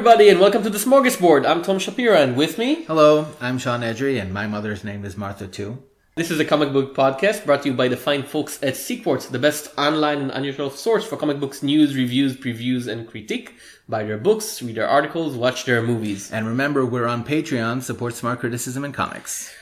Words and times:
everybody, 0.00 0.30
and 0.30 0.40
welcome 0.40 0.62
to 0.62 0.70
the 0.70 0.78
Smorgasbord. 0.78 1.46
I'm 1.46 1.60
Tom 1.60 1.78
Shapiro, 1.78 2.16
and 2.16 2.34
with 2.34 2.56
me, 2.56 2.84
Hello, 2.84 3.26
I'm 3.38 3.58
Sean 3.58 3.82
Edry, 3.82 4.18
and 4.18 4.32
my 4.32 4.46
mother's 4.46 4.82
name 4.82 5.04
is 5.04 5.14
Martha 5.14 5.46
too. 5.46 5.82
this 6.16 6.30
is 6.30 6.40
a 6.40 6.44
comic 6.46 6.72
book 6.72 6.96
podcast 6.96 7.44
brought 7.44 7.64
to 7.64 7.68
you 7.68 7.74
by 7.74 7.86
the 7.86 7.98
fine 7.98 8.22
folks 8.22 8.58
at 8.62 8.76
Sequart, 8.76 9.28
the 9.30 9.38
best 9.38 9.70
online 9.76 10.22
and 10.22 10.30
unusual 10.30 10.70
source 10.70 11.04
for 11.04 11.18
comic 11.18 11.38
books 11.38 11.62
news, 11.62 11.94
reviews, 11.94 12.34
previews, 12.34 12.88
and 12.90 13.06
critique. 13.06 13.56
Buy 13.90 14.04
their 14.04 14.16
books, 14.16 14.62
read 14.62 14.76
their 14.76 14.88
articles, 14.88 15.36
watch 15.36 15.66
their 15.66 15.82
movies. 15.82 16.32
And 16.32 16.46
remember, 16.46 16.86
we're 16.86 17.06
on 17.06 17.22
Patreon. 17.22 17.82
Support 17.82 18.14
smart 18.14 18.40
criticism 18.40 18.86
and 18.86 18.94
comics. 18.94 19.52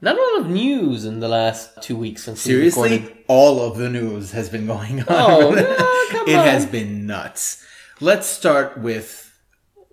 Not 0.00 0.16
a 0.16 0.22
lot 0.22 0.40
of 0.40 0.50
news 0.50 1.04
in 1.04 1.20
the 1.20 1.28
last 1.28 1.82
two 1.82 1.96
weeks 1.98 2.24
since 2.24 2.40
Seriously, 2.40 3.14
all 3.28 3.60
of 3.60 3.76
the 3.76 3.90
news 3.90 4.32
has 4.32 4.48
been 4.48 4.66
going 4.66 5.00
on. 5.00 5.06
Oh, 5.10 5.50
no, 5.50 5.60
it 6.26 6.38
on. 6.38 6.46
has 6.46 6.64
been 6.64 7.06
nuts. 7.06 7.62
Let's 8.00 8.26
start 8.26 8.78
with 8.78 9.23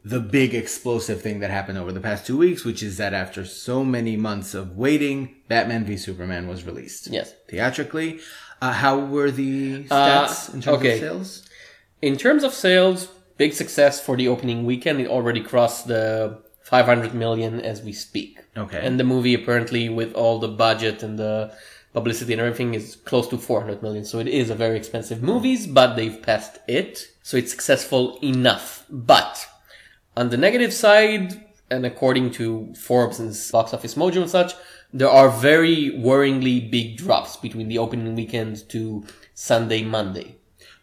the 0.04 0.20
big 0.20 0.54
explosive 0.56 1.22
thing 1.22 1.40
that 1.40 1.52
happened 1.52 1.78
over 1.78 1.92
the 1.92 2.00
past 2.00 2.26
two 2.26 2.38
weeks, 2.38 2.64
which 2.66 2.82
is 2.82 2.98
that 2.98 3.14
after 3.14 3.46
so 3.46 3.84
many 3.84 4.18
months 4.18 4.54
of 4.54 4.76
waiting, 4.76 5.36
Batman 5.48 5.86
v 5.86 5.96
Superman 5.98 6.48
was 6.48 6.64
released. 6.66 7.08
Yes. 7.08 7.34
Theatrically. 7.48 8.20
Uh, 8.62 8.74
how 8.74 9.00
were 9.00 9.32
the 9.32 9.86
Uh, 9.90 10.28
stats 10.28 10.54
in 10.54 10.62
terms 10.62 10.78
okay. 10.78 10.94
of 10.94 11.00
sales? 11.00 11.44
In 12.02 12.18
terms 12.18 12.44
of 12.44 12.54
sales, 12.54 13.08
big 13.38 13.54
success 13.54 14.00
for 14.00 14.16
the 14.16 14.28
opening 14.28 14.66
weekend. 14.66 15.02
It 15.02 15.08
already 15.08 15.42
crossed 15.42 15.88
the 15.88 16.38
500 16.64 17.14
million 17.14 17.60
as 17.60 17.82
we 17.82 17.92
speak. 17.92 18.40
Okay. 18.56 18.80
And 18.86 19.00
the 19.00 19.04
movie 19.04 19.34
apparently 19.34 19.90
with 19.90 20.14
all 20.14 20.38
the 20.40 20.48
budget 20.48 21.02
and 21.02 21.18
the 21.18 21.52
publicity 21.94 22.34
and 22.34 22.42
everything 22.42 22.74
is 22.74 22.98
close 23.10 23.28
to 23.30 23.38
400 23.38 23.82
million. 23.82 24.06
So 24.06 24.20
it 24.20 24.28
is 24.28 24.50
a 24.50 24.56
very 24.56 24.78
expensive 24.78 25.24
movie, 25.24 25.58
but 25.68 25.96
they've 25.96 26.22
passed 26.22 26.60
it. 26.68 27.08
So 27.24 27.36
it's 27.38 27.52
successful 27.52 28.20
enough. 28.22 28.86
But 28.90 29.48
on 30.18 30.30
the 30.30 30.38
negative 30.38 30.74
side, 30.74 31.44
and 31.70 31.86
according 31.86 32.32
to 32.32 32.74
Forbes 32.76 33.20
and 33.20 33.36
Box 33.52 33.74
Office 33.74 33.96
Mojo 33.96 34.22
and 34.22 34.30
such, 34.30 34.54
there 34.94 35.10
are 35.10 35.30
very 35.30 35.92
worryingly 35.92 36.70
big 36.70 36.98
drops 36.98 37.38
between 37.38 37.70
the 37.70 37.78
opening 37.78 38.16
weekend 38.16 38.68
to 38.70 39.06
Sunday, 39.34 39.84
Monday. 39.84 40.36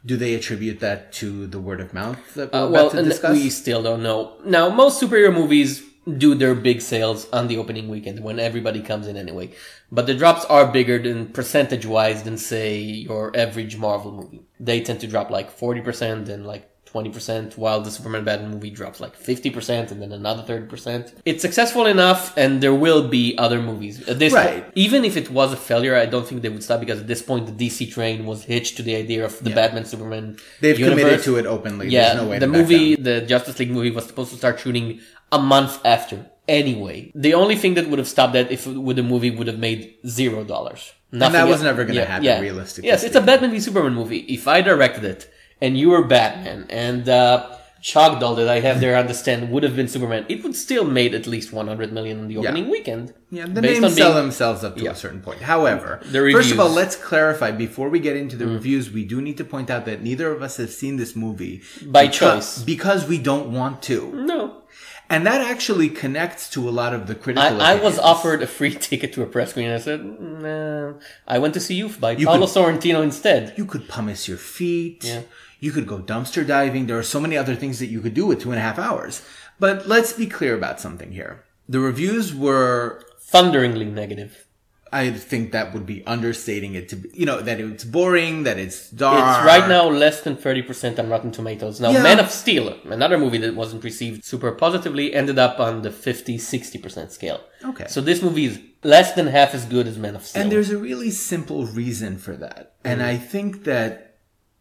Do 0.07 0.17
they 0.17 0.35
attribute 0.35 0.81
that 0.81 1.13
to 1.15 1.47
the 1.47 1.61
word 1.61 1.81
of 1.81 1.93
mouth 1.93 2.19
that 2.35 2.53
we're 2.53 2.59
Uh, 2.67 2.69
well, 2.69 2.91
to 2.91 3.03
discuss? 3.03 3.33
we 3.33 3.51
still 3.51 3.83
don't 3.83 4.03
know. 4.03 4.37
Now, 4.45 4.71
most 4.71 5.03
superhero 5.03 5.35
movies 5.35 5.83
do 6.17 6.35
their 6.35 6.55
big 6.55 6.81
sales 6.81 7.29
on 7.35 7.49
the 7.49 7.59
opening 7.59 7.89
weekend 7.89 8.21
when 8.25 8.39
everybody 8.39 8.81
comes 8.81 9.07
in 9.07 9.17
anyway. 9.19 9.51
But 9.93 10.07
the 10.07 10.15
drops 10.15 10.47
are 10.47 10.67
bigger 10.73 10.99
than 10.99 11.27
percentage 11.27 11.85
wise 11.85 12.23
than 12.23 12.39
say 12.39 12.79
your 12.79 13.37
average 13.37 13.77
Marvel 13.77 14.13
movie. 14.13 14.41
They 14.59 14.81
tend 14.81 15.01
to 15.01 15.07
drop 15.07 15.29
like 15.31 15.55
40% 15.55 16.31
and 16.31 16.47
like 16.47 16.71
20%, 16.93 17.57
while 17.57 17.81
the 17.81 17.91
Superman 17.91 18.25
Batman 18.25 18.51
movie 18.51 18.71
drops 18.71 19.01
like 19.01 19.15
50% 19.19 19.91
and 19.91 20.01
then 20.03 20.13
another 20.13 20.43
30%. 20.43 21.13
It's 21.25 21.43
successful 21.43 21.87
enough 21.87 22.37
and 22.37 22.61
there 22.63 22.75
will 22.75 23.09
be 23.09 23.37
other 23.39 23.61
movies. 23.61 24.07
At 24.09 24.19
this 24.19 24.33
Right. 24.33 24.63
point, 24.63 24.65
even 24.75 25.05
if 25.05 25.17
it 25.17 25.31
was 25.31 25.53
a 25.53 25.57
failure, 25.57 25.95
I 25.97 26.07
don't 26.07 26.27
think 26.27 26.43
they 26.43 26.49
would 26.49 26.63
stop 26.63 26.81
because 26.81 27.01
at 27.01 27.07
this 27.07 27.23
point 27.23 27.47
the 27.47 27.53
DC 27.53 27.87
train 27.93 28.27
was 28.27 28.45
hitched 28.45 28.77
to 28.79 28.83
the 28.83 28.95
idea 28.97 29.25
of 29.25 29.33
the 29.45 29.51
Batman 29.51 29.85
Superman 29.85 30.37
They've 30.61 30.79
universe. 30.79 31.01
committed 31.03 31.25
to 31.25 31.37
it 31.37 31.47
openly. 31.47 31.89
Yeah, 31.89 32.15
There's 32.15 32.23
no 32.23 32.29
way 32.31 32.39
the 32.39 32.47
to 32.47 32.53
movie, 32.53 32.95
the 32.97 33.21
Justice 33.23 33.59
League 33.59 33.71
movie, 33.71 33.91
was 33.91 34.07
supposed 34.07 34.31
to 34.33 34.37
start 34.37 34.61
shooting 34.61 35.01
a 35.33 35.39
month 35.39 35.79
after. 35.85 36.27
Anyway, 36.49 37.13
the 37.15 37.35
only 37.35 37.57
thing 37.57 37.75
that 37.75 37.89
would 37.91 37.99
have 37.99 38.09
stopped 38.09 38.33
that 38.33 38.51
if 38.51 38.67
would 38.67 38.97
the 38.97 39.03
movie 39.03 39.31
would 39.31 39.47
have 39.47 39.59
made 39.59 39.95
zero 40.07 40.45
dollars. 40.45 40.93
Nothing. 41.13 41.33
That 41.35 41.49
was 41.49 41.63
never 41.63 41.85
gonna 41.85 42.05
happen, 42.05 42.41
realistically 42.43 42.89
Yes, 42.89 43.03
it's 43.05 43.17
a 43.17 43.21
Batman 43.21 43.51
v 43.51 43.61
Superman 43.61 43.95
movie. 43.95 44.19
If 44.29 44.49
I 44.49 44.61
directed 44.63 45.05
it 45.05 45.29
and 45.61 45.79
you 45.79 45.91
were 45.91 46.05
Batman 46.05 46.67
and 46.71 47.09
uh, 47.09 47.55
Chalk 47.81 48.19
that 48.21 48.49
I 48.49 48.59
have 48.61 48.81
there 48.81 48.97
understand 48.97 49.51
would 49.53 49.63
have 49.63 49.77
been 49.77 49.87
Superman, 49.87 50.27
it 50.29 50.43
would 50.43 50.57
still 50.57 50.85
made 50.85 51.15
at 51.15 51.27
least 51.29 51.53
100 51.53 51.93
million 51.93 52.19
in 52.19 52.27
the 52.29 52.37
opening 52.39 52.69
weekend. 52.69 53.15
Yeah, 53.31 53.47
the 53.47 53.63
based 53.63 53.81
names 53.81 53.85
on 53.85 53.91
sell 53.99 54.13
being- 54.13 54.23
themselves 54.25 54.65
up 54.65 54.77
to 54.77 54.83
Yeah. 54.83 54.91
a 54.91 54.95
certain 54.97 55.21
point. 55.21 55.43
However, 55.43 56.01
first 56.03 56.51
of 56.51 56.59
all. 56.59 56.71
Mm. 56.71 56.75
let's 56.75 56.97
clarify 56.97 57.51
before 57.53 57.89
we 57.89 58.01
get 58.01 58.17
into 58.17 58.37
the 58.37 58.49
reviews. 58.49 58.91
We 58.91 59.05
do 59.05 59.21
need 59.23 59.37
to 59.37 59.45
point 59.45 59.71
out 59.71 59.85
that 59.87 60.03
neither 60.03 60.33
of 60.33 60.43
us 60.43 60.57
have 60.57 60.71
seen 60.71 60.97
this 60.97 61.15
movie 61.15 61.63
By 61.87 62.09
beca- 62.09 62.13
choice. 62.13 62.63
because 62.65 63.07
we 63.07 63.19
don't 63.19 63.53
want 63.53 63.81
to, 63.85 63.99
No. 64.13 64.63
and 65.09 65.25
that 65.25 65.41
actually 65.41 65.89
connects 65.89 66.51
to 66.55 66.69
a 66.69 66.73
lot 66.81 66.93
of 66.93 67.07
the 67.07 67.15
critical. 67.15 67.63
I, 67.63 67.75
I 67.75 67.75
was 67.77 67.97
offered 67.99 68.43
a 68.43 68.49
free 68.49 68.75
ticket 68.89 69.13
to 69.13 69.23
a 69.23 69.27
press 69.27 69.51
screening. 69.51 69.73
I 69.73 69.79
said, 69.79 70.01
nah. 70.05 70.95
I 71.29 71.39
went 71.39 71.55
to 71.55 71.61
see 71.61 71.77
Youth 71.77 72.01
by 72.01 72.13
You 72.13 72.27
Paolo 72.27 72.47
could- 72.47 72.57
Sorrentino 72.57 73.05
instead. 73.05 73.55
You 73.57 73.67
could 73.67 73.89
pumice 73.89 74.27
your 74.27 74.39
feet. 74.39 75.05
Yeah. 75.05 75.21
You 75.61 75.73
could 75.73 75.87
go 75.87 75.99
dumpster 75.99 76.47
diving. 76.47 76.87
There 76.87 76.99
are 76.99 77.03
so 77.03 77.21
many 77.21 77.37
other 77.37 77.55
things 77.55 77.79
that 77.79 77.87
you 77.87 78.01
could 78.01 78.15
do 78.15 78.27
with 78.27 78.41
two 78.41 78.51
and 78.51 78.59
a 78.59 78.63
half 78.63 78.79
hours. 78.79 79.23
But 79.59 79.89
let's 79.89 80.13
be 80.13 80.27
clear 80.27 80.55
about 80.55 80.81
something 80.81 81.13
here. 81.13 81.45
The 81.69 81.81
reviews 81.81 82.35
were 82.35 83.05
Thunderingly 83.21 83.85
negative. 83.85 84.47
I 84.91 85.11
think 85.11 85.53
that 85.53 85.75
would 85.75 85.85
be 85.85 86.03
understating 86.07 86.75
it 86.75 86.89
to 86.89 86.97
be, 86.97 87.11
you 87.13 87.27
know, 87.27 87.43
that 87.43 87.61
it's 87.61 87.85
boring, 87.85 88.45
that 88.45 88.59
it's 88.59 88.91
dark. 88.91 89.19
It's 89.19 89.47
right 89.47 89.69
now 89.69 89.87
less 89.87 90.23
than 90.23 90.37
30% 90.37 90.99
on 90.99 91.11
Rotten 91.11 91.31
Tomatoes. 91.31 91.79
Now, 91.79 91.91
Yeah. 91.91 92.03
Man 92.03 92.21
of 92.21 92.31
Steel, 92.31 92.75
another 92.85 93.19
movie 93.19 93.37
that 93.39 93.55
wasn't 93.55 93.85
received 93.85 94.25
super 94.25 94.51
positively, 94.53 95.13
ended 95.13 95.39
up 95.39 95.61
on 95.61 95.83
the 95.83 95.91
50-60% 95.91 97.11
scale. 97.11 97.41
Okay. 97.63 97.85
So 97.89 98.01
this 98.01 98.23
movie 98.23 98.47
is 98.47 98.61
less 98.83 99.13
than 99.13 99.27
half 99.27 99.55
as 99.55 99.67
good 99.67 99.87
as 99.87 99.99
Man 99.99 100.17
of 100.17 100.25
Steel. 100.25 100.43
And 100.43 100.51
there's 100.51 100.71
a 100.71 100.79
really 100.79 101.11
simple 101.11 101.67
reason 101.67 102.17
for 102.17 102.35
that. 102.37 102.73
And 102.83 103.03
mm. 103.03 103.05
I 103.05 103.19
think 103.19 103.65
that 103.65 104.08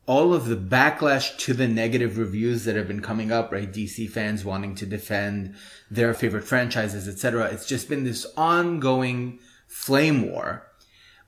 all 0.08 0.34
of 0.34 0.48
the 0.48 0.56
backlash 0.56 1.38
to 1.38 1.54
the 1.54 1.68
negative 1.68 2.18
reviews 2.18 2.64
that 2.64 2.78
have 2.78 2.88
been 2.88 3.02
coming 3.02 3.32
up, 3.32 3.52
right? 3.52 3.72
DC 3.72 4.10
fans 4.10 4.46
wanting 4.46 4.74
to 4.76 4.86
defend 4.86 5.54
their 5.92 6.14
favorite 6.14 6.46
franchises, 6.46 7.08
etc. 7.08 7.46
It's 7.48 7.68
just 7.68 7.90
been 7.90 8.06
this 8.06 8.26
ongoing 8.38 9.40
flame 9.68 10.32
war. 10.32 10.66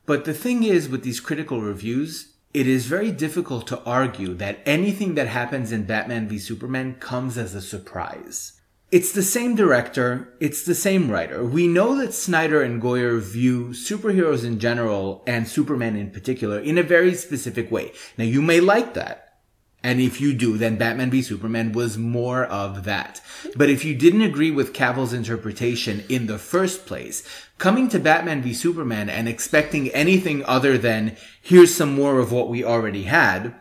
But 0.05 0.23
the 0.23 0.33
thing 0.33 0.63
is 0.63 0.89
with 0.89 1.03
these 1.03 1.19
critical 1.19 1.61
reviews, 1.61 2.33
it 2.53 2.67
is 2.67 2.87
very 2.87 3.11
difficult 3.11 3.67
to 3.67 3.83
argue 3.83 4.33
that 4.35 4.59
anything 4.65 5.15
that 5.15 5.27
happens 5.27 5.71
in 5.71 5.83
Batman 5.83 6.27
v 6.27 6.39
Superman 6.39 6.95
comes 6.95 7.37
as 7.37 7.53
a 7.53 7.61
surprise. 7.61 8.58
It's 8.91 9.11
the 9.11 9.21
same 9.21 9.53
director, 9.53 10.33
it's 10.39 10.63
the 10.63 10.73
same 10.73 11.11
writer. 11.11 11.45
We 11.45 11.67
know 11.67 11.95
that 11.97 12.11
Snyder 12.11 12.63
and 12.63 12.81
Goyer 12.81 13.21
view 13.21 13.67
superheroes 13.67 14.43
in 14.43 14.57
general 14.57 15.23
and 15.27 15.47
Superman 15.47 15.95
in 15.95 16.09
particular 16.09 16.57
in 16.57 16.79
a 16.79 16.83
very 16.83 17.13
specific 17.13 17.69
way. 17.69 17.91
Now 18.17 18.23
you 18.23 18.41
may 18.41 18.59
like 18.59 18.95
that. 18.95 19.41
And 19.83 20.01
if 20.01 20.19
you 20.19 20.33
do, 20.33 20.57
then 20.57 20.77
Batman 20.77 21.11
v 21.11 21.21
Superman 21.21 21.71
was 21.71 21.99
more 21.99 22.45
of 22.45 22.83
that. 22.85 23.21
But 23.55 23.69
if 23.69 23.85
you 23.85 23.93
didn't 23.93 24.23
agree 24.23 24.49
with 24.49 24.73
Cavill's 24.73 25.13
interpretation 25.13 26.03
in 26.09 26.25
the 26.25 26.39
first 26.39 26.87
place, 26.87 27.23
coming 27.59 27.89
to 27.89 27.99
Batman 27.99 28.41
v 28.41 28.55
Superman 28.55 29.07
and 29.07 29.29
expecting 29.29 29.89
anything 29.89 30.43
other 30.45 30.79
than 30.79 31.15
here's 31.39 31.75
some 31.75 31.93
more 31.93 32.17
of 32.17 32.31
what 32.31 32.49
we 32.49 32.63
already 32.63 33.03
had, 33.03 33.53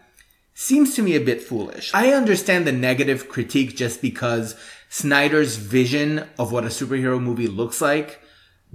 seems 0.54 0.96
to 0.96 1.02
me 1.02 1.14
a 1.14 1.20
bit 1.20 1.40
foolish. 1.40 1.92
I 1.94 2.12
understand 2.12 2.66
the 2.66 2.72
negative 2.72 3.28
critique 3.28 3.76
just 3.76 4.02
because 4.02 4.56
Snyder's 4.88 5.56
vision 5.56 6.26
of 6.38 6.52
what 6.52 6.64
a 6.64 6.68
superhero 6.68 7.20
movie 7.20 7.46
looks 7.48 7.80
like 7.80 8.20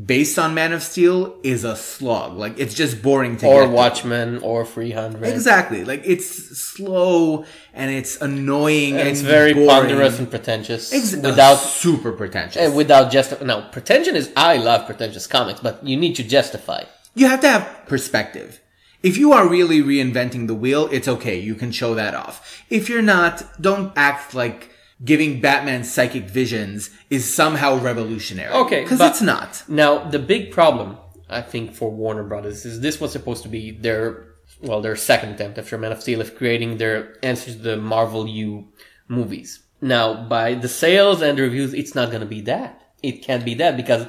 based 0.03 0.40
on 0.40 0.56
Man 0.56 0.74
of 0.74 0.81
Steel 0.81 1.38
is 1.44 1.63
a 1.63 1.75
slog. 1.75 2.35
Like 2.38 2.57
it's 2.59 2.74
just 2.74 3.01
boring 3.03 3.38
to 3.38 3.48
or. 3.48 3.68
Watchmen 3.69 4.39
or 4.39 4.65
300. 4.65 5.24
Exactly. 5.27 5.83
Like 5.86 6.01
it's 6.06 6.27
slow 6.57 7.45
and 7.74 7.92
it's 7.92 8.19
annoying 8.21 8.98
and 8.98 9.07
It's 9.07 9.21
very 9.21 9.54
boring. 9.54 9.69
ponderous 9.69 10.18
and 10.19 10.30
pretentious. 10.30 10.92
Ex- 10.94 11.15
without 11.15 11.56
super 11.56 12.12
pretentious. 12.12 12.71
uh, 12.71 12.75
without 12.75 13.12
just 13.12 13.39
now 13.42 13.69
pretension 13.69 14.15
is 14.15 14.31
I 14.36 14.57
love 14.57 14.86
pretentious 14.88 15.27
comics, 15.27 15.60
but 15.60 15.86
you 15.86 15.95
need 15.98 16.15
to 16.15 16.24
justify. 16.24 16.83
you 17.15 17.27
have 17.27 17.42
to 17.42 17.48
have 17.50 17.86
perspective. 17.88 18.60
If 19.04 19.18
you 19.18 19.33
are 19.33 19.48
really 19.48 19.81
reinventing 19.81 20.48
the 20.48 20.56
wheel, 20.56 20.88
it's 20.92 21.07
okay. 21.10 21.38
You 21.38 21.56
can 21.56 21.71
show 21.71 21.94
that 21.94 22.15
off. 22.15 22.63
If 22.69 22.88
you're 22.88 23.01
not, 23.01 23.44
don't 23.62 23.92
act 23.98 24.33
like 24.33 24.69
giving 25.03 25.41
Batman 25.41 25.83
psychic 25.83 26.29
visions 26.29 26.89
is 27.09 27.31
somehow 27.33 27.77
revolutionary. 27.77 28.53
Okay, 28.53 28.83
Because 28.83 29.01
it's 29.01 29.21
not. 29.21 29.63
Now, 29.67 30.03
the 30.09 30.19
big 30.19 30.51
problem, 30.51 30.97
I 31.29 31.41
think, 31.41 31.73
for 31.73 31.91
Warner 31.91 32.23
Brothers 32.23 32.65
is 32.65 32.79
this 32.81 33.00
was 33.01 33.11
supposed 33.11 33.44
to 33.44 33.50
be 33.50 33.71
their, 33.71 34.27
well, 34.61 34.81
their 34.81 34.95
second 34.95 35.29
attempt 35.33 35.57
after 35.57 35.77
Man 35.77 35.91
of 35.91 36.01
Steel 36.01 36.21
of 36.21 36.35
creating 36.35 36.77
their 36.77 37.15
answer 37.23 37.51
to 37.51 37.57
the 37.57 37.77
Marvel 37.77 38.27
U 38.27 38.69
movies. 39.07 39.61
Now, 39.81 40.23
by 40.27 40.53
the 40.53 40.69
sales 40.69 41.21
and 41.21 41.38
the 41.38 41.41
reviews, 41.44 41.73
it's 41.73 41.95
not 41.95 42.09
going 42.09 42.21
to 42.21 42.25
be 42.27 42.41
that. 42.41 42.81
It 43.01 43.23
can't 43.23 43.44
be 43.44 43.55
that 43.55 43.75
because 43.75 44.07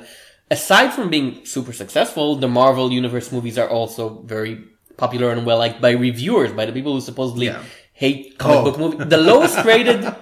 aside 0.50 0.92
from 0.92 1.10
being 1.10 1.44
super 1.44 1.72
successful, 1.72 2.36
the 2.36 2.46
Marvel 2.46 2.92
Universe 2.92 3.32
movies 3.32 3.58
are 3.58 3.68
also 3.68 4.22
very 4.22 4.62
popular 4.96 5.32
and 5.32 5.44
well 5.44 5.58
liked 5.58 5.80
by 5.80 5.90
reviewers, 5.90 6.52
by 6.52 6.64
the 6.66 6.72
people 6.72 6.92
who 6.92 7.00
supposedly 7.00 7.46
Yeah. 7.46 7.62
hate 7.94 8.38
comic 8.38 8.58
Oh. 8.58 8.64
book 8.70 8.78
movies. 8.78 9.08
The 9.08 9.16
lowest 9.16 9.58
rated 9.64 10.04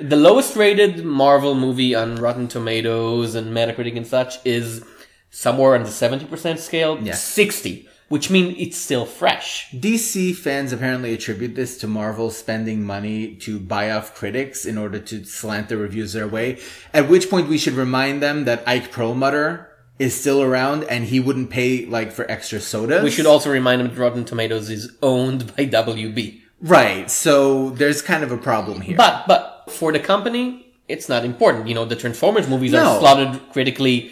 the 0.00 0.16
lowest 0.16 0.56
rated 0.56 1.04
Marvel 1.04 1.54
movie 1.54 1.94
on 1.94 2.16
Rotten 2.16 2.48
Tomatoes 2.48 3.34
and 3.34 3.54
Metacritic 3.54 3.96
and 3.96 4.06
such 4.06 4.44
is 4.44 4.84
somewhere 5.30 5.74
on 5.74 5.82
the 5.82 5.88
70% 5.88 6.58
scale. 6.58 6.98
Yeah. 7.02 7.14
60. 7.14 7.88
which 8.08 8.30
means 8.30 8.54
it's 8.58 8.76
still 8.76 9.06
fresh. 9.06 9.70
DC 9.72 10.36
fans 10.36 10.72
apparently 10.72 11.14
attribute 11.14 11.54
this 11.54 11.78
to 11.78 11.86
Marvel 11.86 12.30
spending 12.30 12.84
money 12.84 13.34
to 13.36 13.58
buy 13.58 13.90
off 13.90 14.14
critics 14.14 14.66
in 14.66 14.76
order 14.78 14.98
to 14.98 15.24
slant 15.24 15.68
the 15.68 15.76
reviews 15.76 16.12
their 16.12 16.28
way. 16.28 16.58
At 16.92 17.08
which 17.08 17.30
point 17.30 17.48
we 17.48 17.58
should 17.58 17.72
remind 17.74 18.22
them 18.22 18.44
that 18.44 18.62
Ike 18.68 18.92
Perlmutter 18.92 19.70
is 19.98 20.18
still 20.18 20.42
around 20.42 20.84
and 20.84 21.04
he 21.04 21.18
wouldn't 21.18 21.50
pay 21.50 21.86
like 21.86 22.12
for 22.12 22.30
extra 22.30 22.60
sodas. 22.60 23.02
We 23.02 23.10
should 23.10 23.26
also 23.26 23.50
remind 23.50 23.80
them 23.80 23.88
that 23.88 23.98
Rotten 23.98 24.24
Tomatoes 24.24 24.68
is 24.68 24.96
owned 25.02 25.56
by 25.56 25.66
WB. 25.66 26.42
Right. 26.60 27.10
So 27.10 27.70
there's 27.70 28.02
kind 28.02 28.22
of 28.22 28.30
a 28.30 28.38
problem 28.38 28.80
here. 28.82 28.96
But 28.96 29.26
but 29.26 29.53
for 29.68 29.92
the 29.92 30.00
company, 30.00 30.66
it's 30.88 31.08
not 31.08 31.24
important. 31.24 31.68
You 31.68 31.74
know, 31.74 31.84
the 31.84 31.96
Transformers 31.96 32.48
movies 32.48 32.72
No. 32.72 32.84
are 32.84 32.98
slotted 33.00 33.40
critically 33.52 34.10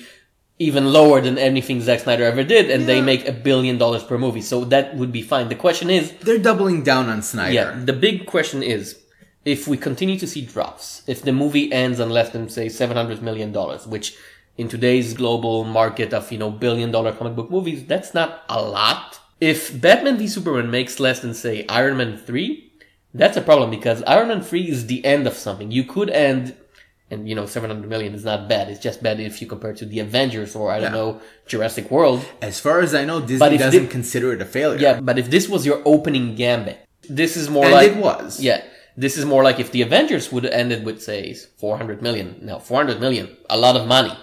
even 0.59 0.93
lower 0.93 1.21
than 1.21 1.39
anything 1.39 1.81
Zack 1.81 2.01
Snyder 2.01 2.25
ever 2.25 2.45
did, 2.45 2.71
and 2.71 2.87
they 2.87 3.01
make 3.01 3.27
a 3.27 3.33
billion 3.33 3.79
dollars 3.79 4.05
per 4.05 4.17
movie. 4.17 4.43
So 4.43 4.65
that 4.67 4.97
would 4.97 5.11
be 5.11 5.23
fine. 5.23 5.49
The 5.49 5.55
question 5.57 5.91
is, 5.91 6.13
They're 6.21 6.39
doubling 6.39 6.83
down 6.85 7.09
on 7.09 7.23
Snyder. 7.23 7.53
yeah, 7.53 7.75
the 7.85 7.93
big 7.93 8.27
question 8.27 8.63
is, 8.63 8.99
if 9.45 9.67
we 9.67 9.77
continue 9.77 10.19
to 10.21 10.27
see 10.27 10.43
drops, 10.43 11.03
if 11.09 11.23
the 11.23 11.33
movie 11.33 11.73
ends 11.73 11.99
on 11.99 12.11
less 12.11 12.31
than 12.31 12.49
say 12.49 12.69
seven 12.69 12.97
hundred 12.97 13.23
million 13.23 13.51
dollars, 13.51 13.87
which 13.89 14.15
in 14.57 14.69
today's 14.69 15.15
global 15.15 15.65
market 15.65 16.13
of 16.15 16.31
you 16.31 16.39
know 16.39 16.51
billion 16.51 16.93
dollar 16.93 17.13
comic 17.13 17.35
book 17.35 17.51
movies, 17.51 17.85
that's 17.87 18.15
not 18.15 18.45
a 18.49 18.63
lot. 18.63 19.19
If 19.41 19.81
Batman 19.81 20.17
v 20.19 20.29
Superman 20.29 20.71
makes 20.71 21.01
less 21.01 21.19
than 21.21 21.35
say 21.35 21.67
Iron 21.69 21.97
Man 21.97 22.17
three, 22.19 22.72
that's 23.15 23.37
a 23.37 23.41
problem 23.43 23.71
because 23.71 24.03
Iron 24.05 24.29
Man 24.29 24.43
three 24.43 24.69
is 24.69 24.87
the 24.87 25.05
end 25.05 25.27
of 25.27 25.35
something. 25.35 25.71
You 25.71 25.85
could 25.85 26.11
end. 26.11 26.55
And 27.11 27.29
you 27.29 27.35
know, 27.35 27.45
700 27.45 27.87
million 27.91 28.15
is 28.15 28.25
not 28.25 28.49
bad. 28.49 28.71
It's 28.71 28.81
just 28.81 29.03
bad 29.03 29.21
if 29.21 29.43
you 29.43 29.47
compare 29.47 29.73
it 29.73 29.77
to 29.79 29.85
the 29.85 29.99
Avengers 29.99 30.57
or 30.57 30.71
I 30.71 30.77
don't 30.81 30.93
Yeah. 30.93 30.99
know, 30.99 31.21
Jurassic 31.47 31.91
World. 31.91 32.25
As 32.41 32.59
far 32.59 32.81
as 32.81 32.95
I 32.95 33.05
know, 33.05 33.21
Disney 33.21 33.59
doesn't 33.59 33.89
consider 33.89 34.33
it 34.33 34.41
a 34.41 34.47
failure. 34.47 34.79
Yeah, 34.81 34.99
but 35.01 35.19
if 35.19 35.29
this 35.29 35.47
was 35.47 35.67
your 35.67 35.83
opening 35.85 36.35
gambit, 36.37 36.79
this 37.11 37.37
is 37.37 37.51
more 37.51 37.67
And 37.67 37.75
like 37.75 37.91
it 37.91 37.97
was. 37.99 38.41
Yeah, 38.41 38.63
this 38.97 39.19
is 39.19 39.27
more 39.27 39.43
like 39.45 39.61
if 39.61 39.71
the 39.73 39.83
Avengers 39.83 40.33
would 40.33 40.45
have 40.45 40.55
ended 40.55 40.87
with 40.87 41.03
say 41.03 41.35
400 41.59 42.01
million. 42.01 42.37
Now 42.41 42.59
400 42.59 42.99
million, 42.99 43.29
a 43.51 43.59
lot 43.59 43.77
of 43.77 43.87
money, 43.87 44.17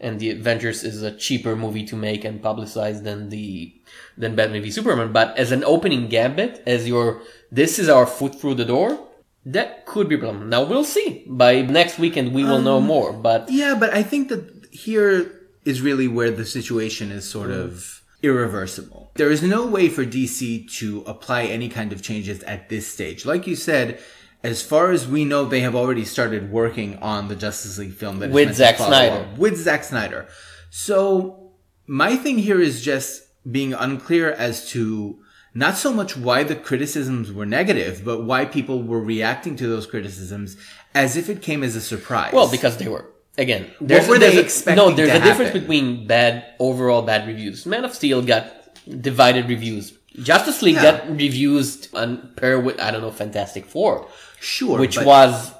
and 0.00 0.20
the 0.20 0.30
Avengers 0.30 0.84
is 0.84 1.02
a 1.02 1.10
cheaper 1.16 1.56
movie 1.56 1.84
to 1.86 1.96
make 1.96 2.24
and 2.24 2.42
publicize 2.42 3.02
than 3.02 3.28
the 3.30 3.74
than 4.16 4.34
Batman 4.36 4.62
v 4.62 4.70
Superman. 4.70 5.12
But 5.12 5.36
as 5.36 5.52
an 5.52 5.64
opening 5.64 6.08
gambit, 6.08 6.62
as 6.66 6.86
your 6.88 7.22
this 7.50 7.78
is 7.78 7.88
our 7.88 8.06
foot 8.06 8.34
through 8.40 8.54
the 8.56 8.64
door. 8.64 9.04
That 9.46 9.86
could 9.86 10.08
be 10.10 10.16
a 10.16 10.18
problem. 10.18 10.50
Now 10.50 10.62
we'll 10.64 10.84
see. 10.84 11.24
By 11.26 11.62
next 11.62 11.98
weekend, 11.98 12.34
we 12.34 12.44
will 12.44 12.56
Um, 12.56 12.64
know 12.64 12.80
more. 12.80 13.12
But 13.14 13.48
Yeah, 13.48 13.74
but 13.80 13.94
I 13.94 14.02
think 14.02 14.28
that 14.28 14.42
here 14.70 15.32
is 15.64 15.80
really 15.80 16.06
where 16.08 16.30
the 16.30 16.44
situation 16.44 17.10
is 17.10 17.24
sort 17.24 17.50
of 17.50 18.02
irreversible. 18.22 19.10
There 19.14 19.30
is 19.30 19.42
no 19.42 19.66
way 19.66 19.88
for 19.88 20.04
DC 20.04 20.68
to 20.78 21.02
apply 21.06 21.44
any 21.44 21.68
kind 21.68 21.92
of 21.92 22.02
changes 22.02 22.42
at 22.42 22.68
this 22.68 22.86
stage. 22.86 23.24
Like 23.24 23.46
you 23.46 23.56
said, 23.56 23.98
as 24.42 24.62
far 24.62 24.90
as 24.90 25.06
we 25.08 25.24
know, 25.24 25.44
they 25.44 25.60
have 25.60 25.74
already 25.74 26.04
started 26.04 26.50
working 26.52 26.96
on 26.98 27.28
the 27.28 27.36
Justice 27.36 27.78
League 27.78 27.92
film 27.94 28.18
that 28.20 28.28
is 28.30 28.34
With 28.34 28.54
Zack 28.54 28.76
Snyder. 28.76 29.26
up. 29.32 29.38
With 29.38 29.56
Zack 29.56 29.84
Snyder. 29.84 30.28
So 30.70 31.52
my 31.86 32.16
thing 32.16 32.38
here 32.38 32.60
is 32.60 32.82
just 32.82 33.22
being 33.50 33.72
unclear 33.72 34.30
as 34.30 34.68
to 34.70 35.18
not 35.54 35.76
so 35.76 35.92
much 35.92 36.16
why 36.16 36.44
the 36.44 36.54
criticisms 36.54 37.32
were 37.32 37.46
negative, 37.46 38.02
but 38.04 38.22
why 38.24 38.44
people 38.44 38.82
were 38.82 39.00
reacting 39.00 39.56
to 39.56 39.66
those 39.66 39.86
criticisms 39.86 40.56
as 40.94 41.16
if 41.16 41.28
it 41.28 41.42
came 41.42 41.62
as 41.64 41.74
a 41.74 41.80
surprise. 41.80 42.32
Well, 42.32 42.50
because 42.50 42.76
they 42.76 42.88
were. 42.88 43.10
Again, 43.38 43.70
there's, 43.80 44.08
were 44.08 44.18
there's 44.18 44.34
they 44.34 44.40
a, 44.40 44.42
expecting 44.42 44.84
No, 44.84 44.90
there's 44.92 45.10
a 45.10 45.20
difference 45.20 45.50
happen? 45.50 45.60
between 45.60 46.06
bad 46.06 46.44
overall 46.58 47.02
bad 47.02 47.26
reviews. 47.26 47.66
Man 47.66 47.84
of 47.84 47.94
Steel 47.94 48.20
got 48.22 48.52
divided 49.00 49.48
reviews. 49.48 49.92
Justice 50.22 50.60
League 50.62 50.74
Yeah. 50.74 50.98
got 50.98 51.08
reviews 51.10 51.92
on 51.94 52.32
pair 52.36 52.58
with 52.58 52.80
I 52.80 52.90
don't 52.90 53.00
know 53.00 53.12
Fantastic 53.12 53.64
Four, 53.66 54.08
sure, 54.40 54.78
which 54.78 54.96
but- 54.96 55.06
was 55.06 55.52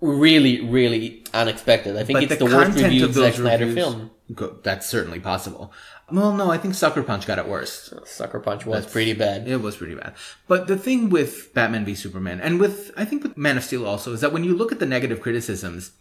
really 0.00 0.60
really 0.60 1.24
unexpected. 1.32 1.96
I 1.96 2.04
think 2.04 2.22
it's 2.22 2.36
the, 2.36 2.44
worst 2.44 2.54
content 2.54 2.84
reviewed 2.84 3.14
Zack 3.14 3.34
Snyder 3.34 3.72
film. 3.72 4.10
Go, 4.34 4.58
that's 4.62 4.86
certainly 4.86 5.20
possible. 5.20 5.72
Well, 6.10 6.32
no, 6.32 6.50
I 6.50 6.58
think 6.58 6.74
Sucker 6.74 7.02
Punch 7.02 7.26
got 7.26 7.38
it 7.38 7.48
worse. 7.48 7.92
Sucker 8.04 8.38
Punch 8.38 8.64
was 8.64 8.86
pretty 8.86 9.12
bad. 9.12 9.48
It 9.48 9.60
was 9.60 9.76
pretty 9.76 9.94
bad. 9.94 10.14
But 10.46 10.68
the 10.68 10.76
thing 10.76 11.10
with 11.10 11.52
Batman 11.52 11.84
v 11.84 11.94
Superman, 11.94 12.40
and 12.40 12.60
with, 12.60 12.92
I 12.96 13.04
think 13.04 13.24
with 13.24 13.36
Man 13.36 13.56
of 13.56 13.64
Steel 13.64 13.86
also, 13.86 14.12
is 14.12 14.20
that 14.20 14.32
when 14.32 14.44
you 14.44 14.56
look 14.56 14.70
at 14.70 14.78
the 14.78 14.86
negative 14.86 15.20
criticisms, 15.20 15.92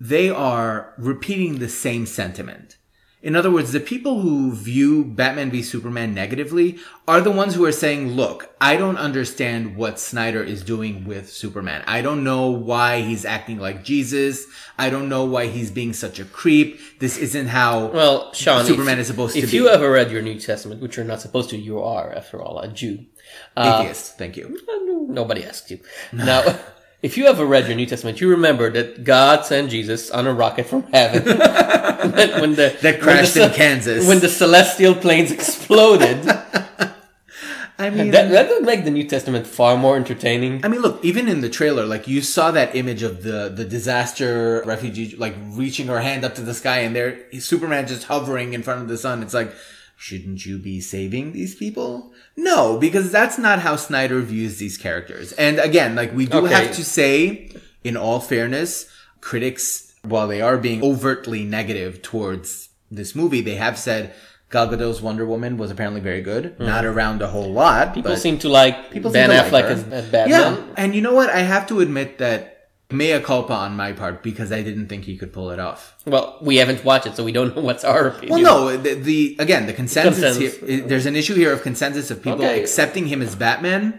they 0.00 0.30
are 0.30 0.94
repeating 0.98 1.58
the 1.58 1.68
same 1.68 2.06
sentiment. 2.06 2.76
In 3.22 3.36
other 3.36 3.50
words, 3.50 3.70
the 3.70 3.78
people 3.80 4.20
who 4.20 4.52
view 4.52 5.04
Batman 5.04 5.50
v 5.50 5.62
Superman 5.62 6.12
negatively 6.12 6.78
are 7.06 7.20
the 7.20 7.30
ones 7.30 7.54
who 7.54 7.64
are 7.64 7.72
saying, 7.72 8.08
look, 8.12 8.52
I 8.60 8.76
don't 8.76 8.96
understand 8.96 9.76
what 9.76 10.00
Snyder 10.00 10.42
is 10.42 10.62
doing 10.64 11.04
with 11.04 11.30
Superman. 11.30 11.84
I 11.86 12.02
don't 12.02 12.24
know 12.24 12.50
why 12.50 13.02
he's 13.02 13.24
acting 13.24 13.58
like 13.58 13.84
Jesus. 13.84 14.46
I 14.76 14.90
don't 14.90 15.08
know 15.08 15.24
why 15.24 15.46
he's 15.46 15.70
being 15.70 15.92
such 15.92 16.18
a 16.18 16.24
creep. 16.24 16.80
This 16.98 17.16
isn't 17.16 17.46
how 17.46 17.86
Well, 17.86 18.32
Sean, 18.34 18.64
Superman 18.64 18.94
if, 18.94 19.02
is 19.02 19.06
supposed 19.06 19.34
to 19.34 19.40
be. 19.40 19.46
if 19.46 19.52
you 19.52 19.68
ever 19.68 19.90
read 19.90 20.10
your 20.10 20.22
New 20.22 20.38
Testament, 20.40 20.80
which 20.82 20.96
you're 20.96 21.06
not 21.06 21.20
supposed 21.20 21.50
to, 21.50 21.56
you 21.56 21.80
are, 21.80 22.12
after 22.12 22.42
all, 22.42 22.58
a 22.58 22.68
Jew. 22.68 23.06
Uh, 23.56 23.78
atheist. 23.82 24.18
Thank 24.18 24.36
you. 24.36 24.58
Nobody 25.08 25.44
asked 25.44 25.70
you. 25.70 25.78
Now, 26.12 26.58
if 27.02 27.16
you 27.16 27.26
ever 27.26 27.44
read 27.44 27.66
your 27.66 27.76
New 27.76 27.86
Testament, 27.86 28.20
you 28.20 28.30
remember 28.30 28.70
that 28.70 29.02
God 29.02 29.44
sent 29.44 29.70
Jesus 29.70 30.10
on 30.10 30.26
a 30.28 30.32
rocket 30.32 30.66
from 30.66 30.84
heaven. 30.84 31.24
when, 32.40 32.54
the 32.54 32.76
That 32.80 33.00
crashed 33.00 33.34
the 33.34 33.46
in 33.46 33.50
Kansas. 33.50 34.06
When 34.06 34.20
the 34.20 34.28
celestial 34.28 34.94
planes 34.94 35.32
exploded, 35.32 36.24
I 37.78 37.90
mean, 37.90 38.12
that, 38.12 38.30
that 38.30 38.48
would 38.48 38.62
make 38.62 38.84
the 38.84 38.92
New 38.92 39.08
Testament 39.08 39.48
far 39.48 39.76
more 39.76 39.96
entertaining. 39.96 40.64
I 40.64 40.68
mean, 40.68 40.80
look, 40.80 41.04
even 41.04 41.26
in 41.26 41.40
the 41.40 41.48
trailer, 41.48 41.84
like 41.84 42.06
you 42.06 42.22
saw 42.22 42.52
that 42.52 42.76
image 42.76 43.02
of 43.02 43.24
the 43.24 43.48
the 43.48 43.64
disaster 43.64 44.62
refugee, 44.64 45.16
like 45.16 45.34
reaching 45.48 45.88
her 45.88 46.00
hand 46.00 46.24
up 46.24 46.36
to 46.36 46.42
the 46.42 46.54
sky, 46.54 46.78
and 46.80 46.94
there 46.94 47.18
Superman 47.40 47.88
just 47.88 48.04
hovering 48.04 48.52
in 48.52 48.62
front 48.62 48.82
of 48.82 48.88
the 48.88 48.96
sun. 48.96 49.22
It's 49.22 49.34
like, 49.34 49.52
shouldn't 50.02 50.44
you 50.44 50.58
be 50.58 50.80
saving 50.80 51.32
these 51.32 51.54
people? 51.54 52.12
No, 52.36 52.76
because 52.76 53.12
that's 53.12 53.38
not 53.38 53.60
how 53.60 53.76
Snyder 53.76 54.20
views 54.20 54.58
these 54.58 54.76
characters. 54.76 55.30
And 55.32 55.60
again, 55.60 55.94
like 55.94 56.12
we 56.12 56.26
do 56.26 56.38
Okay. 56.38 56.52
have 56.54 56.74
to 56.74 56.84
say, 56.84 57.50
in 57.84 57.96
all 57.96 58.18
fairness, 58.18 58.86
critics, 59.20 59.94
while 60.02 60.26
they 60.26 60.40
are 60.40 60.58
being 60.58 60.82
overtly 60.82 61.44
negative 61.44 62.02
towards 62.02 62.68
this 62.90 63.14
movie, 63.14 63.40
they 63.40 63.54
have 63.56 63.78
said. 63.78 64.12
Gal 64.50 64.68
Gadot's 64.68 65.00
Wonder 65.00 65.24
Woman 65.24 65.56
was 65.56 65.70
apparently 65.70 66.02
very 66.02 66.20
good. 66.20 66.54
Hmm. 66.58 66.66
Not 66.66 66.84
around 66.84 67.22
a 67.22 67.26
whole 67.28 67.50
lot. 67.50 67.94
People 67.94 68.16
seem 68.18 68.38
to 68.40 68.50
like 68.50 68.90
People 68.90 69.10
Ben 69.10 69.30
to 69.30 69.34
like 69.36 69.46
Affleck 69.46 69.70
as, 69.70 69.82
as 69.84 70.04
Batman. 70.10 70.28
yeah, 70.28 70.62
and 70.76 70.94
you 70.94 71.00
know 71.00 71.14
what? 71.14 71.30
I 71.30 71.38
have 71.38 71.66
to 71.68 71.80
admit 71.80 72.18
that 72.18 72.51
mea 72.92 73.20
culpa 73.20 73.52
on 73.54 73.76
my 73.76 73.92
part 73.92 74.22
because 74.22 74.52
I 74.52 74.62
didn't 74.62 74.88
think 74.88 75.04
he 75.04 75.16
could 75.16 75.32
pull 75.32 75.50
it 75.50 75.58
off. 75.58 75.96
Well, 76.06 76.38
we 76.40 76.56
haven't 76.56 76.84
watched 76.84 77.06
it, 77.06 77.16
so 77.16 77.24
we 77.24 77.32
don't 77.32 77.54
know 77.56 77.62
what's 77.62 77.84
our 77.84 78.08
opinion. 78.08 78.42
Well, 78.42 78.70
no, 78.70 78.76
the, 78.76 78.94
the 78.94 79.36
again 79.38 79.66
the 79.66 79.72
consensus, 79.72 80.20
Consensus. 80.36 80.68
here. 80.68 80.86
There's 80.86 81.06
an 81.06 81.16
issue 81.16 81.34
here 81.34 81.52
of 81.52 81.62
consensus 81.62 82.10
of 82.10 82.22
people 82.22 82.44
Okay. 82.44 82.60
accepting 82.60 83.06
him 83.06 83.22
as 83.22 83.34
Batman, 83.36 83.98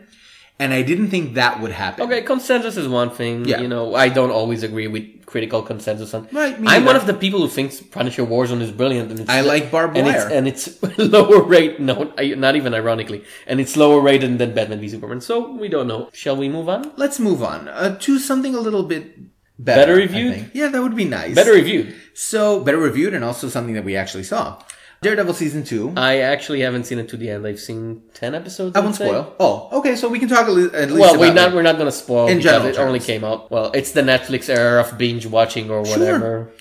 and 0.59 0.73
I 0.73 0.81
didn't 0.83 1.09
think 1.09 1.33
that 1.33 1.59
would 1.61 1.71
happen. 1.71 2.05
Okay, 2.05 2.21
consensus 2.21 2.77
is 2.77 2.87
one 2.87 3.09
thing. 3.09 3.45
Yeah. 3.45 3.59
You 3.61 3.67
know, 3.67 3.95
I 3.95 4.09
don't 4.09 4.31
always 4.31 4.63
agree 4.63 4.87
with 4.87 5.25
critical 5.25 5.63
consensus 5.63 6.13
on. 6.13 6.27
Right, 6.31 6.55
I'm 6.55 6.63
neither. 6.63 6.85
one 6.85 6.95
of 6.95 7.07
the 7.07 7.13
people 7.13 7.39
who 7.41 7.47
thinks 7.47 7.81
Punisher 7.81 8.23
Warzone 8.23 8.61
is 8.61 8.71
brilliant. 8.71 9.09
And 9.09 9.19
it's 9.21 9.29
I 9.29 9.41
like 9.41 9.71
barbed 9.71 9.97
and 9.97 10.05
wire. 10.05 10.15
It's, 10.15 10.31
and 10.31 10.47
it's 10.47 10.97
lower 10.97 11.41
rate. 11.41 11.79
No, 11.79 12.13
not 12.17 12.55
even 12.55 12.73
ironically, 12.73 13.23
and 13.47 13.59
it's 13.59 13.75
lower 13.75 13.99
rated 13.99 14.37
than 14.37 14.53
Batman 14.53 14.79
v 14.79 14.89
Superman. 14.89 15.21
So 15.21 15.51
we 15.51 15.69
don't 15.69 15.87
know. 15.87 16.09
Shall 16.13 16.37
we 16.37 16.49
move 16.49 16.69
on? 16.69 16.91
Let's 16.97 17.19
move 17.19 17.41
on 17.41 17.67
uh, 17.67 17.97
to 17.99 18.19
something 18.19 18.53
a 18.53 18.59
little 18.59 18.83
bit 18.83 19.17
better. 19.57 19.81
Better 19.81 19.95
reviewed? 19.95 20.51
Yeah, 20.53 20.67
that 20.67 20.81
would 20.81 20.95
be 20.95 21.05
nice. 21.05 21.33
Better 21.33 21.53
reviewed. 21.53 21.95
So 22.13 22.63
better 22.63 22.77
reviewed, 22.77 23.13
and 23.15 23.23
also 23.23 23.49
something 23.49 23.73
that 23.73 23.83
we 23.83 23.95
actually 23.95 24.23
saw. 24.23 24.61
Daredevil 25.03 25.33
season 25.35 25.63
two. 25.63 25.93
I 25.95 26.19
actually 26.19 26.61
haven't 26.61 26.85
seen 26.85 26.97
it 26.99 27.09
to 27.09 27.17
the 27.17 27.29
end. 27.29 27.45
I've 27.45 27.59
seen 27.59 28.01
ten 28.13 28.33
episodes. 28.33 28.75
I 28.75 28.79
won't 28.79 28.95
say. 28.95 29.07
spoil. 29.07 29.35
Oh, 29.39 29.69
okay. 29.79 29.95
So 29.95 30.07
we 30.09 30.19
can 30.19 30.29
talk 30.29 30.47
at 30.47 30.51
least. 30.53 30.73
Well, 30.73 31.19
we're 31.19 31.33
not. 31.33 31.51
it. 31.51 31.55
We're 31.55 31.61
not 31.61 31.75
going 31.75 31.87
to 31.87 31.91
spoil 31.91 32.27
In 32.27 32.41
general 32.41 32.65
it 32.67 32.77
only 32.77 32.99
came 32.99 33.23
out. 33.23 33.51
Well, 33.51 33.71
it's 33.73 33.91
the 33.91 34.01
Netflix 34.01 34.49
era 34.49 34.81
of 34.81 34.97
binge 34.97 35.25
watching 35.25 35.69
or 35.69 35.81
whatever. 35.81 36.51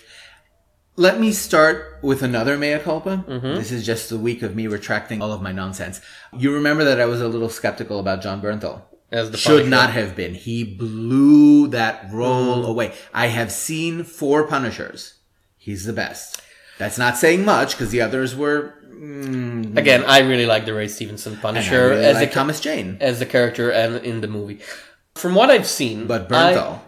Let 0.97 1.19
me 1.19 1.33
start 1.33 1.99
with 2.03 2.23
another 2.23 2.59
mea 2.59 2.79
culpa. 2.79 3.25
Mm-hmm. 3.27 3.55
This 3.55 3.73
is 3.73 3.87
just 3.87 4.11
the 4.11 4.19
week 4.19 4.43
of 4.43 4.55
me 4.55 4.67
retracting 4.67 5.23
all 5.23 5.33
of 5.33 5.41
my 5.41 5.51
nonsense. 5.51 6.03
You 6.37 6.53
remember 6.53 6.85
that 6.85 7.01
I 7.01 7.07
was 7.07 7.23
a 7.23 7.29
little 7.29 7.49
skeptical 7.49 7.99
about 7.99 8.21
Jon 8.23 8.43
Bernthal. 8.43 8.83
As 9.11 9.31
the 9.31 9.39
Should 9.39 9.69
not 9.69 9.91
have 9.91 10.15
been. 10.17 10.35
He 10.35 10.65
blew 10.65 11.69
that 11.69 12.09
Mm. 12.09 12.13
role 12.13 12.67
away. 12.67 12.93
I 13.15 13.29
have 13.29 13.51
seen 13.53 14.05
four 14.05 14.47
Punishers. 14.47 15.15
He's 15.57 15.85
the 15.85 15.93
best. 15.95 16.41
That's 16.79 16.99
not 16.99 17.17
saying 17.17 17.45
much 17.45 17.73
because 17.73 17.91
the 17.91 18.01
others 18.01 18.35
were. 18.35 18.75
Mm, 18.91 19.77
Again, 19.77 20.05
I 20.05 20.21
really 20.21 20.47
like 20.47 20.65
the 20.65 20.75
Ray 20.75 20.89
Stevenson 20.89 21.35
I 21.35 21.41
Punisher 21.41 21.89
really 21.91 22.05
as 22.05 22.17
like 22.17 22.31
a 22.31 22.33
Thomas 22.33 22.61
Jane, 22.61 22.99
as 23.01 23.19
the 23.19 23.27
character 23.27 23.71
and 23.71 23.97
in 24.05 24.21
the 24.21 24.29
movie. 24.29 24.61
From 25.15 25.35
what 25.35 25.51
I've 25.51 25.67
seen, 25.67 26.07
but 26.07 26.33
I, 26.33 26.55
Bernthal. 26.55 26.81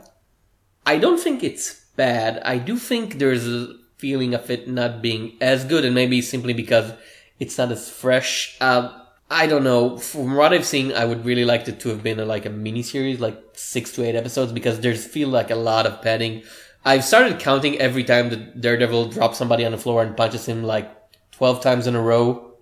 I 0.87 0.99
don't 0.99 1.19
think 1.19 1.43
it's 1.43 1.85
bad. 1.97 2.41
I 2.45 2.59
do 2.59 2.79
think 2.79 3.19
there's 3.19 3.47
a 3.47 3.75
feeling 3.99 4.35
of 4.35 4.51
it 4.51 4.69
not 4.69 5.03
being 5.03 5.37
as 5.41 5.65
good, 5.65 5.85
and 5.85 5.95
maybe 5.95 6.23
simply 6.23 6.53
because 6.53 6.93
It's 7.41 7.59
not 7.59 7.73
as 7.73 7.91
fresh. 7.91 8.57
Um, 8.61 8.91
I 9.29 9.47
don't 9.49 9.65
know. 9.65 9.99
From 9.99 10.37
what 10.37 10.53
I've 10.55 10.65
seen, 10.65 10.93
I 10.93 11.05
would 11.05 11.25
really 11.25 11.45
like 11.45 11.67
it 11.67 11.81
to 11.81 11.89
have 11.89 12.03
been 12.03 12.21
a, 12.21 12.25
like 12.25 12.47
a 12.47 12.51
mini 12.51 12.83
series, 12.83 13.19
like 13.19 13.37
six 13.55 13.91
to 13.93 14.05
eight 14.05 14.15
episodes, 14.15 14.53
because 14.53 14.79
there's 14.81 15.05
feel 15.05 15.29
like 15.29 15.51
a 15.51 15.57
lot 15.57 15.85
of 15.87 16.01
padding. 16.01 16.43
I've 16.85 17.05
started 17.05 17.39
counting 17.39 17.79
every 17.81 18.05
time 18.05 18.31
that 18.31 18.61
Daredevil 18.61 19.09
drops 19.09 19.39
somebody 19.39 19.65
on 19.65 19.73
the 19.73 19.79
floor 19.79 20.03
and 20.03 20.17
punches 20.17 20.47
him 20.47 20.63
like 20.63 20.91
twelve 21.33 21.61
times 21.63 21.87
in 21.87 21.95
a 21.95 22.01
row, 22.03 22.53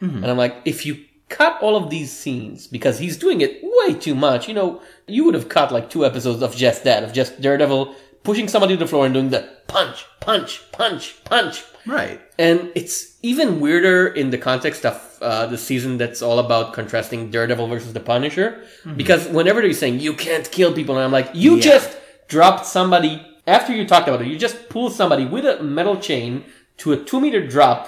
and 0.00 0.24
I'm 0.24 0.38
like, 0.38 0.56
if 0.64 0.86
you 0.86 1.04
cut 1.28 1.60
all 1.62 1.76
of 1.76 1.90
these 1.90 2.10
scenes 2.10 2.66
because 2.66 2.98
he's 2.98 3.16
doing 3.18 3.40
it 3.42 3.60
way 3.62 3.94
too 3.94 4.14
much, 4.14 4.48
you 4.48 4.54
know, 4.54 4.80
you 5.06 5.24
would 5.24 5.34
have 5.34 5.48
cut 5.50 5.70
like 5.70 5.90
two 5.90 6.04
episodes 6.06 6.42
of 6.42 6.56
just 6.56 6.84
that, 6.84 7.04
of 7.04 7.12
just 7.12 7.40
Daredevil 7.40 7.94
pushing 8.24 8.48
somebody 8.48 8.74
to 8.74 8.78
the 8.78 8.86
floor 8.88 9.04
and 9.04 9.14
doing 9.14 9.28
the 9.30 9.48
punch, 9.68 10.04
punch, 10.20 10.62
punch, 10.72 11.22
punch, 11.24 11.62
Right. 11.86 12.20
and 12.38 12.70
it's 12.74 13.16
even 13.22 13.60
weirder 13.60 14.08
in 14.08 14.30
the 14.30 14.38
context 14.38 14.84
of 14.86 15.18
uh, 15.22 15.46
the 15.46 15.56
season 15.58 15.98
that's 15.98 16.20
all 16.22 16.38
about 16.38 16.72
contrasting 16.72 17.30
Daredevil 17.30 17.68
versus 17.68 17.92
the 17.92 18.00
Punisher. 18.00 18.64
Because 18.96 19.28
whenever 19.28 19.60
they're 19.62 19.72
saying 19.74 20.00
you 20.00 20.14
can't 20.14 20.50
kill 20.50 20.72
people, 20.72 20.96
and 20.96 21.04
I'm 21.04 21.12
like, 21.12 21.30
you 21.34 21.56
Yeah. 21.56 21.62
just 21.62 21.96
dropped 22.28 22.64
somebody 22.66 23.24
after 23.46 23.74
you 23.74 23.86
talked 23.86 24.08
about 24.08 24.22
it. 24.22 24.28
You 24.28 24.36
just 24.38 24.68
pull 24.68 24.90
somebody 24.90 25.24
with 25.24 25.44
a 25.46 25.62
metal 25.62 25.96
chain 25.96 26.44
to 26.78 26.92
a 26.92 26.96
two 26.96 27.20
meter 27.20 27.46
drop, 27.46 27.82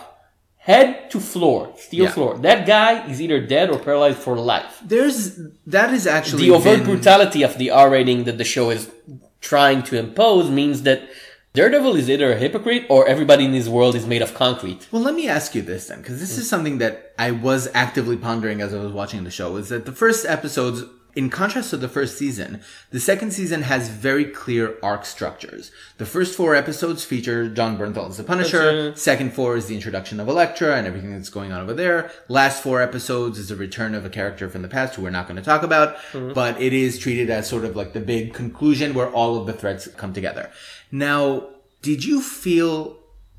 head 0.58 1.10
to 1.10 1.18
floor, 1.20 1.72
steel 1.76 2.04
Yeah. 2.04 2.10
floor. 2.10 2.38
That 2.38 2.66
guy 2.66 3.06
is 3.10 3.20
either 3.20 3.40
dead 3.40 3.70
or 3.70 3.78
paralyzed 3.78 4.18
for 4.18 4.36
life. 4.36 4.80
There's 4.84 5.38
that 5.66 5.92
is 5.92 6.06
actually 6.06 6.44
The 6.46 6.52
overt 6.52 6.78
been- 6.78 6.86
brutality 6.86 7.42
of 7.42 7.58
the 7.58 7.70
R 7.70 7.90
rating 7.90 8.24
that 8.24 8.38
the 8.38 8.44
show 8.44 8.70
is 8.70 8.88
trying 9.40 9.82
to 9.84 9.98
impose 9.98 10.50
means 10.50 10.82
that 10.82 11.02
Daredevil 11.54 11.96
is 11.96 12.08
either 12.08 12.32
a 12.32 12.36
hypocrite 12.36 12.86
or 12.88 13.06
everybody 13.06 13.44
in 13.44 13.52
this 13.52 13.68
world 13.68 13.94
is 13.94 14.06
made 14.06 14.22
of 14.22 14.32
concrete. 14.32 14.86
Well, 14.90 15.02
let 15.02 15.14
me 15.14 15.28
ask 15.28 15.54
you 15.54 15.60
this 15.60 15.88
then, 15.88 15.98
because 16.00 16.18
this 16.18 16.38
is 16.38 16.48
something 16.48 16.78
that 16.78 17.12
I 17.18 17.30
was 17.30 17.68
actively 17.74 18.16
pondering 18.16 18.62
as 18.62 18.72
I 18.72 18.78
was 18.78 18.90
watching 18.90 19.24
the 19.24 19.30
show. 19.30 19.56
Is 19.56 19.68
that 19.68 19.84
the 19.84 19.92
first 19.92 20.24
episodes, 20.24 20.84
in 21.14 21.28
contrast 21.28 21.70
to 21.70 21.76
the 21.76 21.88
first 21.88 22.16
season, 22.16 22.62
the 22.90 23.00
second 23.00 23.32
season 23.32 23.62
has 23.62 23.88
very 23.88 24.24
clear 24.24 24.76
arc 24.82 25.04
structures. 25.04 25.70
The 25.98 26.06
first 26.06 26.34
four 26.34 26.54
episodes 26.54 27.04
feature 27.04 27.48
Jon 27.48 27.76
Bernthal 27.76 28.08
as 28.08 28.16
the 28.16 28.24
Punisher. 28.24 28.94
Second 28.96 29.34
four 29.34 29.56
is 29.56 29.66
the 29.66 29.74
introduction 29.74 30.20
of 30.20 30.28
Elektra 30.28 30.76
and 30.76 30.86
everything 30.86 31.12
that's 31.12 31.28
going 31.28 31.52
on 31.52 31.60
over 31.60 31.74
there. 31.74 32.10
Last 32.28 32.62
four 32.62 32.80
episodes 32.80 33.38
is 33.38 33.50
a 33.50 33.56
return 33.56 33.94
of 33.94 34.06
a 34.06 34.10
character 34.10 34.48
from 34.48 34.62
the 34.62 34.68
past 34.68 34.94
who 34.94 35.02
we're 35.02 35.10
not 35.10 35.26
going 35.26 35.36
to 35.36 35.42
talk 35.42 35.62
about, 35.62 35.96
mm-hmm. 36.12 36.32
but 36.32 36.60
it 36.60 36.72
is 36.72 36.98
treated 36.98 37.28
as 37.28 37.48
sort 37.48 37.64
of 37.64 37.76
like 37.76 37.92
the 37.92 38.00
big 38.00 38.32
conclusion 38.32 38.94
where 38.94 39.10
all 39.10 39.38
of 39.38 39.46
the 39.46 39.52
threads 39.52 39.88
come 39.96 40.14
together. 40.14 40.50
Now, 40.90 41.48
did 41.82 42.04
you 42.04 42.22
feel 42.22 42.98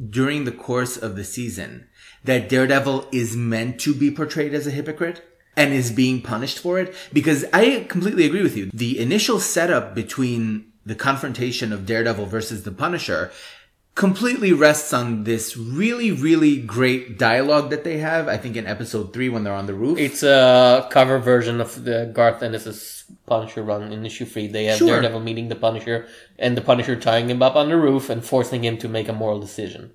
during 0.10 0.44
the 0.44 0.52
course 0.52 0.98
of 0.98 1.16
the 1.16 1.24
season 1.24 1.88
that 2.24 2.50
Daredevil 2.50 3.08
is 3.12 3.36
meant 3.36 3.80
to 3.82 3.94
be 3.94 4.12
portrayed 4.12 4.54
as 4.54 4.68
a 4.68 4.72
hypocrite? 4.72 5.24
And 5.56 5.72
is 5.74 5.92
being 5.92 6.22
punished 6.22 6.60
for 6.60 6.80
it? 6.80 6.96
Because 7.14 7.46
I 7.54 7.86
completely 7.88 8.26
agree 8.26 8.42
with 8.42 8.58
you. 8.58 8.72
The 8.74 9.00
initial 9.00 9.40
setup 9.40 9.94
between 9.94 10.72
the 10.86 10.96
confrontation 10.96 11.72
of 11.72 11.86
Daredevil 11.86 12.26
versus 12.26 12.64
the 12.64 12.72
Punisher 12.72 13.32
completely 13.96 14.52
rests 14.52 14.92
on 14.94 15.24
this 15.24 15.56
really, 15.56 16.12
really 16.12 16.58
great 16.60 17.20
dialogue 17.20 17.70
that 17.70 17.84
they 17.84 18.00
have. 18.00 18.28
I 18.28 18.38
think 18.38 18.56
in 18.56 18.66
episode 18.66 19.14
three 19.14 19.30
when 19.30 19.44
they're 19.44 19.54
on 19.54 19.68
the 19.68 19.76
roof. 19.76 20.00
It's 20.00 20.24
a 20.24 20.88
cover 20.90 21.20
version 21.20 21.62
of 21.62 21.84
the 21.84 22.10
Garth 22.12 22.42
Ennis's 22.42 23.04
Punisher 23.28 23.62
run 23.62 23.92
in 23.94 24.06
issue 24.06 24.26
three. 24.26 24.48
They 24.48 24.66
have 24.66 24.80
Sure. 24.80 24.88
Daredevil 24.88 25.20
meeting 25.20 25.50
the 25.50 25.56
Punisher 25.56 26.08
and 26.40 26.58
the 26.58 26.62
Punisher 26.62 26.96
tying 26.96 27.30
him 27.30 27.44
up 27.44 27.56
on 27.56 27.70
the 27.70 27.78
roof 27.78 28.10
and 28.10 28.26
forcing 28.26 28.64
him 28.64 28.78
to 28.80 28.90
make 28.90 29.08
a 29.08 29.14
moral 29.14 29.40
decision. 29.40 29.92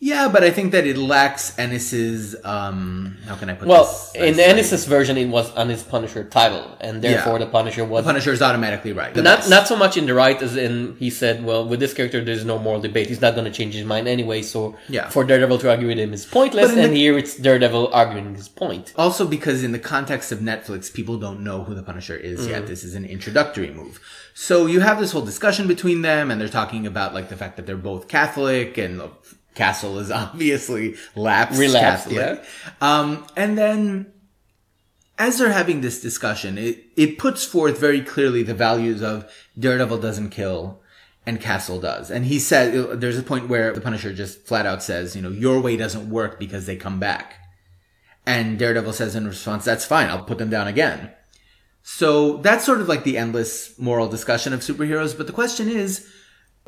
Yeah, 0.00 0.28
but 0.28 0.44
I 0.44 0.50
think 0.50 0.72
that 0.72 0.86
it 0.86 0.96
lacks 0.96 1.58
Ennis's, 1.58 2.36
um, 2.44 3.16
how 3.26 3.34
can 3.34 3.50
I 3.50 3.54
put 3.54 3.66
Well, 3.66 3.84
this? 3.84 4.12
Well, 4.14 4.24
in 4.24 4.36
nicely? 4.36 4.44
Ennis's 4.44 4.84
version, 4.84 5.16
it 5.16 5.26
was 5.26 5.50
on 5.56 5.68
his 5.68 5.82
Punisher 5.82 6.22
title, 6.24 6.76
and 6.80 7.02
therefore 7.02 7.32
Yeah. 7.34 7.38
the 7.46 7.50
Punisher 7.50 7.84
was 7.84 8.04
Punisher 8.04 8.32
is 8.32 8.40
automatically 8.40 8.92
right. 8.92 9.12
The 9.12 9.22
not 9.22 9.38
best. 9.40 9.50
not 9.50 9.66
so 9.66 9.76
much 9.76 9.96
in 9.96 10.06
the 10.06 10.14
right 10.14 10.40
as 10.40 10.56
in 10.56 10.96
he 11.00 11.10
said, 11.10 11.44
well, 11.44 11.66
with 11.66 11.80
this 11.80 11.94
character, 11.94 12.22
there's 12.24 12.44
no 12.44 12.58
moral 12.58 12.80
debate. 12.80 13.08
He's 13.08 13.20
not 13.20 13.34
going 13.34 13.44
to 13.46 13.50
change 13.50 13.74
his 13.74 13.84
mind 13.84 14.06
anyway. 14.06 14.42
So 14.42 14.76
Yeah. 14.88 15.08
for 15.08 15.24
Daredevil 15.24 15.58
to 15.58 15.70
argue 15.70 15.88
with 15.88 15.98
him 15.98 16.12
is 16.14 16.24
pointless, 16.24 16.70
and 16.70 16.92
the- 16.92 16.96
here 16.96 17.18
it's 17.18 17.34
Daredevil 17.36 17.90
arguing 17.92 18.34
his 18.36 18.48
point. 18.48 18.92
Also, 18.96 19.26
because 19.26 19.64
in 19.64 19.72
the 19.72 19.78
context 19.80 20.30
of 20.30 20.38
Netflix, 20.38 20.92
people 20.92 21.18
don't 21.18 21.40
know 21.40 21.64
who 21.64 21.74
the 21.74 21.82
Punisher 21.82 22.16
is 22.16 22.46
yet. 22.46 22.66
This 22.68 22.84
is 22.84 22.94
an 22.94 23.04
introductory 23.04 23.70
move. 23.70 23.98
So 24.34 24.66
you 24.66 24.78
have 24.80 25.00
this 25.00 25.10
whole 25.10 25.22
discussion 25.22 25.66
between 25.66 26.02
them, 26.02 26.30
and 26.30 26.40
they're 26.40 26.48
talking 26.48 26.86
about 26.86 27.12
like 27.12 27.28
the 27.28 27.36
fact 27.36 27.56
that 27.56 27.66
they're 27.66 27.76
both 27.76 28.06
Catholic, 28.06 28.78
and 28.78 29.02
Castle 29.58 29.98
is 29.98 30.10
obviously 30.22 30.94
lapsed 31.14 31.58
Relapsed, 31.58 32.08
Catholic. 32.08 32.44
Um, 32.80 33.26
and 33.36 33.58
then 33.58 34.12
as 35.18 35.38
they're 35.38 35.52
having 35.52 35.80
this 35.80 36.00
discussion, 36.00 36.56
it, 36.56 36.84
it 36.96 37.18
puts 37.18 37.44
forth 37.44 37.78
very 37.78 38.00
clearly 38.00 38.42
the 38.42 38.54
values 38.54 39.02
of 39.02 39.30
Daredevil 39.58 39.98
doesn't 39.98 40.30
kill 40.30 40.80
and 41.26 41.40
Castle 41.40 41.80
does. 41.80 42.10
And 42.10 42.24
he 42.24 42.38
said, 42.38 43.00
there's 43.00 43.18
a 43.18 43.22
point 43.22 43.48
where 43.48 43.72
the 43.72 43.80
Punisher 43.80 44.14
just 44.14 44.46
flat 44.46 44.64
out 44.64 44.82
says, 44.82 45.16
you 45.16 45.20
know, 45.20 45.30
your 45.30 45.60
way 45.60 45.76
doesn't 45.76 46.08
work 46.08 46.38
because 46.38 46.64
they 46.64 46.76
come 46.76 47.00
back. 47.00 47.34
And 48.24 48.58
Daredevil 48.58 48.92
says 48.92 49.16
in 49.16 49.26
response, 49.26 49.64
that's 49.64 49.84
fine. 49.84 50.08
I'll 50.08 50.24
put 50.24 50.38
them 50.38 50.50
down 50.50 50.68
again. 50.68 51.10
So 51.82 52.36
that's 52.38 52.64
sort 52.64 52.80
of 52.80 52.88
like 52.88 53.02
the 53.02 53.18
endless 53.18 53.76
moral 53.78 54.08
discussion 54.08 54.52
of 54.52 54.60
superheroes. 54.60 55.16
But 55.16 55.26
the 55.26 55.32
question 55.32 55.68
is, 55.68 56.08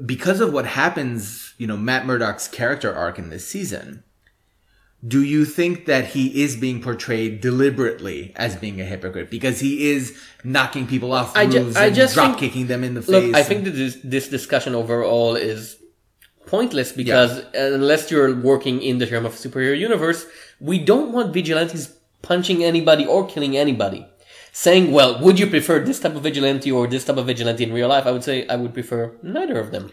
because 0.06 0.40
of 0.40 0.52
what 0.52 0.66
happens, 0.66 1.54
you 1.58 1.66
know, 1.66 1.76
Matt 1.76 2.06
Murdock's 2.06 2.48
character 2.48 2.94
arc 2.94 3.18
in 3.18 3.30
this 3.30 3.46
season, 3.46 4.02
do 5.06 5.22
you 5.22 5.44
think 5.44 5.86
that 5.86 6.08
he 6.08 6.42
is 6.42 6.56
being 6.56 6.82
portrayed 6.82 7.40
deliberately 7.40 8.32
as 8.36 8.56
being 8.56 8.80
a 8.80 8.84
hypocrite 8.84 9.30
because 9.30 9.60
he 9.60 9.90
is 9.90 10.18
knocking 10.44 10.86
people 10.86 11.12
off 11.12 11.34
I 11.34 11.46
ju- 11.46 11.72
I 11.74 11.86
and 11.86 11.94
just 11.94 12.14
drop 12.14 12.26
think- 12.38 12.38
kicking 12.40 12.66
them 12.66 12.84
in 12.84 12.94
the 12.94 13.02
face? 13.02 13.10
Look, 13.10 13.34
I 13.34 13.42
think 13.42 13.64
that 13.64 13.70
this, 13.70 13.96
this 14.04 14.28
discussion 14.28 14.74
overall 14.74 15.36
is 15.36 15.76
pointless 16.46 16.92
because 16.92 17.42
unless 17.54 18.10
you're 18.10 18.34
working 18.34 18.82
in 18.82 18.98
the 18.98 19.06
term 19.06 19.24
of 19.24 19.32
superhero 19.34 19.78
universe, 19.78 20.26
we 20.60 20.78
don't 20.84 21.12
want 21.12 21.32
vigilantes 21.32 21.94
punching 22.22 22.62
anybody 22.62 23.06
or 23.06 23.26
killing 23.26 23.56
anybody. 23.56 24.06
Saying, 24.52 24.90
well, 24.92 25.20
would 25.20 25.38
you 25.38 25.46
prefer 25.46 25.78
this 25.80 26.00
type 26.00 26.16
of 26.16 26.22
vigilante 26.22 26.70
or 26.72 26.86
this 26.86 27.04
type 27.04 27.16
of 27.16 27.26
vigilante 27.26 27.62
in 27.64 27.72
real 27.72 27.88
life? 27.88 28.06
I 28.06 28.10
would 28.10 28.24
say 28.24 28.46
I 28.48 28.56
would 28.56 28.74
prefer 28.74 29.12
neither 29.22 29.58
of 29.60 29.70
them. 29.70 29.92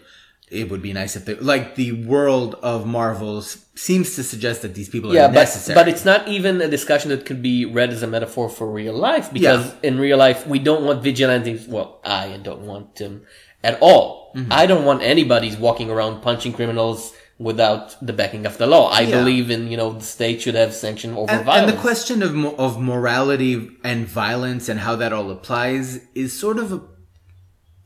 it 0.50 0.70
would 0.70 0.80
be 0.80 0.94
nice 0.94 1.14
if 1.14 1.26
they 1.26 1.34
like 1.34 1.74
the 1.74 1.92
world 2.06 2.54
of 2.62 2.86
Marvels 2.86 3.66
seems 3.74 4.16
to 4.16 4.22
suggest 4.24 4.62
that 4.62 4.72
these 4.74 4.88
people 4.88 5.12
are 5.12 5.14
Yeah, 5.14 5.28
but, 5.28 5.34
necessary. 5.44 5.74
but 5.78 5.86
it's 5.92 6.06
not 6.06 6.26
even 6.26 6.62
a 6.62 6.68
discussion 6.68 7.10
that 7.10 7.26
could 7.26 7.42
be 7.42 7.66
read 7.66 7.90
as 7.90 8.02
a 8.02 8.06
metaphor 8.06 8.48
for 8.48 8.66
real 8.80 8.94
life 8.96 9.30
because 9.30 9.74
in 9.82 9.98
real 10.00 10.16
life 10.16 10.46
we 10.46 10.58
don't 10.58 10.84
want 10.88 11.02
vigilantes. 11.02 11.68
Well, 11.68 12.00
I 12.02 12.38
don't 12.42 12.62
want 12.62 12.96
them 12.96 13.26
at 13.62 13.76
all. 13.82 14.32
Mm-hmm. 14.34 14.50
I 14.60 14.64
don't 14.66 14.86
want 14.86 15.02
anybody's 15.02 15.56
walking 15.58 15.90
around 15.90 16.22
punching 16.22 16.54
criminals 16.54 17.12
without 17.38 17.94
the 18.04 18.12
backing 18.12 18.44
of 18.46 18.58
the 18.58 18.66
law. 18.66 18.90
I 18.90 19.02
Yeah. 19.02 19.18
believe 19.18 19.50
in 19.50 19.68
you 19.70 19.76
know 19.76 19.92
the 19.92 20.04
state 20.04 20.42
should 20.42 20.54
have 20.56 20.74
sanction 20.74 21.14
over 21.14 21.30
and, 21.30 21.44
violence. 21.44 21.70
and 21.70 21.78
the 21.78 21.80
question 21.80 22.22
of 22.22 22.34
mo- 22.34 22.54
of 22.58 22.80
morality 22.80 23.70
and 23.84 24.06
violence 24.06 24.68
and 24.68 24.80
how 24.80 24.96
that 24.96 25.12
all 25.12 25.30
applies 25.30 26.00
is 26.14 26.32
sort 26.38 26.58
of 26.58 26.72
a 26.72 26.80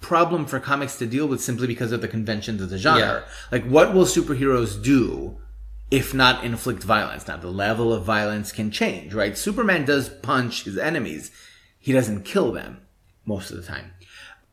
problem 0.00 0.46
for 0.46 0.58
comics 0.58 0.96
to 0.98 1.06
deal 1.06 1.26
with 1.28 1.40
simply 1.40 1.66
because 1.66 1.92
of 1.92 2.00
the 2.00 2.08
conventions 2.08 2.60
of 2.60 2.70
the 2.70 2.78
genre. 2.78 3.00
Yeah. 3.00 3.20
Like, 3.52 3.64
what 3.66 3.94
will 3.94 4.04
superheroes 4.04 4.82
do 4.82 5.36
if 5.90 6.12
not 6.12 6.42
inflict 6.44 6.82
violence? 6.82 7.28
Now, 7.28 7.36
the 7.36 7.50
level 7.50 7.92
of 7.92 8.02
violence 8.04 8.50
can 8.52 8.70
change, 8.70 9.14
right? 9.14 9.36
Superman 9.38 9.84
does 9.84 10.08
punch 10.08 10.64
his 10.64 10.76
enemies. 10.78 11.30
He 11.78 11.92
doesn't 11.92 12.24
kill 12.24 12.52
them 12.52 12.78
most 13.26 13.50
of 13.50 13.58
the 13.58 13.62
time. 13.62 13.92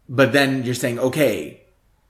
But 0.07 0.33
then 0.33 0.63
you're 0.63 0.75
saying, 0.75 0.99
okay, 0.99 1.61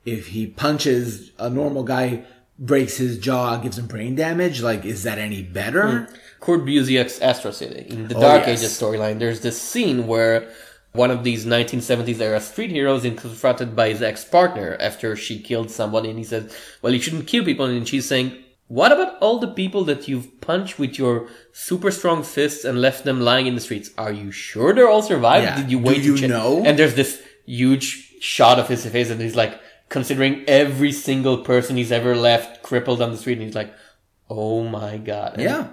if 0.06 0.28
he 0.28 0.48
punches 0.48 1.32
a 1.38 1.50
normal 1.50 1.84
guy, 1.84 2.24
breaks 2.60 2.98
his 2.98 3.18
jaw, 3.18 3.58
gives 3.58 3.78
him 3.80 3.88
brain 3.88 4.16
damage, 4.16 4.62
like, 4.62 4.84
is 4.86 5.04
that 5.04 5.18
any 5.18 5.42
better? 5.42 6.06
Hmm. 6.08 6.14
Kurt 6.42 6.66
Busiek's 6.66 7.20
Astro 7.22 7.52
City 7.52 7.86
in 7.90 8.08
the 8.10 8.16
Oh, 8.16 8.22
Dark 8.22 8.48
yes. 8.48 8.60
Ages 8.60 8.80
storyline. 8.80 9.20
There's 9.20 9.40
this 9.42 9.60
scene 9.62 10.08
where 10.08 10.50
one 10.94 11.12
of 11.12 11.24
these 11.24 11.46
1970s 11.46 12.20
era 12.20 12.42
street 12.42 12.72
heroes 12.72 13.06
is 13.06 13.20
confronted 13.20 13.76
by 13.76 13.90
his 13.90 14.02
ex-partner 14.02 14.76
after 14.80 15.16
she 15.16 15.40
killed 15.40 15.72
somebody, 15.72 16.10
and 16.10 16.18
he 16.18 16.24
says, 16.26 16.54
"Well, 16.82 16.94
you 16.94 17.00
shouldn't 17.02 17.28
kill 17.28 17.44
people." 17.46 17.66
And 17.66 17.88
she's 17.88 18.08
saying, 18.08 18.38
"What 18.68 18.92
about 18.92 19.18
all 19.22 19.38
the 19.40 19.48
people 19.62 19.84
that 19.86 20.08
you've 20.08 20.42
punched 20.42 20.80
with 20.80 20.98
your 20.98 21.28
super 21.54 21.92
strong 21.92 22.24
fists 22.24 22.66
and 22.66 22.82
left 22.82 23.04
them 23.06 23.22
lying 23.22 23.46
in 23.48 23.56
the 23.56 23.62
streets? 23.62 23.92
Are 23.98 24.12
you 24.12 24.32
sure 24.32 24.74
they're 24.74 24.90
all 24.90 25.04
survived? 25.04 25.46
Yeah. 25.46 25.58
Did 25.62 25.72
you 25.72 25.80
Do 25.80 25.86
wait 25.86 26.02
you 26.02 26.16
to 26.16 26.22
check?" 26.22 26.30
know? 26.30 26.64
And 26.66 26.78
there's 26.80 26.96
this 26.96 27.22
huge 27.46 27.86
shot 28.22 28.60
of 28.60 28.68
his 28.68 28.86
face, 28.86 29.10
and 29.10 29.22
he's 29.22 29.36
like 29.36 29.60
considering 29.90 30.44
every 30.48 30.92
single 30.92 31.40
person 31.40 31.76
he's 31.78 31.92
ever 31.92 32.16
left 32.16 32.62
crippled 32.64 33.02
on 33.02 33.12
the 33.12 33.18
street, 33.18 33.38
and 33.40 33.44
he's 33.44 33.56
like, 33.56 33.74
"Oh 34.30 34.64
my 34.64 34.98
god!" 34.98 35.34
And 35.34 35.44
Yeah. 35.44 35.68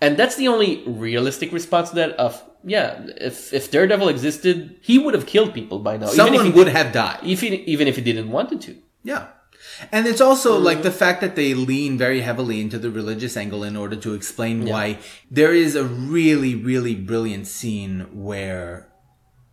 and 0.00 0.16
that's 0.16 0.36
the 0.36 0.48
only 0.48 0.82
realistic 0.86 1.52
response 1.52 1.90
to 1.90 1.96
that 1.96 2.12
of, 2.12 2.42
yeah, 2.64 3.06
if, 3.20 3.52
if 3.52 3.70
Daredevil 3.70 4.08
existed, 4.08 4.76
he 4.82 4.98
would 4.98 5.14
have 5.14 5.26
killed 5.26 5.54
people 5.54 5.78
by 5.78 5.96
now. 5.96 6.06
Someone 6.06 6.34
even 6.34 6.46
if 6.46 6.52
he 6.52 6.58
would 6.58 6.68
have 6.68 6.92
died. 6.92 7.20
if 7.24 7.40
he, 7.40 7.48
even 7.66 7.88
if 7.88 7.96
he 7.96 8.02
didn't 8.02 8.30
want 8.30 8.60
to. 8.62 8.76
Yeah. 9.02 9.28
And 9.92 10.06
it's 10.06 10.20
also 10.20 10.58
like 10.58 10.82
the 10.82 10.90
fact 10.90 11.20
that 11.20 11.34
they 11.36 11.52
lean 11.52 11.98
very 11.98 12.20
heavily 12.20 12.60
into 12.60 12.78
the 12.78 12.90
religious 12.90 13.36
angle 13.36 13.62
in 13.62 13.76
order 13.76 13.96
to 13.96 14.14
explain 14.14 14.64
why 14.64 14.98
there 15.30 15.52
is 15.52 15.74
a 15.76 15.84
really, 15.84 16.54
really 16.54 16.94
brilliant 16.94 17.46
scene 17.46 18.06
where 18.12 18.88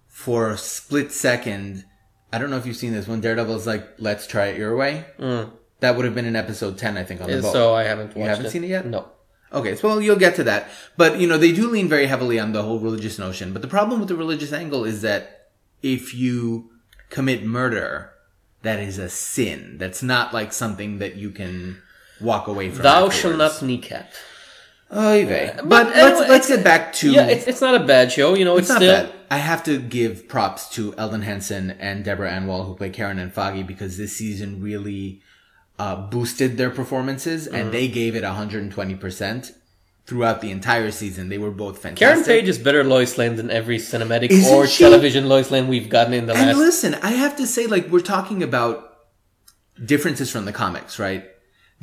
for 0.08 0.50
a 0.51 0.58
split 0.58 1.12
second, 1.12 1.86
I 2.34 2.40
don't 2.40 2.50
know 2.50 2.58
if 2.58 2.66
you've 2.66 2.75
seen 2.75 2.94
this, 2.94 3.08
when 3.08 3.22
Daredevil's 3.22 3.68
like, 3.68 3.88
let's 4.00 4.25
try 4.25 4.48
it 4.48 4.58
your 4.58 4.75
way. 4.75 5.06
Mm. 5.20 5.52
That 5.82 5.96
would 5.96 6.06
have 6.06 6.16
been 6.16 6.25
in 6.25 6.36
episode 6.36 6.80
10, 6.80 6.98
I 6.98 7.04
think, 7.04 7.22
on 7.22 7.30
the 7.30 7.42
boat. 7.42 7.54
So 7.54 7.75
I 7.75 7.84
haven't 7.84 8.08
watched 8.08 8.18
you 8.18 8.24
haven't 8.24 8.46
it. 8.48 8.50
seen 8.50 8.63
it 8.63 8.70
yet? 8.70 8.88
No. 8.88 9.08
Okay, 9.54 9.75
so 9.75 9.88
well, 9.88 10.02
you'll 10.02 10.16
get 10.16 10.36
to 10.38 10.44
that. 10.46 10.70
But, 10.98 11.20
you 11.20 11.28
know, 11.28 11.38
they 11.38 11.52
do 11.52 11.70
lean 11.70 11.88
very 11.88 12.08
heavily 12.08 12.40
on 12.40 12.52
the 12.52 12.63
whole 12.63 12.80
religious 12.80 13.20
notion. 13.20 13.54
But 13.54 13.62
the 13.62 13.68
problem 13.68 14.00
with 14.00 14.10
the 14.10 14.16
religious 14.16 14.52
angle 14.52 14.84
is 14.84 15.04
that 15.04 15.52
if 15.84 16.16
you 16.16 16.72
commit 17.12 17.46
murder, 17.46 18.13
that 18.63 18.80
is 18.80 18.98
a 18.98 19.10
sin. 19.10 19.78
That's 19.78 20.02
not 20.02 20.34
like 20.34 20.54
something 20.54 20.98
that 20.98 21.16
you 21.16 21.30
can 21.30 21.84
walk 22.20 22.48
away 22.48 22.72
from. 22.72 22.82
Thou 22.82 23.06
afterwards. 23.06 23.16
shall 23.18 23.38
not 23.38 23.62
kneecap. 23.62 24.12
Oy 24.96 25.26
vey. 25.26 25.52
But, 25.56 25.70
but 25.70 25.88
let's, 25.96 26.30
let's 26.30 26.48
get 26.48 26.64
back 26.64 26.94
to. 26.94 27.12
Yeah, 27.12 27.26
it's, 27.28 27.48
it's 27.48 27.62
not 27.62 27.76
a 27.82 27.84
bad 27.86 28.12
show. 28.12 28.36
You 28.36 28.46
know, 28.46 28.58
it's, 28.58 28.70
It's 28.70 28.70
not 28.70 28.78
still. 28.78 28.94
bad. 29.06 29.14
I 29.32 29.38
have 29.38 29.64
to 29.64 29.80
give 29.80 30.28
props 30.28 30.70
to 30.76 30.94
Elden 30.98 31.24
Henson 31.24 31.72
and 31.72 32.04
Deborah 32.06 32.32
Ann 32.32 32.46
Woll 32.48 32.66
who 32.66 32.76
play 32.76 32.90
Karen 32.92 33.18
and 33.18 33.34
Foggy 33.34 33.64
because 33.64 33.98
this 33.98 34.16
season 34.16 34.62
really 34.62 35.22
uh, 35.80 35.96
boosted 35.96 36.58
their 36.58 36.70
performances 36.70 37.48
Mm-hmm. 37.48 37.56
and 37.56 37.72
they 37.74 37.88
gave 37.88 38.16
it 38.16 38.24
120% 38.24 39.52
throughout 40.06 40.42
the 40.42 40.52
entire 40.52 40.92
season. 40.92 41.30
They 41.30 41.38
were 41.38 41.50
both 41.50 41.80
fantastic. 41.80 42.26
Karen. 42.26 42.42
Page 42.42 42.50
is 42.50 42.58
better 42.60 42.84
Lois 42.84 43.18
Lane 43.18 43.36
than 43.38 43.50
every 43.50 43.78
cinematic 43.78 44.30
Isn't 44.30 44.54
or 44.54 44.68
she? 44.68 44.84
television 44.84 45.28
Lois 45.28 45.50
Lane 45.50 45.68
we've 45.68 45.90
gotten 45.90 46.14
in 46.14 46.26
the 46.28 46.34
And 46.36 46.48
last. 46.50 46.58
listen, 46.58 46.96
I 46.96 47.12
have 47.12 47.36
to 47.38 47.48
say, 47.48 47.66
like, 47.68 47.88
we're 47.88 48.02
talking 48.02 48.44
about 48.44 48.98
differences 49.84 50.30
from 50.30 50.46
the 50.46 50.52
comics, 50.54 51.00
right? 51.00 51.26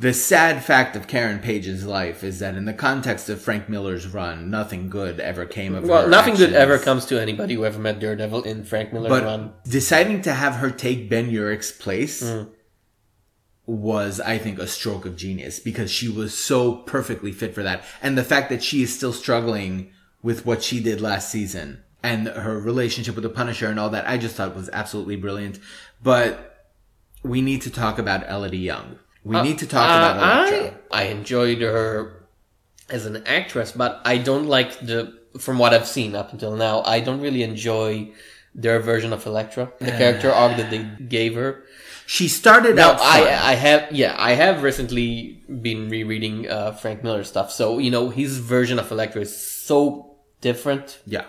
The 0.01 0.13
sad 0.15 0.63
fact 0.63 0.95
of 0.95 1.05
Karen 1.07 1.37
Page's 1.37 1.85
life 1.85 2.23
is 2.23 2.39
that 2.39 2.55
in 2.55 2.65
the 2.65 2.73
context 2.73 3.29
of 3.29 3.39
Frank 3.39 3.69
Miller's 3.69 4.07
run, 4.07 4.49
nothing 4.49 4.89
good 4.89 5.19
ever 5.19 5.45
came 5.45 5.75
of 5.75 5.83
Well, 5.83 5.99
her 6.01 6.09
Well, 6.09 6.09
nothing 6.09 6.33
good 6.33 6.53
ever 6.53 6.79
comes 6.79 7.05
to 7.05 7.21
anybody 7.21 7.53
who 7.53 7.65
ever 7.65 7.77
met 7.77 7.99
Daredevil 7.99 8.41
in 8.41 8.63
Frank 8.63 8.91
Miller's 8.91 9.09
But 9.09 9.23
run. 9.25 9.53
deciding 9.69 10.23
to 10.23 10.33
have 10.33 10.55
her 10.55 10.71
take 10.71 11.07
Ben 11.07 11.29
Urich's 11.29 11.71
place 11.71 12.23
Mm. 12.23 12.49
was, 13.67 14.19
I 14.19 14.39
think, 14.39 14.57
a 14.57 14.65
stroke 14.65 15.05
of 15.05 15.15
genius 15.15 15.59
because 15.59 15.91
she 15.91 16.09
was 16.09 16.35
so 16.35 16.73
perfectly 16.77 17.31
fit 17.31 17.53
for 17.53 17.61
that. 17.61 17.83
And 18.01 18.17
the 18.17 18.23
fact 18.23 18.49
that 18.49 18.63
she 18.63 18.81
is 18.81 18.91
still 18.95 19.13
struggling 19.13 19.91
with 20.23 20.47
what 20.47 20.63
she 20.63 20.79
did 20.79 20.99
last 20.99 21.29
season 21.29 21.83
and 22.01 22.27
her 22.27 22.59
relationship 22.59 23.13
with 23.13 23.21
the 23.23 23.29
Punisher 23.29 23.67
and 23.67 23.79
all 23.79 23.91
that, 23.91 24.09
I 24.09 24.17
just 24.17 24.35
thought 24.35 24.55
was 24.55 24.71
absolutely 24.73 25.15
brilliant. 25.15 25.59
But 26.01 26.71
we 27.21 27.39
need 27.43 27.61
to 27.61 27.69
talk 27.69 27.99
about 27.99 28.27
Elodie 28.27 28.57
Yung. 28.57 28.97
We 29.23 29.41
need 29.41 29.59
to 29.59 29.67
talk 29.67 29.85
about 29.85 30.17
Uh, 30.17 30.47
Elektra. 30.47 30.79
I, 30.91 31.03
I 31.03 31.03
enjoyed 31.07 31.61
her 31.61 32.25
as 32.89 33.05
an 33.05 33.23
actress, 33.25 33.71
but 33.71 34.01
I 34.05 34.17
don't 34.17 34.47
like 34.47 34.79
the. 34.79 35.19
From 35.39 35.57
what 35.59 35.73
I've 35.73 35.87
seen 35.87 36.13
up 36.13 36.33
until 36.33 36.55
now, 36.57 36.81
I 36.83 36.99
don't 36.99 37.21
really 37.21 37.41
enjoy 37.43 38.11
their 38.53 38.79
version 38.81 39.13
of 39.13 39.25
Elektra, 39.25 39.71
the 39.79 39.91
character 40.01 40.29
arc 40.29 40.57
that 40.57 40.69
they 40.69 40.83
gave 41.07 41.35
her. 41.35 41.63
She 42.05 42.27
started 42.27 42.75
Now, 42.75 42.91
out. 42.93 42.99
I 42.99 43.51
I 43.51 43.55
have 43.55 43.91
yeah 43.93 44.13
I 44.17 44.33
have 44.33 44.63
recently 44.63 45.39
been 45.47 45.87
rereading 45.89 46.49
uh, 46.49 46.73
Frank 46.73 47.01
Miller 47.03 47.23
stuff, 47.23 47.49
so 47.53 47.77
you 47.79 47.89
know 47.91 48.09
his 48.09 48.39
version 48.39 48.77
of 48.79 48.91
Elektra 48.91 49.21
is 49.21 49.31
so 49.31 50.17
different 50.41 50.99
yeah. 51.05 51.23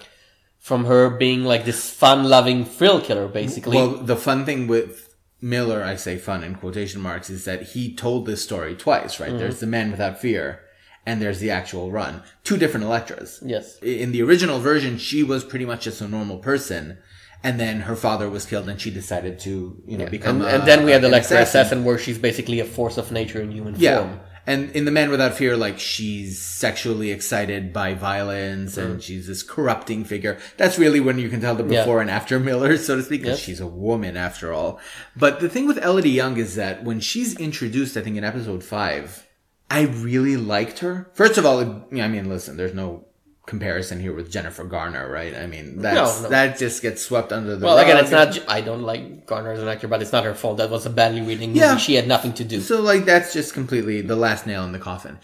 from 0.58 0.86
her 0.86 1.10
being 1.10 1.44
like 1.44 1.64
this 1.64 1.88
fun-loving 1.90 2.64
thrill 2.64 3.00
killer, 3.00 3.28
basically. 3.28 3.76
Well, 3.76 3.90
the 4.02 4.16
fun 4.16 4.44
thing 4.44 4.66
with 4.66 5.11
Miller, 5.42 5.82
I 5.82 5.96
say 5.96 6.16
fun 6.16 6.44
in 6.44 6.54
quotation 6.54 7.00
marks, 7.02 7.28
is 7.28 7.44
that 7.44 7.62
he 7.74 7.92
told 7.94 8.24
this 8.26 8.42
story 8.42 8.74
twice, 8.76 9.16
Mm-hmm. 9.16 9.22
right? 9.32 9.38
There's 9.38 9.60
the 9.60 9.66
Man 9.66 9.90
Without 9.90 10.20
Fear, 10.20 10.60
and 11.04 11.20
there's 11.20 11.40
the 11.40 11.50
actual 11.50 11.90
run. 11.90 12.22
Two 12.44 12.56
different 12.56 12.86
Elektras. 12.86 13.40
yes. 13.44 13.78
In 13.82 14.12
the 14.12 14.22
original 14.22 14.60
version, 14.60 14.96
she 14.98 15.22
was 15.24 15.42
pretty 15.44 15.64
much 15.64 15.82
just 15.84 16.00
a 16.00 16.06
normal 16.08 16.38
person, 16.38 16.98
and 17.42 17.58
then 17.58 17.80
her 17.80 17.96
father 17.96 18.30
was 18.30 18.46
killed, 18.46 18.68
and 18.68 18.80
she 18.80 18.90
decided 18.92 19.40
to, 19.40 19.82
you 19.84 19.98
know, 19.98 20.06
become. 20.06 20.36
And, 20.42 20.44
a- 20.44 20.54
and 20.60 20.62
then 20.68 20.84
we 20.84 20.92
had 20.92 21.00
an 21.02 21.10
Elektra 21.10 21.40
Assassin, 21.40 21.84
where 21.84 21.98
she's 21.98 22.18
basically 22.18 22.60
a 22.60 22.64
force 22.64 22.96
of 22.98 23.10
nature 23.10 23.40
in 23.42 23.50
human 23.50 23.74
Yeah. 23.76 23.98
form. 23.98 24.20
And 24.46 24.70
in 24.72 24.84
The 24.86 24.90
Man 24.90 25.10
Without 25.10 25.34
Fear, 25.34 25.56
like, 25.56 25.78
she's 25.78 26.40
sexually 26.42 27.12
excited 27.12 27.72
by 27.72 27.94
violence 27.94 28.76
Mm. 28.76 28.84
and 28.84 29.02
she's 29.02 29.28
this 29.28 29.42
corrupting 29.42 30.04
figure. 30.04 30.36
That's 30.56 30.78
really 30.78 30.98
when 30.98 31.18
you 31.18 31.28
can 31.28 31.40
tell 31.40 31.54
the 31.54 31.62
Yeah. 31.64 31.82
before 31.82 32.00
and 32.00 32.10
after 32.10 32.40
Miller, 32.40 32.76
so 32.76 32.96
to 32.96 33.02
speak, 33.02 33.22
because 33.22 33.38
Yes. 33.38 33.44
she's 33.46 33.60
a 33.60 33.66
woman 33.66 34.16
after 34.16 34.52
all. 34.52 34.80
But 35.16 35.38
the 35.40 35.48
thing 35.48 35.66
with 35.68 35.78
Elodie 35.84 36.10
Yung 36.10 36.36
is 36.38 36.56
that 36.56 36.82
when 36.82 36.98
she's 36.98 37.36
introduced, 37.38 37.96
I 37.96 38.00
think 38.00 38.16
in 38.16 38.24
episode 38.24 38.64
five, 38.64 39.26
I 39.70 39.82
really 39.82 40.36
liked 40.36 40.80
her. 40.80 41.08
First 41.14 41.38
of 41.38 41.46
all, 41.46 41.60
I 41.92 42.08
mean, 42.08 42.28
listen, 42.28 42.56
there's 42.56 42.74
no 42.74 43.04
comparison 43.46 44.00
here 44.00 44.14
with 44.14 44.30
Jennifer 44.30 44.64
Garner, 44.64 45.10
right? 45.10 45.34
I 45.34 45.46
mean, 45.46 45.78
that's, 45.82 46.22
no. 46.22 46.28
that 46.28 46.58
just 46.58 46.80
gets 46.80 47.02
swept 47.02 47.32
under 47.32 47.56
the 47.56 47.66
Well, 47.66 47.76
rug. 47.76 47.86
again, 47.86 47.98
it's 47.98 48.10
not. 48.10 48.38
I 48.48 48.60
don't 48.60 48.82
like 48.82 49.26
Garner 49.26 49.52
as 49.52 49.62
an 49.62 49.68
actor, 49.68 49.88
but 49.88 50.00
it's 50.00 50.12
not 50.12 50.24
her 50.24 50.34
fault. 50.34 50.58
That 50.58 50.70
was 50.70 50.86
a 50.86 50.90
badly 50.90 51.20
reading 51.22 51.50
movie. 51.50 51.60
Yeah. 51.60 51.76
She 51.76 51.94
had 51.94 52.06
nothing 52.06 52.32
to 52.34 52.44
do. 52.44 52.60
So 52.60 52.80
like 52.80 53.04
that's 53.04 53.32
just 53.32 53.52
completely 53.52 54.00
the 54.00 54.16
last 54.16 54.46
nail 54.46 54.64
in 54.64 54.72
the 54.72 54.78
coffin. 54.78 55.18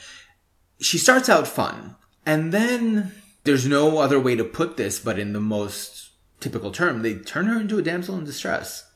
She 0.81 0.99
starts 0.99 1.29
out 1.29 1.47
fun, 1.49 1.97
and 2.27 2.53
then 2.53 3.13
there's 3.45 3.67
no 3.67 3.99
other 3.99 4.21
way 4.21 4.37
to 4.37 4.45
put 4.45 4.77
this 4.77 4.99
but 5.01 5.19
in 5.19 5.33
the 5.33 5.41
most 5.41 6.11
typical 6.41 6.71
term, 6.71 7.03
they 7.03 7.15
turn 7.15 7.47
her 7.47 7.61
into 7.61 7.79
a 7.79 7.83
damsel 7.83 8.17
in 8.19 8.25
distress. 8.25 8.88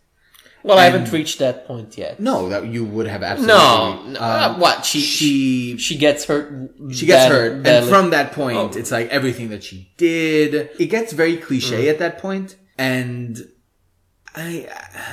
Well, 0.64 0.78
I 0.78 0.84
haven't 0.84 1.10
reached 1.12 1.38
that 1.40 1.66
point 1.66 1.98
yet. 1.98 2.20
No, 2.20 2.48
that 2.48 2.66
you 2.66 2.84
would 2.84 3.06
have 3.08 3.22
absolutely 3.22 3.54
No, 3.54 4.02
no, 4.04 4.20
um, 4.20 4.54
uh, 4.54 4.58
what 4.58 4.84
she 4.84 5.00
she 5.00 5.76
she 5.78 5.96
gets 5.96 6.24
hurt. 6.24 6.52
she 6.92 7.06
gets 7.06 7.24
bad- 7.24 7.32
hurt, 7.32 7.66
and 7.66 7.88
from 7.88 8.10
that 8.10 8.32
point, 8.32 8.56
Oh. 8.58 8.70
it's 8.78 8.90
like 8.92 9.08
everything 9.08 9.48
that 9.50 9.62
she 9.64 9.90
did. 9.96 10.70
It 10.78 10.86
gets 10.86 11.12
very 11.12 11.36
cliche 11.36 11.86
Mm. 11.86 11.90
at 11.90 11.98
that 11.98 12.18
point, 12.18 12.56
and 12.78 13.38
I 14.34 14.66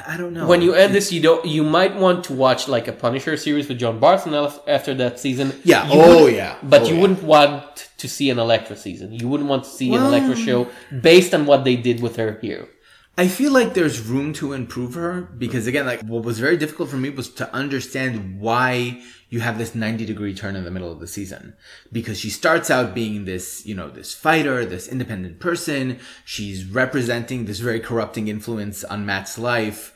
I 0.08 0.16
don't 0.18 0.34
know 0.34 0.48
when 0.48 0.62
you 0.62 0.74
end 0.74 0.96
this, 0.96 1.12
you 1.12 1.20
don't. 1.22 1.44
You 1.46 1.64
might 1.64 1.96
want 1.96 2.24
to 2.26 2.34
watch 2.34 2.68
like 2.70 2.88
a 2.88 2.94
Punisher 2.94 3.36
series 3.36 3.68
with 3.68 3.78
John 3.80 4.00
Barton 4.00 4.34
after 4.68 4.94
that 4.94 5.20
season. 5.20 5.54
Yeah. 5.66 5.86
You 5.88 6.00
Oh, 6.02 6.28
yeah. 6.28 6.56
But 6.64 6.84
Oh, 6.84 6.86
you 6.88 6.94
yeah. 6.96 7.02
wouldn't 7.02 7.24
want 7.24 7.90
to 7.98 8.08
see 8.08 8.30
an 8.30 8.40
Elektra 8.40 8.78
season. 8.78 9.12
You 9.14 9.28
wouldn't 9.28 9.50
want 9.50 9.66
to 9.66 9.70
see 9.70 9.90
Well- 9.92 10.02
an 10.02 10.14
Elektra 10.14 10.38
show 10.38 10.68
based 11.02 11.34
on 11.34 11.46
what 11.46 11.66
they 11.66 11.76
did 11.76 12.02
with 12.02 12.16
her 12.16 12.38
here. 12.42 12.70
I 13.18 13.28
feel 13.28 13.52
like 13.52 13.74
there's 13.74 14.00
room 14.00 14.32
to 14.34 14.54
improve 14.54 14.94
her 14.94 15.22
because 15.38 15.68
again, 15.68 15.86
like 15.86 16.02
what 16.04 16.24
was 16.24 16.40
very 16.40 16.56
difficult 16.56 16.90
for 16.90 16.96
me 16.96 17.10
was 17.10 17.28
to 17.34 17.54
understand 17.54 18.40
why 18.40 19.02
you 19.30 19.42
have 19.42 19.58
this 19.58 19.76
90 19.76 20.06
degree 20.06 20.34
turn 20.34 20.56
in 20.56 20.64
the 20.64 20.72
middle 20.72 20.92
of 20.92 21.02
the 21.02 21.08
season. 21.08 21.54
Because 21.92 22.18
she 22.18 22.30
starts 22.30 22.72
out 22.72 22.96
being 22.96 23.26
this, 23.26 23.66
you 23.66 23.76
know, 23.76 23.90
this 23.90 24.14
fighter, 24.14 24.64
this 24.66 24.88
independent 24.88 25.40
person. 25.42 26.00
She's 26.24 26.64
representing 26.66 27.44
this 27.46 27.60
very 27.60 27.82
corrupting 27.82 28.30
influence 28.30 28.86
on 28.86 29.06
Matt's 29.06 29.38
life. 29.38 29.94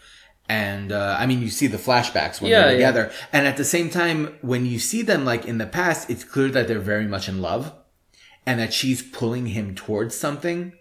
And, 0.49 0.91
uh, 0.91 1.15
I 1.17 1.25
mean, 1.25 1.41
you 1.41 1.49
see 1.49 1.67
the 1.67 1.77
flashbacks 1.77 2.41
when 2.41 2.51
Yeah, 2.51 2.63
they're 2.63 2.71
yeah. 2.71 2.91
together. 2.91 3.11
And 3.31 3.47
at 3.47 3.55
the 3.55 3.63
same 3.63 3.89
time, 3.89 4.37
when 4.41 4.65
you 4.65 4.77
see 4.79 5.01
them 5.01 5.23
like 5.23 5.45
in 5.45 5.59
the 5.59 5.65
past, 5.65 6.09
it's 6.09 6.25
clear 6.25 6.49
that 6.49 6.67
they're 6.67 6.79
very 6.79 7.07
much 7.07 7.29
in 7.29 7.41
love 7.41 7.71
and 8.45 8.59
that 8.59 8.73
she's 8.73 9.01
pulling 9.01 9.47
him 9.47 9.73
towards 9.73 10.13
something. 10.15 10.73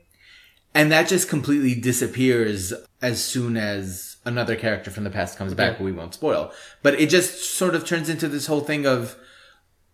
And 0.75 0.91
that 0.91 1.09
just 1.09 1.29
completely 1.29 1.75
disappears 1.75 2.73
as 3.01 3.23
soon 3.23 3.57
as 3.57 4.17
another 4.25 4.57
character 4.57 4.91
from 4.91 5.05
the 5.05 5.11
past 5.11 5.37
comes 5.37 5.55
back, 5.55 5.75
Okay. 5.75 5.85
we 5.85 5.93
won't 5.93 6.15
spoil. 6.15 6.53
But 6.83 6.99
it 7.01 7.11
just 7.11 7.55
sort 7.57 7.75
of 7.75 7.85
turns 7.85 8.09
into 8.09 8.29
this 8.29 8.47
whole 8.47 8.61
thing 8.61 8.87
of 8.87 9.17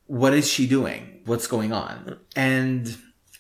what 0.07 0.35
is 0.35 0.51
she 0.51 0.67
doing? 0.67 1.21
What's 1.25 1.47
going 1.47 1.73
on? 1.73 2.19
And 2.37 2.97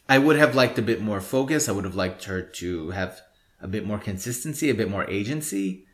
I 0.08 0.18
would 0.18 0.36
have 0.36 0.54
liked 0.54 0.78
a 0.78 0.82
bit 0.82 1.00
more 1.00 1.20
focus. 1.20 1.68
I 1.68 1.72
would 1.72 1.84
have 1.84 1.94
liked 1.94 2.24
her 2.24 2.42
to 2.42 2.90
have 2.90 3.20
a 3.60 3.68
bit 3.68 3.86
more 3.86 3.98
consistency, 3.98 4.70
a 4.70 4.74
bit 4.74 4.90
more 4.90 5.08
agency. 5.08 5.84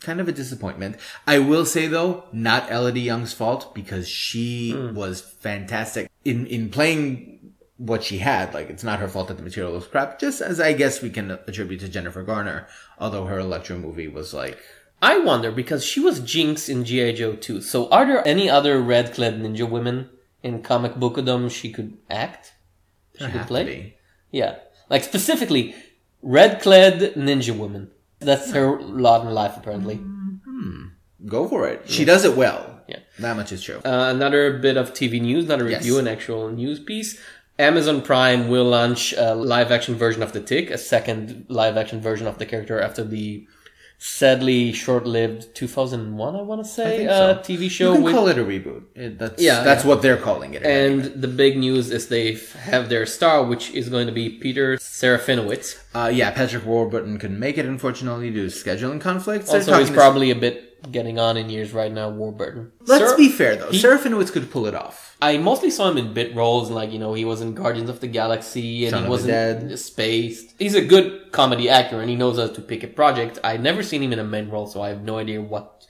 Kind 0.00 0.20
of 0.20 0.28
a 0.28 0.32
disappointment. 0.32 0.96
I 1.26 1.38
will 1.38 1.66
say 1.66 1.86
though, 1.86 2.24
not 2.32 2.70
Elodie 2.70 3.02
Yung's 3.02 3.34
fault 3.34 3.74
because 3.74 4.08
she 4.08 4.72
hmm. 4.72 4.94
was 4.94 5.20
fantastic 5.20 6.10
in, 6.24 6.46
in 6.46 6.70
playing 6.70 7.39
what 7.80 8.04
she 8.04 8.18
had. 8.18 8.52
Like, 8.52 8.68
it's 8.68 8.84
not 8.84 8.98
her 9.00 9.08
fault 9.08 9.28
that 9.28 9.38
the 9.38 9.42
material 9.42 9.72
was 9.72 9.86
crap, 9.86 10.18
just 10.20 10.40
as 10.42 10.60
I 10.60 10.72
guess 10.74 11.00
we 11.00 11.08
can 11.08 11.30
attribute 11.30 11.80
to 11.80 11.88
Jennifer 11.88 12.22
Garner, 12.22 12.66
although 12.98 13.24
her 13.24 13.38
Elektra 13.38 13.76
movie 13.78 14.06
was 14.08 14.34
like, 14.34 14.58
I 15.02 15.18
wonder 15.18 15.50
because 15.50 15.82
she 15.82 15.98
was 15.98 16.20
Jinx 16.20 16.68
in 16.68 16.84
GI 16.84 17.14
Joe 17.14 17.34
too. 17.34 17.62
So, 17.62 17.88
are 17.88 18.04
there 18.06 18.26
any 18.28 18.50
other 18.50 18.80
red-clad 18.80 19.40
ninja 19.40 19.68
women 19.68 20.10
in 20.42 20.62
comic 20.62 20.96
bookdom 20.96 21.48
she 21.48 21.72
could 21.72 21.96
act? 22.10 22.52
She 23.16 23.24
there 23.24 23.32
could 23.32 23.46
play. 23.46 23.96
Yeah, 24.30 24.56
like 24.90 25.02
specifically 25.02 25.74
red-clad 26.22 27.14
ninja 27.14 27.56
woman. 27.56 27.90
That's 28.18 28.52
her 28.52 28.78
lot 28.80 29.26
in 29.26 29.32
life, 29.32 29.56
apparently. 29.56 29.98
Go 31.26 31.48
for 31.48 31.66
it. 31.68 31.88
She 31.88 32.04
does 32.04 32.24
it 32.24 32.36
well. 32.36 32.80
Yeah. 32.88 32.98
That 33.18 33.36
much 33.36 33.52
is 33.52 33.62
true. 33.62 33.76
Uh, 33.84 34.10
another 34.14 34.58
bit 34.58 34.76
of 34.76 34.92
TV 34.92 35.20
news, 35.20 35.46
not 35.46 35.60
a 35.60 35.70
Yes. 35.70 35.80
review, 35.80 35.98
an 35.98 36.08
actual 36.08 36.50
news 36.50 36.80
piece. 36.80 37.18
Amazon 37.60 38.00
Prime 38.02 38.48
will 38.48 38.64
launch 38.64 39.12
a 39.16 39.34
live 39.34 39.70
action 39.70 39.94
version 39.94 40.22
of 40.22 40.32
The 40.32 40.40
Tick, 40.40 40.70
a 40.70 40.78
second 40.78 41.46
live 41.48 41.76
action 41.76 42.00
version 42.00 42.26
of 42.26 42.38
the 42.38 42.46
character 42.46 42.80
after 42.80 43.04
the 43.04 43.46
sadly 44.02 44.72
short-lived 44.72 45.54
2001, 45.54 46.34
I 46.34 46.40
want 46.40 46.64
to 46.64 46.68
say, 46.70 47.06
uh, 47.06 47.34
so. 47.34 47.40
TV 47.42 47.64
You 47.64 47.68
show 47.68 47.92
can 47.92 48.02
with 48.02 48.14
call 48.14 48.28
it 48.28 48.38
a 48.38 48.42
reboot. 48.44 48.84
It- 48.94 49.18
that's 49.18 49.42
Yeah, 49.42 49.62
that's 49.62 49.84
yeah. 49.84 49.88
what 49.90 50.00
they're 50.00 50.16
calling 50.16 50.54
it. 50.54 50.62
And 50.62 51.04
the 51.04 51.28
big 51.28 51.58
news 51.58 51.90
is 51.90 52.08
they 52.08 52.38
have 52.62 52.88
their 52.88 53.04
star, 53.04 53.44
which 53.44 53.70
is 53.72 53.90
going 53.90 54.06
to 54.06 54.12
be 54.12 54.30
Peter 54.30 54.78
Serafinowicz. 54.78 55.78
uh, 55.94 56.10
yeah, 56.12 56.30
Patrick 56.30 56.64
Warburton 56.64 57.18
couldn't 57.18 57.38
make 57.38 57.58
it 57.58 57.66
unfortunately 57.66 58.30
due 58.30 58.48
to 58.48 58.54
scheduling 58.56 59.02
conflicts. 59.02 59.50
Also, 59.50 59.58
he's 59.58 59.66
talking 59.66 59.86
to- 59.88 59.92
probably 59.92 60.30
a 60.30 60.34
bit 60.34 60.69
getting 60.90 61.18
on 61.18 61.36
in 61.36 61.50
years 61.50 61.72
right 61.72 61.92
now, 61.92 62.08
Warburton. 62.10 62.72
Let's 62.86 63.14
be 63.14 63.28
fair 63.28 63.56
though. 63.56 63.70
he- 63.70 63.80
Serafinowicz 63.82 64.32
could 64.32 64.50
pull 64.50 64.66
it 64.66 64.74
off. 64.74 65.16
I 65.22 65.36
mostly 65.36 65.70
saw 65.70 65.90
him 65.90 65.98
in 65.98 66.14
bit 66.14 66.34
roles, 66.34 66.70
like 66.70 66.90
you 66.92 66.98
know, 66.98 67.12
he 67.14 67.24
was 67.24 67.40
in 67.42 67.54
Guardians 67.54 67.90
of 67.90 68.00
the 68.00 68.06
Galaxy, 68.06 68.86
and 68.86 68.92
Shaun 68.94 69.04
he 69.04 69.08
was 69.10 69.26
in. 69.26 69.76
Spaced. 69.76 70.54
He's 70.58 70.74
a 70.74 70.80
good 70.84 71.30
comedy 71.32 71.68
actor, 71.68 72.00
and 72.00 72.08
he 72.08 72.16
knows 72.16 72.38
how 72.38 72.46
to 72.48 72.60
pick 72.62 72.82
a 72.82 72.86
project. 72.88 73.38
I've 73.44 73.60
never 73.60 73.82
seen 73.82 74.02
him 74.02 74.12
in 74.12 74.18
a 74.18 74.24
main 74.24 74.48
role, 74.48 74.66
so 74.66 74.80
I 74.80 74.88
have 74.88 75.02
no 75.02 75.18
idea 75.18 75.42
what 75.42 75.86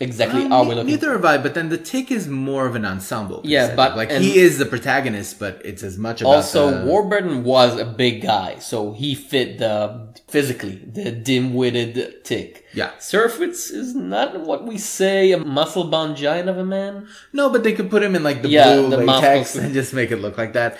exactly 0.00 0.42
Um, 0.44 0.52
are 0.52 0.64
we 0.64 0.74
looking. 0.74 0.86
Neither 0.90 1.12
have 1.12 1.24
I, 1.24 1.38
but 1.38 1.54
then 1.54 1.68
the 1.68 1.78
Tick 1.78 2.10
is 2.10 2.26
more 2.28 2.66
of 2.66 2.74
an 2.74 2.84
ensemble. 2.84 3.40
Yeah, 3.44 3.74
but- 3.76 3.96
like 3.96 4.10
he 4.10 4.38
is 4.38 4.58
the 4.58 4.66
protagonist, 4.66 5.38
but 5.38 5.60
it's 5.64 5.82
as 5.82 5.96
much 5.98 6.20
about 6.20 6.34
Also, 6.34 6.70
the- 6.70 6.84
Warburton 6.86 7.44
was 7.44 7.78
a 7.78 7.84
big 7.84 8.22
guy, 8.22 8.58
so 8.58 8.92
he 8.92 9.14
fit 9.14 9.58
the 9.58 10.08
physically 10.28 10.80
the 10.92 11.12
dim-witted 11.12 12.24
tick. 12.24 12.64
Yeah. 12.74 12.90
Surfwitz 12.98 13.70
is 13.72 13.94
not 13.94 14.40
what 14.40 14.64
we 14.66 14.78
say 14.78 15.30
a 15.32 15.38
muscle-bound 15.38 16.16
giant 16.16 16.48
of 16.48 16.58
a 16.58 16.64
man. 16.64 17.06
No, 17.32 17.48
but 17.50 17.62
they 17.62 17.72
could 17.72 17.88
put 17.90 18.02
him 18.02 18.16
in 18.16 18.22
like 18.24 18.42
the 18.42 18.48
Yeah, 18.48 18.74
blue 18.74 18.90
the 18.90 18.96
latex 18.98 19.54
mouth- 19.54 19.64
and 19.64 19.74
just 19.74 19.94
make 19.94 20.10
it 20.10 20.16
look 20.16 20.36
like 20.36 20.54
that. 20.54 20.76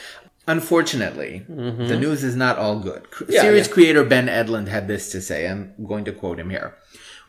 Unfortunately, 0.47 1.43
the 1.49 1.97
news 1.97 2.23
is 2.23 2.37
not 2.37 2.59
all 2.59 2.79
good. 2.79 3.05
Mm-hmm. 3.05 3.33
Yeah, 3.33 3.41
Series 3.41 3.67
yeah. 3.67 3.73
creator 3.73 4.05
Ben 4.05 4.27
Edlund 4.29 4.69
had 4.69 4.89
this 4.89 5.11
to 5.13 5.23
say. 5.23 5.49
I'm 5.49 5.73
going 5.87 6.05
to 6.05 6.13
quote 6.13 6.39
him 6.39 6.51
here. 6.51 6.75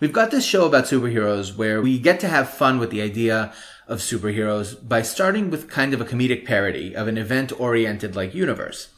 We've 0.05 0.13
got 0.13 0.29
this 0.29 0.45
show 0.45 0.67
about 0.67 0.83
superheroes 0.83 1.57
where 1.57 1.81
we 1.81 1.97
get 1.97 2.19
to 2.19 2.27
have 2.27 2.47
fun 2.47 2.77
with 2.77 2.91
the 2.91 3.01
idea 3.01 3.51
of 3.87 4.01
superheroes 4.01 4.77
by 4.87 5.01
starting 5.01 5.49
with 5.49 5.67
kind 5.67 5.95
of 5.95 5.99
a 5.99 6.05
comedic 6.05 6.45
parody 6.45 6.95
of 6.95 7.07
an 7.07 7.17
event 7.17 7.59
oriented 7.59 8.15
like 8.15 8.35
universe. 8.35 8.89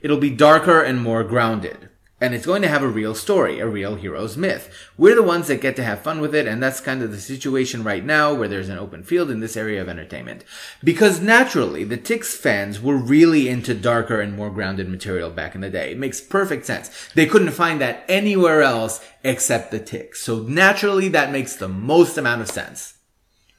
It'll 0.00 0.16
be 0.16 0.30
darker 0.30 0.82
and 0.82 1.00
more 1.00 1.22
grounded. 1.22 1.90
And 2.20 2.34
it's 2.34 2.46
going 2.46 2.62
to 2.62 2.68
have 2.68 2.82
a 2.82 2.88
real 2.88 3.14
story, 3.14 3.60
a 3.60 3.68
real 3.68 3.94
hero's 3.94 4.36
myth. 4.36 4.68
We're 4.96 5.14
the 5.14 5.22
ones 5.22 5.46
that 5.46 5.60
get 5.60 5.76
to 5.76 5.84
have 5.84 6.00
fun 6.00 6.20
with 6.20 6.34
it, 6.34 6.48
and 6.48 6.60
that's 6.60 6.80
kind 6.80 7.00
of 7.00 7.12
the 7.12 7.20
situation 7.20 7.84
right 7.84 8.04
now 8.04 8.34
where 8.34 8.48
there's 8.48 8.68
an 8.68 8.78
open 8.78 9.04
field 9.04 9.30
in 9.30 9.38
this 9.38 9.56
area 9.56 9.80
of 9.80 9.88
entertainment. 9.88 10.42
Because 10.82 11.20
naturally, 11.20 11.84
the 11.84 11.96
Tix 11.96 12.36
fans 12.36 12.80
were 12.80 12.96
really 12.96 13.48
into 13.48 13.72
darker 13.72 14.20
and 14.20 14.36
more 14.36 14.50
grounded 14.50 14.88
material 14.88 15.30
back 15.30 15.54
in 15.54 15.60
the 15.60 15.70
day. 15.70 15.92
It 15.92 15.98
makes 15.98 16.20
perfect 16.20 16.66
sense. 16.66 16.90
They 17.14 17.26
couldn't 17.26 17.52
find 17.52 17.80
that 17.80 18.04
anywhere 18.08 18.62
else 18.62 19.04
except 19.22 19.70
the 19.70 19.80
Tix. 19.80 20.16
So 20.16 20.40
naturally, 20.40 21.08
that 21.10 21.30
makes 21.30 21.54
the 21.54 21.68
most 21.68 22.18
amount 22.18 22.42
of 22.42 22.48
sense. 22.48 22.94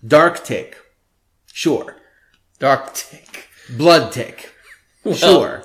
Dark 0.05 0.43
Tick. 0.43 0.77
Sure. 1.53 1.95
Dark 2.59 2.93
tick. 2.93 3.47
Blood 3.69 4.11
Tick. 4.11 4.53
Sure. 5.13 5.63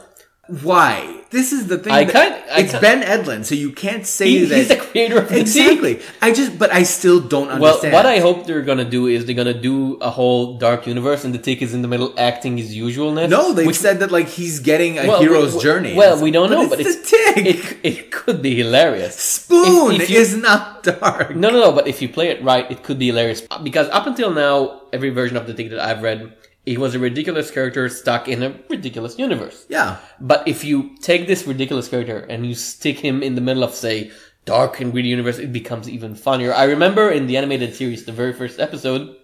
Why? 0.48 1.20
This 1.30 1.52
is 1.52 1.66
the 1.68 1.78
thing. 1.78 1.92
I 1.92 2.04
that- 2.04 2.12
can't- 2.12 2.34
I 2.52 2.60
it's 2.60 2.70
can't- 2.72 2.82
Ben 2.82 3.02
Edlund, 3.02 3.44
so 3.46 3.54
you 3.54 3.72
can't 3.72 4.06
say 4.06 4.28
He- 4.28 4.44
that. 4.44 4.56
he's 4.56 4.68
the 4.68 4.76
creator 4.76 5.18
of 5.18 5.28
the 5.30 5.40
exactly. 5.40 6.00
I 6.20 6.32
just, 6.32 6.58
but 6.58 6.70
I 6.72 6.82
still 6.82 7.18
don't 7.18 7.46
Well, 7.48 7.64
understand. 7.72 7.94
what 7.94 8.04
I 8.06 8.18
hope 8.18 8.46
they're 8.46 8.62
gonna 8.62 8.84
do 8.84 9.06
is 9.06 9.24
they're 9.24 9.34
gonna 9.34 9.54
do 9.58 9.96
a 10.02 10.10
whole 10.10 10.58
dark 10.58 10.86
universe, 10.86 11.24
and 11.24 11.34
the 11.34 11.38
tick 11.38 11.62
is 11.62 11.72
in 11.74 11.80
the 11.82 11.88
middle 11.88 12.12
acting 12.18 12.58
his 12.58 12.76
usualness. 12.76 13.28
no, 13.30 13.52
which- 13.54 13.76
said 13.76 14.00
that 14.00 14.12
like 14.12 14.28
he's 14.28 14.60
getting 14.60 14.98
a 14.98 15.06
well, 15.06 15.20
hero's 15.20 15.54
we- 15.54 15.62
journey. 15.62 15.94
Well, 15.94 16.20
we 16.22 16.30
don't 16.30 16.50
know, 16.50 16.68
but, 16.68 16.78
it's, 16.78 16.90
it's, 16.90 17.10
the 17.10 17.16
tick. 17.42 17.46
it 17.46 17.76
it 17.82 18.10
could 18.10 18.42
be 18.42 18.54
hilarious. 18.54 19.14
Spoon 19.16 19.94
If- 19.96 20.02
if 20.02 20.10
you- 20.10 20.20
is 20.20 20.36
not 20.36 20.82
dark. 20.82 21.34
No, 21.34 21.48
no, 21.50 21.58
no. 21.60 21.72
But 21.72 21.88
if 21.88 22.02
you 22.02 22.08
play 22.08 22.28
it 22.28 22.44
right, 22.44 22.70
it 22.70 22.82
could 22.82 22.98
be 22.98 23.06
hilarious. 23.06 23.40
Because 23.62 23.88
up 23.88 24.06
until 24.06 24.30
now, 24.30 24.82
every 24.92 25.10
version 25.10 25.36
of 25.38 25.46
the 25.46 25.54
tick 25.54 25.70
that 25.70 25.80
I've 25.80 26.02
read, 26.02 26.32
he 26.64 26.76
was 26.76 26.94
a 26.94 26.98
ridiculous 26.98 27.50
character 27.50 27.88
stuck 27.88 28.28
in 28.28 28.42
a 28.42 28.54
ridiculous 28.70 29.18
universe. 29.18 29.66
Yeah, 29.68 29.98
But 30.20 30.46
if 30.48 30.64
you 30.64 30.96
take 31.02 31.26
this 31.26 31.46
ridiculous 31.46 31.88
character 31.88 32.18
and 32.18 32.46
you 32.46 32.54
stick 32.54 32.98
him 33.00 33.22
in 33.22 33.34
the 33.34 33.40
middle 33.40 33.62
of, 33.64 33.74
say, 33.74 34.10
dark 34.44 34.80
and 34.80 34.92
gritty 34.92 35.08
universe, 35.08 35.38
it 35.38 35.52
becomes 35.52 35.88
even 35.88 36.14
funnier. 36.14 36.52
I 36.54 36.64
remember 36.64 37.10
in 37.10 37.26
the 37.26 37.36
animated 37.36 37.74
series, 37.74 38.04
the 38.04 38.12
very 38.12 38.32
first 38.32 38.58
episode, 38.60 39.16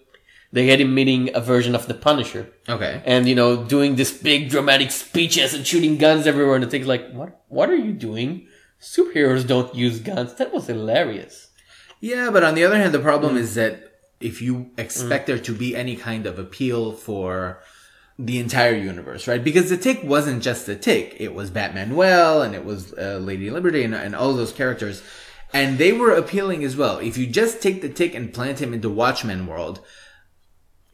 they 0.53 0.66
had 0.66 0.81
him 0.81 0.94
meeting 0.94 1.31
a 1.35 1.40
version 1.40 1.74
of 1.74 1.87
the 1.87 1.94
Punisher. 1.94 2.48
okay. 2.68 3.03
And, 3.07 3.29
you 3.29 3.35
know, 3.35 3.64
doing 3.64 3.96
this 3.96 4.12
big 4.12 4.48
dramatic 4.50 4.90
speeches 4.90 5.55
and 5.55 5.66
shooting 5.66 5.96
guns 5.96 6.26
everywhere. 6.26 6.57
And 6.57 6.64
the 6.64 6.68
thing's 6.70 6.87
like, 6.88 7.11
what, 7.12 7.42
what 7.48 7.70
are 7.70 7.76
you 7.76 7.92
doing? 7.92 8.46
Superheroes 8.81 9.46
don't 9.46 9.74
use 9.74 10.00
guns. 10.00 10.35
That 10.35 10.53
was 10.53 10.66
hilarious. 10.66 11.48
Yeah, 12.00 12.31
but 12.31 12.42
on 12.42 12.55
the 12.55 12.64
other 12.64 12.76
hand, 12.76 12.92
the 12.94 12.98
problem 12.98 13.35
Mm. 13.37 13.38
is 13.40 13.55
that 13.55 13.89
if 14.21 14.43
you 14.43 14.71
expect 14.77 15.27
there 15.27 15.39
to 15.39 15.55
be 15.55 15.75
any 15.75 15.97
kind 15.97 16.27
of 16.27 16.39
appeal 16.39 16.93
for 16.93 17.61
the 18.19 18.39
entire 18.39 18.75
universe, 18.77 19.27
right? 19.27 19.43
Because 19.43 19.71
the 19.71 19.79
Tick 19.79 20.01
wasn't 20.05 20.43
just 20.43 20.67
the 20.67 20.77
Tick; 20.77 21.17
it 21.19 21.35
was 21.35 21.51
Batman 21.51 21.97
Well, 21.97 22.43
and 22.43 22.55
it 22.55 22.65
was 22.65 22.93
uh, 22.95 23.19
Lady 23.21 23.51
Liberty, 23.51 23.83
and, 23.83 23.95
and 23.95 24.15
all 24.15 24.35
those 24.35 24.53
characters, 24.53 25.03
and 25.53 25.79
they 25.79 25.93
were 25.93 26.13
appealing 26.13 26.63
as 26.63 26.77
well. 26.77 26.99
If 26.99 27.17
you 27.17 27.27
just 27.27 27.63
take 27.63 27.81
the 27.81 27.89
Tick 27.89 28.15
and 28.15 28.33
plant 28.33 28.61
him 28.61 28.75
into 28.75 28.91
Watchmen 28.91 29.47
world, 29.47 29.81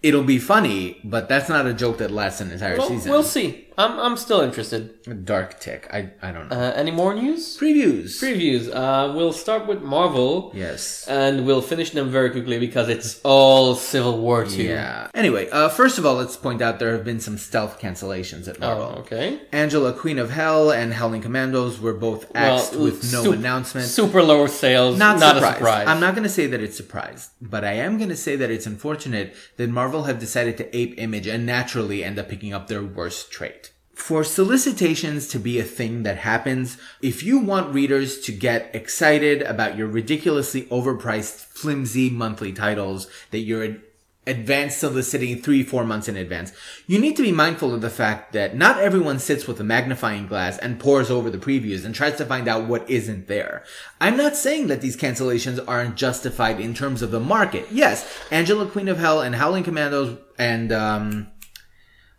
it'll 0.02 0.22
be 0.24 0.38
funny, 0.38 1.00
but 1.02 1.28
that's 1.28 1.48
not 1.48 1.66
a 1.66 1.74
joke 1.74 1.98
that 1.98 2.12
lasts 2.12 2.40
an 2.40 2.52
entire 2.52 2.78
Well, 2.78 2.88
season. 2.88 3.10
we'll 3.10 3.22
see. 3.24 3.65
I'm, 3.78 3.98
I'm 3.98 4.16
still 4.16 4.40
interested. 4.40 5.24
Dark 5.24 5.60
Tick, 5.60 5.86
I 5.92 6.10
I 6.22 6.32
don't 6.32 6.48
know. 6.48 6.56
Uh, 6.56 6.72
any 6.74 6.90
more 6.90 7.14
news? 7.14 7.58
Previews. 7.58 8.18
Previews. 8.22 8.74
Uh, 8.74 9.12
we'll 9.14 9.32
start 9.32 9.66
with 9.66 9.82
Marvel. 9.82 10.50
yes. 10.54 11.06
And 11.08 11.46
we'll 11.46 11.62
finish 11.62 11.90
them 11.90 12.10
very 12.10 12.30
quickly 12.30 12.58
because 12.58 12.88
it's 12.88 13.20
all 13.22 13.74
Civil 13.74 14.18
War 14.18 14.44
2. 14.44 14.62
Yeah. 14.62 15.08
Anyway, 15.14 15.48
uh, 15.50 15.68
first 15.68 15.98
of 15.98 16.06
all, 16.06 16.14
let's 16.14 16.36
point 16.36 16.62
out 16.62 16.78
there 16.78 16.92
have 16.92 17.04
been 17.04 17.20
some 17.20 17.36
stealth 17.38 17.78
cancellations 17.80 18.48
at 18.48 18.58
Marvel. 18.60 18.94
Oh, 18.96 19.00
okay. 19.00 19.40
Angela, 19.52 19.92
Queen 19.92 20.18
of 20.18 20.30
Hell, 20.30 20.70
and 20.70 20.94
Howling 20.94 21.22
Commandos 21.22 21.78
were 21.80 21.94
both 21.94 22.34
axed 22.34 22.74
with 22.76 23.12
no 23.12 23.32
announcement. 23.32 23.86
Super 23.86 24.22
low 24.22 24.46
sales. 24.46 24.98
not, 24.98 25.18
Not, 25.18 25.34
surprised. 25.36 25.54
a 25.54 25.58
surprise. 25.58 25.86
I'm 25.88 26.00
not 26.00 26.14
going 26.14 26.22
to 26.24 26.28
say 26.40 26.46
that 26.46 26.60
it's 26.60 26.76
surprised, 26.76 27.30
but 27.40 27.62
I 27.64 27.72
am 27.74 27.98
going 27.98 28.10
to 28.10 28.16
say 28.16 28.36
that 28.36 28.50
it's 28.50 28.66
unfortunate 28.66 29.34
that 29.58 29.68
Marvel 29.68 30.04
have 30.04 30.18
decided 30.18 30.56
to 30.58 30.76
ape 30.76 30.94
Image 30.98 31.26
and 31.26 31.44
naturally 31.44 32.02
end 32.02 32.18
up 32.18 32.28
picking 32.28 32.52
up 32.54 32.68
their 32.68 32.82
worst 32.82 33.30
trait. 33.30 33.65
For 33.96 34.22
solicitations 34.22 35.26
to 35.28 35.40
be 35.40 35.58
a 35.58 35.64
thing 35.64 36.02
that 36.02 36.18
happens, 36.18 36.76
if 37.00 37.22
you 37.22 37.38
want 37.38 37.74
readers 37.74 38.20
to 38.20 38.30
get 38.30 38.72
excited 38.74 39.40
about 39.40 39.76
your 39.76 39.88
ridiculously 39.88 40.64
overpriced, 40.64 41.46
flimsy 41.46 42.10
monthly 42.10 42.52
titles 42.52 43.08
that 43.30 43.38
you're 43.38 43.78
advanced 44.26 44.78
soliciting 44.78 45.40
three, 45.40 45.62
four 45.62 45.82
months 45.82 46.08
in 46.08 46.16
advance. 46.16 46.52
You 46.86 46.98
need 46.98 47.16
to 47.16 47.22
be 47.22 47.32
mindful 47.32 47.72
of 47.72 47.80
the 47.80 47.88
fact 47.88 48.34
that 48.34 48.54
not 48.54 48.78
everyone 48.80 49.18
sits 49.18 49.48
with 49.48 49.58
a 49.60 49.64
magnifying 49.64 50.26
glass 50.26 50.58
and 50.58 50.78
pores 50.78 51.10
over 51.10 51.30
the 51.30 51.38
previews 51.38 51.84
and 51.84 51.94
tries 51.94 52.16
to 52.18 52.26
find 52.26 52.48
out 52.48 52.66
what 52.66 52.88
isn't 52.90 53.28
there. 53.28 53.64
I'm 53.98 54.16
not 54.16 54.36
saying 54.36 54.66
that 54.66 54.82
these 54.82 54.96
cancellations 54.96 55.64
aren't 55.66 55.96
justified 55.96 56.60
in 56.60 56.74
terms 56.74 57.00
of 57.00 57.12
the 57.12 57.20
market. 57.20 57.66
Yes, 57.72 58.06
Angela 58.30 58.68
Queen 58.68 58.88
of 58.88 58.98
Hell 58.98 59.22
and 59.22 59.34
Howling 59.34 59.64
Commandos 59.64 60.18
and, 60.38 60.70
um, 60.70 61.28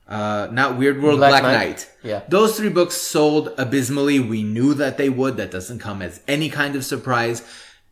uh, 0.08 0.48
not 0.52 0.78
Weird 0.78 1.02
World, 1.02 1.18
Black, 1.18 1.32
Black 1.32 1.44
Knight. 1.44 1.54
Knight. 1.54 1.92
Yeah. 2.04 2.24
Those 2.30 2.58
three 2.58 2.70
books 2.70 2.96
sold 2.96 3.54
abysmally. 3.58 4.20
We 4.20 4.44
knew 4.44 4.74
that 4.76 4.98
they 4.98 5.10
would. 5.10 5.38
That 5.38 5.52
doesn't 5.52 5.80
come 5.80 6.02
as 6.02 6.22
any 6.28 6.50
kind 6.50 6.76
of 6.76 6.86
surprise. 6.86 7.44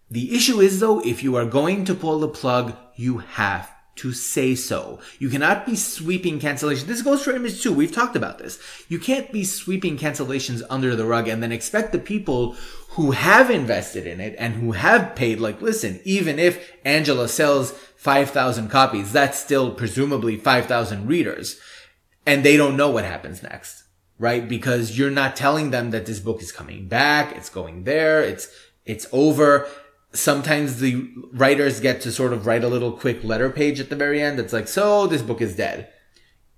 The 0.10 0.34
issue 0.36 0.62
is 0.62 0.80
though, 0.80 1.01
if 1.01 1.23
you 1.23 1.36
are 1.36 1.45
going 1.45 1.84
to 1.86 1.95
pull 1.95 2.19
the 2.19 2.28
plug, 2.28 2.75
you 2.95 3.17
have 3.17 3.69
to 3.97 4.13
say 4.13 4.56
so. 4.56 4.99
You 5.19 5.30
cannot 5.30 5.65
be 5.65 5.75
sweeping 5.75 6.39
cancellation. 6.39 6.88
This 6.88 7.01
goes 7.01 7.23
for 7.23 7.32
Image 7.32 7.62
too. 7.62 7.73
We've 7.73 7.91
talked 7.91 8.15
about 8.15 8.39
this. 8.39 8.60
You 8.89 8.99
can't 8.99 9.32
be 9.32 9.43
sweeping 9.43 9.97
cancellations 9.97 10.62
under 10.69 10.95
the 10.95 11.06
rug 11.06 11.28
and 11.28 11.41
then 11.41 11.51
expect 11.51 11.91
the 11.91 11.99
people 11.99 12.56
who 12.89 13.12
have 13.12 13.49
invested 13.49 14.06
in 14.06 14.19
it 14.19 14.36
and 14.38 14.56
who 14.56 14.73
have 14.73 15.15
paid, 15.15 15.39
like, 15.39 15.62
listen, 15.62 15.99
even 16.04 16.39
if 16.39 16.71
Angela 16.84 17.28
sells 17.28 17.71
5,000 17.97 18.69
copies, 18.69 19.12
that's 19.12 19.39
still 19.39 19.73
presumably 19.73 20.38
5,000 20.38 21.08
readers 21.08 21.60
and 22.25 22.43
they 22.43 22.57
don't 22.57 22.77
know 22.77 22.89
what 22.89 23.05
happens 23.05 23.43
next, 23.43 23.83
right? 24.19 24.47
Because 24.47 24.97
you're 24.97 25.11
not 25.11 25.35
telling 25.35 25.71
them 25.71 25.91
that 25.91 26.05
this 26.05 26.19
book 26.19 26.41
is 26.41 26.51
coming 26.51 26.88
back, 26.88 27.35
it's 27.35 27.49
going 27.49 27.83
there, 27.83 28.21
it's, 28.21 28.47
it's 28.85 29.07
over. 29.11 29.67
Sometimes 30.13 30.79
the 30.79 31.09
writers 31.33 31.79
get 31.79 32.01
to 32.01 32.11
sort 32.11 32.31
of 32.33 32.45
write 32.47 32.63
a 32.63 32.69
little 32.69 32.91
quick 32.93 33.23
letter 33.23 33.49
page 33.49 33.79
at 33.79 33.89
the 33.89 33.95
very 33.95 34.21
end 34.21 34.39
that's 34.39 34.53
like, 34.53 34.67
so 34.67 35.07
this 35.07 35.21
book 35.21 35.41
is 35.41 35.55
dead. 35.55 35.89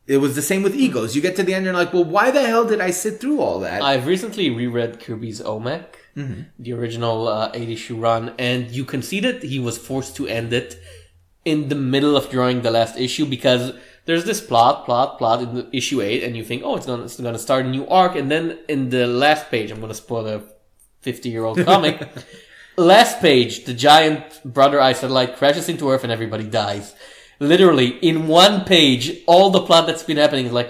It 0.06 0.18
was 0.18 0.36
the 0.36 0.42
same 0.42 0.64
with 0.64 0.74
Egos. 0.76 1.16
You 1.16 1.22
get 1.22 1.36
to 1.36 1.44
the 1.44 1.54
end 1.54 1.68
and 1.68 1.76
you're 1.76 1.84
like, 1.84 1.94
well, 1.94 2.06
why 2.06 2.32
the 2.32 2.46
hell 2.46 2.64
did 2.66 2.80
I 2.80 2.92
sit 2.92 3.20
through 3.20 3.42
all 3.42 3.60
that? 3.62 3.82
I've 3.82 4.08
recently 4.08 4.50
reread 4.50 5.00
Kirby's 5.00 5.42
OMAC, 5.42 5.86
Mm-hmm. 6.16 6.42
the 6.58 6.74
original 6.74 7.28
uh, 7.28 7.52
80 7.54 7.74
issue 7.74 7.96
run, 7.98 8.34
and 8.40 8.72
you 8.72 8.86
can 8.86 9.04
see 9.04 9.20
that 9.20 9.44
he 9.44 9.60
was 9.60 9.78
forced 9.78 10.16
to 10.16 10.26
end 10.28 10.52
it 10.52 10.80
in 11.46 11.70
the 11.70 11.76
middle 11.76 12.18
of 12.18 12.32
drawing 12.32 12.64
the 12.64 12.72
last 12.72 12.98
issue 12.98 13.24
because 13.28 13.74
there's 14.08 14.26
this 14.26 14.42
plot, 14.42 14.86
plot, 14.86 15.20
plot 15.20 15.42
in 15.44 15.54
the 15.54 15.70
issue 15.72 16.02
8, 16.02 16.24
and 16.24 16.36
you 16.36 16.44
think, 16.44 16.64
oh, 16.66 16.76
it's 16.76 16.86
gonna, 16.88 17.04
it's 17.04 17.20
gonna 17.20 17.38
start 17.38 17.66
a 17.66 17.70
new 17.70 17.86
arc, 17.88 18.16
and 18.16 18.32
then 18.32 18.58
in 18.68 18.90
the 18.90 19.06
last 19.06 19.52
page, 19.52 19.70
I'm 19.70 19.80
gonna 19.80 19.94
spoil 19.94 20.26
a 20.28 20.42
50 21.02 21.30
year 21.30 21.44
old 21.46 21.64
comic, 21.66 22.02
Last 22.80 23.22
page, 23.22 23.66
the 23.66 23.74
giant 23.74 24.24
brother 24.46 24.80
eye 24.80 24.94
satellite 24.94 25.36
crashes 25.38 25.68
into 25.68 25.90
Earth 25.90 26.04
and 26.04 26.12
everybody 26.12 26.44
dies. 26.44 26.94
Literally, 27.40 27.88
in 28.10 28.28
one 28.28 28.66
page, 28.66 29.18
all 29.26 29.50
the 29.50 29.62
plot 29.62 29.88
that's 29.88 30.04
been 30.04 30.18
happening 30.18 30.46
is 30.46 30.52
like 30.52 30.70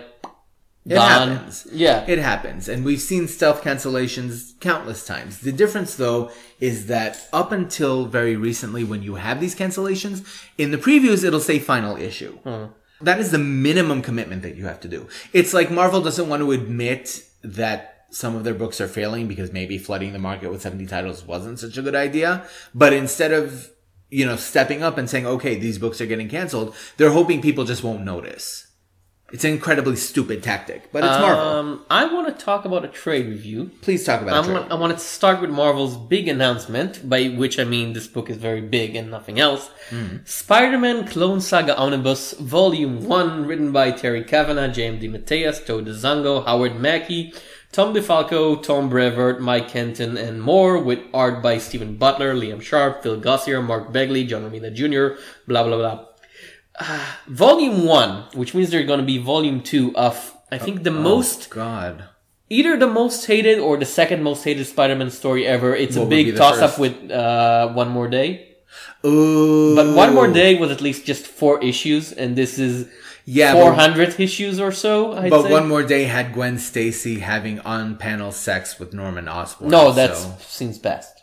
It 0.85 0.93
gone. 0.95 1.27
happens. 1.31 1.67
Yeah. 1.69 2.05
It 2.07 2.19
happens. 2.19 2.69
And 2.69 2.85
we've 2.85 3.01
seen 3.01 3.27
stealth 3.27 3.61
cancellations 3.61 4.57
countless 4.61 5.05
times. 5.05 5.41
The 5.41 5.51
difference 5.51 5.95
though 5.95 6.31
is 6.61 6.87
that 6.87 7.27
up 7.33 7.51
until 7.51 8.05
very 8.05 8.37
recently 8.37 8.85
when 8.85 9.03
you 9.03 9.15
have 9.15 9.41
these 9.41 9.53
cancellations, 9.53 10.25
in 10.57 10.71
the 10.71 10.77
previews 10.77 11.25
it'll 11.25 11.41
say 11.41 11.59
final 11.59 11.97
issue. 11.97 12.37
Hmm. 12.37 12.65
That 13.01 13.19
is 13.19 13.31
the 13.31 13.37
minimum 13.37 14.01
commitment 14.01 14.41
that 14.41 14.55
you 14.55 14.65
have 14.65 14.79
to 14.81 14.87
do. 14.87 15.07
It's 15.33 15.53
like 15.53 15.69
Marvel 15.69 16.01
doesn't 16.01 16.29
want 16.29 16.41
to 16.41 16.51
admit 16.51 17.23
that 17.43 18.05
some 18.09 18.35
of 18.35 18.43
their 18.43 18.53
books 18.53 18.81
are 18.81 18.87
failing 18.87 19.27
because 19.27 19.51
maybe 19.51 19.77
flooding 19.77 20.13
the 20.13 20.19
market 20.19 20.49
with 20.49 20.61
70 20.61 20.85
titles 20.87 21.25
wasn't 21.25 21.59
such 21.59 21.77
a 21.77 21.81
good 21.81 21.95
idea. 21.95 22.47
But 22.73 22.93
instead 22.93 23.31
of, 23.31 23.69
you 24.09 24.25
know, 24.25 24.35
stepping 24.35 24.81
up 24.81 24.97
and 24.97 25.09
saying, 25.09 25.27
okay, 25.27 25.55
these 25.55 25.77
books 25.77 25.99
are 26.01 26.05
getting 26.05 26.29
canceled, 26.29 26.75
they're 26.97 27.11
hoping 27.11 27.41
people 27.41 27.65
just 27.65 27.83
won't 27.83 28.03
notice. 28.03 28.66
It's 29.33 29.43
an 29.43 29.51
incredibly 29.51 29.97
stupid 29.97 30.41
tactic, 30.41 30.89
but 30.93 31.03
it's 31.03 31.19
Marvel. 31.19 31.43
Um, 31.43 31.85
I 31.89 32.05
want 32.05 32.27
to 32.27 32.45
talk 32.45 32.63
about 32.63 32.85
a 32.85 32.87
trade 32.87 33.27
review. 33.27 33.71
Please 33.81 34.05
talk 34.05 34.21
about 34.21 34.45
I 34.45 34.49
it. 34.49 34.53
want, 34.53 34.71
I 34.71 34.75
want 34.75 34.93
to 34.93 34.99
start 34.99 35.41
with 35.41 35.49
Marvel's 35.49 35.97
big 35.97 36.29
announcement, 36.29 37.09
by 37.09 37.25
which 37.25 37.59
I 37.59 37.65
mean 37.65 37.91
this 37.91 38.07
book 38.07 38.29
is 38.29 38.37
very 38.37 38.61
big 38.61 38.95
and 38.95 39.11
nothing 39.11 39.37
else. 39.37 39.69
Spider-Man 40.23 41.07
Clone 41.07 41.41
Saga 41.41 41.77
Omnibus 41.77 42.33
Volume 42.39 43.03
1, 43.03 43.45
written 43.45 43.73
by 43.73 43.91
Terry 43.91 44.23
Kavanagh, 44.23 44.71
James 44.71 45.03
DeMatteis, 45.03 45.65
Todd 45.65 45.87
DeZago, 45.87 46.45
Howard 46.45 46.79
Mackie, 46.79 47.33
Tom 47.73 47.93
DeFalco, 47.93 48.63
Tom 48.63 48.89
Brevoort, 48.89 49.41
Mike 49.41 49.67
Kenton, 49.67 50.15
and 50.15 50.41
more, 50.41 50.79
with 50.81 50.99
art 51.13 51.43
by 51.43 51.57
Stephen 51.57 51.97
Butler, 51.97 52.33
Liam 52.33 52.61
Sharp, 52.61 53.03
Phil 53.03 53.19
Gosier, 53.19 53.61
Mark 53.61 53.91
Bagley, 53.91 54.23
John 54.23 54.49
Romita 54.49 54.73
Jr., 54.73 55.19
blah 55.47 55.63
blah 55.63 55.75
blah. 55.75 56.05
Volume 57.27 57.85
1, 57.85 58.23
which 58.35 58.53
means 58.53 58.69
there's 58.69 58.85
going 58.87 58.99
to 58.99 59.05
be 59.05 59.17
Volume 59.17 59.61
2 59.61 59.95
of, 59.95 60.33
I 60.51 60.57
think, 60.57 60.83
the 60.83 60.91
most 60.91 61.49
God. 61.49 62.05
either 62.49 62.77
the 62.77 62.87
most 62.87 63.25
hated 63.25 63.59
or 63.59 63.77
the 63.77 63.85
second 63.85 64.23
most 64.23 64.43
hated 64.43 64.65
Spider-Man 64.67 65.09
story 65.11 65.45
ever. 65.47 65.75
It's 65.75 65.97
What 65.97 66.05
a 66.05 66.09
big 66.09 66.35
toss-up 66.35 66.79
with 66.79 67.11
uh, 67.11 67.69
One 67.73 67.89
More 67.89 68.07
Day. 68.07 68.55
Ooh. 69.05 69.75
But 69.75 69.95
One 69.95 70.13
More 70.13 70.27
Day 70.31 70.55
was 70.59 70.71
at 70.71 70.81
least 70.81 71.05
just 71.05 71.25
four 71.27 71.61
issues, 71.63 72.11
and 72.11 72.35
this 72.35 72.57
is 72.59 72.87
Yeah, 73.25 73.53
but- 73.53 73.61
400 73.63 74.19
issues 74.19 74.59
or 74.59 74.71
so, 74.71 75.13
I'd 75.13 75.29
But 75.29 75.43
say. 75.43 75.51
one 75.51 75.67
more 75.67 75.83
day 75.83 76.03
had 76.05 76.33
Gwen 76.33 76.57
Stacy 76.59 77.19
having 77.19 77.59
on-panel 77.59 78.31
sex 78.31 78.79
with 78.79 78.93
Norman 78.93 79.27
Osborn. 79.27 79.69
no, 79.71 79.91
that's 79.91 80.21
so- 80.23 80.35
seems 80.39 80.77
best. 80.77 81.16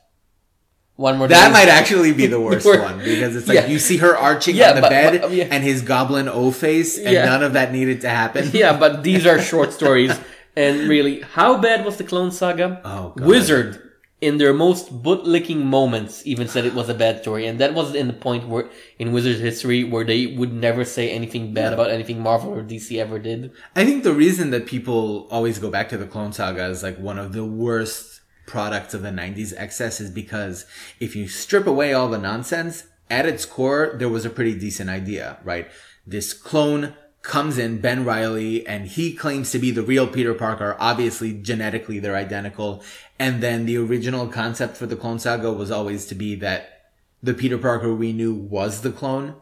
One 0.96 1.18
More 1.18 1.26
that 1.26 1.48
Day. 1.48 1.52
might 1.52 1.68
actually 1.80 2.12
be 2.12 2.26
the 2.26 2.40
worst 2.40 2.64
Wor- 2.64 2.80
one 2.80 2.98
because 2.98 3.34
it's 3.34 3.48
like 3.48 3.56
Yeah. 3.56 3.66
you 3.66 3.78
see 3.80 3.96
her 3.96 4.16
arching 4.16 4.54
Yeah, 4.54 4.70
on 4.70 4.76
the 4.76 4.80
but- 4.82 4.90
bed 4.90 5.20
but- 5.22 5.30
yeah. 5.32 5.48
and 5.50 5.64
his 5.64 5.82
goblin 5.82 6.28
O 6.28 6.50
face, 6.52 6.96
and 6.98 7.14
none 7.14 7.42
of 7.42 7.54
that 7.54 7.72
needed 7.72 8.00
to 8.02 8.08
happen. 8.08 8.50
yeah, 8.52 8.76
but 8.78 9.02
these 9.02 9.26
are 9.26 9.40
short 9.40 9.72
stories. 9.80 10.16
And 10.56 10.88
really, 10.88 11.20
how 11.22 11.58
bad 11.58 11.84
was 11.84 11.96
the 11.96 12.04
Clone 12.04 12.30
Saga? 12.30 12.80
Oh, 12.84 13.12
God. 13.16 13.26
Wizard, 13.26 13.90
in 14.20 14.38
their 14.38 14.54
most 14.54 15.02
butt-licking 15.02 15.66
moments, 15.66 16.22
even 16.24 16.46
said 16.46 16.64
it 16.64 16.74
was 16.74 16.88
a 16.88 16.94
bad 16.94 17.22
story. 17.22 17.44
And 17.48 17.58
that 17.58 17.74
was 17.74 17.92
in 17.96 18.06
the 18.06 18.12
point 18.12 18.46
where, 18.46 18.70
in 19.00 19.10
Wizard's 19.12 19.40
history, 19.40 19.82
where 19.82 20.04
they 20.04 20.26
would 20.26 20.52
never 20.52 20.84
say 20.84 21.10
anything 21.10 21.52
bad 21.52 21.72
about 21.72 21.90
anything 21.90 22.20
Marvel 22.20 22.50
or 22.54 22.62
DC 22.62 22.96
ever 23.00 23.18
did. 23.18 23.50
I 23.74 23.84
think 23.84 24.04
the 24.04 24.14
reason 24.14 24.50
that 24.52 24.66
people 24.66 25.26
always 25.28 25.58
go 25.58 25.70
back 25.70 25.88
to 25.88 25.98
the 25.98 26.06
Clone 26.06 26.32
Saga 26.32 26.62
as 26.62 26.84
like 26.84 26.98
one 27.00 27.18
of 27.18 27.32
the 27.32 27.44
worst 27.44 28.13
products 28.46 28.94
of 28.94 29.02
the 29.02 29.10
90s 29.10 29.52
excess 29.56 30.00
is 30.00 30.10
because 30.10 30.66
if 31.00 31.16
you 31.16 31.28
strip 31.28 31.66
away 31.66 31.92
all 31.92 32.08
the 32.08 32.18
nonsense, 32.18 32.84
at 33.10 33.26
its 33.26 33.44
core, 33.44 33.94
there 33.96 34.08
was 34.08 34.24
a 34.24 34.30
pretty 34.30 34.58
decent 34.58 34.90
idea, 34.90 35.38
right? 35.44 35.68
This 36.06 36.32
clone 36.32 36.94
comes 37.22 37.58
in, 37.58 37.80
Ben 37.80 38.04
Reilly, 38.04 38.66
and 38.66 38.86
he 38.86 39.14
claims 39.14 39.50
to 39.50 39.58
be 39.58 39.70
the 39.70 39.82
real 39.82 40.06
Peter 40.06 40.34
Parker. 40.34 40.76
Obviously, 40.78 41.32
genetically, 41.32 41.98
they're 41.98 42.16
identical. 42.16 42.82
And 43.18 43.42
then 43.42 43.66
the 43.66 43.78
original 43.78 44.28
concept 44.28 44.76
for 44.76 44.86
the 44.86 44.96
Clone 44.96 45.18
Saga 45.18 45.52
was 45.52 45.70
always 45.70 46.06
to 46.06 46.14
be 46.14 46.34
that 46.36 46.90
the 47.22 47.34
Peter 47.34 47.56
Parker 47.56 47.94
we 47.94 48.12
knew 48.12 48.34
was 48.34 48.82
the 48.82 48.92
clone. 48.92 49.36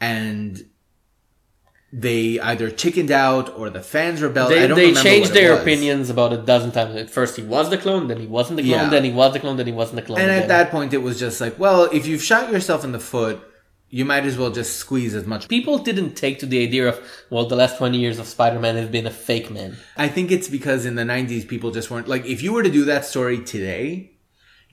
And 0.00 0.68
they 1.92 2.40
either 2.40 2.70
chickened 2.70 3.10
out 3.10 3.54
or 3.58 3.68
the 3.68 3.82
fans 3.82 4.22
rebelled. 4.22 4.50
I 4.52 4.66
They, 4.66 4.92
they 4.92 4.94
changed 4.94 5.32
their 5.34 5.52
was. 5.52 5.60
opinions 5.60 6.08
about 6.08 6.32
a 6.32 6.38
dozen 6.38 6.72
times. 6.72 6.96
At 6.96 7.10
first, 7.10 7.36
he 7.36 7.42
was 7.42 7.68
the 7.68 7.76
clone, 7.76 8.08
then 8.08 8.18
he 8.18 8.26
wasn't 8.26 8.56
the 8.56 8.62
clone, 8.62 8.84
Yeah. 8.84 8.88
then 8.88 9.04
he 9.04 9.12
was 9.12 9.32
the 9.34 9.40
clone, 9.40 9.56
then 9.58 9.66
he 9.66 9.72
wasn't 9.72 9.96
the 9.96 10.02
clone. 10.02 10.18
And 10.20 10.30
again. 10.30 10.42
at 10.42 10.48
that 10.48 10.70
point, 10.70 10.94
it 10.94 10.98
was 11.02 11.18
just 11.18 11.38
like, 11.40 11.58
well, 11.58 11.84
if 11.92 12.06
you've 12.06 12.22
shot 12.22 12.50
yourself 12.50 12.82
in 12.82 12.92
the 12.92 12.98
foot, 13.00 13.40
you 13.90 14.06
might 14.06 14.24
as 14.24 14.38
well 14.38 14.50
just 14.50 14.76
squeeze 14.76 15.14
as 15.14 15.26
much. 15.26 15.48
people 15.48 15.76
didn't 15.76 16.14
take 16.14 16.38
to 16.38 16.46
the 16.46 16.62
idea 16.62 16.88
of 16.88 16.98
well, 17.28 17.44
the 17.44 17.56
last 17.56 17.76
twenty 17.76 17.98
years 17.98 18.18
of 18.18 18.26
Spider-Man 18.26 18.76
have 18.76 18.90
been 18.90 19.06
a 19.06 19.10
fake 19.10 19.50
man. 19.50 19.76
I 19.98 20.08
think 20.08 20.30
it's 20.32 20.48
because 20.48 20.86
in 20.86 20.94
the 20.94 21.02
90s, 21.02 21.46
people 21.46 21.70
just 21.72 21.90
weren't 21.90 22.08
like, 22.08 22.24
if 22.24 22.42
you 22.42 22.54
were 22.54 22.62
to 22.62 22.70
do 22.70 22.86
that 22.86 23.04
story 23.04 23.40
today, 23.44 24.11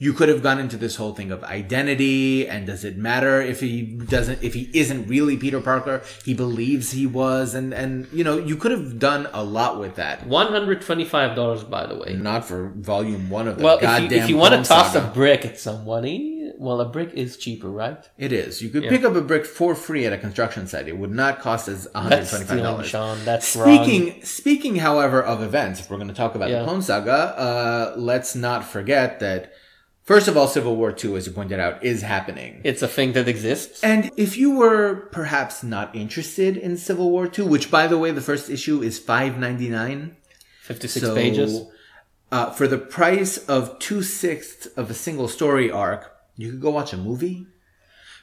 you 0.02 0.14
could 0.14 0.30
have 0.30 0.42
gone 0.42 0.60
into 0.60 0.78
this 0.78 0.96
whole 0.96 1.14
thing 1.14 1.30
of 1.30 1.44
identity 1.44 2.48
and 2.48 2.66
does 2.66 2.86
it 2.86 2.96
matter 2.98 3.42
if 3.42 3.60
he 3.60 3.82
doesn't, 3.82 4.42
if 4.42 4.54
he 4.54 4.70
isn't 4.74 5.08
really 5.08 5.36
Peter 5.36 5.60
Parker, 5.60 6.02
he 6.24 6.34
believes 6.34 6.92
he 6.92 7.06
was. 7.06 7.54
And, 7.54 7.74
and, 7.74 8.08
you 8.14 8.24
know, 8.24 8.38
you 8.38 8.56
could 8.56 8.72
have 8.72 8.98
done 8.98 9.28
a 9.34 9.44
lot 9.44 9.78
with 9.78 9.96
that. 9.96 10.26
One 10.26 10.48
hundred 10.48 10.82
twenty-five 10.82 11.36
dollars, 11.36 11.64
by 11.66 11.86
the 11.86 11.98
way. 11.98 12.14
Not 12.14 12.46
for 12.46 12.70
volume 12.78 13.30
one 13.30 13.48
of 13.50 13.58
the 13.58 13.64
Well, 13.64 13.78
if 13.82 14.12
you, 14.12 14.18
if 14.18 14.30
you 14.30 14.38
want 14.38 14.54
to 14.54 14.64
toss 14.68 14.94
Saga. 14.94 15.10
a 15.10 15.12
brick 15.12 15.46
at 15.46 15.60
somebody, 15.60 16.52
well, 16.58 16.80
a 16.80 16.86
brick 16.88 17.12
is 17.14 17.36
cheaper, 17.36 17.70
right? 17.70 17.98
It 18.18 18.32
is. 18.32 18.62
You 18.62 18.70
could 18.70 18.84
pick 18.84 19.04
up 19.04 19.16
a 19.16 19.22
brick 19.22 19.46
for 19.46 19.76
free 19.76 20.06
at 20.06 20.14
a 20.14 20.18
construction 20.18 20.66
site. 20.68 20.88
It 20.88 20.98
would 20.98 21.12
not 21.12 21.40
cost 21.40 21.68
us 21.68 21.88
$125. 21.94 22.46
stealing, 22.46 22.84
Sean. 22.84 23.18
That's 23.26 23.54
wrong. 23.56 23.84
Speaking 23.84 24.24
speaking, 24.24 24.76
however, 24.78 25.22
of 25.22 25.44
events, 25.44 25.82
if 25.82 25.90
we're 25.90 25.98
going 25.98 26.08
to 26.08 26.14
talk 26.14 26.36
about 26.36 26.50
Yeah. 26.50 26.60
the 26.60 26.66
Clone 26.66 26.82
Saga, 26.82 27.12
uh, 27.12 27.94
let's 27.98 28.34
not 28.36 28.64
forget 28.64 29.20
that 29.20 29.54
first 30.10 30.28
of 30.28 30.36
all, 30.36 30.48
Civil 30.48 30.76
War 30.76 30.92
II, 30.92 31.16
as 31.18 31.28
you 31.28 31.34
pointed 31.40 31.60
out, 31.60 31.84
is 31.84 32.02
happening. 32.02 32.62
It's 32.64 32.82
a 32.82 32.88
thing 32.88 33.14
that 33.14 33.28
exists. 33.28 33.84
And 33.84 34.10
if 34.18 34.32
you 34.42 34.50
were 34.62 35.08
perhaps 35.20 35.56
not 35.62 35.96
interested 35.96 36.58
in 36.58 36.78
Civil 36.78 37.12
War 37.12 37.30
II, 37.38 37.46
which 37.46 37.70
by 37.70 37.86
the 37.86 38.00
way, 38.02 38.10
the 38.20 38.26
first 38.32 38.50
issue 38.50 38.82
is 38.82 38.98
five 38.98 39.38
ninety 39.46 39.70
nine, 39.70 40.00
Fifty-six 40.64 41.06
so 41.06 41.14
pages. 41.14 41.52
uh, 42.32 42.50
for 42.58 42.66
the 42.68 42.80
price 42.98 43.34
of 43.56 43.78
two 43.78 44.02
sixths 44.02 44.66
of 44.80 44.90
a 44.90 44.96
single 45.06 45.28
story 45.28 45.70
arc, 45.70 46.02
you 46.42 46.50
could 46.52 46.62
go 46.68 46.72
watch 46.72 46.92
a 46.92 46.98
movie. 46.98 47.46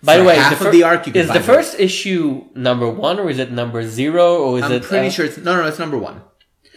By 0.03 0.19
the 0.19 0.25
way, 0.25 0.37
half 0.37 0.59
the 0.59 0.67
of 0.67 0.73
the 0.73 0.83
arc 0.83 1.09
is 1.09 1.29
the 1.29 1.47
first 1.55 1.79
issue 1.79 2.47
number 2.55 2.89
one 2.89 3.17
or 3.19 3.31
is 3.31 3.39
it 3.39 3.51
number 3.51 3.81
zero 4.01 4.27
or 4.45 4.59
is 4.59 4.65
it 4.65 4.83
I'm 4.83 4.89
pretty 4.93 5.09
uh, 5.09 5.17
sure 5.17 5.25
it's 5.25 5.39
no, 5.39 5.53
no, 5.57 5.67
it's 5.71 5.79
number 5.79 5.99
one. 5.99 6.17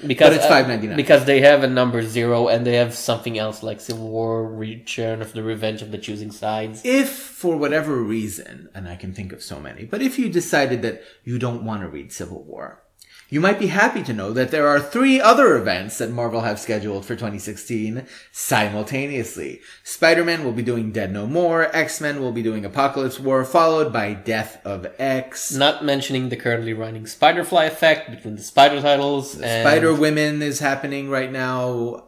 Because 0.05 0.29
but 0.29 0.35
it's 0.37 0.45
uh, 0.45 0.49
five 0.49 0.67
ninety 0.67 0.87
nine. 0.87 0.97
because 0.97 1.25
they 1.25 1.41
have 1.41 1.63
a 1.63 1.67
number 1.67 2.01
zero 2.01 2.47
and 2.47 2.65
they 2.65 2.75
have 2.75 2.93
something 2.93 3.37
else 3.37 3.63
like 3.63 3.79
Civil 3.79 4.07
War, 4.07 4.47
Return 4.47 5.21
of 5.21 5.33
the 5.33 5.43
Revenge 5.43 5.81
of 5.81 5.91
the 5.91 5.97
Choosing 5.97 6.31
Sides. 6.31 6.81
if 6.83 7.09
for 7.09 7.57
whatever 7.57 7.95
reason, 8.01 8.69
and 8.73 8.87
I 8.87 8.95
can 8.95 9.13
think 9.13 9.31
of 9.31 9.41
so 9.41 9.59
many, 9.59 9.85
but 9.85 10.01
if 10.01 10.19
you 10.19 10.29
decided 10.29 10.81
that 10.81 11.01
you 11.23 11.39
don't 11.39 11.63
want 11.63 11.81
to 11.81 11.87
read 11.87 12.11
Civil 12.11 12.43
War, 12.43 12.81
you 13.29 13.39
might 13.39 13.59
be 13.59 13.67
happy 13.67 14.03
to 14.03 14.13
know 14.13 14.33
that 14.33 14.51
there 14.51 14.67
are 14.67 14.79
three 14.79 15.21
other 15.21 15.55
events 15.55 15.99
that 15.99 16.11
Marvel 16.11 16.41
have 16.41 16.59
scheduled 16.59 17.05
for 17.05 17.15
2016 17.15 18.05
simultaneously. 18.31 19.61
Spider-Man 19.83 20.43
will 20.43 20.51
be 20.51 20.63
doing 20.63 20.91
Dead 20.91 21.11
No 21.11 21.27
More, 21.27 21.75
X-Men 21.75 22.21
will 22.21 22.31
be 22.31 22.41
doing 22.41 22.65
Apocalypse 22.65 23.19
War, 23.19 23.45
followed 23.45 23.93
by 23.93 24.13
Death 24.13 24.65
of 24.65 24.87
X. 24.97 25.53
Not 25.53 25.85
mentioning 25.85 26.29
the 26.29 26.37
currently 26.37 26.73
running 26.73 27.03
Spiderfly 27.03 27.67
effect 27.67 28.09
between 28.09 28.35
the 28.35 28.43
Spider 28.43 28.81
titles 28.81 29.39
and 29.39 29.67
Spider 29.67 29.93
Women 29.93 30.41
is 30.41 30.59
happening 30.59 31.09
right 31.09 31.31
now. 31.31 32.05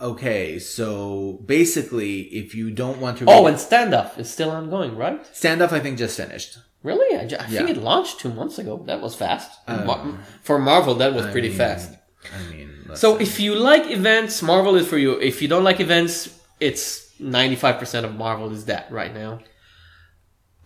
Okay, 0.00 0.58
so 0.58 1.42
basically, 1.44 2.20
if 2.22 2.54
you 2.54 2.70
don't 2.70 3.00
want 3.00 3.18
to 3.18 3.26
read 3.26 3.32
Oh, 3.32 3.46
and 3.46 3.58
standoff 3.58 4.18
is 4.18 4.30
still 4.30 4.50
ongoing, 4.50 4.96
right? 4.96 5.22
Standoff, 5.34 5.72
I 5.72 5.80
think 5.80 5.98
just 5.98 6.16
finished. 6.16 6.56
Really? 6.82 7.16
I, 7.16 7.22
I 7.24 7.46
think 7.46 7.68
Yeah. 7.68 7.68
it 7.68 7.76
launched 7.76 8.20
two 8.20 8.32
months 8.32 8.58
ago. 8.58 8.82
That 8.86 9.00
was 9.00 9.14
fast. 9.14 9.50
Uh, 9.66 9.84
Mar- 9.84 10.18
For 10.42 10.58
Marvel, 10.58 10.94
that 10.96 11.12
was 11.14 11.26
pretty 11.26 11.48
mean, 11.48 11.58
fast. 11.58 11.92
I 12.34 12.50
mean, 12.52 12.70
So 12.94 13.16
if 13.18 13.38
you 13.38 13.54
like 13.54 13.90
events, 13.90 14.42
Marvel 14.42 14.76
is 14.76 14.86
for 14.88 14.98
you. 14.98 15.18
If 15.20 15.42
you 15.42 15.48
don't 15.48 15.64
like 15.64 15.80
events, 15.80 16.34
it's 16.58 17.12
95% 17.20 18.04
of 18.04 18.14
Marvel 18.14 18.50
is 18.52 18.64
that 18.66 18.90
right 18.90 19.12
now. 19.12 19.40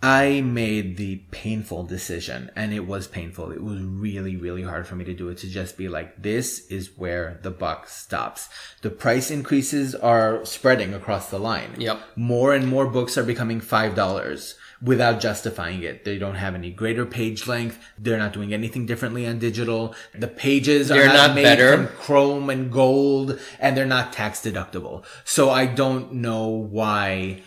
I 0.03 0.41
made 0.41 0.97
the 0.97 1.23
painful 1.31 1.83
decision 1.83 2.51
and 2.55 2.71
it 2.73 2.81
was 2.85 3.07
painful. 3.07 3.51
It 3.51 3.63
was 3.63 3.81
really, 3.81 4.35
really 4.37 4.61
hard 4.61 4.85
for 4.85 4.95
me 4.95 5.03
to 5.05 5.13
do 5.13 5.29
it 5.29 5.37
to 5.39 5.49
just 5.49 5.77
be 5.77 5.87
like, 5.89 6.21
this 6.21 6.67
is 6.67 6.95
where 6.95 7.39
the 7.41 7.49
buck 7.49 7.87
stops. 7.89 8.47
The 8.83 8.91
price 8.91 9.31
increases 9.31 9.95
are 9.95 10.45
spreading 10.45 10.93
across 10.93 11.29
the 11.31 11.39
line. 11.39 11.71
Yep. 11.79 11.99
More 12.15 12.53
and 12.53 12.67
more 12.67 12.85
books 12.87 13.17
are 13.17 13.23
becoming 13.23 13.59
$5 13.61 14.53
without 14.85 15.19
justifying 15.19 15.83
it. 15.83 16.05
They 16.05 16.17
don't 16.17 16.35
have 16.35 16.55
any 16.55 16.71
greater 16.71 17.05
page 17.05 17.47
length. 17.47 17.79
They're 17.97 18.17
not 18.17 18.33
doing 18.33 18.53
anything 18.53 18.85
differently 18.85 19.27
on 19.27 19.39
digital. 19.39 19.95
The 20.13 20.27
pages 20.27 20.87
They're 20.87 21.03
are 21.03 21.07
not, 21.07 21.27
not 21.27 21.35
made 21.35 21.43
better. 21.43 21.75
from 21.75 21.87
chrome 21.97 22.49
and 22.49 22.71
gold 22.71 23.39
and 23.59 23.75
they're 23.75 23.85
not 23.85 24.13
tax 24.13 24.41
deductible. 24.41 25.03
So 25.23 25.49
I 25.49 25.65
don't 25.65 26.13
know 26.13 26.47
why. 26.47 27.41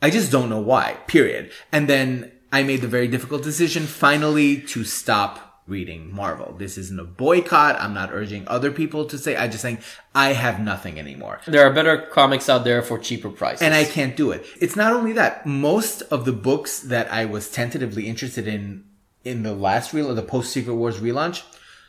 I 0.00 0.10
just 0.10 0.30
don't 0.30 0.50
know 0.50 0.60
why, 0.60 0.98
period. 1.06 1.50
And 1.70 1.88
then 1.88 2.30
I 2.52 2.62
made 2.62 2.82
the 2.82 2.88
very 2.88 3.08
difficult 3.08 3.42
decision 3.42 3.84
finally 3.84 4.60
to 4.60 4.84
stop 4.84 5.51
reading 5.66 6.14
Marvel. 6.14 6.54
This 6.58 6.76
isn't 6.76 6.98
a 6.98 7.04
boycott. 7.04 7.80
I'm 7.80 7.94
not 7.94 8.10
urging 8.12 8.46
other 8.48 8.70
people 8.70 9.04
to 9.06 9.18
say, 9.18 9.36
I'm 9.36 9.50
just 9.50 9.62
saying 9.62 9.78
I 10.14 10.32
have 10.32 10.60
nothing 10.60 10.98
anymore. 10.98 11.40
There 11.46 11.66
are 11.66 11.72
better 11.72 11.98
comics 11.98 12.48
out 12.48 12.64
there 12.64 12.82
for 12.82 12.98
cheaper 12.98 13.30
prices. 13.30 13.62
And 13.62 13.74
I 13.74 13.84
can't 13.84 14.16
do 14.16 14.32
it. 14.32 14.44
It's 14.60 14.76
not 14.76 14.92
only 14.92 15.12
that. 15.12 15.46
Most 15.46 16.02
of 16.02 16.24
the 16.24 16.32
books 16.32 16.80
that 16.80 17.12
I 17.12 17.24
was 17.24 17.50
tentatively 17.50 18.08
interested 18.08 18.48
in 18.48 18.84
in 19.24 19.44
the 19.44 19.54
last 19.54 19.92
reel, 19.92 20.12
the 20.14 20.22
post 20.22 20.52
Secret 20.52 20.74
Wars 20.74 20.98
relaunch. 20.98 21.44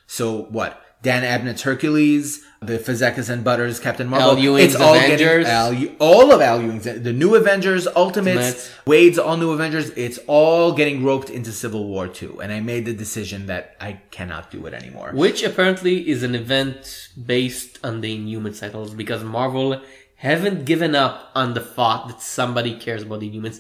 So 0.06 0.44
what? 0.44 0.83
Dan 1.04 1.24
Abnett's 1.24 1.63
Hercules, 1.63 2.46
the 2.62 2.80
Fazekas 2.80 3.30
and 3.30 3.44
Butters, 3.44 3.78
Captain 3.78 4.08
Marvel. 4.08 4.32
Al 4.32 4.39
Ewing's 4.39 4.74
Avengers. 4.74 5.46
getting 5.46 5.89
Al, 5.89 5.96
all 6.00 6.32
of 6.32 6.39
Al 6.39 6.62
Ewing's, 6.62 6.86
the 6.86 7.12
new 7.12 7.36
Avengers, 7.36 7.86
Ultimates, 7.88 8.38
Ultimates. 8.38 8.72
Waid's 8.86 9.20
all 9.20 9.36
new 9.36 9.52
Avengers. 9.52 9.89
It's 9.98 10.18
all 10.28 10.72
getting 10.72 11.04
roped 11.04 11.30
into 11.30 11.52
Civil 11.52 11.86
War 11.89 12.08
2. 12.08 12.42
And 12.42 12.54
I 12.54 12.62
made 12.62 12.86
the 12.86 12.94
decision 12.94 13.48
that 13.48 13.76
I 13.82 14.00
cannot 14.12 14.50
do 14.50 14.66
it 14.66 14.74
anymore. 14.74 15.12
Which 15.13 15.44
apparently 15.44 16.10
is 16.10 16.24
an 16.24 16.36
event 16.36 17.10
based 17.22 17.80
on 17.84 18.00
the 18.00 18.16
Inhuman 18.16 18.54
titles 18.54 18.94
because 18.94 19.26
Marvel 19.26 19.82
haven't 20.16 20.63
given 20.63 20.96
up 20.96 21.32
on 21.36 21.54
the 21.54 21.60
thought 21.60 22.08
that 22.08 22.22
somebody 22.22 22.80
cares 22.80 23.04
about 23.04 23.20
the 23.20 23.30
Inhumans. 23.30 23.60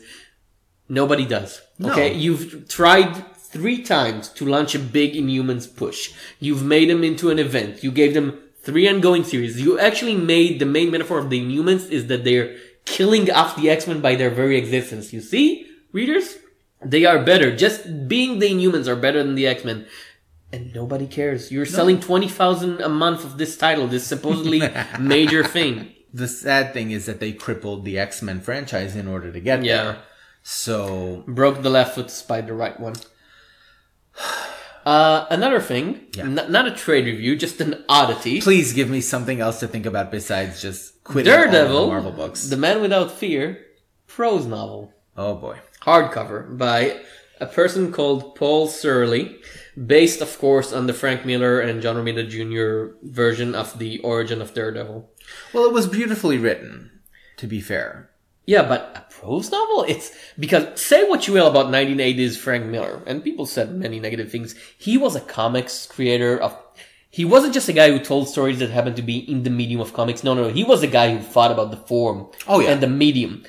Nobody 0.87 1.25
does. 1.25 1.61
Okay, 1.83 2.13
you've 2.13 2.69
tried 2.69 3.25
three 3.53 3.81
times 3.83 4.29
to 4.37 4.45
launch 4.45 4.75
a 4.75 4.79
big 4.79 5.13
Inhumans 5.13 5.65
push. 5.81 6.13
You've 6.39 6.63
made 6.63 6.89
them 6.89 7.03
into 7.03 7.29
an 7.29 7.39
event. 7.39 7.83
You 7.83 7.91
gave 7.91 8.13
them 8.13 8.27
three 8.63 8.87
ongoing 8.87 9.23
series. 9.23 9.61
You 9.61 9.79
actually 9.79 10.15
made 10.15 10.59
the 10.59 10.65
main 10.65 10.89
metaphor 10.91 11.19
of 11.19 11.29
the 11.29 11.39
Inhumans 11.39 11.89
is 11.89 12.07
that 12.07 12.23
they're 12.23 12.55
killing 12.85 13.29
off 13.31 13.55
the 13.55 13.69
X-Men 13.69 14.01
by 14.01 14.15
their 14.15 14.29
very 14.29 14.57
existence. 14.57 15.13
You 15.13 15.21
see, 15.21 15.67
readers? 15.91 16.37
They 16.83 17.05
are 17.05 17.23
better. 17.23 17.55
Just 17.55 18.07
being 18.09 18.39
the 18.39 18.49
Inhumans 18.51 18.87
are 18.87 18.95
better 18.95 19.23
than 19.23 19.35
the 19.35 19.47
X-Men. 19.47 19.85
And 20.51 20.73
nobody 20.75 21.07
cares. 21.07 21.51
You're 21.51 21.65
selling 21.65 21.99
20,000 21.99 22.81
a 22.81 22.89
month 22.89 23.23
of 23.23 23.37
this 23.37 23.57
title, 23.57 23.87
this 23.87 24.05
supposedly 24.05 24.61
major 24.99 25.43
thing. 25.43 25.93
The 26.13 26.27
sad 26.27 26.73
thing 26.73 26.91
is 26.91 27.05
that 27.07 27.19
they 27.19 27.31
crippled 27.31 27.85
the 27.85 27.97
X-Men 27.97 28.41
franchise 28.41 28.95
in 28.95 29.07
order 29.07 29.31
to 29.31 29.39
get 29.39 29.63
Yeah. 29.63 29.83
there. 29.83 29.97
So 30.43 31.23
Broke 31.25 31.61
the 31.63 31.69
left 31.71 31.95
foot 31.95 32.09
to 32.09 32.13
spite 32.13 32.47
the 32.47 32.53
right 32.53 32.77
one. 32.79 32.95
Uh, 34.85 35.25
another 35.29 35.61
thing, 35.61 36.07
n- 36.17 36.35
not 36.49 36.67
a 36.67 36.71
trade 36.71 37.05
review, 37.05 37.37
just 37.37 37.61
an 37.61 37.85
oddity. 37.87 38.41
please 38.41 38.73
give 38.73 38.89
me 38.89 38.99
something 38.99 39.39
else 39.39 39.61
to 39.61 39.67
think 39.67 39.85
about 39.85 40.11
besides 40.11 40.61
just 40.61 41.01
quitting 41.05 41.31
all 41.31 41.39
Daredevil, 41.39 41.81
the 41.85 41.87
Marvel 41.87 42.11
books. 42.11 42.47
The 42.49 42.57
Man 42.57 42.81
Without 42.81 43.09
Fear, 43.11 43.59
prose 44.07 44.45
novel. 44.45 44.93
oh 45.15 45.35
boy. 45.35 45.57
hardcover 45.83 46.57
by 46.57 46.99
a 47.39 47.45
person 47.45 47.93
called 47.93 48.35
Paul 48.35 48.67
Crilley, 48.67 49.37
based, 49.87 50.19
of 50.21 50.37
course, 50.37 50.73
on 50.73 50.87
the 50.87 50.93
Frank 50.93 51.25
Miller 51.25 51.61
and 51.61 51.81
John 51.81 51.95
Romita 51.95 52.27
Jr. 52.27 52.95
version 53.03 53.55
of 53.55 53.79
the 53.79 53.99
origin 53.99 54.41
of 54.41 54.53
Daredevil. 54.53 55.09
Well, 55.53 55.65
it 55.65 55.71
was 55.73 55.87
beautifully 55.87 56.37
written, 56.37 56.91
to 57.37 57.47
be 57.47 57.61
fair. 57.61 58.09
Yeah, 58.45 58.63
but 58.67 59.12
prose 59.23 59.51
novel? 59.51 59.85
It's 59.87 60.11
because 60.37 60.79
say 60.79 61.07
what 61.07 61.27
you 61.27 61.33
will 61.33 61.47
about 61.47 61.67
1980s 61.67 62.37
Frank 62.37 62.65
Miller, 62.65 63.01
and 63.05 63.23
people 63.23 63.45
said 63.45 63.75
many 63.75 63.99
negative 63.99 64.31
things. 64.31 64.55
He 64.77 64.97
was 64.97 65.15
a 65.15 65.21
comics 65.21 65.85
creator 65.85 66.37
of. 66.37 66.57
He 67.09 67.25
wasn't 67.25 67.53
just 67.53 67.69
a 67.69 67.73
guy 67.73 67.91
who 67.91 67.99
told 67.99 68.27
stories 68.27 68.57
that 68.57 68.71
happened 68.71 68.95
to 68.95 69.03
be 69.03 69.19
in 69.19 69.43
the 69.43 69.51
medium 69.51 69.79
of 69.79 69.93
comics. 69.93 70.23
No, 70.23 70.33
no, 70.33 70.49
he 70.49 70.63
was 70.63 70.81
a 70.81 70.87
guy 70.87 71.15
who 71.15 71.19
thought 71.19 71.51
about 71.51 71.69
the 71.69 71.77
form. 71.77 72.27
Oh, 72.47 72.59
yeah. 72.59 72.71
and 72.71 72.81
the 72.81 72.87
medium. 72.87 73.43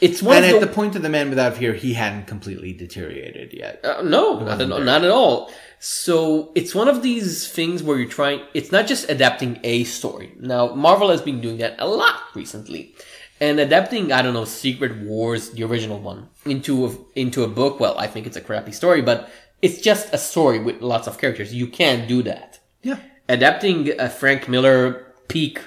It's 0.00 0.22
one 0.22 0.36
And 0.36 0.46
at 0.46 0.60
the, 0.60 0.66
the 0.66 0.72
point 0.72 0.94
of 0.94 1.02
the 1.02 1.08
Man 1.08 1.28
Without 1.28 1.56
Fear, 1.56 1.74
he 1.74 1.94
hadn't 1.94 2.26
completely 2.26 2.72
deteriorated 2.72 3.52
yet. 3.52 3.84
Uh, 3.84 4.02
no, 4.02 4.38
not 4.38 4.60
at, 4.60 4.68
not 4.68 5.02
at 5.02 5.10
all. 5.10 5.50
So 5.80 6.52
it's 6.54 6.74
one 6.74 6.88
of 6.88 7.02
these 7.02 7.50
things 7.50 7.82
where 7.82 7.98
you're 7.98 8.08
trying. 8.08 8.42
It's 8.54 8.70
not 8.70 8.86
just 8.86 9.10
adapting 9.10 9.58
a 9.64 9.84
story. 9.84 10.34
Now 10.38 10.74
Marvel 10.74 11.10
has 11.10 11.22
been 11.22 11.40
doing 11.40 11.58
that 11.58 11.76
a 11.78 11.88
lot 11.88 12.20
recently, 12.34 12.94
and 13.40 13.60
adapting 13.60 14.12
I 14.12 14.22
don't 14.22 14.34
know 14.34 14.44
Secret 14.44 14.98
Wars, 14.98 15.50
the 15.50 15.64
original 15.64 16.00
one, 16.00 16.28
into 16.44 16.86
a, 16.86 16.96
into 17.14 17.44
a 17.44 17.48
book. 17.48 17.80
Well, 17.80 17.98
I 17.98 18.06
think 18.06 18.26
it's 18.26 18.36
a 18.36 18.40
crappy 18.40 18.72
story, 18.72 19.02
but 19.02 19.30
it's 19.62 19.80
just 19.80 20.12
a 20.12 20.18
story 20.18 20.58
with 20.58 20.80
lots 20.80 21.06
of 21.06 21.18
characters. 21.18 21.54
You 21.54 21.66
can't 21.66 22.08
do 22.08 22.22
that. 22.22 22.60
Yeah. 22.82 22.98
Adapting 23.28 24.00
a 24.00 24.08
Frank 24.08 24.48
Miller 24.48 25.14
peak 25.28 25.60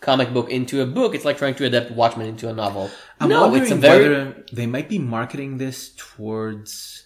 comic 0.00 0.32
book 0.32 0.50
into 0.50 0.82
a 0.82 0.86
book, 0.86 1.14
it's 1.14 1.24
like 1.24 1.38
trying 1.38 1.54
to 1.56 1.64
adapt 1.64 1.90
Watchmen 1.90 2.26
into 2.26 2.48
a 2.48 2.52
novel. 2.52 2.90
I'm 3.20 3.30
no, 3.30 3.42
wondering 3.42 3.62
it's 3.62 3.72
a 3.72 3.76
very 3.76 4.08
whether 4.08 4.44
they 4.52 4.66
might 4.66 4.88
be 4.88 4.98
marketing 4.98 5.58
this 5.58 5.94
towards 5.96 7.03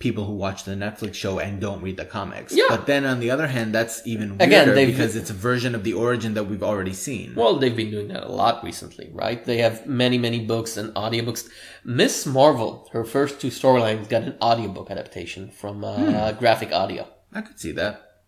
people 0.00 0.24
who 0.24 0.32
watch 0.32 0.64
the 0.64 0.72
Netflix 0.72 1.14
show 1.14 1.38
and 1.38 1.60
don't 1.60 1.82
read 1.82 1.96
the 1.98 2.04
comics. 2.06 2.52
Yeah. 2.52 2.64
But 2.70 2.86
then 2.86 3.04
on 3.04 3.20
the 3.20 3.30
other 3.30 3.46
hand, 3.46 3.72
that's 3.74 4.00
even 4.06 4.38
weirder 4.38 4.72
Again, 4.72 4.86
because 4.90 5.14
it's 5.14 5.30
a 5.30 5.34
version 5.34 5.74
of 5.74 5.84
the 5.84 5.92
origin 5.92 6.34
that 6.34 6.44
we've 6.44 6.62
already 6.62 6.94
seen. 6.94 7.34
Well, 7.36 7.58
they've 7.58 7.76
been 7.76 7.90
doing 7.90 8.08
that 8.08 8.24
a 8.24 8.32
lot 8.32 8.64
recently, 8.64 9.10
right? 9.12 9.44
They 9.44 9.58
have 9.58 9.86
many, 9.86 10.16
many 10.18 10.40
books 10.44 10.76
and 10.78 10.92
audiobooks. 10.94 11.48
Miss 11.84 12.24
Marvel, 12.26 12.88
her 12.92 13.04
first 13.04 13.40
two 13.40 13.48
storylines 13.48 14.08
got 14.08 14.22
an 14.22 14.36
audiobook 14.42 14.90
adaptation 14.90 15.50
from 15.50 15.84
uh, 15.84 16.32
graphic 16.32 16.72
audio. 16.72 17.06
I 17.32 17.42
could 17.42 17.60
see 17.60 17.72
that. 17.72 18.22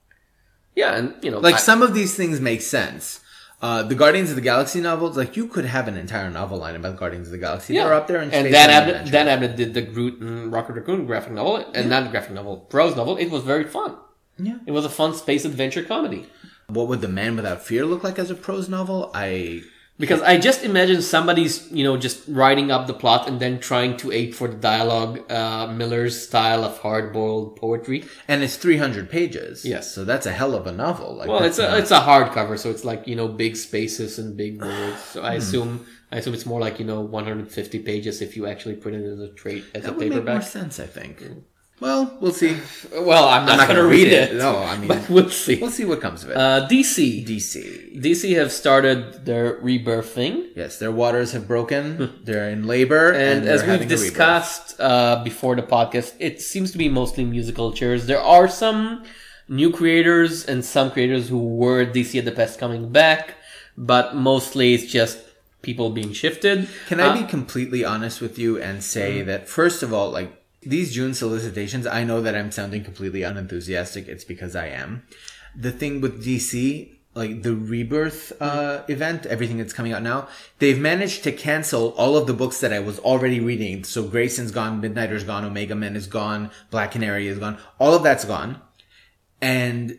Yeah, 0.76 0.94
and 0.94 1.14
you 1.24 1.30
know, 1.30 1.40
Like 1.40 1.54
I- 1.56 1.58
some 1.58 1.82
of 1.82 1.94
these 1.94 2.14
things 2.14 2.38
make 2.40 2.62
sense. 2.62 3.20
Uh, 3.62 3.84
the 3.84 3.94
Guardians 3.94 4.28
of 4.30 4.34
the 4.34 4.42
Galaxy 4.42 4.80
novels, 4.80 5.16
like 5.16 5.36
you 5.36 5.46
could 5.46 5.64
have 5.64 5.86
an 5.86 5.96
entire 5.96 6.28
novel 6.30 6.58
line 6.58 6.74
about 6.74 6.96
Guardians 6.96 7.28
of 7.28 7.32
the 7.32 7.38
Galaxy. 7.38 7.74
yeah, 7.74 7.84
They're 7.84 7.94
up 7.94 8.08
there 8.08 8.18
and 8.20 8.32
space 8.32 8.52
Dan 8.52 8.70
and 8.70 9.06
Abnett. 9.06 9.12
Dan 9.12 9.26
Abnett 9.28 9.54
did 9.56 9.72
the 9.72 9.82
Groot 9.82 10.20
and 10.20 10.50
Rocket 10.52 10.72
Raccoon 10.72 11.06
graphic 11.06 11.32
novel, 11.32 11.56
and 11.72 11.88
not 11.88 12.02
the 12.04 12.10
graphic 12.10 12.32
novel, 12.32 12.56
prose 12.56 12.96
novel. 12.96 13.16
It 13.16 13.30
was 13.30 13.44
very 13.44 13.64
fun. 13.64 13.96
Yeah. 14.36 14.58
It 14.66 14.72
was 14.72 14.84
a 14.84 14.88
fun 14.90 15.14
space 15.14 15.44
adventure 15.44 15.84
comedy. 15.84 16.26
What 16.68 16.88
would 16.88 17.02
the 17.02 17.08
Man 17.08 17.36
Without 17.36 17.62
Fear 17.62 17.86
look 17.86 18.02
like 18.02 18.18
as 18.18 18.30
a 18.30 18.34
prose 18.34 18.68
novel? 18.68 19.10
I 19.14 19.62
Because 20.02 20.20
I 20.32 20.34
just 20.48 20.60
imagine 20.64 21.00
somebody's, 21.00 21.54
you 21.78 21.84
know, 21.86 21.96
just 22.06 22.18
writing 22.40 22.68
up 22.74 22.82
the 22.90 22.92
plot 23.02 23.22
and 23.28 23.38
then 23.42 23.60
trying 23.70 23.92
to 24.02 24.06
ape 24.20 24.34
for 24.34 24.48
the 24.48 24.56
dialogue, 24.72 25.14
uh, 25.30 25.66
Miller's 25.78 26.16
style 26.28 26.62
of 26.68 26.72
hard-boiled 26.84 27.48
poetry. 27.64 27.98
and 28.26 28.42
it's 28.44 28.56
300 28.56 29.08
pages. 29.16 29.64
Yes. 29.64 29.84
so 29.94 30.04
that's 30.10 30.26
a 30.26 30.34
hell 30.40 30.54
of 30.60 30.64
a 30.66 30.72
novel. 30.72 31.08
Like, 31.20 31.28
Well, 31.28 31.44
it's 31.44 31.58
a 31.58 31.68
not- 31.68 31.78
it's 31.80 31.92
a 32.00 32.00
hardcover, 32.10 32.54
so 32.58 32.66
it's 32.74 32.84
like 32.90 33.02
you 33.10 33.16
know 33.20 33.28
big 33.44 33.54
spaces 33.56 34.18
and 34.20 34.36
big 34.44 34.54
words. 34.60 35.00
So 35.12 35.20
Hmm. 35.20 35.26
I 35.30 35.34
assume 35.42 35.72
I 36.12 36.16
assume 36.18 36.34
it's 36.34 36.48
more 36.52 36.60
like 36.66 36.76
you 36.80 36.86
know 36.90 37.00
150 37.00 37.78
pages 37.90 38.14
if 38.26 38.30
you 38.36 38.42
actually 38.52 38.76
put 38.84 38.92
it 38.98 39.04
as 39.14 39.20
a 39.20 39.30
trade 39.42 39.62
as 39.74 39.82
that 39.82 39.88
a 39.90 39.92
would 39.92 40.00
make 40.00 40.10
more 40.12 40.20
paperback. 40.20 40.42
sense, 40.58 40.74
I 40.86 40.88
think. 40.98 41.14
Well, 41.82 42.16
we'll 42.20 42.32
see. 42.42 42.56
Well, 43.12 43.26
I'm 43.34 43.44
not, 43.46 43.56
not 43.56 43.68
going 43.68 43.80
to 43.80 43.88
read 43.96 44.04
read 44.04 44.12
it. 44.12 44.32
it. 44.32 44.38
No, 44.38 44.58
I 44.58 44.76
mean- 44.78 44.88
but 44.88 45.08
we'll 45.10 45.30
see. 45.30 45.56
We'll 45.60 45.70
see 45.80 45.86
what 45.86 46.00
comes 46.00 46.22
of 46.24 46.30
it. 46.30 46.36
Uh, 46.36 46.68
DC 46.68 47.26
DC. 47.26 48.00
DC 48.04 48.36
have 48.36 48.52
started 48.52 49.24
their 49.24 49.58
rebirthing. 49.60 50.34
Yes, 50.54 50.78
their 50.78 50.92
waters 50.92 51.32
have 51.32 51.48
broken. 51.48 52.12
They're 52.26 52.48
in 52.50 52.66
labor, 52.66 53.10
and, 53.10 53.40
and, 53.40 53.48
as 53.48 53.62
we've 53.62 53.70
having 53.70 53.88
a 53.88 53.90
rebirth. 53.90 54.06
discussed 54.08 54.66
uh, 54.80 55.24
before 55.24 55.56
the 55.56 55.62
podcast, 55.62 56.12
it 56.20 56.40
seems 56.40 56.70
to 56.72 56.78
be 56.78 56.88
mostly 56.88 57.24
musical 57.24 57.72
chairs. 57.72 58.06
There 58.06 58.20
are 58.20 58.46
some 58.46 59.04
new 59.48 59.70
creators 59.72 60.44
and 60.44 60.64
some 60.64 60.90
creators 60.90 61.28
who 61.28 61.38
were 61.62 61.84
DC 61.86 62.18
at 62.18 62.24
the 62.26 62.32
past 62.32 62.58
coming 62.60 62.92
back, 62.92 63.34
but 63.76 64.14
mostly 64.14 64.74
it's 64.74 64.86
just 64.92 65.18
people 65.62 65.90
being 65.90 66.12
shifted. 66.12 66.68
Can 66.88 67.00
Uh, 67.00 67.08
I 67.10 67.22
be 67.22 67.26
completely 67.26 67.84
honest 67.84 68.20
with 68.20 68.38
you 68.38 68.60
and 68.60 68.82
say 68.84 69.22
that 69.22 69.48
first 69.48 69.82
of 69.82 69.92
all, 69.92 70.10
like 70.10 70.30
these 70.62 70.92
June 70.92 71.14
solicitations, 71.14 71.86
I 71.86 72.04
know 72.04 72.20
that 72.20 72.34
I'm 72.34 72.50
sounding 72.50 72.84
completely 72.84 73.22
unenthusiastic. 73.22 74.08
It's 74.08 74.24
because 74.24 74.54
I 74.54 74.68
am. 74.68 75.04
The 75.56 75.72
thing 75.72 76.00
with 76.00 76.24
DC, 76.24 76.92
like 77.14 77.42
the 77.42 77.54
rebirth 77.54 78.32
uh, 78.40 78.84
event, 78.88 79.26
everything 79.26 79.58
that's 79.58 79.72
coming 79.72 79.92
out 79.92 80.02
now, 80.02 80.28
they've 80.60 80.78
managed 80.78 81.24
to 81.24 81.32
cancel 81.32 81.90
all 81.90 82.16
of 82.16 82.26
the 82.26 82.32
books 82.32 82.60
that 82.60 82.72
I 82.72 82.78
was 82.78 82.98
already 83.00 83.40
reading. 83.40 83.84
So 83.84 84.04
Grayson's 84.04 84.50
gone, 84.50 84.80
Midnighter's 84.80 85.24
gone, 85.24 85.44
Omega 85.44 85.74
Men 85.74 85.96
is 85.96 86.06
gone, 86.06 86.50
Black 86.70 86.92
Canary 86.92 87.26
is 87.26 87.38
gone. 87.38 87.58
All 87.78 87.94
of 87.94 88.02
that's 88.02 88.24
gone. 88.24 88.60
And 89.40 89.98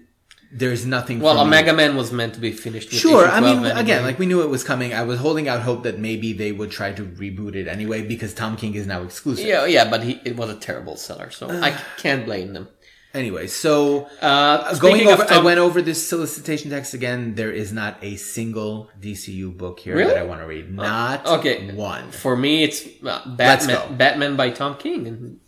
there's 0.56 0.86
nothing. 0.86 1.20
Well, 1.20 1.40
Omega 1.40 1.74
Man 1.74 1.96
was 1.96 2.12
meant 2.12 2.34
to 2.36 2.40
be 2.40 2.52
finished. 2.52 2.92
With 2.92 3.00
Sure, 3.00 3.28
I 3.28 3.40
mean, 3.40 3.58
12 3.60 3.66
anyway. 3.66 3.82
again, 3.82 4.04
like 4.04 4.20
we 4.20 4.26
knew 4.26 4.42
it 4.42 4.50
was 4.50 4.64
coming. 4.64 4.94
I 4.94 5.04
was 5.04 5.20
holding 5.20 5.48
out 5.48 5.62
hope 5.62 5.84
that 5.84 5.98
maybe 6.00 6.34
they 6.34 6.52
would 6.52 6.72
try 6.72 6.92
to 6.94 7.04
reboot 7.04 7.56
it 7.56 7.68
anyway 7.68 8.06
because 8.06 8.34
Tom 8.34 8.56
King 8.56 8.76
is 8.76 8.86
now 8.88 9.02
exclusive. 9.04 9.46
yeah, 9.46 9.66
yeah, 9.66 9.90
but 9.90 10.04
he, 10.04 10.22
it 10.24 10.36
was 10.36 10.50
a 10.50 10.56
terrible 10.56 10.96
seller, 10.96 11.32
so 11.32 11.50
I 11.50 11.72
can't 11.98 12.26
blame 12.26 12.54
them. 12.54 12.68
Anyway, 13.16 13.46
so 13.46 14.08
Uh, 14.22 14.74
going 14.80 15.06
over, 15.08 15.24
Tom- 15.24 15.38
I 15.38 15.44
went 15.44 15.60
over 15.60 15.84
this 15.84 16.02
solicitation 16.08 16.72
text 16.72 16.96
again. 16.96 17.36
There 17.36 17.52
is 17.52 17.72
not 17.72 17.98
a 18.02 18.16
single 18.16 18.90
DCU 19.00 19.56
book 19.56 19.80
here 19.82 19.96
Really? 19.96 20.10
that 20.10 20.18
I 20.18 20.24
want 20.24 20.42
to 20.42 20.48
read. 20.48 20.74
Not 20.74 21.24
okay. 21.28 21.72
one. 21.76 22.10
For 22.10 22.36
me, 22.36 22.64
it's 22.64 22.82
uh, 23.06 23.22
Batman. 23.38 23.98
Batman 23.98 24.36
by 24.36 24.50
Tom 24.50 24.78
King, 24.78 25.06
and 25.08 25.40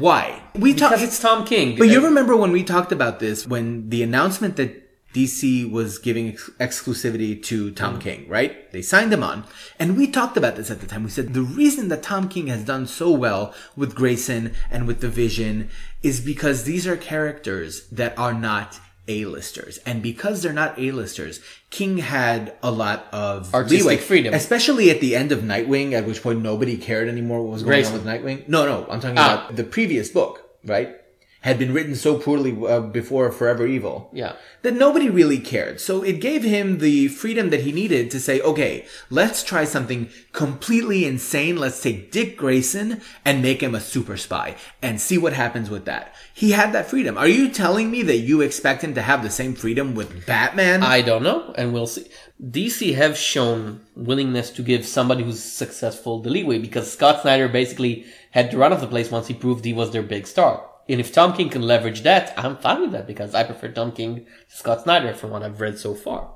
Why? 0.00 0.42
We 0.54 0.72
because 0.72 0.90
talked. 0.90 1.02
it's 1.02 1.18
Tom 1.20 1.44
King. 1.46 1.76
But 1.78 1.88
you 1.88 2.02
remember 2.04 2.36
when 2.36 2.52
we 2.52 2.64
talked 2.64 2.90
about 2.92 3.20
this 3.20 3.46
when 3.46 3.90
the 3.90 4.02
announcement 4.02 4.56
that 4.56 4.86
DC 5.12 5.68
was 5.70 5.98
giving 5.98 6.28
ex- 6.28 6.50
exclusivity 6.60 7.42
to 7.42 7.72
Tom 7.72 7.96
Mm. 7.96 8.00
King, 8.00 8.28
right? 8.28 8.70
They 8.72 8.80
signed 8.80 9.12
him 9.12 9.24
on. 9.24 9.44
And 9.78 9.96
we 9.96 10.06
talked 10.06 10.36
about 10.36 10.54
this 10.56 10.70
at 10.70 10.80
the 10.80 10.86
time. 10.86 11.02
We 11.04 11.10
said 11.10 11.34
the 11.34 11.42
reason 11.42 11.88
that 11.88 12.02
Tom 12.04 12.28
King 12.28 12.46
has 12.46 12.64
done 12.64 12.86
so 12.86 13.10
well 13.10 13.52
with 13.76 13.94
Grayson 13.96 14.54
and 14.70 14.86
with 14.86 15.00
the 15.00 15.08
Vision 15.08 15.68
is 16.02 16.20
because 16.20 16.62
these 16.64 16.86
are 16.86 16.96
characters 16.96 17.86
that 17.88 18.16
are 18.18 18.32
not 18.34 18.78
A-listers. 19.10 19.78
And 19.84 20.02
because 20.02 20.42
they're 20.42 20.52
not 20.52 20.78
A-listers, 20.78 21.40
King 21.70 21.98
had 21.98 22.54
a 22.62 22.70
lot 22.70 23.06
of 23.12 23.52
Artistic 23.54 23.80
leeway, 23.80 23.96
freedom. 23.96 24.32
Especially 24.34 24.90
at 24.90 25.00
the 25.00 25.16
end 25.16 25.32
of 25.32 25.40
Nightwing, 25.40 25.92
at 25.92 26.06
which 26.06 26.22
point 26.22 26.40
nobody 26.42 26.76
cared 26.76 27.08
anymore 27.08 27.42
what 27.42 27.52
was 27.52 27.62
going 27.62 27.70
Grayson. 27.82 27.94
on 27.98 28.04
with 28.04 28.06
Nightwing. 28.14 28.48
No, 28.48 28.64
no, 28.66 28.86
I'm 28.90 29.00
talking 29.00 29.18
Ah. 29.18 29.44
about 29.46 29.56
the 29.56 29.64
previous 29.64 30.08
book, 30.10 30.48
right? 30.64 30.96
Had 31.42 31.58
been 31.58 31.72
written 31.72 31.94
so 31.94 32.18
poorly 32.18 32.56
uh, 32.68 32.80
before 32.80 33.32
Forever 33.32 33.66
Evil 33.66 34.10
yeah. 34.12 34.34
that 34.60 34.74
nobody 34.74 35.08
really 35.08 35.38
cared. 35.38 35.80
So 35.80 36.02
it 36.02 36.20
gave 36.20 36.42
him 36.42 36.78
the 36.78 37.08
freedom 37.08 37.48
that 37.48 37.62
he 37.62 37.72
needed 37.72 38.10
to 38.10 38.20
say, 38.20 38.42
okay, 38.42 38.86
let's 39.08 39.42
try 39.42 39.64
something 39.64 40.10
completely 40.32 41.06
insane. 41.06 41.56
Let's 41.56 41.82
take 41.82 42.12
Dick 42.12 42.36
Grayson 42.36 43.00
and 43.24 43.40
make 43.40 43.62
him 43.62 43.74
a 43.74 43.80
super 43.80 44.18
spy 44.18 44.56
and 44.82 45.00
see 45.00 45.16
what 45.16 45.32
happens 45.32 45.70
with 45.70 45.86
that. 45.86 46.14
He 46.34 46.50
had 46.50 46.72
that 46.74 46.90
freedom. 46.90 47.16
Are 47.16 47.28
you 47.28 47.48
telling 47.48 47.90
me 47.90 48.02
that 48.02 48.18
you 48.18 48.42
expect 48.42 48.84
him 48.84 48.94
to 48.94 49.02
have 49.02 49.22
the 49.22 49.30
same 49.30 49.54
freedom 49.54 49.94
with 49.94 50.26
Batman? 50.26 50.82
I 50.82 51.00
don't 51.00 51.22
know, 51.22 51.54
and 51.56 51.72
we'll 51.72 51.86
see. 51.86 52.06
DC 52.42 52.94
have 52.94 53.18
shown 53.18 53.80
willingness 53.94 54.50
to 54.50 54.62
give 54.62 54.86
somebody 54.86 55.22
who's 55.22 55.42
successful 55.42 56.20
the 56.20 56.30
leeway 56.30 56.58
because 56.58 56.90
Scott 56.90 57.22
Snyder 57.22 57.48
basically 57.48 58.06
had 58.30 58.50
to 58.50 58.58
run 58.58 58.72
off 58.72 58.80
the 58.80 58.86
place 58.86 59.10
once 59.10 59.26
he 59.26 59.34
proved 59.34 59.64
he 59.64 59.72
was 59.72 59.90
their 59.90 60.02
big 60.02 60.26
star. 60.26 60.69
And 60.90 61.00
if 61.00 61.12
Tom 61.12 61.32
King 61.32 61.48
can 61.48 61.62
leverage 61.62 62.02
that, 62.02 62.34
I'm 62.36 62.56
fine 62.56 62.80
with 62.80 62.92
that 62.92 63.06
because 63.06 63.34
I 63.34 63.44
prefer 63.44 63.68
Tom 63.68 63.92
King 63.92 64.26
to 64.50 64.56
Scott 64.56 64.82
Snyder 64.82 65.14
from 65.14 65.30
what 65.30 65.42
I've 65.44 65.60
read 65.60 65.78
so 65.78 65.94
far. 65.94 66.32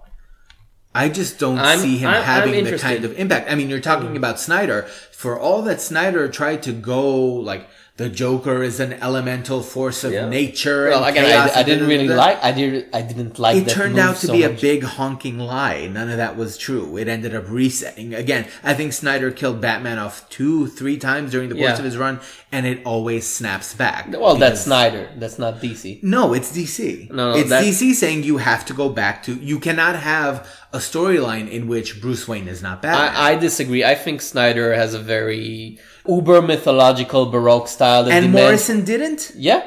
I 0.94 1.08
just 1.08 1.40
don't 1.40 1.58
I'm- 1.58 1.80
see 1.80 1.98
him 1.98 2.08
I'm- 2.08 2.18
I'm 2.18 2.24
having 2.24 2.64
the 2.64 2.78
kind 2.78 3.04
of 3.04 3.18
impact. 3.18 3.50
I 3.50 3.56
mean, 3.56 3.68
you're 3.68 3.80
talking 3.80 4.10
mm. 4.10 4.16
about 4.16 4.38
Snyder. 4.38 4.82
For 5.10 5.38
all 5.38 5.62
that 5.62 5.80
Snyder 5.80 6.28
tried 6.28 6.62
to 6.64 6.72
go 6.72 7.10
like 7.16 7.68
the 7.96 8.08
Joker 8.08 8.64
is 8.64 8.80
an 8.80 8.94
elemental 8.94 9.62
force 9.62 10.02
of 10.02 10.12
Yeah. 10.12 10.28
nature. 10.28 10.88
Well, 10.88 11.04
again, 11.04 11.26
I, 11.26 11.60
I 11.60 11.62
didn't 11.62 11.86
really 11.86 12.08
like. 12.08 12.42
I 12.42 12.50
did. 12.50 12.88
I 12.92 13.02
didn't 13.02 13.38
like. 13.38 13.56
It 13.56 13.68
turned 13.68 14.00
out 14.00 14.16
to 14.16 14.26
so 14.26 14.32
be 14.32 14.42
a 14.42 14.50
big 14.50 14.82
honking 14.82 15.38
lie. 15.38 15.86
None 15.86 16.10
of 16.10 16.16
that 16.16 16.36
was 16.36 16.58
true. 16.58 16.96
It 16.96 17.06
ended 17.06 17.36
up 17.36 17.48
resetting. 17.48 18.12
Again, 18.12 18.46
I 18.64 18.74
think 18.74 18.94
Snyder 18.94 19.30
killed 19.30 19.60
Batman 19.60 19.98
off 20.00 20.28
two, 20.28 20.66
three 20.66 20.96
times 20.98 21.30
during 21.30 21.50
the 21.50 21.54
course 21.54 21.66
Yeah. 21.74 21.78
of 21.78 21.84
his 21.84 21.96
run, 21.96 22.18
and 22.50 22.66
it 22.66 22.80
always 22.84 23.28
snaps 23.28 23.74
back. 23.74 24.08
Well, 24.10 24.34
that's 24.34 24.62
Snyder. 24.62 25.10
That's 25.16 25.38
not 25.38 25.60
DC. 25.60 26.00
No, 26.02 26.32
it's 26.34 26.50
DC. 26.50 27.08
No, 27.12 27.30
no, 27.30 27.38
it's 27.38 27.50
DC 27.52 27.94
saying 27.94 28.24
you 28.24 28.38
have 28.38 28.66
to 28.66 28.72
go 28.74 28.88
back 28.88 29.22
to. 29.24 29.34
You 29.34 29.60
cannot 29.60 29.94
have 29.94 30.48
a 30.72 30.78
storyline 30.78 31.48
in 31.48 31.68
which 31.68 32.00
Bruce 32.00 32.26
Wayne 32.26 32.48
is 32.48 32.60
not 32.60 32.82
Batman. 32.82 33.14
I, 33.14 33.30
I 33.30 33.34
disagree. 33.36 33.84
I 33.84 33.94
think 33.94 34.20
Snyder 34.20 34.74
has 34.74 34.94
a 34.94 34.98
very 34.98 35.78
uber 36.06 36.42
mythological 36.42 37.26
Baroque 37.26 37.68
style. 37.68 38.10
And 38.10 38.32
Morrison 38.32 38.84
didn't. 38.84 39.32
yeah, 39.36 39.62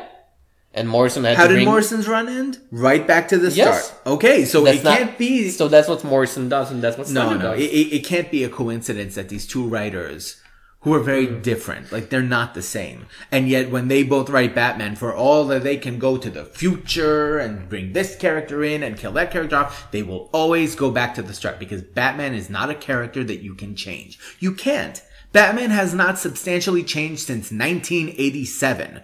and 0.74 0.88
Morrison 0.88 1.24
had 1.24 1.38
How 1.38 1.44
to 1.44 1.50
did 1.50 1.56
bring, 1.56 1.66
Morrison's 1.66 2.08
run 2.08 2.28
end? 2.30 2.60
Right 2.72 3.06
back 3.08 3.28
to 3.30 3.38
the 3.38 3.50
Yes. 3.50 3.88
start. 3.88 4.02
Okay, 4.16 4.46
so 4.46 4.64
That's 4.64 4.80
it 4.80 4.84
not- 4.84 4.98
can't 4.98 5.18
be. 5.18 5.50
So 5.50 5.68
that's 5.68 5.88
what 5.88 6.04
Morrison 6.04 6.50
does, 6.50 6.72
and 6.72 6.82
that's 6.84 6.98
what 6.98 7.10
no, 7.10 7.34
no, 7.34 7.54
does. 7.56 7.60
it, 7.62 7.64
it, 7.98 8.04
can't 8.06 8.30
be 8.30 8.44
a 8.44 8.50
coincidence 8.50 9.16
that 9.16 9.30
these 9.30 9.48
two 9.48 9.68
writers, 9.68 10.38
who 10.82 10.94
are 10.94 11.00
very 11.00 11.26
Hmm. 11.26 11.42
different, 11.42 11.92
like 11.92 12.10
they're 12.12 12.22
not 12.22 12.54
the 12.54 12.62
same, 12.62 13.08
and 13.32 13.50
yet 13.50 13.72
when 13.72 13.88
they 13.88 14.04
both 14.04 14.30
write 14.30 14.54
Batman, 14.54 14.96
for 14.96 15.14
all 15.14 15.44
that 15.46 15.64
they 15.64 15.76
can 15.78 15.98
go 15.98 16.16
to 16.18 16.30
the 16.30 16.46
future 16.46 17.40
and 17.40 17.68
bring 17.68 17.94
this 17.94 18.16
character 18.16 18.64
in 18.64 18.84
and 18.84 18.96
kill 18.98 19.12
that 19.14 19.32
character 19.32 19.56
off, 19.56 19.90
they 19.92 20.04
will 20.04 20.30
always 20.32 20.76
go 20.76 20.92
back 20.92 21.16
to 21.16 21.24
the 21.24 21.34
start 21.34 21.58
because 21.60 21.82
Batman 21.82 22.36
is 22.36 22.50
not 22.50 22.70
a 22.70 22.76
character 22.76 23.24
that 23.24 23.42
you 23.42 23.56
can 23.56 23.76
change. 23.76 24.20
You 24.40 24.54
can't. 24.54 25.02
Batman 25.32 25.70
has 25.70 25.94
not 25.94 26.18
substantially 26.20 26.84
changed 26.84 27.22
since 27.22 27.52
1987. 27.52 29.02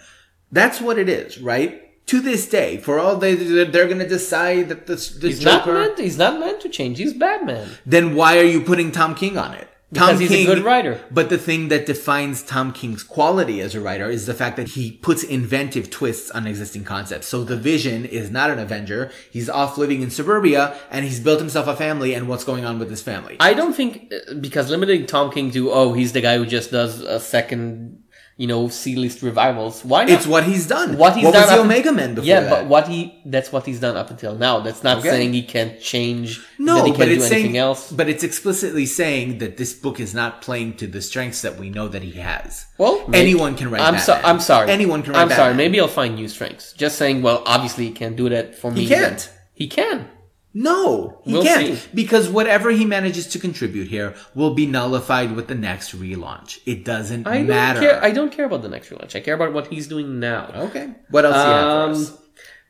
That's 0.51 0.80
what 0.82 0.97
it 0.99 1.09
is, 1.09 1.39
right? 1.39 1.80
To 2.07 2.19
this 2.19 2.47
day, 2.49 2.78
for 2.78 2.99
all 2.99 3.15
they 3.15 3.34
they're 3.36 3.88
going 3.88 3.99
to 3.99 4.07
decide 4.07 4.67
that 4.69 4.88
this 4.88 5.09
this 5.09 5.38
he's 5.38 5.45
not 5.45 5.65
Joker. 5.65 5.80
meant. 5.80 5.99
He's 5.99 6.17
not 6.17 6.39
meant 6.39 6.59
to 6.61 6.69
change. 6.69 6.97
He's 6.97 7.13
Batman. 7.13 7.69
Then 7.86 8.13
why 8.15 8.38
are 8.39 8.43
you 8.43 8.59
putting 8.61 8.91
Tom 8.91 9.15
King 9.15 9.38
on 9.38 9.53
it? 9.53 9.69
Because 9.93 10.19
Tom 10.19 10.19
he's 10.19 10.31
a 10.31 10.45
good 10.45 10.63
writer. 10.63 10.99
But 11.11 11.29
the 11.29 11.37
thing 11.37 11.67
that 11.67 11.85
defines 11.85 12.41
Tom 12.41 12.73
King's 12.73 13.03
quality 13.03 13.61
as 13.61 13.75
a 13.75 13.81
writer 13.81 14.09
is 14.09 14.25
the 14.25 14.33
fact 14.33 14.57
that 14.57 14.69
he 14.69 14.91
puts 14.91 15.23
inventive 15.23 15.89
twists 15.89 16.31
on 16.31 16.47
existing 16.47 16.83
concepts. 16.83 17.27
So 17.27 17.43
the 17.43 17.55
Vision 17.55 18.03
is 18.05 18.31
not 18.31 18.49
an 18.49 18.59
Avenger. 18.59 19.11
He's 19.31 19.49
off 19.49 19.77
living 19.77 20.01
in 20.01 20.09
suburbia 20.09 20.77
and 20.89 21.05
he's 21.05 21.19
built 21.19 21.39
himself 21.39 21.67
a 21.67 21.75
family 21.75 22.13
and 22.13 22.27
what's 22.27 22.43
going 22.43 22.65
on 22.65 22.79
with 22.79 22.89
his 22.89 23.01
family. 23.01 23.37
I 23.39 23.53
don't 23.53 23.73
think 23.73 24.11
uh, 24.11 24.33
because 24.33 24.69
limiting 24.69 25.05
Tom 25.05 25.31
King 25.31 25.51
to 25.51 25.71
oh 25.71 25.93
he's 25.93 26.13
the 26.13 26.21
guy 26.21 26.37
who 26.37 26.45
just 26.45 26.71
does 26.71 27.01
a 27.01 27.19
second 27.19 28.02
you 28.36 28.47
know 28.47 28.67
C 28.67 28.95
list 28.95 29.21
revivals. 29.21 29.86
Why 29.86 30.03
not? 30.05 30.09
It's 30.11 30.25
what 30.27 30.43
he's 30.43 30.65
done. 30.67 30.97
what 30.97 31.15
he's 31.15 31.25
what 31.25 31.34
done 31.34 31.41
was 31.43 31.51
the 31.51 31.59
Omega 31.61 31.91
Men 31.91 32.15
before 32.15 32.27
Yeah, 32.27 32.39
that? 32.41 32.49
but 32.49 32.67
what 32.67 32.88
he 32.88 33.21
that's 33.25 33.51
what 33.51 33.65
he's 33.65 33.79
done 33.79 33.95
up 33.95 34.09
until 34.09 34.36
now. 34.36 34.59
That's 34.59 34.84
not 34.84 34.97
Okay. 34.99 35.09
saying 35.09 35.34
he 35.34 35.43
can't 35.43 35.79
change. 35.79 36.41
no, 36.57 36.77
that 36.77 36.86
he 36.88 36.91
but 36.91 37.07
it's 37.09 37.25
anything 37.25 37.43
saying, 37.53 37.57
else. 37.57 37.91
but 37.91 38.09
it's 38.09 38.23
explicitly 38.23 38.86
saying 38.86 39.38
that 39.38 39.57
this 39.57 39.73
book 39.73 39.99
is 39.99 40.13
not 40.13 40.41
playing 40.41 40.77
to 40.77 40.88
the 40.88 41.01
strengths 41.01 41.41
that 41.43 41.57
we 41.59 41.69
know 41.69 41.88
that 41.88 42.01
he 42.01 42.13
has. 42.13 42.65
Well, 42.77 43.07
anyone 43.13 43.55
can 43.55 43.69
write. 43.69 43.81
I'm 43.81 43.99
so, 43.99 44.13
I'm 44.23 44.39
sorry. 44.39 44.71
Anyone 44.71 45.03
can 45.03 45.13
write. 45.13 45.21
I'm 45.21 45.29
sorry. 45.29 45.53
Maybe 45.53 45.79
I'll 45.79 45.88
find 45.88 46.15
new 46.15 46.27
strengths. 46.27 46.73
Just 46.73 46.97
saying. 46.97 47.21
Well, 47.21 47.43
obviously 47.45 47.86
he 47.86 47.91
can't 47.91 48.15
do 48.15 48.29
that 48.29 48.55
for 48.57 48.71
me. 48.71 48.81
He 48.81 48.88
can't. 48.88 49.31
He 49.53 49.67
can. 49.67 50.07
No, 50.53 51.19
he 51.23 51.33
We'll 51.33 51.43
can't. 51.43 51.77
see. 51.77 51.89
Because 51.93 52.29
whatever 52.29 52.69
he 52.69 52.85
manages 52.85 53.25
to 53.27 53.39
contribute 53.39 53.87
here 53.87 54.13
will 54.35 54.53
be 54.53 54.65
nullified 54.67 55.35
with 55.35 55.47
the 55.47 55.55
next 55.55 55.95
relaunch. 55.95 56.59
It 56.65 56.85
doesn't 56.85 57.25
I 57.25 57.41
matter. 57.43 57.79
don't 57.81 57.89
care. 57.89 58.03
I 58.03 58.11
don't 58.11 58.31
care 58.31 58.45
about 58.45 58.61
the 58.61 58.69
next 58.69 58.89
relaunch. 58.89 59.15
I 59.15 59.19
care 59.21 59.33
about 59.33 59.53
what 59.53 59.67
he's 59.67 59.87
doing 59.87 60.19
now. 60.19 60.51
okay. 60.67 60.93
What 61.09 61.25
else 61.25 61.35
do 61.35 61.41
you 61.41 61.47
have 61.47 61.95
Um, 61.95 62.17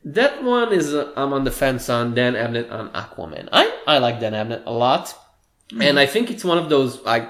that 0.06 0.42
one 0.44 0.72
is 0.72 0.94
uh, 0.94 1.12
I'm 1.16 1.32
on 1.32 1.44
the 1.44 1.50
fence 1.50 1.88
on 1.90 2.14
Dan 2.14 2.34
Abnett 2.34 2.70
on 2.70 2.88
Aquaman. 2.90 3.48
I 3.52 3.70
I 3.86 3.98
like 3.98 4.20
Dan 4.20 4.32
Abnett 4.32 4.62
a 4.66 4.72
lot, 4.72 5.14
Hmm. 5.70 5.80
and 5.82 5.98
I 5.98 6.06
think 6.06 6.30
it's 6.30 6.44
one 6.44 6.58
of 6.58 6.68
those 6.68 7.00
I 7.06 7.28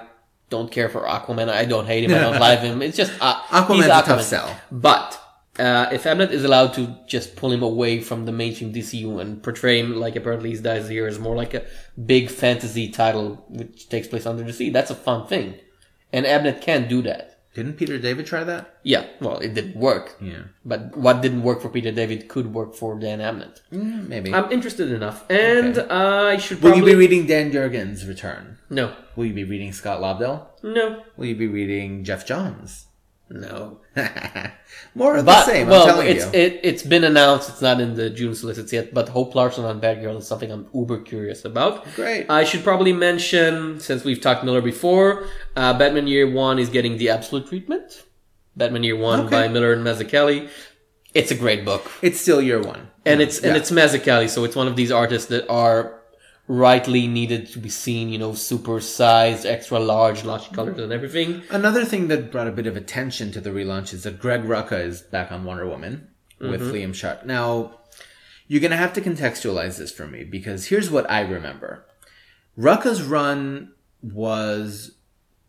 don't 0.51 0.71
care 0.71 0.89
for 0.89 1.03
Aquaman. 1.03 1.49
I 1.49 1.65
don't 1.67 1.87
hate 1.87 2.05
him. 2.05 2.15
I 2.15 2.21
don't 2.21 2.39
like 2.49 2.61
him. 2.61 2.83
It's 2.83 2.97
just 2.97 3.13
uh, 3.21 3.35
Aquaman's 3.51 3.87
he's 3.87 3.87
a 3.87 4.03
tough 4.03 4.23
sell. 4.23 4.51
But 4.71 5.21
uh, 5.59 5.89
if 5.93 6.05
Abnett 6.05 6.31
is 6.31 6.45
allowed 6.45 6.75
to 6.75 6.97
just 7.07 7.37
pull 7.37 7.53
him 7.53 7.63
away 7.63 8.01
from 8.01 8.25
the 8.27 8.33
mainstream 8.33 8.73
DCU 8.73 9.21
and 9.21 9.43
portray 9.43 9.79
him 9.81 9.97
like 9.97 10.17
apparently 10.17 10.51
he 10.51 10.57
dies 10.61 10.89
here 10.89 11.07
as 11.07 11.19
more 11.19 11.37
like 11.37 11.55
a 11.55 11.65
big 12.05 12.29
fantasy 12.31 12.89
title 12.91 13.45
which 13.49 13.89
takes 13.89 14.09
place 14.09 14.27
under 14.27 14.43
the 14.43 14.53
sea, 14.53 14.71
that's 14.71 14.91
a 14.91 14.95
fun 14.95 15.27
thing. 15.27 15.55
And 16.13 16.27
Abnett 16.27 16.61
can 16.61 16.89
do 16.89 17.03
that. 17.03 17.31
Didn't 17.55 17.75
Peter 17.75 17.99
David 17.99 18.27
try 18.27 18.43
that? 18.43 18.79
Yeah, 18.83 19.07
well, 19.21 19.39
it 19.39 19.55
didn't 19.55 19.77
work. 19.77 20.17
Yeah. 20.21 20.43
But 20.65 20.97
what 20.97 21.23
didn't 21.23 21.45
work 21.45 21.63
for 21.63 21.69
Peter 21.69 21.93
David 21.93 22.29
could 22.29 22.53
work 22.53 22.75
for 22.75 22.99
Dan 22.99 23.21
Abnett. 23.21 23.61
Mm, 23.73 24.09
maybe. 24.09 24.35
I'm 24.35 24.51
interested 24.51 24.91
enough, 24.91 25.25
and 25.31 25.79
Okay. 25.79 25.89
I 25.89 26.37
should 26.39 26.61
probably... 26.61 26.81
Will 26.81 26.89
you 26.89 26.95
be 26.97 26.99
reading 26.99 27.27
Dan 27.29 27.53
Jurgens' 27.53 28.09
Return? 28.09 28.59
no, 28.71 28.97
Will 29.15 29.27
you 29.27 29.35
be 29.35 29.45
reading 29.45 29.73
Scott 29.73 30.01
Lobdell? 30.01 30.47
no, 30.65 31.05
Will 31.17 31.27
you 31.27 31.37
be 31.37 31.47
reading 31.47 32.03
Geoff 32.03 32.27
Johns? 32.27 32.87
No. 33.31 33.81
More 34.95 35.17
of 35.17 35.25
But 35.27 35.47
the 35.47 35.53
same. 35.53 35.67
I'm 35.67 35.71
well, 35.71 35.87
telling 35.87 36.09
it's 36.09 36.25
you. 36.25 36.31
it, 36.41 36.61
it's 36.63 36.83
been 36.83 37.05
announced. 37.05 37.49
It's 37.49 37.63
not 37.63 37.81
in 37.81 37.95
the 37.95 38.11
June 38.11 38.35
solicits 38.35 38.73
yet, 38.73 38.95
but 38.95 39.09
Hope 39.09 39.35
Larson 39.35 39.65
on 39.65 39.81
Batgirl 39.81 40.19
is 40.19 40.27
something 40.27 40.51
I'm 40.53 40.69
uber 40.75 40.99
curious 41.01 41.45
about. 41.45 41.85
Great. 41.95 42.27
I 42.31 42.45
should 42.45 42.63
probably 42.63 42.93
mention, 42.93 43.81
since 43.81 44.05
we've 44.05 44.21
talked 44.21 44.45
Miller 44.45 44.61
before, 44.63 45.27
uh, 45.57 45.77
Batman 45.77 46.07
Year 46.07 46.31
One 46.31 46.59
is 46.59 46.69
getting 46.69 46.97
the 46.99 47.09
absolute 47.11 47.49
treatment. 47.49 48.05
Batman 48.57 48.85
Year 48.85 48.97
One 48.97 49.21
Okay. 49.21 49.31
by 49.31 49.49
Miller 49.49 49.73
and 49.73 49.85
Mazzucchelli. 49.85 50.49
It's 51.13 51.31
a 51.31 51.35
great 51.37 51.65
book. 51.65 51.91
it's 52.03 52.21
still 52.21 52.43
year 52.43 52.61
one. 52.61 52.89
and 53.07 53.21
it's 53.23 53.39
and 53.39 53.53
Yeah. 53.55 53.57
it's 53.61 53.71
Mazzucchelli, 53.71 54.29
so 54.29 54.45
it's 54.45 54.57
one 54.57 54.67
of 54.69 54.75
these 54.77 54.91
artists 54.91 55.29
that 55.29 55.49
are 55.49 56.01
rightly 56.47 57.07
needed 57.07 57.47
to 57.53 57.59
be 57.59 57.69
seen. 57.69 58.09
You 58.09 58.19
know, 58.19 58.35
super 58.35 58.81
sized, 58.81 59.47
extra 59.47 59.79
large, 59.79 60.23
lashy 60.23 60.53
colors 60.55 60.79
and 60.79 60.93
everything. 60.93 61.43
Another 61.51 61.85
thing 61.85 62.09
that 62.09 62.31
brought 62.33 62.49
a 62.49 62.53
bit 62.53 62.67
of 62.67 62.77
attention 62.77 63.33
to 63.33 63.41
the 63.41 63.51
relaunch 63.51 63.93
is 63.95 64.03
that 64.05 64.19
Greg 64.19 64.43
Rucka 64.43 64.85
is 64.85 65.03
back 65.03 65.33
on 65.33 65.45
Wonder 65.45 65.67
Woman 65.67 66.09
with 66.41 66.61
Mm-hmm. 66.61 66.73
Liam 66.73 66.95
Sharp. 66.95 67.25
Now, 67.25 67.79
you're 68.47 68.61
gonna 68.61 68.77
have 68.77 68.93
to 68.95 69.01
contextualize 69.01 69.79
this 69.79 69.91
for 69.93 70.07
me 70.07 70.25
because 70.25 70.67
here's 70.67 70.91
what 70.91 71.11
I 71.11 71.21
remember. 71.23 71.87
Rucka's 72.59 73.03
run 73.03 73.73
was 74.03 74.97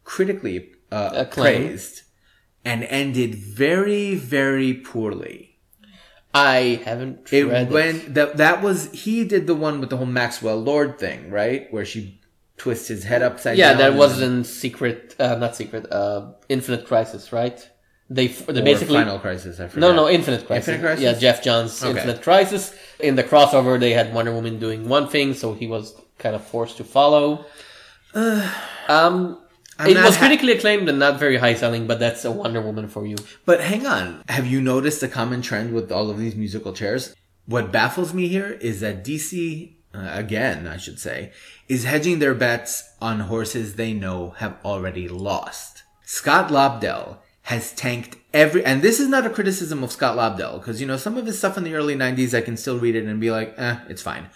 critically 0.05 0.71
uh, 0.91 1.25
praised 1.25 2.03
and 2.63 2.83
ended 2.85 3.35
very, 3.35 4.15
very 4.15 4.73
poorly. 4.73 5.54
I 6.35 6.81
haven't 6.83 7.31
It 7.31 7.45
read 7.45 7.71
went 7.71 7.97
it. 8.03 8.13
that 8.15 8.37
that 8.37 8.61
was 8.61 8.91
he 8.91 9.23
did 9.23 9.47
the 9.47 9.55
one 9.55 9.79
with 9.79 9.89
the 9.89 9.97
whole 9.97 10.05
Maxwell 10.05 10.57
Lord 10.61 10.99
thing, 10.99 11.31
right? 11.31 11.71
Where 11.71 11.85
she 11.85 12.19
twists 12.57 12.87
his 12.89 13.03
head 13.05 13.21
upside 13.21 13.57
Yeah, 13.57 13.69
down. 13.69 13.77
that 13.79 13.93
was 13.95 14.21
in 14.21 14.43
Secret, 14.43 15.15
uh, 15.19 15.35
not 15.35 15.55
Secret, 15.55 15.91
uh, 15.91 16.33
Infinite 16.49 16.85
Crisis, 16.85 17.31
right? 17.31 17.57
They, 18.09 18.27
they 18.27 18.61
basically 18.61 18.95
Final 18.95 19.17
Crisis. 19.19 19.59
I 19.59 19.67
forgot. 19.67 19.79
No, 19.87 19.95
no, 19.95 20.09
Infinite 20.09 20.45
Crisis. 20.45 20.67
Infinite 20.67 20.85
Crisis? 20.85 21.03
Yeah, 21.03 21.13
Geoff 21.17 21.41
Johns' 21.41 21.81
Okay. 21.83 21.91
Infinite 21.97 22.21
Crisis. 22.21 22.75
In 22.99 23.15
the 23.15 23.23
crossover, 23.23 23.79
they 23.79 23.93
had 23.93 24.13
Wonder 24.13 24.31
Woman 24.33 24.59
doing 24.59 24.87
one 24.87 25.07
thing, 25.07 25.33
so 25.33 25.53
he 25.53 25.67
was 25.67 25.95
kind 26.19 26.35
of 26.35 26.45
forced 26.45 26.77
to 26.77 26.83
follow. 26.83 27.45
um, 28.87 29.39
I'm 29.77 29.89
it 29.89 29.97
was 29.97 30.15
ha- 30.15 30.27
critically 30.27 30.53
acclaimed 30.53 30.87
and 30.87 30.99
not 30.99 31.19
very 31.19 31.37
high 31.37 31.53
selling, 31.53 31.87
but 31.87 31.99
that's 31.99 32.23
a 32.23 32.31
Wonder 32.31 32.61
Woman 32.61 32.87
for 32.87 33.05
you. 33.05 33.17
But 33.45 33.61
hang 33.61 33.85
on. 33.85 34.23
Have 34.29 34.47
you 34.47 34.61
noticed 34.61 35.03
a 35.03 35.07
common 35.07 35.41
trend 35.41 35.73
with 35.73 35.91
all 35.91 36.09
of 36.09 36.17
these 36.17 36.35
musical 36.35 36.73
chairs? 36.73 37.13
What 37.45 37.71
baffles 37.71 38.13
me 38.13 38.27
here 38.27 38.57
is 38.61 38.79
that 38.79 39.03
DC, 39.03 39.73
uh, 39.93 40.09
again, 40.13 40.65
I 40.65 40.77
should 40.77 40.99
say, 40.99 41.31
is 41.67 41.83
hedging 41.83 42.19
their 42.19 42.33
bets 42.33 42.95
on 43.01 43.21
horses 43.21 43.75
they 43.75 43.93
know 43.93 44.31
have 44.37 44.57
already 44.63 45.07
lost. 45.07 45.83
Scott 46.03 46.49
Lobdell 46.49 47.17
has 47.43 47.73
tanked 47.73 48.17
every, 48.33 48.65
and 48.65 48.81
this 48.81 48.99
is 48.99 49.07
not 49.07 49.25
a 49.25 49.29
criticism 49.29 49.83
of 49.83 49.91
Scott 49.91 50.17
Lobdell, 50.17 50.59
because, 50.59 50.81
you 50.81 50.87
know, 50.87 50.97
some 50.97 51.17
of 51.17 51.25
his 51.25 51.37
stuff 51.37 51.57
in 51.57 51.63
the 51.63 51.75
early 51.75 51.95
90s, 51.95 52.35
I 52.35 52.41
can 52.41 52.57
still 52.57 52.79
read 52.79 52.95
it 52.95 53.05
and 53.05 53.19
be 53.19 53.29
like, 53.29 53.53
eh, 53.57 53.77
it's 53.89 54.01
fine. 54.01 54.29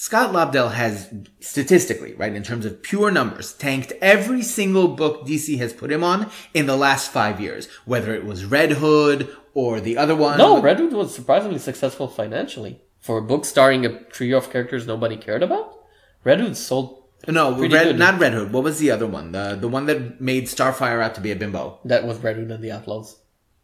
Scott 0.00 0.32
Lobdell 0.32 0.74
has 0.74 1.12
statistically, 1.40 2.14
right, 2.14 2.32
in 2.32 2.44
terms 2.44 2.64
of 2.64 2.84
pure 2.84 3.10
numbers, 3.10 3.52
tanked 3.52 3.92
every 4.00 4.42
single 4.42 4.86
book 4.86 5.26
DC 5.26 5.58
has 5.58 5.72
put 5.72 5.90
him 5.90 6.04
on 6.04 6.30
in 6.54 6.66
the 6.66 6.76
last 6.76 7.10
five 7.10 7.40
years, 7.40 7.66
whether 7.84 8.14
it 8.14 8.24
was 8.24 8.44
Red 8.44 8.70
Hood 8.74 9.36
or 9.54 9.80
the 9.80 9.98
other 9.98 10.14
one. 10.14 10.38
No, 10.38 10.62
Red 10.62 10.78
Hood 10.78 10.92
was 10.92 11.12
surprisingly 11.12 11.58
successful 11.58 12.06
financially. 12.06 12.80
For 13.00 13.18
a 13.18 13.22
book 13.22 13.44
starring 13.44 13.84
a 13.84 14.04
trio 14.04 14.38
of 14.38 14.52
characters 14.52 14.86
nobody 14.86 15.16
cared 15.16 15.42
about, 15.42 15.74
Red 16.22 16.38
Hood 16.38 16.56
sold. 16.56 17.02
no, 17.26 17.58
Red, 17.58 17.98
not 17.98 18.20
Red 18.20 18.34
Hood. 18.34 18.52
What 18.52 18.62
was 18.62 18.78
the 18.78 18.92
other 18.92 19.08
one? 19.08 19.32
The 19.32 19.58
the 19.60 19.66
one 19.66 19.86
that 19.86 20.20
made 20.20 20.44
Starfire 20.44 21.02
out 21.02 21.16
to 21.16 21.20
be 21.20 21.32
a 21.32 21.36
bimbo. 21.36 21.80
That 21.84 22.06
was 22.06 22.18
Red 22.18 22.36
Hood 22.36 22.52
and 22.52 22.62
the 22.62 22.70
Outlaws. 22.70 23.16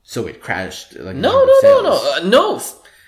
So 0.03 0.26
it 0.26 0.43
crashed. 0.43 0.97
Like 0.97 1.14
in 1.14 1.20
No, 1.20 1.45
no, 1.45 1.59
no, 1.62 1.82
no, 1.82 2.14
uh, 2.16 2.28
no. 2.28 2.61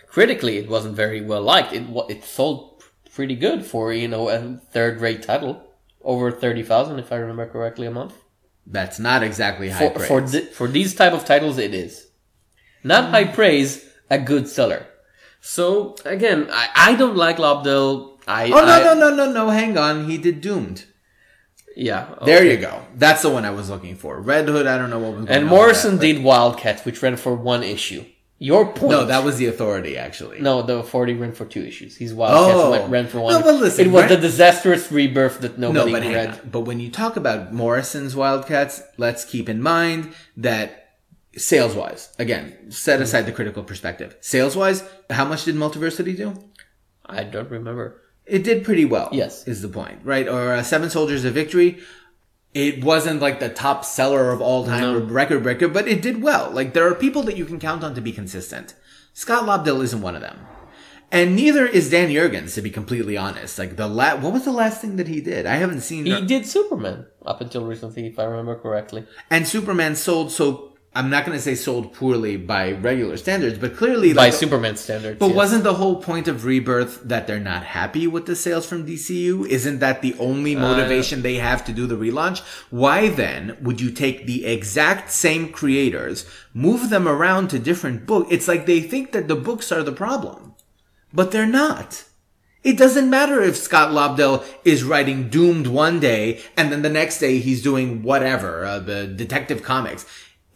Critically, 0.06 0.58
it 0.58 0.68
wasn't 0.68 0.94
very 0.94 1.22
well 1.22 1.42
liked. 1.42 1.72
It 1.72 1.82
it 2.08 2.22
sold 2.22 2.75
pretty 3.16 3.34
good 3.34 3.64
for 3.64 3.92
you 3.92 4.06
know 4.06 4.28
a 4.28 4.38
third 4.72 5.00
rate 5.00 5.22
title, 5.22 5.54
over 6.02 6.30
thirty 6.30 6.62
thousand 6.62 6.98
if 7.00 7.10
I 7.10 7.16
remember 7.16 7.46
correctly 7.48 7.86
a 7.86 7.90
month. 7.90 8.14
That's 8.66 8.98
not 8.98 9.22
exactly 9.22 9.70
high 9.70 9.88
For 9.88 9.94
praise. 9.94 10.08
for, 10.08 10.26
thi- 10.26 10.52
for 10.58 10.68
these 10.68 10.94
type 10.94 11.12
of 11.12 11.24
titles, 11.24 11.56
it 11.58 11.72
is 11.74 12.08
not 12.84 13.10
high 13.10 13.24
mm. 13.24 13.34
praise, 13.34 13.88
a 14.10 14.18
good 14.18 14.48
seller. 14.48 14.86
So 15.40 15.94
again, 16.04 16.48
I, 16.52 16.68
I 16.74 16.94
don't 16.96 17.16
like 17.16 17.38
Lobdell. 17.38 18.18
I 18.28 18.46
oh 18.46 18.60
no 18.70 18.76
I- 18.80 18.84
no 18.84 18.94
no 18.94 19.14
no 19.14 19.32
no! 19.32 19.50
Hang 19.50 19.78
on, 19.78 20.08
he 20.10 20.18
did 20.18 20.40
Doomed. 20.40 20.84
yeah 21.76 22.14
There 22.24 22.44
you 22.44 22.56
go. 22.58 22.82
That's 22.94 23.22
the 23.22 23.30
one 23.30 23.44
I 23.44 23.50
was 23.50 23.70
looking 23.70 23.96
for. 23.96 24.20
Red 24.20 24.48
Hood. 24.48 24.66
I 24.66 24.76
don't 24.78 24.90
know 24.90 24.98
what 24.98 25.12
was. 25.16 25.24
Going 25.26 25.36
And 25.36 25.44
on 25.44 25.50
Morrison 25.50 25.92
that, 25.92 25.96
but- 25.98 26.06
did 26.06 26.22
Wildcats, 26.22 26.84
which 26.84 27.00
ran 27.02 27.16
for 27.16 27.34
one 27.34 27.62
issue. 27.62 28.04
Your 28.38 28.66
point. 28.72 28.90
No, 28.90 29.06
that 29.06 29.24
was 29.24 29.38
the 29.38 29.46
Authority 29.46 29.96
actually. 29.96 30.40
No, 30.40 30.60
the 30.62 30.76
Authority 30.76 31.14
ran 31.14 31.32
for 31.32 31.46
two 31.46 31.62
issues. 31.62 31.96
He's 31.96 32.12
Wildcats 32.12 32.58
Oh. 32.58 32.70
went, 32.70 32.90
ran 32.90 33.06
for 33.08 33.20
one. 33.20 33.32
No, 33.32 33.42
but 33.42 33.54
listen, 33.60 33.86
it 33.86 33.90
was 33.90 34.02
Red- 34.02 34.10
the 34.10 34.16
disastrous 34.18 34.92
rebirth 34.92 35.40
that 35.40 35.58
No, 35.58 35.72
nobody 35.72 36.08
but 36.08 36.14
read. 36.14 36.52
But 36.52 36.60
when 36.60 36.78
you 36.78 36.90
talk 36.90 37.16
about 37.16 37.54
Morrison's 37.54 38.14
Wildcats, 38.14 38.82
let's 38.98 39.24
keep 39.24 39.48
in 39.48 39.62
mind 39.62 40.12
that 40.36 40.90
sales 41.34 41.74
wise, 41.74 42.10
again, 42.18 42.70
set 42.70 43.00
aside 43.00 43.22
the 43.26 43.32
critical 43.32 43.62
perspective. 43.62 44.16
Sales 44.20 44.54
wise, 44.54 44.82
how 45.10 45.24
much 45.24 45.44
did 45.46 45.54
Multiversity 45.54 46.14
do? 46.16 46.34
I 47.06 47.24
don't 47.24 47.50
remember. 47.50 48.02
It 48.26 48.42
did 48.42 48.64
pretty 48.64 48.84
well. 48.84 49.08
Yes. 49.12 49.46
is 49.46 49.62
the 49.62 49.68
point, 49.68 50.00
right? 50.04 50.28
Or 50.28 50.52
uh, 50.52 50.62
Seven 50.62 50.90
Soldiers 50.90 51.24
of 51.24 51.32
Victory. 51.32 51.78
It 52.56 52.82
wasn't 52.82 53.20
like 53.20 53.38
the 53.38 53.50
top 53.50 53.84
seller 53.84 54.30
of 54.30 54.40
all 54.40 54.64
time 54.64 54.96
or 54.96 55.00
record 55.00 55.42
breaker, 55.42 55.68
but 55.68 55.86
it 55.86 56.00
did 56.00 56.22
well. 56.22 56.50
Like 56.50 56.72
there 56.72 56.88
are 56.88 56.94
people 56.94 57.22
that 57.24 57.36
you 57.36 57.44
can 57.44 57.60
count 57.60 57.84
on 57.84 57.94
to 57.94 58.00
be 58.00 58.12
consistent. 58.12 58.74
Scott 59.12 59.44
Lobdell 59.44 59.84
isn't 59.84 60.00
one 60.00 60.14
of 60.14 60.22
them. 60.22 60.38
And 61.12 61.36
neither 61.36 61.66
is 61.66 61.90
Dan 61.90 62.08
Jurgens, 62.08 62.54
to 62.54 62.62
be 62.62 62.70
completely 62.70 63.14
honest. 63.14 63.58
Like 63.58 63.76
the 63.76 63.86
la- 63.86 64.16
what 64.16 64.32
was 64.32 64.46
the 64.46 64.52
last 64.52 64.80
thing 64.80 64.96
that 64.96 65.06
he 65.06 65.20
did? 65.20 65.44
I 65.44 65.56
haven't 65.56 65.82
seen. 65.82 66.06
He 66.06 66.24
did 66.24 66.46
Superman 66.46 67.04
up 67.26 67.42
until 67.42 67.66
recently, 67.66 68.06
if 68.06 68.18
I 68.18 68.24
remember 68.24 68.56
correctly. 68.58 69.06
And 69.30 69.46
Superman 69.46 69.94
sold 69.94 70.32
so 70.32 70.75
I'm 70.96 71.10
not 71.10 71.26
going 71.26 71.36
to 71.36 71.42
say 71.42 71.54
sold 71.54 71.92
poorly 71.92 72.38
by 72.38 72.72
regular 72.72 73.18
standards, 73.18 73.58
but 73.58 73.76
clearly 73.76 74.14
By 74.14 74.26
like 74.26 74.32
Superman 74.32 74.76
standards. 74.76 75.18
But 75.18 75.26
yes. 75.26 75.36
wasn't 75.36 75.64
the 75.64 75.74
whole 75.74 76.00
point 76.00 76.26
of 76.26 76.46
Rebirth 76.46 77.02
that 77.04 77.26
they're 77.26 77.38
not 77.38 77.64
happy 77.64 78.06
with 78.06 78.24
the 78.24 78.34
sales 78.34 78.66
from 78.66 78.86
DCU? 78.86 79.46
Isn't 79.46 79.80
that 79.80 80.00
the 80.00 80.14
only 80.18 80.56
motivation 80.56 81.20
they 81.20 81.34
have 81.34 81.66
to 81.66 81.72
do 81.74 81.86
the 81.86 81.96
relaunch? 81.96 82.40
Why 82.70 83.10
then 83.10 83.58
would 83.60 83.78
you 83.78 83.90
take 83.90 84.26
the 84.26 84.46
exact 84.46 85.10
same 85.10 85.52
creators, 85.52 86.24
move 86.54 86.88
them 86.88 87.06
around 87.06 87.48
to 87.48 87.58
different 87.58 88.06
books? 88.06 88.28
It's 88.32 88.48
like 88.48 88.64
they 88.64 88.80
think 88.80 89.12
that 89.12 89.28
the 89.28 89.36
books 89.36 89.70
are 89.70 89.82
the 89.82 89.92
problem, 89.92 90.54
but 91.12 91.30
they're 91.30 91.46
not. 91.46 92.04
It 92.66 92.76
doesn't 92.76 93.08
matter 93.08 93.40
if 93.42 93.56
Scott 93.56 93.92
Lobdell 93.92 94.44
is 94.64 94.82
writing 94.82 95.28
Doomed 95.28 95.68
one 95.68 96.00
day 96.00 96.40
and 96.56 96.72
then 96.72 96.82
the 96.82 96.90
next 96.90 97.20
day 97.20 97.38
he's 97.38 97.62
doing 97.62 98.02
whatever, 98.02 98.64
uh, 98.64 98.80
the 98.80 99.06
Detective 99.06 99.62
Comics. 99.62 100.04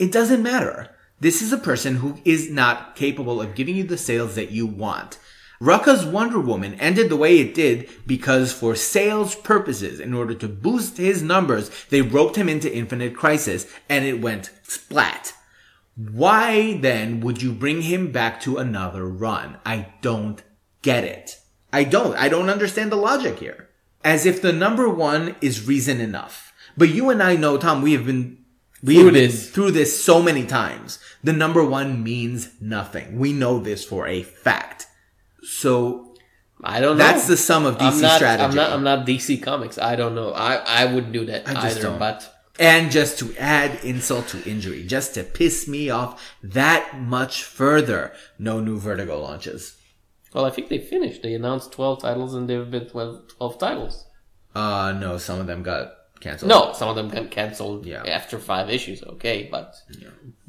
It 0.01 0.11
doesn't 0.11 0.43
matter. 0.43 0.89
This 1.21 1.43
is 1.43 1.53
a 1.53 1.59
person 1.59 1.97
who 1.97 2.19
is 2.25 2.51
not 2.51 2.97
capable 2.97 3.43
of 3.43 3.55
giving 3.55 3.77
you 3.77 3.85
the 3.85 3.99
sales 3.99 4.35
that 4.35 4.51
you 4.51 4.67
want. 4.67 5.19
Rucka's 5.61 6.07
Wonder 6.07 6.41
Woman 6.41 6.73
ended 6.81 7.11
the 7.11 7.19
way 7.19 7.39
it 7.39 7.55
did 7.55 7.87
because 8.07 8.51
for 8.51 8.75
sales 8.75 9.35
purposes, 9.35 10.01
in 10.01 10.15
order 10.15 10.33
to 10.33 10.49
boost 10.49 10.97
his 10.97 11.23
numbers, 11.23 11.71
they 11.91 12.01
roped 12.01 12.37
him 12.37 12.49
into 12.49 12.75
Infinite 12.75 13.15
Crisis 13.15 13.67
and 13.91 14.07
it 14.07 14.23
went 14.23 14.51
splat. 14.63 15.35
Why 15.97 16.79
then 16.79 17.21
would 17.21 17.43
you 17.43 17.53
bring 17.53 17.83
him 17.83 18.11
back 18.11 18.41
to 18.41 18.57
another 18.57 19.07
run? 19.07 19.59
I 19.67 19.93
don't 20.01 20.43
get 20.81 21.05
it. 21.05 21.37
I 21.75 21.85
don't. 21.85 22.17
I 22.17 22.31
don't 22.31 22.49
understand 22.49 22.91
the 22.91 22.97
logic 22.97 23.41
here. 23.41 23.69
As 24.03 24.25
if 24.25 24.41
the 24.41 24.55
number 24.55 24.89
one 24.89 25.37
is 25.43 25.69
reason 25.69 26.01
enough. 26.01 26.55
But 26.75 26.89
you 26.89 27.11
and 27.11 27.23
I 27.23 27.37
know, 27.37 27.59
Tom, 27.59 27.83
we 27.83 27.93
have 27.93 28.07
been 28.07 28.40
we 28.83 28.95
Through 28.97 29.05
have 29.07 29.15
been 29.15 29.23
this. 29.31 29.51
through 29.51 29.71
this 29.73 30.03
so 30.05 30.23
many 30.23 30.47
times. 30.47 30.99
The 31.23 31.33
number 31.33 31.65
one 31.65 32.03
means 32.03 32.51
nothing. 32.61 33.19
We 33.19 33.33
know 33.33 33.59
this 33.59 33.85
for 33.85 34.07
a 34.07 34.23
fact. 34.23 34.87
So 35.43 36.15
I 36.63 36.81
don't 36.81 36.99
know. 36.99 37.05
that's 37.05 37.27
the 37.27 37.37
sum 37.37 37.67
of 37.67 37.77
DC 37.79 37.93
I'm 37.97 38.01
not, 38.01 38.17
strategy. 38.17 38.45
I'm 38.49 38.55
not. 38.55 38.73
I'm 38.73 38.85
not 38.85 39.07
DC 39.07 39.43
Comics. 39.43 39.79
I 39.79 39.97
don't 39.97 40.15
know. 40.15 40.33
I 40.33 40.57
I 40.57 40.85
wouldn't 40.93 41.13
do 41.13 41.25
that 41.27 41.49
I 41.49 41.55
just 41.55 41.79
either. 41.79 41.83
don't. 41.83 41.99
But 41.99 42.35
And 42.59 42.91
just 42.91 43.19
to 43.21 43.35
add 43.39 43.83
insult 43.85 44.29
to 44.29 44.43
injury, 44.49 44.85
just 44.87 45.15
to 45.15 45.25
piss 45.25 45.67
me 45.69 45.89
off 45.91 46.21
that 46.43 46.99
much 47.01 47.43
further, 47.45 48.13
no 48.39 48.61
new 48.61 48.79
Vertigo 48.79 49.21
launches. 49.21 49.77
well, 50.35 50.45
I 50.45 50.51
think 50.51 50.69
they 50.69 50.79
finished. 50.79 51.23
They 51.23 51.35
announced 51.35 51.73
12 51.73 52.03
titles, 52.03 52.35
and 52.35 52.49
they've 52.49 52.71
been 52.71 52.87
12, 52.87 53.29
12 53.39 53.59
titles. 53.59 54.05
Uh, 54.55 54.93
no, 54.99 55.17
some 55.19 55.39
of 55.41 55.47
them 55.47 55.63
got 55.63 55.93
canceled. 56.21 56.49
No, 56.49 56.73
some 56.73 56.89
of 56.89 56.97
them 56.97 57.09
got 57.09 57.31
canceled 57.31 57.87
Yeah. 57.87 58.03
after 58.05 58.39
five 58.39 58.69
issues. 58.71 59.03
Okay, 59.03 59.49
but 59.51 59.77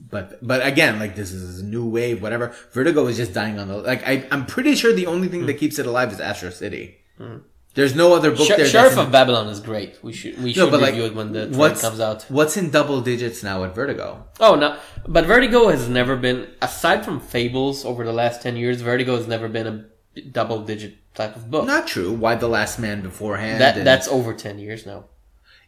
But, 0.09 0.45
but 0.45 0.65
again, 0.65 0.99
like 0.99 1.15
this 1.15 1.31
is 1.31 1.61
a 1.61 1.65
new 1.65 1.85
wave, 1.87 2.21
whatever. 2.21 2.53
Vertigo 2.73 3.07
is 3.07 3.17
just 3.17 3.33
dying 3.33 3.57
on 3.59 3.67
the, 3.69 3.77
like, 3.77 4.05
I, 4.05 4.27
I'm 4.31 4.45
pretty 4.45 4.75
sure 4.75 4.91
the 4.93 5.07
only 5.07 5.27
thing 5.29 5.45
that 5.45 5.53
keeps 5.55 5.79
it 5.79 5.85
alive 5.85 6.11
is 6.11 6.19
Astro 6.19 6.49
City. 6.49 6.97
Hmm. 7.17 7.37
There's 7.73 7.95
no 7.95 8.13
other 8.13 8.31
book 8.31 8.47
Sh- 8.47 8.57
there. 8.57 8.65
Sheriff 8.65 8.93
in- 8.93 8.99
of 8.99 9.11
Babylon 9.13 9.47
is 9.47 9.61
great. 9.61 9.97
We 10.03 10.11
should 10.11 10.35
we 10.43 10.49
No, 10.49 10.65
should 10.65 10.71
but, 10.71 10.81
like, 10.81 10.91
review 10.91 11.05
it 11.05 11.15
when 11.15 11.31
the 11.31 11.47
trade 11.47 11.77
comes 11.77 12.01
out. 12.01 12.23
What's 12.27 12.57
in 12.57 12.69
double 12.69 12.99
digits 12.99 13.41
now 13.43 13.63
at 13.63 13.73
Vertigo? 13.73 14.25
Oh 14.41 14.55
no, 14.55 14.77
but 15.07 15.25
Vertigo 15.25 15.69
has 15.69 15.87
never 15.87 16.17
been 16.17 16.47
aside 16.61 17.05
from 17.05 17.21
Fables 17.21 17.85
over 17.85 18.03
the 18.03 18.11
last 18.11 18.41
ten 18.41 18.57
years. 18.57 18.81
Vertigo 18.81 19.15
has 19.15 19.25
never 19.27 19.47
been 19.47 19.67
a 19.67 20.21
double 20.33 20.59
digit 20.65 20.95
type 21.15 21.37
of 21.37 21.49
book. 21.49 21.65
Not 21.65 21.87
true. 21.87 22.11
Y 22.11 22.35
the 22.35 22.49
Last 22.49 22.77
Man 22.77 23.01
beforehand? 23.01 23.61
that 23.61 23.77
and- 23.77 23.87
that's 23.87 24.09
over 24.09 24.33
ten 24.33 24.59
years 24.59 24.85
now. 24.85 25.05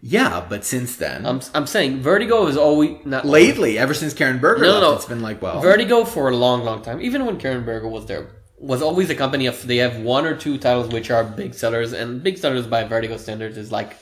Yeah, 0.06 0.46
but 0.50 0.66
since 0.66 0.98
then, 0.98 1.26
I'm 1.26 1.40
I'm 1.54 1.66
saying 1.66 2.02
Vertigo 2.02 2.48
is 2.48 2.58
always 2.58 2.98
not 3.06 3.24
lately, 3.26 3.78
ever 3.80 3.94
since 3.94 4.14
Karen 4.14 4.40
Berger 4.40 4.64
No, 4.64 4.68
left, 4.72 4.82
no, 4.82 4.90
no. 4.90 4.96
it's 4.98 5.06
been 5.06 5.22
like, 5.22 5.42
well, 5.42 5.62
Vertigo 5.62 6.04
for 6.04 6.28
a 6.28 6.36
long, 6.36 6.64
long 6.66 6.82
time. 6.82 7.00
Even 7.00 7.26
when 7.26 7.38
Karen 7.38 7.64
Berger 7.64 7.88
was 7.88 8.06
there, 8.06 8.28
was 8.58 8.82
always 8.82 9.10
a 9.10 9.16
company 9.16 9.46
of 9.46 9.66
they 9.66 9.78
have 9.78 10.02
one 10.02 10.26
or 10.26 10.36
two 10.36 10.58
titles 10.58 10.90
which 10.94 11.10
are 11.10 11.24
big 11.24 11.54
sellers, 11.54 11.94
and 11.94 12.22
big 12.22 12.38
sellers 12.38 12.68
by 12.68 12.84
Vertigo 12.84 13.16
standards 13.16 13.58
is 13.58 13.72
like 13.72 13.96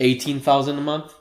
eighteen 0.00 0.40
thousand 0.40 0.78
a 0.78 0.80
month. 0.80 1.14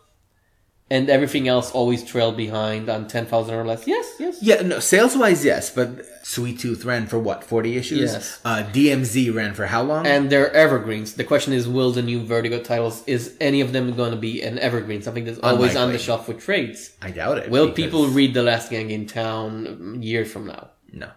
And 0.91 1.09
everything 1.09 1.47
else 1.47 1.71
always 1.71 2.03
trailed 2.03 2.35
behind 2.35 2.89
on 2.89 3.07
10,000 3.07 3.53
or 3.53 3.65
less. 3.65 3.87
Yes, 3.87 4.13
yes. 4.19 4.41
Yeah, 4.41 4.61
no, 4.61 4.79
sales 4.79 5.15
wise, 5.15 5.45
yes, 5.45 5.69
but 5.69 6.05
Sweet 6.25 6.59
Tooth 6.59 6.85
ran 6.85 7.07
for 7.07 7.19
what, 7.19 7.43
40 7.43 7.77
issues? 7.77 8.11
Yes. 8.11 8.39
Uh, 8.43 8.63
DMZ 8.71 9.33
ran 9.33 9.53
for 9.53 9.67
how 9.67 9.83
long? 9.83 10.05
And 10.07 10.29
they're 10.29 10.51
evergreens. 10.53 11.13
The 11.13 11.23
question 11.23 11.53
is, 11.53 11.67
will 11.67 11.91
the 11.91 12.01
new 12.01 12.23
Vertigo 12.23 12.59
titles, 12.61 13.03
is 13.07 13.35
any 13.39 13.61
of 13.61 13.71
them 13.71 13.95
going 13.95 14.11
to 14.11 14.17
be 14.17 14.41
an 14.41 14.57
evergreen? 14.59 15.01
Something 15.01 15.25
that's 15.25 15.39
always 15.39 15.75
on 15.75 15.91
the 15.91 15.99
shelf 15.99 16.27
with 16.27 16.39
trades? 16.43 16.95
I 17.01 17.11
doubt 17.11 17.37
it. 17.39 17.49
Will 17.49 17.67
because- 17.67 17.85
people 17.85 18.07
read 18.07 18.33
The 18.33 18.43
Last 18.43 18.69
Gang 18.69 18.89
in 18.89 19.05
Town 19.05 20.01
years 20.01 20.31
from 20.31 20.47
now? 20.47 20.69
No. 20.91 21.09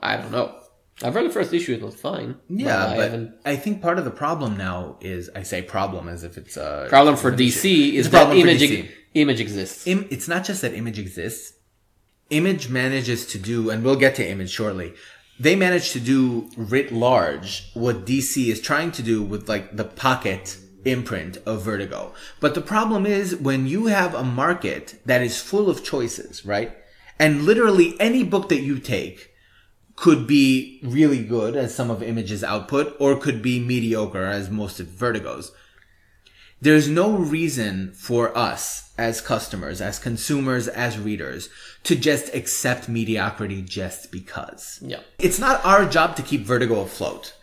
I 0.00 0.16
don't 0.16 0.32
know. 0.32 0.54
I've 1.02 1.14
read 1.14 1.26
the 1.26 1.30
first 1.30 1.52
issue, 1.52 1.74
it 1.74 1.82
was 1.82 1.94
fine. 1.94 2.36
Yeah, 2.48 2.86
I 2.86 2.96
but 2.96 3.02
haven't. 3.10 3.34
I 3.44 3.56
think 3.56 3.80
part 3.82 3.98
of 3.98 4.04
the 4.04 4.10
problem 4.10 4.56
now 4.56 4.96
is 5.00 5.30
I 5.34 5.42
say 5.44 5.62
problem 5.62 6.08
as 6.08 6.24
if 6.24 6.36
it's 6.36 6.56
uh, 6.56 6.84
a 6.86 6.88
Problem 6.88 7.16
for. 7.16 7.30
DC 7.30 7.92
is 7.94 8.10
that 8.10 8.26
problem 8.26 8.38
image, 8.38 8.60
DC. 8.60 8.90
image 9.14 9.40
exists. 9.40 9.86
Im- 9.86 10.08
it's 10.10 10.26
not 10.26 10.44
just 10.44 10.62
that 10.62 10.74
image 10.74 10.98
exists. 10.98 11.54
Image 12.30 12.68
manages 12.68 13.26
to 13.26 13.38
do, 13.38 13.70
and 13.70 13.84
we'll 13.84 13.96
get 13.96 14.16
to 14.16 14.28
image 14.28 14.50
shortly. 14.50 14.92
They 15.40 15.54
manage 15.54 15.92
to 15.92 16.00
do 16.00 16.50
writ 16.56 16.92
large 16.92 17.70
what 17.74 18.04
DC 18.04 18.48
is 18.48 18.60
trying 18.60 18.90
to 18.92 19.02
do 19.02 19.22
with 19.22 19.48
like 19.48 19.76
the 19.76 19.84
pocket 19.84 20.58
imprint 20.84 21.36
of 21.46 21.62
Vertigo. 21.62 22.12
But 22.40 22.54
the 22.54 22.60
problem 22.60 23.06
is 23.06 23.36
when 23.36 23.66
you 23.66 23.86
have 23.86 24.14
a 24.14 24.24
market 24.24 25.00
that 25.06 25.22
is 25.22 25.40
full 25.40 25.70
of 25.70 25.84
choices, 25.84 26.44
right? 26.44 26.76
And 27.20 27.44
literally 27.44 27.94
any 28.00 28.24
book 28.24 28.48
that 28.48 28.60
you 28.62 28.78
take 28.78 29.30
could 30.00 30.26
be 30.26 30.80
really 30.82 31.24
good 31.24 31.56
as 31.56 31.74
some 31.74 31.90
of 31.90 32.02
Image's 32.02 32.44
output 32.44 32.96
or 33.00 33.16
could 33.16 33.42
be 33.42 33.58
mediocre 33.58 34.24
as 34.24 34.50
most 34.50 34.80
of 34.80 34.86
Vertigo's 34.86 35.52
there's 36.60 36.88
no 36.88 37.12
reason 37.12 37.92
for 37.92 38.36
us 38.36 38.92
as 38.98 39.20
customers, 39.20 39.80
as 39.80 39.98
consumers, 39.98 40.66
as 40.66 40.98
readers 40.98 41.48
to 41.84 41.94
just 41.94 42.34
accept 42.34 42.88
mediocrity 42.88 43.62
just 43.62 44.10
because. 44.10 44.80
Yeah. 44.82 45.00
It's 45.18 45.38
not 45.38 45.64
our 45.64 45.86
job 45.86 46.16
to 46.16 46.22
keep 46.22 46.42
Vertigo 46.42 46.80
afloat. 46.80 47.34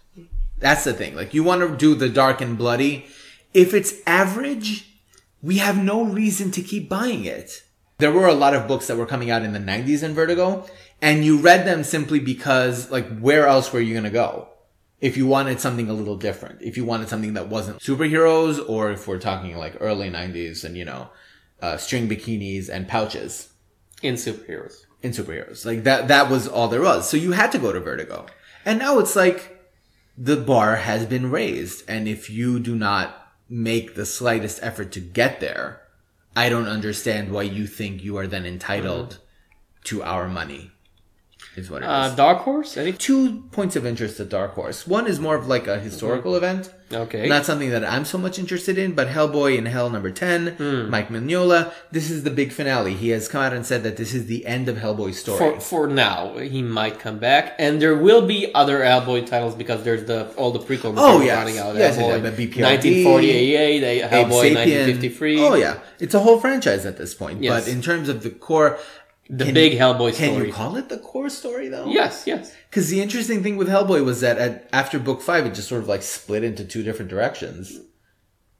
That's 0.57 0.83
the 0.83 0.93
thing. 0.93 1.15
Like 1.15 1.33
you 1.33 1.43
want 1.43 1.61
to 1.61 1.77
do 1.77 1.95
the 1.95 2.09
dark 2.09 2.41
and 2.41 2.57
bloody. 2.57 3.05
If 3.53 3.73
it's 3.73 3.93
average, 4.05 4.99
we 5.41 5.59
have 5.59 5.81
no 5.81 6.03
reason 6.03 6.51
to 6.51 6.61
keep 6.61 6.89
buying 6.89 7.23
it. 7.23 7.63
There 7.97 8.11
were 8.11 8.27
a 8.27 8.33
lot 8.33 8.53
of 8.53 8.67
books 8.67 8.87
that 8.87 8.97
were 8.97 9.05
coming 9.05 9.31
out 9.31 9.43
in 9.43 9.53
the 9.53 9.59
90s 9.59 10.03
in 10.03 10.13
Vertigo 10.13 10.65
and 11.01 11.25
you 11.25 11.37
read 11.37 11.65
them 11.65 11.83
simply 11.83 12.19
because 12.19 12.89
like 12.91 13.19
where 13.19 13.47
else 13.47 13.71
were 13.71 13.81
you 13.81 13.93
going 13.93 14.05
to 14.05 14.09
go? 14.09 14.49
if 15.01 15.17
you 15.17 15.27
wanted 15.27 15.59
something 15.59 15.89
a 15.89 15.93
little 15.93 16.15
different, 16.15 16.61
if 16.61 16.77
you 16.77 16.85
wanted 16.85 17.09
something 17.09 17.33
that 17.33 17.49
wasn't 17.49 17.79
superheroes, 17.79 18.63
or 18.67 18.91
if 18.91 19.07
we're 19.07 19.19
talking 19.19 19.55
like 19.55 19.77
early 19.79 20.09
90s 20.09 20.63
and, 20.63 20.77
you 20.77 20.85
know, 20.85 21.09
uh, 21.61 21.77
string 21.77 22.07
bikinis 22.07 22.69
and 22.69 22.87
pouches 22.87 23.49
In 24.01 24.15
superheroes. 24.15 24.85
in 25.03 25.11
superheroes. 25.11 25.65
Like 25.65 25.83
that, 25.83 26.07
that 26.07 26.29
was 26.29 26.47
all 26.47 26.69
there 26.69 26.81
was. 26.81 27.09
So 27.09 27.17
you 27.17 27.33
had 27.33 27.51
to 27.51 27.59
go 27.59 27.71
to 27.71 27.79
Vertigo. 27.79 28.25
And 28.65 28.79
now 28.79 28.97
it's 28.99 29.15
like 29.15 29.69
the 30.17 30.37
bar 30.37 30.77
has 30.77 31.05
been 31.05 31.29
raised. 31.29 31.83
And 31.87 32.07
if 32.07 32.29
you 32.29 32.59
do 32.59 32.75
not 32.75 33.31
make 33.47 33.95
the 33.95 34.05
slightest 34.05 34.63
effort 34.63 34.91
to 34.93 34.99
get 35.01 35.39
there, 35.39 35.81
I 36.35 36.49
don't 36.49 36.67
understand 36.67 37.31
why 37.31 37.43
you 37.43 37.67
think 37.67 38.03
you 38.03 38.17
are 38.17 38.27
then 38.27 38.45
entitled 38.45 39.19
to 39.85 40.01
our 40.01 40.27
money. 40.27 40.71
Is 41.57 41.69
what 41.71 41.81
it 41.83 41.85
is 41.85 41.89
Uh, 41.89 42.13
Dark 42.15 42.39
Horse? 42.39 42.75
Any? 42.75 42.91
two 42.91 43.43
points 43.51 43.75
of 43.75 43.85
interest 43.85 44.19
at 44.19 44.29
Dark 44.29 44.55
Horse. 44.55 44.85
One 44.85 45.07
is 45.07 45.19
more 45.19 45.35
of 45.35 45.47
like 45.47 45.67
a 45.67 45.79
historical 45.79 46.35
event. 46.35 46.69
Okay. 46.93 47.27
Not 47.27 47.45
something 47.45 47.71
that 47.71 47.83
I'm 47.83 48.05
so 48.05 48.17
much 48.17 48.37
interested 48.37 48.77
in, 48.77 48.91
but 48.93 49.07
Hellboy 49.07 49.57
in 49.57 49.65
Hell 49.65 49.89
number 49.89 50.11
10, 50.11 50.87
Mike 50.89 51.09
Mignola. 51.09 51.71
This 51.91 52.11
is 52.11 52.23
the 52.23 52.29
big 52.29 52.51
finale. 52.51 52.93
He 52.93 53.09
has 53.09 53.27
come 53.27 53.41
out 53.41 53.53
and 53.53 53.65
said 53.65 53.81
that 53.83 53.97
this 53.97 54.13
is 54.13 54.27
the 54.27 54.45
end 54.45 54.69
of 54.69 54.77
Hellboy's 54.77 55.17
story. 55.17 55.39
for 55.39 55.59
for 55.59 55.87
now, 55.87 56.37
he 56.37 56.61
might 56.61 56.99
come 56.99 57.17
back, 57.17 57.55
and 57.57 57.81
there 57.81 57.95
will 57.95 58.27
be 58.27 58.53
other 58.53 58.81
Hellboy 58.81 59.25
titles 59.25 59.55
because 59.55 59.83
there's 59.83 60.05
the 60.05 60.27
all 60.35 60.51
the 60.51 60.59
prequel 60.59 60.93
Oh, 60.97 61.21
yes. 61.21 61.37
running 61.37 61.57
out. 61.57 61.75
Yes, 61.75 61.97
Hellboy, 61.97 62.21
the 62.21 62.31
BPRD, 62.47 62.61
1948, 62.61 64.03
Hellboy 64.03 64.53
1953. 64.53 65.39
Oh 65.41 65.55
yeah. 65.55 65.79
It's 65.99 66.13
a 66.13 66.19
whole 66.19 66.39
franchise 66.39 66.85
at 66.85 66.97
this 66.97 67.13
point. 67.15 67.41
Yes. 67.41 67.65
But 67.65 67.71
in 67.73 67.81
terms 67.81 68.09
of 68.09 68.21
the 68.23 68.29
core, 68.29 68.77
the 69.29 69.45
can 69.45 69.53
big 69.53 69.73
you- 69.73 69.79
Hellboy 69.79 70.15
can 70.15 70.33
story. 70.33 70.47
you 70.47 70.53
call 70.53 70.75
it 70.75 70.89
the 70.89 70.97
core 70.97 71.29
story 71.29 71.67
though? 71.67 71.87
yes, 71.87 72.23
yes. 72.25 72.53
Because 72.69 72.89
the 72.89 73.01
interesting 73.01 73.41
thing 73.43 73.57
with 73.57 73.67
Hellboy 73.67 74.03
was 74.03 74.21
that 74.21 74.37
at, 74.37 74.69
after 74.71 74.99
book 74.99 75.21
five, 75.21 75.45
it 75.45 75.53
just 75.53 75.67
sort 75.69 75.81
of 75.81 75.87
like 75.87 76.03
split 76.03 76.43
into 76.43 76.65
two 76.65 76.83
different 76.83 77.09
directions. 77.09 77.79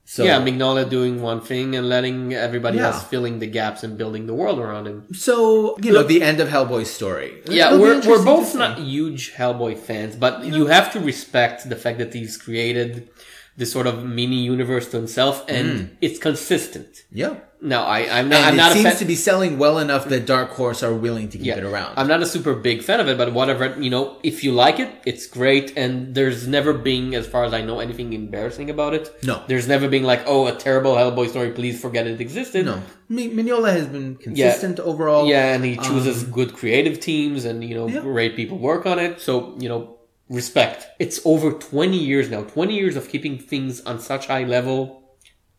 So 0.08 0.24
yeah, 0.24 0.40
Mignola 0.40 0.88
doing 0.88 1.20
one 1.20 1.42
thing 1.42 1.76
and 1.76 1.90
letting 1.90 2.32
everybody 2.34 2.78
Yeah. 2.78 2.88
else 2.88 3.04
filling 3.04 3.40
the 3.40 3.48
gaps 3.48 3.84
and 3.84 3.98
building 3.98 4.28
the 4.28 4.36
world 4.36 4.60
around 4.60 4.86
him. 4.86 5.14
So 5.14 5.78
you 5.82 5.92
know 5.92 6.04
the 6.04 6.22
end 6.22 6.40
of 6.40 6.48
Hellboy's 6.50 6.92
story. 6.92 7.42
Yeah, 7.50 7.68
It'll 7.68 7.80
we're, 7.80 8.08
we're 8.08 8.24
both 8.24 8.54
not 8.56 8.78
huge 8.78 9.34
Hellboy 9.34 9.80
fans, 9.80 10.16
but 10.16 10.46
you 10.46 10.68
have 10.68 10.94
to 10.94 11.00
respect 11.00 11.68
the 11.68 11.76
fact 11.76 11.98
that 11.98 12.14
he's 12.14 12.38
created 12.38 13.10
this 13.58 13.72
sort 13.72 13.88
of 13.88 14.04
mini 14.06 14.44
universe 14.44 14.90
to 14.92 14.98
himself, 14.98 15.44
and 15.48 15.68
mm. 15.68 15.98
it's 16.02 16.20
consistent. 16.20 17.04
Yeah, 17.12 17.38
Now, 17.62 17.84
I, 17.86 18.00
I'm 18.20 18.30
not, 18.30 18.38
and 18.42 18.46
I'm 18.48 18.54
it 18.54 18.58
not 18.58 18.72
seems 18.74 19.00
to 19.00 19.06
be 19.06 19.16
selling 19.16 19.58
well 19.58 19.80
enough 19.80 20.06
that 20.10 20.26
Dark 20.28 20.50
Horse 20.52 20.84
are 20.84 20.94
willing 20.94 21.30
to 21.30 21.38
keep 21.38 21.48
Yeah. 21.48 21.58
it 21.58 21.64
around. 21.64 21.94
I'm 21.98 22.08
not 22.08 22.22
a 22.22 22.26
super 22.26 22.54
big 22.54 22.84
fan 22.84 23.00
of 23.00 23.08
it, 23.08 23.18
but 23.18 23.34
whatever, 23.34 23.76
you 23.80 23.90
know, 23.90 24.18
if 24.24 24.44
you 24.44 24.52
like 24.52 24.80
it, 24.80 24.92
it's 25.06 25.26
great, 25.26 25.74
and 25.78 26.14
there's 26.14 26.48
never 26.48 26.74
been, 26.74 27.14
as 27.16 27.26
far 27.26 27.44
as 27.46 27.54
I 27.54 27.62
know, 27.62 27.80
anything 27.80 28.14
embarrassing 28.14 28.70
about 28.70 28.94
it. 28.94 29.10
No. 29.24 29.42
There's 29.48 29.68
never 29.68 29.88
been 29.88 30.04
like, 30.04 30.24
oh, 30.28 30.46
a 30.48 30.52
terrible 30.54 30.94
Hellboy 30.96 31.30
story, 31.30 31.52
please 31.52 31.80
forget 31.82 32.06
it 32.06 32.22
existed. 32.22 32.66
no, 32.66 32.82
Mi- 33.10 33.30
Mignola 33.32 33.72
has 33.72 33.88
been 33.88 34.16
consistent 34.18 34.80
overall. 34.80 35.26
Yeah, 35.28 35.54
and 35.56 35.64
he 35.66 35.78
chooses 35.78 36.24
good 36.24 36.54
creative 36.54 37.00
teams 37.00 37.46
and, 37.46 37.64
you 37.64 37.74
know, 37.74 37.86
Um, 37.86 37.94
Yeah. 37.94 38.02
great 38.02 38.36
people 38.36 38.58
work 38.60 38.86
on 38.86 39.00
it. 39.00 39.22
So, 39.22 39.56
you 39.60 39.70
know, 39.70 39.98
respect. 40.30 40.88
It's 41.00 41.20
over 41.26 41.52
20 41.52 41.98
years 41.98 42.30
now. 42.30 42.44
20 42.44 42.76
years 42.76 42.96
of 42.96 43.10
keeping 43.10 43.38
things 43.40 43.82
on 43.86 44.00
such 44.00 44.28
high 44.28 44.44
level. 44.44 45.04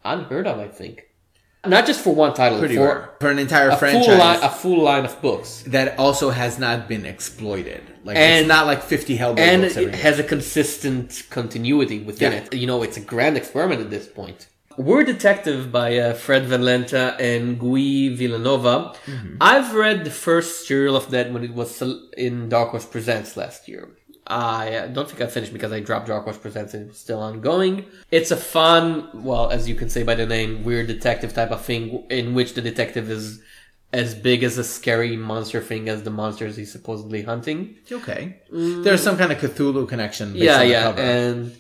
Unheard 0.05 0.47
of, 0.47 0.59
I 0.61 0.69
think. 0.69 1.05
Not 1.69 1.87
just 1.87 2.01
for 2.01 2.15
one 2.15 2.35
title, 2.35 2.59
pretty 2.59 2.77
for 2.77 2.85
rare 2.85 3.11
for 3.21 3.31
an 3.31 3.39
entire 3.39 3.71
a 3.71 3.77
franchise 3.77 4.07
full, 4.07 4.19
line, 4.19 4.39
a 4.43 4.49
full 4.49 4.83
line 4.83 5.05
of 5.05 5.21
books. 5.23 5.63
that 5.69 5.99
also 5.99 6.31
has 6.31 6.59
not 6.59 6.89
been 6.89 7.05
exploited. 7.07 7.83
Like 8.05 8.17
And- 8.17 8.41
it's 8.41 8.49
not 8.49 8.67
like 8.67 8.83
50 8.83 9.19
Hellboy 9.19 9.39
And 9.39 9.65
it 9.65 9.77
year. 9.77 9.91
has 9.91 10.19
a 10.19 10.23
consistent 10.23 11.25
continuity 11.31 11.99
within 12.01 12.33
Yeah. 12.33 12.39
it. 12.39 12.55
You 12.55 12.67
know, 12.67 12.83
it's 12.83 12.97
a 12.97 13.01
grand 13.01 13.37
experiment 13.37 13.81
at 13.81 13.91
this 13.91 14.07
point. 14.07 14.47
Weird 14.79 15.07
Detective 15.07 15.73
by 15.73 15.97
uh, 15.99 16.13
Fred 16.13 16.45
Van 16.47 16.61
Lente 16.63 17.17
and 17.19 17.59
Guy 17.59 18.15
Vilanova. 18.21 18.95
Mm-hmm. 19.07 19.37
I've 19.41 19.75
read 19.75 20.05
the 20.05 20.11
first 20.11 20.67
serial 20.69 20.95
of 20.97 21.11
that 21.13 21.33
when 21.33 21.43
it 21.45 21.55
was 21.55 21.83
in 22.17 22.49
Dark 22.51 22.71
Horse 22.71 22.85
Presents 22.85 23.37
last 23.39 23.69
year. 23.69 23.89
I 24.27 24.89
don't 24.93 25.09
think 25.09 25.21
I 25.21 25.27
finished 25.27 25.53
because 25.53 25.73
I 25.73 25.81
dropped 25.81 26.09
Dark 26.09 26.25
Horse 26.25 26.39
Presents 26.39 26.75
and 26.75 26.91
it's 26.91 26.99
still 26.99 27.21
ongoing. 27.21 27.85
It's 28.11 28.31
a 28.31 28.37
fun, 28.37 29.09
well, 29.15 29.51
as 29.51 29.69
you 29.69 29.75
can 29.75 29.89
say 29.89 30.03
by 30.03 30.15
the 30.15 30.27
name, 30.27 30.65
weird 30.65 30.89
detective 30.89 31.33
type 31.33 31.51
of 31.51 31.63
thing 31.65 32.05
in 32.11 32.35
which 32.35 32.55
the 32.55 32.63
detective 32.63 33.11
is 33.11 33.41
as 33.93 34.15
big 34.15 34.43
as 34.43 34.59
a 34.59 34.65
scary 34.65 35.17
monster 35.17 35.61
thing 35.61 35.89
as 35.89 36.03
the 36.03 36.11
monsters 36.11 36.57
he's 36.57 36.73
supposedly 36.73 37.23
hunting. 37.23 37.77
okay. 37.91 38.39
There's 38.51 39.03
some 39.03 39.17
kind 39.17 39.31
of 39.33 39.39
Cthulhu 39.39 39.89
connection. 39.89 40.35
Yeah, 40.35 40.63
yeah, 40.63 40.91
and 40.99 41.57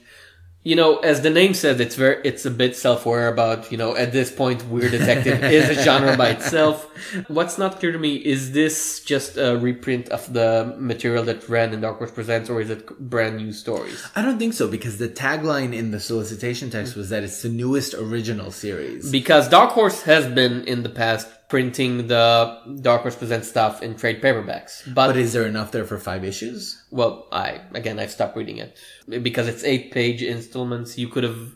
you 0.67 0.75
know, 0.75 0.99
as 0.99 1.21
the 1.21 1.31
name 1.31 1.55
says, 1.55 1.79
it's 1.79 1.95
very, 1.95 2.21
it's 2.25 2.45
a 2.45 2.51
bit 2.51 2.75
self-aware 2.75 3.29
about, 3.29 3.71
you 3.71 3.79
know, 3.79 3.95
at 3.95 4.11
this 4.11 4.33
point, 4.33 4.67
weird 4.67 4.91
detective 4.91 5.45
is 5.45 5.69
a 5.69 5.81
genre 5.81 6.17
by 6.17 6.31
itself. 6.31 6.91
What's 7.29 7.57
not 7.57 7.79
clear 7.79 7.93
to 7.93 8.01
me 8.01 8.17
is 8.17 8.51
this 8.51 8.99
just 8.99 9.37
a 9.37 9.57
reprint 9.59 10.09
of 10.09 10.33
the 10.33 10.75
material 10.77 11.23
that 11.23 11.49
ran 11.49 11.73
in 11.73 11.83
Dark 11.83 11.99
Horse 11.99 12.11
Presents, 12.11 12.51
or 12.51 12.61
is 12.61 12.69
it 12.69 12.99
brand 12.99 13.37
new 13.37 13.53
stories? 13.53 14.05
I 14.17 14.23
don't 14.23 14.41
think 14.41 14.55
so 14.55 14.67
because 14.67 14.99
the 14.99 15.09
tagline 15.09 15.73
in 15.73 15.93
the 15.93 16.01
solicitation 16.01 16.69
text 16.69 16.97
was 16.97 17.11
that 17.11 17.23
it's 17.23 17.43
the 17.43 17.49
newest 17.49 17.95
original 17.95 18.51
series. 18.51 19.09
Because 19.09 19.49
Dark 19.49 19.71
Horse 19.71 20.03
has 20.03 20.27
been 20.27 20.65
in 20.65 20.83
the 20.83 20.89
past 20.89 21.29
printing 21.49 22.09
the 22.09 22.59
Dark 22.81 23.03
Horse 23.03 23.17
Presents 23.17 23.49
stuff 23.49 23.83
in 23.83 23.97
trade 23.97 24.21
paperbacks, 24.21 24.83
but, 24.87 25.09
But 25.09 25.17
is 25.17 25.33
there 25.33 25.47
enough 25.47 25.71
there 25.73 25.85
for 25.85 25.99
five 25.99 26.25
issues? 26.25 26.83
well, 26.91 27.27
I 27.31 27.61
again 27.75 27.99
I've 27.99 28.11
stopped 28.11 28.37
reading 28.37 28.59
it 28.59 28.77
because 29.23 29.47
it's 29.49 29.65
eight 29.65 29.93
page 29.93 30.23
installments. 30.23 30.99
You 30.99 31.09
could 31.09 31.25
have, 31.25 31.53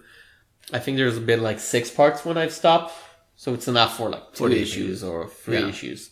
I 0.73 0.79
think 0.79 0.97
there's 0.97 1.19
been 1.19 1.43
like 1.43 1.59
six 1.61 1.91
parts 1.91 2.25
when 2.25 2.37
I've 2.39 2.53
stopped, 2.53 2.93
so 3.37 3.53
it's 3.55 3.69
enough 3.69 3.97
for 3.97 4.09
like 4.11 4.33
two 4.33 4.45
40 4.45 4.63
issues 4.63 5.03
or 5.03 5.29
three 5.29 5.59
Yeah. 5.59 5.69
issues, 5.69 6.11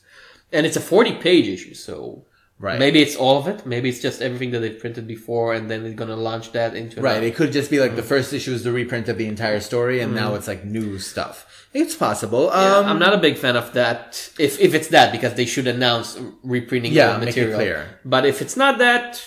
and 0.53 0.67
it's 0.67 0.77
a 0.77 0.81
forty 0.81 1.13
page 1.15 1.47
issue. 1.47 1.75
So 1.75 2.25
Right. 2.61 2.81
maybe 2.81 3.01
it's 3.01 3.15
all 3.15 3.39
of 3.39 3.47
it. 3.47 3.65
Maybe 3.67 3.89
it's 3.89 4.01
just 4.01 4.21
everything 4.21 4.51
that 4.51 4.59
they've 4.59 4.77
printed 4.81 5.07
before, 5.07 5.55
and 5.55 5.71
then 5.71 5.85
they're 5.85 5.93
gonna 5.93 6.17
launch 6.17 6.51
that 6.53 6.75
into 6.75 7.01
Right. 7.01 7.13
another- 7.13 7.27
It 7.29 7.37
could 7.37 7.53
just 7.53 7.71
be 7.71 7.79
like 7.79 7.95
the 7.95 8.03
mm. 8.03 8.13
first 8.15 8.33
issue 8.33 8.53
is 8.53 8.65
the 8.65 8.73
reprint 8.73 9.09
of 9.09 9.17
the 9.17 9.27
entire 9.27 9.61
story, 9.61 10.01
and 10.01 10.13
now 10.13 10.33
mm. 10.33 10.39
it's 10.39 10.49
like 10.49 10.65
new 10.65 10.99
stuff. 10.99 11.47
It's 11.75 11.95
possible. 11.95 12.51
Um, 12.51 12.87
I'm 12.87 12.99
not 12.99 13.13
a 13.15 13.19
big 13.19 13.37
fan 13.37 13.57
of 13.57 13.73
that. 13.75 14.31
If 14.39 14.59
if 14.61 14.75
it's 14.75 14.89
that, 14.89 15.13
because 15.13 15.35
they 15.35 15.45
should 15.47 15.67
announce 15.67 16.19
reprinting 16.43 16.93
Yeah, 16.93 17.13
the 17.19 17.19
make 17.27 17.37
it 17.37 17.41
material. 17.49 17.59
clear. 17.59 17.99
But 18.05 18.25
if 18.27 18.41
it's 18.43 18.57
not 18.57 18.79
that, 18.79 19.23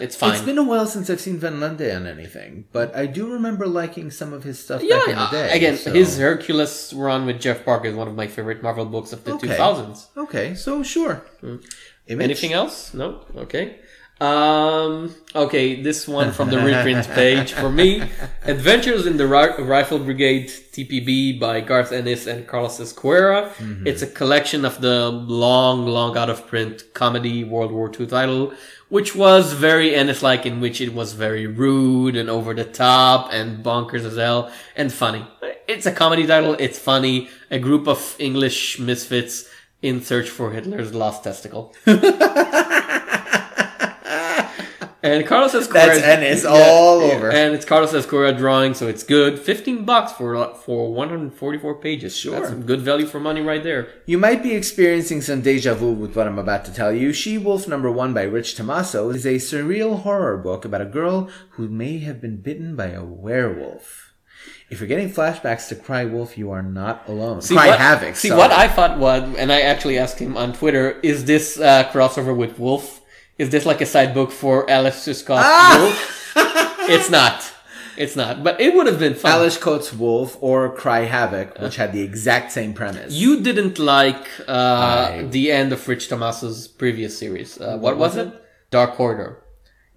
It's 0.00 0.16
fine. 0.16 0.34
It's 0.34 0.42
been 0.42 0.58
a 0.58 0.64
while 0.64 0.86
since 0.94 1.08
I've 1.10 1.20
seen 1.20 1.38
Van 1.38 1.60
Lente 1.60 1.88
on 1.94 2.04
anything, 2.08 2.64
but 2.72 2.88
I 3.02 3.06
do 3.06 3.32
remember 3.32 3.66
liking 3.68 4.10
some 4.10 4.32
of 4.36 4.42
his 4.42 4.58
stuff 4.58 4.82
yeah, 4.82 4.96
back 4.98 5.08
in 5.08 5.14
the 5.14 5.20
uh, 5.22 5.30
day. 5.30 5.48
again, 5.58 5.76
so- 5.78 5.92
his 5.92 6.18
Hercules 6.18 6.92
run 6.92 7.24
with 7.24 7.38
Jeff 7.40 7.64
Parker 7.64 7.86
is 7.88 7.94
one 7.94 8.08
of 8.08 8.16
my 8.22 8.26
favorite 8.26 8.60
Marvel 8.66 8.84
books 8.84 9.12
of 9.12 9.22
the 9.24 9.32
Okay. 9.34 9.46
2000s. 9.56 10.06
Okay, 10.16 10.54
so 10.56 10.82
sure. 10.82 11.22
Image? 12.08 12.24
Anything 12.24 12.52
else? 12.52 12.94
No. 12.94 13.08
Okay. 13.44 13.64
Um. 14.18 15.14
Okay. 15.34 15.82
This 15.82 16.08
one 16.08 16.32
from 16.32 16.48
the 16.48 16.58
reprint 16.58 17.06
page 17.14 17.52
for 17.52 17.70
me: 17.70 18.02
Adventures 18.44 19.04
in 19.04 19.18
the 19.18 19.26
Ri- 19.26 19.62
Rifle 19.62 19.98
Brigade 19.98 20.46
(TPB) 20.48 21.38
by 21.38 21.60
Garth 21.60 21.92
Ennis 21.92 22.26
and 22.26 22.46
Carlos 22.46 22.80
Ezquerra. 22.80 23.52
It's 23.86 24.00
a 24.00 24.06
collection 24.06 24.64
of 24.64 24.80
the 24.80 25.10
long, 25.10 25.84
long 25.84 26.16
out 26.16 26.30
of 26.30 26.46
print 26.46 26.84
comedy 26.94 27.44
World 27.44 27.72
War 27.72 27.92
II 27.92 28.06
title, 28.06 28.54
which 28.88 29.14
was 29.14 29.52
very 29.52 29.94
Ennis-like, 29.94 30.46
in 30.46 30.60
which 30.60 30.80
it 30.80 30.94
was 30.94 31.12
very 31.12 31.46
rude 31.46 32.16
and 32.16 32.30
over 32.30 32.54
the 32.54 32.64
top 32.64 33.28
and 33.34 33.62
bonkers 33.62 34.06
as 34.06 34.16
hell 34.16 34.50
and 34.76 34.90
funny. 34.90 35.26
It's 35.68 35.84
a 35.84 35.92
comedy 35.92 36.26
title. 36.26 36.56
It's 36.58 36.78
funny. 36.78 37.28
A 37.50 37.58
group 37.58 37.86
of 37.86 38.16
English 38.18 38.78
misfits 38.78 39.46
in 39.82 40.00
search 40.00 40.30
for 40.30 40.52
Hitler's 40.52 40.94
lost 40.94 41.22
testicle. 41.22 41.74
and 45.02 45.26
Carlos 45.26 45.52
Ezquerra. 45.52 45.72
That's 45.72 46.02
Ennis 46.02 46.44
all 46.44 47.00
over. 47.00 47.30
And 47.30 47.54
it's 47.54 47.64
Carlos 47.64 47.92
Ezquerra 47.92 48.36
drawing, 48.36 48.74
so 48.74 48.88
it's 48.88 49.02
good. 49.02 49.38
Fifteen 49.38 49.84
bucks 49.84 50.12
for 50.12 50.54
for 50.54 50.92
one 50.92 51.08
hundred 51.08 51.34
forty 51.34 51.58
four 51.58 51.74
pages. 51.74 52.16
Sure. 52.16 52.32
That's 52.32 52.48
some 52.48 52.62
good 52.62 52.80
value 52.80 53.06
for 53.06 53.20
money 53.20 53.40
right 53.40 53.62
there. 53.62 53.88
You 54.06 54.18
might 54.18 54.42
be 54.42 54.52
experiencing 54.52 55.22
some 55.22 55.42
deja 55.42 55.74
vu 55.74 55.92
with 55.92 56.16
what 56.16 56.26
I'm 56.26 56.38
about 56.38 56.64
to 56.66 56.72
tell 56.72 56.92
you. 56.92 57.12
She 57.12 57.38
Wolf 57.38 57.68
number 57.68 57.90
one 57.90 58.14
by 58.14 58.22
Rich 58.22 58.54
Tommaso 58.54 59.10
is 59.10 59.26
a 59.26 59.36
surreal 59.36 60.02
horror 60.02 60.36
book 60.36 60.64
about 60.64 60.80
a 60.80 60.86
girl 60.86 61.30
who 61.50 61.68
may 61.68 61.98
have 61.98 62.20
been 62.20 62.38
bitten 62.38 62.76
by 62.76 62.88
a 62.88 63.04
werewolf. 63.04 64.14
If 64.68 64.80
you're 64.80 64.88
getting 64.88 65.12
flashbacks 65.12 65.68
to 65.68 65.76
Cry 65.76 66.04
Wolf, 66.04 66.36
you 66.36 66.50
are 66.50 66.62
not 66.62 67.08
alone. 67.08 67.40
Cry 67.40 67.68
what, 67.68 67.78
Havoc. 67.78 68.16
See 68.16 68.28
sorry. 68.28 68.38
what 68.38 68.50
I 68.50 68.66
thought 68.66 68.98
was, 68.98 69.22
and 69.36 69.52
I 69.52 69.60
actually 69.60 69.96
asked 69.96 70.18
him 70.18 70.36
on 70.36 70.52
Twitter: 70.52 70.98
Is 71.02 71.24
this 71.24 71.58
uh, 71.60 71.88
crossover 71.92 72.36
with 72.36 72.58
Wolf? 72.58 73.00
Is 73.38 73.50
this 73.50 73.66
like 73.66 73.80
a 73.80 73.86
side 73.86 74.14
book 74.14 74.30
for 74.30 74.68
Ales 74.70 75.04
Kot's 75.22 75.44
Ah! 75.44 75.76
Wolf? 75.80 76.88
it's 76.90 77.10
not. 77.10 77.52
It's 77.98 78.14
not. 78.16 78.42
But 78.44 78.60
it 78.60 78.74
would 78.74 78.86
have 78.86 78.98
been 78.98 79.14
fun. 79.14 79.32
Ales 79.40 79.56
Kot's 79.58 79.92
Wolf 79.92 80.36
or 80.40 80.74
Cry 80.74 81.00
Havoc, 81.00 81.58
which 81.58 81.76
had 81.76 81.92
the 81.92 82.02
exact 82.02 82.52
same 82.52 82.72
premise. 82.74 83.12
You 83.12 83.40
didn't 83.40 83.78
like 83.78 84.26
uh, 84.48 84.52
I- 85.12 85.26
the 85.30 85.50
end 85.52 85.72
of 85.72 85.86
Rich 85.88 86.08
Tommaso's 86.08 86.68
previous 86.68 87.18
series. 87.18 87.60
Uh, 87.60 87.78
what 87.78 87.96
was 87.96 88.16
it? 88.16 88.28
Dark 88.70 88.94
Corridor. 88.94 89.42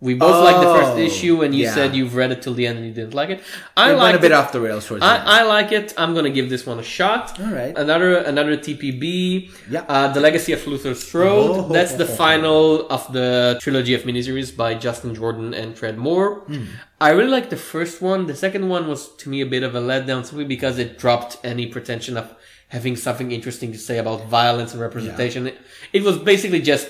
We 0.02 0.14
both 0.14 0.44
liked 0.44 0.62
the 0.62 0.74
first 0.74 0.92
Oh, 0.92 0.98
issue, 0.98 1.42
and 1.44 1.54
you 1.54 1.66
yeah. 1.66 1.74
said 1.74 1.94
you've 1.94 2.16
read 2.16 2.32
it 2.32 2.42
till 2.42 2.54
the 2.54 2.66
end 2.68 2.78
and 2.78 2.88
you 2.88 2.94
didn't 2.94 3.14
like 3.14 3.30
it. 3.30 3.42
I 3.76 3.88
it 3.92 3.94
went 3.94 4.00
like 4.00 4.16
a 4.16 4.20
bit 4.20 4.32
it. 4.32 4.36
off 4.40 4.54
the 4.54 4.62
rails 4.62 4.90
end. 4.90 5.04
I, 5.04 5.40
I 5.40 5.44
like 5.44 5.74
it. 5.74 5.94
I'm 5.98 6.14
gonna 6.16 6.30
give 6.30 6.50
this 6.50 6.66
one 6.66 6.80
a 6.80 6.84
shot. 6.84 7.38
All 7.40 7.48
right. 7.48 7.78
Another 7.78 8.16
another 8.18 8.56
TPB. 8.56 9.52
Yeah. 9.70 9.84
Uh, 9.90 10.08
the 10.14 10.22
Legacy 10.22 10.54
of 10.54 10.66
Luther 10.66 10.96
Strode. 10.96 11.52
Oh. 11.66 11.68
That's 11.74 11.94
the 11.96 12.06
final 12.06 12.88
of 12.88 13.12
the 13.12 13.58
trilogy 13.62 13.94
of 13.94 14.04
miniseries 14.04 14.56
by 14.56 14.74
Justin 14.76 15.14
Jordan 15.16 15.54
and 15.54 15.76
Tradd 15.76 15.98
Moore. 15.98 16.42
Hmm. 16.48 16.64
I 17.02 17.10
really 17.10 17.30
like 17.30 17.50
the 17.50 17.58
first 17.58 18.02
one. 18.02 18.26
The 18.28 18.36
second 18.36 18.70
one 18.70 18.88
was 18.88 19.14
to 19.18 19.30
me 19.30 19.42
a 19.42 19.46
bit 19.46 19.64
of 19.64 19.76
a 19.76 19.82
letdown 19.82 20.26
simply 20.26 20.46
because 20.46 20.78
it 20.80 20.98
dropped 20.98 21.38
any 21.44 21.66
pretension 21.68 22.16
of 22.18 22.34
having 22.70 22.96
something 22.96 23.32
interesting 23.32 23.72
to 23.72 23.78
say 23.78 23.98
about 23.98 24.26
violence 24.28 24.74
and 24.74 24.82
representation. 24.82 25.48
It, 25.48 25.58
it 25.92 26.04
was 26.04 26.18
basically 26.18 26.62
just 26.62 26.88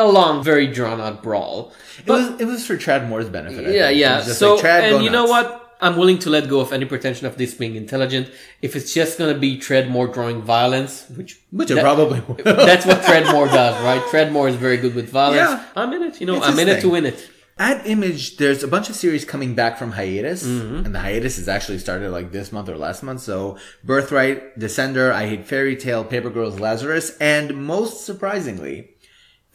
a 0.00 0.08
long, 0.18 0.42
very 0.42 0.66
drawn 0.66 1.00
out 1.00 1.22
brawl. 1.22 1.72
it 2.06 2.10
was 2.10 2.40
it 2.40 2.46
was 2.46 2.66
for 2.66 2.76
Tradd 2.76 3.08
Moore's 3.08 3.28
benefit. 3.28 3.74
Yeah. 3.74 3.90
Yeah. 3.90 4.20
So, 4.22 4.56
like, 4.56 4.64
and 4.64 5.04
you 5.04 5.10
know 5.10 5.26
what? 5.26 5.56
I'm 5.82 5.96
willing 5.96 6.18
to 6.24 6.28
let 6.30 6.46
go 6.46 6.60
of 6.60 6.74
any 6.74 6.84
pretension 6.84 7.26
of 7.26 7.38
this 7.38 7.54
being 7.54 7.74
intelligent. 7.74 8.28
If 8.60 8.76
it's 8.76 8.92
just 8.92 9.16
gonna 9.18 9.38
be 9.46 9.56
Tradd 9.58 9.88
Moore 9.88 10.08
drawing 10.08 10.42
violence, 10.42 11.08
which 11.16 11.40
Which 11.50 11.70
it 11.70 11.76
that- 11.76 11.82
probably 11.82 12.20
will. 12.26 12.34
that's 12.44 12.84
what 12.84 13.00
Tradd 13.02 13.32
Moore 13.32 13.46
does, 13.46 13.74
right? 13.82 14.02
Tradd 14.12 14.30
Moore 14.30 14.48
is 14.48 14.56
very 14.56 14.76
good 14.76 14.94
with 14.94 15.08
violence. 15.08 15.38
Yeah. 15.50 15.64
I'm 15.76 15.92
in 15.94 16.02
it. 16.02 16.20
You 16.20 16.26
know, 16.26 16.36
It's 16.36 16.46
I'm 16.46 16.58
in 16.58 16.68
it 16.68 16.80
to 16.82 16.90
win 16.90 17.06
it. 17.06 17.30
At 17.58 17.86
Image, 17.86 18.38
there's 18.38 18.62
a 18.62 18.68
bunch 18.68 18.88
of 18.88 18.96
series 18.96 19.26
coming 19.26 19.54
back 19.54 19.76
from 19.78 19.92
hiatus, 19.92 20.44
Mm-hmm. 20.46 20.84
and 20.84 20.94
the 20.94 21.00
hiatus 21.00 21.36
has 21.36 21.46
actually 21.46 21.78
started 21.78 22.10
like 22.10 22.32
this 22.32 22.52
month 22.52 22.68
or 22.70 22.76
last 22.78 23.02
month. 23.02 23.20
So, 23.20 23.58
Birthright, 23.84 24.58
Descender, 24.58 25.12
I 25.12 25.26
Hate 25.28 25.46
Fairyland, 25.46 26.08
Paper 26.08 26.30
Girls, 26.30 26.58
Lazarus, 26.60 27.16
and 27.20 27.54
most 27.66 28.06
surprisingly, 28.06 28.89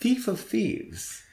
Thief 0.05 0.27
of 0.27 0.39
Thieves 0.39 1.23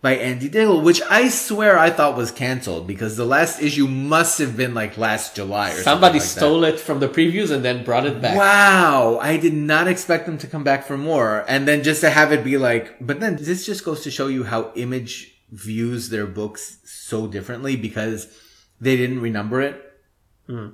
by 0.00 0.14
Andy 0.14 0.48
Diggle, 0.48 0.82
which 0.82 1.02
I 1.10 1.28
swear 1.28 1.76
I 1.76 1.90
thought 1.90 2.16
was 2.16 2.30
canceled 2.30 2.86
because 2.86 3.16
the 3.16 3.24
last 3.24 3.60
issue 3.60 3.88
must 3.88 4.38
have 4.38 4.56
been 4.56 4.72
like 4.72 4.96
last 4.96 5.34
July 5.34 5.72
or 5.72 5.82
Somebody 5.82 5.82
something 5.82 6.12
like 6.12 6.22
that. 6.22 6.28
stole 6.28 6.64
it 6.64 6.78
from 6.78 7.00
the 7.00 7.08
previews 7.08 7.50
and 7.50 7.64
then 7.64 7.82
brought 7.82 8.06
it 8.06 8.22
back. 8.22 8.36
Wow, 8.36 9.18
I 9.20 9.36
did 9.36 9.52
not 9.52 9.88
expect 9.88 10.26
them 10.26 10.38
to 10.38 10.46
come 10.46 10.62
back 10.62 10.84
for 10.84 10.96
more. 10.96 11.44
And 11.48 11.66
then 11.66 11.82
just 11.82 12.02
to 12.02 12.10
have 12.10 12.30
it 12.30 12.44
be 12.44 12.56
like, 12.56 13.04
but 13.04 13.18
then 13.18 13.34
this 13.34 13.66
just 13.66 13.84
goes 13.84 14.04
to 14.04 14.12
show 14.12 14.28
you 14.28 14.44
how 14.44 14.70
Image 14.76 15.34
views 15.50 16.10
their 16.10 16.26
books 16.26 16.78
so 16.84 17.26
differently 17.26 17.74
because 17.74 18.28
they 18.80 18.96
didn't 18.96 19.18
renumber 19.18 19.60
it. 19.60 19.74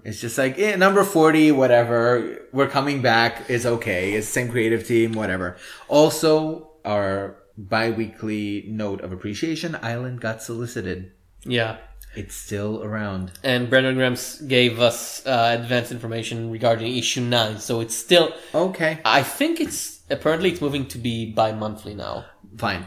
It's 0.05 0.21
just 0.21 0.37
like, 0.37 0.59
eh, 0.59 0.77
number 0.77 1.05
40, 1.05 1.53
whatever. 1.53 2.49
We're 2.53 2.69
coming 2.69 3.01
back. 3.01 3.49
It's 3.49 3.65
okay. 3.65 4.13
It's 4.13 4.27
the 4.27 4.33
same 4.33 4.51
creative 4.51 4.87
team, 4.87 5.13
whatever. 5.13 5.57
Also, 5.89 6.73
our 6.85 7.37
bi-weekly 7.57 8.65
note 8.69 9.01
of 9.01 9.13
appreciation, 9.13 9.77
Island 9.83 10.21
got 10.21 10.43
solicited. 10.43 11.13
Yeah. 11.45 11.79
It's 12.15 12.35
still 12.35 12.83
around. 12.83 13.33
And 13.43 13.69
Brandon 13.69 13.95
Graham 13.95 14.17
gave 14.47 14.81
us 14.81 15.25
uh, 15.27 15.57
advanced 15.61 15.93
information 15.93 16.51
regarding 16.51 16.97
issue 16.97 17.21
nine, 17.21 17.59
so 17.59 17.81
it's 17.81 17.95
still. 17.95 18.33
Okay. 18.55 19.01
I 19.05 19.23
think 19.23 19.61
it's 19.61 20.01
apparently 20.09 20.51
it's 20.51 20.63
moving 20.63 20.87
to 20.89 20.99
be 20.99 21.31
bi-monthly 21.33 21.95
now. 21.95 22.25
Fine. 22.57 22.87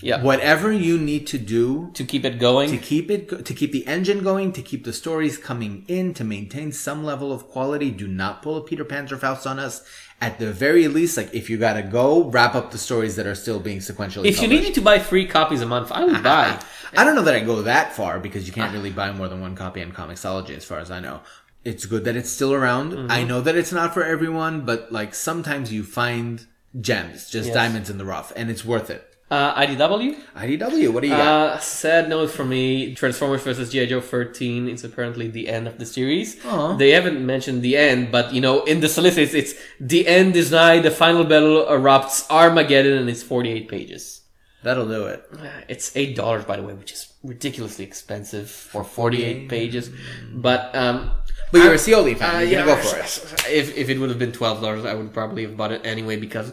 Yeah. 0.00 0.22
Whatever 0.22 0.70
you 0.70 0.96
need 0.96 1.26
to 1.28 1.38
do 1.38 1.90
To 1.94 2.04
keep 2.04 2.24
it 2.24 2.38
going. 2.38 2.70
to 2.70 2.78
keep 2.78 3.10
it 3.10 3.44
to 3.44 3.52
keep 3.52 3.72
the 3.72 3.84
engine 3.88 4.22
going 4.22 4.52
to 4.52 4.62
keep 4.62 4.84
the 4.84 4.92
stories 4.92 5.36
coming 5.38 5.84
in 5.88 6.14
to 6.14 6.22
maintain 6.22 6.70
some 6.70 7.02
level 7.02 7.32
of 7.32 7.48
quality 7.48 7.90
do 7.90 8.06
not 8.06 8.40
pull 8.40 8.56
a 8.56 8.62
peter 8.62 8.84
panzerfaust 8.84 9.44
on 9.50 9.58
us 9.58 9.82
at 10.20 10.38
the 10.38 10.52
very 10.52 10.88
least 10.88 11.16
like 11.16 11.32
if 11.34 11.48
you 11.48 11.56
gotta 11.58 11.82
go 11.82 12.24
wrap 12.24 12.54
up 12.54 12.70
the 12.70 12.78
stories 12.78 13.16
that 13.16 13.26
are 13.26 13.34
still 13.34 13.60
being 13.60 13.78
sequentially 13.78 14.24
if 14.26 14.42
you 14.42 14.48
needed 14.48 14.74
to 14.74 14.80
buy 14.80 14.98
three 14.98 15.26
copies 15.26 15.60
a 15.60 15.66
month, 15.66 15.92
I 15.92 16.04
would 16.04 16.22
buy. 16.34 16.58
i 16.96 17.04
don't 17.04 17.14
know 17.14 17.22
that 17.22 17.34
i 17.34 17.40
go 17.40 17.62
that 17.62 17.92
far 17.94 18.18
because 18.18 18.46
you 18.46 18.52
can't 18.52 18.72
really 18.72 18.90
buy 18.90 19.12
more 19.12 19.28
than 19.28 19.40
one 19.40 19.54
copy 19.54 19.82
on 19.82 19.92
comixology 19.92 20.56
as 20.56 20.64
far 20.64 20.78
as 20.80 20.90
i 20.90 20.98
know 21.00 21.20
it's 21.64 21.86
good 21.86 22.04
that 22.04 22.16
it's 22.16 22.30
still 22.30 22.52
around 22.54 22.92
Mm-hmm. 22.92 23.10
i 23.12 23.22
know 23.24 23.40
that 23.40 23.54
it's 23.56 23.72
not 23.72 23.94
for 23.94 24.02
everyone 24.04 24.62
but 24.62 24.90
like 24.90 25.14
sometimes 25.14 25.72
you 25.72 25.82
find 25.84 26.46
gems 26.80 27.30
just 27.30 27.46
Yes. 27.48 27.54
diamonds 27.54 27.88
in 27.90 27.98
the 27.98 28.04
rough 28.04 28.32
and 28.36 28.50
it's 28.50 28.64
worth 28.64 28.90
it 28.90 29.07
Uh, 29.30 29.54
IDW? 29.60 30.16
idw 30.36 30.88
what 30.92 31.02
do 31.02 31.08
you 31.08 31.14
got 31.14 31.52
Uh, 31.52 31.58
sad 31.58 32.08
note 32.08 32.30
for 32.30 32.44
me. 32.46 32.94
Transformers 32.94 33.42
versus 33.42 33.70
G.I. 33.70 33.84
Joe 33.86 34.00
13 34.00 34.68
is 34.68 34.84
apparently 34.84 35.28
the 35.28 35.48
end 35.48 35.68
of 35.68 35.76
the 35.78 35.84
series. 35.84 36.36
They 36.78 36.90
haven't 36.90 37.20
mentioned 37.24 37.60
the 37.62 37.76
end, 37.76 38.10
but 38.10 38.32
you 38.32 38.40
know, 38.40 38.64
in 38.64 38.80
the 38.80 38.88
solicits, 38.88 39.34
it's 39.34 39.52
the 39.78 40.08
end 40.08 40.34
is 40.34 40.50
nigh, 40.50 40.78
the 40.80 40.90
final 40.90 41.24
battle 41.24 41.66
erupts, 41.68 42.24
Armageddon, 42.30 42.96
and 42.96 43.10
it's 43.10 43.22
48 43.22 43.68
pages. 43.68 44.22
that'll 44.64 44.88
do 44.88 45.06
it 45.06 45.20
Uh, 45.38 45.46
It's 45.68 45.94
eight 45.94 46.16
dollars, 46.16 46.44
by 46.44 46.56
the 46.56 46.62
way, 46.66 46.72
which 46.74 46.92
is 46.92 47.12
ridiculously 47.22 47.84
expensive 47.84 48.50
for 48.50 48.82
48 48.82 49.48
pages. 49.48 49.90
But, 50.32 50.74
um, 50.74 51.10
but 51.52 51.58
you're 51.62 51.74
a 51.74 51.82
Scioli 51.84 52.16
fan 52.16 52.34
uh, 52.34 52.38
you're 52.40 52.60
yeah, 52.60 52.64
gonna 52.66 52.74
go 52.82 52.88
for 52.88 52.96
it 52.98 53.12
If, 53.60 53.76
if 53.76 53.86
it 53.92 53.98
would 54.00 54.08
have 54.08 54.18
been 54.18 54.32
twelve 54.32 54.60
dollars, 54.64 54.84
I 54.84 54.94
would 54.98 55.12
probably 55.12 55.42
have 55.46 55.54
bought 55.56 55.72
it 55.72 55.82
anyway 55.84 56.16
because, 56.16 56.48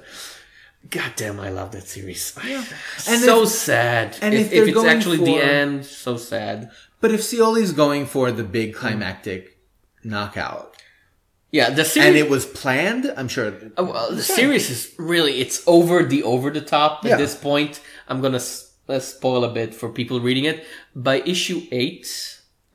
god 0.90 1.14
damn, 1.16 1.40
I 1.40 1.50
love 1.50 1.72
that 1.72 1.88
series. 1.88 2.36
And 3.08 3.22
so 3.22 3.44
if- 3.44 3.50
sad. 3.50 4.18
and 4.22 4.34
if, 4.34 4.48
if 4.48 4.54
if 4.54 4.68
it's 4.70 4.74
going 4.76 4.88
actually 4.90 5.18
the 5.18 5.38
end, 5.42 5.86
so 5.86 6.18
sad. 6.18 6.72
But 7.02 7.12
if 7.12 7.22
Scioli's 7.22 7.72
going 7.72 8.06
for 8.06 8.32
the 8.32 8.44
big 8.44 8.74
climactic 8.74 9.58
knockout, 10.04 10.76
Yeah, 11.52 11.70
the 11.70 11.86
series. 11.86 12.08
and 12.08 12.18
it 12.18 12.30
was 12.30 12.46
planned, 12.46 13.12
I'm 13.18 13.28
sure. 13.28 13.54
uh, 13.78 13.84
well, 13.84 14.12
the 14.12 14.24
series 14.24 14.70
is 14.70 14.94
really 14.98 15.40
it's 15.40 15.64
over 15.68 16.04
the 16.04 16.24
over 16.24 16.50
the 16.52 16.62
top 16.62 17.04
Yeah. 17.04 17.14
at 17.14 17.18
this 17.18 17.36
point. 17.36 17.80
I'm 18.08 18.22
gonna 18.22 18.38
s- 18.38 18.74
uh, 18.90 19.00
spoil 19.00 19.44
a 19.44 19.52
bit 19.54 19.74
for 19.74 19.90
people 19.90 20.20
reading 20.20 20.46
it. 20.46 20.66
By 20.96 21.22
issue 21.22 21.62
eight, 21.72 22.08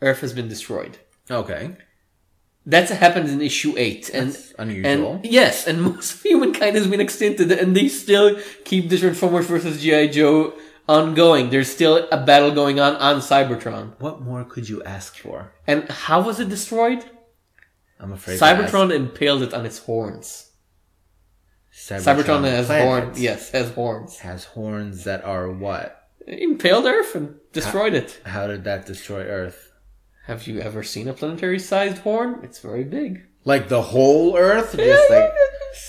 Earth 0.03 0.21
has 0.21 0.33
been 0.33 0.49
destroyed. 0.49 0.99
Okay. 1.31 1.77
That's 2.67 2.91
happened 2.91 3.29
in 3.29 3.41
issue 3.41 3.75
eight, 3.79 4.11
and 4.11 4.33
That's 4.33 4.53
unusual. 4.59 5.15
And 5.15 5.25
yes, 5.25 5.67
and 5.67 5.83
most 5.91 6.15
of 6.15 6.23
humankind 6.23 6.77
has 6.77 6.87
been 6.87 7.01
extincted, 7.01 7.51
and 7.59 7.75
they 7.75 7.89
still 7.89 8.39
keep 8.65 8.89
the 8.91 8.99
Transformers 8.99 9.47
versus 9.47 9.81
GI 9.83 10.09
Joe 10.09 10.53
ongoing. 10.89 11.51
There's 11.51 11.71
still 11.71 12.07
a 12.13 12.23
battle 12.23 12.51
going 12.51 12.79
on 12.79 12.97
on 12.97 13.21
Cybertron. 13.21 13.95
What 13.99 14.21
more 14.21 14.45
could 14.45 14.69
you 14.69 14.83
ask 14.83 15.17
for? 15.17 15.53
And 15.67 15.89
how 15.89 16.21
was 16.21 16.39
it 16.39 16.49
destroyed? 16.49 17.05
I'm 17.99 18.13
afraid. 18.13 18.39
Cybertron 18.39 18.93
impaled 18.95 19.43
it 19.43 19.55
on 19.55 19.65
its 19.67 19.79
horns. 19.79 20.51
ask. 21.91 22.05
Cybertron 22.05 22.45
has 22.45 22.69
horns. 22.69 23.21
Yes, 23.21 23.51
has 23.51 23.71
horns. 23.71 24.19
Has 24.19 24.45
horns 24.45 25.05
that 25.05 25.25
are 25.25 25.51
what? 25.51 25.97
Impaled 26.27 26.87
Earth 26.87 27.15
and 27.15 27.37
destroyed 27.53 27.95
it. 27.95 28.21
How 28.25 28.47
did 28.47 28.65
that 28.65 28.87
destroy 28.87 29.23
Earth? 29.25 29.70
Have 30.31 30.47
you 30.47 30.61
ever 30.61 30.85
seen 30.85 31.09
a 31.09 31.13
planetary-sized 31.13 31.99
horn? 31.99 32.39
It's 32.45 32.61
very 32.61 32.85
big. 32.85 33.23
Like 33.45 33.69
the 33.69 33.83
whole 33.83 34.37
Earth, 34.37 34.77
just 34.77 35.11
like 35.11 35.33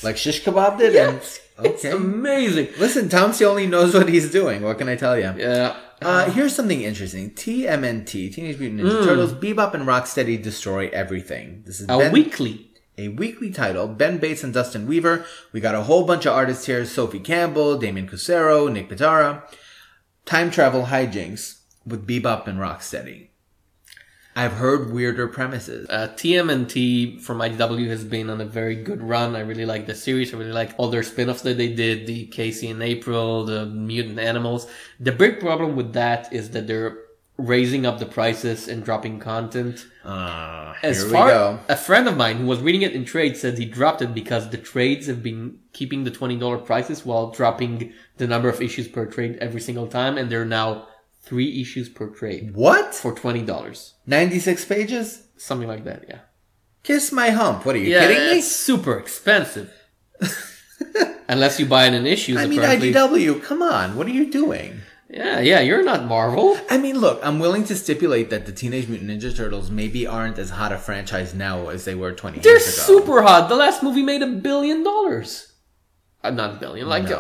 like 0.03 0.17
shish 0.17 0.43
kebab 0.43 0.79
did. 0.79 0.93
Yes. 0.93 1.39
And, 1.59 1.67
It's 1.67 1.85
amazing. 1.85 2.69
Listen, 2.79 3.07
Tom 3.07 3.33
only 3.43 3.67
knows 3.67 3.93
what 3.93 4.09
he's 4.09 4.31
doing. 4.31 4.63
What 4.63 4.79
can 4.79 4.89
I 4.89 4.95
tell 4.95 5.15
you? 5.15 5.31
Yeah. 5.37 5.75
Uh, 6.01 6.31
here's 6.31 6.55
something 6.55 6.81
interesting. 6.81 7.29
TMNT, 7.35 8.33
Teenage 8.33 8.57
Mutant 8.57 8.81
Ninja 8.81 9.05
Turtles, 9.05 9.33
Bebop 9.33 9.75
and 9.75 9.83
Rocksteady 9.85 10.41
destroy 10.41 10.89
everything. 10.89 11.61
This 11.67 11.79
is 11.79 11.85
A 11.87 11.97
Ben- 11.99 12.11
weekly. 12.11 12.71
a 12.97 13.09
weekly 13.09 13.51
title. 13.51 13.87
Ben 13.87 14.17
Bates 14.17 14.43
and 14.43 14.51
Dustin 14.55 14.87
Weaver. 14.87 15.23
We 15.51 15.59
got 15.59 15.75
a 15.75 15.83
whole 15.83 16.03
bunch 16.07 16.25
of 16.25 16.33
artists 16.33 16.65
here: 16.65 16.83
Sophie 16.85 17.19
Campbell, 17.19 17.77
Damian 17.77 18.07
Couceiro, 18.07 18.67
Nick 18.73 18.89
Pitarra. 18.89 19.43
Time 20.25 20.49
travel 20.49 20.85
hijinks 20.85 21.59
with 21.85 22.07
Bebop 22.07 22.47
and 22.47 22.57
Rocksteady. 22.57 23.27
I've 24.35 24.53
heard 24.53 24.91
weirder 24.93 25.27
premises. 25.27 25.87
Uh, 25.89 26.07
TMNT 26.15 27.21
from 27.21 27.39
IDW 27.39 27.87
has 27.89 28.03
been 28.05 28.29
on 28.29 28.39
a 28.39 28.45
very 28.45 28.75
good 28.75 29.01
run. 29.03 29.35
I 29.35 29.41
really 29.41 29.65
like 29.65 29.87
the 29.87 29.95
series. 29.95 30.33
I 30.33 30.37
really 30.37 30.53
like 30.53 30.73
all 30.77 30.89
their 30.89 31.03
spin-offs 31.03 31.41
that 31.41 31.57
they 31.57 31.73
did, 31.73 32.07
the 32.07 32.27
Casey 32.27 32.69
and 32.69 32.81
April, 32.81 33.43
the 33.45 33.65
mutant 33.65 34.19
animals. 34.19 34.67
The 34.99 35.11
big 35.11 35.39
problem 35.39 35.75
with 35.75 35.93
that 35.93 36.31
is 36.31 36.51
that 36.51 36.65
they're 36.67 36.97
raising 37.37 37.85
up 37.85 37.97
the 37.99 38.05
prices 38.05 38.67
and 38.67 38.85
dropping 38.85 39.19
content. 39.19 39.85
Uh, 40.03 40.75
As 40.83 41.03
far 41.11 41.25
we 41.25 41.31
go. 41.31 41.59
a 41.69 41.75
friend 41.75 42.07
of 42.07 42.15
mine 42.15 42.37
who 42.37 42.45
was 42.45 42.59
reading 42.59 42.83
it 42.83 42.93
in 42.93 43.03
trade 43.03 43.35
said 43.35 43.57
he 43.57 43.65
dropped 43.65 44.01
it 44.01 44.13
because 44.13 44.49
the 44.51 44.57
trades 44.57 45.07
have 45.07 45.23
been 45.23 45.57
keeping 45.73 46.03
the 46.03 46.11
twenty 46.11 46.37
dollar 46.37 46.57
prices 46.59 47.03
while 47.05 47.31
dropping 47.31 47.93
the 48.17 48.27
number 48.27 48.47
of 48.47 48.61
issues 48.61 48.87
per 48.87 49.05
trade 49.07 49.37
every 49.41 49.61
single 49.61 49.87
time, 49.87 50.17
and 50.17 50.31
they're 50.31 50.45
now 50.45 50.87
three 51.21 51.61
issues 51.61 51.87
per 51.89 52.07
trade 52.07 52.53
What? 52.55 52.93
for 52.95 53.13
twenty 53.13 53.41
dollars, 53.43 53.93
96 54.07 54.65
pages? 54.65 55.27
something 55.37 55.67
like 55.67 55.83
that. 55.85 56.05
Yeah. 56.07 56.19
Kiss 56.83 57.11
my 57.11 57.29
hump. 57.29 57.65
What 57.65 57.75
are 57.75 57.79
you 57.79 57.91
Yeah, 57.93 58.01
kidding 58.07 58.17
me? 58.17 58.37
it's 58.39 58.47
super 58.55 58.97
expensive. 58.97 59.71
Unless 61.29 61.59
you 61.59 61.65
buy 61.65 61.85
it 61.87 61.93
in 61.93 62.05
issues, 62.05 62.37
I 62.37 62.45
mean, 62.45 62.59
apparently. 62.59 62.91
IDW, 62.93 63.41
come 63.43 63.61
on. 63.61 63.95
What 63.95 64.07
are 64.07 64.11
you 64.11 64.29
doing? 64.29 64.81
Yeah, 65.09 65.39
yeah, 65.39 65.59
you're 65.61 65.83
not 65.83 66.05
Marvel. 66.05 66.57
I 66.69 66.77
mean, 66.77 66.97
look, 66.99 67.19
I'm 67.23 67.39
willing 67.39 67.63
to 67.65 67.75
stipulate 67.75 68.29
that 68.29 68.45
the 68.45 68.51
Teenage 68.51 68.87
Mutant 68.87 69.09
Ninja 69.11 69.35
Turtles 69.35 69.69
maybe 69.69 70.05
aren't 70.07 70.37
as 70.39 70.49
hot 70.51 70.71
a 70.71 70.77
franchise 70.77 71.33
now 71.33 71.69
as 71.69 71.85
they 71.85 71.95
were 71.95 72.11
20 72.13 72.39
They're 72.39 72.53
years 72.53 72.63
ago. 72.73 72.99
super 72.99 73.21
hot. 73.21 73.47
The 73.49 73.55
last 73.55 73.83
movie 73.83 74.03
made 74.03 74.21
a 74.21 74.27
billion 74.27 74.83
dollars. 74.83 75.50
Uh, 76.23 76.29
not 76.29 76.53
a 76.53 76.57
billion, 76.57 76.87
like 76.87 77.05
No. 77.09 77.17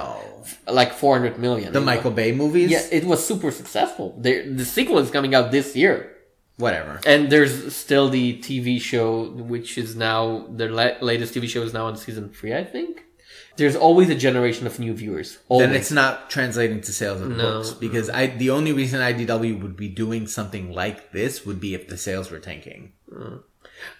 uh, 0.67 0.73
like 0.73 0.93
four 0.93 1.17
hundred 1.17 1.39
million. 1.39 1.73
The 1.73 1.79
You 1.79 1.85
know? 1.85 1.91
Michael 1.91 2.11
Bay 2.11 2.31
movies? 2.31 2.69
Yeah, 2.71 2.83
it 2.91 3.03
was 3.05 3.25
super 3.25 3.51
successful. 3.51 4.15
The 4.19 4.63
sequel 4.65 4.99
is 4.99 5.09
coming 5.09 5.33
out 5.33 5.51
this 5.51 5.75
year, 5.75 6.15
Whatever. 6.57 6.99
and 7.05 7.29
there's 7.31 7.75
still 7.75 8.09
the 8.09 8.37
TV 8.39 8.79
show, 8.79 9.31
which 9.31 9.77
is 9.77 9.95
now 9.95 10.45
their 10.49 10.69
la- 10.69 10.97
latest 11.01 11.33
TV 11.33 11.47
show 11.47 11.63
is 11.63 11.73
now 11.73 11.85
on 11.87 11.97
season 11.97 12.29
three, 12.29 12.53
I 12.53 12.63
think. 12.63 13.03
There's 13.57 13.75
always 13.75 14.09
a 14.09 14.15
generation 14.15 14.65
of 14.65 14.79
new 14.79 14.93
viewers. 14.93 15.37
Always. 15.49 15.67
Then 15.67 15.75
it's 15.75 15.91
not 15.91 16.29
translating 16.29 16.79
to 16.81 16.91
sales 16.93 17.21
of 17.21 17.29
No. 17.29 17.37
books 17.37 17.71
because 17.71 18.09
I 18.09 18.27
the 18.27 18.49
only 18.49 18.71
reason 18.71 19.01
IDW 19.01 19.61
would 19.61 19.75
be 19.75 19.89
doing 19.89 20.25
something 20.27 20.71
like 20.71 21.11
this 21.11 21.45
would 21.45 21.59
be 21.59 21.73
if 21.73 21.87
the 21.87 21.97
sales 21.97 22.31
were 22.31 22.39
tanking. 22.39 22.93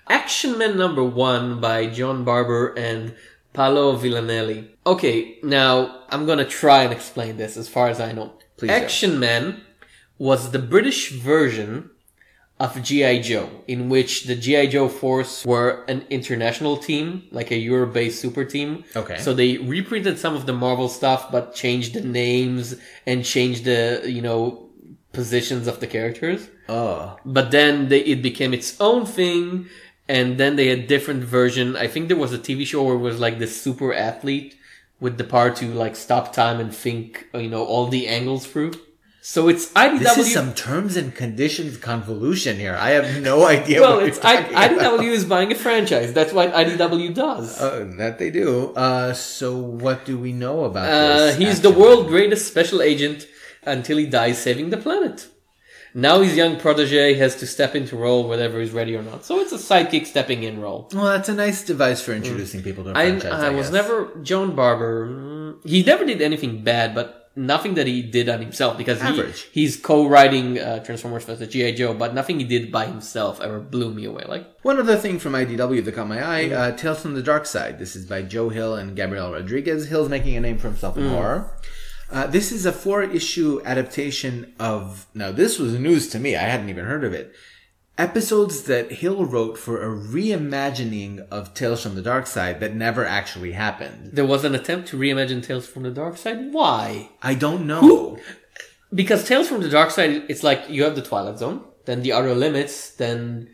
Action 0.07 0.57
Man 0.57 0.77
number 0.77 1.03
one 1.03 1.59
by 1.59 1.87
John 1.87 2.23
Barber 2.23 2.73
and 2.77 3.15
Paolo 3.53 3.95
Villanelli. 3.95 4.71
Okay, 4.85 5.37
now 5.43 6.03
I'm 6.09 6.25
gonna 6.25 6.45
try 6.45 6.83
and 6.83 6.93
explain 6.93 7.37
this 7.37 7.57
as 7.57 7.67
far 7.67 7.89
as 7.89 7.99
I 7.99 8.11
know. 8.11 8.33
Please. 8.57 8.71
Action 8.71 9.19
Man 9.19 9.61
was 10.17 10.51
the 10.51 10.59
British 10.59 11.11
version 11.11 11.89
of 12.59 12.81
G.I. 12.83 13.21
Joe, 13.21 13.49
in 13.67 13.89
which 13.89 14.25
the 14.25 14.35
G.I. 14.35 14.67
Joe 14.67 14.87
force 14.87 15.43
were 15.43 15.83
an 15.87 16.05
international 16.11 16.77
team, 16.77 17.23
like 17.31 17.49
a 17.49 17.57
Euro-based 17.57 18.21
super 18.21 18.45
team. 18.45 18.83
Okay. 18.95 19.17
So 19.17 19.33
they 19.33 19.57
reprinted 19.57 20.19
some 20.19 20.35
of 20.35 20.45
the 20.45 20.53
Marvel 20.53 20.87
stuff, 20.87 21.31
but 21.31 21.55
changed 21.55 21.95
the 21.95 22.01
names 22.01 22.75
and 23.07 23.25
changed 23.25 23.65
the, 23.65 24.03
you 24.05 24.21
know, 24.21 24.69
positions 25.11 25.67
of 25.67 25.79
the 25.79 25.87
characters 25.87 26.47
Oh. 26.69 27.17
but 27.25 27.51
then 27.51 27.89
they, 27.89 27.99
it 27.99 28.21
became 28.21 28.53
its 28.53 28.79
own 28.79 29.05
thing 29.05 29.67
and 30.07 30.37
then 30.37 30.55
they 30.55 30.67
had 30.67 30.87
different 30.87 31.23
version 31.23 31.75
i 31.75 31.87
think 31.87 32.07
there 32.07 32.17
was 32.17 32.33
a 32.33 32.37
tv 32.39 32.65
show 32.65 32.83
where 32.83 32.95
it 32.95 32.99
was 32.99 33.19
like 33.19 33.39
this 33.39 33.61
super 33.61 33.93
athlete 33.93 34.57
with 34.99 35.17
the 35.17 35.23
power 35.23 35.49
to 35.51 35.65
like 35.73 35.95
stop 35.95 36.33
time 36.33 36.59
and 36.59 36.73
think 36.75 37.27
you 37.33 37.49
know 37.49 37.63
all 37.63 37.87
the 37.87 38.07
angles 38.07 38.45
through 38.45 38.71
so 39.23 39.47
it's 39.49 39.65
idw 39.73 39.99
This 39.99 40.17
is 40.17 40.33
some 40.33 40.51
terms 40.55 40.97
and 40.97 41.13
conditions 41.13 41.77
convolution 41.77 42.57
here. 42.57 42.75
I 42.75 42.89
have 42.97 43.21
no 43.21 43.45
idea 43.57 43.79
well 43.79 43.97
what 43.97 44.07
it's 44.07 44.19
I, 44.25 44.41
idw 44.67 45.03
is 45.03 45.25
buying 45.25 45.51
a 45.51 45.55
franchise 45.55 46.11
that's 46.11 46.33
what 46.33 46.51
idw 46.51 47.13
does 47.13 47.61
Uh, 47.61 47.85
that 48.01 48.17
they 48.17 48.31
do. 48.31 48.73
Uh, 48.73 49.13
so 49.13 49.55
what 49.57 50.05
do 50.05 50.17
we 50.17 50.31
know 50.33 50.63
about 50.69 50.89
uh, 50.89 51.17
this? 51.25 51.37
he's 51.37 51.61
the 51.61 51.69
action? 51.69 51.81
world's 51.81 52.09
greatest 52.09 52.47
special 52.47 52.81
agent 52.81 53.27
until 53.63 53.97
he 54.03 54.07
dies 54.07 54.41
saving 54.41 54.71
the 54.71 54.77
planet 54.77 55.27
now 55.93 56.21
his 56.21 56.35
young 56.35 56.57
protege 56.57 57.13
has 57.15 57.35
to 57.35 57.45
step 57.47 57.75
into 57.75 57.95
role 57.95 58.27
whether 58.27 58.59
he's 58.59 58.71
ready 58.71 58.95
or 58.95 59.01
not 59.03 59.25
so 59.25 59.39
it's 59.39 59.51
a 59.51 59.57
sidekick 59.57 60.05
stepping 60.05 60.43
in 60.43 60.59
role 60.61 60.87
Well, 60.93 61.05
that's 61.05 61.29
a 61.29 61.33
nice 61.35 61.63
device 61.63 62.01
for 62.01 62.13
introducing 62.13 62.63
people 62.63 62.83
to 62.85 62.91
a 62.91 62.93
I, 62.93 63.09
franchise. 63.09 63.43
I, 63.43 63.49
was 63.49 63.71
never 63.71 64.09
John 64.23 64.55
Barber. 64.55 65.07
mm, 65.07 65.67
He 65.69 65.83
never 65.83 66.05
did 66.05 66.21
anything 66.21 66.63
bad, 66.63 66.95
but 66.95 67.17
nothing 67.35 67.75
that 67.75 67.87
he 67.87 68.01
did 68.01 68.27
on 68.27 68.41
himself 68.41 68.77
because 68.77 69.01
he, 69.01 69.61
he's 69.61 69.77
co-writing 69.77 70.59
uh, 70.59 70.83
Transformers 70.83 71.23
vs. 71.23 71.47
GI 71.47 71.73
Joe, 71.75 71.93
but 71.93 72.13
nothing 72.13 72.39
he 72.39 72.45
did 72.45 72.71
by 72.71 72.85
himself 72.85 73.39
ever 73.39 73.59
blew 73.59 73.93
me 73.93 74.03
away. 74.05 74.23
Like 74.27 74.45
One 74.63 74.77
other 74.79 74.97
thing 74.97 75.17
from 75.17 75.31
IDW 75.33 75.83
that 75.85 75.95
caught 75.95 76.09
my 76.09 76.21
eye, 76.21 76.49
uh, 76.49 76.71
Tales 76.75 77.01
from 77.01 77.13
the 77.13 77.23
Dark 77.23 77.45
Side. 77.45 77.79
This 77.79 77.95
is 77.95 78.05
by 78.05 78.21
Joe 78.21 78.49
Hill 78.49 78.75
and 78.75 78.95
Gabriel 78.97 79.31
Rodriguez. 79.31 79.87
Hill's 79.87 80.09
making 80.09 80.35
a 80.35 80.41
name 80.41 80.57
for 80.57 80.67
himself 80.67 80.97
in 80.97 81.07
horror. 81.07 81.51
Uh, 82.11 82.27
this 82.27 82.51
is 82.51 82.65
a 82.65 82.73
four-issue 82.73 83.61
adaptation 83.63 84.53
of. 84.59 85.07
Now, 85.13 85.31
this 85.31 85.57
was 85.57 85.73
news 85.79 86.09
to 86.09 86.19
me. 86.19 86.35
I 86.35 86.41
hadn't 86.41 86.69
even 86.69 86.85
heard 86.85 87.03
of 87.03 87.13
it. 87.13 87.33
Episodes 87.97 88.63
that 88.63 88.91
Hill 88.91 89.25
wrote 89.25 89.57
for 89.57 89.81
a 89.81 89.95
reimagining 89.95 91.25
of 91.29 91.53
Tales 91.53 91.83
from 91.83 91.95
the 91.95 92.01
Dark 92.01 92.25
Side 92.25 92.59
that 92.59 92.73
never 92.75 93.05
actually 93.05 93.51
happened. 93.51 94.11
there 94.13 94.25
was 94.25 94.43
an 94.43 94.55
attempt 94.55 94.87
to 94.89 94.97
reimagine 94.97 95.43
Tales 95.43 95.67
from 95.67 95.83
the 95.83 95.91
Dark 95.91 96.17
Side. 96.17 96.51
Why? 96.51 97.09
I 97.21 97.35
don't 97.35 97.67
know. 97.67 98.17
Because 98.93 99.27
Tales 99.27 99.47
from 99.47 99.61
the 99.61 99.69
Dark 99.69 99.91
Side, 99.91 100.23
it's 100.27 100.43
like 100.43 100.69
you 100.69 100.83
have 100.83 100.95
the 100.95 101.01
Twilight 101.01 101.37
Zone, 101.37 101.63
then 101.85 102.01
the 102.01 102.11
Outer 102.11 102.33
Limits, 102.33 102.91
then 102.91 103.49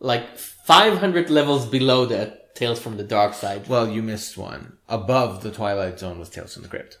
like 0.00 0.36
500 0.36 1.30
levels 1.30 1.64
below 1.66 2.04
that, 2.06 2.54
Tales 2.54 2.80
from 2.80 2.96
the 2.96 3.04
Dark 3.04 3.32
Side. 3.34 3.68
Well, 3.68 3.88
you 3.88 4.02
missed 4.02 4.36
one. 4.36 4.78
Above 4.88 5.42
the 5.42 5.50
Twilight 5.50 5.98
Zone 5.98 6.18
was 6.18 6.28
Tales 6.28 6.54
from 6.54 6.64
the 6.64 6.68
Crypt. 6.68 6.98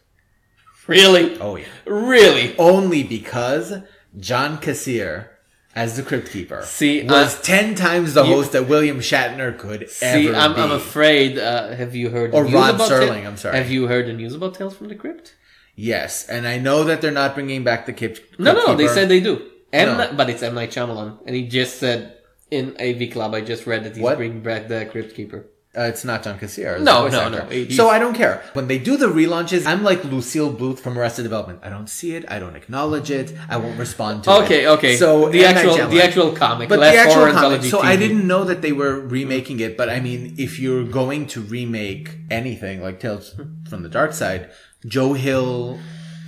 Really? 0.86 1.38
Oh 1.40 1.56
yeah. 1.56 1.66
Really? 1.86 2.56
only 2.58 3.02
because 3.02 3.72
John 4.18 4.58
Kassir 4.58 5.28
as 5.74 5.96
the 5.96 6.02
Crypt 6.02 6.30
Keeper 6.30 6.62
See, 6.64 7.02
was 7.04 7.38
I- 7.38 7.42
ten 7.42 7.74
times 7.74 8.14
the 8.14 8.24
You- 8.24 8.34
host 8.34 8.52
that 8.52 8.68
William 8.68 8.98
Shatner 9.00 9.56
could 9.56 9.88
See, 9.88 10.28
ever 10.28 10.36
I'm, 10.36 10.54
be. 10.54 10.60
I'm 10.60 10.72
afraid. 10.72 11.38
Uh, 11.38 11.74
have 11.74 11.94
you 11.94 12.10
heard 12.10 12.34
Or 12.34 12.44
Rod 12.44 12.74
Serling, 12.80 13.22
Ta- 13.22 13.28
I'm 13.28 13.36
sorry. 13.36 13.56
Have 13.56 13.70
you 13.70 13.86
heard 13.86 14.06
the 14.06 14.12
news 14.12 14.34
about 14.34 14.54
Tales 14.54 14.76
from 14.76 14.88
the 14.88 14.94
Crypt? 14.94 15.34
yes, 15.74 16.28
and 16.28 16.46
I 16.46 16.58
know 16.58 16.84
that 16.84 17.00
they're 17.00 17.10
not 17.10 17.34
bringing 17.34 17.64
back 17.64 17.86
the 17.86 17.92
Crypt. 17.94 18.20
No, 18.38 18.52
Crypt 18.52 18.68
no, 18.68 18.74
they 18.74 18.84
Keeper. 18.84 18.94
said 18.94 19.08
they 19.08 19.20
do. 19.20 19.40
M, 19.72 19.96
No. 19.96 20.12
but 20.14 20.28
it's 20.28 20.42
M 20.42 20.54
Night 20.54 20.70
Shyamalan, 20.70 21.18
and 21.26 21.34
he 21.34 21.46
just 21.48 21.78
said 21.78 22.16
in 22.50 22.76
AV 22.78 23.06
Club. 23.10 23.32
I 23.34 23.40
just 23.40 23.66
read 23.66 23.84
that 23.84 23.94
he's 23.94 24.02
What? 24.02 24.18
bringing 24.18 24.40
back 24.42 24.68
the 24.68 24.84
Crypt 24.84 25.14
Keeper. 25.14 25.46
Uh, 25.74 25.84
it's 25.84 26.04
not 26.04 26.22
John 26.22 26.38
Kassir. 26.38 26.78
No, 26.82 27.08
no, 27.08 27.20
actor. 27.22 27.44
no, 27.44 27.48
he's- 27.48 27.74
So 27.76 27.88
I 27.88 27.98
don't 27.98 28.12
care 28.14 28.42
when 28.52 28.66
they 28.68 28.78
do 28.78 28.98
the 28.98 29.06
relaunches. 29.06 29.66
I'm 29.66 29.82
like 29.82 30.04
Lucille 30.04 30.52
Bluth 30.52 30.78
from 30.80 30.98
Arrested 30.98 31.22
Development. 31.22 31.60
I 31.62 31.70
don't 31.70 31.88
see 31.88 32.14
it. 32.14 32.26
I 32.28 32.38
don't 32.38 32.56
acknowledge 32.56 33.10
it. 33.10 33.34
I 33.48 33.56
won't 33.56 33.78
respond 33.78 34.24
to 34.24 34.30
it. 34.30 34.42
Okay, 34.44 34.66
okay. 34.68 34.96
So 34.96 35.30
the 35.30 35.46
actual, 35.46 35.74
the 35.88 36.02
actual 36.02 36.32
comic, 36.32 36.68
But 36.68 36.80
the 36.80 36.94
actual 36.94 37.32
comic. 37.32 37.64
So 37.64 37.80
I 37.80 37.96
didn't 37.96 38.26
know 38.26 38.44
that 38.44 38.60
they 38.60 38.72
were 38.72 39.00
remaking 39.00 39.60
it. 39.60 39.78
But 39.78 39.88
I 39.88 39.98
mean, 40.00 40.34
if 40.36 40.58
you're 40.58 40.84
going 40.84 41.26
to 41.28 41.40
remake 41.40 42.18
anything 42.30 42.82
like 42.82 43.00
Tales 43.00 43.34
from 43.70 43.82
the 43.82 43.88
Dark 43.88 44.12
Side, 44.12 44.50
Joe 44.86 45.14
Hill 45.14 45.78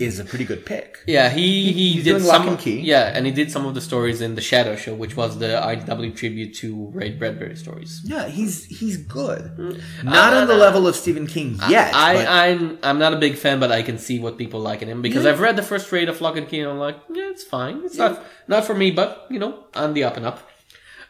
is 0.00 0.18
a 0.18 0.24
pretty 0.24 0.44
good 0.44 0.66
pick. 0.66 0.98
Yeah, 1.06 1.30
he 1.30 1.72
he 1.72 1.92
He's 1.92 2.04
did 2.04 2.20
some. 2.22 2.28
Locke 2.28 2.46
and 2.48 2.58
Key. 2.58 2.80
Yeah, 2.80 3.12
and 3.14 3.26
he 3.26 3.32
did 3.32 3.50
some 3.50 3.64
of 3.66 3.74
the 3.74 3.80
stories 3.80 4.20
in 4.20 4.34
the 4.34 4.40
Shadow 4.40 4.74
Show, 4.76 4.94
which 4.94 5.16
was 5.16 5.38
the 5.38 5.46
IDW 5.62 6.16
tribute 6.16 6.54
to 6.56 6.90
Ray 6.92 7.10
Bradbury 7.12 7.56
stories. 7.56 8.00
Yeah, 8.04 8.28
he's 8.28 8.64
he's 8.64 8.96
good. 8.96 9.42
Mm. 9.56 9.80
Not 10.04 10.32
uh, 10.32 10.38
on 10.38 10.48
the 10.48 10.56
level 10.56 10.86
of 10.86 10.96
Stephen 10.96 11.26
King 11.26 11.58
yet. 11.68 11.92
but- 11.92 11.98
I, 11.98 12.48
I'm 12.48 12.78
I'm 12.82 12.98
not 12.98 13.12
a 13.14 13.18
big 13.18 13.36
fan, 13.36 13.60
but 13.60 13.70
I 13.70 13.82
can 13.82 13.98
see 13.98 14.18
what 14.18 14.36
people 14.38 14.60
like 14.60 14.82
in 14.82 14.88
him 14.88 15.02
because 15.02 15.24
I've 15.26 15.40
read 15.40 15.56
the 15.56 15.62
first 15.62 15.88
trade 15.88 16.08
of 16.08 16.20
Locke 16.20 16.36
and 16.36 16.48
Key, 16.48 16.60
and 16.60 16.70
I'm 16.70 16.78
like, 16.78 16.96
yeah, 17.12 17.30
it's 17.30 17.44
fine. 17.44 17.82
It's 17.84 17.96
not 17.96 18.22
not 18.48 18.64
for 18.64 18.74
me, 18.74 18.90
but 18.90 19.26
you 19.30 19.38
know, 19.38 19.64
on 19.74 19.94
the 19.94 20.04
up 20.04 20.16
and 20.16 20.26
up. 20.26 20.40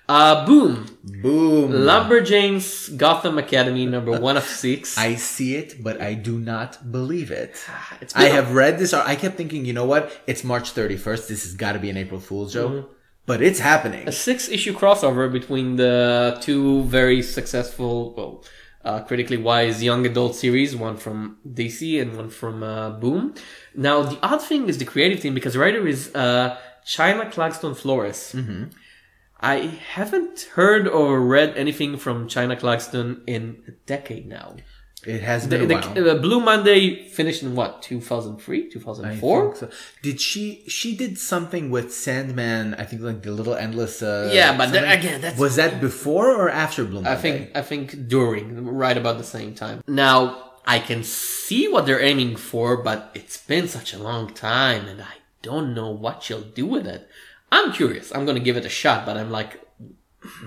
Uh, 0.08 0.44
boom. 0.44 0.86
Boom. 1.02 1.72
Lumberjanes 1.72 2.94
Gotham 2.96 3.38
Academy 3.38 3.86
number 3.86 4.20
one 4.20 4.36
of 4.36 4.44
six. 4.44 4.98
I 4.98 5.14
see 5.14 5.56
it, 5.56 5.82
but 5.82 6.00
I 6.00 6.14
do 6.14 6.38
not 6.38 6.92
believe 6.92 7.30
it. 7.30 7.56
I 8.14 8.24
have 8.24 8.54
read 8.54 8.78
this. 8.78 8.92
I 8.92 9.16
kept 9.16 9.36
thinking, 9.36 9.64
you 9.64 9.72
know 9.72 9.86
what? 9.86 10.12
It's 10.26 10.44
March 10.44 10.74
31st. 10.74 11.28
This 11.28 11.44
has 11.44 11.54
got 11.54 11.72
to 11.72 11.78
be 11.78 11.88
an 11.88 11.96
April 11.96 12.20
Fool's 12.20 12.52
joke. 12.52 12.72
Mm-hmm. 12.72 12.92
But 13.26 13.40
it's 13.40 13.60
happening. 13.60 14.06
a 14.06 14.12
six 14.12 14.50
issue 14.50 14.74
crossover 14.74 15.32
between 15.32 15.76
the 15.76 16.36
two 16.42 16.82
very 16.82 17.22
successful, 17.22 18.12
well, 18.14 18.44
uh, 18.84 19.00
critically 19.00 19.38
wise 19.38 19.82
young 19.82 20.04
adult 20.04 20.36
series, 20.36 20.76
one 20.76 20.98
from 20.98 21.38
DC 21.48 22.02
and 22.02 22.18
one 22.18 22.28
from 22.28 22.62
uh, 22.62 22.90
Boom. 22.90 23.34
Now, 23.74 24.02
the 24.02 24.18
odd 24.22 24.42
thing 24.42 24.68
is 24.68 24.76
the 24.76 24.84
creative 24.84 25.20
team 25.20 25.32
because 25.32 25.54
the 25.54 25.58
writer 25.60 25.86
is 25.86 26.14
uh, 26.14 26.58
Chynna 26.84 27.32
Clugston 27.32 27.74
Flores. 27.74 28.34
I 29.40 29.56
haven't 29.94 30.48
heard 30.54 30.88
or 30.88 31.20
read 31.20 31.54
anything 31.56 31.96
from 31.98 32.28
Chynna 32.28 32.58
Clugston 32.58 33.22
in 33.26 33.62
a 33.68 33.72
decade 33.86 34.26
now. 34.26 34.56
It 35.06 35.20
has 35.20 35.46
The, 35.48 35.58
been 35.58 35.70
a 35.70 35.94
the, 35.94 36.12
uh, 36.12 36.14
Blue 36.14 36.40
Monday 36.40 37.06
finished 37.08 37.42
in 37.42 37.54
what, 37.54 37.82
2003, 37.82 38.66
I 38.66 38.68
2004? 38.72 39.42
think 39.44 39.56
so. 39.56 39.76
Did 40.02 40.18
she? 40.18 40.64
She 40.66 40.96
did 40.96 41.18
something 41.18 41.70
with 41.70 41.92
Sandman. 41.92 42.72
I 42.78 42.84
think 42.84 43.02
like 43.02 43.22
the 43.22 43.30
little 43.32 43.54
endless. 43.54 44.00
Uh, 44.02 44.30
Yeah, 44.32 44.56
but 44.56 44.70
something. 44.70 44.84
again, 44.84 45.20
that's 45.20 45.38
was 45.38 45.56
that 45.56 45.78
before 45.78 46.30
or 46.34 46.48
after 46.48 46.86
Bloom? 46.86 47.06
I 47.06 47.16
think 47.16 47.50
I 47.54 47.60
think 47.60 48.08
during 48.08 48.64
right 48.66 48.96
about 48.96 49.18
the 49.18 49.24
same 49.24 49.54
time. 49.54 49.82
Now 49.86 50.52
I 50.66 50.78
can 50.78 51.04
see 51.04 51.68
what 51.68 51.84
they're 51.84 52.00
aiming 52.00 52.36
for, 52.36 52.78
but 52.78 53.10
it's 53.14 53.36
been 53.36 53.68
such 53.68 53.92
a 53.92 53.98
long 53.98 54.32
time, 54.32 54.86
and 54.88 55.02
I 55.02 55.16
don't 55.42 55.74
know 55.74 55.90
what 55.90 56.22
she'll 56.22 56.40
do 56.40 56.64
with 56.64 56.86
it. 56.86 57.06
I'm 57.54 57.72
curious. 57.72 58.12
I'm 58.14 58.26
gonna 58.26 58.40
give 58.40 58.56
it 58.56 58.64
a 58.64 58.68
shot, 58.68 59.06
but 59.06 59.16
I'm 59.16 59.30
like, 59.30 59.60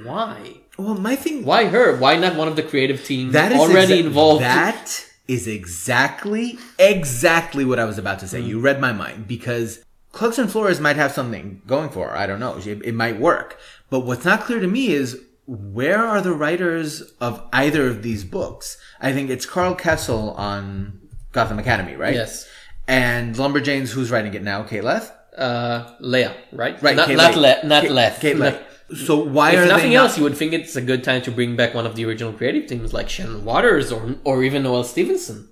why? 0.04 0.58
Well, 0.78 0.96
my 0.96 1.16
thing. 1.16 1.46
Why 1.46 1.66
her? 1.66 1.98
Why 1.98 2.18
not 2.18 2.36
one 2.36 2.48
of 2.48 2.56
the 2.56 2.64
creative 2.64 3.04
team 3.06 3.32
That 3.32 3.52
is 3.52 3.60
already 3.60 4.02
exa- 4.02 4.06
involved? 4.06 4.44
That 4.44 5.06
is 5.28 5.48
exactly 5.48 6.60
exactly 6.78 7.64
what 7.66 7.80
I 7.80 7.86
was 7.86 7.98
about 7.98 8.20
to 8.20 8.28
say. 8.28 8.42
Mm. 8.42 8.48
You 8.48 8.60
read 8.60 8.82
my 8.82 8.92
mind 8.92 9.28
because 9.28 9.84
Clugston 10.14 10.50
Flores 10.50 10.80
might 10.80 10.96
have 10.98 11.12
something 11.12 11.62
going 11.66 11.90
for 11.90 12.10
her. 12.10 12.18
I 12.18 12.28
don't 12.28 12.40
know. 12.40 12.58
It, 12.58 12.84
it 12.84 12.94
might 12.94 13.20
work. 13.20 13.58
But 13.90 14.02
what's 14.02 14.26
not 14.26 14.42
clear 14.42 14.60
to 14.60 14.68
me 14.68 14.90
is 14.90 15.22
where 15.46 16.06
are 16.06 16.22
the 16.22 16.34
writers 16.34 17.02
of 17.22 17.42
either 17.54 17.88
of 17.88 18.04
these 18.04 18.26
books? 18.26 18.78
I 19.00 19.14
think 19.14 19.30
it's 19.30 19.46
Karl 19.46 19.76
Kerschl 19.76 20.38
on 20.38 21.00
Gotham 21.32 21.60
Academy, 21.60 21.96
right? 21.96 22.14
Yes. 22.14 22.48
And 22.88 23.36
Lumberjanes, 23.36 23.92
who's 23.92 24.12
writing 24.12 24.34
it 24.34 24.44
now? 24.44 24.64
Kate 24.64 24.84
Leth? 24.84 25.17
Uh, 25.38 25.94
Leia, 26.02 26.34
right? 26.52 26.82
Right. 26.82 26.96
Not 26.96 27.08
Kate 27.08 27.18
not. 27.18 27.36
Le- 27.36 27.64
not 27.64 27.84
Kate- 27.84 27.92
Leth. 27.92 28.20
Kate 28.22 28.38
Not-. 28.38 28.60
So 28.96 29.18
why 29.24 29.52
If 29.52 29.60
are 29.60 29.66
nothing 29.68 29.90
they 29.90 29.96
not- 29.96 30.06
else, 30.06 30.18
you 30.18 30.24
would 30.24 30.36
think 30.38 30.54
it's 30.54 30.76
a 30.76 30.82
good 30.82 31.04
time 31.04 31.22
to 31.24 31.32
bring 31.32 31.56
back 31.56 31.74
one 31.74 31.86
of 31.86 31.96
the 31.96 32.06
original 32.06 32.34
creative 32.34 32.68
teams, 32.68 32.94
like 32.94 33.10
Shannon 33.10 33.44
Watters 33.46 33.92
or 33.92 34.16
or 34.24 34.44
even 34.44 34.64
Noelle 34.64 34.84
Stevenson, 34.84 35.50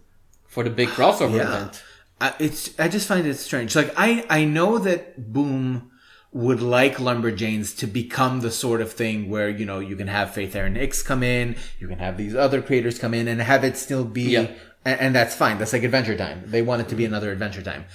for 0.48 0.64
the 0.64 0.70
big 0.70 0.88
crossover 0.98 1.36
Yeah. 1.38 1.48
event. 1.48 1.84
I, 2.22 2.34
it's 2.40 2.72
I 2.80 2.88
just 2.88 3.08
find 3.08 3.28
it 3.28 3.36
strange. 3.36 3.76
Like 3.76 3.94
I 3.98 4.26
I 4.30 4.46
know 4.46 4.80
that 4.80 5.32
Boom 5.34 5.92
would 6.32 6.62
like 6.62 6.96
Lumberjanes 6.98 7.78
to 7.78 7.88
become 7.88 8.40
the 8.42 8.52
sort 8.52 8.82
of 8.82 8.92
thing 8.94 9.30
where 9.30 9.50
you 9.50 9.66
know 9.66 9.80
you 9.80 9.96
can 9.98 10.08
have 10.08 10.34
Faith 10.34 10.56
Erin 10.56 10.76
Hicks 10.76 11.04
come 11.04 11.22
in, 11.24 11.56
you 11.80 11.88
can 11.90 12.00
have 12.00 12.18
these 12.18 12.36
other 12.36 12.62
creators 12.62 12.98
come 12.98 13.14
in, 13.14 13.28
and 13.28 13.42
have 13.42 13.64
it 13.64 13.78
still 13.78 14.04
be, 14.06 14.24
Yeah. 14.32 14.48
and, 14.86 15.00
and 15.00 15.16
that's 15.16 15.36
fine. 15.36 15.58
That's 15.60 15.74
like 15.74 15.84
Adventure 15.84 16.18
Time. 16.18 16.44
They 16.46 16.62
want 16.62 16.82
it 16.82 16.88
to 16.90 16.96
be 16.96 17.06
another 17.06 17.32
Adventure 17.32 17.62
Time. 17.62 17.86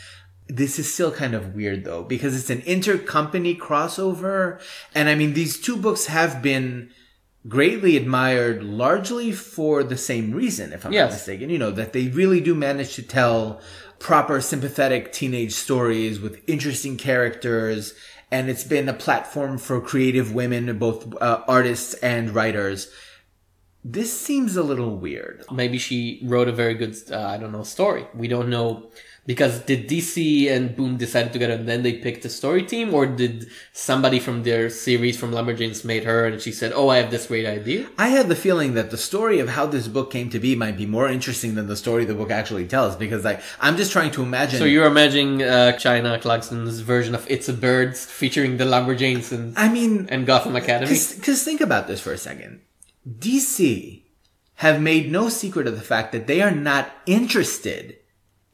This 0.57 0.79
is 0.79 0.93
still 0.93 1.13
kind 1.13 1.35
of 1.35 1.55
weird 1.55 1.85
though 1.85 2.03
because 2.03 2.35
it's 2.39 2.51
an 2.51 2.63
intercompany 2.63 3.57
crossover, 3.57 4.61
and 4.95 5.09
I 5.09 5.15
mean 5.15 5.35
these 5.35 5.61
two 5.61 5.77
books 5.77 6.07
have 6.07 6.43
been 6.43 6.91
greatly 7.49 7.97
admired 7.97 8.63
largely 8.63 9.33
for 9.33 9.83
the 9.83 9.97
same 9.97 10.33
reason, 10.33 10.73
if 10.73 10.85
I'm 10.85 10.93
Yes. 10.93 11.11
not 11.11 11.15
mistaken. 11.17 11.51
You 11.51 11.59
know, 11.59 11.71
that 11.71 11.93
they 11.95 12.09
really 12.09 12.41
do 12.41 12.55
manage 12.55 12.95
to 12.97 13.03
tell 13.03 13.61
proper 13.99 14.41
sympathetic 14.41 15.13
teenage 15.13 15.53
stories 15.55 16.21
with 16.21 16.43
interesting 16.47 16.97
characters. 16.97 17.95
And 18.33 18.49
it's 18.51 18.65
been 18.65 18.89
a 18.89 18.93
platform 19.07 19.59
for 19.59 19.81
creative 19.81 20.33
women, 20.35 20.79
both 20.79 21.01
uh, 21.21 21.43
artists 21.49 21.95
and 21.95 22.35
writers. 22.35 22.91
This 23.83 24.13
seems 24.29 24.57
a 24.57 24.63
little 24.63 24.97
weird. 24.99 25.45
maybe 25.51 25.79
she 25.79 26.21
wrote 26.25 26.49
a 26.49 26.53
very 26.53 26.75
good 26.75 26.95
uh, 27.11 27.27
i 27.35 27.37
don't 27.39 27.51
know 27.57 27.63
story 27.63 28.05
we 28.15 28.29
don't 28.29 28.51
know 28.51 28.91
because 29.27 29.61
did 29.61 29.89
dc 29.89 30.51
and 30.51 30.77
boom 30.77 30.97
decide 30.97 31.33
together 31.33 31.55
and 31.55 31.69
then 31.69 31.83
they 31.83 31.95
picked 31.95 32.25
a 32.25 32.29
story 32.29 32.63
team 32.63 32.95
or 32.95 33.07
did 33.07 33.47
somebody 33.73 34.19
from 34.19 34.43
their 34.43 34.71
series 34.71 35.17
from 35.17 35.31
lumberjanes 35.33 35.85
made 35.85 36.05
her 36.05 36.27
and 36.27 36.41
she 36.41 36.53
said 36.53 36.73
oh 36.75 36.89
i 36.89 36.97
have 36.97 37.11
this 37.11 37.27
great 37.27 37.47
idea 37.47 37.87
I 37.99 38.09
have 38.09 38.29
the 38.29 38.37
feeling 38.37 38.75
that 38.75 38.91
the 38.91 38.97
story 38.97 39.41
of 39.41 39.51
how 39.51 39.67
this 39.67 39.89
book 39.89 40.11
came 40.11 40.31
to 40.31 40.39
be 40.39 40.57
might 40.57 40.77
be 40.77 40.87
more 40.87 41.09
interesting 41.09 41.55
than 41.55 41.67
the 41.67 41.77
story 41.77 42.05
the 42.05 42.15
book 42.15 42.31
actually 42.31 42.67
tells 42.67 42.97
because 42.97 43.25
like 43.25 43.41
I'm 43.61 43.77
just 43.77 43.93
trying 43.93 44.11
to 44.13 44.23
imagine 44.23 44.59
so 44.59 44.65
you're 44.65 44.87
imagining 44.87 45.43
uh, 45.43 45.73
Chynna 45.77 46.21
Clugston's 46.21 46.81
version 46.81 47.15
of 47.15 47.27
it's 47.31 47.49
a 47.49 47.53
bird 47.53 47.97
featuring 47.97 48.57
the 48.57 48.65
lumberjanes 48.65 49.33
and, 49.33 49.57
I 49.59 49.69
mean 49.69 50.09
and 50.11 50.27
gotham 50.27 50.57
academy 50.57 50.91
Because 50.91 51.43
think 51.43 51.61
about 51.61 51.87
this 51.87 52.01
for 52.01 52.13
a 52.13 52.19
second. 52.19 52.61
DC 53.09 54.03
have 54.57 54.81
made 54.81 55.11
no 55.11 55.29
secret 55.29 55.67
of 55.67 55.75
the 55.75 55.83
fact 55.83 56.13
that 56.13 56.27
they 56.27 56.43
are 56.43 56.51
not 56.51 56.91
interested 57.07 57.97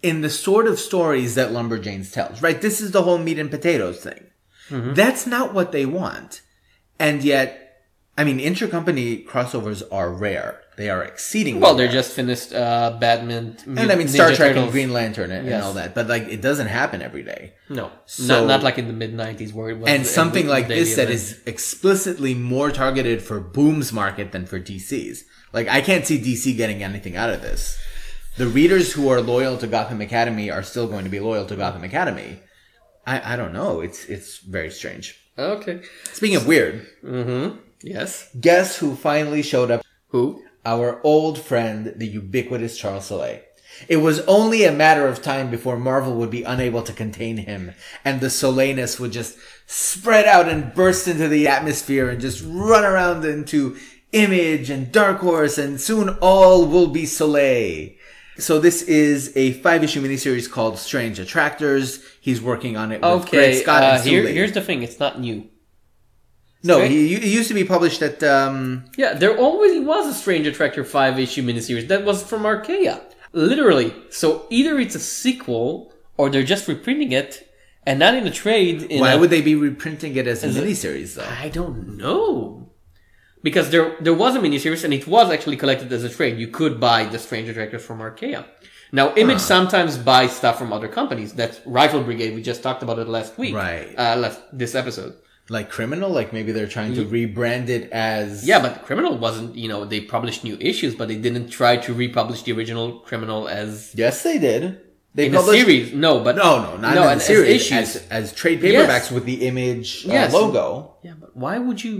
in 0.07 0.21
the 0.21 0.31
sort 0.31 0.67
of 0.67 0.79
stories 0.79 1.35
that 1.35 1.51
Lumberjanes 1.51 2.13
tells, 2.13 2.41
right? 2.43 2.61
This 2.61 2.81
is 2.81 2.91
the 2.93 3.03
whole 3.03 3.19
meat 3.19 3.39
and 3.39 3.51
potatoes 3.51 3.99
thing. 4.03 4.23
Mm-hmm. 4.71 4.95
That's 4.95 5.27
not 5.27 5.53
what 5.55 5.73
they 5.73 5.87
want. 5.87 6.43
And 6.99 7.23
yet, 7.25 7.49
I 8.17 8.25
mean, 8.25 8.39
intercompany 8.39 9.27
crossovers 9.27 9.83
are 9.91 10.11
rare. 10.13 10.63
They 10.77 10.91
are 10.91 11.03
exceedingly 11.03 11.63
well 11.63 11.75
they 11.75 11.85
rare. 11.85 11.93
just 12.01 12.13
finished 12.13 12.53
uh 12.53 12.99
batman 13.01 13.57
and 13.67 13.91
I 13.91 13.95
mean, 13.95 14.09
Star 14.09 14.31
Ninja 14.31 14.37
Trek 14.37 14.57
and 14.57 14.71
Green 14.71 14.93
Lantern 14.93 15.31
and, 15.31 15.49
and 15.49 15.63
all 15.65 15.73
that, 15.81 15.95
but 15.95 16.07
like, 16.07 16.25
it 16.29 16.43
doesn't 16.43 16.67
happen 16.67 17.01
every 17.01 17.23
day. 17.23 17.55
no 17.71 17.91
So- 18.05 18.41
not, 18.41 18.47
not 18.47 18.63
like 18.63 18.77
in 18.77 18.87
the 18.87 18.93
mid 18.93 19.15
90s 19.17 19.55
where 19.55 19.71
it 19.71 19.79
was 19.79 19.89
and 19.89 20.07
something 20.07 20.47
like 20.47 20.69
this 20.69 20.97
that 20.97 21.09
is 21.09 21.41
explicitly 21.47 22.35
more 22.35 22.71
targeted 22.71 23.23
for 23.23 23.41
Boom's 23.41 23.91
market 23.91 24.33
than 24.33 24.45
for 24.45 24.61
DC's. 24.61 25.25
Like 25.55 25.67
I 25.69 25.81
can't 25.81 26.05
see 26.07 26.19
DC 26.19 26.55
getting 26.59 26.83
anything 26.83 27.17
out 27.17 27.31
of 27.31 27.41
this. 27.41 27.79
The 28.37 28.47
readers 28.47 28.93
who 28.93 29.09
are 29.09 29.23
loyal 29.23 29.57
to 29.57 29.67
Gotham 29.67 30.03
Academy 30.03 30.51
are 30.51 30.63
still 30.63 30.87
going 30.87 31.05
to 31.05 31.11
be 31.11 31.21
loyal 31.21 31.47
to 31.47 31.57
Gotham 31.57 31.85
Academy. 31.85 32.39
I, 33.07 33.33
I 33.33 33.37
don't 33.37 33.55
know. 33.55 33.81
It's 33.81 34.05
it's 34.07 34.39
very 34.39 34.71
strange. 34.71 35.19
okay 35.39 35.81
Speaking 36.13 36.37
of 36.37 36.47
weird, 36.47 36.87
mm-hmm 37.03 37.61
yes 37.83 38.31
guess 38.41 38.79
who 38.79 38.95
finally 38.95 39.43
showed 39.43 39.71
up? 39.71 39.83
who 40.09 40.43
Our 40.67 41.01
old 41.03 41.39
friend, 41.41 41.95
the 41.97 42.07
ubiquitous 42.07 42.77
Charles 42.77 43.07
Soule. 43.07 43.41
It 43.89 43.99
was 43.99 44.21
only 44.21 44.65
a 44.65 44.73
matter 44.73 45.07
of 45.07 45.23
time 45.23 45.51
before 45.51 45.79
Marvel 45.79 46.15
would 46.17 46.31
be 46.31 46.43
unable 46.43 46.83
to 46.83 46.93
contain 46.93 47.37
him, 47.39 47.73
and 48.05 48.21
the 48.21 48.29
Soleilness 48.31 48.99
would 48.99 49.13
just 49.13 49.39
spread 49.67 50.27
out 50.27 50.49
and 50.49 50.75
burst 50.75 51.07
into 51.09 51.29
the 51.29 51.47
atmosphere 51.49 52.09
and 52.09 52.21
just 52.21 52.43
run 52.47 52.85
around 52.85 53.25
into 53.25 53.77
Image 54.13 54.71
and 54.71 54.91
Dark 54.91 55.19
Horse, 55.19 55.59
and 55.59 55.79
soon 55.81 56.09
all 56.21 56.67
will 56.67 56.87
be 56.89 57.05
Soule. 57.05 57.96
So 58.39 58.59
this 58.61 58.83
is 58.83 59.33
a 59.37 59.53
five-issue 59.55 60.03
miniseries 60.03 60.51
called 60.51 60.79
Strange 60.79 61.19
Attractors. 61.19 62.03
He's 62.21 62.41
working 62.43 62.77
on 62.77 62.93
it 62.93 63.01
with 63.01 63.31
Greg 63.31 63.45
Okay, 63.51 63.63
Scott 63.63 63.83
uh, 63.83 63.87
and 63.87 64.03
Sue 64.05 64.11
here, 64.11 64.27
here's 64.29 64.53
the 64.53 64.61
thing. 64.61 64.83
It's 64.83 64.99
not 65.01 65.19
new. 65.21 65.49
No, 66.63 66.81
he 66.85 67.07
used 67.17 67.49
to 67.49 67.55
be 67.55 67.65
published 67.65 68.03
at 68.03 68.23
um, 68.25 68.87
Yeah, 68.97 69.15
there 69.15 69.37
always 69.37 69.85
was 69.87 70.07
a 70.09 70.15
Strange 70.15 70.47
Attractor 70.47 70.85
5 70.85 71.19
issue 71.19 71.43
miniseries 71.43 71.89
that 71.89 72.05
was 72.05 72.23
from 72.23 72.45
Archaia. 72.45 73.01
Literally. 73.33 73.95
So 74.11 74.47
either 74.51 74.79
it's 74.79 74.95
a 74.95 75.01
sequel 75.01 75.93
or 76.17 76.29
they're 76.31 76.43
just 76.43 76.67
reprinting 76.67 77.13
it 77.13 77.49
and 77.87 77.99
not 78.01 78.15
in 78.15 78.27
a 78.27 78.31
trade. 78.33 78.83
In 78.83 79.01
Why 79.01 79.13
a- 79.13 79.19
would 79.19 79.31
they 79.31 79.43
be 79.43 79.55
reprinting 79.55 80.17
it 80.17 80.27
as 80.27 80.43
a 80.43 80.49
Is 80.49 80.57
it- 80.57 80.65
miniseries 80.65 81.15
though? 81.15 81.29
I 81.41 81.49
don't 81.51 81.97
know. 81.97 82.73
Because 83.49 83.67
there 83.75 83.87
there 84.07 84.19
was 84.25 84.33
a 84.39 84.41
miniseries 84.47 84.83
and 84.87 84.93
it 85.01 85.07
was 85.17 85.27
actually 85.35 85.59
collected 85.63 85.89
as 85.99 86.03
a 86.11 86.13
trade. 86.19 86.35
You 86.45 86.49
could 86.59 86.75
buy 86.89 87.01
the 87.15 87.19
Stranger 87.27 87.53
Attractors 87.55 87.85
from 87.89 87.99
Archaia. 88.09 88.43
Now, 88.99 89.07
Image 89.23 89.43
sometimes 89.55 89.93
buys 90.13 90.31
stuff 90.41 90.57
from 90.61 90.71
other 90.77 90.91
companies. 90.99 91.31
That's 91.41 91.57
Rifle 91.81 92.03
Brigade. 92.09 92.31
We 92.39 92.43
just 92.53 92.61
talked 92.67 92.83
about 92.87 92.99
it 93.03 93.09
last 93.19 93.33
week. 93.43 93.55
Right. 93.55 93.89
Uh, 94.05 94.15
last, 94.25 94.39
this 94.63 94.75
episode. 94.83 95.13
Like 95.57 95.69
criminal? 95.79 96.11
Like 96.21 96.31
maybe 96.37 96.51
they're 96.57 96.73
trying 96.79 96.95
to 97.01 97.05
rebrand 97.17 97.67
it 97.77 97.85
as 97.93 98.29
Yeah, 98.51 98.61
but 98.67 98.73
Criminal 98.89 99.13
wasn't, 99.27 99.51
you 99.63 99.69
know, 99.73 99.81
they 99.93 100.01
published 100.17 100.41
new 100.49 100.57
issues, 100.71 100.93
but 100.99 101.07
they 101.11 101.21
didn't 101.27 101.49
try 101.61 101.73
to 101.87 101.91
republish 102.07 102.41
the 102.47 102.53
original 102.57 102.87
Criminal 103.09 103.41
as 103.63 103.71
Yes, 104.03 104.17
they 104.27 104.39
did. 104.49 104.63
They 105.17 105.27
in 105.29 105.35
a 105.35 105.43
series. 105.59 105.87
No, 106.07 106.13
but 106.27 106.35
No, 106.45 106.51
no, 106.67 106.71
not 106.85 106.95
no, 106.99 107.03
in 107.03 107.19
the 107.19 107.25
as 107.25 107.27
series. 107.33 107.55
issues. 107.59 107.97
As, 107.97 108.09
as 108.19 108.25
trade 108.41 108.59
Yes. 108.61 108.73
paperbacks 108.75 109.09
with 109.15 109.25
the 109.31 109.39
image 109.51 109.89
uh, 110.07 110.13
Yes. 110.19 110.33
logo. 110.39 110.65
yeah, 111.07 111.15
but 111.23 111.31
why 111.43 111.55
would 111.67 111.81
you? 111.87 111.95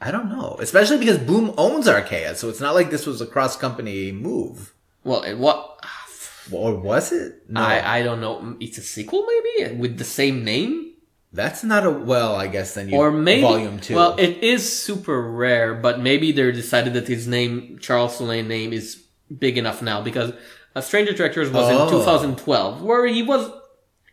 I 0.00 0.10
don't 0.10 0.28
know. 0.28 0.56
Especially 0.60 0.98
because 0.98 1.18
Boom 1.18 1.54
owns 1.56 1.88
Archaia, 1.88 2.34
so 2.34 2.48
it's 2.48 2.60
not 2.60 2.74
like 2.74 2.90
this 2.90 3.06
was 3.06 3.20
a 3.20 3.26
cross 3.26 3.56
company 3.56 4.12
move. 4.12 4.74
Well, 5.04 5.22
and 5.22 5.40
what? 5.40 5.78
Or 6.52 6.74
was 6.76 7.12
it? 7.12 7.42
No. 7.48 7.60
I 7.60 7.98
I 7.98 8.02
don't 8.02 8.20
know. 8.20 8.56
It's 8.60 8.78
a 8.78 8.82
sequel, 8.82 9.26
maybe 9.26 9.74
with 9.76 9.98
the 9.98 10.04
same 10.04 10.44
name. 10.44 10.92
That's 11.32 11.64
not 11.64 11.84
a 11.84 11.90
well, 11.90 12.36
I 12.36 12.46
guess 12.46 12.74
then 12.74 12.88
you 12.88 12.96
Or 12.96 13.10
maybe 13.10 13.42
volume 13.42 13.78
two. 13.80 13.94
Well, 13.96 14.14
it 14.16 14.38
is 14.42 14.62
super 14.80 15.20
rare, 15.20 15.74
but 15.74 16.00
maybe 16.00 16.30
they 16.32 16.50
decided 16.52 16.94
that 16.94 17.08
his 17.08 17.26
name, 17.26 17.78
Charles 17.80 18.16
Soule 18.16 18.42
name, 18.42 18.72
is 18.72 19.02
big 19.36 19.58
enough 19.58 19.82
now 19.82 20.00
because 20.02 20.32
A 20.74 20.82
Stranger 20.82 21.14
Tractors 21.14 21.50
was 21.50 21.66
Oh. 21.68 21.84
in 21.84 21.90
2012, 21.90 22.82
where 22.82 23.06
he 23.06 23.22
was. 23.22 23.50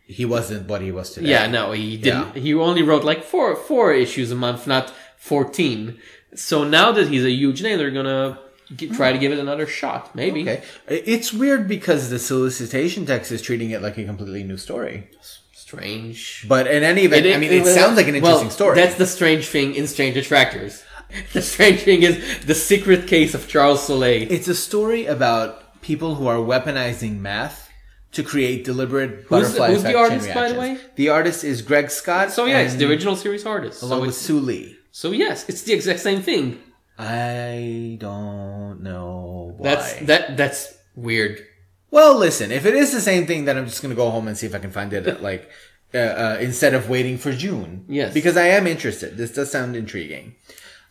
he 0.06 0.24
wasn't 0.26 0.68
what 0.68 0.82
he 0.82 0.90
was 0.92 1.12
today. 1.12 1.30
Yeah, 1.30 1.46
no, 1.46 1.72
he 1.72 1.96
didn't. 1.96 2.36
He 2.36 2.52
only 2.54 2.82
wrote 2.82 3.04
like 3.04 3.22
four 3.24 3.54
four 3.56 3.92
issues 3.92 4.30
a 4.32 4.34
month, 4.34 4.66
not 4.66 4.92
fourteen. 5.24 5.98
So 6.34 6.64
now 6.64 6.92
that 6.92 7.08
he's 7.08 7.24
a 7.24 7.30
huge 7.30 7.62
name, 7.62 7.78
they're 7.78 7.90
gonna 7.90 8.38
g 8.76 8.88
try 8.88 9.12
to 9.12 9.18
give 9.18 9.32
it 9.32 9.38
another 9.38 9.66
shot. 9.66 10.14
Maybe. 10.14 10.42
Okay. 10.42 10.62
It's 10.88 11.32
weird 11.32 11.66
because 11.68 12.10
the 12.10 12.18
solicitation 12.18 13.06
text 13.06 13.32
is 13.32 13.40
treating 13.42 13.70
it 13.70 13.80
like 13.82 13.96
a 13.98 14.04
completely 14.04 14.44
new 14.44 14.56
story. 14.56 15.08
Strange. 15.52 16.44
But 16.46 16.66
in 16.66 16.82
any 16.82 17.02
event, 17.02 17.26
I 17.26 17.38
mean, 17.38 17.52
it, 17.52 17.64
sounds 17.66 17.96
like 17.96 18.06
an 18.06 18.20
well, 18.20 18.32
interesting 18.32 18.50
story. 18.50 18.76
That's 18.76 18.96
the 18.96 19.06
strange 19.06 19.46
thing 19.46 19.74
in 19.74 19.86
Strange 19.86 20.16
Attractors. 20.16 20.84
The 21.32 21.42
strange 21.42 21.80
thing 21.82 22.02
is 22.02 22.44
the 22.44 22.56
secret 22.56 23.06
case 23.06 23.34
of 23.34 23.46
Charles 23.46 23.86
Soule. 23.86 24.02
It's 24.36 24.48
a 24.48 24.54
story 24.54 25.06
about 25.06 25.80
people 25.80 26.16
who 26.16 26.26
are 26.26 26.38
weaponizing 26.38 27.20
math 27.20 27.70
to 28.12 28.22
create 28.24 28.64
deliberate 28.64 29.10
Who's- 29.10 29.28
butterfly 29.30 29.68
who's 29.70 29.82
the 29.84 29.96
artist, 29.96 30.34
by 30.34 30.50
the 30.50 30.58
way? 30.58 30.78
The 30.96 31.10
artist 31.10 31.44
is 31.44 31.62
Greg 31.62 31.90
Scott. 31.90 32.32
So 32.32 32.46
yeah, 32.46 32.60
it's 32.60 32.74
the 32.74 32.88
original 32.90 33.14
series 33.14 33.46
artist. 33.46 33.82
along 33.82 34.00
So 34.00 34.06
with 34.06 34.16
Sue 34.16 34.40
Lee. 34.40 34.76
So 34.94 35.10
yes, 35.10 35.48
it's 35.48 35.62
the 35.62 35.72
exact 35.72 35.98
same 35.98 36.22
thing. 36.22 36.62
I 36.96 37.96
don't 37.98 38.80
know 38.80 39.54
why. 39.58 39.68
That's 39.74 39.94
that 40.06 40.36
that's 40.36 40.78
weird. 40.94 41.44
Well, 41.90 42.16
listen, 42.16 42.52
if 42.52 42.64
it 42.64 42.74
is 42.74 42.92
the 42.92 43.00
same 43.00 43.26
thing, 43.26 43.44
then 43.44 43.58
I'm 43.58 43.66
just 43.66 43.82
going 43.82 43.90
to 43.90 43.96
go 43.96 44.10
home 44.10 44.28
and 44.28 44.38
see 44.38 44.46
if 44.46 44.54
I 44.54 44.60
can 44.60 44.70
find 44.70 44.92
it 44.92 45.06
at, 45.08 45.20
like 45.20 45.50
uh, 45.92 45.98
uh, 45.98 46.38
instead 46.40 46.74
of 46.74 46.88
waiting 46.88 47.18
for 47.18 47.32
June. 47.32 47.84
Yes. 47.88 48.14
because 48.14 48.36
I 48.36 48.46
am 48.48 48.68
interested. 48.68 49.16
This 49.16 49.32
does 49.32 49.50
sound 49.50 49.74
intriguing. 49.74 50.36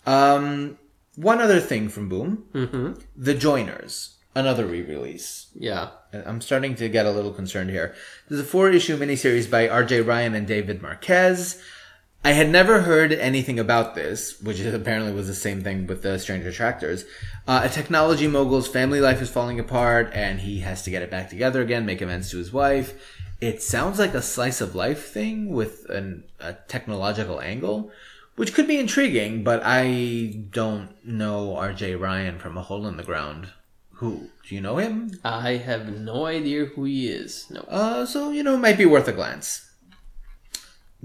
Um, 0.06 0.78
one 1.16 1.40
other 1.40 1.62
thing 1.62 1.88
from 1.88 2.10
Boom, 2.10 2.44
hmm 2.52 2.94
The 3.16 3.34
Joiners, 3.36 4.16
another 4.36 4.66
re-release. 4.66 5.48
Yeah. 5.56 5.92
I'm 6.12 6.42
starting 6.42 6.76
to 6.76 6.90
get 6.90 7.06
a 7.06 7.12
little 7.12 7.32
concerned 7.32 7.70
here. 7.70 7.96
There's 8.28 8.42
a 8.42 8.46
four-issue 8.46 8.98
miniseries 8.98 9.50
by 9.50 9.70
R.J. 9.70 10.02
Ryan 10.02 10.36
and 10.36 10.48
David 10.48 10.82
Marquez. 10.82 11.62
I 12.26 12.32
had 12.32 12.50
never 12.50 12.82
heard 12.82 13.12
anything 13.12 13.60
about 13.60 13.96
this, 13.96 14.42
which 14.42 14.60
is 14.62 14.74
apparently 14.74 15.12
was 15.12 15.28
the 15.28 15.36
same 15.36 15.62
thing 15.62 15.88
with 15.88 16.04
the 16.04 16.18
Stranger 16.18 16.50
Attractors. 16.50 17.04
Uh, 17.46 17.62
a 17.66 17.70
technology 17.70 18.28
mogul's 18.28 18.68
family 18.68 19.02
life 19.02 19.22
is 19.22 19.30
falling 19.30 19.60
apart, 19.60 20.10
and 20.14 20.40
he 20.40 20.60
has 20.60 20.84
to 20.84 20.90
get 20.90 21.02
it 21.02 21.12
back 21.12 21.30
together 21.30 21.62
again, 21.62 21.86
make 21.86 22.02
amends 22.02 22.32
to 22.32 22.38
his 22.38 22.54
wife. 22.54 22.94
It 23.42 23.62
sounds 23.62 24.00
like 24.00 24.14
a 24.14 24.22
slice 24.22 24.62
of 24.62 24.74
life 24.74 25.12
thing 25.12 25.50
with 25.50 25.90
an, 25.90 26.24
a 26.40 26.54
technological 26.54 27.42
angle, 27.42 27.92
which 28.38 28.54
could 28.54 28.68
be 28.68 28.80
intriguing, 28.80 29.44
but 29.44 29.62
I 29.66 30.46
don't 30.50 30.92
know 31.06 31.58
R.J. 31.58 31.96
Ryan 31.96 32.40
from 32.40 32.58
a 32.58 32.62
hole 32.62 32.88
in 32.88 32.96
the 32.96 33.04
ground. 33.04 33.50
Who 33.96 34.30
do 34.48 34.56
you 34.56 34.62
know 34.62 34.78
him? 34.78 35.20
I 35.26 35.58
have 35.58 35.90
no 35.90 36.26
idea 36.26 36.66
who 36.66 36.86
he 36.86 37.10
is. 37.10 37.48
No. 37.50 37.62
Uh, 37.68 38.06
so 38.06 38.32
you 38.32 38.44
know, 38.44 38.56
it 38.56 38.60
might 38.60 38.78
be 38.78 38.86
worth 38.86 39.10
a 39.10 39.14
glance. 39.14 39.70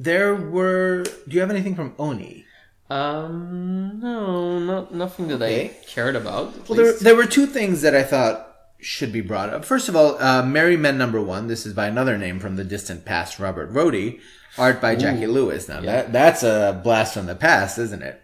There 0.01 0.35
were. 0.37 1.03
Do 1.03 1.35
you 1.35 1.41
have 1.41 1.51
anything 1.51 1.75
from 1.75 1.93
Oni? 1.99 2.45
Um, 2.89 3.99
no, 4.01 4.59
not 4.61 4.95
nothing 4.95 5.27
that 5.29 5.43
Okay. 5.43 5.65
I 5.71 5.85
cared 5.87 6.15
about. 6.17 6.69
Well, 6.69 6.77
there, 6.77 6.93
there 6.95 7.17
were 7.17 7.27
two 7.27 7.47
things 7.47 7.83
that 7.83 7.95
I 7.97 8.03
thought 8.05 8.47
should 8.81 9.13
be 9.13 9.21
brought 9.21 9.51
up. 9.51 9.65
First 9.65 9.89
of 9.89 9.97
all, 9.97 10.17
uh, 10.23 10.43
Merry 10.45 10.77
Men 10.77 10.97
Number 10.97 11.21
One. 11.21 11.49
This 11.49 11.67
is 11.67 11.75
by 11.75 11.89
another 11.89 12.17
name 12.17 12.39
from 12.39 12.55
the 12.55 12.63
distant 12.65 13.05
past, 13.05 13.39
Robert 13.41 13.73
Rodi. 13.73 14.21
Art 14.57 14.81
by 14.81 14.95
Jackie 14.95 15.27
Lewis. 15.27 15.69
Now 15.69 15.81
that 15.83 16.13
that's 16.13 16.43
a 16.45 16.81
blast 16.83 17.15
from 17.15 17.27
the 17.27 17.35
past, 17.35 17.77
isn't 17.79 18.03
it? 18.03 18.23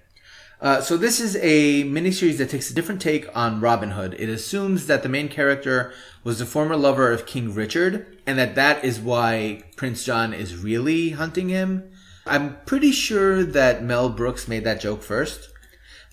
Uh, 0.61 0.80
so 0.80 0.96
this 0.96 1.20
is 1.20 1.36
a 1.42 1.84
miniseries 1.84 2.38
that 2.38 2.48
takes 2.48 2.70
a 2.70 2.74
different 2.74 3.00
take 3.02 3.26
on 3.36 3.61
Robin 3.61 3.90
Hood. 3.90 4.14
It 4.18 4.28
assumes 4.28 4.86
that 4.86 5.02
the 5.02 5.09
main 5.09 5.28
character 5.28 5.92
was 6.22 6.38
the 6.38 6.46
former 6.46 6.76
lover 6.76 7.11
of 7.12 7.26
King 7.26 7.52
Richard, 7.55 8.07
and 8.26 8.38
that 8.38 8.55
that 8.55 8.82
is 8.84 8.98
why 9.00 9.62
Prince 9.76 10.05
John 10.05 10.32
is 10.32 10.57
really 10.57 11.11
hunting 11.11 11.48
him. 11.50 11.90
I'm 12.26 12.57
pretty 12.64 12.92
sure 12.92 13.44
that 13.44 13.84
Mel 13.84 14.09
Brooks 14.09 14.48
made 14.48 14.64
that 14.64 14.80
joke 14.80 15.02
first, 15.02 15.50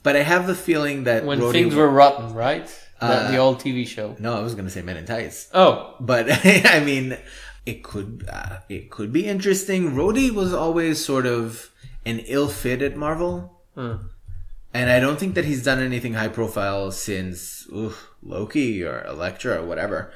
but 0.03 0.17
I 0.17 0.23
have 0.23 0.47
the 0.47 0.55
feeling 0.55 1.05
that 1.05 1.23
when 1.23 1.39
Rodi- 1.39 1.51
things 1.53 1.75
were 1.75 1.89
rotten, 1.89 2.33
right? 2.33 2.67
The, 2.99 3.05
Uh, 3.05 3.31
the 3.31 3.37
old 3.37 3.59
TV 3.61 3.87
show. 3.87 4.15
no, 4.19 4.35
I 4.37 4.41
was 4.41 4.53
going 4.53 4.65
to 4.65 4.71
say 4.71 4.81
Men 4.81 4.97
in 4.97 5.05
Tights, 5.05 5.47
Oh, 5.53 5.95
but 6.01 6.25
I 6.45 6.81
mean, 6.83 7.17
it 7.65 7.83
could 7.83 8.27
uh, 8.29 8.57
it 8.67 8.89
could 8.91 9.13
be 9.13 9.25
interesting. 9.25 9.91
Rodi 9.95 10.29
was 10.29 10.53
always 10.53 11.03
sort 11.03 11.25
of 11.25 11.69
an 12.05 12.19
ill 12.25 12.49
fit 12.49 12.81
at 12.81 12.97
Marvel. 12.97 13.61
Hmm. 13.75 13.95
And 14.73 14.89
I 14.89 14.99
don't 14.99 15.19
think 15.19 15.35
that 15.35 15.45
he's 15.45 15.63
done 15.63 15.79
anything 15.79 16.13
high 16.13 16.29
profile 16.29 16.91
since 16.91 17.67
oof, 17.73 18.09
Loki 18.23 18.83
or 18.83 19.03
Elektra 19.05 19.61
or 19.61 19.65
whatever. 19.65 20.11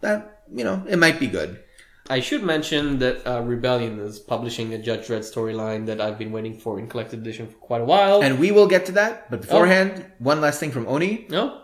That 0.00 0.42
you 0.52 0.64
know, 0.64 0.82
it 0.88 0.98
might 0.98 1.20
be 1.20 1.26
good. 1.26 1.62
I 2.08 2.18
should 2.20 2.42
mention 2.42 2.98
that 2.98 3.24
uh, 3.24 3.42
Rebellion 3.42 4.00
is 4.00 4.18
publishing 4.18 4.74
a 4.74 4.78
Judge 4.78 5.06
Dredd 5.06 5.20
storyline 5.20 5.86
that 5.86 6.00
I've 6.00 6.18
been 6.18 6.32
waiting 6.32 6.58
for 6.58 6.78
in 6.78 6.88
collected 6.88 7.20
edition 7.20 7.46
for 7.46 7.54
quite 7.58 7.82
a 7.82 7.84
while. 7.84 8.20
And 8.22 8.40
we 8.40 8.50
will 8.50 8.66
get 8.66 8.86
to 8.86 8.92
that. 8.92 9.22
Oh. 9.22 9.26
But 9.30 9.42
beforehand, 9.42 10.10
one 10.18 10.40
last 10.40 10.58
thing 10.58 10.72
from 10.72 10.88
Oni. 10.88 11.26
no, 11.30 11.60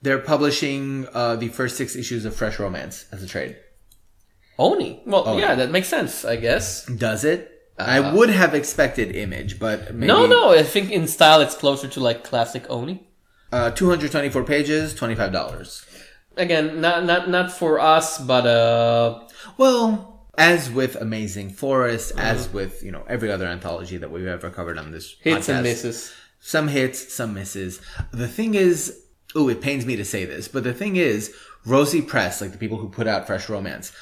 They're 0.00 0.20
publishing 0.20 1.08
uh, 1.12 1.34
the 1.36 1.48
first 1.48 1.76
six 1.76 1.96
issues 1.96 2.24
of 2.24 2.36
Fresh 2.36 2.60
Romance 2.60 3.06
as 3.10 3.22
a 3.24 3.26
trade. 3.26 3.56
Oni. 4.58 5.02
Well, 5.06 5.24
Oh, 5.26 5.38
yeah, 5.38 5.56
that 5.56 5.72
makes 5.72 5.88
sense, 5.88 6.24
I 6.24 6.36
guess. 6.36 6.86
Does 6.86 7.24
it? 7.24 7.53
I 7.78 7.98
would 8.14 8.30
have 8.30 8.54
expected 8.54 9.14
Image, 9.16 9.58
but 9.58 9.94
maybe 9.94 10.10
Uh, 10.12 10.16
No, 10.18 10.26
no, 10.26 10.50
I 10.52 10.62
think 10.62 10.90
in 10.90 11.06
style 11.08 11.40
it's 11.40 11.54
closer 11.56 11.88
to 11.88 12.00
like 12.00 12.22
classic 12.24 12.64
Oni. 12.70 13.06
Uh, 13.52 13.70
224 13.70 14.44
pages, 14.44 14.94
$25. 14.94 15.84
Again, 16.36 16.80
not 16.80 17.04
not 17.04 17.28
not 17.28 17.52
for 17.52 17.78
us, 17.78 18.18
but 18.18 18.46
uh, 18.46 19.20
Well, 19.56 20.26
as 20.36 20.70
with 20.70 20.96
Amazing 20.96 21.50
Forest, 21.50 22.12
as 22.16 22.52
with, 22.52 22.82
you 22.82 22.90
know, 22.90 23.04
every 23.08 23.30
other 23.30 23.46
anthology 23.46 23.96
that 23.98 24.10
we've 24.10 24.26
ever 24.26 24.50
covered 24.50 24.78
on 24.78 24.90
this 24.90 25.14
hits 25.20 25.48
and 25.48 25.62
misses. 25.62 26.12
Some 26.40 26.68
hits, 26.68 27.12
some 27.14 27.34
misses. 27.34 27.80
The 28.12 28.26
thing 28.28 28.54
is, 28.54 29.00
oh, 29.36 29.48
it 29.48 29.60
pains 29.60 29.86
me 29.86 29.96
to 29.96 30.04
say 30.04 30.24
this, 30.24 30.48
but 30.48 30.64
the 30.64 30.74
thing 30.74 30.96
is, 30.96 31.32
Rosy 31.64 32.02
Press, 32.02 32.40
like 32.40 32.52
the 32.52 32.58
people 32.58 32.78
who 32.78 32.88
put 32.88 33.06
out 33.06 33.26
Fresh 33.26 33.48
Romance, 33.48 33.92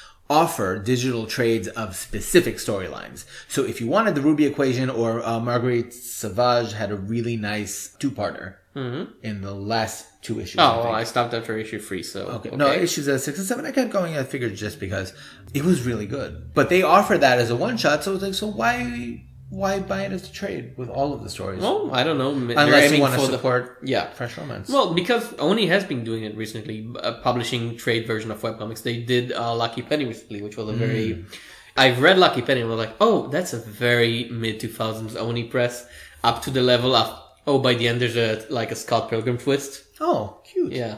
offer 0.41 0.79
digital 0.93 1.25
trades 1.37 1.67
of 1.83 1.95
specific 1.95 2.55
storylines. 2.57 3.19
So 3.47 3.59
if 3.71 3.75
you 3.81 3.87
wanted 3.95 4.15
the 4.15 4.21
Ruby 4.21 4.45
Equation 4.51 4.89
or 4.89 5.09
uh, 5.23 5.39
Marguerite 5.39 5.93
Sauvage 5.93 6.73
had 6.73 6.89
a 6.91 6.95
really 7.13 7.37
nice 7.37 7.75
two-parter 7.99 8.47
in 8.75 9.35
the 9.47 9.53
last 9.53 9.97
two 10.25 10.39
issues. 10.39 10.59
Oh, 10.59 10.71
think. 10.71 10.83
well, 10.85 10.95
I 10.95 11.03
stopped 11.03 11.33
after 11.35 11.55
issue 11.63 11.79
three, 11.87 12.01
so 12.01 12.19
Okay. 12.37 12.49
okay. 12.49 12.57
No, 12.57 12.67
issues 12.87 13.07
at 13.07 13.21
six 13.21 13.37
and 13.37 13.47
seven. 13.47 13.63
I 13.67 13.71
kept 13.71 13.91
going. 13.91 14.17
I 14.17 14.23
figured 14.23 14.55
just 14.55 14.79
because 14.79 15.13
it 15.53 15.63
was 15.63 15.85
really 15.89 16.07
good, 16.07 16.31
but 16.57 16.69
they 16.69 16.81
offer 16.81 17.15
that 17.25 17.37
as 17.43 17.49
a 17.51 17.55
one 17.55 17.77
shot. 17.77 18.03
So 18.03 18.13
it's 18.15 18.23
like, 18.23 18.33
so 18.33 18.47
why, 18.47 19.25
why 19.59 19.79
buy 19.79 20.01
it 20.07 20.11
as 20.11 20.29
a 20.29 20.33
trade 20.33 20.73
with 20.77 20.89
all 20.89 21.13
of 21.13 21.23
the 21.23 21.29
stories? 21.29 21.61
well, 21.61 21.93
I 21.93 22.03
don't 22.03 22.17
know. 22.17 22.31
they're 22.47 22.57
Unless 22.57 22.91
you 22.91 23.01
want 23.01 23.13
to 23.13 23.19
for 23.19 23.27
the- 23.27 23.37
support 23.37 23.79
yeah. 23.83 24.09
Fresh 24.11 24.37
Romance. 24.37 24.69
Well, 24.69 24.93
because 24.93 25.23
Oni 25.39 25.65
has 25.67 25.83
been 25.83 26.03
doing 26.03 26.23
it 26.23 26.35
recently, 26.35 26.77
uh, 26.99 27.13
publishing 27.27 27.77
trade 27.77 28.07
version 28.07 28.31
of 28.31 28.41
webcomics. 28.41 28.81
They 28.83 28.97
did 29.13 29.31
uh, 29.31 29.55
Lucky 29.55 29.81
Penny 29.81 30.05
recently, 30.05 30.41
which 30.41 30.57
was 30.57 30.69
a 30.69 30.73
very. 30.73 31.13
Hmm. 31.13 31.21
I've 31.75 32.01
read 32.01 32.17
Lucky 32.19 32.41
Penny 32.41 32.61
and 32.61 32.69
was 32.69 32.77
like, 32.85 32.95
oh, 33.01 33.27
that's 33.27 33.53
a 33.53 33.59
very 33.59 34.25
mid 34.29 34.59
two 34.59 34.67
thousands 34.69 35.15
Oni 35.15 35.43
press, 35.45 35.85
up 36.23 36.41
to 36.43 36.49
the 36.51 36.61
level 36.61 36.95
of 36.95 37.07
oh, 37.47 37.59
by 37.59 37.73
the 37.73 37.87
end 37.87 37.99
there's 38.01 38.15
a 38.17 38.45
like 38.49 38.71
a 38.71 38.75
Scott 38.75 39.09
Pilgrim 39.09 39.37
twist. 39.37 39.83
oh, 39.99 40.41
cute. 40.45 40.71
Yeah, 40.71 40.97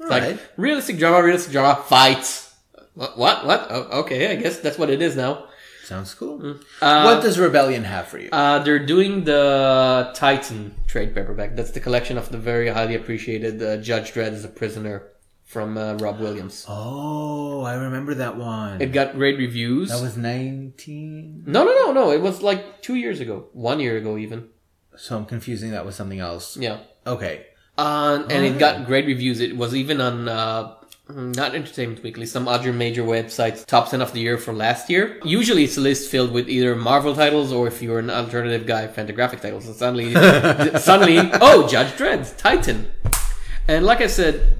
All 0.00 0.08
like 0.08 0.22
right. 0.22 0.38
realistic 0.56 0.98
drama, 0.98 1.22
realistic 1.22 1.52
drama, 1.52 1.82
fights. 1.82 2.54
What? 2.94 3.16
What? 3.16 3.46
what? 3.46 3.66
Oh, 3.70 4.00
okay, 4.02 4.32
I 4.32 4.36
guess 4.36 4.58
that's 4.58 4.78
what 4.78 4.90
it 4.90 5.00
is 5.00 5.14
now. 5.16 5.46
Sounds 5.90 6.14
cool. 6.14 6.38
Uh, 6.80 7.02
what 7.02 7.20
does 7.20 7.36
Rebellion 7.36 7.82
have 7.82 8.06
for 8.06 8.18
you? 8.22 8.28
Uh, 8.30 8.60
they're 8.60 8.78
doing 8.94 9.24
the 9.24 10.12
Titan 10.14 10.76
trade 10.86 11.16
paperback. 11.16 11.56
That's 11.56 11.72
the 11.72 11.80
collection 11.80 12.16
of 12.16 12.30
the 12.30 12.38
very 12.38 12.68
highly 12.68 12.94
appreciated 12.94 13.60
uh, 13.60 13.76
Judge 13.78 14.12
Dredd 14.14 14.32
as 14.38 14.44
a 14.44 14.48
prisoner 14.60 14.96
from 15.44 15.76
uh, 15.76 15.94
Rob 15.94 16.20
Williams. 16.20 16.64
oh, 16.68 17.62
I 17.64 17.74
remember 17.74 18.14
that 18.14 18.36
one. 18.36 18.80
It 18.80 18.92
got 18.92 19.14
great 19.14 19.36
reviews. 19.36 19.88
that 19.90 20.00
was 20.00 20.16
nineteen. 20.16 21.42
no, 21.44 21.64
no, 21.64 21.72
no, 21.86 21.92
no. 21.92 22.12
It 22.12 22.20
was 22.22 22.40
like 22.40 22.82
two 22.82 22.94
years 22.94 23.18
ago, 23.18 23.48
one 23.52 23.80
year 23.80 23.96
ago, 23.96 24.16
even. 24.16 24.48
So 24.96 25.16
I'm 25.16 25.26
confusing 25.26 25.72
that 25.72 25.84
with 25.84 25.96
something 25.96 26.20
else. 26.20 26.56
Yeah, 26.56 26.78
Okay. 27.04 27.46
uh, 27.78 28.22
and 28.30 28.44
it 28.46 28.58
got 28.60 28.86
great 28.86 29.06
reviews. 29.06 29.40
It 29.40 29.56
was 29.56 29.74
even 29.74 30.00
on 30.00 30.28
uh, 30.28 30.74
not 31.10 31.54
Entertainment 31.54 32.02
Weekly, 32.02 32.26
some 32.26 32.48
other 32.48 32.72
major 32.72 33.02
websites, 33.02 33.64
top 33.66 33.90
ten 33.90 34.00
of 34.00 34.12
the 34.12 34.20
year 34.20 34.38
for 34.38 34.52
last 34.52 34.88
year. 34.90 35.20
Usually, 35.24 35.64
it's 35.64 35.76
a 35.76 35.80
list 35.80 36.10
filled 36.10 36.32
with 36.32 36.48
either 36.48 36.74
Marvel 36.76 37.14
titles 37.14 37.52
or 37.52 37.66
if 37.66 37.82
you're 37.82 37.98
an 37.98 38.10
alternative 38.10 38.66
guy, 38.66 38.86
Fantagraphic 38.88 39.40
titles. 39.40 39.66
And 39.66 39.76
suddenly, 39.76 40.12
suddenly, 40.78 41.18
oh, 41.40 41.66
Judge 41.68 41.92
Dredd, 41.92 42.36
Titan, 42.36 42.90
and 43.68 43.84
like 43.84 44.00
I 44.00 44.06
said, 44.06 44.56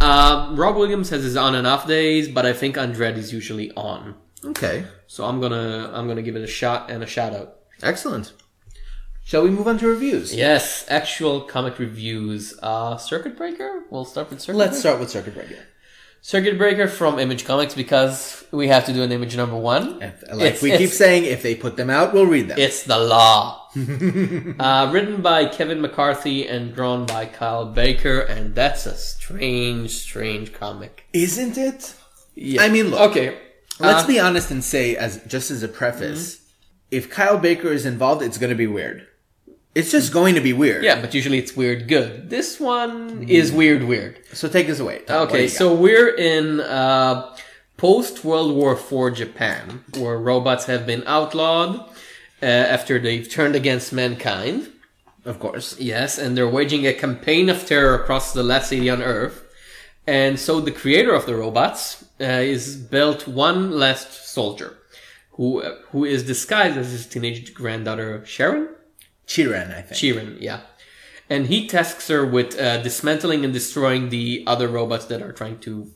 um, 0.00 0.56
Rob 0.56 0.76
Williams 0.76 1.10
has 1.10 1.22
his 1.22 1.36
on 1.36 1.54
and 1.54 1.66
off 1.66 1.86
days, 1.86 2.28
but 2.28 2.44
I 2.44 2.52
think 2.52 2.76
on 2.76 2.92
Dredd 2.94 3.16
is 3.16 3.32
usually 3.32 3.70
on. 3.72 4.16
Okay. 4.44 4.84
So 5.06 5.24
I'm 5.24 5.40
gonna 5.40 5.90
I'm 5.94 6.08
gonna 6.08 6.22
give 6.22 6.36
it 6.36 6.42
a 6.42 6.46
shot 6.48 6.90
and 6.90 7.02
a 7.02 7.06
shout 7.06 7.34
out. 7.34 7.56
Excellent. 7.82 8.32
Shall 9.24 9.44
we 9.44 9.50
move 9.50 9.68
on 9.68 9.78
to 9.78 9.86
reviews? 9.86 10.34
Yes, 10.34 10.84
actual 10.88 11.42
comic 11.42 11.78
reviews. 11.78 12.58
Uh, 12.60 12.96
Circuit 12.96 13.36
Breaker. 13.36 13.84
We'll 13.88 14.04
start 14.04 14.30
with 14.30 14.40
Circuit. 14.40 14.58
Let's 14.58 14.70
Breaker. 14.72 14.80
start 14.80 15.00
with 15.00 15.10
Circuit 15.10 15.34
Breaker. 15.34 15.58
Circuit 16.24 16.56
Breaker 16.56 16.86
from 16.86 17.18
Image 17.18 17.44
Comics 17.44 17.74
because 17.74 18.44
we 18.52 18.68
have 18.68 18.86
to 18.86 18.92
do 18.92 19.02
an 19.02 19.10
image 19.10 19.36
number 19.36 19.56
one. 19.56 19.98
Like 19.98 20.12
It's- 20.30 20.62
we 20.62 20.70
it's- 20.70 20.78
keep 20.78 20.90
saying, 20.90 21.24
if 21.24 21.42
they 21.42 21.56
put 21.56 21.76
them 21.76 21.90
out, 21.90 22.14
we'll 22.14 22.26
read 22.26 22.46
them. 22.46 22.58
It's 22.60 22.84
the 22.84 22.96
law. 22.98 23.68
uh, 23.76 24.90
written 24.92 25.20
by 25.20 25.46
Kevin 25.46 25.80
McCarthy 25.80 26.46
and 26.46 26.72
drawn 26.74 27.06
by 27.06 27.26
Kyle 27.26 27.64
Baker, 27.66 28.20
and 28.20 28.54
that's 28.54 28.86
a 28.86 28.94
strange, 28.94 29.90
strange 29.90 30.52
comic. 30.52 31.04
Isn't 31.12 31.58
it? 31.58 31.94
Yeah. 32.36 32.62
I 32.62 32.68
mean, 32.68 32.90
look. 32.90 33.00
Okay. 33.10 33.36
Let's 33.80 34.04
Uh, 34.04 34.06
be 34.06 34.20
honest 34.20 34.50
and 34.52 34.62
say, 34.62 34.94
as 34.94 35.20
just 35.26 35.50
as 35.50 35.64
a 35.64 35.68
preface, 35.68 36.38
if 36.92 37.10
Kyle 37.10 37.38
Baker 37.38 37.72
is 37.72 37.84
involved, 37.84 38.22
it's 38.22 38.38
going 38.38 38.50
to 38.50 38.56
be 38.56 38.68
weird. 38.68 39.06
It's 39.74 39.90
just 39.90 40.12
going 40.12 40.34
to 40.34 40.40
be 40.40 40.52
weird. 40.52 40.84
Yeah, 40.84 41.00
but 41.00 41.14
usually 41.14 41.38
it's 41.38 41.56
weird 41.56 41.88
good. 41.88 42.28
This 42.28 42.60
one 42.60 43.24
is 43.28 43.50
weird 43.52 43.84
weird. 43.84 44.18
So 44.32 44.48
take 44.48 44.68
us 44.68 44.80
away. 44.80 44.98
Tom. 45.06 45.20
What 45.20 45.28
do 45.30 45.34
Okay, 45.34 45.42
you 45.44 45.48
got? 45.48 45.56
so 45.56 45.74
we're 45.74 46.14
in 46.14 46.60
uh, 46.60 47.34
post 47.78 48.22
World 48.24 48.54
War 48.54 48.72
IV 48.74 49.14
Japan, 49.16 49.82
where 49.96 50.18
robots 50.18 50.66
have 50.66 50.86
been 50.86 51.02
outlawed 51.06 51.76
uh, 52.42 52.44
after 52.46 52.98
they've 52.98 53.28
turned 53.28 53.54
against 53.56 53.92
mankind. 53.92 54.68
of 55.24 55.38
course, 55.38 55.78
Yes, 55.80 56.18
and 56.18 56.36
they're 56.36 56.48
waging 56.48 56.86
a 56.86 56.92
campaign 56.92 57.48
of 57.48 57.64
terror 57.66 57.94
across 57.94 58.32
the 58.34 58.42
last 58.42 58.68
city 58.68 58.90
on 58.90 59.00
Earth. 59.02 59.38
And 60.06 60.38
so 60.38 60.60
the 60.60 60.72
creator 60.72 61.14
of 61.14 61.24
the 61.26 61.36
robots 61.36 62.04
uh, 62.20 62.24
is 62.24 62.76
built 62.76 63.26
one 63.28 63.70
last 63.70 64.28
soldier, 64.28 64.76
who 65.36 65.62
uh, 65.62 65.76
who 65.92 66.04
is 66.04 66.24
disguised 66.24 66.76
as 66.76 66.90
his 66.90 67.06
teenage 67.06 67.54
granddaughter 67.54 68.22
Sharon. 68.26 68.68
Chiran, 69.26 69.74
I 69.74 69.82
think. 69.82 69.98
Chiron, 69.98 70.36
yeah. 70.40 70.60
And 71.30 71.46
he 71.46 71.66
tasks 71.66 72.08
her 72.08 72.26
with 72.26 72.58
uh, 72.58 72.82
dismantling 72.82 73.44
and 73.44 73.52
destroying 73.52 74.10
the 74.10 74.44
other 74.46 74.68
robots 74.68 75.06
that 75.06 75.22
are 75.22 75.32
trying 75.32 75.58
to 75.60 75.90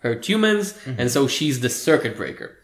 hurt 0.00 0.28
humans, 0.28 0.78
and 0.86 1.10
so 1.10 1.26
she's 1.26 1.60
the 1.60 1.68
circuit 1.68 2.16
breaker. 2.16 2.56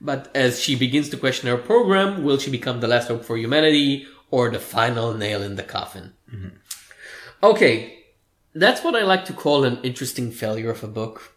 But 0.00 0.30
as 0.34 0.60
she 0.60 0.74
begins 0.74 1.08
to 1.10 1.16
question 1.16 1.48
her 1.48 1.56
program, 1.56 2.24
will 2.24 2.36
she 2.36 2.50
become 2.50 2.80
the 2.80 2.88
last 2.88 3.08
hope 3.08 3.24
for 3.24 3.38
humanity 3.38 4.06
or 4.30 4.50
the 4.50 4.58
final 4.58 5.14
nail 5.14 5.42
in 5.42 5.56
the 5.56 5.62
coffin? 5.62 6.12
Okay, 7.42 8.04
that's 8.54 8.84
what 8.84 8.94
I 8.94 9.02
like 9.02 9.24
to 9.26 9.32
call 9.32 9.64
an 9.64 9.80
interesting 9.82 10.30
failure 10.30 10.70
of 10.70 10.84
a 10.84 10.88
book. 10.88 11.36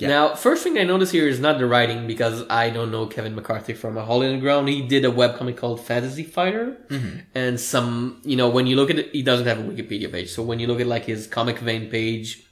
Now, 0.00 0.34
first 0.34 0.62
thing 0.62 0.76
I 0.78 0.84
notice 0.84 1.10
here 1.10 1.28
is 1.28 1.38
not 1.38 1.58
the 1.58 1.66
writing 1.66 2.06
because 2.06 2.44
I 2.50 2.70
don't 2.70 2.90
know 2.90 3.06
Kevin 3.06 3.34
McCarthy 3.34 3.74
from 3.74 3.96
a 3.96 4.04
hole 4.04 4.22
in 4.22 4.32
the 4.32 4.40
ground. 4.40 4.68
He 4.68 4.82
did 4.82 5.04
a 5.04 5.10
webcomic 5.10 5.56
called 5.56 5.80
Fantasy 5.80 6.24
Fighter, 6.24 6.76
mm-hmm. 6.88 7.18
and 7.34 7.60
some, 7.60 8.20
you 8.24 8.36
know, 8.36 8.48
when 8.48 8.66
you 8.66 8.76
look 8.76 8.90
at 8.90 8.98
it, 8.98 9.10
he 9.12 9.22
doesn't 9.22 9.46
have 9.46 9.60
a 9.60 9.62
Wikipedia 9.62 10.10
page. 10.10 10.30
So 10.30 10.42
when 10.42 10.58
you 10.58 10.66
look 10.66 10.80
at 10.80 10.86
like 10.86 11.04
his 11.04 11.26
Comic 11.26 11.58
Vine 11.58 11.90
page, 11.90 12.44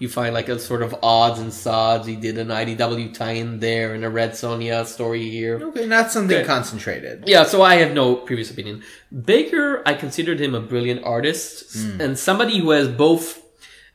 you 0.00 0.08
find 0.08 0.34
like 0.34 0.48
a 0.48 0.58
sort 0.58 0.82
of 0.82 0.96
odds 1.02 1.38
and 1.38 1.52
sods. 1.52 2.06
He 2.06 2.16
did 2.16 2.38
an 2.38 2.48
IDW 2.48 3.14
tie-in 3.14 3.60
there 3.60 3.94
and 3.94 4.02
a 4.04 4.10
Red 4.10 4.32
Sonja 4.32 4.86
story 4.86 5.30
here. 5.30 5.60
Okay, 5.62 5.86
not 5.86 6.10
something 6.10 6.38
Okay. 6.38 6.46
concentrated. 6.46 7.24
Yeah, 7.26 7.44
so 7.44 7.62
I 7.62 7.76
have 7.76 7.92
no 7.92 8.16
previous 8.16 8.50
opinion. 8.50 8.82
Baker, 9.12 9.82
I 9.86 9.92
considered 9.94 10.40
him 10.40 10.54
a 10.54 10.60
brilliant 10.60 11.04
artist 11.04 11.76
hmm. 11.76 12.00
and 12.00 12.18
somebody 12.18 12.58
who 12.58 12.70
has 12.70 12.88
both 12.88 13.42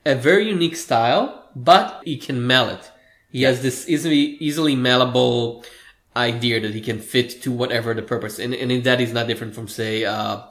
a 0.06 0.14
very 0.14 0.48
unique 0.48 0.76
style, 0.76 1.45
but 1.56 2.02
he 2.04 2.18
can 2.18 2.46
mail 2.46 2.70
it. 2.70 2.92
He 3.32 3.44
has 3.44 3.62
this 3.62 3.90
easily, 3.90 4.38
easily 4.40 4.76
malleable 4.76 5.66
idea 6.16 6.60
that 6.60 6.74
he 6.74 6.82
can 6.82 7.00
fit 7.00 7.42
to 7.44 7.52
whatever 7.52 7.94
the 7.94 8.02
purpose. 8.02 8.40
And, 8.40 8.54
and 8.54 8.72
in 8.72 8.84
that 8.84 9.14
not 9.14 9.28
different 9.28 9.54
from, 9.54 9.68
say, 9.68 10.06
uh, 10.06 10.44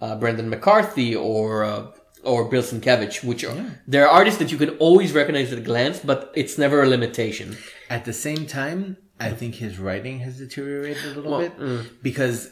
uh, 0.00 0.16
Brendan 0.16 0.50
McCarthy 0.50 1.14
or, 1.14 1.64
uh, 1.64 1.86
or 2.24 2.46
Bill 2.46 2.62
Sienkiewicz, 2.62 3.22
which 3.22 3.44
are, 3.44 3.80
they're 3.86 4.08
artists 4.08 4.38
that 4.40 4.50
you 4.50 4.58
can 4.58 4.70
always 4.78 5.12
recognize 5.12 5.52
at 5.52 5.58
a 5.58 5.62
glance, 5.62 6.00
but 6.00 6.32
it's 6.34 6.58
never 6.58 6.82
a 6.82 6.88
limitation. 6.88 7.56
At 7.88 8.04
the 8.04 8.12
same 8.12 8.46
time, 8.46 8.96
I 9.20 9.30
think 9.30 9.56
his 9.56 9.78
writing 9.78 10.18
has 10.20 10.38
deteriorated 10.38 11.04
a 11.04 11.14
little 11.14 11.30
Well, 11.30 11.40
bit 11.40 12.02
because 12.02 12.50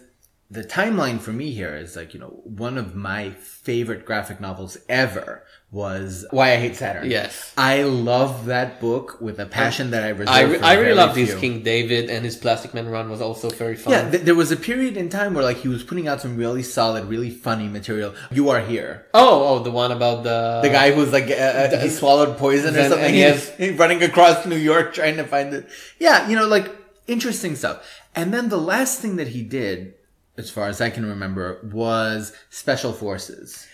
the 0.51 0.63
timeline 0.63 1.19
for 1.19 1.33
me 1.33 1.51
here 1.51 1.75
is 1.75 1.97
like, 1.97 2.15
you 2.15 2.21
know, 2.21 2.41
one 2.45 2.79
of 2.79 2.95
my 2.95 3.31
favorite 3.31 4.05
graphic 4.05 4.41
novels 4.41 4.77
ever 4.89 5.45
was 5.73 6.27
Why 6.31 6.53
I 6.53 6.57
Hate 6.57 6.77
Saturn. 6.77 7.11
Yes. 7.11 7.55
I 7.57 7.83
love 7.85 8.45
that 8.45 8.79
book 8.79 9.19
with 9.23 9.41
a 9.41 9.47
passion 9.47 9.91
that 9.93 10.05
I 10.05 10.11
reserve 10.11 10.29
I, 10.29 10.43
re- 10.43 10.59
for 10.59 10.65
I 10.65 10.73
really 10.75 10.85
very 10.85 10.95
loved 10.95 11.17
his. 11.17 11.35
King 11.35 11.63
David 11.63 12.11
and 12.11 12.27
his 12.27 12.37
Plastic 12.37 12.75
Man 12.75 12.91
run 12.91 13.09
was 13.09 13.23
also 13.23 13.49
very 13.49 13.75
fun. 13.75 13.95
Yeah, 13.95 14.11
th- 14.11 14.23
there 14.25 14.35
was 14.35 14.53
a 14.53 14.57
period 14.57 14.99
in 14.99 15.09
time 15.09 15.33
where 15.33 15.43
like 15.43 15.57
he 15.57 15.69
was 15.69 15.83
putting 15.83 16.07
out 16.09 16.21
some 16.21 16.37
really 16.37 16.63
solid, 16.63 17.07
really 17.07 17.31
funny 17.31 17.69
material. 17.69 18.15
You 18.31 18.51
are 18.51 18.61
here. 18.61 19.07
Oh, 19.15 19.49
oh, 19.49 19.59
the 19.63 19.71
one 19.71 19.93
about 19.93 20.25
the 20.25 20.61
The 20.63 20.69
guy 20.69 20.93
who's 20.93 21.11
like 21.11 21.31
uh, 21.31 21.35
uh, 21.35 21.79
he 21.81 21.89
swallowed 21.89 22.37
poison 22.37 22.77
or 22.77 22.89
something. 22.91 23.15
he 23.15 23.23
he's 23.59 23.79
running 23.79 24.03
across 24.03 24.45
New 24.45 24.57
York 24.57 24.93
trying 24.93 25.17
to 25.17 25.25
find 25.25 25.55
it. 25.55 25.67
Yeah, 25.99 26.29
you 26.29 26.37
know, 26.37 26.47
like 26.47 26.71
interesting 27.07 27.57
stuff. 27.57 27.83
And 28.15 28.35
then 28.35 28.51
the 28.51 28.59
last 28.59 29.01
thing 29.01 29.17
that 29.17 29.29
he 29.29 29.43
did, 29.43 29.95
as 30.37 30.51
far 30.51 30.69
as 30.69 30.83
I 30.83 30.91
can 30.91 31.07
remember, 31.07 31.67
was 31.73 32.35
Special 32.51 32.93
Forces. 32.93 33.67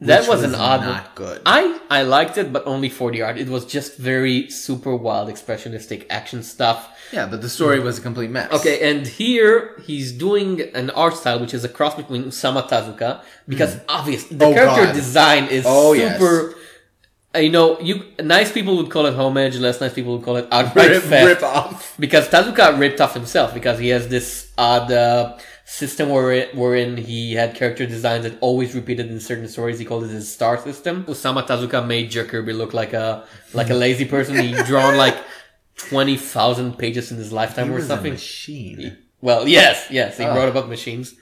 That 0.00 0.20
which 0.20 0.28
was 0.28 0.42
an 0.42 0.54
odd 0.54 0.80
one. 0.80 0.88
not 0.88 1.14
good. 1.14 1.40
I 1.46 1.80
I 1.88 2.02
liked 2.02 2.36
it, 2.36 2.52
but 2.52 2.66
only 2.66 2.90
for 2.90 3.10
the 3.10 3.22
art. 3.22 3.38
It 3.38 3.48
was 3.48 3.64
just 3.64 3.96
very 3.96 4.50
super 4.50 4.94
wild, 4.94 5.28
expressionistic 5.30 6.04
action 6.10 6.42
stuff. 6.42 6.80
yeah, 7.12 7.24
but 7.26 7.40
the 7.40 7.48
story 7.48 7.80
was 7.80 7.98
a 7.98 8.02
complete 8.02 8.30
mess. 8.30 8.52
Okay, 8.52 8.76
and 8.90 9.06
here 9.06 9.54
he's 9.86 10.12
doing 10.12 10.60
an 10.74 10.90
art 10.90 11.14
style 11.16 11.38
which 11.40 11.54
is 11.54 11.64
a 11.64 11.68
cross 11.68 11.94
between 11.94 12.24
Osamu 12.24 12.62
Tezuka 12.68 13.22
because 13.48 13.78
obviously 13.88 14.36
the 14.36 14.44
Oh, 14.44 14.52
character 14.52 14.84
God. 14.84 14.94
design 14.94 15.44
is 15.48 15.64
Oh, 15.66 15.94
super. 15.94 16.54
uh, 17.34 17.38
You 17.38 17.50
know, 17.56 17.80
you 17.80 17.94
nice 18.22 18.50
people 18.52 18.76
would 18.78 18.90
call 18.90 19.06
it 19.06 19.14
homage, 19.14 19.56
less 19.56 19.80
nice 19.80 19.94
people 19.98 20.12
would 20.16 20.24
call 20.28 20.36
it 20.36 20.46
outright 20.52 20.90
rip, 20.90 21.10
rip 21.10 21.42
off. 21.42 21.94
because 21.98 22.28
Tezuka 22.28 22.78
ripped 22.78 23.00
off 23.00 23.14
himself 23.14 23.54
because 23.58 23.78
he 23.78 23.88
has 23.96 24.08
this 24.08 24.28
odd 24.58 24.92
uh, 24.92 25.38
system 25.68 26.08
where 26.10 26.46
wherein 26.54 26.96
he 26.96 27.34
had 27.34 27.54
character 27.54 27.84
designs 27.86 28.22
that 28.24 28.38
always 28.40 28.74
repeated 28.74 29.10
in 29.10 29.18
certain 29.20 29.48
stories. 29.48 29.78
He 29.78 29.84
called 29.84 30.04
it 30.04 30.10
his 30.10 30.32
star 30.32 30.56
system. 30.58 31.04
Osamu 31.04 31.44
Tezuka 31.46 31.84
made 31.86 32.10
Jack 32.10 32.28
Kirby 32.28 32.52
look 32.52 32.72
like 32.72 32.92
a 32.92 33.26
like 33.52 33.68
a 33.70 33.74
lazy 33.84 34.04
person. 34.04 34.36
He 34.38 34.54
drawn 34.62 34.96
like 34.96 35.16
twenty 35.76 36.16
thousand 36.16 36.78
pages 36.78 37.10
in 37.10 37.16
his 37.18 37.32
lifetime 37.32 37.68
He 37.68 37.74
or 37.74 37.82
something. 37.82 38.12
machine. 38.12 38.96
Well, 39.20 39.48
yes, 39.48 39.88
yes, 39.90 40.18
he 40.18 40.24
Ah. 40.24 40.34
wrote 40.34 40.48
about 40.48 40.68
machines. 40.68 41.14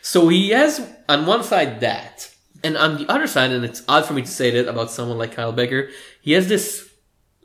So 0.00 0.28
he 0.28 0.50
has 0.50 0.80
on 1.08 1.26
one 1.26 1.44
side 1.44 1.80
that, 1.80 2.30
and 2.62 2.76
on 2.76 2.96
the 2.96 3.06
other 3.12 3.26
side, 3.26 3.50
and 3.52 3.64
it's 3.64 3.82
odd 3.86 4.06
for 4.06 4.14
me 4.14 4.22
to 4.22 4.28
say 4.40 4.50
that 4.52 4.66
about 4.66 4.90
someone 4.90 5.18
like 5.18 5.32
Kyle 5.36 5.52
Baker, 5.52 5.90
he 6.22 6.32
has 6.32 6.48
this 6.48 6.88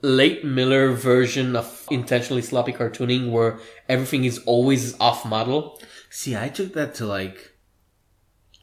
late 0.02 0.46
Miller 0.46 0.94
version 0.94 1.56
of 1.58 1.86
intentionally 1.92 2.42
sloppy 2.42 2.72
cartooning 2.72 3.30
where 3.32 3.60
everything 3.90 4.24
is 4.24 4.40
always 4.46 4.98
off 5.02 5.26
model. 5.26 5.82
See, 6.10 6.36
I 6.36 6.50
took 6.50 6.74
that 6.74 6.96
to 6.96 7.06
like 7.06 7.54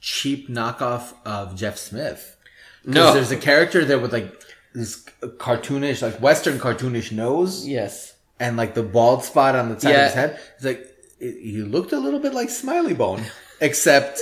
cheap 0.01 0.49
knockoff 0.49 1.15
of 1.25 1.57
Jeff 1.57 1.77
Smith. 1.79 2.37
No. 2.85 3.13
there's 3.13 3.33
a 3.33 3.37
character 3.37 3.85
there 3.85 3.99
with 3.99 4.13
like 4.13 4.33
this 4.75 5.05
cartoonish, 5.21 6.03
like 6.03 6.21
Western 6.21 6.59
cartoonish 6.59 7.13
nose. 7.13 7.67
Yes. 7.67 8.15
and 8.39 8.59
like 8.59 8.75
the 8.75 8.83
bald 8.83 9.25
spot 9.25 9.55
on 9.57 9.71
the 9.73 9.81
side 9.81 9.91
Yeah. 9.93 9.97
of 10.01 10.05
his 10.07 10.15
head. 10.15 10.41
It's 10.57 10.65
like 10.65 10.87
he 11.19 11.63
looked 11.63 11.93
a 11.93 11.99
little 11.99 12.21
bit 12.21 12.35
like 12.35 12.51
Smiley 12.51 12.93
Bone, 12.93 13.23
except 13.63 14.21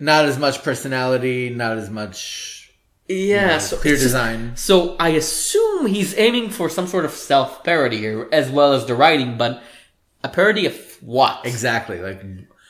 not 0.00 0.24
as 0.24 0.38
much 0.38 0.62
personality, 0.62 1.50
not 1.50 1.76
as 1.76 1.90
much 1.90 2.72
Yeah. 3.08 3.58
So 3.58 3.76
clear 3.76 3.92
it's 3.94 4.02
just- 4.02 4.14
design. 4.14 4.52
So 4.56 4.96
I 4.98 5.10
assume 5.10 5.84
he's 5.86 6.16
aiming 6.16 6.48
for 6.50 6.70
some 6.70 6.86
sort 6.86 7.04
of 7.04 7.10
self 7.12 7.62
parody 7.62 7.98
here, 7.98 8.26
as 8.32 8.50
well 8.50 8.72
as 8.72 8.86
the 8.86 8.94
writing, 8.94 9.36
but 9.36 9.62
a 10.24 10.28
parody 10.30 10.64
of 10.64 10.74
what? 11.02 11.44
Exactly. 11.44 12.00
Like, 12.00 12.22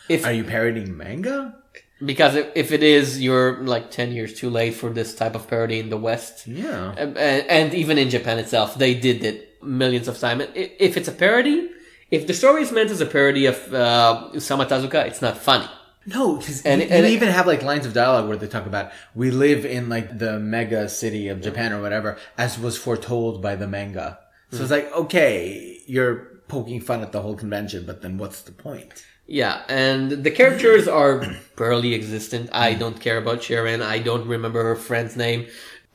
If 0.09 0.25
are 0.27 0.33
you 0.33 0.45
parodying 0.45 0.97
manga? 0.97 1.57
Because 2.05 2.35
if, 2.35 2.47
if 2.55 2.73
it 2.73 2.83
is, 2.83 3.23
you're 3.23 3.63
like 3.65 3.91
10 3.91 4.13
years 4.13 4.35
too 4.35 4.51
late 4.51 4.75
for 4.75 4.91
this 4.91 5.15
type 5.15 5.35
of 5.35 5.49
parody 5.49 5.79
in 5.79 5.89
the 5.89 5.97
West. 5.97 6.47
Yeah. 6.47 6.93
And, 6.97 7.17
and 7.17 7.75
even 7.75 7.97
in 7.97 8.11
Japan 8.11 8.39
itself, 8.39 8.77
they 8.77 8.95
did 8.95 9.25
it 9.25 9.63
millions 9.63 10.07
of 10.07 10.19
times. 10.19 10.45
If 10.55 10.97
it's 10.99 11.09
a 11.09 11.13
parody, 11.13 11.71
if 12.11 12.27
the 12.27 12.35
story 12.35 12.63
is 12.63 12.71
meant 12.71 12.91
as 12.91 13.01
a 13.01 13.07
parody 13.07 13.47
of 13.47 13.73
uh, 13.73 14.29
Osamu 14.35 15.07
it's 15.07 15.23
not 15.23 15.39
funny. 15.39 15.69
No, 16.07 16.37
because 16.37 16.63
And- 16.63 16.83
you, 16.83 16.89
and- 16.89 17.07
you 17.07 17.13
even 17.13 17.29
have 17.29 17.47
like 17.47 17.63
lines 17.63 17.87
of 17.87 17.93
dialogue 17.93 18.29
where 18.29 18.37
they 18.37 18.47
talk 18.47 18.67
about 18.67 18.93
we 19.15 19.31
live 19.31 19.65
in 19.65 19.89
like 19.89 20.19
the 20.19 20.39
mega 20.39 20.89
city 20.89 21.29
of 21.29 21.41
Japan 21.41 21.73
or 21.73 21.81
whatever, 21.81 22.17
as 22.39 22.59
was 22.59 22.77
foretold 22.79 23.43
by 23.43 23.57
the 23.57 23.67
manga. 23.67 24.19
So 24.53 24.63
it's 24.63 24.71
like, 24.71 24.93
okay, 24.93 25.81
you're 25.87 26.36
poking 26.49 26.81
fun 26.81 27.03
at 27.03 27.13
the 27.13 27.23
whole 27.23 27.37
convention, 27.37 27.85
but 27.87 28.03
then 28.03 28.19
what's 28.19 28.43
the 28.43 28.53
point? 28.53 29.05
Yeah, 29.27 29.63
and 29.69 30.11
the 30.11 30.31
characters 30.31 30.87
are 31.01 31.25
barely 31.57 31.95
existent. 31.95 32.51
I 32.53 32.75
don't 32.75 33.01
care 33.01 33.19
about 33.19 33.43
Sharon. 33.43 33.83
I 33.83 33.99
don't 33.99 34.27
remember 34.27 34.63
her 34.63 34.77
friend's 34.77 35.17
name. 35.17 35.47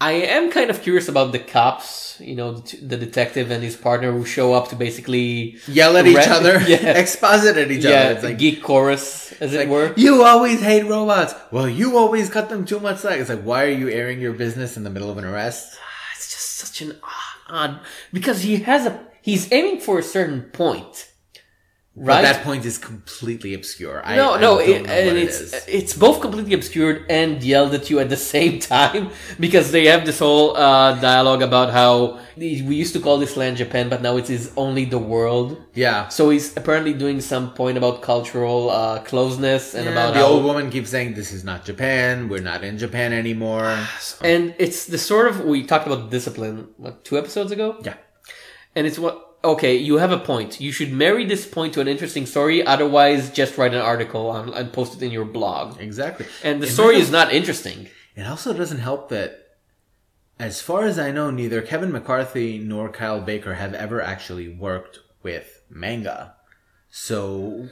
I 0.02 0.14
am 0.14 0.50
kind 0.50 0.72
of 0.72 0.82
curious 0.82 1.08
about 1.08 1.32
the 1.32 1.38
cops, 1.38 2.20
you 2.20 2.34
know, 2.36 2.54
the, 2.54 2.78
the 2.78 2.98
detective 2.98 3.52
and 3.52 3.62
his 3.64 3.76
partner 3.76 4.12
who 4.12 4.26
show 4.26 4.52
up 4.52 4.70
to 4.70 4.76
basically 4.76 5.60
Yell 5.68 5.96
at 5.96 6.08
each 6.08 6.28
other, 6.28 6.60
Yeah. 6.68 6.98
exposit 6.98 7.56
at 7.56 7.70
each 7.70 7.84
yeah, 7.84 7.90
other. 7.92 8.12
It's 8.16 8.24
like, 8.24 8.40
geek 8.40 8.64
chorus, 8.64 9.32
as 9.34 9.54
it 9.54 9.60
like, 9.60 9.68
were. 9.70 9.94
you 9.96 10.24
always 10.24 10.60
hate 10.60 10.86
robots. 10.88 11.36
Well, 11.52 11.70
you 11.70 11.98
always 12.00 12.32
cut 12.32 12.50
them 12.50 12.66
too 12.66 12.80
much 12.80 12.98
slack. 12.98 13.20
It's 13.20 13.30
like, 13.30 13.44
why 13.44 13.66
are 13.66 13.70
you 13.70 13.90
airing 13.90 14.20
your 14.20 14.34
business 14.34 14.76
in 14.76 14.84
the 14.84 14.90
middle 14.90 15.12
of 15.12 15.20
an 15.20 15.24
arrest? 15.24 15.78
Ah, 15.80 16.14
it's 16.16 16.32
just 16.32 16.56
such 16.58 16.82
an 16.82 16.98
odd 17.04 17.31
because 18.12 18.42
he 18.42 18.58
has 18.58 18.86
a 18.86 19.00
he's 19.22 19.52
aiming 19.52 19.80
for 19.80 20.00
a 20.00 20.04
certain 20.04 20.44
point, 20.44 21.11
But 21.94 22.06
right? 22.06 22.22
that 22.22 22.46
point 22.46 22.64
is 22.64 22.78
completely 22.78 23.54
obscure. 23.54 24.02
I, 24.06 24.16
no, 24.16 24.36
I 24.36 24.40
no, 24.40 24.60
it, 24.60 24.84
know 24.84 24.90
and 24.90 25.18
it 25.18 25.24
it's 25.24 25.68
it's 25.68 25.94
both 25.94 26.22
completely 26.22 26.54
obscured 26.54 27.06
and 27.10 27.44
yelled 27.44 27.74
at 27.74 27.90
you 27.90 28.00
at 28.00 28.08
the 28.08 28.16
same 28.36 28.60
time 28.60 29.10
because 29.42 29.74
they 29.74 29.88
have 29.88 30.06
this 30.06 30.20
whole 30.20 30.56
uh, 30.56 30.98
dialogue 31.02 31.42
about 31.42 31.72
how 31.72 32.22
we 32.38 32.76
used 32.76 32.94
to 32.94 33.02
call 33.02 33.18
this 33.18 33.36
land 33.36 33.58
Japan, 33.58 33.90
but 33.90 34.02
now 34.02 34.16
it 34.16 34.30
is 34.30 34.54
only 34.56 34.86
the 34.86 34.98
world. 34.98 35.62
Yeah. 35.74 36.08
So 36.08 36.30
he's 36.30 36.56
apparently 36.56 36.94
doing 36.94 37.20
some 37.20 37.54
point 37.54 37.78
about 37.78 38.02
cultural 38.02 38.70
uh, 38.70 39.00
closeness 39.00 39.76
and 39.76 39.84
Yeah, 39.84 39.92
about 39.92 40.14
the 40.14 40.22
old 40.22 40.46
woman 40.46 40.70
keeps 40.70 40.92
saying, 40.92 41.16
"This 41.16 41.34
is 41.34 41.44
not 41.44 41.66
Japan. 41.66 42.30
We're 42.30 42.42
not 42.42 42.64
in 42.64 42.78
Japan 42.78 43.12
anymore." 43.12 43.78
and 44.22 44.56
it's 44.58 44.86
the 44.86 44.98
sort 44.98 45.28
of 45.28 45.44
we 45.44 45.66
talked 45.66 45.88
about 45.88 46.10
discipline 46.10 46.70
what 46.78 47.04
two 47.04 47.18
episodes 47.18 47.52
ago. 47.52 47.82
Yeah. 47.84 47.96
And 48.76 48.88
it's 48.88 48.98
what 48.98 49.31
okay, 49.44 49.76
you 49.76 49.98
have 49.98 50.12
a 50.12 50.20
point. 50.20 50.60
You 50.62 50.72
should 50.72 50.92
marry 50.92 51.26
this 51.26 51.46
point 51.46 51.74
to 51.74 51.82
an 51.82 51.88
interesting 51.88 52.26
story. 52.26 52.66
Otherwise, 52.66 53.32
just 53.32 53.58
write 53.58 53.74
an 53.74 53.82
article 53.82 54.30
on, 54.30 54.54
and 54.54 54.72
post 54.72 54.96
it 54.96 55.04
in 55.04 55.12
your 55.12 55.26
blog. 55.26 55.80
Exactly. 55.80 56.26
And 56.44 56.62
the 56.62 56.68
It 56.68 56.72
story 56.72 56.98
is 56.98 57.12
not 57.12 57.34
interesting. 57.34 57.90
It 58.16 58.28
also 58.28 58.54
doesn't 58.54 58.80
help 58.80 59.10
that, 59.10 59.58
as 60.40 60.62
far 60.62 60.84
as 60.84 61.00
I 61.00 61.12
know, 61.12 61.32
neither 61.32 61.62
Kevin 61.62 61.92
McCarthy 61.92 62.58
nor 62.58 62.90
Kyle 62.90 63.22
Baker 63.22 63.56
have 63.56 63.74
ever 63.74 64.02
actually 64.02 64.50
worked 64.50 65.00
with 65.24 65.64
manga. 65.70 66.36
So, 66.90 67.70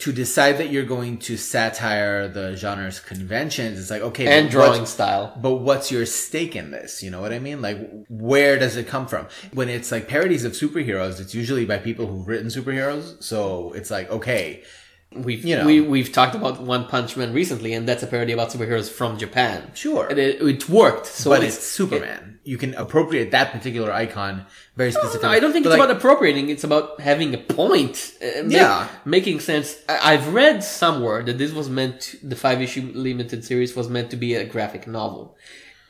to 0.00 0.12
decide 0.12 0.56
that 0.58 0.70
you're 0.70 0.84
going 0.84 1.18
to 1.18 1.36
satire 1.36 2.26
the 2.26 2.56
genre's 2.56 3.00
conventions, 3.00 3.78
it's 3.78 3.90
like, 3.90 4.00
okay, 4.00 4.26
And 4.26 4.50
drawing 4.50 4.86
style. 4.86 5.36
But 5.40 5.56
what's 5.56 5.92
your 5.92 6.06
stake 6.06 6.56
in 6.56 6.70
this? 6.70 7.02
You 7.02 7.10
know 7.10 7.20
what 7.20 7.32
I 7.32 7.38
mean? 7.38 7.60
Like, 7.60 7.78
where 8.08 8.58
does 8.58 8.76
it 8.76 8.86
come 8.86 9.06
from? 9.06 9.28
When 9.52 9.68
it's 9.68 9.92
like 9.92 10.08
parodies 10.08 10.44
of 10.44 10.52
superheroes, 10.52 11.20
it's 11.20 11.34
usually 11.34 11.66
by 11.66 11.78
people 11.78 12.06
who've 12.06 12.26
written 12.26 12.48
superheroes. 12.48 13.22
So 13.22 13.72
it's 13.72 13.90
like, 13.90 14.10
okay, 14.10 14.62
We've 15.12 15.44
You 15.44 15.56
know. 15.56 15.66
we 15.66 15.80
we've 15.80 16.12
talked 16.12 16.36
about 16.36 16.60
One 16.60 16.86
Punch 16.86 17.16
Man 17.16 17.32
recently, 17.32 17.72
and 17.72 17.86
that's 17.88 18.02
a 18.04 18.06
parody 18.06 18.32
about 18.32 18.50
superheroes 18.50 18.88
from 18.88 19.18
Japan. 19.18 19.72
Sure. 19.74 20.06
and 20.06 20.18
it, 20.18 20.40
it 20.40 20.68
worked. 20.68 21.06
So 21.06 21.30
but 21.30 21.42
it's 21.42 21.58
Superman. 21.58 22.38
you 22.44 22.56
can 22.56 22.74
appropriate 22.74 23.32
that 23.32 23.50
particular 23.50 23.90
icon 23.92 24.46
very 24.76 24.92
specifically. 24.92 25.26
No, 25.28 25.34
I 25.34 25.40
don't 25.40 25.52
think 25.52 25.64
But 25.64 25.70
it's 25.72 25.78
like, 25.80 25.88
about 25.88 25.96
appropriating. 25.96 26.48
It's 26.48 26.62
about 26.62 27.00
having 27.00 27.34
a 27.34 27.38
point. 27.38 28.12
uh, 28.22 28.44
make- 28.44 28.52
Yeah. 28.52 28.86
making 29.04 29.40
sense. 29.40 29.76
I, 29.88 30.12
I've 30.14 30.32
read 30.32 30.62
somewhere 30.62 31.24
that 31.24 31.38
this 31.38 31.52
was 31.52 31.68
meant. 31.68 32.00
To, 32.02 32.26
the 32.28 32.36
five 32.36 32.62
issue 32.62 32.92
limited 32.94 33.44
series 33.44 33.74
was 33.74 33.88
meant 33.88 34.10
to 34.10 34.16
be 34.16 34.36
a 34.36 34.44
graphic 34.44 34.86
novel. 34.86 35.36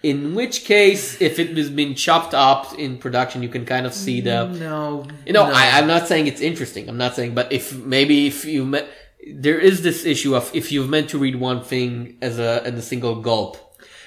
In 0.03 0.35
which 0.35 0.65
case, 0.65 1.21
if 1.21 1.39
it 1.39 1.55
has 1.59 1.69
been 1.69 1.95
chopped 1.95 2.33
up 2.33 2.73
in 2.79 2.97
production, 2.97 3.43
you 3.43 3.51
can 3.51 3.67
kind 3.67 3.85
of 3.85 3.93
see 3.93 4.23
the. 4.23 4.47
no, 4.47 5.05
You 5.27 5.35
know, 5.35 5.47
no. 5.47 5.53
I, 5.55 5.77
I'm 5.77 5.87
not 5.87 6.09
saying 6.09 6.27
it's 6.27 6.41
interesting. 6.41 6.89
I'm 6.89 6.97
not 6.97 7.15
saying, 7.15 7.35
but 7.35 7.53
if 7.53 7.77
maybe 7.77 8.27
if 8.27 8.47
you 8.47 8.65
met, 8.65 8.89
there 9.35 9.59
is 9.59 9.83
this 9.83 10.05
issue 10.05 10.35
of 10.35 10.51
if 10.55 10.73
you've 10.73 10.89
meant 10.89 11.11
to 11.11 11.19
read 11.19 11.37
one 11.37 11.63
thing 11.63 12.17
as 12.21 12.39
a 12.39 12.67
in 12.67 12.75
a 12.75 12.83
single 12.83 13.17
gulp, 13.21 13.57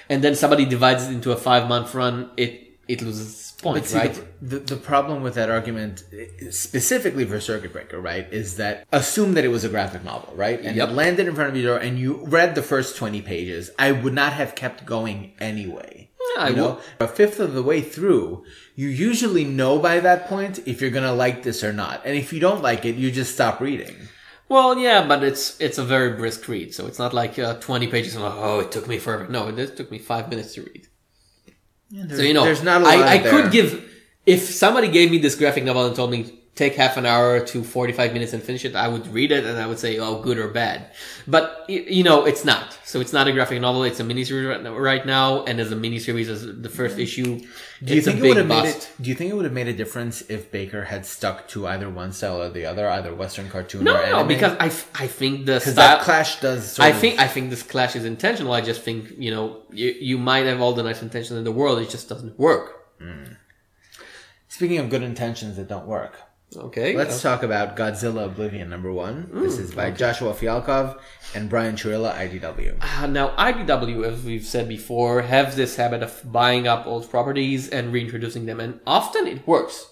and 0.10 0.24
then 0.24 0.36
somebody 0.36 0.66
divides 0.66 1.08
it 1.08 1.12
into 1.12 1.32
a 1.32 1.36
five 1.38 1.68
month 1.68 1.94
run, 1.94 2.32
it 2.38 2.64
it 2.88 3.02
loses 3.02 3.30
its 3.30 3.52
point, 3.52 3.86
see, 3.86 3.98
right? 3.98 4.14
the, 4.42 4.60
the, 4.60 4.76
the 4.76 4.76
problem 4.76 5.24
with 5.24 5.36
that 5.36 5.50
argument, 5.50 6.04
specifically 6.52 7.24
for 7.26 7.40
Circuit 7.40 7.72
Breaker, 7.72 8.00
right, 8.00 8.28
is 8.32 8.58
that 8.58 8.86
assume 8.92 9.36
that 9.36 9.46
it 9.46 9.48
was 9.48 9.64
a 9.64 9.70
graphic 9.70 10.04
novel, 10.04 10.34
right? 10.36 10.60
And 10.60 10.76
Yep. 10.76 10.90
it 10.90 10.92
landed 10.92 11.28
in 11.28 11.36
front 11.36 11.52
of 11.52 11.56
your 11.56 11.78
door 11.78 11.82
and 11.82 11.98
you 11.98 12.26
read 12.26 12.56
the 12.56 12.62
first 12.62 12.98
20 12.98 13.22
pages. 13.22 13.72
I 13.80 13.94
would 13.94 14.14
not 14.14 14.34
have 14.34 14.56
kept 14.56 14.86
going 14.86 15.32
anyway. 15.40 16.10
I 16.38 16.50
you 16.50 16.56
know, 16.56 16.80
a 17.00 17.08
fifth 17.08 17.40
of 17.40 17.54
the 17.54 17.64
way 17.64 17.82
through, 17.82 18.44
you 18.76 18.88
usually 18.88 19.44
know 19.44 19.78
by 19.80 20.00
that 20.00 20.28
point 20.28 20.60
if 20.66 20.82
you're 20.82 20.90
gonna 20.90 21.14
like 21.14 21.44
this 21.44 21.64
or 21.64 21.72
not. 21.72 22.02
And 22.06 22.18
if 22.18 22.34
you 22.34 22.40
don't 22.40 22.62
like 22.62 22.86
it, 22.86 22.96
you 22.96 23.12
just 23.12 23.34
stop 23.34 23.62
reading. 23.62 23.96
Well, 24.54 24.78
yeah, 24.78 25.08
but 25.08 25.24
it's 25.24 25.60
it's 25.60 25.80
a 25.80 25.84
very 25.84 26.12
brisk 26.16 26.48
read, 26.48 26.76
so 26.76 26.86
it's 26.86 27.00
not 27.00 27.12
like 27.12 27.40
uh, 27.40 27.56
twenty 27.56 27.88
pages. 27.88 28.16
And 28.16 28.24
oh, 28.24 28.60
it 28.60 28.72
took 28.72 28.88
me 28.88 29.00
forever. 29.00 29.28
No, 29.28 29.48
it 29.48 29.76
took 29.76 29.90
me 29.90 29.98
five 29.98 30.30
minutes 30.30 30.54
to 30.54 30.62
read. 30.62 30.88
There's, 31.90 32.20
So 32.20 32.22
you 32.24 32.36
know, 32.36 32.46
there's 32.46 32.62
not 32.62 32.82
a 32.82 32.84
lot 32.84 32.94
I, 32.94 33.16
I 33.16 33.18
could 33.18 33.52
give 33.52 33.84
if 34.28 34.42
somebody 34.44 34.90
gave 34.90 35.10
me 35.10 35.18
this 35.18 35.34
graphic 35.34 35.64
novel 35.64 35.88
and 35.88 35.96
told 35.96 36.12
me 36.12 36.43
take 36.56 36.76
half 36.76 36.98
an 36.98 37.06
hour 37.06 37.40
to 37.40 37.64
forty 37.64 37.94
five 37.94 38.14
minutes 38.14 38.32
and 38.34 38.42
finish 38.44 38.64
it, 38.64 38.76
I 38.76 38.88
would 38.88 39.08
read 39.08 39.32
it 39.32 39.44
and 39.44 39.58
I 39.58 39.66
would 39.66 39.80
say, 39.80 39.98
oh, 39.98 40.22
good 40.22 40.38
or 40.38 40.50
bad. 40.50 40.92
But 41.28 41.66
you 41.68 42.04
know, 42.04 42.26
it's 42.26 42.46
not. 42.46 42.78
So 42.84 43.00
it's 43.02 43.12
not 43.12 43.28
a 43.28 43.32
graphic 43.32 43.60
novel. 43.60 43.84
It's 43.84 44.00
a 44.00 44.04
miniseries 44.04 44.78
right 44.92 45.06
now- 45.06 45.44
and 45.46 45.60
as 45.60 45.72
a 45.72 45.76
miniseries, 45.76 46.28
as 46.28 46.46
the 46.46 46.70
first 46.70 47.00
issue, 47.00 47.40
Do 47.84 47.96
you 47.96 48.02
think 48.02 48.20
it 48.20 48.28
would 48.28 48.38
have 48.38 48.46
made 48.48 48.66
it? 48.66 48.92
Do 49.02 49.10
you 49.10 49.16
think 49.16 49.32
it 49.32 49.36
would 49.36 49.46
have 49.46 49.54
made 49.54 49.68
a 49.68 49.74
difference 49.74 50.22
if 50.30 50.52
Baker 50.52 50.84
had 50.84 51.06
stuck 51.08 51.48
to 51.50 51.66
either 51.68 51.90
one 51.90 52.12
style 52.12 52.40
or 52.42 52.50
the 52.50 52.66
other, 52.68 52.88
either 52.88 53.16
Western 53.16 53.50
cartoon 53.50 53.82
or 53.82 53.86
No, 53.86 53.96
anime? 53.98 54.20
no, 54.20 54.24
because 54.26 54.54
I, 54.60 54.68
I 55.04 55.08
think 55.08 55.48
the 55.48 55.54
because 55.56 55.74
style. 55.74 55.98
that 55.98 56.02
clash 56.02 56.40
does. 56.40 56.74
Sort 56.74 56.86
I 56.86 56.90
of- 56.90 57.00
think 57.00 57.20
I 57.20 57.28
think 57.28 57.50
this 57.50 57.64
clash 57.64 57.96
is 57.96 58.06
intentional. 58.06 58.54
I 58.54 58.62
just 58.62 58.82
think 58.84 59.00
you 59.18 59.32
know 59.32 59.64
you, 59.72 59.90
you 60.10 60.18
might 60.20 60.46
have 60.46 60.62
all 60.62 60.74
the 60.74 60.84
nice 60.84 61.02
intentions 61.02 61.32
in 61.40 61.44
the 61.46 61.52
world. 61.52 61.80
It 61.80 61.90
just 61.90 62.08
doesn't 62.10 62.38
work. 62.38 62.66
Hmm. 63.02 63.34
Speaking 64.50 64.78
of 64.78 64.90
good 64.92 65.02
intentions 65.02 65.56
that 65.58 65.68
don't 65.68 65.88
work, 65.88 66.14
Okay, 66.56 66.96
let's 66.96 67.22
talk 67.22 67.44
about 67.44 67.76
Godzilla 67.76 68.26
Oblivion 68.26 68.70
number 68.70 68.92
one. 68.92 69.30
this 69.32 69.58
is 69.58 69.74
by 69.74 69.92
Joshua 69.92 70.34
Fialkov 70.34 71.00
and 71.34 71.50
Brian 71.50 71.76
Churilla, 71.76 72.14
IDW. 72.16 72.78
Uh, 72.82 73.08
now, 73.08 73.30
IDW, 73.36 74.06
as 74.06 74.24
we've 74.24 74.46
said 74.46 74.68
before, 74.68 75.22
have 75.24 75.56
this 75.56 75.76
habit 75.76 76.04
of 76.04 76.22
buying 76.32 76.68
up 76.68 76.86
old 76.86 77.10
properties 77.10 77.70
and 77.70 77.92
reintroducing 77.92 78.46
them, 78.46 78.60
and 78.60 78.80
often 78.86 79.26
it 79.28 79.48
works. 79.48 79.90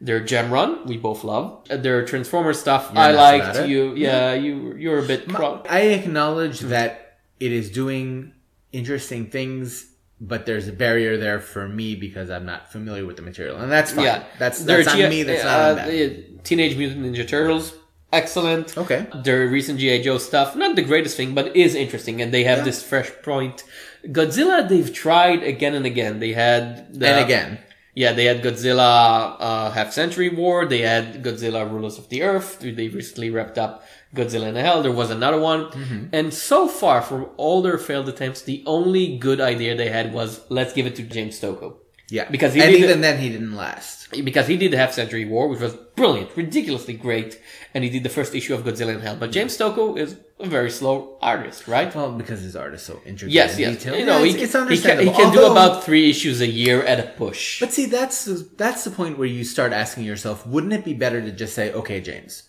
Their 0.00 0.20
Jem 0.20 0.50
Run, 0.50 0.86
we 0.86 0.96
both 0.98 1.24
love. 1.24 1.66
Their 1.68 2.04
Transformer 2.04 2.52
stuff, 2.52 2.90
I 2.94 3.12
nuts 3.12 3.56
liked. 3.56 3.68
You, 3.68 3.94
yeah, 3.94 4.34
you, 4.34 4.74
you're 4.74 4.98
a 4.98 5.06
bit. 5.06 5.28
Pro- 5.28 5.62
I 5.68 5.80
acknowledge 5.80 6.60
that 6.60 7.18
it 7.40 7.52
is 7.52 7.70
doing 7.70 8.34
interesting 8.72 9.30
things, 9.30 9.93
but 10.20 10.46
there's 10.46 10.68
a 10.68 10.72
barrier 10.72 11.16
there 11.16 11.40
for 11.40 11.68
me 11.68 11.94
because 11.94 12.30
I'm 12.30 12.46
not 12.46 12.70
familiar 12.72 13.04
with 13.06 13.16
the 13.16 13.22
material, 13.22 13.56
and 13.58 13.70
that's 13.70 13.92
fine. 13.92 14.04
yeah, 14.04 14.24
that's 14.38 14.64
that's 14.64 14.88
on 14.88 14.96
G- 14.96 15.08
me. 15.08 15.22
That's 15.22 15.44
uh, 15.44 15.74
not 15.74 15.84
on 15.84 15.88
the 15.88 16.24
Teenage 16.44 16.76
Mutant 16.76 17.04
Ninja 17.04 17.26
Turtles, 17.26 17.74
excellent. 18.12 18.76
Okay. 18.78 19.06
Their 19.24 19.46
recent 19.48 19.78
GI 19.80 20.02
Joe 20.02 20.18
stuff, 20.18 20.54
not 20.56 20.76
the 20.76 20.82
greatest 20.82 21.16
thing, 21.16 21.34
but 21.34 21.56
is 21.56 21.74
interesting, 21.74 22.20
and 22.22 22.32
they 22.32 22.44
have 22.44 22.58
Yeah. 22.58 22.64
this 22.64 22.82
fresh 22.82 23.10
point. 23.22 23.64
Godzilla, 24.06 24.68
they've 24.68 24.92
tried 24.92 25.42
again 25.42 25.74
and 25.74 25.86
again. 25.86 26.20
They 26.20 26.32
had 26.32 26.92
the, 26.92 27.08
and 27.08 27.24
again, 27.24 27.58
Yeah, 27.96 28.12
they 28.12 28.24
had 28.26 28.42
Godzilla 28.42 29.36
uh, 29.38 29.70
Half 29.70 29.92
Century 29.92 30.28
War. 30.28 30.66
They 30.66 30.82
had 30.82 31.22
Godzilla 31.22 31.62
Rulers 31.70 31.96
of 31.96 32.08
the 32.08 32.22
Earth. 32.22 32.58
They 32.60 32.88
recently 32.88 33.30
wrapped 33.30 33.56
up 33.56 33.84
Godzilla 34.14 34.48
in 34.48 34.54
Hell. 34.56 34.82
There 34.82 34.92
was 34.92 35.10
another 35.10 35.40
one. 35.40 35.66
Mm-hmm. 35.66 36.06
And 36.12 36.32
so 36.32 36.68
far, 36.68 37.02
from 37.02 37.26
all 37.36 37.62
their 37.62 37.78
failed 37.78 38.08
attempts, 38.08 38.42
the 38.42 38.62
only 38.66 39.18
good 39.18 39.40
idea 39.40 39.76
they 39.76 39.88
had 39.90 40.12
was 40.12 40.40
let's 40.48 40.72
give 40.72 40.86
it 40.86 40.96
to 40.96 41.02
James 41.02 41.38
Stokoe. 41.40 41.74
yeah, 42.10 42.28
Because 42.30 42.54
he 42.54 42.60
and 42.62 42.74
even 42.74 43.00
then, 43.00 43.18
he 43.18 43.28
didn't 43.30 43.56
last. 43.56 44.10
Because 44.24 44.46
he 44.46 44.56
did 44.56 44.70
the 44.72 44.76
Half 44.76 44.92
Century 44.92 45.24
War, 45.24 45.48
which 45.48 45.60
was 45.60 45.74
brilliant, 45.96 46.30
ridiculously 46.36 46.94
great, 46.94 47.40
and 47.74 47.82
he 47.82 47.90
did 47.90 48.02
the 48.04 48.08
first 48.08 48.32
issue 48.34 48.54
of 48.54 48.62
Godzilla 48.62 48.94
in 48.94 49.00
Hell. 49.00 49.16
But 49.16 49.32
James 49.32 49.56
Stokoe 49.58 49.98
is 49.98 50.16
a 50.38 50.46
very 50.46 50.70
slow 50.70 51.18
artist, 51.20 51.66
right? 51.66 51.92
Well, 51.94 52.12
because 52.12 52.40
his 52.42 52.54
art 52.54 52.74
is 52.74 52.82
so 52.82 53.00
intricate. 53.06 53.32
Yes, 53.34 53.58
yes. 53.58 53.76
detailed. 53.78 53.98
You 53.98 54.06
know, 54.06 54.18
Yeah, 54.18 54.24
he, 54.24 54.30
it's, 54.34 54.42
it's 54.44 54.52
can, 54.52 54.68
he 54.68 54.76
can, 54.78 54.90
understandable. 55.00 55.12
he 55.12 55.18
can 55.22 55.32
do 55.32 55.44
about 55.50 55.82
three 55.84 56.08
issues 56.10 56.40
a 56.40 56.46
year 56.46 56.82
at 56.84 57.00
a 57.00 57.08
push. 57.16 57.58
But 57.58 57.72
see, 57.72 57.86
that's 57.86 58.26
that's 58.62 58.84
the 58.84 58.90
point 58.90 59.18
where 59.18 59.26
you 59.26 59.42
start 59.42 59.72
asking 59.72 60.04
yourself, 60.04 60.46
wouldn't 60.46 60.72
it 60.72 60.84
be 60.84 60.94
better 60.94 61.20
to 61.20 61.32
just 61.32 61.54
say, 61.54 61.72
okay, 61.72 62.00
James, 62.00 62.44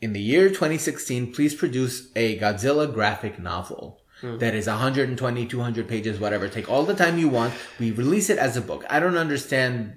in 0.00 0.12
the 0.12 0.20
year 0.20 0.48
2016, 0.48 1.32
please 1.32 1.54
produce 1.54 2.10
a 2.16 2.38
Godzilla 2.38 2.92
graphic 2.92 3.38
novel 3.38 4.00
that 4.22 4.54
is 4.54 4.66
120, 4.66 5.46
200 5.46 5.88
pages, 5.88 6.20
whatever. 6.20 6.46
Take 6.48 6.68
all 6.70 6.84
the 6.84 6.94
time 6.94 7.18
you 7.18 7.28
want. 7.28 7.54
We 7.78 7.90
release 7.90 8.28
it 8.28 8.38
as 8.38 8.54
a 8.56 8.60
book. 8.60 8.84
I 8.90 9.00
don't 9.00 9.16
understand. 9.16 9.94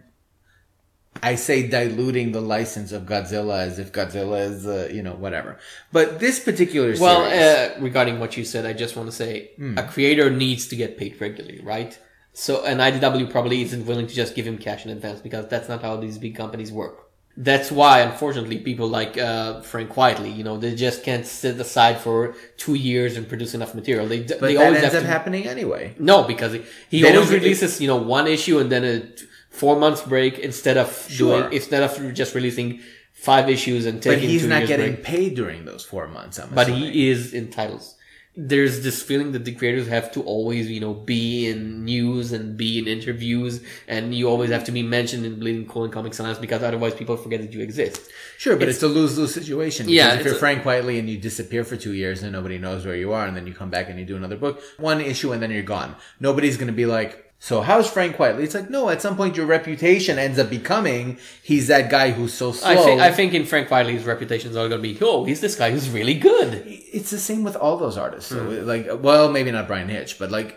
I 1.21 1.35
say 1.35 1.67
diluting 1.67 2.31
the 2.31 2.41
license 2.41 2.91
of 2.91 3.03
Godzilla 3.03 3.59
as 3.59 3.79
if 3.79 3.91
Godzilla 3.91 4.49
is, 4.49 4.65
uh, 4.65 4.89
you 4.91 5.03
know, 5.03 5.13
whatever. 5.13 5.59
But 5.91 6.19
this 6.19 6.39
particular 6.39 6.95
Well, 6.99 7.29
series, 7.29 7.41
uh, 7.41 7.75
regarding 7.81 8.19
what 8.19 8.35
you 8.35 8.43
said, 8.45 8.65
I 8.65 8.73
just 8.73 8.95
want 8.95 9.09
to 9.09 9.15
say 9.15 9.51
Hmm. 9.57 9.77
a 9.77 9.83
creator 9.83 10.29
needs 10.31 10.67
to 10.69 10.75
get 10.75 10.97
paid 10.97 11.19
regularly, 11.21 11.61
right? 11.61 11.97
So, 12.33 12.63
an 12.65 12.79
IDW 12.79 13.29
probably 13.29 13.61
isn't 13.61 13.85
willing 13.85 14.07
to 14.07 14.13
just 14.15 14.33
give 14.35 14.47
him 14.47 14.57
cash 14.57 14.85
in 14.85 14.91
advance 14.91 15.21
because 15.21 15.47
that's 15.49 15.69
not 15.69 15.81
how 15.83 15.97
these 15.97 16.17
big 16.17 16.35
companies 16.35 16.71
work. 16.71 17.02
That's 17.35 17.71
why, 17.71 18.01
unfortunately, 18.01 18.59
people 18.59 18.87
like 18.87 19.17
uh, 19.17 19.61
Frank 19.61 19.89
Quitely, 19.91 20.35
you 20.35 20.43
know, 20.43 20.57
they 20.57 20.75
just 20.75 21.03
can't 21.03 21.25
sit 21.25 21.59
aside 21.59 21.97
for 21.99 22.35
two 22.57 22.75
years 22.75 23.17
and 23.17 23.27
produce 23.27 23.55
enough 23.55 23.73
material. 23.73 24.05
They 24.07 24.19
But 24.21 24.39
they 24.41 24.53
that 24.53 24.63
always 24.65 24.83
ends 24.83 24.93
have 24.93 25.03
up 25.03 25.07
to 25.07 25.07
happening 25.07 25.47
anyway. 25.47 25.95
no, 25.97 26.23
because 26.25 26.53
he, 26.53 26.61
he 26.89 27.07
always 27.07 27.31
releases, 27.31 27.81
you 27.81 27.87
know, 27.87 27.97
one 27.97 28.27
issue 28.27 28.59
and 28.59 28.71
then 28.71 28.83
a 28.85 29.01
four 29.49 29.75
months 29.79 30.01
break 30.03 30.37
instead 30.39 30.77
of 30.77 30.87
Sure. 31.09 31.41
doing 31.41 31.53
instead 31.53 31.81
of 31.81 32.13
just 32.13 32.35
releasing 32.35 32.81
five 33.13 33.49
issues 33.49 33.85
and 33.87 33.99
taking. 34.01 34.19
But 34.25 34.29
he's 34.29 34.45
not 34.45 34.67
getting 34.67 34.93
break. 34.93 35.03
paid 35.03 35.35
during 35.35 35.65
those 35.65 35.83
four 35.83 36.07
months. 36.07 36.37
I'm 36.39 36.49
But 36.53 36.67
assuming. 36.69 36.91
he 36.93 37.09
is 37.09 37.33
in 37.33 37.49
titles. 37.49 37.95
There's 38.35 38.83
this 38.83 39.03
feeling 39.03 39.31
that 39.33 39.45
the 39.45 39.53
creators 39.53 39.87
have 39.87 40.11
to 40.13 40.23
always, 40.23 40.69
you 40.69 40.79
know, 40.79 40.95
be 40.95 41.47
in 41.47 41.85
news 41.85 42.31
and 42.31 42.57
be 42.57 42.79
in 42.79 42.87
interviews, 42.87 43.61
and 43.87 44.13
you 44.15 44.27
always 44.27 44.49
have 44.49 44.63
to 44.63 44.71
be 44.71 44.81
mentioned 44.81 45.23
in 45.23 45.39
Bleeding 45.39 45.67
Cool 45.67 45.83
and 45.83 45.93
Comics 45.93 46.17
Alliance 46.17 46.39
because 46.39 46.63
otherwise 46.63 46.95
people 46.95 47.15
forget 47.15 47.41
that 47.41 47.53
you 47.53 47.61
exist. 47.61 48.09
Sure, 48.39 48.55
but 48.55 48.67
it's, 48.67 48.81
a 48.81 48.87
lose 48.87 49.19
lose 49.19 49.33
situation. 49.35 49.87
Yeah, 49.87 50.15
if 50.15 50.25
you're 50.25 50.33
a- 50.33 50.37
Frank 50.37 50.63
Quitely 50.63 50.97
and 50.97 51.07
you 51.07 51.19
disappear 51.19 51.63
for 51.63 51.77
two 51.77 51.93
years 51.93 52.23
and 52.23 52.31
nobody 52.31 52.57
knows 52.57 52.85
where 52.87 52.95
you 52.95 53.13
are, 53.13 53.27
and 53.27 53.37
then 53.37 53.45
you 53.45 53.53
come 53.53 53.69
back 53.69 53.87
and 53.89 53.99
you 53.99 54.05
do 54.05 54.15
another 54.15 54.37
book, 54.37 54.61
one 54.77 54.99
issue 54.99 55.31
and 55.31 55.41
then 55.43 55.51
you're 55.51 55.61
gone. 55.61 55.95
Nobody's 56.19 56.57
going 56.57 56.67
to 56.67 56.73
be 56.73 56.87
like, 56.87 57.32
so 57.45 57.59
how's 57.59 57.89
Frank 57.91 58.15
Quitely? 58.15 58.43
It's 58.45 58.55
like, 58.55 58.69
no, 58.69 58.87
at 58.89 59.01
some 59.01 59.17
point 59.17 59.35
your 59.35 59.45
reputation 59.45 60.17
ends 60.17 60.39
up 60.39 60.49
becoming 60.49 61.17
he's 61.49 61.67
that 61.67 61.89
guy 61.91 62.11
who's 62.11 62.33
so 62.33 62.53
slow. 62.53 62.69
I 62.71 62.75
think 62.77 63.01
I 63.01 63.11
think 63.11 63.33
in 63.33 63.45
Frank 63.45 63.67
Quitely's 63.67 64.05
reputation 64.05 64.49
is 64.51 64.55
all 64.55 64.69
going 64.69 64.81
to 64.81 64.87
be, 64.93 64.97
oh, 65.01 65.25
he's 65.25 65.41
this 65.41 65.55
guy 65.55 65.69
who's 65.71 65.89
really 65.89 66.13
good. 66.31 66.63
it's 66.65 67.11
the 67.11 67.19
same 67.19 67.43
with 67.43 67.57
all 67.57 67.75
those 67.77 67.97
artists. 67.97 68.29
So, 68.29 68.39
Hmm. 68.39 68.65
like, 68.73 68.87
well, 69.07 69.29
maybe 69.29 69.51
not 69.51 69.67
Bryan 69.67 69.89
Hitch, 69.89 70.17
but 70.19 70.31
like 70.31 70.49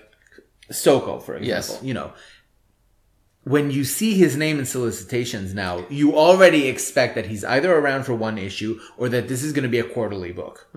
Stokoe, 0.71 1.21
for 1.23 1.35
example. 1.37 1.75
Yes. 1.75 1.81
You 1.83 1.95
know, 1.95 2.13
when 3.43 3.71
you 3.71 3.85
see 3.85 4.15
his 4.15 4.37
name 4.37 4.59
in 4.61 4.67
solicitations 4.67 5.55
now, 5.55 5.85
you 5.89 6.17
already 6.17 6.67
expect 6.69 7.15
that 7.17 7.27
he's 7.27 7.45
either 7.45 7.73
around 7.77 8.05
for 8.05 8.15
one 8.15 8.39
issue 8.39 8.79
or 8.97 9.09
that 9.09 9.27
this 9.29 9.43
is 9.43 9.53
going 9.53 9.63
to 9.63 9.69
be 9.69 9.79
a 9.79 9.85
quarterly 9.95 10.33
book. 10.33 10.69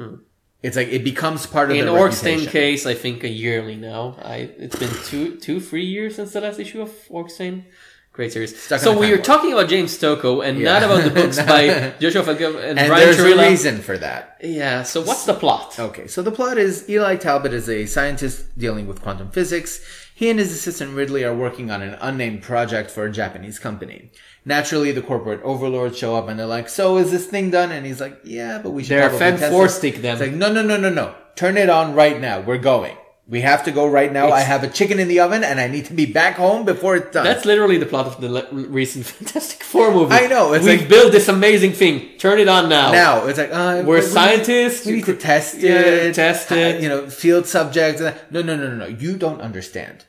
It's 0.62 0.76
like 0.76 0.90
it 0.90 1.04
becomes 1.04 1.46
part 1.46 1.72
of. 1.72 1.78
In 1.78 1.86
the 1.86 1.92
Orc 1.92 2.12
Stain 2.14 2.46
case, 2.46 2.86
I 2.86 2.94
think 2.94 3.24
a 3.24 3.30
yearly 3.30 3.76
now. 3.76 4.18
I 4.22 4.50
it's 4.58 4.76
been 4.78 4.92
two, 5.06 5.38
two, 5.38 5.60
three 5.62 5.86
years 5.86 6.16
since 6.16 6.34
the 6.34 6.42
last 6.42 6.60
issue 6.60 6.82
of 6.82 6.92
Orc 7.10 7.30
Stain. 7.30 7.66
Great 8.12 8.34
series. 8.34 8.62
Stuck 8.62 8.82
so 8.82 9.00
we 9.00 9.12
were 9.12 9.18
talking 9.20 9.54
about 9.54 9.70
James 9.70 9.98
Stokoe 9.98 10.46
and 10.46 10.60
Yeah. 10.60 10.74
not 10.80 10.84
about 10.84 11.04
the 11.06 11.12
books 11.12 11.38
by 11.54 11.94
Joshua 12.02 12.24
Fialkov 12.24 12.56
and, 12.62 12.78
and 12.78 12.88
Brian 12.90 13.06
there's 13.06 13.18
Churilla. 13.18 13.48
a 13.48 13.50
reason 13.50 13.78
for 13.82 13.98
that. 13.98 14.38
Yeah. 14.44 14.84
So 14.84 15.02
what's 15.02 15.26
the 15.26 15.36
plot? 15.36 15.80
Okay, 15.80 16.08
so 16.08 16.22
the 16.22 16.32
plot 16.32 16.58
is 16.58 16.90
Eli 16.90 17.16
Talbot 17.16 17.54
is 17.54 17.70
a 17.70 17.86
scientist 17.86 18.58
dealing 18.58 18.88
with 18.88 19.02
quantum 19.02 19.32
physics. 19.32 19.80
He 20.14 20.30
and 20.30 20.38
his 20.38 20.52
assistant 20.52 20.96
Ridley 20.96 21.24
are 21.24 21.34
working 21.34 21.72
on 21.72 21.82
an 21.82 21.94
unnamed 22.02 22.42
project 22.42 22.92
for 22.92 23.06
a 23.06 23.12
Japanese 23.12 23.58
company. 23.58 24.12
Naturally, 24.46 24.92
the 24.92 25.02
corporate 25.02 25.42
overlords 25.44 25.98
show 25.98 26.16
up 26.16 26.28
and 26.30 26.40
they're 26.40 26.46
like, 26.48 26.70
"So 26.70 26.98
is 26.98 27.12
this 27.12 27.26
thing 27.28 27.52
done?" 27.52 27.72
And 27.72 27.86
he's 27.86 28.00
like, 28.02 28.20
"Yeah, 28.24 28.60
but 28.64 28.72
we 28.72 28.84
should." 28.84 28.98
They're 28.98 29.50
four 29.50 29.68
stick 29.68 29.98
them. 30.02 30.14
It's 30.14 30.22
like, 30.22 30.32
"No, 30.34 30.52
no, 30.52 30.62
no, 30.64 30.78
no, 30.78 30.90
no! 30.90 31.14
Turn 31.36 31.58
it 31.58 31.70
on 31.70 31.94
right 31.94 32.20
now. 32.20 32.40
We're 32.42 32.58
going. 32.58 32.96
We 33.28 33.42
have 33.42 33.64
to 33.66 33.72
go 33.72 33.86
right 33.88 34.12
now. 34.12 34.32
I 34.32 34.40
have 34.40 34.64
a 34.64 34.68
chicken 34.68 34.98
in 34.98 35.08
the 35.08 35.20
oven, 35.20 35.44
and 35.44 35.60
I 35.60 35.68
need 35.68 35.86
to 35.86 35.94
be 35.94 36.08
back 36.08 36.38
home 36.38 36.66
before 36.66 36.96
it's 36.96 37.12
done." 37.12 37.26
That's 37.26 37.46
literally 37.46 37.78
the 37.78 37.86
plot 37.86 38.08
of 38.08 38.20
the 38.22 38.30
le- 38.30 38.48
recent 38.52 39.06
Fantastic 39.18 39.62
Four 39.62 39.94
movie. 39.94 40.16
I 40.16 40.26
know, 40.28 40.54
it's 40.54 40.66
We've 40.66 40.80
like- 40.80 40.90
built 40.90 41.12
this 41.12 41.28
amazing 41.28 41.74
thing. 41.74 42.18
Turn 42.18 42.40
it 42.40 42.48
on 42.48 42.70
now. 42.70 42.92
now 42.92 43.28
it's 43.28 43.38
like 43.38 43.52
uh, 43.54 43.84
We're 43.86 43.98
we- 44.00 44.02
scientists. 44.02 44.86
We 44.88 44.94
need 44.94 45.06
to 45.06 45.16
test 45.16 45.60
Yeah, 45.60 45.74
it. 45.82 46.16
test 46.16 46.52
uh, 46.52 46.56
it. 46.56 46.82
You 46.82 46.90
know, 46.90 47.08
field 47.10 47.46
subjects. 47.46 48.02
No, 48.02 48.14
no, 48.32 48.56
no, 48.56 48.68
no, 48.68 48.76
no. 48.76 48.88
You 48.88 49.16
don't 49.18 49.42
understand. 49.42 50.06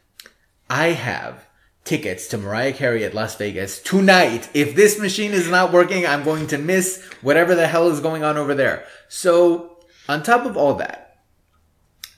I 0.71 0.89
have 0.93 1.45
tickets 1.85 2.29
to 2.29 2.39
Mariah 2.39 2.73
Carey 2.73 3.05
at 3.05 3.15
Las 3.15 3.37
Vegas 3.37 3.81
tonight. 3.81 4.49
If 4.55 4.75
this 4.75 4.99
machine 4.99 5.33
is 5.33 5.49
not 5.49 5.73
working, 5.73 6.07
I'm 6.07 6.25
going 6.25 6.47
to 6.49 6.59
miss 6.59 7.03
whatever 7.23 7.55
the 7.55 7.67
hell 7.67 7.89
is 7.89 8.01
going 8.01 8.23
on 8.23 8.37
over 8.37 8.55
there. 8.55 8.85
So, 9.09 9.79
on 10.09 10.23
top 10.23 10.47
of 10.47 10.57
all 10.57 10.75
that, 10.75 11.23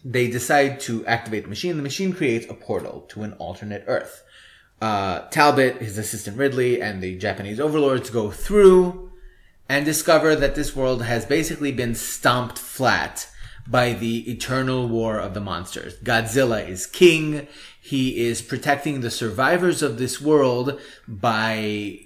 they 0.04 0.28
decide 0.28 0.80
to 0.80 1.06
activate 1.06 1.44
the 1.44 1.48
machine. 1.48 1.76
The 1.76 1.82
machine 1.82 2.12
creates 2.12 2.46
a 2.50 2.54
portal 2.54 3.02
to 3.10 3.22
an 3.22 3.34
alternate 3.34 3.84
Earth. 3.86 4.22
Uh, 4.80 5.28
Talbot, 5.28 5.76
his 5.76 5.96
assistant 5.96 6.36
Ridley, 6.36 6.82
and 6.82 7.00
the 7.00 7.16
Japanese 7.16 7.60
overlords 7.60 8.10
go 8.10 8.30
through 8.30 9.12
and 9.68 9.84
discover 9.84 10.34
that 10.34 10.56
this 10.56 10.74
world 10.74 11.02
has 11.02 11.24
basically 11.24 11.70
been 11.70 11.94
stomped 11.94 12.58
flat 12.58 13.28
by 13.66 13.92
the 13.92 14.30
eternal 14.30 14.88
war 14.88 15.18
of 15.18 15.34
the 15.34 15.40
monsters. 15.40 15.96
Godzilla 15.98 16.68
is 16.68 16.86
king. 16.86 17.46
He 17.92 18.04
is 18.28 18.36
protecting 18.52 18.94
the 19.00 19.10
survivors 19.10 19.78
of 19.82 19.92
this 20.02 20.14
world 20.30 20.66
by 21.06 22.00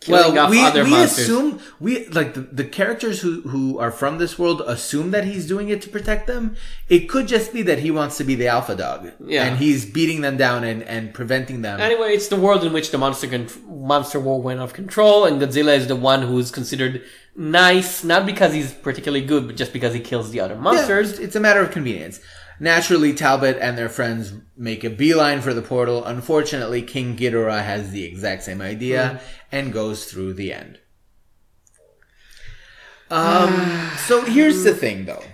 Killing 0.00 0.34
well, 0.34 0.44
off 0.46 0.50
we, 0.50 0.60
other 0.64 0.84
we 0.84 0.90
monsters. 0.90 1.24
assume 1.26 1.60
we 1.78 2.06
like 2.18 2.32
the, 2.32 2.40
the 2.40 2.64
characters 2.64 3.20
who 3.20 3.42
who 3.42 3.78
are 3.78 3.90
from 3.90 4.16
this 4.16 4.38
world 4.38 4.62
assume 4.66 5.10
that 5.10 5.24
he's 5.30 5.46
doing 5.46 5.68
it 5.68 5.82
to 5.82 5.90
protect 5.90 6.26
them. 6.26 6.56
It 6.88 7.02
could 7.12 7.28
just 7.28 7.52
be 7.52 7.60
that 7.68 7.80
he 7.80 7.90
wants 7.90 8.16
to 8.16 8.24
be 8.24 8.34
the 8.34 8.48
alpha 8.48 8.74
dog, 8.74 9.00
Yeah. 9.34 9.44
and 9.44 9.58
he's 9.58 9.84
beating 9.84 10.22
them 10.22 10.36
down 10.38 10.64
and 10.70 10.82
and 10.94 11.12
preventing 11.12 11.60
them. 11.66 11.76
Anyway, 11.80 12.10
it's 12.16 12.28
the 12.28 12.40
world 12.46 12.64
in 12.64 12.72
which 12.72 12.90
the 12.92 12.96
monster 13.04 13.28
con- 13.34 13.48
monster 13.92 14.18
war 14.18 14.40
went 14.40 14.58
off 14.60 14.72
control, 14.72 15.26
and 15.26 15.34
Godzilla 15.42 15.74
is 15.76 15.86
the 15.86 16.00
one 16.12 16.22
who's 16.22 16.50
considered 16.50 16.94
nice, 17.36 18.02
not 18.12 18.24
because 18.24 18.54
he's 18.54 18.72
particularly 18.88 19.24
good, 19.32 19.42
but 19.48 19.56
just 19.62 19.72
because 19.76 19.92
he 19.92 20.00
kills 20.00 20.30
the 20.30 20.40
other 20.40 20.56
monsters. 20.56 21.10
it's, 21.10 21.20
it's 21.26 21.36
a 21.36 21.40
matter 21.40 21.60
of 21.60 21.70
convenience. 21.78 22.20
Naturally, 22.62 23.14
Talbot 23.14 23.56
and 23.58 23.76
their 23.78 23.88
friends 23.88 24.34
make 24.54 24.84
a 24.84 24.90
beeline 24.90 25.40
for 25.40 25.54
the 25.54 25.62
portal. 25.62 26.04
Unfortunately, 26.04 26.82
King 26.82 27.16
Ghidorah 27.16 27.64
has 27.64 27.90
the 27.90 28.04
exact 28.04 28.42
same 28.42 28.60
idea 28.60 29.20
and 29.50 29.72
goes 29.72 30.04
through 30.04 30.34
the 30.34 30.52
end. 30.52 30.78
Um, 33.10 33.90
so 34.06 34.22
here's 34.24 34.62
the 34.62 34.74
thing, 34.74 35.06
though. 35.06 35.24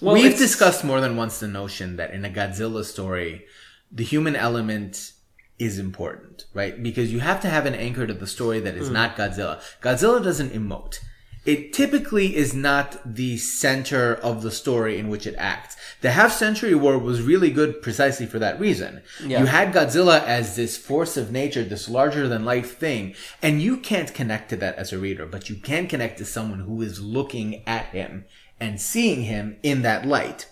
Well, 0.00 0.14
We've 0.14 0.36
discussed 0.36 0.84
more 0.84 1.00
than 1.00 1.16
once 1.16 1.40
the 1.40 1.48
notion 1.48 1.96
that 1.96 2.12
in 2.12 2.24
a 2.24 2.30
Godzilla 2.30 2.84
story, 2.84 3.44
the 3.92 4.04
human 4.04 4.34
element 4.36 5.12
is 5.58 5.78
important, 5.78 6.44
right? 6.54 6.82
Because 6.82 7.12
you 7.12 7.20
have 7.20 7.40
to 7.42 7.48
have 7.48 7.66
an 7.66 7.74
anchor 7.74 8.06
to 8.06 8.14
the 8.14 8.26
story 8.26 8.60
that 8.60 8.76
is 8.76 8.88
Hmm. 8.88 8.94
not 8.94 9.16
Godzilla. 9.16 9.60
Godzilla 9.82 10.22
doesn't 10.24 10.54
emote. 10.54 11.00
It 11.46 11.72
typically 11.72 12.36
is 12.36 12.52
not 12.52 13.00
the 13.04 13.38
center 13.38 14.14
of 14.14 14.42
the 14.42 14.50
story 14.50 14.98
in 14.98 15.08
which 15.08 15.26
it 15.26 15.34
acts. 15.38 15.76
The 16.02 16.12
Half 16.12 16.32
Century 16.32 16.74
War 16.74 16.98
was 16.98 17.22
really 17.22 17.50
good 17.50 17.80
precisely 17.80 18.26
for 18.26 18.38
that 18.38 18.60
reason. 18.60 19.02
Yeah. 19.24 19.40
You 19.40 19.46
had 19.46 19.72
Godzilla 19.72 20.22
as 20.22 20.56
this 20.56 20.76
force 20.76 21.16
of 21.16 21.32
nature, 21.32 21.64
this 21.64 21.88
larger 21.88 22.28
than 22.28 22.44
life 22.44 22.76
thing, 22.76 23.14
and 23.42 23.62
you 23.62 23.78
can't 23.78 24.12
connect 24.12 24.50
to 24.50 24.56
that 24.56 24.76
as 24.76 24.92
a 24.92 24.98
reader, 24.98 25.24
but 25.24 25.48
you 25.48 25.56
can 25.56 25.86
connect 25.88 26.18
to 26.18 26.24
someone 26.26 26.60
who 26.60 26.82
is 26.82 27.00
looking 27.00 27.66
at 27.66 27.86
him 27.86 28.26
and 28.60 28.80
seeing 28.80 29.22
him 29.22 29.56
in 29.62 29.82
that 29.82 30.06
light. 30.06 30.46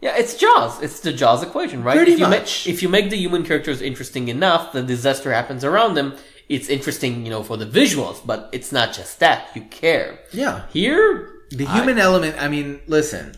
Yeah, 0.00 0.16
it's 0.16 0.36
Jaws. 0.36 0.80
It's 0.80 1.00
the 1.00 1.12
Jaws 1.12 1.42
equation, 1.42 1.82
right? 1.82 1.96
Pretty 1.96 2.12
if 2.12 2.18
you 2.20 2.28
much. 2.28 2.66
Make, 2.66 2.74
if 2.74 2.82
you 2.82 2.88
make 2.88 3.10
the 3.10 3.16
human 3.16 3.44
characters 3.44 3.82
interesting 3.82 4.28
enough, 4.28 4.72
the 4.72 4.82
disaster 4.82 5.32
happens 5.32 5.64
around 5.64 5.94
them. 5.94 6.16
It's 6.48 6.68
interesting, 6.68 7.24
you 7.24 7.30
know, 7.30 7.42
for 7.42 7.56
the 7.56 7.66
visuals, 7.66 8.24
but 8.24 8.48
it's 8.52 8.72
not 8.72 8.94
just 8.94 9.20
that. 9.20 9.48
You 9.54 9.62
care. 9.62 10.20
Yeah. 10.32 10.66
Here, 10.72 11.42
The 11.50 11.66
human 11.66 11.98
element, 11.98 12.36
I 12.40 12.48
mean, 12.48 12.80
listen, 12.86 13.36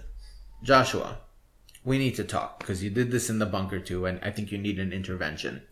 Joshua, 0.63 1.19
we 1.85 1.99
need 1.99 2.15
to 2.17 2.25
talk 2.25 2.59
because 2.61 2.83
you 2.83 2.91
did 2.91 3.11
this 3.11 3.31
in 3.31 3.39
the 3.39 3.47
bunker 3.47 3.81
too, 3.81 4.07
and 4.07 4.21
I 4.23 4.31
think 4.31 4.53
you 4.53 4.59
need 4.59 4.79
an 4.79 4.93
intervention. 4.93 5.63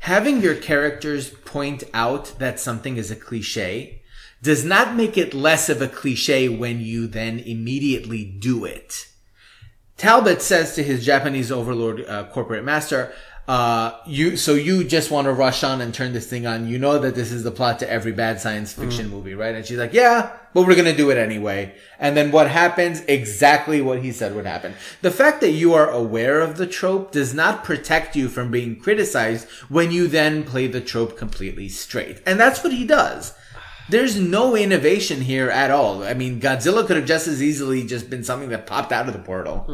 Having 0.00 0.42
your 0.42 0.54
characters 0.54 1.30
point 1.30 1.84
out 1.92 2.38
that 2.38 2.60
something 2.60 2.96
is 2.96 3.10
a 3.10 3.16
cliche 3.16 4.02
does 4.42 4.64
not 4.64 4.94
make 4.94 5.18
it 5.18 5.34
less 5.34 5.68
of 5.68 5.82
a 5.82 5.88
cliche 5.88 6.48
when 6.48 6.80
you 6.80 7.06
then 7.06 7.38
immediately 7.40 8.24
do 8.24 8.64
it. 8.64 9.06
Talbot 9.96 10.40
says 10.40 10.74
to 10.74 10.82
his 10.84 11.04
Japanese 11.04 11.50
overlord 11.50 12.04
uh, 12.06 12.24
corporate 12.28 12.64
master, 12.64 13.12
uh, 13.48 13.98
you, 14.04 14.36
so 14.36 14.52
you 14.52 14.84
just 14.84 15.10
want 15.10 15.24
to 15.24 15.32
rush 15.32 15.64
on 15.64 15.80
and 15.80 15.94
turn 15.94 16.12
this 16.12 16.28
thing 16.28 16.46
on. 16.46 16.68
You 16.68 16.78
know 16.78 16.98
that 16.98 17.14
this 17.14 17.32
is 17.32 17.44
the 17.44 17.50
plot 17.50 17.78
to 17.78 17.90
every 17.90 18.12
bad 18.12 18.42
science 18.42 18.74
fiction 18.74 19.08
movie, 19.08 19.34
right? 19.34 19.54
And 19.54 19.64
she's 19.64 19.78
like, 19.78 19.94
yeah, 19.94 20.36
but 20.52 20.66
we're 20.66 20.74
going 20.74 20.84
to 20.84 20.94
do 20.94 21.08
it 21.08 21.16
anyway. 21.16 21.74
And 21.98 22.14
then 22.14 22.30
what 22.30 22.50
happens? 22.50 23.00
Exactly 23.08 23.80
what 23.80 24.02
he 24.02 24.12
said 24.12 24.34
would 24.34 24.44
happen. 24.44 24.74
The 25.00 25.10
fact 25.10 25.40
that 25.40 25.52
you 25.52 25.72
are 25.72 25.88
aware 25.88 26.40
of 26.42 26.58
the 26.58 26.66
trope 26.66 27.10
does 27.10 27.32
not 27.32 27.64
protect 27.64 28.14
you 28.14 28.28
from 28.28 28.50
being 28.50 28.78
criticized 28.78 29.48
when 29.70 29.90
you 29.90 30.08
then 30.08 30.44
play 30.44 30.66
the 30.66 30.82
trope 30.82 31.16
completely 31.16 31.70
straight. 31.70 32.20
And 32.26 32.38
that's 32.38 32.62
what 32.62 32.74
he 32.74 32.86
does. 32.86 33.32
There's 33.88 34.20
no 34.20 34.54
innovation 34.56 35.22
here 35.22 35.48
at 35.48 35.70
all. 35.70 36.02
I 36.02 36.12
mean, 36.12 36.38
Godzilla 36.38 36.86
could 36.86 36.98
have 36.98 37.06
just 37.06 37.26
as 37.26 37.42
easily 37.42 37.86
just 37.86 38.10
been 38.10 38.24
something 38.24 38.50
that 38.50 38.66
popped 38.66 38.92
out 38.92 39.06
of 39.08 39.14
the 39.14 39.20
portal. 39.20 39.64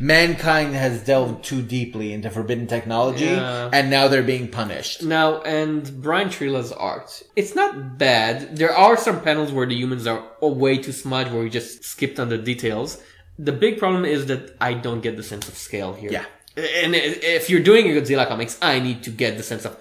Mankind 0.00 0.74
has 0.74 1.02
delved 1.04 1.44
too 1.44 1.62
deeply 1.62 2.12
into 2.12 2.30
forbidden 2.30 2.66
technology, 2.66 3.26
Yeah. 3.26 3.70
and 3.72 3.90
now 3.90 4.08
they're 4.08 4.22
being 4.22 4.48
punished. 4.48 5.02
Now, 5.02 5.40
and 5.42 6.02
Brian 6.02 6.28
Churilla's 6.28 6.72
art. 6.72 7.22
It's 7.36 7.54
not 7.54 7.98
bad. 7.98 8.56
There 8.56 8.72
are 8.72 8.96
some 8.96 9.20
panels 9.20 9.52
where 9.52 9.66
the 9.66 9.74
humans 9.76 10.06
are 10.06 10.22
way 10.40 10.78
too 10.78 10.92
smudged, 10.92 11.32
where 11.32 11.42
we 11.42 11.50
just 11.50 11.84
skipped 11.84 12.18
on 12.18 12.28
the 12.28 12.38
details. 12.38 12.98
The 13.38 13.52
big 13.52 13.78
problem 13.78 14.04
is 14.04 14.26
that 14.26 14.56
I 14.60 14.74
don't 14.74 15.00
get 15.00 15.16
the 15.16 15.22
sense 15.22 15.48
of 15.48 15.54
scale 15.56 15.94
here. 15.94 16.10
Yeah. 16.10 16.24
And 16.56 16.94
if 16.94 17.50
you're 17.50 17.62
doing 17.62 17.86
a 17.86 18.00
Godzilla 18.00 18.28
comics, 18.28 18.56
I 18.62 18.78
need 18.78 19.02
to 19.04 19.10
get 19.10 19.36
the 19.36 19.42
sense 19.42 19.64
of 19.64 19.76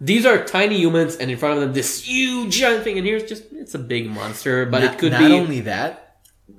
these 0.00 0.24
are 0.26 0.44
tiny 0.44 0.76
humans, 0.78 1.16
and 1.16 1.30
in 1.30 1.36
front 1.36 1.54
of 1.56 1.60
them 1.60 1.72
this 1.72 2.04
huge 2.04 2.54
giant 2.56 2.84
thing, 2.84 2.98
and 2.98 3.06
here's 3.06 3.24
just 3.24 3.44
it's 3.52 3.74
a 3.74 3.78
big 3.80 4.08
monster, 4.08 4.64
but 4.66 4.80
not, 4.82 4.94
it 4.94 4.98
could 4.98 5.12
not 5.12 5.18
be 5.20 5.28
not 5.28 5.40
only 5.40 5.60
that, 5.62 6.07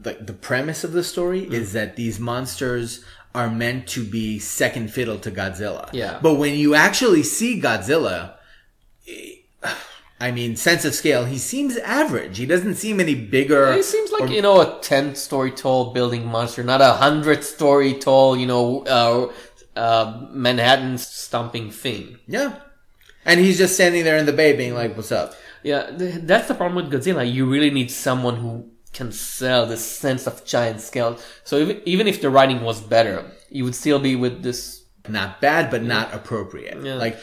like 0.04 0.26
the 0.26 0.34
premise 0.34 0.84
of 0.84 0.92
the 0.94 1.04
story 1.04 1.46
Mm. 1.46 1.54
is 1.54 1.74
that 1.74 1.96
these 1.96 2.20
monsters 2.20 3.04
are 3.36 3.50
meant 3.50 3.88
to 3.88 4.04
be 4.04 4.40
second 4.40 4.92
fiddle 4.92 5.20
to 5.20 5.30
Godzilla. 5.32 5.90
Yeah. 5.94 6.20
But 6.22 6.36
when 6.36 6.56
you 6.56 6.74
actually 6.76 7.24
see 7.24 7.62
Godzilla, 7.62 8.34
I 10.22 10.32
mean, 10.32 10.56
sense 10.58 10.84
of 10.84 10.94
scale, 10.94 11.26
he 11.26 11.38
seems 11.38 11.78
average. 11.78 12.38
He 12.38 12.46
doesn't 12.46 12.76
seem 12.76 13.00
any 13.00 13.16
bigger. 13.16 13.74
He 13.74 13.82
seems 13.84 14.12
like 14.12 14.30
you 14.30 14.42
know 14.42 14.60
a 14.62 14.80
ten 14.82 15.16
story 15.16 15.52
tall 15.52 15.94
building 15.94 16.26
monster, 16.26 16.64
not 16.64 16.82
a 16.82 16.94
hundred 16.94 17.44
story 17.44 17.94
tall, 17.94 18.36
you 18.36 18.46
know, 18.46 18.84
uh, 18.86 19.32
uh, 19.80 20.28
Manhattan 20.32 20.98
stomping 20.98 21.72
thing. 21.72 22.18
Yeah. 22.28 22.56
And 23.26 23.40
he's 23.40 23.58
just 23.58 23.76
standing 23.76 24.04
there 24.04 24.18
in 24.18 24.26
the 24.26 24.34
bay 24.34 24.56
being 24.56 24.74
like, 24.74 24.96
what's 24.98 25.12
up? 25.12 25.36
Yeah, 25.64 25.90
that's 25.94 26.48
the 26.48 26.56
problem 26.56 26.76
with 26.76 26.92
Godzilla. 26.92 27.32
You 27.32 27.46
really 27.50 27.70
need 27.70 27.92
someone 27.92 28.38
who 28.38 28.70
can 28.94 29.12
sell 29.12 29.66
this 29.66 29.86
sense 29.86 30.28
of 30.28 30.46
giant 30.46 30.82
scale. 30.82 31.18
So 31.44 31.58
even 31.58 31.82
even 31.86 32.08
if 32.08 32.22
the 32.22 32.30
writing 32.30 32.62
was 32.62 32.82
better, 32.82 33.32
you 33.50 33.64
would 33.64 33.76
still 33.76 34.00
be 34.00 34.16
with 34.16 34.44
this. 34.44 34.78
Not 35.08 35.42
bad, 35.42 35.72
but 35.72 35.82
not 35.82 36.14
appropriate. 36.14 36.84
Yeah. 36.84 36.96
Like, 36.96 37.18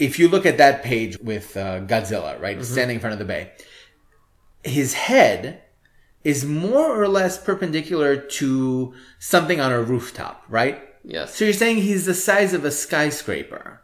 if 0.00 0.18
you 0.18 0.28
look 0.28 0.44
at 0.44 0.58
that 0.58 0.82
page 0.82 1.18
with 1.18 1.56
uh, 1.56 1.80
Godzilla, 1.80 2.40
right, 2.40 2.56
Mm-hmm. 2.56 2.64
standing 2.64 2.94
in 2.96 3.00
front 3.00 3.12
of 3.12 3.18
the 3.20 3.24
bay, 3.26 3.52
his 4.64 4.94
head 4.94 5.62
is 6.24 6.44
more 6.44 7.00
or 7.00 7.06
less 7.06 7.38
perpendicular 7.38 8.16
to 8.16 8.94
something 9.20 9.60
on 9.60 9.70
a 9.70 9.82
rooftop, 9.82 10.42
right? 10.48 10.80
Yes. 11.04 11.34
So 11.36 11.44
you're 11.44 11.54
saying 11.54 11.76
he's 11.78 12.06
the 12.06 12.14
size 12.14 12.54
of 12.54 12.64
a 12.64 12.70
skyscraper. 12.70 13.81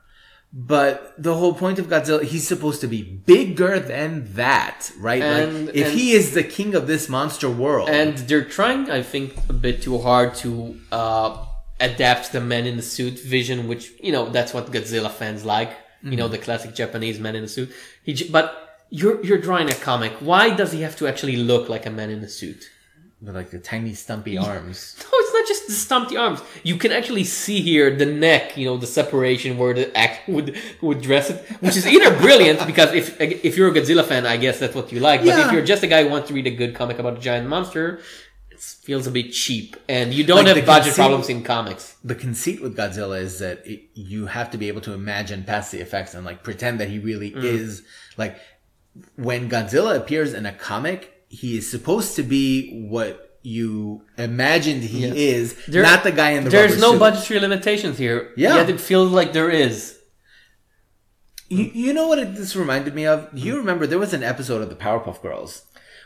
But 0.52 1.12
the 1.18 1.34
whole 1.34 1.52
point 1.52 1.78
of 1.78 1.88
Godzilla, 1.88 2.22
he's 2.22 2.48
supposed 2.48 2.80
to 2.80 2.86
be 2.86 3.02
bigger 3.02 3.78
than 3.78 4.32
that, 4.34 4.90
right? 4.98 5.22
And- 5.22 5.66
like, 5.66 5.76
if 5.76 5.86
and- 5.88 5.98
he 5.98 6.12
is 6.12 6.32
the 6.32 6.42
king 6.42 6.74
of 6.74 6.86
this 6.86 7.08
monster 7.08 7.50
world, 7.50 7.90
And 7.90 8.16
they're 8.16 8.44
trying, 8.44 8.90
I 8.90 9.02
think, 9.02 9.36
a 9.48 9.52
bit 9.52 9.82
too 9.82 9.98
hard 9.98 10.34
to 10.36 10.78
uh, 10.90 11.44
adapt 11.80 12.32
the 12.32 12.40
man 12.40 12.66
in 12.66 12.76
the 12.76 12.82
suit 12.82 13.18
vision, 13.20 13.68
which 13.68 13.92
you 14.02 14.10
know 14.10 14.30
that's 14.30 14.54
what 14.54 14.72
Godzilla 14.72 15.10
fans 15.10 15.44
like. 15.44 15.70
You 16.00 16.16
know, 16.16 16.28
the 16.28 16.38
classic 16.38 16.76
Japanese 16.76 17.18
man 17.18 17.34
in 17.34 17.42
the 17.42 17.48
suit. 17.48 17.72
He, 18.04 18.14
but 18.30 18.46
you're 18.88 19.22
you're 19.24 19.38
drawing 19.38 19.68
a 19.68 19.74
comic. 19.74 20.12
Why 20.20 20.54
does 20.54 20.70
he 20.72 20.82
have 20.82 20.96
to 20.96 21.08
actually 21.08 21.36
look 21.36 21.68
like 21.68 21.86
a 21.86 21.90
man 21.90 22.08
in 22.10 22.20
a 22.20 22.28
suit? 22.28 22.70
With 23.20 23.34
like 23.34 23.50
the 23.50 23.58
tiny 23.58 23.94
stumpy 23.94 24.38
arms. 24.38 24.94
No, 25.04 25.08
it's 25.20 25.34
not 25.34 25.46
just 25.48 25.66
the 25.66 25.72
stumpy 25.72 26.16
arms. 26.16 26.40
You 26.62 26.76
can 26.76 26.92
actually 26.92 27.24
see 27.24 27.60
here 27.62 27.94
the 27.96 28.06
neck, 28.06 28.56
you 28.56 28.66
know, 28.66 28.76
the 28.76 28.86
separation 28.86 29.56
where 29.58 29.72
the 29.74 29.96
act 29.96 30.28
would 30.34 30.56
would 30.80 31.00
dress 31.00 31.30
it, 31.30 31.36
which 31.60 31.76
is 31.76 31.86
either 31.86 32.16
brilliant 32.26 32.64
because 32.66 32.92
if 32.94 33.20
if 33.20 33.56
you're 33.56 33.68
a 33.68 33.72
Godzilla 33.72 34.04
fan, 34.04 34.26
I 34.26 34.36
guess 34.36 34.58
that's 34.60 34.74
what 34.74 34.92
you 34.92 35.00
like. 35.00 35.20
But 35.20 35.28
Yeah. 35.28 35.46
if 35.46 35.52
you're 35.52 35.64
just 35.64 35.82
a 35.82 35.86
guy 35.86 36.02
who 36.04 36.10
wants 36.10 36.28
to 36.28 36.34
read 36.34 36.46
a 36.46 36.50
good 36.62 36.74
comic 36.74 36.98
about 36.98 37.16
a 37.18 37.20
giant 37.20 37.48
monster, 37.48 38.00
it 38.50 38.60
feels 38.60 39.06
a 39.06 39.10
bit 39.10 39.30
cheap, 39.32 39.76
and 39.88 40.12
you 40.12 40.24
don't 40.24 40.44
Like 40.44 40.56
have 40.56 40.66
budget 40.66 40.84
conceit- 40.94 40.96
problems 41.02 41.28
in 41.28 41.42
comics. 41.42 41.96
the 42.04 42.14
conceit 42.14 42.60
with 42.62 42.76
Godzilla 42.76 43.20
is 43.20 43.38
that 43.38 43.66
it, 43.66 43.82
you 43.94 44.26
have 44.26 44.50
to 44.52 44.58
be 44.58 44.68
able 44.68 44.80
to 44.82 44.92
imagine 44.92 45.44
past 45.44 45.72
the 45.72 45.78
effects 45.80 46.14
and 46.14 46.24
like 46.24 46.42
pretend 46.42 46.78
that 46.80 46.88
he 46.88 46.98
really 46.98 47.30
Mm. 47.32 47.42
is 47.44 47.82
like 48.16 48.36
when 49.16 49.48
Godzilla 49.48 49.96
appears 49.96 50.34
in 50.34 50.44
a 50.46 50.52
comic, 50.52 51.14
he 51.28 51.56
is 51.58 51.70
supposed 51.70 52.16
to 52.16 52.22
be 52.22 52.86
what 52.88 53.38
you 53.42 54.02
imagined 54.16 54.82
he 54.82 55.06
Yes. 55.06 55.14
is, 55.16 55.54
There- 55.66 55.82
not 55.82 56.02
the 56.02 56.12
guy 56.12 56.30
in 56.30 56.44
the 56.44 56.50
There's 56.50 56.80
no 56.80 56.92
suit. 56.92 57.00
budgetary 57.00 57.40
limitations 57.40 57.98
here. 57.98 58.32
Yeah. 58.36 58.56
Yet 58.56 58.70
it 58.70 58.80
feels 58.80 59.10
like 59.12 59.32
there 59.32 59.50
is. 59.50 59.96
You, 61.48 61.70
you 61.72 61.92
know 61.94 62.08
what 62.08 62.18
it, 62.18 62.34
this 62.34 62.54
reminded 62.56 62.94
me 62.94 63.06
of? 63.06 63.28
You 63.32 63.52
mm-hmm. 63.52 63.60
remember 63.60 63.86
there 63.86 63.98
was 63.98 64.12
an 64.12 64.22
episode 64.22 64.60
of 64.60 64.68
the 64.68 64.74
Powerpuff 64.74 65.22
Girls 65.22 65.62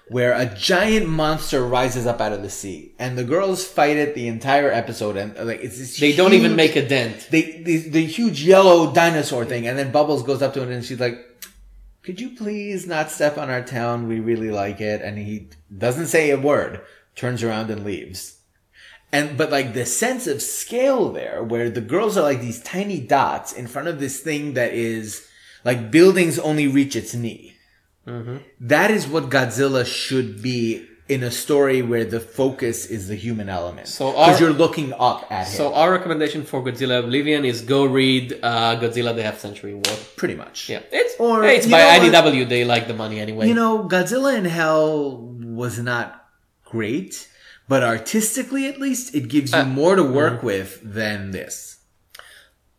where 0.08 0.32
a 0.32 0.46
giant 0.54 1.08
monster 1.08 1.64
rises 1.66 2.06
up 2.06 2.20
out 2.20 2.32
of 2.32 2.42
the 2.42 2.50
sea, 2.50 2.94
and 2.98 3.16
the 3.16 3.24
girls 3.24 3.64
fight 3.64 3.96
it 3.96 4.14
the 4.14 4.28
entire 4.28 4.70
episode, 4.70 5.16
and 5.16 5.34
like 5.46 5.60
it's 5.62 5.78
this 5.78 5.98
They 5.98 6.14
don't 6.14 6.34
even 6.34 6.54
make 6.54 6.76
a 6.76 6.86
dent. 6.86 7.28
they, 7.30 7.62
the, 7.62 7.88
the 7.88 8.04
huge 8.06 8.42
yellow 8.44 8.92
dinosaur 8.92 9.44
thing, 9.44 9.66
and 9.66 9.78
then 9.78 9.90
Bubbles 9.90 10.22
goes 10.22 10.42
up 10.42 10.54
to 10.54 10.62
it 10.62 10.68
and 10.68 10.84
she's 10.84 11.00
like, 11.00 11.18
"Could 12.02 12.20
you 12.20 12.30
please 12.30 12.86
not 12.86 13.10
step 13.10 13.38
on 13.38 13.50
our 13.50 13.62
town? 13.62 14.08
We 14.08 14.20
really 14.20 14.50
like 14.50 14.80
it." 14.80 15.00
And 15.02 15.18
he 15.18 15.48
doesn't 15.76 16.08
say 16.08 16.30
a 16.30 16.38
word, 16.38 16.80
turns 17.14 17.42
around 17.42 17.70
and 17.70 17.84
leaves. 17.84 18.38
And 19.12 19.36
but 19.36 19.50
like 19.50 19.74
the 19.74 19.86
sense 19.86 20.26
of 20.26 20.40
scale 20.40 21.12
there, 21.12 21.42
where 21.42 21.68
the 21.68 21.82
girls 21.82 22.16
are 22.16 22.22
like 22.22 22.40
these 22.40 22.62
tiny 22.62 22.98
dots 23.00 23.52
in 23.52 23.66
front 23.66 23.88
of 23.88 24.00
this 24.00 24.20
thing 24.20 24.54
that 24.54 24.72
is 24.72 25.26
like 25.64 25.90
buildings 25.90 26.38
only 26.38 26.66
reach 26.66 26.96
its 26.96 27.14
knee. 27.14 27.56
Mm-hmm. 28.06 28.38
That 28.60 28.90
is 28.90 29.06
what 29.06 29.30
Godzilla 29.30 29.84
should 29.84 30.42
be 30.42 30.88
in 31.08 31.22
a 31.24 31.30
story 31.30 31.82
where 31.82 32.04
the 32.04 32.20
focus 32.20 32.86
is 32.86 33.08
the 33.08 33.14
human 33.16 33.48
element. 33.48 33.88
So 33.88 34.12
because 34.12 34.40
you're 34.40 34.52
looking 34.52 34.92
up 34.94 35.30
at 35.30 35.48
him, 35.48 35.54
So 35.56 35.74
our 35.74 35.90
recommendation 35.90 36.44
for 36.44 36.62
Godzilla 36.62 37.00
Oblivion 37.04 37.44
is 37.44 37.62
go 37.62 37.84
read 37.84 38.38
uh, 38.42 38.76
Godzilla: 38.80 39.14
The 39.14 39.22
Half 39.22 39.38
Century 39.40 39.74
War. 39.74 39.96
pretty 40.16 40.34
much. 40.36 40.68
Yeah, 40.68 40.80
it's 40.92 41.14
Or, 41.18 41.42
hey, 41.42 41.56
it's 41.56 41.66
by 41.66 41.80
know? 41.98 42.10
IDW. 42.10 42.48
They 42.48 42.64
like 42.64 42.86
the 42.86 42.94
money 42.94 43.18
anyway. 43.20 43.48
You 43.48 43.54
know, 43.54 43.88
Godzilla 43.88 44.36
in 44.36 44.44
Hell 44.44 45.16
was 45.62 45.78
not 45.78 46.24
great, 46.64 47.28
but 47.68 47.82
artistically 47.82 48.66
at 48.68 48.78
least, 48.80 49.14
it 49.14 49.28
gives 49.28 49.52
you 49.52 49.58
Uh, 49.58 49.64
more 49.64 49.96
to 49.96 50.02
work 50.04 50.42
with 50.42 50.80
than 50.82 51.32
this. 51.32 51.78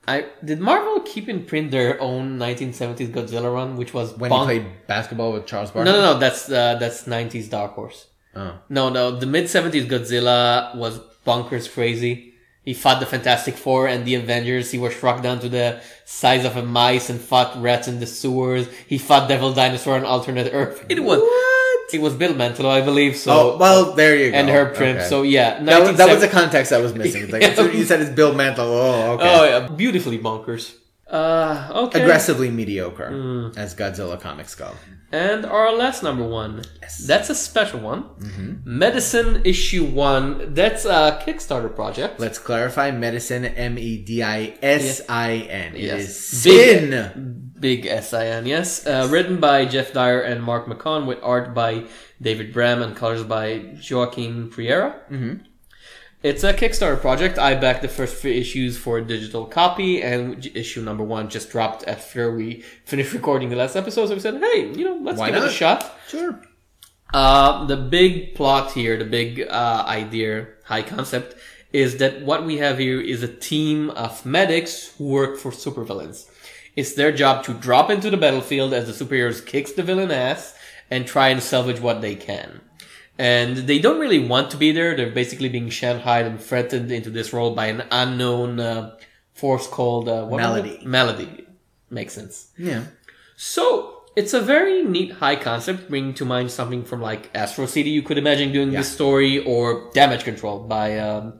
I 0.07 0.25
did 0.43 0.59
Marvel 0.59 0.99
keep 1.01 1.29
in 1.29 1.45
print 1.45 1.71
their 1.71 2.01
own 2.01 2.37
1970s 2.37 3.09
Godzilla 3.11 3.53
run, 3.53 3.77
which 3.77 3.93
was 3.93 4.17
When 4.17 4.29
bon- 4.29 4.49
he 4.49 4.59
played 4.59 4.87
basketball 4.87 5.31
with 5.31 5.45
Charles 5.45 5.71
Barkley. 5.71 5.91
No, 5.91 5.97
no, 6.01 6.13
no. 6.13 6.19
That's 6.19 6.49
uh, 6.49 6.75
that's 6.75 7.03
90s 7.05 7.49
Dark 7.49 7.73
Horse. 7.73 8.07
Oh. 8.35 8.59
No, 8.69 8.89
no. 8.89 9.11
The 9.17 9.25
mid 9.25 9.45
70s 9.45 9.87
Godzilla 9.87 10.75
was 10.75 10.99
bonkers 11.25 11.71
crazy. 11.71 12.33
He 12.65 12.73
fought 12.73 12.99
the 13.01 13.05
Fantastic 13.05 13.55
Four 13.55 13.87
and 13.87 14.05
the 14.05 14.15
Avengers. 14.15 14.71
He 14.71 14.77
was 14.79 14.93
shrunk 14.93 15.21
down 15.21 15.39
to 15.41 15.49
the 15.49 15.81
size 16.05 16.45
of 16.45 16.55
a 16.55 16.63
mice 16.63 17.09
and 17.09 17.19
fought 17.19 17.61
rats 17.61 17.87
in 17.89 17.99
the 17.99 18.07
sewers. 18.07 18.67
He 18.87 18.97
fought 18.97 19.27
Devil 19.27 19.53
Dinosaur 19.53 19.95
on 19.95 20.05
alternate 20.05 20.49
Earth. 20.53 20.85
It 20.87 21.03
was 21.03 21.19
What? 21.19 21.93
it 21.93 22.01
was 22.01 22.13
Bill 22.15 22.33
Mantlo, 22.33 22.69
I 22.69 22.79
believe. 22.81 23.17
So 23.17 23.31
Oh, 23.53 23.57
well, 23.57 23.91
there 23.93 24.15
you 24.15 24.31
go. 24.31 24.37
and 24.37 24.49
Herb 24.49 24.75
Trimpe. 24.75 24.95
Okay. 24.99 25.09
So 25.09 25.23
yeah, 25.23 25.61
that 25.61 25.81
was, 25.81 25.97
that 25.97 26.09
was 26.09 26.21
the 26.21 26.29
context 26.29 26.71
I 26.71 26.77
was 26.79 26.93
missing. 26.95 27.23
It's 27.23 27.33
Like, 27.33 27.43
as 27.43 27.75
you 27.75 27.83
said 27.83 27.99
it's 28.01 28.11
Bill 28.11 28.33
Mantlo. 28.33 28.59
Oh, 28.59 29.11
okay. 29.15 29.35
Oh 29.35 29.43
yeah, 29.43 29.67
beautifully 29.67 30.17
bonkers. 30.17 30.73
Uh, 31.13 31.71
okay. 31.85 32.01
Aggressively 32.01 32.49
mediocre, 32.49 33.09
Hmm. 33.11 33.57
as 33.57 33.75
Godzilla 33.75 34.19
comics 34.19 34.55
go. 34.55 34.71
And 35.11 35.45
our 35.45 35.71
last 35.71 36.01
number 36.01 36.25
one. 36.25 36.63
Yes. 36.81 36.97
That's 37.05 37.29
a 37.29 37.35
special 37.35 37.79
one. 37.81 38.01
Mm-hmm. 38.17 38.81
Medisin 38.81 39.45
issue 39.45 39.85
one. 39.85 40.55
That's 40.55 40.85
a 40.85 41.21
Kickstarter 41.23 41.69
project. 41.75 42.19
Let's 42.19 42.39
clarify 42.39 42.89
medicine, 42.89 43.45
M 43.45 43.77
E 43.77 43.97
D 44.03 44.23
I 44.23 44.57
S 44.63 45.01
I 45.07 45.33
N. 45.65 45.73
Yes. 45.75 46.01
is 46.01 46.43
Big- 46.43 46.79
sin. 46.91 47.39
Big 47.63 47.85
S-I-N, 47.85 48.45
yes. 48.45 48.85
Uh, 48.85 49.07
written 49.09 49.39
by 49.39 49.63
Jeff 49.63 49.93
Dyer 49.93 50.19
and 50.19 50.43
Mark 50.43 50.65
McCon 50.67 51.05
with 51.05 51.19
art 51.23 51.53
by 51.53 51.85
David 52.21 52.51
Bram 52.51 52.81
and 52.81 52.93
colors 52.93 53.23
by 53.23 53.77
Joaquin 53.89 54.49
Priera. 54.49 54.95
Mm-hmm. 55.09 55.45
It's 56.23 56.45
a 56.45 56.53
Kickstarter 56.53 57.01
project. 57.01 57.37
I 57.37 57.53
backed 57.53 57.81
the 57.81 57.89
first 57.89 58.15
three 58.15 58.39
issues 58.39 58.77
for 58.77 58.97
a 58.97 59.03
digital 59.03 59.45
copy, 59.45 60.01
and 60.01 60.45
issue 60.55 60.81
number 60.81 61.03
one 61.03 61.27
just 61.27 61.49
dropped 61.49 61.85
after 61.85 62.33
we 62.33 62.63
finished 62.85 63.11
recording 63.11 63.49
the 63.49 63.57
last 63.57 63.75
episode. 63.75 64.07
So 64.07 64.13
we 64.13 64.21
said, 64.21 64.41
hey, 64.41 64.71
you 64.73 64.85
know, 64.85 64.97
let's 65.01 65.19
Why 65.19 65.31
give 65.31 65.43
it 65.43 65.49
a 65.49 65.51
shot. 65.51 65.99
Sure. 66.07 66.41
Uh, 67.13 67.65
the 67.65 67.75
big 67.75 68.35
plot 68.35 68.71
here, 68.71 68.95
the 68.95 69.03
big 69.03 69.41
uh, 69.41 69.83
idea, 69.85 70.47
high 70.63 70.81
concept, 70.81 71.35
is 71.73 71.97
that 71.97 72.21
what 72.21 72.45
we 72.45 72.57
have 72.57 72.77
here 72.77 73.01
is 73.01 73.21
a 73.21 73.27
team 73.27 73.89
of 73.89 74.25
medics 74.25 74.95
who 74.97 75.09
work 75.09 75.37
for 75.37 75.51
supervillains. 75.51 76.29
It's 76.77 76.93
their 76.93 77.11
job 77.11 77.43
to 77.43 77.53
drop 77.53 77.89
into 77.89 78.09
the 78.09 78.17
battlefield 78.17 78.73
as 78.73 78.87
the 78.87 79.05
superheroes 79.05 79.45
kicks 79.45 79.73
the 79.73 79.83
villain 79.83 80.09
ass 80.09 80.55
and 80.89 81.05
try 81.05 81.27
and 81.27 81.43
salvage 81.43 81.81
what 81.81 81.99
they 81.99 82.15
can. 82.15 82.61
And 83.17 83.57
they 83.57 83.79
don't 83.79 83.99
really 83.99 84.19
want 84.19 84.51
to 84.51 84.57
be 84.57 84.71
there. 84.71 84.95
They're 84.95 85.11
basically 85.11 85.49
being 85.49 85.69
shanghaied 85.69 86.25
and 86.25 86.41
threatened 86.41 86.91
into 86.91 87.09
this 87.09 87.31
role 87.31 87.53
by 87.53 87.67
an 87.67 87.83
unknown 87.91 88.59
uh, 88.59 88.97
force 89.33 89.67
called 89.67 90.09
uh, 90.09 90.25
what? 90.25 90.37
Melody. 90.37 90.79
Melody 90.83 91.45
makes 91.89 92.13
sense. 92.13 92.49
Yeah. 92.57 92.85
So 93.35 94.01
it's 94.15 94.33
a 94.33 94.41
very 94.41 94.83
neat 94.83 95.11
high 95.11 95.35
concept, 95.35 95.89
bringing 95.89 96.13
to 96.15 96.25
mind 96.25 96.51
something 96.51 96.83
from 96.83 97.01
like 97.01 97.29
Astro 97.35 97.65
City. 97.67 97.91
You 97.91 98.01
could 98.01 98.17
imagine 98.17 98.51
doing 98.51 98.71
this 98.71 98.91
story 98.91 99.43
or 99.43 99.91
Damage 99.93 100.23
Control 100.23 100.59
by 100.59 100.97
um, 100.99 101.33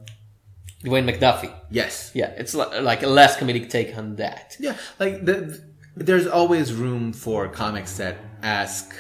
Dwayne 0.84 1.10
McDuffie. 1.10 1.54
Yes. 1.72 2.12
Yeah, 2.14 2.28
it's 2.38 2.54
like 2.54 3.04
a 3.04 3.08
less 3.08 3.38
comedic 3.38 3.70
take 3.70 3.98
on 3.98 4.18
that. 4.18 4.58
Yeah, 4.60 4.76
like 5.00 5.26
the, 5.26 5.60
there's 5.96 6.28
always 6.28 6.74
room 6.74 7.14
for 7.14 7.48
comics 7.48 7.98
that 7.98 8.18
ask 8.42 8.94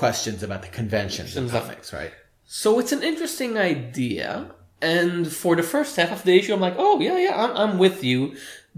questions 0.00 0.42
about 0.42 0.62
the 0.66 0.72
conventions 0.80 1.36
and 1.36 1.48
comics, 1.50 1.92
right? 1.92 2.12
So 2.46 2.68
it's 2.80 2.92
an 2.98 3.02
interesting 3.10 3.52
idea. 3.56 4.30
and 4.82 5.30
for 5.42 5.52
the 5.60 5.66
first 5.74 5.92
half 6.00 6.10
of 6.10 6.22
the 6.28 6.34
issue, 6.38 6.52
I'm 6.54 6.64
like, 6.68 6.78
oh 6.86 6.94
yeah, 7.06 7.18
yeah, 7.26 7.36
I'm, 7.42 7.52
I'm 7.62 7.74
with 7.84 7.98
you. 8.10 8.20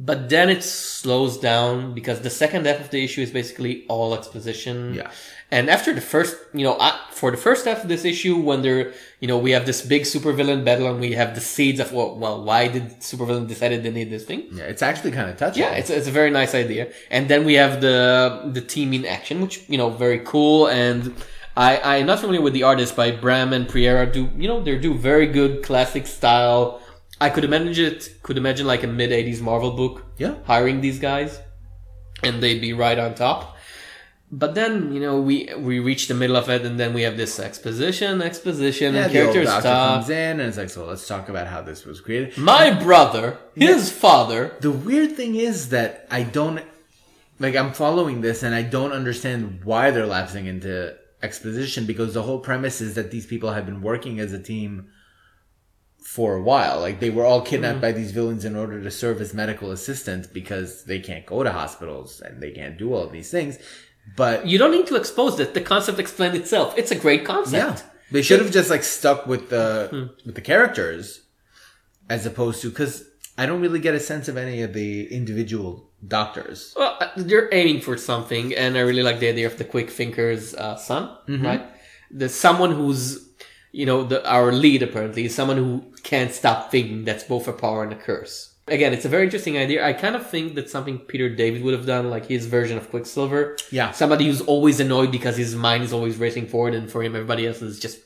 But 0.08 0.20
then 0.34 0.48
it 0.56 0.62
slows 0.64 1.34
down 1.50 1.94
because 1.98 2.18
the 2.28 2.34
second 2.42 2.66
half 2.66 2.80
of 2.84 2.90
the 2.90 3.00
issue 3.06 3.22
is 3.26 3.30
basically 3.40 3.74
all 3.88 4.10
exposition. 4.18 4.94
Yeah. 4.94 5.10
And 5.52 5.68
after 5.68 5.92
the 5.92 6.00
first, 6.00 6.34
you 6.54 6.64
know, 6.64 6.76
uh, 6.80 6.96
for 7.10 7.30
the 7.30 7.36
first 7.36 7.66
half 7.66 7.82
of 7.82 7.88
this 7.88 8.06
issue, 8.06 8.36
when 8.38 8.62
they're, 8.62 8.94
you 9.20 9.28
know, 9.28 9.36
we 9.36 9.50
have 9.50 9.66
this 9.66 9.84
big 9.84 10.04
supervillain 10.04 10.64
battle 10.64 10.86
and 10.90 10.98
we 10.98 11.12
have 11.12 11.34
the 11.34 11.42
seeds 11.42 11.78
of, 11.78 11.92
well, 11.92 12.16
well 12.16 12.42
why 12.42 12.68
did 12.68 12.84
supervillain 13.00 13.46
decided 13.46 13.82
they 13.82 13.90
need 13.90 14.08
this 14.08 14.24
thing? 14.24 14.48
Yeah, 14.50 14.64
it's 14.64 14.80
actually 14.80 15.10
kind 15.10 15.28
of 15.28 15.36
touching. 15.36 15.62
Yeah, 15.62 15.72
it's, 15.72 15.90
it's 15.90 16.08
a 16.08 16.10
very 16.10 16.30
nice 16.30 16.54
idea. 16.54 16.90
And 17.10 17.28
then 17.28 17.44
we 17.44 17.52
have 17.54 17.82
the, 17.82 18.50
the 18.50 18.62
team 18.62 18.94
in 18.94 19.04
action, 19.04 19.42
which, 19.42 19.68
you 19.68 19.76
know, 19.76 19.90
very 19.90 20.20
cool. 20.20 20.68
And 20.68 21.14
I, 21.54 21.98
I'm 21.98 22.06
not 22.06 22.20
familiar 22.20 22.40
with 22.40 22.54
the 22.54 22.62
artists 22.62 22.96
by 22.96 23.10
Bram 23.10 23.52
and 23.52 23.68
Priera 23.68 24.10
do, 24.10 24.30
you 24.38 24.48
know, 24.48 24.62
they 24.62 24.78
do 24.78 24.94
very 24.94 25.26
good 25.26 25.62
classic 25.62 26.06
style. 26.06 26.80
I 27.20 27.28
could 27.28 27.44
imagine 27.44 27.92
it, 27.92 28.08
could 28.22 28.38
imagine 28.38 28.66
like 28.66 28.84
a 28.84 28.86
mid 28.86 29.10
80s 29.10 29.42
Marvel 29.42 29.72
book. 29.72 30.06
Yeah. 30.16 30.36
Hiring 30.44 30.80
these 30.80 30.98
guys 30.98 31.38
and 32.22 32.42
they'd 32.42 32.60
be 32.60 32.72
right 32.72 32.98
on 32.98 33.14
top. 33.14 33.58
But 34.34 34.54
then, 34.54 34.94
you 34.94 35.00
know, 35.00 35.20
we, 35.20 35.50
we 35.58 35.78
reach 35.78 36.08
the 36.08 36.14
middle 36.14 36.36
of 36.36 36.48
it 36.48 36.64
and 36.64 36.80
then 36.80 36.94
we 36.94 37.02
have 37.02 37.18
this 37.18 37.38
exposition, 37.38 38.22
exposition, 38.22 38.94
Yeah, 38.94 39.02
and 39.02 39.10
the 39.10 39.14
character 39.14 39.44
stuff. 39.44 39.62
comes 39.62 40.08
in 40.08 40.40
and 40.40 40.48
it's 40.48 40.56
like, 40.56 40.70
so 40.70 40.86
let's 40.86 41.06
talk 41.06 41.28
about 41.28 41.48
how 41.48 41.60
this 41.60 41.84
was 41.84 42.00
created. 42.00 42.38
My 42.38 42.70
brother, 42.70 43.38
his 43.54 43.92
father, 43.92 44.56
The 44.60 44.70
weird 44.70 45.16
thing 45.16 45.34
is 45.34 45.68
that 45.68 46.06
I 46.10 46.22
don't 46.22 46.62
like 47.38 47.56
I'm 47.56 47.74
following 47.74 48.22
this 48.22 48.42
and 48.42 48.54
I 48.54 48.62
don't 48.62 48.92
understand 48.92 49.64
why 49.64 49.90
they're 49.90 50.06
lapsing 50.06 50.46
into 50.46 50.96
exposition 51.22 51.84
because 51.84 52.14
the 52.14 52.22
whole 52.22 52.38
premise 52.38 52.80
is 52.80 52.94
that 52.94 53.10
these 53.10 53.26
people 53.26 53.52
have 53.52 53.66
been 53.66 53.82
working 53.82 54.18
as 54.18 54.32
a 54.32 54.42
team 54.42 54.88
for 56.02 56.36
a 56.36 56.42
while. 56.42 56.80
Like 56.80 57.00
they 57.00 57.10
were 57.10 57.26
all 57.26 57.40
mm-hmm. 57.40 57.50
kidnapped 57.50 57.80
by 57.82 57.92
these 57.92 58.12
villains 58.12 58.46
in 58.46 58.56
order 58.56 58.82
to 58.82 58.90
serve 58.90 59.20
as 59.20 59.34
medical 59.34 59.70
assistants 59.72 60.26
because 60.26 60.84
they 60.84 61.00
can't 61.00 61.26
go 61.26 61.42
to 61.42 61.52
hospitals 61.52 62.20
and 62.20 62.42
they 62.42 62.50
can't 62.50 62.78
do 62.78 62.94
all 62.94 63.08
these 63.08 63.30
things. 63.30 63.58
But 64.16 64.46
you 64.46 64.58
don't 64.58 64.72
need 64.72 64.86
to 64.88 64.96
expose 64.96 65.38
it. 65.40 65.54
The 65.54 65.60
concept 65.60 65.98
explains 65.98 66.34
itself. 66.36 66.74
It's 66.76 66.90
a 66.90 66.96
great 66.96 67.24
concept. 67.24 67.78
yeah, 67.82 67.86
they 68.10 68.22
should 68.22 68.40
have 68.40 68.50
just 68.52 68.68
like 68.70 68.82
stuck 68.82 69.26
with 69.26 69.48
the 69.50 70.10
with 70.26 70.34
the 70.34 70.40
characters 70.40 71.20
as 72.10 72.26
opposed 72.26 72.60
to 72.62 72.68
because 72.68 73.04
I 73.38 73.46
don't 73.46 73.60
really 73.60 73.78
get 73.80 73.94
a 73.94 74.00
sense 74.00 74.28
of 74.28 74.36
any 74.36 74.60
of 74.62 74.74
the 74.74 75.06
individual 75.12 75.88
doctors. 76.06 76.74
Well, 76.76 76.96
uh, 77.00 77.08
they're 77.16 77.48
aiming 77.52 77.80
for 77.80 77.96
something, 77.96 78.54
and 78.54 78.76
I 78.76 78.80
really 78.80 79.02
like 79.02 79.20
the 79.20 79.28
idea 79.28 79.46
of 79.46 79.56
the 79.56 79.64
quick 79.64 79.88
thinker's 79.88 80.54
uh, 80.54 80.76
son, 80.76 81.16
right? 81.28 81.64
There's 82.10 82.34
someone 82.34 82.72
who's, 82.72 83.26
you 83.70 83.86
know, 83.86 84.04
the, 84.04 84.28
our 84.28 84.52
lead 84.52 84.82
apparently 84.82 85.24
is 85.24 85.34
someone 85.34 85.56
who 85.56 85.82
can't 86.02 86.32
stop 86.32 86.70
thinking. 86.70 87.04
That's 87.04 87.24
both 87.24 87.48
a 87.48 87.52
power 87.54 87.82
and 87.82 87.92
a 87.92 87.96
curse. 87.96 88.51
Again, 88.72 88.92
it's 88.94 89.04
a 89.04 89.08
very 89.08 89.24
interesting 89.24 89.56
idea. 89.58 89.86
I 89.86 89.92
kind 89.92 90.16
of 90.16 90.28
think 90.28 90.54
that's 90.54 90.72
something 90.72 90.98
Peter 90.98 91.28
David 91.28 91.62
would 91.62 91.74
have 91.74 91.86
done, 91.86 92.08
like 92.08 92.26
his 92.26 92.46
version 92.46 92.76
of 92.78 92.88
Quicksilver. 92.90 93.56
Yeah. 93.70 93.90
Somebody 93.92 94.24
who's 94.26 94.40
always 94.40 94.80
annoyed 94.80 95.10
because 95.12 95.36
his 95.36 95.54
mind 95.54 95.84
is 95.84 95.92
always 95.92 96.16
racing 96.16 96.46
forward, 96.48 96.74
and 96.74 96.90
for 96.90 97.02
him, 97.02 97.14
everybody 97.14 97.46
else 97.46 97.60
is 97.60 97.78
just 97.78 97.98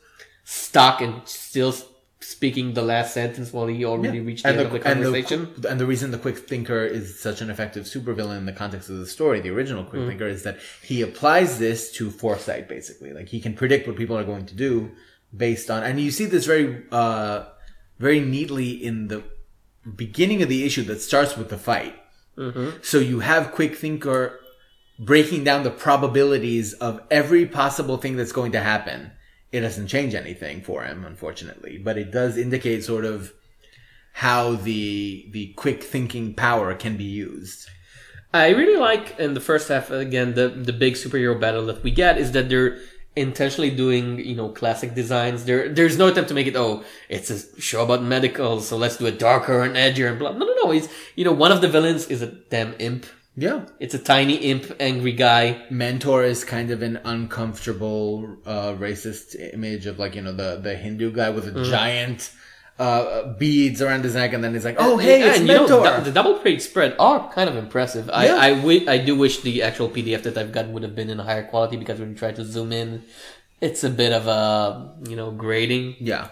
stuck 0.45 1.01
and 1.01 1.15
still 1.25 1.73
speaking 2.21 2.75
the 2.75 2.83
last 2.83 3.15
sentence 3.15 3.53
while 3.53 3.69
he 3.69 3.85
already 3.85 4.21
reached 4.21 4.43
the 4.43 4.49
and 4.49 4.59
end 4.59 4.67
of 4.67 4.73
the 4.73 4.81
conversation. 4.81 5.41
And 5.55 5.63
the, 5.63 5.69
and 5.71 5.81
the 5.81 5.87
reason 5.87 6.11
the 6.11 6.19
quick 6.19 6.39
thinker 6.39 6.85
is 6.85 7.21
such 7.21 7.41
an 7.41 7.51
effective 7.51 7.85
supervillain 7.85 8.39
in 8.39 8.47
the 8.47 8.53
context 8.53 8.91
of 8.91 8.99
the 8.99 9.07
story, 9.07 9.39
the 9.41 9.51
original 9.51 9.85
quick 9.85 10.03
Mm. 10.03 10.09
thinker, 10.09 10.27
is 10.27 10.43
that 10.43 10.59
he 10.83 11.03
applies 11.03 11.59
this 11.61 11.93
to 11.93 12.11
foresight, 12.11 12.69
basically. 12.69 13.13
Like 13.13 13.29
he 13.29 13.41
can 13.41 13.55
predict 13.55 13.87
what 13.87 13.97
people 13.97 14.17
are 14.19 14.25
going 14.25 14.47
to 14.47 14.55
do 14.55 14.91
based 15.37 15.71
on, 15.71 15.85
and 15.85 16.01
you 16.01 16.11
see 16.11 16.25
this 16.25 16.47
very, 16.47 16.83
uh, 16.91 17.45
very 17.99 18.21
neatly 18.21 18.71
in 18.71 19.09
the 19.09 19.23
beginning 19.95 20.43
of 20.43 20.49
the 20.49 20.65
issue 20.65 20.83
that 20.85 21.01
starts 21.01 21.37
with 21.37 21.49
the 21.49 21.59
fight. 21.59 21.95
Mm-hmm. 22.37 22.79
So 22.83 22.99
you 22.99 23.21
have 23.21 23.53
quick 23.53 23.77
thinker 23.77 24.41
breaking 24.99 25.45
down 25.45 25.63
the 25.63 25.71
probabilities 25.71 26.73
of 26.75 27.01
every 27.11 27.47
possible 27.47 27.99
thing 27.99 28.17
that's 28.17 28.33
going 28.33 28.53
to 28.53 28.61
happen. 28.61 29.13
It 29.53 29.61
doesn't 29.61 29.89
change 29.89 30.15
anything 30.15 30.63
for 30.63 30.85
him, 30.85 31.05
unfortunately, 31.05 31.79
but 31.79 31.99
it 31.99 32.11
does 32.11 32.37
indicate 32.37 32.85
sort 32.85 33.05
of 33.05 33.33
how 34.13 34.53
the 34.53 35.29
the 35.31 35.53
quick 35.55 35.83
thinking 35.83 36.35
power 36.35 36.75
can 36.75 36.97
be 36.97 37.05
used. 37.05 37.69
I 38.33 38.49
really 38.51 38.79
like 38.79 39.19
in 39.19 39.35
the 39.35 39.41
first 39.41 39.69
half 39.69 39.91
again 39.91 40.35
the 40.35 40.49
the 40.49 40.73
big 40.73 40.95
superhero 40.95 41.39
battle 41.39 41.67
that 41.67 41.83
we 41.83 41.91
get 41.91 42.19
is 42.19 42.33
that 42.33 42.49
they're 42.49 42.79
intentionally 43.17 43.71
doing 43.71 44.19
you 44.19 44.37
know 44.37 44.49
classic 44.51 44.95
designs. 44.95 45.45
There 45.45 45.69
there's 45.69 45.97
no 45.99 46.09
attempt 46.09 46.29
to 46.29 46.35
make 46.35 46.47
it 46.47 46.57
oh 46.57 46.85
it's 47.09 47.31
a 47.31 47.61
show 47.61 47.83
about 47.83 48.03
medical 48.03 48.61
so 48.61 48.77
let's 48.77 48.97
do 48.99 49.07
it 49.07 49.19
darker 49.19 49.63
and 49.63 49.75
edgier 49.75 50.09
and 50.11 50.19
blah. 50.19 50.33
No 50.33 50.45
no 50.47 50.55
no. 50.65 50.71
It's 50.73 50.89
you 51.17 51.25
know 51.25 51.33
one 51.33 51.53
of 51.53 51.61
the 51.61 51.69
villains 51.69 52.07
is 52.09 52.23
a 52.23 52.27
damn 52.27 52.75
imp. 52.79 53.07
Yeah. 53.39 53.67
It's 53.81 53.93
a 53.93 53.99
tiny 53.99 54.37
imp, 54.37 54.65
angry 54.81 55.13
guy. 55.13 55.67
Mentor 55.69 56.25
is 56.25 56.43
kind 56.43 56.71
of 56.71 56.81
an 56.81 56.97
uncomfortable 57.05 58.39
uh, 58.47 58.73
racist 58.75 59.37
image 59.55 59.85
of 59.87 59.99
like, 59.99 60.15
you 60.15 60.23
know, 60.23 60.33
the 60.33 60.57
the 60.63 60.75
Hindu 60.77 61.13
guy 61.13 61.31
with 61.31 61.47
a 61.47 61.51
Mm. 61.53 61.69
giant 61.69 62.31
uh, 62.79 63.33
beads 63.35 63.81
around 63.81 64.05
his 64.05 64.15
neck 64.15 64.33
and 64.35 64.45
then 64.45 64.53
he's 64.53 64.65
like, 64.65 64.77
"Oh, 64.79 64.99
hey, 64.99 65.21
Yeah, 65.21 65.27
it's 65.29 65.39
and, 65.39 65.49
you 65.49 65.55
know, 65.55 65.83
Mentor." 65.83 66.01
the 66.03 66.13
double 66.13 66.39
page 66.41 66.61
spread 66.61 66.95
are 66.99 67.31
kind 67.33 67.49
of 67.49 67.57
impressive. 67.57 68.11
I 68.13 68.27
Yeah. 68.27 68.37
I, 68.93 68.99
do 68.99 69.17
wish 69.17 69.41
the 69.41 69.63
actual 69.63 69.89
PDF 69.89 70.23
that 70.25 70.37
I've 70.37 70.53
got 70.53 70.69
would 70.69 70.83
have 70.83 70.95
been 70.95 71.09
in 71.09 71.19
a 71.19 71.23
higher 71.25 71.45
quality 71.45 71.77
because 71.77 71.99
when 71.99 72.11
you 72.11 72.15
try 72.17 72.33
to 72.33 72.45
zoom 72.45 72.73
in, 72.73 73.03
it's 73.61 73.83
a 73.83 73.89
bit 73.91 74.13
of 74.13 74.27
a 74.27 74.95
you 75.09 75.17
know 75.17 75.31
grading. 75.31 75.97
Yeah. 76.01 76.29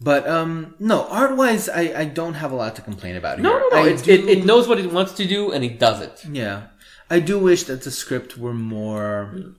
But 0.00 0.28
um 0.28 0.74
no, 0.78 1.06
art 1.08 1.36
wise 1.36 1.68
I, 1.68 1.92
I 1.96 2.04
don't 2.04 2.34
have 2.34 2.52
a 2.52 2.56
lot 2.56 2.76
to 2.76 2.82
complain 2.82 3.16
about 3.16 3.38
here. 3.38 3.44
No, 3.44 3.58
no, 3.58 3.68
no. 3.70 3.76
I 3.78 3.96
do- 3.96 4.12
it, 4.12 4.28
it 4.28 4.44
knows 4.44 4.68
what 4.68 4.78
it 4.78 4.92
wants 4.92 5.12
to 5.14 5.26
do 5.26 5.52
and 5.52 5.64
it 5.64 5.78
does 5.78 6.00
it. 6.02 6.24
Yeah. 6.30 6.64
I 7.08 7.18
do 7.20 7.38
wish 7.38 7.64
that 7.64 7.82
the 7.82 7.90
script 7.90 8.36
were 8.38 8.54
more 8.54 9.54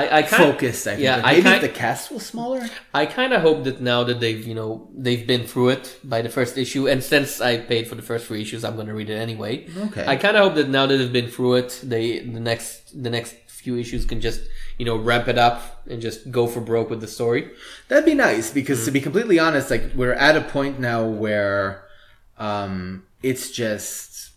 I, 0.00 0.18
I 0.18 0.22
kind 0.22 0.42
focused, 0.44 0.86
I 0.86 0.90
think. 0.92 1.02
Yeah, 1.04 1.16
Like, 1.16 1.24
I 1.24 1.30
maybe 1.32 1.42
kind 1.42 1.56
if 1.56 1.62
the 1.72 1.78
cast 1.84 2.04
was 2.10 2.24
smaller. 2.32 2.62
I 3.00 3.04
kind 3.06 3.32
of 3.36 3.40
hope 3.48 3.58
that 3.66 3.80
now 3.80 4.00
that 4.08 4.18
they've 4.22 4.44
you 4.50 4.54
know 4.60 4.70
they've 5.04 5.26
been 5.32 5.44
through 5.50 5.70
it 5.76 5.84
by 6.02 6.20
the 6.26 6.28
first 6.38 6.54
issue, 6.64 6.82
and 6.92 6.98
since 7.02 7.40
I 7.40 7.52
paid 7.72 7.84
for 7.88 7.94
the 8.00 8.06
first 8.10 8.26
three 8.26 8.42
issues, 8.44 8.64
I'm 8.64 8.74
going 8.80 8.88
to 8.92 8.94
read 9.00 9.10
it 9.10 9.18
anyway. 9.28 9.52
Okay. 9.86 10.04
I 10.12 10.16
kind 10.24 10.36
of 10.36 10.42
hope 10.44 10.54
that 10.60 10.68
now 10.78 10.84
that 10.88 10.96
they've 10.98 11.12
been 11.20 11.30
through 11.36 11.54
it, 11.62 11.70
they 11.92 12.04
the 12.36 12.40
next 12.50 12.70
the 13.06 13.10
next 13.10 13.34
few 13.64 13.76
issues 13.84 14.04
can 14.04 14.20
just 14.20 14.40
you 14.78 14.84
know 14.88 14.96
ramp 15.10 15.26
it 15.28 15.38
up 15.48 15.60
and 15.90 15.98
just 16.02 16.30
go 16.30 16.46
for 16.46 16.60
broke 16.60 16.88
with 16.90 17.00
the 17.00 17.08
story. 17.18 17.42
That'd 17.88 18.04
be 18.04 18.14
nice 18.28 18.46
because 18.60 18.78
Mm. 18.80 18.84
to 18.86 18.90
be 18.96 19.00
completely 19.08 19.38
honest, 19.46 19.70
like 19.70 19.84
we're 20.00 20.18
at 20.28 20.34
a 20.36 20.44
point 20.56 20.78
now 20.78 21.00
where 21.24 21.84
um 22.38 23.04
it's 23.22 23.50
just 23.50 24.32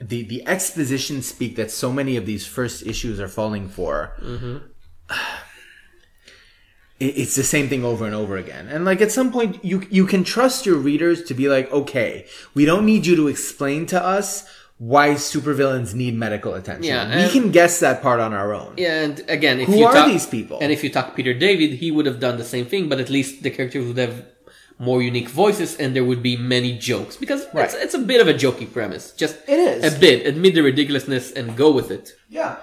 the 0.00 0.22
the 0.32 0.40
exposition 0.46 1.22
speak 1.22 1.56
that 1.56 1.70
so 1.70 1.92
many 1.92 2.16
of 2.16 2.24
these 2.26 2.44
first 2.46 2.86
issues 2.86 3.20
are 3.20 3.28
falling 3.28 3.68
for. 3.68 4.12
Mm-hmm. 4.22 4.56
It, 7.00 7.16
it's 7.16 7.34
the 7.34 7.42
same 7.42 7.68
thing 7.68 7.82
over 7.82 8.04
and 8.04 8.14
over 8.14 8.36
again. 8.36 8.68
And 8.68 8.84
like 8.84 9.00
at 9.00 9.10
some 9.10 9.32
point 9.32 9.64
you 9.64 9.86
you 9.90 10.04
can 10.06 10.22
trust 10.22 10.66
your 10.66 10.76
readers 10.76 11.24
to 11.24 11.34
be 11.34 11.48
like, 11.48 11.72
"Okay, 11.72 12.26
we 12.54 12.66
don't 12.66 12.84
need 12.84 13.06
you 13.06 13.16
to 13.16 13.26
explain 13.28 13.86
to 13.86 14.02
us 14.02 14.46
why 14.76 15.10
supervillains 15.14 15.94
need 15.94 16.14
medical 16.14 16.52
attention. 16.52 16.84
Yeah, 16.84 17.24
we 17.24 17.30
can 17.30 17.50
guess 17.52 17.80
that 17.80 18.02
part 18.02 18.20
on 18.20 18.34
our 18.34 18.52
own." 18.52 18.74
Yeah, 18.76 19.00
and 19.04 19.24
again, 19.28 19.60
if 19.60 19.68
Who 19.68 19.78
you 19.78 19.86
are 19.86 19.94
talk, 19.94 20.08
these 20.08 20.26
people? 20.26 20.58
And 20.60 20.70
if 20.72 20.84
you 20.84 20.90
talk 20.90 21.16
Peter 21.16 21.32
David, 21.32 21.70
he 21.80 21.90
would 21.90 22.04
have 22.04 22.20
done 22.20 22.36
the 22.36 22.44
same 22.44 22.66
thing, 22.66 22.90
but 22.90 23.00
at 23.00 23.08
least 23.08 23.42
the 23.42 23.50
characters 23.50 23.86
would 23.86 23.96
have 23.96 24.26
more 24.78 25.02
unique 25.02 25.28
voices, 25.28 25.76
and 25.76 25.96
there 25.96 26.04
would 26.04 26.22
be 26.22 26.36
many 26.36 26.76
jokes 26.76 27.16
because 27.16 27.46
it's, 27.54 27.74
it's 27.74 27.94
a 27.94 27.98
bit 27.98 28.20
of 28.20 28.28
a 28.28 28.34
jokey 28.34 28.70
premise. 28.70 29.12
Just 29.12 29.36
It 29.46 29.58
is. 29.58 29.94
a 29.94 29.98
bit. 29.98 30.26
Admit 30.26 30.54
the 30.54 30.62
ridiculousness 30.62 31.32
and 31.32 31.56
go 31.56 31.70
with 31.70 31.90
it. 31.90 32.12
Yeah. 32.28 32.56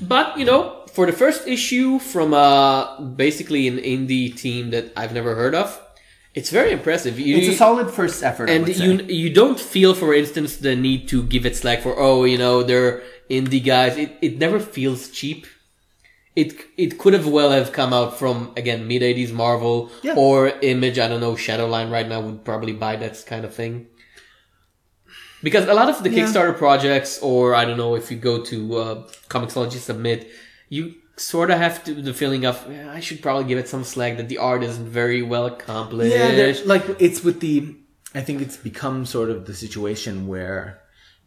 But 0.00 0.36
you 0.38 0.44
know, 0.44 0.81
for 0.94 1.06
the 1.06 1.12
first 1.12 1.46
issue 1.46 1.98
from 1.98 2.34
uh 2.34 3.00
basically 3.00 3.68
an 3.68 3.78
indie 3.78 4.28
team 4.44 4.70
that 4.70 4.92
I've 4.96 5.12
never 5.14 5.34
heard 5.34 5.54
of, 5.54 5.68
it's 6.34 6.50
very 6.50 6.72
impressive. 6.72 7.18
You, 7.18 7.36
It's 7.36 7.48
a 7.54 7.56
solid 7.56 7.90
first 7.90 8.22
effort. 8.22 8.48
And 8.50 8.66
would 8.66 8.76
say. 8.76 8.84
you 8.84 8.92
you 9.22 9.30
don't 9.40 9.60
feel, 9.60 9.94
for 9.94 10.10
instance, 10.14 10.56
the 10.56 10.74
need 10.76 11.08
to 11.12 11.22
give 11.22 11.44
it 11.46 11.54
slack 11.56 11.80
for 11.82 11.94
oh, 11.98 12.24
you 12.24 12.38
know, 12.38 12.62
they're 12.62 13.02
indie 13.30 13.64
guys. 13.64 13.96
It 13.96 14.10
it 14.26 14.38
never 14.38 14.58
feels 14.60 15.08
cheap. 15.18 15.46
It 16.34 16.50
it 16.78 16.96
could 17.00 17.12
have 17.18 17.26
well 17.26 17.50
have 17.58 17.72
come 17.72 17.92
out 17.92 18.18
from 18.20 18.36
again 18.56 18.80
mid 18.88 19.02
eighties 19.02 19.32
Marvel 19.32 19.90
Yeah. 20.02 20.14
or 20.16 20.36
Image. 20.72 20.98
I 20.98 21.06
don't 21.08 21.20
know. 21.20 21.34
Shadowline 21.46 21.90
right 21.96 22.08
now 22.08 22.20
would 22.26 22.40
probably 22.44 22.72
buy 22.72 22.94
that 22.96 23.14
kind 23.26 23.44
of 23.44 23.52
thing. 23.54 23.86
Because 25.42 25.66
a 25.66 25.74
lot 25.74 25.88
of 25.90 26.02
the 26.04 26.10
Yeah. 26.10 26.24
Kickstarter 26.24 26.56
projects, 26.56 27.18
or 27.20 27.54
I 27.54 27.64
don't 27.66 27.76
know 27.76 27.94
if 27.96 28.10
you 28.10 28.16
go 28.16 28.42
to 28.44 28.56
uh, 28.82 28.94
Comixology 29.28 29.78
Submit, 29.78 30.20
you 30.72 30.94
sort 31.18 31.50
of 31.50 31.58
have 31.58 31.84
to, 31.84 31.92
the 31.92 32.14
feeling 32.14 32.46
of 32.46 32.66
"Yeah, 32.70 32.90
I 32.90 33.00
should 33.00 33.20
probably 33.20 33.44
give 33.44 33.58
it 33.58 33.68
some 33.68 33.84
slack 33.84 34.16
that 34.16 34.30
the 34.30 34.38
art 34.38 34.62
isn't 34.62 34.88
very 34.88 35.20
well 35.20 35.44
accomplished. 35.44 36.16
Yeah, 36.16 36.54
like 36.64 36.84
it's 36.98 37.22
with 37.22 37.40
the. 37.40 37.76
I 38.14 38.22
think 38.22 38.40
it's 38.40 38.56
become 38.56 39.04
sort 39.04 39.28
of 39.28 39.44
the 39.44 39.52
situation 39.52 40.26
where, 40.26 40.80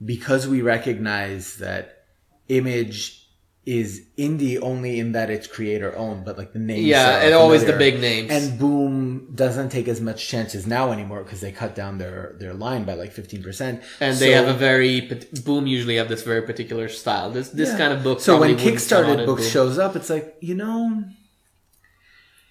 because 0.03 0.47
we 0.47 0.61
recognize 0.63 1.57
that 1.57 2.05
Image 2.47 3.24
is 3.65 4.03
indie 4.15 4.59
only 4.61 4.99
in 4.99 5.13
that 5.13 5.31
it's 5.31 5.47
creator 5.47 5.95
owned, 5.97 6.23
but 6.23 6.37
like 6.37 6.53
the 6.53 6.59
names. 6.59 6.85
Yeah, 6.85 7.21
and 7.23 7.33
always 7.33 7.65
the 7.65 7.73
big 7.73 7.99
names. 7.99 8.29
And 8.29 8.59
Boom 8.59 9.33
doesn't 9.33 9.69
take 9.69 9.87
as 9.87 9.99
much 9.99 10.27
chances 10.27 10.67
now 10.67 10.91
anymore 10.91 11.23
because 11.23 11.41
they 11.41 11.51
cut 11.51 11.73
down 11.73 11.97
their 11.97 12.35
their 12.39 12.53
line 12.53 12.83
by 12.83 12.93
like 12.93 13.11
fifteen 13.11 13.41
percent. 13.41 13.81
and 13.99 14.17
they 14.17 14.31
have 14.31 14.47
a 14.47 14.53
very 14.53 15.01
Boom 15.43 15.65
usually 15.65 15.95
have 15.95 16.09
this 16.09 16.21
very 16.23 16.43
particular 16.43 16.87
style. 16.89 17.31
This 17.31 17.49
this 17.49 17.69
Yeah. 17.69 17.77
kind 17.77 17.93
of 17.93 18.03
book. 18.03 18.19
So 18.21 18.33
when 18.39 18.49
probably 18.49 18.65
wouldn't 18.65 18.89
come 18.89 18.97
out 18.97 19.05
Kickstarted 19.05 19.19
in 19.21 19.25
books 19.25 19.47
shows 19.47 19.77
up, 19.79 19.95
it's 19.95 20.09
like 20.11 20.35
you 20.41 20.53
know, 20.53 21.03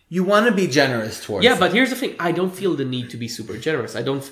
you 0.09 0.24
want 0.24 0.47
to 0.47 0.53
be 0.53 0.66
generous 0.66 1.24
towards. 1.24 1.45
Yeah, 1.45 1.55
it. 1.55 1.61
but 1.61 1.73
here's 1.73 1.91
the 1.91 1.97
thing: 1.97 2.15
I 2.19 2.32
don't 2.32 2.55
feel 2.55 2.74
the 2.74 2.85
need 2.85 3.11
to 3.11 3.16
be 3.16 3.28
super 3.28 3.57
generous. 3.57 3.95
I 3.97 4.03
don't, 4.03 4.28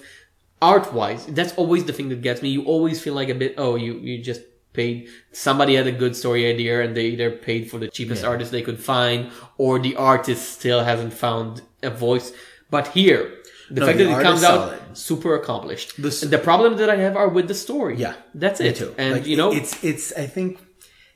art 0.60 0.92
wise. 0.92 1.26
That's 1.26 1.54
always 1.54 1.84
the 1.84 1.92
thing 1.92 2.08
that 2.10 2.22
gets 2.22 2.42
me. 2.42 2.48
You 2.50 2.64
always 2.64 3.00
feel 3.00 3.14
like 3.14 3.28
a 3.28 3.34
bit. 3.34 3.54
Oh, 3.56 3.76
you 3.76 3.94
you 3.94 4.22
just 4.22 4.42
paid. 4.72 5.08
Somebody 5.32 5.74
had 5.76 5.86
a 5.86 5.92
good 5.92 6.14
story 6.16 6.46
idea, 6.46 6.82
and 6.82 6.96
they 6.96 7.06
either 7.06 7.30
paid 7.30 7.70
for 7.70 7.78
the 7.78 7.88
cheapest 7.88 8.24
artist 8.24 8.50
they 8.52 8.62
could 8.62 8.80
find, 8.80 9.30
or 9.58 9.78
the 9.78 9.96
artist 9.96 10.52
still 10.58 10.84
hasn't 10.84 11.12
found 11.12 11.62
a 11.82 11.90
voice. 11.90 12.32
But 12.70 12.88
here, 12.88 13.38
the 13.70 13.80
No, 13.80 13.86
fact 13.86 13.98
the 13.98 14.04
that 14.04 14.20
it 14.20 14.22
comes 14.22 14.40
is 14.40 14.44
out 14.44 14.68
solid. 14.70 14.96
super 14.96 15.34
accomplished. 15.34 16.00
The 16.00 16.10
The, 16.26 16.38
problem 16.38 16.76
that 16.78 16.88
I 16.90 16.96
have 16.96 17.16
are 17.16 17.28
with 17.28 17.48
the 17.48 17.54
story. 17.54 17.96
Yeah, 17.96 18.14
that's 18.34 18.60
it. 18.60 18.76
too. 18.76 18.94
And 18.98 19.12
Like, 19.14 19.26
you 19.26 19.36
know, 19.36 19.52
it's 19.52 19.82
it's. 19.84 20.12
I 20.16 20.26
think 20.26 20.58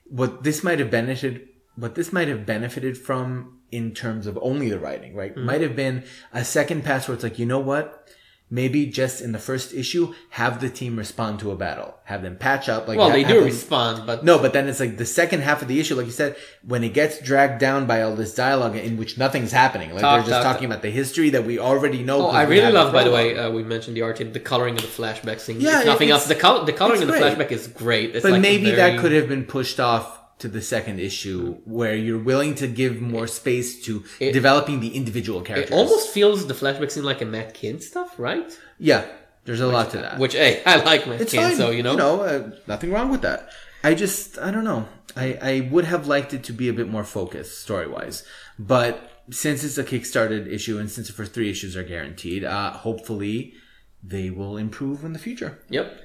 what 0.09 0.43
this 0.43 0.63
might 0.63 0.79
have 0.79 0.91
benefited, 0.91 1.49
what 1.77 1.95
this 1.95 2.13
might 2.13 2.29
have 2.29 2.45
benefited 2.47 2.97
from 2.99 3.59
in 3.73 3.93
terms 3.93 4.27
of 4.27 4.39
only 4.43 4.69
the 4.71 4.79
writing, 4.79 5.15
right? 5.17 5.33
Mm-hmm. 5.35 5.45
Might 5.47 5.61
have 5.61 5.75
been 5.75 6.05
a 6.33 6.45
second 6.45 6.85
pass 6.85 7.09
where 7.09 7.15
it's 7.15 7.25
like, 7.25 7.39
you 7.39 7.47
know 7.47 7.59
what? 7.59 8.06
Maybe 8.49 8.87
just 8.87 9.21
in 9.21 9.33
the 9.33 9.41
first 9.41 9.75
issue, 9.75 10.15
have 10.31 10.61
the 10.61 10.71
team 10.71 10.97
respond 10.97 11.41
to 11.41 11.51
a 11.51 11.57
battle, 11.57 11.97
have 12.05 12.23
them 12.23 12.37
patch 12.37 12.69
up. 12.69 12.87
Like, 12.87 12.97
well, 12.97 13.09
ha- 13.09 13.15
they 13.17 13.25
do 13.25 13.35
them- 13.35 13.45
respond, 13.45 14.07
but 14.07 14.25
No, 14.25 14.39
but 14.39 14.53
then 14.53 14.69
it's 14.69 14.79
like 14.79 14.99
the 14.99 15.05
second 15.05 15.41
half 15.41 15.63
of 15.63 15.69
the 15.69 15.81
issue, 15.81 15.97
like 15.97 16.07
you 16.07 16.13
said, 16.13 16.37
when 16.65 16.85
it 16.85 16.91
gets 16.95 17.19
dragged 17.21 17.59
down 17.59 17.87
by 17.87 18.03
all 18.03 18.15
this 18.15 18.37
dialogue 18.37 18.77
in 18.77 18.99
which 18.99 19.19
nothing's 19.19 19.51
happening. 19.51 19.91
Like 19.91 20.03
Talk, 20.03 20.21
they're 20.21 20.31
just 20.31 20.43
talk, 20.45 20.53
talking 20.55 20.67
about 20.67 20.83
the 20.83 20.91
history 20.91 21.31
that 21.31 21.45
we 21.45 21.59
already 21.59 22.05
know. 22.05 22.29
Oh, 22.29 22.31
I 22.31 22.45
really 22.45 22.71
love, 22.71 22.93
by 22.93 23.03
the 23.03 23.11
way, 23.11 23.37
uh, 23.37 23.51
we 23.51 23.65
mentioned 23.65 23.97
the 23.97 24.03
art 24.03 24.21
in 24.21 24.33
the 24.33 24.39
coloring 24.39 24.77
of 24.77 24.83
the 24.83 24.87
flashback 25.03 25.41
scene. 25.41 25.61
Yeah, 25.61 25.81
if 25.81 25.87
nothing 25.87 26.11
else, 26.11 26.29
the, 26.29 26.37
col- 26.37 26.65
the 26.65 26.73
coloring 26.73 27.03
of 27.03 27.09
the 27.09 27.15
flashback 27.15 27.51
is 27.51 27.67
great. 27.67 28.15
It's 28.15 28.23
But 28.23 28.31
like 28.31 28.41
maybe 28.43 28.67
very- 28.71 28.77
that 28.77 29.01
could 29.01 29.11
have 29.11 29.29
been 29.29 29.45
pushed 29.45 29.81
off 29.81 30.21
to 30.39 30.49
the 30.49 30.61
second 30.61 31.01
issue 31.01 31.55
where 31.65 31.95
you're 31.97 32.19
willing 32.23 32.55
to 32.57 32.67
give 32.67 33.01
more 33.01 33.27
space 33.27 33.83
to 33.87 34.05
It- 34.21 34.33
developing 34.33 34.81
the 34.81 34.95
individual 34.95 35.41
characters. 35.41 35.71
It 35.71 35.75
almost 35.75 36.11
feels 36.11 36.47
the 36.47 36.55
flashback 36.55 36.91
scene 36.91 37.05
like 37.05 37.23
a 37.23 37.25
Matt 37.25 37.55
Kindt 37.55 37.83
stuff, 37.83 38.19
right? 38.19 38.51
Yeah, 38.79 39.07
there's 39.47 39.61
a 39.61 39.67
lot 39.67 39.91
to 39.93 39.99
that. 39.99 40.19
Which, 40.19 40.35
hey, 40.35 40.63
I 40.67 40.77
like 40.85 41.07
Matt 41.07 41.21
it's 41.23 41.33
Kindt, 41.33 41.43
fine. 41.49 41.57
so 41.57 41.71
you 41.71 41.83
know. 41.83 41.97
uh, 42.21 42.51
nothing 42.67 42.91
wrong 42.93 43.11
with 43.11 43.23
that. 43.23 43.49
I 43.83 43.95
just, 43.95 44.39
I 44.39 44.51
don't 44.51 44.65
know. 44.65 44.87
I, 45.17 45.39
I 45.41 45.69
would 45.71 45.85
have 45.87 46.07
liked 46.07 46.35
it 46.35 46.45
to 46.45 46.53
be 46.53 46.69
a 46.69 46.73
bit 46.75 46.89
more 46.89 47.05
focused 47.05 47.63
story 47.63 47.87
wise, 47.87 48.23
but 48.59 49.11
since 49.31 49.65
it's 49.65 49.79
a 49.79 49.85
kickstarted 49.85 50.47
issue 50.53 50.79
and 50.79 50.91
since 50.91 51.07
the 51.07 51.13
first 51.13 51.33
three 51.33 51.49
issues 51.51 51.77
are 51.77 51.83
guaranteed, 51.83 52.45
uh, 52.45 52.73
hopefully 52.73 53.55
they 54.03 54.29
will 54.31 54.57
improve 54.59 55.05
in 55.05 55.13
the 55.15 55.19
future. 55.19 55.59
Yep. 55.71 56.01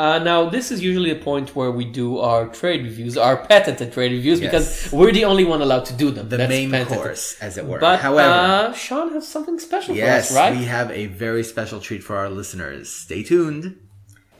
Uh, 0.00 0.18
now, 0.18 0.48
this 0.48 0.70
is 0.70 0.82
usually 0.82 1.10
a 1.10 1.20
point 1.30 1.54
where 1.54 1.70
we 1.70 1.84
do 1.84 2.18
our 2.20 2.48
trade 2.48 2.82
reviews, 2.88 3.18
our 3.18 3.36
patented 3.36 3.92
trade 3.92 4.12
reviews, 4.12 4.40
Yes. 4.40 4.50
because 4.50 4.92
we're 4.98 5.12
the 5.12 5.26
only 5.26 5.44
one 5.44 5.60
allowed 5.60 5.84
to 5.84 5.94
do 6.04 6.10
them. 6.10 6.30
The 6.30 6.38
That's 6.38 6.48
main 6.48 6.70
patented. 6.70 6.96
course, 6.96 7.36
as 7.46 7.58
it 7.58 7.66
were. 7.66 7.78
But 7.78 8.00
However, 8.00 8.30
uh, 8.70 8.72
Sean 8.72 9.12
has 9.12 9.28
something 9.28 9.58
special 9.58 9.94
yes, 9.94 10.28
for 10.28 10.38
us, 10.38 10.40
right? 10.40 10.56
we 10.56 10.64
have 10.64 10.90
a 11.02 11.04
very 11.24 11.44
special 11.44 11.80
treat 11.80 12.02
for 12.02 12.16
our 12.16 12.30
listeners. 12.30 12.88
Stay 12.88 13.22
tuned. 13.22 13.76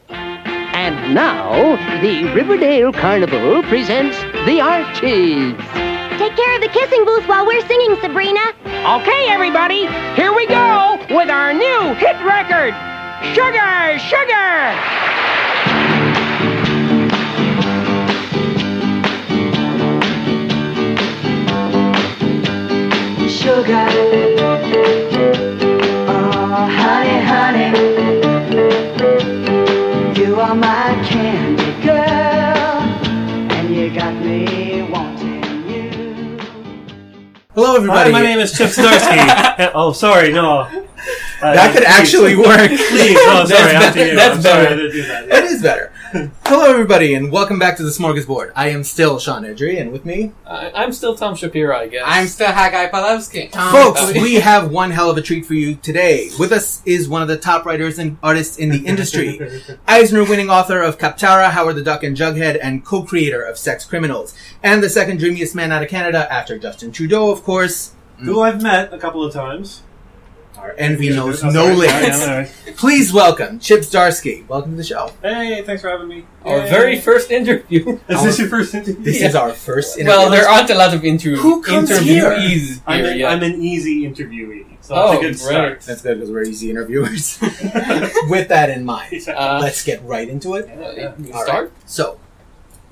And 0.09 1.13
now, 1.13 1.77
the 2.01 2.15
Riverdale 2.33 2.91
Carnival 2.91 3.61
presents 3.73 4.17
the 4.49 4.57
Archies. 4.61 5.53
Take 6.17 6.33
care 6.41 6.53
of 6.57 6.61
the 6.65 6.71
kissing 6.73 7.05
booth 7.05 7.27
while 7.27 7.45
we're 7.45 7.65
singing, 7.67 7.93
Sabrina. 8.01 8.45
Okay, 8.97 9.21
everybody, 9.29 9.85
here 10.17 10.33
we 10.33 10.47
go 10.47 10.97
with 11.17 11.29
our 11.29 11.53
new 11.53 11.93
hit 12.01 12.17
record, 12.25 12.73
Sugar, 13.35 13.99
Sugar! 14.09 15.40
Sugar. 23.41 23.87
Oh, 26.07 26.67
honey, 26.79 27.19
honey. 27.31 27.69
You 30.19 30.39
are 30.39 30.53
my 30.53 30.93
candy 31.03 31.71
girl. 31.83 32.81
And 33.57 33.75
you 33.75 33.89
got 33.95 34.13
me 34.23 34.83
wanting 34.83 35.67
you. 35.67 36.37
Hello, 37.55 37.71
Hi, 37.71 37.75
everybody. 37.77 38.11
my 38.11 38.21
name 38.21 38.37
is 38.39 38.51
Chip 38.55 38.69
Zdarsky. 38.69 39.71
oh, 39.73 39.91
sorry, 39.91 40.31
no. 40.31 40.67
Uh, 41.41 41.53
that 41.55 41.73
could 41.73 41.83
please, 41.83 41.87
actually 41.89 42.35
work. 42.35 42.67
Please, 42.69 43.17
oh, 43.19 43.45
sorry, 43.47 43.71
That's 43.73 43.85
after 43.85 44.05
you. 44.07 44.15
better. 44.15 44.31
I'm 44.35 44.41
That's 44.41 44.43
sorry 44.43 44.65
I 44.65 44.69
better. 44.69 44.75
didn't 44.75 44.91
do 44.91 45.07
that. 45.07 45.29
That 45.29 45.43
is 45.45 45.61
better. 45.61 45.91
Hello, 46.45 46.69
everybody, 46.69 47.13
and 47.15 47.31
welcome 47.31 47.57
back 47.57 47.77
to 47.77 47.83
the 47.83 47.89
Smorgasbord. 47.89 48.51
I 48.55 48.67
am 48.69 48.83
still 48.83 49.17
Sean 49.17 49.43
Edry, 49.43 49.79
and 49.81 49.91
with 49.91 50.05
me, 50.05 50.33
I'm 50.45 50.91
still 50.91 51.15
Tom 51.15 51.35
Shapiro, 51.35 51.75
I 51.75 51.87
guess. 51.87 52.03
I'm 52.05 52.27
still 52.27 52.51
Haggai 52.51 52.89
Palevsky. 52.91 53.49
folks, 53.71 54.13
we 54.13 54.35
have 54.35 54.69
one 54.69 54.91
hell 54.91 55.09
of 55.09 55.17
a 55.17 55.21
treat 55.21 55.45
for 55.45 55.53
you 55.53 55.75
today. 55.75 56.29
With 56.37 56.51
us 56.51 56.81
is 56.85 57.07
one 57.09 57.21
of 57.23 57.27
the 57.29 57.37
top 57.37 57.65
writers 57.65 57.97
and 57.97 58.17
artists 58.21 58.57
in 58.57 58.69
the 58.69 58.85
industry, 58.85 59.39
Eisner-winning 59.87 60.49
author 60.49 60.81
of 60.81 60.97
Kaptara, 60.99 61.49
Howard 61.49 61.77
the 61.77 61.81
Duck, 61.83 62.03
and 62.03 62.15
Jughead, 62.15 62.59
and 62.61 62.83
co-creator 62.85 63.41
of 63.41 63.57
Sex 63.57 63.85
Criminals, 63.85 64.35
and 64.61 64.83
the 64.83 64.89
second 64.89 65.17
dreamiest 65.17 65.55
man 65.55 65.71
out 65.71 65.81
of 65.81 65.87
Canada 65.89 66.31
after 66.31 66.59
Justin 66.59 66.91
Trudeau, 66.91 67.31
of 67.31 67.41
course. 67.43 67.93
Who 68.19 68.41
I've 68.41 68.61
met 68.61 68.93
a 68.93 68.99
couple 68.99 69.23
of 69.23 69.33
times. 69.33 69.81
Our 70.61 70.75
envy 70.77 71.09
knows 71.09 71.43
Oh, 71.43 71.49
no 71.49 71.65
sorry. 71.65 71.75
limits. 71.75 72.23
Sorry, 72.23 72.47
Please 72.75 73.11
welcome 73.11 73.59
Chip 73.59 73.81
Zdarsky. 73.81 74.47
Welcome 74.47 74.71
to 74.71 74.77
the 74.77 74.83
show. 74.83 75.11
Hey, 75.23 75.63
thanks 75.63 75.81
for 75.81 75.89
having 75.89 76.07
me. 76.07 76.25
Our 76.45 76.59
Yay. 76.59 76.69
very 76.69 76.99
first 77.01 77.31
interview. 77.31 77.97
Is 78.07 78.23
this 78.23 78.37
your 78.37 78.47
first 78.47 78.75
interview? 78.75 79.03
This 79.03 79.21
is 79.23 79.33
our 79.35 79.53
first 79.53 79.97
interview. 79.97 80.19
well, 80.19 80.29
there 80.29 80.47
aren't 80.47 80.69
a 80.69 80.75
lot 80.75 80.93
of 80.93 81.03
inter- 81.03 81.35
Who 81.35 81.63
comes 81.63 81.89
interviewees 81.89 82.79
I'm, 82.85 82.99
here 82.99 83.11
an, 83.11 83.17
yet. 83.17 83.31
I'm 83.31 83.41
an 83.43 83.55
easy 83.61 84.03
interviewee, 84.07 84.65
so 84.81 84.93
Oh, 84.95 85.11
it's 85.13 85.17
a 85.17 85.21
good 85.21 85.27
great. 85.29 85.37
start. 85.39 85.81
That's 85.81 86.01
good 86.03 86.15
because 86.19 86.29
we're 86.29 86.43
easy 86.43 86.69
interviewers. 86.69 87.39
With 88.29 88.47
that 88.49 88.69
in 88.69 88.85
mind, 88.85 89.27
Uh, 89.27 89.57
let's 89.61 89.83
get 89.83 90.03
right 90.03 90.29
into 90.29 90.53
it. 90.55 90.69
you 91.19 91.33
All 91.33 91.43
start? 91.43 91.71
So, 91.87 92.19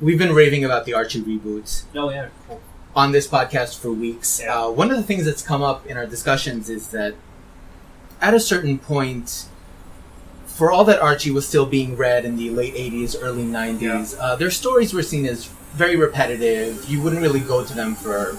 we've 0.01 0.17
been 0.17 0.33
raving 0.33 0.65
about 0.65 0.85
the 0.85 0.95
Archie 0.95 1.21
reboots 1.21 1.83
Oh, 1.95 2.09
yeah. 2.09 2.29
Cool. 2.47 2.61
on 2.95 3.11
this 3.11 3.27
podcast 3.27 3.77
for 3.77 3.91
weeks. 3.91 4.39
Yeah. 4.43 4.63
Uh, 4.65 4.69
one 4.71 4.89
of 4.89 4.97
the 4.97 5.03
things 5.03 5.25
that's 5.25 5.43
come 5.43 5.61
up 5.61 5.85
in 5.85 5.97
our 5.97 6.07
discussions 6.07 6.67
is 6.69 6.87
that 6.89 7.13
at 8.21 8.33
a 8.33 8.39
certain 8.39 8.77
point, 8.79 9.45
for 10.45 10.71
all 10.71 10.83
that 10.85 11.01
Archie 11.01 11.31
was 11.31 11.47
still 11.47 11.65
being 11.65 11.95
read 11.95 12.25
in 12.25 12.35
the 12.35 12.49
late 12.49 12.75
80s, 12.75 13.15
early 13.21 13.43
90s, 13.43 14.15
uh, 14.19 14.35
their 14.35 14.51
stories 14.51 14.93
were 14.93 15.03
seen 15.03 15.25
as 15.25 15.45
very 15.73 15.95
repetitive. 15.95 16.85
You 16.89 17.01
wouldn't 17.01 17.21
really 17.21 17.39
go 17.39 17.63
to 17.63 17.73
them 17.73 17.95
for 17.95 18.37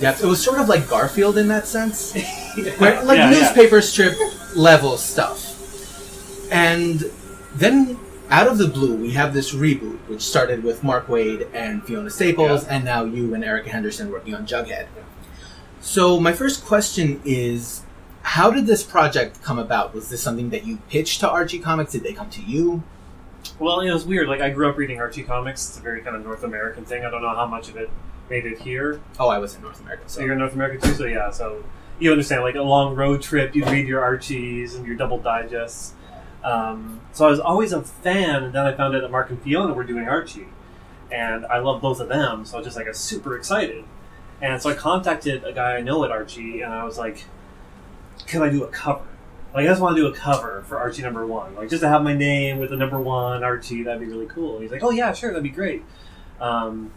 depth. 0.00 0.22
It 0.22 0.26
was 0.26 0.42
sort 0.42 0.60
of 0.60 0.68
like 0.68 0.88
Garfield 0.88 1.38
in 1.38 1.48
that 1.48 1.66
sense. 1.66 2.12
Where, 2.78 3.02
like 3.04 3.18
Yeah, 3.18 3.30
yeah. 3.30 3.40
newspaper 3.40 3.80
strip 3.80 4.14
level 4.54 4.96
stuff. 4.96 5.54
And 6.52 7.04
then 7.54 7.98
out 8.30 8.46
of 8.46 8.58
the 8.58 8.68
blue, 8.68 8.94
we 8.94 9.10
have 9.12 9.34
this 9.34 9.52
reboot, 9.54 9.98
which 10.08 10.22
started 10.22 10.62
with 10.62 10.84
Mark 10.84 11.06
Waid 11.08 11.48
and 11.54 11.82
Fiona 11.84 12.10
Staples, 12.10 12.64
and 12.66 12.84
now 12.84 13.04
you 13.04 13.34
and 13.34 13.44
Erica 13.44 13.70
Henderson 13.70 14.10
working 14.10 14.34
on 14.34 14.46
Jughead. 14.46 14.86
So 15.80 16.18
my 16.20 16.32
first 16.32 16.64
question 16.64 17.20
is, 17.24 17.82
how 18.26 18.50
did 18.50 18.66
this 18.66 18.82
project 18.82 19.40
come 19.44 19.56
about? 19.56 19.94
Was 19.94 20.08
this 20.08 20.20
something 20.20 20.50
that 20.50 20.66
you 20.66 20.78
pitched 20.88 21.20
to 21.20 21.30
Archie 21.30 21.60
Comics? 21.60 21.92
Did 21.92 22.02
they 22.02 22.12
come 22.12 22.28
to 22.30 22.42
you? 22.42 22.82
Well, 23.60 23.80
it 23.80 23.92
was 23.92 24.04
weird. 24.04 24.28
Like, 24.28 24.40
I 24.40 24.50
grew 24.50 24.68
up 24.68 24.76
reading 24.76 24.98
Archie 24.98 25.22
comics. 25.22 25.68
It's 25.68 25.78
a 25.78 25.80
very 25.80 26.00
kind 26.00 26.16
of 26.16 26.24
North 26.24 26.42
American 26.42 26.84
thing. 26.84 27.04
I 27.04 27.10
don't 27.10 27.22
know 27.22 27.34
how 27.34 27.46
much 27.46 27.68
of 27.68 27.76
it 27.76 27.88
made 28.28 28.44
it 28.44 28.58
here. 28.58 29.00
Oh, 29.20 29.28
I 29.28 29.38
was 29.38 29.54
in 29.54 29.62
North 29.62 29.80
America, 29.80 30.02
So 30.08 30.18
so 30.18 30.24
you're 30.24 30.32
in 30.32 30.40
North 30.40 30.54
America 30.54 30.84
too, 30.84 30.94
so 30.94 31.04
yeah. 31.04 31.30
So 31.30 31.62
you 32.00 32.10
understand, 32.10 32.42
like 32.42 32.56
a 32.56 32.62
long 32.62 32.96
road 32.96 33.22
trip, 33.22 33.54
you'd 33.54 33.70
read 33.70 33.86
your 33.86 34.02
Archies 34.02 34.74
and 34.74 34.84
your 34.84 34.96
double 34.96 35.18
digests. 35.18 35.94
Um, 36.42 37.00
so 37.12 37.26
I 37.26 37.30
was 37.30 37.38
always 37.38 37.72
a 37.72 37.82
fan, 37.82 38.42
and 38.42 38.52
then 38.52 38.66
I 38.66 38.74
found 38.74 38.96
out 38.96 39.02
that 39.02 39.10
Mark 39.12 39.30
and 39.30 39.40
Fiona 39.40 39.72
were 39.72 39.84
doing 39.84 40.08
Archie, 40.08 40.48
and 41.12 41.46
I 41.46 41.60
love 41.60 41.80
both 41.80 42.00
of 42.00 42.08
them. 42.08 42.44
So 42.44 42.56
I 42.56 42.58
was 42.58 42.66
just 42.66 42.76
like, 42.76 42.86
I 42.86 42.90
was 42.90 42.98
super 42.98 43.36
excited, 43.36 43.84
and 44.42 44.60
so 44.60 44.68
I 44.68 44.74
contacted 44.74 45.44
a 45.44 45.52
guy 45.52 45.76
I 45.76 45.80
know 45.80 46.04
at 46.04 46.10
Archie, 46.10 46.62
and 46.62 46.74
I 46.74 46.82
was 46.82 46.98
like, 46.98 47.24
"Could 48.26 48.42
I 48.42 48.48
do 48.50 48.64
a 48.64 48.68
cover? 48.68 49.04
Like, 49.54 49.64
I 49.64 49.68
just 49.68 49.80
want 49.80 49.96
to 49.96 50.02
do 50.02 50.08
a 50.08 50.12
cover 50.14 50.62
for 50.66 50.78
Archie 50.78 51.02
number 51.02 51.26
one, 51.26 51.54
like 51.54 51.70
just 51.70 51.82
to 51.82 51.88
have 51.88 52.02
my 52.02 52.14
name 52.14 52.58
with 52.58 52.70
the 52.70 52.76
number 52.76 53.00
one 53.00 53.42
Archie. 53.42 53.82
That'd 53.82 54.00
be 54.00 54.06
really 54.06 54.26
cool." 54.26 54.54
And 54.54 54.62
he's 54.62 54.72
like, 54.72 54.82
"Oh 54.82 54.90
yeah, 54.90 55.12
sure, 55.12 55.30
that'd 55.30 55.42
be 55.42 55.48
great." 55.50 55.82
Um, 56.40 56.92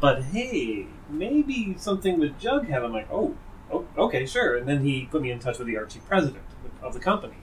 but 0.00 0.22
hey, 0.24 0.86
maybe 1.08 1.74
something 1.78 2.18
with 2.18 2.38
Jughead. 2.40 2.84
I'm 2.84 2.92
like, 2.92 3.08
oh, 3.10 3.34
oh, 3.72 3.86
okay, 3.96 4.26
sure. 4.26 4.56
And 4.56 4.68
then 4.68 4.84
he 4.84 5.08
put 5.10 5.22
me 5.22 5.30
in 5.30 5.38
touch 5.38 5.58
with 5.58 5.66
the 5.66 5.76
Archie 5.76 6.00
president 6.06 6.44
of 6.82 6.92
the 6.94 7.00
company, 7.00 7.36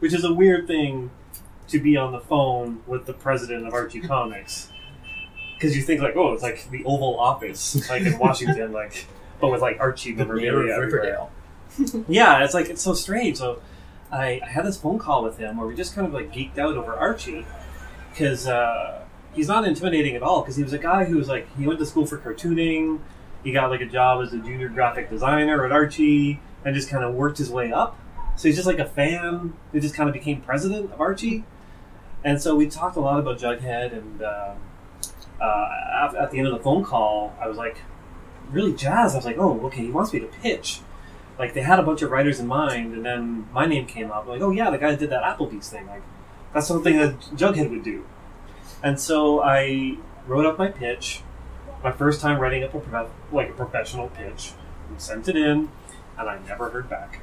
which 0.00 0.12
is 0.12 0.24
a 0.24 0.32
weird 0.32 0.66
thing 0.66 1.10
to 1.68 1.78
be 1.80 1.96
on 1.96 2.12
the 2.12 2.20
phone 2.20 2.82
with 2.86 3.06
the 3.06 3.12
president 3.12 3.66
of 3.66 3.72
Archie 3.72 4.00
Comics. 4.00 4.70
because 5.54 5.76
you 5.76 5.82
think 5.82 6.00
like, 6.02 6.16
oh, 6.16 6.32
it's 6.32 6.42
like 6.42 6.68
the 6.70 6.84
Oval 6.84 7.18
Office, 7.18 7.88
like 7.88 8.02
in 8.02 8.18
Washington, 8.18 8.72
like, 8.72 9.06
but 9.40 9.48
with 9.50 9.60
like 9.62 9.78
Archie 9.80 10.12
The 10.12 10.24
memorabilia 10.24 10.52
mayor 10.52 10.62
of 10.62 10.70
everywhere. 10.70 11.00
Riverdale. 11.02 11.30
Yeah, 12.08 12.44
it's 12.44 12.54
like 12.54 12.68
it's 12.68 12.82
so 12.82 12.94
strange. 12.94 13.38
So 13.38 13.60
I, 14.10 14.40
I 14.44 14.48
had 14.48 14.66
this 14.66 14.76
phone 14.76 14.98
call 14.98 15.22
with 15.22 15.38
him 15.38 15.56
where 15.56 15.66
we 15.66 15.74
just 15.74 15.94
kind 15.94 16.06
of 16.06 16.12
like 16.12 16.32
geeked 16.32 16.58
out 16.58 16.76
over 16.76 16.94
Archie 16.94 17.46
because 18.10 18.46
uh, 18.46 19.04
he's 19.32 19.48
not 19.48 19.66
intimidating 19.66 20.16
at 20.16 20.22
all. 20.22 20.42
Because 20.42 20.56
he 20.56 20.62
was 20.62 20.72
a 20.72 20.78
guy 20.78 21.04
who 21.04 21.16
was 21.16 21.28
like 21.28 21.46
he 21.56 21.66
went 21.66 21.78
to 21.78 21.86
school 21.86 22.06
for 22.06 22.18
cartooning. 22.18 23.00
He 23.44 23.52
got 23.52 23.70
like 23.70 23.80
a 23.80 23.86
job 23.86 24.22
as 24.22 24.32
a 24.32 24.38
junior 24.38 24.68
graphic 24.68 25.10
designer 25.10 25.64
at 25.64 25.72
Archie 25.72 26.40
and 26.64 26.74
just 26.74 26.90
kind 26.90 27.04
of 27.04 27.14
worked 27.14 27.38
his 27.38 27.50
way 27.50 27.72
up. 27.72 27.98
So 28.36 28.48
he's 28.48 28.56
just 28.56 28.66
like 28.66 28.78
a 28.78 28.86
fan 28.86 29.54
who 29.72 29.80
just 29.80 29.94
kind 29.94 30.08
of 30.08 30.14
became 30.14 30.40
president 30.40 30.92
of 30.92 31.00
Archie. 31.00 31.44
And 32.22 32.40
so 32.40 32.54
we 32.54 32.68
talked 32.68 32.96
a 32.96 33.00
lot 33.00 33.18
about 33.18 33.38
Jughead, 33.38 33.92
and 33.92 34.22
um 34.22 34.56
uh, 35.40 35.68
at, 36.02 36.14
at 36.14 36.30
the 36.30 36.38
end 36.38 36.46
of 36.46 36.52
the 36.52 36.62
phone 36.62 36.84
call, 36.84 37.34
I 37.40 37.48
was 37.48 37.56
like 37.56 37.78
really 38.50 38.74
jazzed. 38.74 39.14
I 39.14 39.18
was 39.18 39.24
like, 39.24 39.38
"Oh, 39.38 39.60
okay, 39.66 39.82
he 39.82 39.90
wants 39.90 40.12
me 40.12 40.20
to 40.20 40.26
pitch." 40.26 40.80
Like 41.40 41.54
they 41.54 41.62
had 41.62 41.78
a 41.78 41.82
bunch 41.82 42.02
of 42.02 42.10
writers 42.10 42.38
in 42.38 42.46
mind, 42.46 42.92
and 42.92 43.02
then 43.02 43.48
my 43.50 43.64
name 43.64 43.86
came 43.86 44.10
up. 44.10 44.26
Like, 44.26 44.42
"Oh 44.42 44.50
yeah, 44.50 44.68
the 44.68 44.76
guy 44.76 44.90
that 44.90 45.00
did 45.00 45.08
that 45.08 45.22
Applebee's 45.22 45.70
thing. 45.70 45.86
Like 45.86 46.02
that's 46.52 46.66
something 46.66 46.98
that 46.98 47.18
Jughead 47.34 47.70
would 47.70 47.82
do." 47.82 48.04
And 48.82 49.00
so 49.00 49.42
I 49.42 49.96
wrote 50.26 50.44
up 50.44 50.58
my 50.58 50.68
pitch, 50.68 51.22
my 51.82 51.92
first 51.92 52.20
time 52.20 52.38
writing 52.38 52.62
up 52.62 52.74
a 52.74 52.80
prof- 52.80 53.10
like 53.32 53.48
a 53.48 53.52
professional 53.54 54.08
pitch, 54.08 54.52
and 54.90 55.00
sent 55.00 55.30
it 55.30 55.36
in, 55.36 55.70
and 56.18 56.28
I 56.28 56.38
never 56.46 56.68
heard 56.68 56.90
back. 56.90 57.22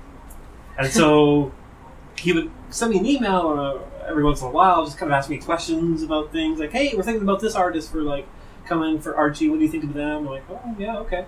And 0.80 0.92
so 0.92 1.52
he 2.18 2.34
would 2.34 2.50
send 2.72 2.94
me 2.94 2.98
an 2.98 3.06
email 3.06 3.50
uh, 3.50 4.08
every 4.10 4.24
once 4.24 4.42
in 4.42 4.48
a 4.48 4.52
while, 4.52 4.84
just 4.84 4.98
kind 4.98 5.12
of 5.12 5.16
ask 5.16 5.30
me 5.30 5.38
questions 5.38 6.02
about 6.02 6.32
things 6.32 6.60
like, 6.60 6.72
"Hey, 6.72 6.92
we're 6.98 7.04
thinking 7.04 7.22
about 7.22 7.40
this 7.40 7.54
artist 7.54 7.92
for 7.92 8.02
like 8.02 8.28
coming 8.66 9.00
for 9.00 9.16
Archie. 9.16 9.48
What 9.48 9.60
do 9.60 9.66
you 9.66 9.70
think 9.70 9.84
of 9.84 9.94
them?" 9.94 10.26
I'm 10.26 10.26
like, 10.26 10.44
"Oh 10.50 10.76
yeah, 10.80 10.98
okay." 10.98 11.26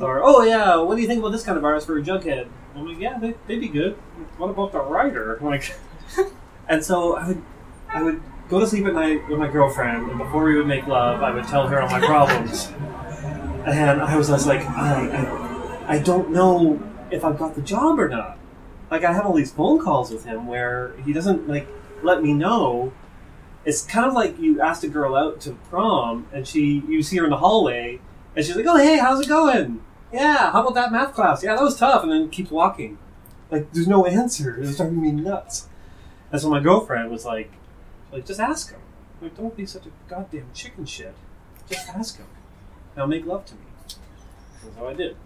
Or, 0.00 0.22
"Oh 0.22 0.42
yeah, 0.42 0.76
what 0.76 0.96
do 0.96 1.02
you 1.02 1.08
think 1.08 1.20
about 1.20 1.32
this 1.32 1.42
kind 1.44 1.58
of 1.58 1.64
artist 1.64 1.86
for 1.86 1.98
a 1.98 2.02
Jughead?" 2.02 2.48
I'm 2.76 2.86
like, 2.86 3.00
"Yeah, 3.00 3.18
they, 3.18 3.34
they'd 3.46 3.60
be 3.60 3.68
good." 3.68 3.94
What 4.36 4.50
about 4.50 4.72
the 4.72 4.80
writer? 4.80 5.38
Like, 5.42 5.74
and 6.68 6.84
so 6.84 7.16
I 7.16 7.28
would, 7.28 7.42
I 7.88 8.02
would 8.02 8.22
go 8.48 8.60
to 8.60 8.66
sleep 8.66 8.86
at 8.86 8.94
night 8.94 9.28
with 9.28 9.38
my 9.38 9.48
girlfriend, 9.48 10.10
and 10.10 10.18
before 10.18 10.44
we 10.44 10.56
would 10.56 10.66
make 10.66 10.86
love, 10.86 11.22
I 11.22 11.30
would 11.30 11.44
tell 11.44 11.66
her 11.66 11.80
all 11.80 11.88
my 11.88 12.00
problems. 12.00 12.72
and 13.66 14.00
I 14.00 14.16
was 14.16 14.28
just 14.28 14.46
like, 14.46 14.60
I, 14.62 15.08
I, 15.86 15.96
I 15.96 15.98
don't 15.98 16.30
know 16.30 16.82
if 17.10 17.24
I've 17.24 17.38
got 17.38 17.54
the 17.54 17.62
job 17.62 17.98
or 17.98 18.08
not. 18.08 18.38
Like 18.90 19.04
I 19.04 19.12
have 19.12 19.26
all 19.26 19.34
these 19.34 19.52
phone 19.52 19.82
calls 19.82 20.10
with 20.10 20.24
him 20.24 20.46
where 20.46 20.94
he 21.04 21.12
doesn't 21.12 21.48
like 21.48 21.66
let 22.02 22.22
me 22.22 22.32
know. 22.32 22.92
It's 23.64 23.82
kind 23.84 24.06
of 24.06 24.14
like 24.14 24.38
you 24.38 24.60
asked 24.60 24.84
a 24.84 24.88
girl 24.88 25.14
out 25.14 25.40
to 25.42 25.52
prom, 25.70 26.26
and 26.32 26.46
she 26.46 26.82
you 26.88 27.02
see 27.02 27.16
her 27.18 27.24
in 27.24 27.30
the 27.30 27.38
hallway, 27.38 28.00
and 28.34 28.44
she's 28.44 28.56
like, 28.56 28.66
"Oh 28.66 28.76
hey, 28.76 28.98
how's 28.98 29.20
it 29.20 29.28
going? 29.28 29.82
Yeah, 30.12 30.52
how 30.52 30.62
about 30.62 30.74
that 30.74 30.92
math 30.92 31.14
class? 31.14 31.42
Yeah, 31.42 31.54
that 31.54 31.62
was 31.62 31.76
tough," 31.78 32.02
and 32.02 32.12
then 32.12 32.30
keep 32.30 32.50
walking. 32.50 32.98
Like 33.50 33.72
there's 33.72 33.88
no 33.88 34.06
answer. 34.06 34.56
It 34.56 34.60
was 34.60 34.76
driving 34.76 35.00
me 35.02 35.12
nuts. 35.12 35.68
And 36.30 36.40
so 36.40 36.50
my 36.50 36.60
girlfriend 36.60 37.10
was 37.10 37.24
like, 37.24 37.50
"Like 38.12 38.26
just 38.26 38.40
ask 38.40 38.70
him. 38.70 38.80
Like 39.20 39.36
don't 39.36 39.56
be 39.56 39.66
such 39.66 39.86
a 39.86 39.90
goddamn 40.08 40.50
chicken 40.54 40.86
shit. 40.86 41.14
Just 41.68 41.88
ask 41.88 42.16
him. 42.16 42.26
Now 42.96 43.06
make 43.06 43.26
love 43.26 43.44
to 43.46 43.54
me." 43.54 43.60
And 44.64 44.74
so 44.76 44.88
I 44.88 44.94
did. 44.94 45.16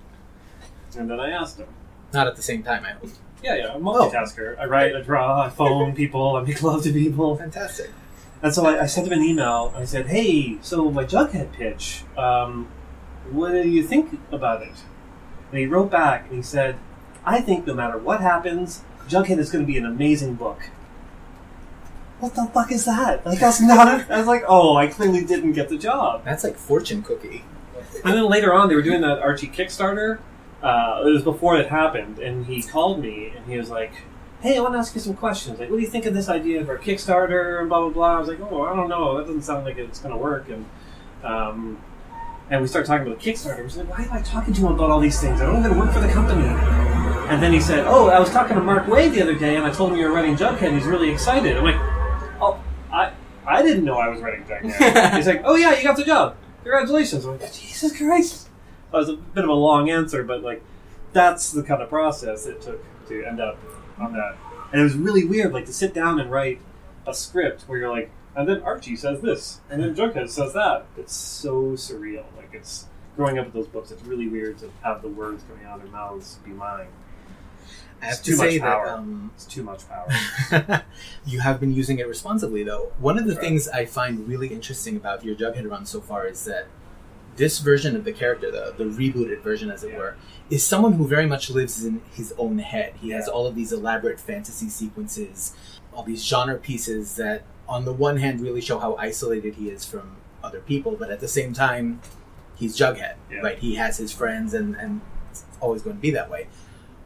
And 0.97 1.11
then 1.11 1.21
I 1.21 1.31
asked 1.31 1.59
him. 1.59 1.69
Not 2.13 2.27
at 2.27 2.37
the 2.37 2.43
same 2.43 2.63
time, 2.63 2.85
I 2.85 2.93
hope. 2.93 3.11
Yeah, 3.43 3.57
yeah, 3.57 3.75
I'm 3.75 3.87
a 3.87 3.91
multitasker. 3.91 4.59
I 4.59 4.67
write, 4.67 4.95
I 4.95 5.01
draw, 5.01 5.43
I 5.43 5.49
phone 5.49 5.95
people, 6.03 6.37
I 6.37 6.43
make 6.43 6.63
love 6.63 6.83
to 6.85 6.93
people. 6.93 7.37
Fantastic. 7.37 7.91
And 8.43 8.53
so 8.53 8.67
I, 8.67 8.83
I 8.83 8.87
sent 8.87 9.07
him 9.07 9.13
an 9.15 9.23
email. 9.25 9.73
I 9.77 9.85
said, 9.85 10.09
"Hey, 10.09 10.59
so 10.63 10.91
my 10.91 11.05
Jughead 11.05 11.53
pitch. 11.53 12.03
Um, 12.17 12.69
what 13.31 13.53
do 13.53 13.69
you 13.69 13.83
think 13.83 14.19
about 14.31 14.63
it?" 14.63 14.85
And 15.51 15.59
he 15.59 15.67
wrote 15.67 15.91
back 15.91 16.27
and 16.29 16.37
he 16.37 16.43
said, 16.43 16.77
"I 17.25 17.41
think 17.41 17.67
no 17.67 17.75
matter 17.75 17.99
what 17.99 18.21
happens, 18.21 18.83
Jughead 19.09 19.39
is 19.39 19.51
going 19.51 19.65
to 19.65 19.73
be 19.73 19.79
an 19.79 19.87
amazing 19.87 20.35
book." 20.35 20.71
What 22.21 22.37
the 22.37 22.47
fuck 22.47 22.71
is 22.71 22.85
that? 22.85 23.27
Like 23.27 23.41
that's 23.41 23.61
not. 23.73 23.89
A, 23.89 24.15
I 24.15 24.19
was 24.19 24.27
like, 24.27 24.45
"Oh, 24.47 24.77
I 24.77 24.87
clearly 24.87 25.25
didn't 25.25 25.53
get 25.53 25.69
the 25.69 25.79
job." 25.79 26.25
That's 26.25 26.45
like 26.45 26.57
fortune 26.57 27.03
cookie. 27.03 27.45
And 28.05 28.15
then 28.15 28.27
later 28.29 28.53
on, 28.53 28.69
they 28.69 28.75
were 28.75 28.83
doing 28.83 29.01
that 29.03 29.19
Archie 29.19 29.49
Kickstarter. 29.49 30.19
Uh, 30.63 31.03
it 31.05 31.11
was 31.11 31.23
before 31.23 31.57
it 31.57 31.69
happened, 31.69 32.21
and 32.21 32.47
he 32.47 32.63
called 32.63 33.01
me 33.01 33.33
and 33.37 33.45
he 33.47 33.59
was 33.59 33.71
like, 33.71 33.93
"Hey, 34.41 34.57
I 34.57 34.61
want 34.61 34.75
to 34.75 34.79
ask 34.79 34.95
you 34.95 35.01
some 35.01 35.15
questions. 35.15 35.59
Like, 35.59 35.69
what 35.69 35.77
do 35.77 35.83
you 35.83 35.89
think 35.89 36.07
of 36.07 36.15
this 36.15 36.29
idea 36.29 36.61
of 36.61 36.69
a 36.69 36.77
Kickstarter 36.77 37.59
and 37.61 37.69
blah 37.69 37.81
blah 37.81 37.91
blah?" 37.91 38.17
I 38.17 38.21
was 38.21 38.29
like, 38.29 38.41
"Oh, 38.41 38.63
I 38.63 38.77
don't 38.77 38.89
know. 38.89 39.19
That 39.19 39.27
doesn't 39.27 39.43
sound 39.43 39.65
like 39.65 39.79
it's 39.79 39.99
going 39.99 40.13
to 40.15 40.19
work." 40.21 40.49
And 40.49 40.65
um, 41.25 41.79
and 42.53 42.61
we 42.61 42.69
started 42.69 42.87
talking 42.87 43.07
about 43.07 43.19
the 43.19 43.33
Kickstarter. 43.33 43.65
Was 43.65 43.79
like, 43.79 43.89
"Why 43.89 44.05
am 44.05 44.13
I 44.13 44.21
talking 44.21 44.53
to 44.53 44.61
him 44.61 44.73
about 44.73 44.91
all 44.91 45.01
these 45.01 45.19
things? 45.19 45.41
I 45.41 45.47
don't 45.47 45.65
even 45.65 45.79
work 45.79 45.91
for 45.91 46.01
the 46.01 46.09
company." 46.09 46.47
And 47.31 47.43
then 47.43 47.51
he 47.51 47.61
said, 47.61 47.87
"Oh, 47.87 48.11
I 48.11 48.21
was 48.21 48.29
talking 48.29 48.57
to 48.57 48.63
Mark 48.63 48.85
Waid 48.85 49.15
the 49.15 49.23
other 49.23 49.35
day, 49.35 49.57
and 49.57 49.65
I 49.65 49.73
told 49.73 49.93
him 49.93 49.99
you 49.99 50.07
were 50.07 50.13
writing 50.13 50.37
Jughead. 50.37 50.63
and 50.63 50.75
He's 50.75 50.85
really 50.85 51.11
excited." 51.11 51.57
I'm 51.57 51.65
like, 51.65 51.77
"Oh, 52.43 52.61
I 52.93 53.13
I 53.47 53.63
didn't 53.63 53.87
know 53.87 53.97
I 53.97 54.09
was 54.09 54.21
writing 54.21 54.45
Jughead." 54.45 55.15
He's 55.17 55.27
like, 55.27 55.41
"Oh 55.47 55.57
yeah, 55.57 55.75
you 55.75 55.83
got 55.83 55.97
the 55.97 56.05
job. 56.05 56.37
Congratulations!" 56.63 57.25
I'm 57.25 57.41
like, 57.41 57.53
"Jesus 57.55 57.97
Christ!" 57.97 58.49
That 58.91 58.99
was 58.99 59.09
a 59.09 59.17
bit 59.17 59.45
of 59.45 59.51
a 59.51 59.55
long 59.55 59.89
answer, 59.89 60.23
but 60.23 60.43
like, 60.43 60.63
that's 61.15 61.53
the 61.53 61.63
kind 61.63 61.81
of 61.81 61.89
process 61.89 62.45
it 62.45 62.61
took 62.61 62.85
to 63.09 63.25
end 63.25 63.41
up 63.41 63.59
on 63.99 64.13
that. 64.13 64.37
And 64.73 64.83
it 64.83 64.85
was 64.85 64.95
really 64.95 65.25
weird, 65.25 65.55
like 65.55 65.65
to 65.67 65.73
sit 65.73 65.95
down 65.95 66.21
and 66.21 66.31
write 66.31 66.61
a 67.07 67.15
script 67.15 67.63
where 67.63 67.79
you're 67.79 67.91
like, 67.91 68.11
and 68.37 68.47
then 68.47 68.61
Archie 68.63 68.97
says 68.97 69.23
this, 69.23 69.61
and 69.71 69.83
then 69.83 69.95
Jughead 69.95 70.29
says 70.29 70.53
that. 70.53 70.85
It's 70.99 71.15
so 71.15 71.73
surreal. 71.73 72.25
It's 72.55 72.87
growing 73.17 73.39
up 73.39 73.47
with 73.47 73.55
those 73.55 73.67
books. 73.67 73.91
It's 73.91 74.03
really 74.05 74.29
weird 74.29 74.59
to 74.59 74.71
have 74.83 75.03
the 75.03 75.09
words 75.09 75.45
coming 75.49 75.65
out 75.67 75.77
of 75.77 75.83
their 75.83 75.93
mouths 75.93 76.39
be 76.45 76.51
mine. 76.51 76.87
I 78.01 78.07
have 78.07 78.15
It's 78.15 78.23
to 78.23 78.31
too 78.33 78.37
say 78.37 78.59
much 78.59 78.61
power. 78.61 78.87
that 78.87 78.95
um, 78.95 79.31
It's 79.35 79.45
too 79.45 79.63
much 79.63 79.83
power. 79.89 80.83
you 81.25 81.41
have 81.41 81.61
been 81.61 81.73
using 81.73 81.99
it 81.99 82.09
responsibly, 82.09 82.65
though. 82.65 82.93
One 82.99 83.17
of 83.19 83.27
the 83.27 83.35
Right. 83.35 83.41
things 83.41 83.69
I 83.69 83.85
find 83.85 84.27
really 84.27 84.49
interesting 84.49 84.97
about 84.97 85.25
your 85.25 85.35
Jughead 85.37 85.69
run 85.71 85.87
so 85.87 86.01
far 86.01 86.27
is 86.27 86.45
that 86.47 86.67
this 87.37 87.61
version 87.61 87.95
of 87.97 88.05
the 88.05 88.13
character, 88.13 88.51
the, 88.51 88.75
the 88.77 88.85
rebooted 88.85 89.41
version, 89.43 89.71
as 89.71 89.85
it 89.85 89.93
Yeah. 89.93 89.99
were, 89.99 90.17
is 90.51 90.65
someone 90.65 90.95
who 90.95 91.07
very 91.07 91.27
much 91.27 91.49
lives 91.49 91.85
in 91.85 92.03
his 92.13 92.35
own 92.37 92.59
head. 92.59 92.95
He 93.01 93.11
has 93.11 93.29
all 93.29 93.47
of 93.47 93.55
these 93.55 93.73
elaborate 93.73 94.19
fantasy 94.21 94.69
sequences, 94.69 95.55
all 95.95 96.03
these 96.03 96.25
genre 96.25 96.57
pieces 96.59 97.17
that, 97.17 97.43
on 97.69 97.85
the 97.85 97.93
one 97.93 98.17
hand, 98.19 98.41
really 98.41 98.61
show 98.61 98.79
how 98.79 98.97
isolated 98.97 99.55
he 99.55 99.69
is 99.71 99.85
from 99.85 100.17
other 100.43 100.61
people, 100.61 100.97
but 100.99 101.11
at 101.11 101.21
the 101.21 101.29
same 101.29 101.53
time, 101.53 102.01
he's 102.63 102.77
Jughead, 102.77 103.15
Yeah. 103.31 103.41
right? 103.41 103.59
He 103.59 103.75
has 103.75 103.99
his 103.99 104.13
friends, 104.13 104.55
and, 104.55 104.75
and 104.77 105.01
it's 105.31 105.45
always 105.61 105.83
going 105.83 105.97
to 105.97 106.01
be 106.03 106.11
that 106.13 106.31
way. 106.31 106.47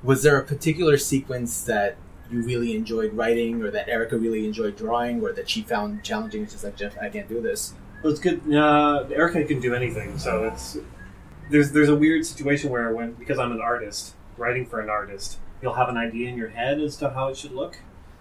Was 0.03 0.23
there 0.23 0.39
a 0.39 0.45
particular 0.45 0.99
sequence 0.99 1.63
that 1.65 1.97
you 2.31 2.43
really 2.43 2.77
enjoyed 2.77 3.15
writing, 3.15 3.63
or 3.63 3.71
that 3.71 3.89
Erica 3.89 4.19
really 4.19 4.45
enjoyed 4.45 4.77
drawing, 4.77 5.23
or 5.23 5.33
that 5.33 5.49
she 5.49 5.63
found 5.63 6.05
challenging? 6.05 6.43
It's 6.43 6.53
just 6.53 6.65
like 6.65 6.77
Jeff, 6.77 6.97
I 7.01 7.09
can't 7.09 7.29
do 7.29 7.41
this. 7.41 7.73
Well, 8.03 8.13
it's 8.13 8.21
good. 8.21 8.41
Uh, 8.53 9.05
Erica 9.11 9.43
can 9.45 9.61
do 9.61 9.75
anything, 9.75 10.19
so 10.19 10.45
it's 10.45 10.77
there's 11.51 11.71
there's 11.73 11.89
a 11.89 11.97
weird 11.97 12.27
situation 12.27 12.71
where 12.71 12.93
when 12.93 13.13
because 13.15 13.39
I'm 13.39 13.53
an 13.53 13.61
artist 13.61 14.15
writing 14.37 14.67
for 14.67 14.81
an 14.81 14.91
artist, 14.91 15.39
you'll 15.63 15.75
have 15.75 15.89
an 15.89 15.97
idea 15.97 16.29
in 16.29 16.37
your 16.37 16.49
head 16.51 16.79
as 16.81 16.97
to 16.99 17.11
how 17.11 17.29
it 17.29 17.37
should 17.39 17.53
look, 17.53 17.79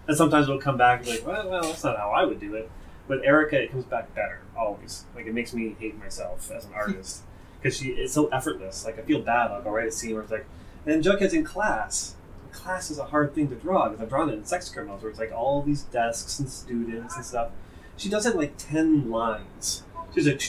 and 0.08 0.16
sometimes 0.16 0.48
it'll 0.48 0.60
come 0.60 0.78
back 0.78 1.06
like, 1.06 1.26
well, 1.26 1.48
well, 1.50 1.62
that's 1.62 1.84
not 1.84 1.96
how 1.98 2.10
I 2.10 2.24
would 2.24 2.40
do 2.40 2.54
it. 2.54 2.70
With 3.08 3.22
Erica, 3.22 3.62
it 3.62 3.70
comes 3.70 3.84
back 3.84 4.12
better 4.14 4.40
always. 4.56 5.04
Like 5.14 5.26
it 5.26 5.34
makes 5.34 5.52
me 5.52 5.76
hate 5.78 5.96
myself 5.98 6.50
as 6.50 6.64
an 6.64 6.72
artist 6.82 7.22
because 7.66 7.78
she 7.80 7.88
it's 7.88 8.12
so 8.12 8.28
effortless. 8.28 8.84
Like 8.84 8.98
I 8.98 9.02
feel 9.02 9.20
bad. 9.20 9.50
I'll 9.50 9.62
go 9.62 9.70
write 9.70 9.88
a 9.88 9.90
scene 9.90 10.14
where 10.14 10.22
it's 10.22 10.30
like, 10.30 10.46
and 10.86 11.02
Jughead's 11.02 11.34
in 11.34 11.44
class. 11.44 12.14
Class 12.52 12.90
is 12.90 12.98
a 12.98 13.04
hard 13.06 13.34
thing 13.34 13.48
to 13.48 13.56
draw 13.56 13.88
because 13.88 14.02
I've 14.02 14.08
drawn 14.08 14.30
it 14.30 14.34
in 14.34 14.44
Sex 14.44 14.68
Criminals 14.68 15.02
where 15.02 15.10
it's 15.10 15.18
like 15.18 15.32
all 15.32 15.62
these 15.62 15.82
desks 15.82 16.38
and 16.38 16.48
students 16.48 17.16
and 17.16 17.24
stuff. 17.24 17.50
She 17.96 18.08
does 18.08 18.24
it 18.24 18.36
like 18.36 18.56
ten 18.56 19.10
lines. 19.10 19.82
She's 20.14 20.26
like, 20.26 20.40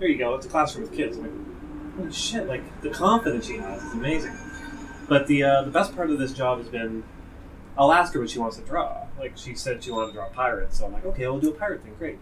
there 0.00 0.08
you 0.08 0.18
go. 0.18 0.34
It's 0.34 0.46
a 0.46 0.48
classroom 0.48 0.88
with 0.88 0.96
kids. 0.96 1.16
I'm 1.16 1.22
like, 1.22 1.96
holy 1.96 2.12
shit! 2.12 2.48
Like 2.48 2.82
the 2.82 2.90
confidence 2.90 3.46
she 3.46 3.56
has 3.58 3.82
is 3.82 3.92
amazing. 3.92 4.36
But 5.08 5.28
the 5.28 5.44
uh, 5.44 5.62
the 5.62 5.70
best 5.70 5.94
part 5.94 6.10
of 6.10 6.18
this 6.18 6.32
job 6.32 6.58
has 6.58 6.68
been, 6.68 7.04
I'll 7.78 7.92
ask 7.92 8.12
her 8.14 8.20
what 8.20 8.28
she 8.28 8.40
wants 8.40 8.56
to 8.56 8.62
draw. 8.64 9.06
Like 9.18 9.36
she 9.36 9.54
said 9.54 9.84
she 9.84 9.92
wanted 9.92 10.08
to 10.08 10.12
draw 10.14 10.28
pirates, 10.30 10.78
so 10.78 10.86
I'm 10.86 10.92
like, 10.92 11.04
okay, 11.06 11.28
we'll 11.28 11.38
do 11.38 11.50
a 11.50 11.54
pirate 11.54 11.84
thing. 11.84 11.94
Great. 11.96 12.18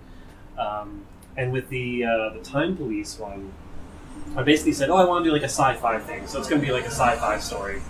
Um, 0.59 1.07
and 1.37 1.51
with 1.53 1.69
the 1.71 2.05
uh, 2.05 2.31
the 2.35 2.41
time 2.43 2.77
police 2.77 3.19
one, 3.19 3.53
I 4.35 4.43
basically 4.43 4.73
said, 4.73 4.91
oh, 4.91 4.97
I 4.97 5.05
want 5.05 5.25
to 5.25 5.31
do 5.31 5.33
like 5.33 5.43
a 5.43 5.49
sci-fi 5.49 5.99
thing. 5.99 6.27
So 6.27 6.39
it's 6.39 6.49
going 6.49 6.61
to 6.61 6.67
be 6.67 6.73
like 6.73 6.85
a 6.85 6.91
sci-fi 6.91 7.39
story. 7.39 7.83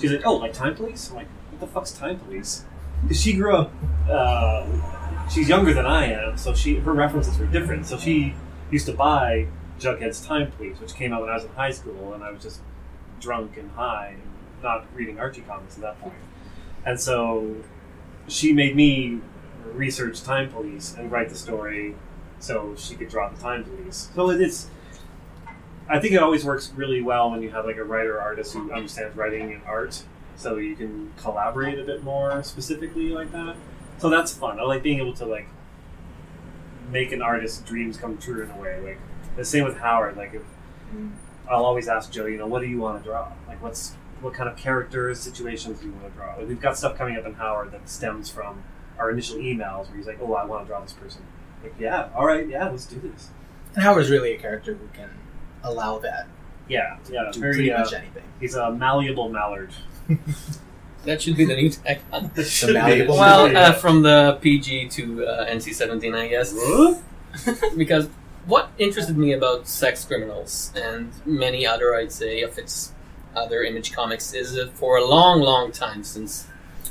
She's 0.00 0.12
like, 0.12 0.26
oh, 0.26 0.36
like 0.36 0.52
time 0.52 0.74
police? 0.74 1.10
I'm 1.10 1.16
like, 1.16 1.28
what 1.50 1.60
the 1.60 1.66
fuck's 1.66 1.92
time 1.92 2.18
police? 2.20 2.64
she 3.12 3.34
grew 3.34 3.56
up. 3.56 3.72
Uh, 4.10 4.66
she's 5.28 5.48
younger 5.48 5.72
than 5.72 5.86
I 5.86 6.06
am, 6.06 6.36
so 6.36 6.54
she 6.54 6.76
her 6.76 6.92
references 6.92 7.38
were 7.38 7.46
different. 7.46 7.86
So 7.86 7.98
she 7.98 8.34
used 8.70 8.86
to 8.86 8.92
buy 8.92 9.46
Jughead's 9.78 10.24
Time 10.24 10.50
Police, 10.52 10.80
which 10.80 10.94
came 10.94 11.12
out 11.12 11.20
when 11.20 11.30
I 11.30 11.34
was 11.34 11.44
in 11.44 11.50
high 11.50 11.70
school, 11.70 12.14
and 12.14 12.22
I 12.22 12.30
was 12.30 12.42
just 12.42 12.60
drunk 13.20 13.56
and 13.56 13.70
high 13.72 14.14
and 14.14 14.22
not 14.62 14.86
reading 14.94 15.18
Archie 15.18 15.42
comics 15.42 15.76
at 15.76 15.82
that 15.82 16.00
point. 16.00 16.14
And 16.84 16.98
so 16.98 17.56
she 18.26 18.52
made 18.52 18.74
me 18.74 19.20
research 19.72 20.22
Time 20.22 20.50
Police 20.50 20.94
and 20.98 21.10
write 21.10 21.28
the 21.28 21.34
story 21.34 21.94
so 22.40 22.74
she 22.76 22.94
could 22.94 23.08
draw 23.08 23.28
the 23.28 23.40
time 23.40 23.64
police. 23.64 24.10
So 24.14 24.30
it's. 24.30 24.68
I 25.88 25.98
think 25.98 26.14
it 26.14 26.22
always 26.22 26.44
works 26.44 26.70
really 26.76 27.00
well 27.00 27.30
when 27.30 27.42
you 27.42 27.50
have 27.50 27.64
like 27.64 27.76
a 27.76 27.84
writer 27.84 28.20
artist 28.20 28.52
who 28.54 28.70
understands 28.72 29.16
writing 29.16 29.52
and 29.52 29.62
art, 29.64 30.02
so 30.36 30.56
you 30.56 30.76
can 30.76 31.12
collaborate 31.16 31.78
a 31.78 31.82
bit 31.84 32.02
more 32.02 32.42
specifically 32.42 33.08
like 33.08 33.32
that. 33.32 33.56
So 33.98 34.08
that's 34.10 34.32
fun. 34.32 34.60
I 34.60 34.64
like 34.64 34.82
being 34.82 35.00
able 35.00 35.14
to 35.14 35.24
like 35.24 35.48
make 36.90 37.12
an 37.12 37.22
artist's 37.22 37.60
dreams 37.62 37.96
come 37.96 38.18
true 38.18 38.42
in 38.42 38.50
a 38.50 38.56
way. 38.56 38.80
Like 38.80 38.98
the 39.36 39.44
same 39.44 39.64
with 39.64 39.78
Howard. 39.78 40.16
Like 40.16 40.34
if 40.34 40.42
mm. 40.94 41.12
I'll 41.50 41.64
always 41.64 41.88
ask 41.88 42.12
Joe, 42.12 42.26
you 42.26 42.38
know, 42.38 42.46
what 42.46 42.60
do 42.60 42.68
you 42.68 42.78
want 42.78 43.02
to 43.02 43.08
draw? 43.08 43.32
Like 43.46 43.62
what's 43.62 43.94
what 44.20 44.34
kind 44.34 44.48
of 44.48 44.56
characters, 44.56 45.20
situations 45.20 45.80
do 45.80 45.86
you 45.86 45.92
want 45.92 46.06
to 46.06 46.12
draw? 46.12 46.36
Like 46.36 46.48
we've 46.48 46.60
got 46.60 46.76
stuff 46.76 46.96
coming 46.98 47.16
up 47.16 47.24
in 47.24 47.34
Howard 47.34 47.72
that 47.72 47.88
stems 47.88 48.30
from 48.30 48.62
our 48.98 49.10
initial 49.10 49.36
emails 49.36 49.88
where 49.88 49.96
he's 49.96 50.06
like, 50.06 50.18
oh, 50.20 50.34
I 50.34 50.44
want 50.44 50.64
to 50.64 50.68
draw 50.68 50.80
this 50.80 50.92
person. 50.92 51.22
Like 51.62 51.74
yeah, 51.78 52.10
all 52.14 52.26
right, 52.26 52.46
yeah, 52.46 52.68
let's 52.68 52.86
do 52.86 53.00
this. 53.00 53.30
And 53.74 53.82
Howard's 53.82 54.10
really 54.10 54.32
a 54.32 54.38
character 54.38 54.74
who 54.74 54.88
can 54.88 55.10
allow 55.62 55.98
that 55.98 56.26
Yeah, 56.68 56.98
yeah, 57.10 57.30
to 57.30 57.38
very. 57.40 57.52
pretty 57.54 57.72
Uh, 57.72 57.80
much 57.80 57.92
anything. 57.92 58.22
he's 58.40 58.54
a 58.54 58.70
malleable 58.72 59.28
mallard. 59.28 59.70
That 61.04 61.22
should 61.22 61.36
be 61.36 61.44
the 61.44 61.54
new 61.56 61.70
tagline. 61.70 62.34
That 62.34 62.44
should 62.44 62.66
be- 62.68 62.72
malleable 62.74 63.16
Well, 63.16 63.48
be, 63.48 63.54
uh, 63.56 63.72
from 63.74 64.02
the 64.02 64.38
PG 64.42 64.88
to 64.90 65.24
uh, 65.26 65.46
NC-17, 65.48 66.14
I 66.14 66.28
guess. 66.28 66.52
Because 67.76 68.08
what 68.46 68.70
interested 68.78 69.16
me 69.16 69.32
about 69.32 69.68
sex 69.68 70.04
criminals 70.04 70.72
and 70.74 71.12
many 71.24 71.66
other, 71.66 71.94
I'd 71.94 72.12
say, 72.12 72.42
of 72.42 72.58
its 72.58 72.92
other 73.36 73.62
image 73.62 73.92
comics 73.92 74.32
is 74.34 74.54
that 74.54 74.72
for 74.76 74.96
a 74.96 75.04
long, 75.04 75.40
long 75.40 75.70
time 75.70 76.02
since 76.02 76.46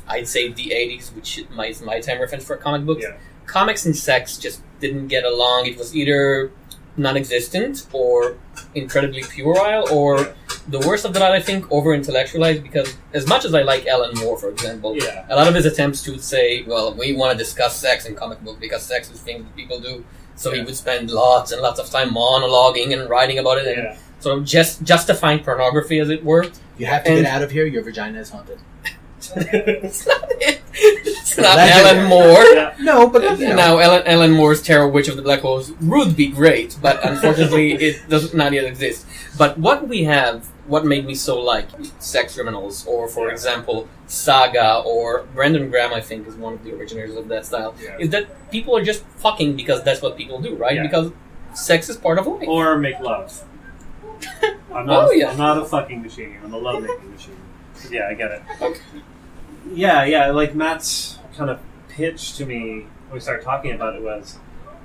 I'd 0.08 0.28
say 0.28 0.52
the 0.54 0.70
80s, 0.70 1.14
which 1.14 1.40
is 1.40 1.50
my, 1.50 1.74
my 1.84 2.00
time 2.00 2.20
reference 2.22 2.46
for 2.46 2.56
comic 2.56 2.86
books, 2.86 3.04
Yeah. 3.04 3.18
comics 3.46 3.86
and 3.86 3.96
sex 3.96 4.38
just 4.38 4.62
didn't 4.80 5.08
get 5.08 5.26
along. 5.26 5.66
It 5.66 5.78
was 5.78 5.96
either 5.96 6.52
non-existent 6.98 7.86
or 7.94 8.38
incredibly 8.76 9.22
puerile 9.24 9.88
or 9.92 10.34
the 10.68 10.80
worst 10.80 11.06
of 11.06 11.14
the 11.14 11.20
lot 11.20 11.32
I 11.32 11.40
think 11.40 11.72
over 11.72 11.94
intellectualized 11.94 12.64
because 12.64 12.96
as 13.14 13.26
much 13.28 13.46
as 13.46 13.54
I 13.54 13.62
like 13.62 13.86
Alan 13.88 14.14
Moore 14.16 14.38
for 14.38 14.50
example 14.50 14.96
Yeah. 14.96 15.26
a 15.30 15.36
lot 15.36 15.48
of 15.48 15.56
his 15.56 15.66
attempts 15.66 16.02
to 16.04 16.18
say 16.20 16.64
well 16.64 16.94
we 16.94 17.16
want 17.16 17.32
to 17.32 17.38
discuss 17.38 17.76
sex 17.78 18.06
in 18.06 18.16
comic 18.16 18.40
book 18.44 18.60
because 18.60 18.84
sex 18.84 19.10
is 19.12 19.22
things 19.22 19.44
that 19.46 19.56
people 19.56 19.80
do 19.80 20.04
so 20.36 20.52
he 20.52 20.62
would 20.62 20.76
spend 20.76 21.10
lots 21.12 21.52
and 21.52 21.62
lots 21.62 21.80
of 21.80 21.90
time 21.90 22.10
monologuing 22.10 22.94
and 23.00 23.10
writing 23.10 23.38
about 23.40 23.58
it 23.60 23.68
and 23.68 23.78
Yeah. 23.84 23.98
sort 24.20 24.38
of 24.40 24.46
just 24.46 24.84
justifying 24.84 25.40
pornography 25.44 26.00
as 26.00 26.10
it 26.10 26.24
were 26.24 26.46
You 26.78 26.88
have 26.88 27.04
to 27.06 27.12
and- 27.12 27.24
get 27.24 27.32
out 27.34 27.42
of 27.44 27.52
here. 27.52 27.66
Your 27.66 27.84
vagina 27.84 28.20
is 28.20 28.30
haunted. 28.30 28.60
It's 29.36 30.06
not 30.08 30.24
it 30.32 30.62
it's 30.76 31.38
not. 31.38 31.58
Alan 31.58 32.06
Moore 32.08 32.44
Yeah. 32.54 32.74
No, 32.80 33.08
but 33.10 33.40
you 33.40 33.48
know, 33.50 33.56
Now, 33.56 33.78
Ellen, 33.80 34.04
Ellen 34.06 34.32
Moore's 34.32 34.62
Terror 34.62 34.88
Witch 34.88 35.08
of 35.08 35.16
the 35.16 35.22
Black 35.22 35.42
Holes 35.42 35.72
would 35.82 36.16
be 36.16 36.28
great, 36.28 36.78
but 36.82 37.04
unfortunately, 37.06 37.74
it 37.88 38.08
does 38.10 38.34
not 38.34 38.54
yet 38.54 38.64
exist. 38.66 39.06
But 39.38 39.58
what 39.58 39.88
we 39.88 40.04
have, 40.06 40.46
what 40.68 40.86
made 40.86 41.06
me 41.06 41.16
so 41.16 41.40
like 41.40 41.68
Sex 42.00 42.36
Criminals, 42.36 42.86
or 42.88 43.08
for 43.08 43.28
Yeah. 43.28 43.34
example, 43.34 43.88
Saga, 44.08 44.82
or 44.86 45.24
Brandon 45.36 45.70
Graham, 45.70 45.94
I 45.94 46.02
think, 46.02 46.28
is 46.28 46.36
one 46.36 46.54
of 46.54 46.64
the 46.64 46.74
originators 46.76 47.16
of 47.16 47.28
that 47.28 47.46
style, 47.46 47.76
Yeah. 47.84 47.98
is 48.00 48.10
that 48.12 48.28
people 48.52 48.76
are 48.78 48.84
just 48.84 49.04
fucking 49.18 49.56
because 49.56 49.84
that's 49.84 50.02
what 50.02 50.16
people 50.18 50.40
do, 50.42 50.56
right? 50.56 50.82
Because 50.82 51.12
sex 51.54 51.90
is 51.90 51.98
part 51.98 52.20
of 52.20 52.28
life. 52.28 52.48
Or 52.48 52.78
make 52.78 53.00
love. 53.00 53.44
I'm 54.74 54.86
not. 54.86 55.10
Oh, 55.10 55.12
yeah. 55.12 55.32
I'm 55.32 55.38
not 55.38 55.58
a 55.58 55.66
fucking 55.66 56.02
machine. 56.04 56.38
I'm 56.44 56.54
a 56.54 56.58
love 56.58 56.82
making 56.84 57.12
machine. 57.12 57.36
Yeah, 57.92 58.08
I 58.10 58.14
get 58.14 58.32
it. 58.32 58.42
Okay. 58.62 58.80
Yeah, 59.74 60.04
yeah. 60.06 60.32
Like 60.32 60.56
Matt's 60.56 61.20
kind 61.36 61.50
of 61.50 61.60
pitch 61.90 62.36
to 62.38 62.46
me 62.46 62.88
when 63.08 63.14
we 63.14 63.20
started 63.20 63.44
talking 63.44 63.72
about 63.72 63.96
it 63.96 64.02
was 64.02 64.38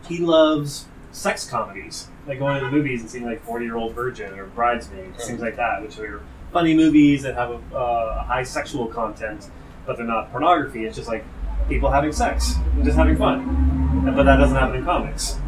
he 0.09 0.19
loves 0.19 0.87
sex 1.13 1.49
comedies, 1.49 2.09
like 2.27 2.39
going 2.39 2.59
to 2.59 2.67
the 2.67 2.71
movies 2.71 3.01
and 3.01 3.11
seeing 3.11 3.25
like 3.25 3.43
Forty 3.45 3.65
Year 3.65 3.77
Old 3.77 3.95
Virgin 3.95 4.39
or 4.39 4.47
Bridesmaids, 4.47 5.27
things 5.27 5.41
like 5.41 5.57
that, 5.57 5.83
which 5.83 5.99
are 5.99 6.23
funny 6.53 6.75
movies 6.75 7.23
that 7.23 7.35
have 7.35 7.51
a, 7.51 7.77
uh, 7.77 8.25
high 8.25 8.43
sexual 8.43 8.87
content, 8.87 9.49
but 9.87 9.97
they're 9.97 10.07
not 10.07 10.31
pornography. 10.31 10.85
It's 10.85 10.97
just 10.97 11.09
like 11.09 11.25
people 11.69 11.91
having 11.91 12.13
sex, 12.13 12.55
and 12.75 12.85
just 12.85 12.97
having 12.97 13.17
fun. 13.17 14.05
But 14.15 14.25
that 14.25 14.37
doesn't 14.37 14.57
happen 14.57 14.77
in 14.77 14.85
comics. 14.85 15.39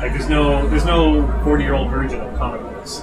Like 0.00 0.12
there's 0.12 0.28
no 0.28 0.68
there's 0.68 0.84
no 0.84 1.26
Forty 1.42 1.64
Year 1.64 1.74
Old 1.74 1.90
Virgin 1.90 2.20
of 2.20 2.36
comic 2.38 2.60
books. 2.60 3.02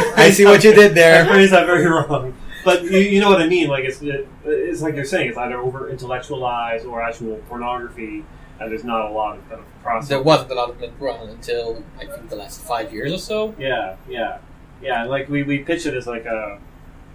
okay. 0.00 0.12
I 0.16 0.30
see 0.30 0.44
what 0.44 0.62
you 0.64 0.72
did 0.74 0.94
there. 0.94 1.20
I 1.20 1.24
there. 1.24 1.32
phrased 1.32 1.52
that 1.52 1.66
very 1.66 1.86
wrong. 1.86 2.34
But 2.64 2.84
you, 2.84 2.98
you 2.98 3.20
know 3.20 3.30
what 3.30 3.40
I 3.40 3.46
mean. 3.48 3.68
Like 3.68 3.84
it's 3.84 4.00
it, 4.02 4.28
it's 4.44 4.82
like 4.82 4.94
you're 4.94 5.04
saying. 5.04 5.28
It's 5.30 5.38
either 5.38 5.56
over 5.58 5.88
intellectualized 5.88 6.84
or 6.86 7.02
actual 7.02 7.36
pornography, 7.48 8.24
and 8.60 8.70
there's 8.70 8.84
not 8.84 9.06
a 9.06 9.12
lot 9.12 9.36
of 9.38 9.48
kind 9.48 9.60
of 9.60 9.82
process. 9.82 10.08
there 10.10 10.22
wasn't 10.22 10.50
a 10.52 10.54
lot 10.54 10.70
of 10.70 10.78
mid-run 10.80 11.28
until, 11.30 11.82
I 11.98 12.04
think, 12.06 12.28
the 12.28 12.36
last 12.36 12.60
five 12.60 12.92
years 12.92 13.12
or 13.12 13.18
so. 13.18 13.54
Yeah, 13.58 13.96
yeah, 14.08 14.38
yeah. 14.82 15.04
Like 15.04 15.28
we, 15.30 15.42
we 15.42 15.58
pitch 15.60 15.86
it 15.86 15.94
as 15.94 16.06
like 16.06 16.26
a 16.26 16.58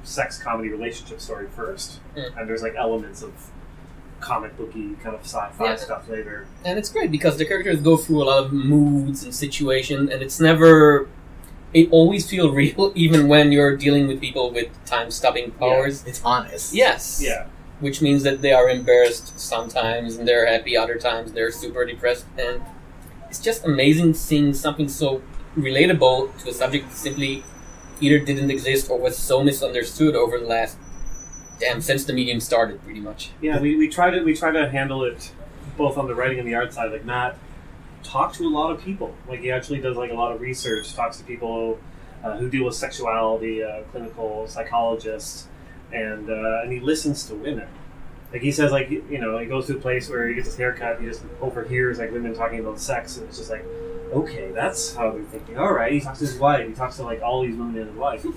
sex 0.04 0.38
comedy 0.42 0.70
relationship 0.70 1.22
story 1.22 1.48
first, 1.48 2.00
Mm. 2.16 2.38
and 2.40 2.50
there's 2.50 2.62
like 2.64 2.76
elements 2.76 3.22
of 3.22 3.32
comic 4.30 4.52
booky 4.58 4.88
kind 5.04 5.16
of 5.20 5.22
sci-fi 5.34 5.64
Yeah. 5.66 5.76
stuff 5.88 6.04
later. 6.16 6.38
and 6.66 6.74
it's 6.80 6.90
great 6.96 7.10
because 7.18 7.36
the 7.38 7.46
characters 7.52 7.80
go 7.90 7.96
through 8.04 8.22
a 8.24 8.28
lot 8.32 8.40
of 8.44 8.48
moods 8.52 9.20
and 9.26 9.34
situations, 9.46 10.06
and 10.12 10.20
it's 10.26 10.40
never. 10.50 11.08
It 11.80 11.86
always 12.00 12.24
feels 12.32 12.52
real, 12.62 12.92
even 13.04 13.28
when 13.34 13.46
you're 13.56 13.76
dealing 13.86 14.06
with 14.10 14.18
people 14.28 14.46
with 14.58 14.70
time-stopping 14.86 15.48
powers. 15.64 15.96
It's 16.10 16.22
honest. 16.34 16.66
Yes. 16.84 17.04
Yeah, 17.30 17.42
Which 17.86 17.98
means 18.08 18.22
that 18.28 18.38
they 18.42 18.54
are 18.60 18.68
embarrassed 18.80 19.28
sometimes, 19.54 20.10
and 20.18 20.24
they're 20.28 20.48
happy 20.56 20.74
other 20.84 20.98
times. 21.10 21.26
They're 21.36 21.52
super 21.64 21.84
depressed, 21.92 22.26
and 22.46 22.56
it's 23.30 23.42
just 23.50 23.60
amazing 23.72 24.10
seeing 24.28 24.54
something 24.66 24.88
so 25.02 25.22
relatable 25.66 26.18
to 26.42 26.50
a 26.50 26.54
subject 26.62 26.84
that 26.90 26.98
simply 27.08 27.44
either 28.02 28.20
didn't 28.30 28.50
exist 28.58 28.84
or 28.92 28.98
was 29.08 29.16
so 29.18 29.36
misunderstood 29.50 30.16
over 30.24 30.36
the 30.40 30.46
last 30.58 30.78
damn 31.60 31.82
since 31.82 32.06
the 32.06 32.14
medium 32.14 32.40
started, 32.40 32.82
pretty 32.84 33.00
much. 33.00 33.32
yeah. 33.42 33.60
We, 33.60 33.76
we 33.76 33.88
try 33.90 34.10
to 34.10 34.24
we 34.24 34.36
try 34.36 34.52
to 34.52 34.70
handle 34.70 35.04
it 35.04 35.32
both 35.78 35.98
on 35.98 36.08
the 36.08 36.16
writing 36.16 36.40
and 36.40 36.48
the 36.48 36.56
art 36.56 36.74
side. 36.74 36.92
Like 36.92 37.06
Matt 37.06 37.38
talked 38.04 38.36
to 38.36 38.46
a 38.46 38.50
lot 38.50 38.72
of 38.72 38.82
people. 38.84 39.16
Like 39.28 39.40
he 39.42 39.52
actually 39.52 39.80
does 39.82 39.98
like 39.98 40.12
a 40.12 40.16
lot 40.16 40.32
of 40.32 40.42
research. 40.42 40.94
Talks 40.94 41.18
to 41.18 41.24
people 41.24 41.80
uh, 42.24 42.38
who 42.38 42.50
deal 42.50 42.66
with 42.66 42.76
sexuality, 42.76 43.64
uh, 43.64 43.82
clinical 43.92 44.48
psychologists, 44.48 45.48
and 45.92 46.30
uh, 46.30 46.62
and 46.64 46.72
he 46.72 46.80
listens 46.80 47.26
to 47.28 47.36
women. 47.36 47.68
Like 48.32 48.42
he 48.42 48.52
says, 48.52 48.72
like 48.72 48.90
you 48.90 49.20
know, 49.20 49.38
he 49.38 49.46
goes 49.46 49.68
to 49.68 49.78
a 49.78 49.80
place 49.80 50.10
where 50.10 50.28
he 50.28 50.36
gets 50.36 50.48
his 50.48 50.58
haircut. 50.58 51.00
He 51.00 51.06
just 51.08 51.24
overhears 51.42 52.00
like 52.00 52.12
women 52.12 52.34
talking 52.36 52.60
about 52.60 52.80
sex, 52.80 53.18
and 53.18 53.28
it's 53.28 53.38
just 53.38 53.50
like, 53.50 53.64
okay, 54.12 54.52
that's 54.52 54.96
how 54.96 55.12
they're 55.12 55.24
thinking. 55.24 55.58
All 55.58 55.72
right. 55.72 55.92
He 55.94 56.02
talks 56.02 56.20
to 56.20 56.26
his 56.26 56.38
wife. 56.38 56.68
He 56.68 56.74
talks 56.74 56.98
to 56.98 57.04
like 57.04 57.22
all 57.22 57.44
these 57.44 57.56
women 57.56 57.78
in 57.78 57.88
his 57.88 57.96
life. 57.98 58.26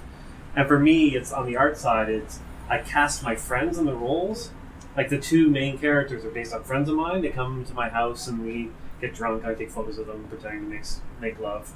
And 0.57 0.67
for 0.67 0.79
me, 0.79 1.15
it's 1.15 1.33
on 1.33 1.47
the 1.47 1.57
art 1.57 1.77
side. 1.79 2.09
It's 2.09 2.41
I 2.69 2.79
cast 2.79 3.23
my 3.23 3.35
friends 3.35 3.79
in 3.79 3.87
the 3.87 3.95
roles. 3.95 4.51
Like 4.97 5.09
the 5.09 5.19
two 5.19 5.49
main 5.49 5.79
characters 5.79 6.25
are 6.25 6.31
based 6.31 6.53
on 6.53 6.65
friends 6.65 6.89
of 6.89 6.97
mine. 6.97 7.23
They 7.23 7.31
come 7.31 7.65
to 7.65 7.75
my 7.75 7.89
house 7.89 8.27
and 8.27 8.45
we 8.45 8.71
get 9.01 9.15
drunk. 9.15 9.45
I 9.45 9.55
take 9.55 9.71
photos 9.71 9.99
of 9.99 10.07
them, 10.07 10.27
pretending 10.29 10.65
to 10.65 10.69
make 10.69 10.85
make 11.21 11.41
love. 11.41 11.73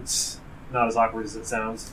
It's 0.00 0.40
not 0.72 0.88
as 0.88 0.96
awkward 0.96 1.26
as 1.26 1.36
it 1.36 1.46
sounds, 1.46 1.92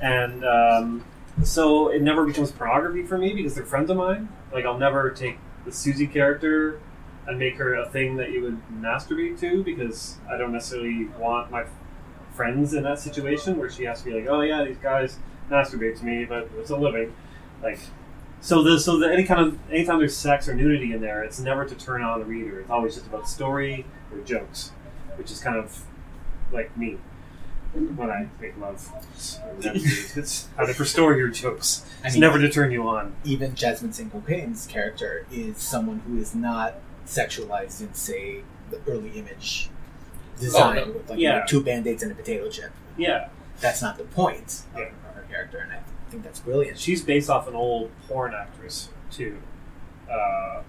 and 0.00 0.44
um, 0.44 1.04
so 1.42 1.88
it 1.88 2.02
never 2.02 2.26
becomes 2.26 2.52
pornography 2.52 3.04
for 3.04 3.16
me 3.16 3.32
because 3.32 3.54
they're 3.54 3.64
friends 3.64 3.90
of 3.90 3.96
mine. 3.96 4.28
Like 4.52 4.66
I'll 4.66 4.78
never 4.78 5.10
take 5.10 5.38
the 5.64 5.72
Susie 5.72 6.06
character 6.06 6.78
and 7.26 7.38
make 7.38 7.56
her 7.56 7.74
a 7.74 7.88
thing 7.88 8.16
that 8.16 8.30
you 8.30 8.42
would 8.42 8.60
masturbate 8.80 9.38
to 9.40 9.62
because 9.62 10.18
I 10.30 10.36
don't 10.36 10.52
necessarily 10.52 11.06
want 11.18 11.50
my 11.50 11.64
friends 12.34 12.74
in 12.74 12.82
that 12.82 12.98
situation 12.98 13.58
where 13.58 13.70
she 13.70 13.84
has 13.84 14.02
to 14.02 14.10
be 14.10 14.14
like, 14.14 14.26
oh 14.28 14.40
yeah, 14.40 14.64
these 14.64 14.78
guys 14.78 15.18
masturbate 15.50 15.98
to 15.98 16.04
me, 16.04 16.24
but 16.24 16.50
it's 16.58 16.70
a 16.70 16.76
living. 16.76 17.14
Like, 17.62 17.78
so 18.40 18.62
the 18.62 18.78
so 18.80 18.98
the 18.98 19.12
any 19.12 19.24
kind 19.24 19.40
of 19.40 19.58
anytime 19.70 19.98
there's 19.98 20.16
sex 20.16 20.48
or 20.48 20.54
nudity 20.54 20.92
in 20.92 21.00
there, 21.00 21.22
it's 21.22 21.38
never 21.38 21.64
to 21.64 21.74
turn 21.74 22.02
on 22.02 22.18
the 22.18 22.24
reader. 22.24 22.60
It's 22.60 22.70
always 22.70 22.94
just 22.94 23.06
about 23.06 23.28
story 23.28 23.86
or 24.12 24.18
jokes, 24.20 24.72
which 25.16 25.30
is 25.30 25.40
kind 25.40 25.56
of 25.56 25.84
like 26.52 26.76
me 26.76 26.98
when 27.72 28.10
I 28.10 28.28
make 28.40 28.58
love. 28.58 28.86
It's, 29.14 29.38
it's 30.16 30.48
either 30.58 30.74
for 30.74 30.84
story 30.84 31.22
or 31.22 31.28
jokes. 31.28 31.86
I 32.02 32.08
It's 32.08 32.14
mean- 32.16 32.20
never 32.20 32.38
to 32.38 32.50
turn 32.50 32.70
you 32.72 32.86
on. 32.88 33.14
Even 33.24 33.54
Jasmine 33.54 33.92
St. 33.92 34.10
Cocaine's 34.12 34.66
character 34.66 35.24
is 35.32 35.56
someone 35.58 36.00
who 36.00 36.18
is 36.18 36.34
not 36.34 36.74
sexualized 37.06 37.80
in, 37.80 37.94
say, 37.94 38.42
the 38.70 38.78
early 38.86 39.10
image 39.10 39.70
design 40.38 40.78
Oh, 40.78 40.84
no. 40.86 40.92
with 40.92 41.10
like 41.10 41.18
Yeah. 41.18 41.34
you 41.34 41.38
know, 41.40 41.44
two 41.46 41.62
band-aids 41.64 42.02
and 42.02 42.12
a 42.12 42.14
potato 42.14 42.50
chip. 42.50 42.72
Yeah, 42.98 43.28
That's 43.60 43.80
not 43.80 43.96
the 43.96 44.04
point 44.04 44.62
of 44.74 44.80
Yeah. 44.80 44.84
of 45.08 45.14
her 45.14 45.24
character, 45.30 45.58
and 45.58 45.72
I 45.72 45.78
think 46.12 46.24
that's 46.24 46.40
brilliant. 46.40 46.78
she's 46.78 47.02
based 47.02 47.30
off 47.30 47.48
an 47.48 47.54
old 47.54 47.90
porn 48.06 48.34
actress 48.34 48.90
too. 49.10 49.38
Uh, 50.10 50.60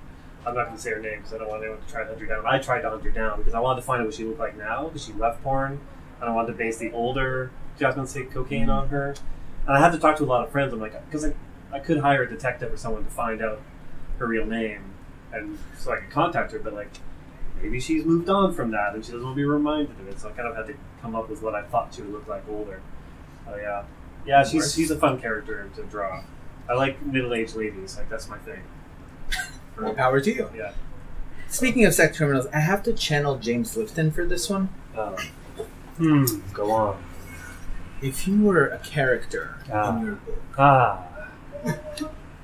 I'm 0.45 0.55
not 0.55 0.65
going 0.65 0.77
to 0.77 0.81
say 0.81 0.91
her 0.91 0.99
name 0.99 1.17
because 1.17 1.33
I 1.33 1.37
don't 1.37 1.49
want 1.49 1.61
anyone 1.61 1.81
to 1.81 1.91
try 1.91 2.01
to 2.01 2.07
hunt 2.07 2.19
her 2.21 2.25
down. 2.25 2.45
I 2.45 2.59
tried 2.59 2.81
to 2.81 2.89
hunt 2.89 3.03
her 3.03 3.11
down 3.11 3.39
because 3.39 3.53
I 3.53 3.59
wanted 3.59 3.81
to 3.81 3.85
find 3.85 4.01
out 4.01 4.05
what 4.05 4.15
she 4.15 4.23
looked 4.23 4.39
like 4.39 4.57
now 4.57 4.85
because 4.85 5.03
she 5.03 5.11
left 5.13 5.43
porn, 5.43 5.81
and 6.21 6.29
I 6.29 6.33
wanted 6.33 6.53
to 6.53 6.57
base 6.57 6.77
the 6.77 6.91
older 6.91 7.51
Jasmine 7.77 8.07
St. 8.07 8.31
Cocaine 8.31 8.69
on 8.69 8.87
her. 8.87 9.15
And 9.67 9.77
I 9.77 9.79
had 9.79 9.91
to 9.91 9.99
talk 9.99 10.17
to 10.17 10.23
a 10.23 10.25
lot 10.25 10.45
of 10.45 10.51
friends. 10.51 10.73
I'm 10.73 10.79
like, 10.79 10.93
because 11.05 11.25
I, 11.25 11.33
I 11.73 11.79
could 11.79 11.99
hire 11.99 12.23
a 12.23 12.29
detective 12.29 12.71
or 12.71 12.77
someone 12.77 13.03
to 13.03 13.11
find 13.11 13.41
out 13.41 13.61
her 14.19 14.27
real 14.27 14.45
name, 14.45 14.81
and 15.33 15.57
so 15.77 15.91
I 15.91 15.97
could 15.97 16.09
contact 16.09 16.53
her. 16.53 16.59
But 16.59 16.73
like, 16.73 16.91
maybe 17.61 17.81
she's 17.81 18.05
moved 18.05 18.29
on 18.29 18.53
from 18.53 18.71
that, 18.71 18.93
and 18.93 19.03
she 19.03 19.11
doesn't 19.11 19.25
want 19.25 19.35
to 19.35 19.41
be 19.41 19.45
reminded 19.45 19.99
of 19.99 20.07
it. 20.07 20.19
So 20.19 20.29
I 20.29 20.31
kind 20.31 20.47
of 20.47 20.55
had 20.55 20.67
to 20.67 20.75
come 21.01 21.15
up 21.15 21.29
with 21.29 21.41
what 21.41 21.53
I 21.53 21.63
thought 21.63 21.93
she 21.93 22.01
would 22.01 22.11
look 22.11 22.27
like 22.27 22.43
older. 22.49 22.81
Oh 23.49 23.55
yeah, 23.57 23.83
yeah. 24.25 24.43
She's 24.43 24.73
she's 24.73 24.91
a 24.91 24.97
fun 24.97 25.19
character 25.19 25.69
to 25.75 25.83
draw. 25.83 26.23
I 26.69 26.73
like 26.73 27.01
middle-aged 27.05 27.55
ladies. 27.55 27.97
Like 27.97 28.09
that's 28.09 28.29
my 28.29 28.37
thing. 28.39 28.61
More 29.79 29.93
power 29.93 30.21
to 30.21 30.33
you. 30.33 30.49
Yeah. 30.55 30.73
Speaking 31.49 31.85
of 31.85 31.93
sex 31.93 32.17
criminals, 32.17 32.47
I 32.53 32.59
have 32.59 32.83
to 32.83 32.93
channel 32.93 33.37
James 33.37 33.75
Lifton 33.75 34.13
for 34.13 34.25
this 34.25 34.49
one. 34.49 34.69
Uh, 34.97 35.15
hmm. 35.97 36.25
Go 36.53 36.71
on. 36.71 37.03
If 38.01 38.27
you 38.27 38.41
were 38.43 38.67
a 38.67 38.79
character 38.79 39.57
Ah. 39.71 39.97
in 39.97 40.05
your 40.05 40.15
book, 40.15 40.41
Ah. 40.57 41.03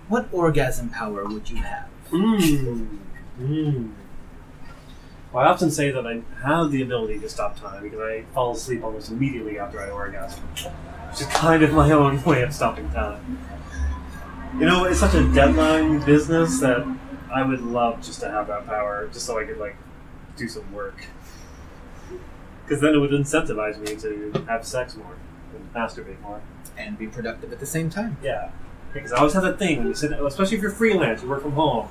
what 0.07 0.27
orgasm 0.31 0.89
power 0.89 1.26
would 1.26 1.49
you 1.49 1.57
have? 1.57 1.88
Mm. 2.11 2.97
Mm. 3.41 3.91
Well, 5.34 5.45
I 5.45 5.47
often 5.49 5.69
say 5.72 5.91
that 5.91 6.07
I 6.07 6.22
have 6.43 6.72
the 6.72 6.81
ability 6.81 7.19
to 7.19 7.30
stop 7.30 7.60
time 7.60 7.84
because 7.84 7.99
I 7.99 8.23
fall 8.34 8.51
asleep 8.53 8.84
almost 8.84 9.11
immediately 9.11 9.60
after 9.60 9.80
I 9.81 9.89
orgasm, 9.89 10.43
which 11.10 11.22
is 11.22 11.27
kind 11.27 11.64
of 11.64 11.73
my 11.73 11.91
own 11.91 12.23
way 12.26 12.41
of 12.41 12.53
stopping 12.53 12.90
time. 12.91 13.40
You 14.57 14.65
know, 14.65 14.86
it's 14.86 14.99
such 14.99 15.14
a 15.14 15.23
deadline 15.34 16.03
business 16.06 16.60
that 16.60 16.86
I 17.34 17.44
would 17.44 17.61
love 17.61 18.02
just 18.02 18.19
to 18.22 18.30
have 18.30 18.48
that 18.48 18.65
power, 18.65 19.10
just 19.11 19.26
so 19.26 19.40
I 19.40 19.45
could 19.45 19.57
like 19.57 19.76
do 20.36 20.48
some 20.48 20.72
work. 20.73 21.06
Because 22.64 22.81
then 22.81 22.94
it 22.94 22.98
would 22.98 23.11
incentivize 23.11 23.80
me 23.80 23.95
to 23.95 24.45
have 24.48 24.65
sex 24.65 24.95
more 24.95 25.15
and 25.56 25.73
masturbate 25.73 26.19
more. 26.22 26.41
And 26.77 26.98
be 26.98 27.07
productive 27.07 27.52
at 27.52 27.60
the 27.60 27.65
same 27.65 27.90
time. 27.90 28.18
Yeah, 28.23 28.52
because 28.94 29.11
I 29.11 29.18
always 29.18 29.34
have 29.34 29.44
that 29.44 29.60
thing 29.60 29.80
when 29.80 29.88
you 29.88 29.94
sit, 29.94 30.11
especially 30.14 30.57
if 30.57 30.61
you're 30.61 30.72
freelance, 30.72 31.22
you 31.22 31.27
work 31.27 31.41
from 31.41 31.52
home. 31.52 31.90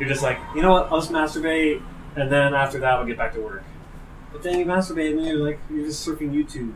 You're 0.00 0.08
just 0.08 0.22
like, 0.22 0.38
you 0.54 0.62
know 0.62 0.72
what? 0.72 0.90
I'll 0.90 1.00
just 1.00 1.12
masturbate, 1.12 1.82
and 2.16 2.30
then 2.30 2.52
after 2.52 2.78
that, 2.80 2.94
I'll 2.94 3.06
get 3.06 3.16
back 3.16 3.34
to 3.34 3.40
work. 3.40 3.62
But 4.32 4.42
then 4.42 4.58
you 4.58 4.66
masturbate, 4.66 5.10
and 5.10 5.20
then 5.20 5.26
you're 5.26 5.46
like, 5.46 5.60
you're 5.70 5.86
just 5.86 6.06
surfing 6.06 6.32
YouTube 6.32 6.74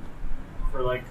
for 0.70 0.82
like 0.82 1.02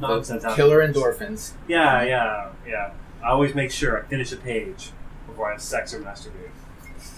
nonsense. 0.00 0.44
Killer 0.54 0.82
afterwards. 0.82 1.18
endorphins. 1.20 1.52
Yeah, 1.68 2.02
yeah, 2.02 2.50
yeah. 2.66 2.92
I 3.24 3.30
always 3.30 3.54
make 3.54 3.70
sure 3.70 3.98
I 3.98 4.06
finish 4.08 4.32
a 4.32 4.36
page 4.36 4.90
before 5.26 5.48
I 5.48 5.52
have 5.52 5.62
sex 5.62 5.92
or 5.94 6.00
masturbate. 6.00 6.52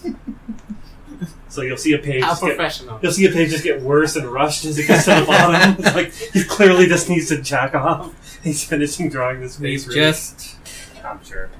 so 1.48 1.62
you'll 1.62 1.76
see 1.76 1.92
a 1.94 1.98
page. 1.98 2.22
How 2.22 2.30
just 2.30 2.42
get- 2.42 2.56
professional. 2.56 2.98
You'll 3.02 3.12
see 3.12 3.26
a 3.26 3.30
page 3.32 3.50
just 3.50 3.64
get 3.64 3.82
worse 3.82 4.16
and 4.16 4.26
rushed 4.26 4.64
as 4.64 4.78
it 4.78 4.86
gets 4.86 5.04
to 5.06 5.14
the 5.20 5.26
bottom. 5.26 5.76
It's 5.78 5.94
like 5.96 6.12
he 6.12 6.44
clearly 6.44 6.86
just 6.86 7.08
needs 7.08 7.28
to 7.28 7.40
jack 7.42 7.74
off. 7.74 8.14
He's 8.42 8.62
finishing 8.64 9.08
drawing 9.10 9.40
this 9.40 9.58
face. 9.58 9.86
It's 9.86 9.94
really- 9.94 10.00
just 10.10 10.56
I'm 11.04 11.22
sure. 11.24 11.50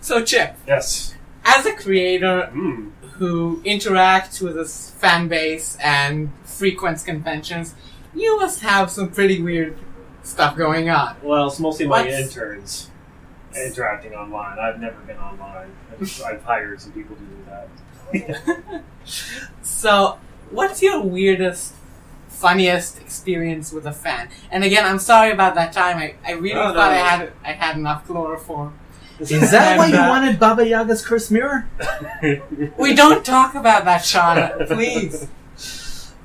So, 0.00 0.22
Chip, 0.24 0.56
Yes. 0.66 1.14
as 1.44 1.66
a 1.66 1.72
creator 1.74 2.50
Mm. 2.52 2.90
who 3.14 3.62
interacts 3.64 4.40
with 4.40 4.56
his 4.56 4.90
fan 4.98 5.28
base 5.28 5.76
and 5.82 6.30
frequents 6.44 7.02
conventions, 7.02 7.74
you 8.14 8.36
must 8.38 8.60
have 8.60 8.90
some 8.90 9.10
pretty 9.10 9.40
weird 9.42 9.76
stuff 10.24 10.56
going 10.56 10.90
on. 10.90 11.16
Well, 11.22 11.46
it's 11.46 11.60
mostly 11.60 11.86
my 11.86 12.02
What's- 12.02 12.18
interns 12.18 12.90
interacting 13.56 14.14
online. 14.14 14.58
I've 14.58 14.80
never 14.80 14.98
been 15.02 15.16
online. 15.18 15.70
I've, 15.92 16.22
I've 16.26 16.42
hired 16.42 16.80
some 16.80 16.90
people 16.92 17.14
to 17.16 17.22
do 17.22 17.44
that. 17.48 18.82
So, 19.62 20.18
what's 20.50 20.80
your 20.82 21.00
weirdest, 21.02 21.74
funniest 22.28 22.98
experience 23.00 23.70
with 23.70 23.84
a 23.86 23.92
fan? 23.92 24.30
And 24.50 24.64
again, 24.64 24.86
I'm 24.86 24.98
sorry 24.98 25.30
about 25.30 25.54
that 25.56 25.72
time. 25.74 25.98
I, 25.98 26.14
I 26.26 26.32
really 26.32 26.54
Oh, 26.58 26.68
no, 26.68 26.74
thought 26.74 26.90
I 26.92 26.96
no. 26.96 27.04
had 27.04 27.32
I 27.44 27.52
had 27.52 27.76
enough 27.76 28.06
chloroform. 28.06 28.78
Is 29.20 29.28
that 29.50 29.76
why 29.78 29.86
you 29.88 29.96
uh, 29.96 30.08
wanted 30.08 30.40
Baba 30.40 30.62
Yaga's 30.66 31.04
cursed 31.06 31.30
mirror? 31.30 31.68
We 32.78 32.94
don't 32.94 33.24
talk 33.24 33.54
about 33.54 33.84
that, 33.84 34.04
Sean. 34.04 34.66
Please. 34.66 35.28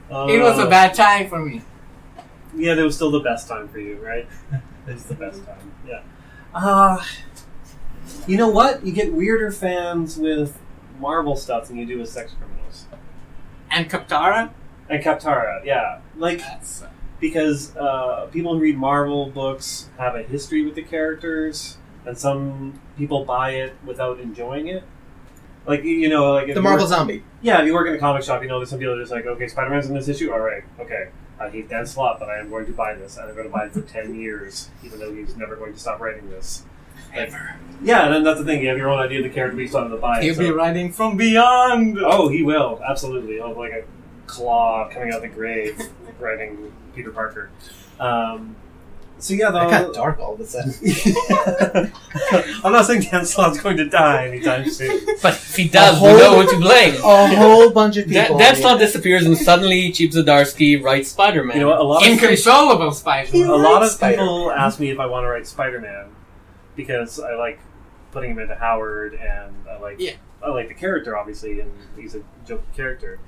It 0.09 0.41
was 0.41 0.57
a 0.57 0.63
Uh, 0.63 0.69
bad 0.69 0.93
time 0.93 1.27
for 1.27 1.39
me. 1.39 1.61
Yeah, 2.55 2.73
that 2.75 2.83
was 2.83 2.95
still 2.95 3.11
the 3.11 3.19
best 3.19 3.47
time 3.47 3.67
for 3.67 3.79
you, 3.79 3.97
right? 3.97 4.27
It's 4.87 5.03
the 5.03 5.13
best 5.13 5.45
time. 5.45 5.71
Yeah. 5.87 6.01
Uh, 6.53 7.03
you 8.27 8.37
know 8.37 8.49
what? 8.49 8.83
You 8.83 8.91
get 8.91 9.13
weirder 9.13 9.51
fans 9.51 10.17
with 10.17 10.57
Marvel 10.99 11.35
stuff 11.35 11.67
than 11.67 11.77
you 11.77 11.85
do 11.85 11.99
with 11.99 12.09
sex 12.09 12.33
criminals. 12.33 12.87
And 13.69 13.87
Kaptara? 13.87 14.49
And 14.89 15.03
Kaptara, 15.03 15.63
yeah. 15.63 15.99
Like, 16.17 16.39
That's, 16.39 16.81
uh, 16.81 16.89
because 17.19 17.75
uh, 17.77 18.27
people 18.31 18.53
who 18.55 18.59
read 18.61 18.77
Marvel 18.77 19.27
books 19.29 19.89
have 19.99 20.15
a 20.15 20.23
history 20.23 20.63
with 20.65 20.73
the 20.73 20.81
characters, 20.81 21.77
and 22.05 22.17
some 22.17 22.81
people 22.97 23.25
buy 23.25 23.51
it 23.51 23.73
without 23.85 24.19
enjoying 24.19 24.67
it. 24.69 24.83
Like, 25.67 25.83
you- 25.83 25.97
you 25.97 26.09
know, 26.09 26.33
like 26.33 26.51
The 26.51 26.61
Marvel 26.61 26.85
work- 26.85 26.89
Zombie. 26.89 27.23
Yeah, 27.43 27.59
if 27.61 27.67
you 27.67 27.75
work 27.75 27.87
in 27.87 27.93
a 27.93 27.99
comic 27.99 28.23
shop, 28.23 28.41
you 28.41 28.47
know 28.49 28.57
there's 28.57 28.71
some 28.71 28.79
people 28.79 28.95
are 28.95 28.99
just 29.01 29.11
like, 29.11 29.27
okay, 29.27 29.47
Spider 29.47 29.69
Man's 29.69 29.85
in 29.87 29.93
this 29.93 30.07
issue. 30.07 30.31
All 30.31 30.39
right, 30.39 30.63
okay. 30.79 31.09
I 31.39 31.49
hate 31.49 31.69
Dan 31.69 31.85
Slott, 31.85 32.19
but 32.19 32.29
I 32.29 32.39
am 32.39 32.49
going 32.49 32.65
to 32.65 32.73
buy 32.73 32.93
this, 32.95 33.17
and 33.17 33.27
I'm 33.29 33.35
going 33.35 33.47
to 33.47 33.53
buy 33.53 33.65
it 33.65 33.73
for 33.73 33.81
ten 33.81 34.15
years, 34.15 34.69
even 34.83 34.99
though 34.99 35.13
he's 35.13 35.35
never 35.37 35.55
going 35.55 35.73
to 35.73 35.79
stop 35.79 35.99
writing 35.99 36.29
this. 36.29 36.63
Like, 37.15 37.31
yeah, 37.81 38.05
and 38.05 38.13
then 38.13 38.23
that's 38.23 38.39
the 38.39 38.45
thing. 38.45 38.61
You 38.61 38.69
have 38.69 38.77
your 38.77 38.89
own 38.89 38.99
idea 38.99 39.19
of 39.19 39.23
the 39.23 39.29
character, 39.29 39.55
but 39.55 39.61
you 39.61 39.67
still 39.67 39.81
have 39.81 39.91
to 39.91 39.97
buy. 39.97 40.21
He'll 40.21 40.35
so- 40.35 40.41
be 40.41 40.51
writing 40.51 40.91
from 40.91 41.17
beyond. 41.17 41.97
Oh, 41.99 42.27
he 42.27 42.43
will 42.43 42.81
absolutely. 42.87 43.35
He'll 43.35 43.49
have 43.49 43.57
like 43.57 43.71
a 43.71 43.83
claw 44.27 44.89
coming 44.89 45.09
out 45.09 45.17
of 45.17 45.21
the 45.23 45.27
grave, 45.29 45.81
writing 46.19 46.71
Peter 46.93 47.11
Parker. 47.11 47.49
Um, 47.99 48.55
so 49.19 49.33
yeah, 49.33 49.51
though. 49.51 49.69
That 49.69 49.85
got 49.87 49.93
dark 49.93 50.19
all 50.19 50.33
of 50.33 50.39
a 50.39 50.45
sudden. 50.45 50.73
I'm 52.63 52.71
not 52.71 52.85
saying 52.85 53.01
Dan 53.03 53.25
Slott's 53.25 53.59
going 53.59 53.77
to 53.77 53.85
die 53.87 54.27
anytime 54.27 54.69
soon. 54.69 55.05
but 55.21 55.33
if 55.33 55.55
he 55.55 55.67
does, 55.67 55.99
A 56.01 56.03
we 56.03 56.09
know 56.19 56.41
who 56.41 56.49
to 56.49 56.57
blame. 56.57 56.95
A 56.95 57.35
whole 57.35 57.69
bunch 57.71 57.97
of 57.97 58.07
people. 58.07 58.37
Dan, 58.37 58.53
Dan 58.53 58.55
Slott 58.55 58.79
disappears 58.79 59.25
and 59.25 59.37
suddenly 59.37 59.91
Chip 59.91 60.11
Zdarsky 60.11 60.81
writes 60.81 61.11
Spider-Man. 61.11 61.57
You 61.57 61.63
know 61.63 61.69
what? 61.69 61.79
A 61.79 61.83
lot 61.83 62.05
of 62.05 62.11
Inconsolable 62.11 62.91
Spider. 62.91 63.35
a 63.45 63.55
lot 63.55 63.83
of 63.83 63.89
Spider-Man. 63.91 64.25
people 64.25 64.51
ask 64.51 64.79
me 64.79 64.89
if 64.89 64.99
I 64.99 65.05
want 65.05 65.23
to 65.25 65.29
write 65.29 65.47
Spider-Man 65.47 66.07
because 66.75 67.19
I 67.19 67.35
like 67.35 67.59
putting 68.11 68.31
him 68.31 68.39
into 68.39 68.55
Howard 68.55 69.13
and 69.15 69.53
I 69.69 69.77
like 69.79 69.97
Yeah. 69.99 70.13
I 70.41 70.49
like 70.49 70.67
the 70.69 70.73
character 70.73 71.17
obviously 71.17 71.59
and 71.59 71.71
he's 71.97 72.15
a 72.15 72.21
jokey 72.45 72.61
character. 72.75 73.19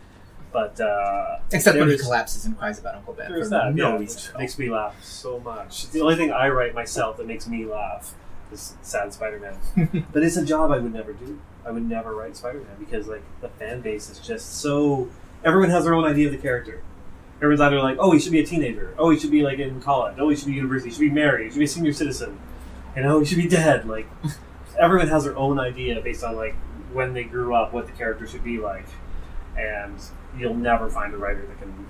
But 0.52 0.80
uh, 0.82 1.40
Except 1.52 1.78
when 1.78 1.90
he 1.90 1.98
collapses 1.98 2.46
and 2.46 2.58
cries 2.58 2.80
about 2.80 2.96
Uncle 2.96 3.14
Ben. 3.14 3.30
For 3.30 3.48
that. 3.48 3.74
no 3.74 3.94
yeah, 3.94 4.00
reason 4.00 4.34
makes 4.38 4.60
me 4.60 4.70
laugh 4.70 5.02
so 5.04 5.40
much. 5.40 5.86
It's 5.86 5.90
the 5.90 6.02
only 6.02 6.16
thing 6.16 6.32
I 6.32 6.50
write 6.50 6.74
myself 6.74 7.18
that 7.18 7.28
makes 7.28 7.48
me 7.48 7.66
laugh 7.66 8.14
is 8.52 8.76
sad 8.82 9.14
Spider-Man. 9.14 10.06
but 10.14 10.24
it's 10.24 10.36
a 10.36 10.46
job 10.46 10.72
I 10.72 10.80
would 10.80 10.94
never 10.94 11.14
do. 11.14 11.40
I 11.66 11.72
would 11.72 11.88
never 11.88 12.14
write 12.16 12.36
Spider-Man 12.36 12.76
because 12.80 13.08
like 13.08 13.24
the 13.40 13.50
fan 13.50 13.82
base 13.82 14.10
is 14.10 14.20
just 14.20 14.56
so. 14.60 15.10
Everyone 15.44 15.70
has 15.70 15.86
their 15.86 15.94
own 15.94 16.06
idea 16.06 16.28
of 16.28 16.34
the 16.34 16.38
character. 16.38 16.84
Everyone's 17.38 17.62
either 17.62 17.80
like, 17.80 17.98
oh, 18.00 18.12
he 18.12 18.20
should 18.20 18.34
be 18.34 18.40
a 18.40 18.46
teenager. 18.46 18.94
Oh, 19.00 19.10
he 19.10 19.18
should 19.18 19.32
be 19.32 19.42
like 19.42 19.58
in 19.58 19.82
college. 19.82 20.18
Oh, 20.20 20.30
he 20.30 20.36
should 20.36 20.48
be 20.48 20.54
university. 20.54 20.90
He 20.90 20.96
should 20.96 21.02
be 21.02 21.10
married. 21.10 21.46
He 21.46 21.50
should 21.52 21.60
be 21.60 21.66
a 21.66 21.68
senior 21.68 21.94
citizen. 21.94 22.40
You 22.96 23.04
know, 23.04 23.20
he 23.20 23.26
should 23.26 23.38
be 23.38 23.48
dead. 23.48 23.88
Like 23.88 24.08
everyone 24.78 25.08
has 25.08 25.24
their 25.24 25.38
own 25.38 25.60
idea 25.60 26.02
based 26.02 26.24
on 26.24 26.36
like 26.36 26.56
when 26.92 27.14
they 27.14 27.24
grew 27.24 27.56
up, 27.56 27.74
what 27.74 27.86
the 27.86 27.94
character 27.94 28.28
should 28.28 28.44
be 28.44 28.58
like, 28.58 28.86
and 29.58 29.98
you'll 30.38 30.56
never 30.56 30.90
find 30.90 31.14
a 31.14 31.18
writer 31.18 31.46
that 31.46 31.60
can 31.60 31.88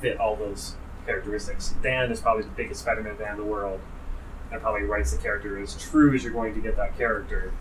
fit 0.00 0.18
all 0.18 0.36
those 0.36 0.76
characteristics. 1.06 1.74
Dan 1.82 2.10
is 2.10 2.20
probably 2.20 2.44
the 2.44 2.50
biggest 2.50 2.82
Spider-Man 2.82 3.16
fan 3.16 3.32
in 3.32 3.38
the 3.38 3.44
world, 3.44 3.80
and 4.52 4.60
probably 4.60 4.82
writes 4.82 5.12
the 5.12 5.18
character 5.18 5.58
as 5.58 5.80
true 5.80 6.14
as 6.14 6.22
you're 6.24 6.32
going 6.32 6.54
to 6.54 6.60
get 6.60 6.76
that 6.76 6.96
character. 6.96 7.52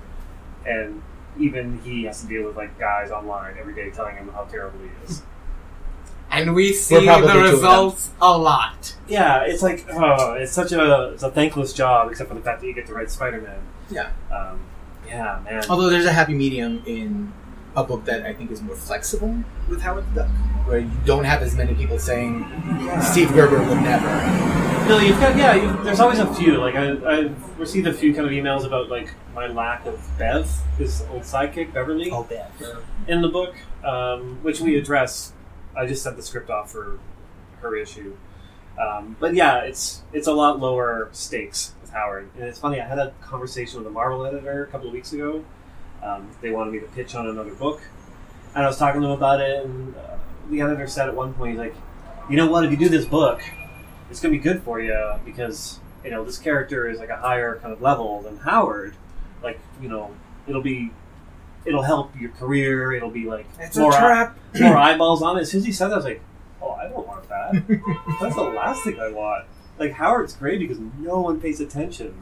And 0.65 1.01
even 1.37 1.79
he 1.83 2.03
has 2.03 2.21
to 2.21 2.27
deal 2.27 2.45
with 2.45 2.57
like 2.57 2.77
guys 2.79 3.11
online 3.11 3.55
every 3.59 3.73
day 3.73 3.89
telling 3.91 4.15
him 4.15 4.29
how 4.29 4.43
terrible 4.45 4.79
he 4.79 4.89
is. 5.05 5.21
And 6.31 6.53
we 6.53 6.73
see 6.73 6.93
the 6.93 7.01
two 7.01 7.09
of 7.09 7.23
them. 7.23 7.41
results 7.41 8.11
a 8.21 8.37
lot. 8.37 8.95
Yeah, 9.07 9.45
it's 9.45 9.63
like 9.63 9.83
oh, 9.91 10.33
it's 10.33 10.51
such 10.51 10.71
a 10.71 11.05
it's 11.13 11.23
a 11.23 11.31
thankless 11.31 11.73
job, 11.73 12.11
except 12.11 12.29
for 12.29 12.35
the 12.35 12.41
fact 12.41 12.61
that 12.61 12.67
you 12.67 12.73
get 12.73 12.85
to 12.85 12.93
write 12.93 13.09
Spider-Man. 13.09 13.59
Yeah. 13.89 14.11
Um, 14.31 14.59
yeah, 15.07 15.41
man. 15.43 15.63
Although 15.67 15.89
there's 15.89 16.05
a 16.05 16.13
happy 16.13 16.35
medium 16.35 16.83
in 16.85 17.33
a 17.75 17.83
book 17.83 18.05
that 18.05 18.25
I 18.25 18.33
think 18.33 18.51
is 18.51 18.61
more 18.61 18.75
flexible 18.75 19.35
with 19.67 19.81
Howard 19.81 20.05
the 20.13 20.21
Duck, 20.21 20.29
where 20.67 20.79
you 20.79 20.91
don't 21.05 21.23
have 21.23 21.41
as 21.41 21.55
many 21.55 21.73
people 21.75 21.99
saying 21.99 22.45
Steve 23.01 23.31
Gerber 23.33 23.59
would 23.59 23.81
never. 23.81 24.07
No, 24.89 24.97
you've 24.99 25.19
got 25.19 25.37
yeah. 25.37 25.53
You, 25.53 25.83
there's 25.83 25.99
always 25.99 26.19
a 26.19 26.33
few. 26.33 26.57
Like 26.57 26.75
I, 26.75 26.91
I've 27.05 27.59
received 27.59 27.85
a 27.87 27.93
few 27.93 28.13
kind 28.13 28.25
of 28.25 28.31
emails 28.33 28.65
about 28.65 28.89
like 28.89 29.13
my 29.35 29.47
lack 29.47 29.85
of 29.85 29.99
Bev, 30.17 30.49
his 30.77 31.03
old 31.11 31.21
sidekick 31.21 31.73
Beverly, 31.73 32.09
Oh, 32.11 32.23
bad. 32.23 32.51
in 33.07 33.21
the 33.21 33.29
book, 33.29 33.55
um, 33.83 34.39
which 34.41 34.59
we 34.61 34.77
address. 34.77 35.33
I 35.77 35.85
just 35.85 36.01
sent 36.03 36.17
the 36.17 36.23
script 36.23 36.49
off 36.49 36.71
for 36.71 36.99
her 37.61 37.75
issue, 37.75 38.15
um, 38.79 39.15
but 39.19 39.35
yeah, 39.35 39.59
it's 39.59 40.01
it's 40.11 40.27
a 40.27 40.33
lot 40.33 40.59
lower 40.59 41.09
stakes 41.11 41.73
with 41.81 41.91
Howard. 41.91 42.29
And 42.35 42.45
it's 42.45 42.57
funny. 42.59 42.81
I 42.81 42.87
had 42.87 42.97
a 42.97 43.13
conversation 43.21 43.77
with 43.77 43.85
a 43.87 43.91
Marvel 43.91 44.25
editor 44.25 44.63
a 44.63 44.67
couple 44.67 44.87
of 44.87 44.93
weeks 44.93 45.13
ago. 45.13 45.45
Um, 46.03 46.29
they 46.41 46.51
wanted 46.51 46.71
me 46.73 46.79
to 46.79 46.85
pitch 46.87 47.15
on 47.15 47.27
another 47.27 47.53
book, 47.53 47.81
and 48.55 48.63
I 48.63 48.67
was 48.67 48.77
talking 48.77 49.01
to 49.01 49.07
them 49.07 49.17
about 49.17 49.41
it. 49.41 49.65
And 49.65 49.95
uh, 49.95 50.17
the 50.49 50.61
editor 50.61 50.87
said 50.87 51.07
at 51.09 51.15
one 51.15 51.33
point, 51.33 51.51
he's 51.51 51.59
like, 51.59 51.75
"You 52.29 52.37
know 52.37 52.47
what? 52.47 52.63
If 52.65 52.71
you 52.71 52.77
do 52.77 52.89
this 52.89 53.05
book." 53.05 53.41
it's 54.09 54.19
gonna 54.19 54.31
be 54.31 54.39
good 54.39 54.63
for 54.63 54.81
you 54.81 54.97
because 55.23 55.79
you 56.03 56.09
know 56.09 56.23
this 56.25 56.39
character 56.39 56.89
is 56.89 56.97
like 56.97 57.09
a 57.09 57.15
higher 57.17 57.57
kind 57.61 57.71
of 57.71 57.79
level 57.79 58.23
than 58.23 58.37
Howard. 58.37 58.95
Like 59.43 59.59
you 59.79 59.87
know, 59.87 60.09
it'll 60.47 60.63
be 60.63 60.89
it'll 61.63 61.83
help 61.83 62.19
your 62.19 62.31
career. 62.31 62.91
It'll 62.91 63.11
be 63.11 63.25
like 63.25 63.45
It's 63.59 63.77
a 63.77 63.81
more 63.81 63.93
eye- 63.93 63.99
trap. 63.99 64.37
more 64.59 64.77
eyeballs 64.87 65.21
on 65.21 65.37
it. 65.37 65.41
As 65.41 65.51
soon 65.51 65.59
as 65.59 65.65
he 65.67 65.71
said 65.71 65.89
that, 65.89 65.93
I 65.93 65.97
was 65.97 66.05
like, 66.05 66.21
oh, 66.59 66.71
I 66.71 66.87
don't 66.87 67.05
want 67.05 67.29
that. 67.29 67.51
That's 68.19 68.33
the 68.35 68.41
last 68.41 68.83
thing 68.83 68.99
I 68.99 69.11
want. 69.11 69.45
Like 69.77 69.91
Howard's 69.91 70.33
great 70.35 70.57
because 70.59 70.79
no 70.97 71.19
one 71.19 71.39
pays 71.39 71.59
attention. 71.61 72.15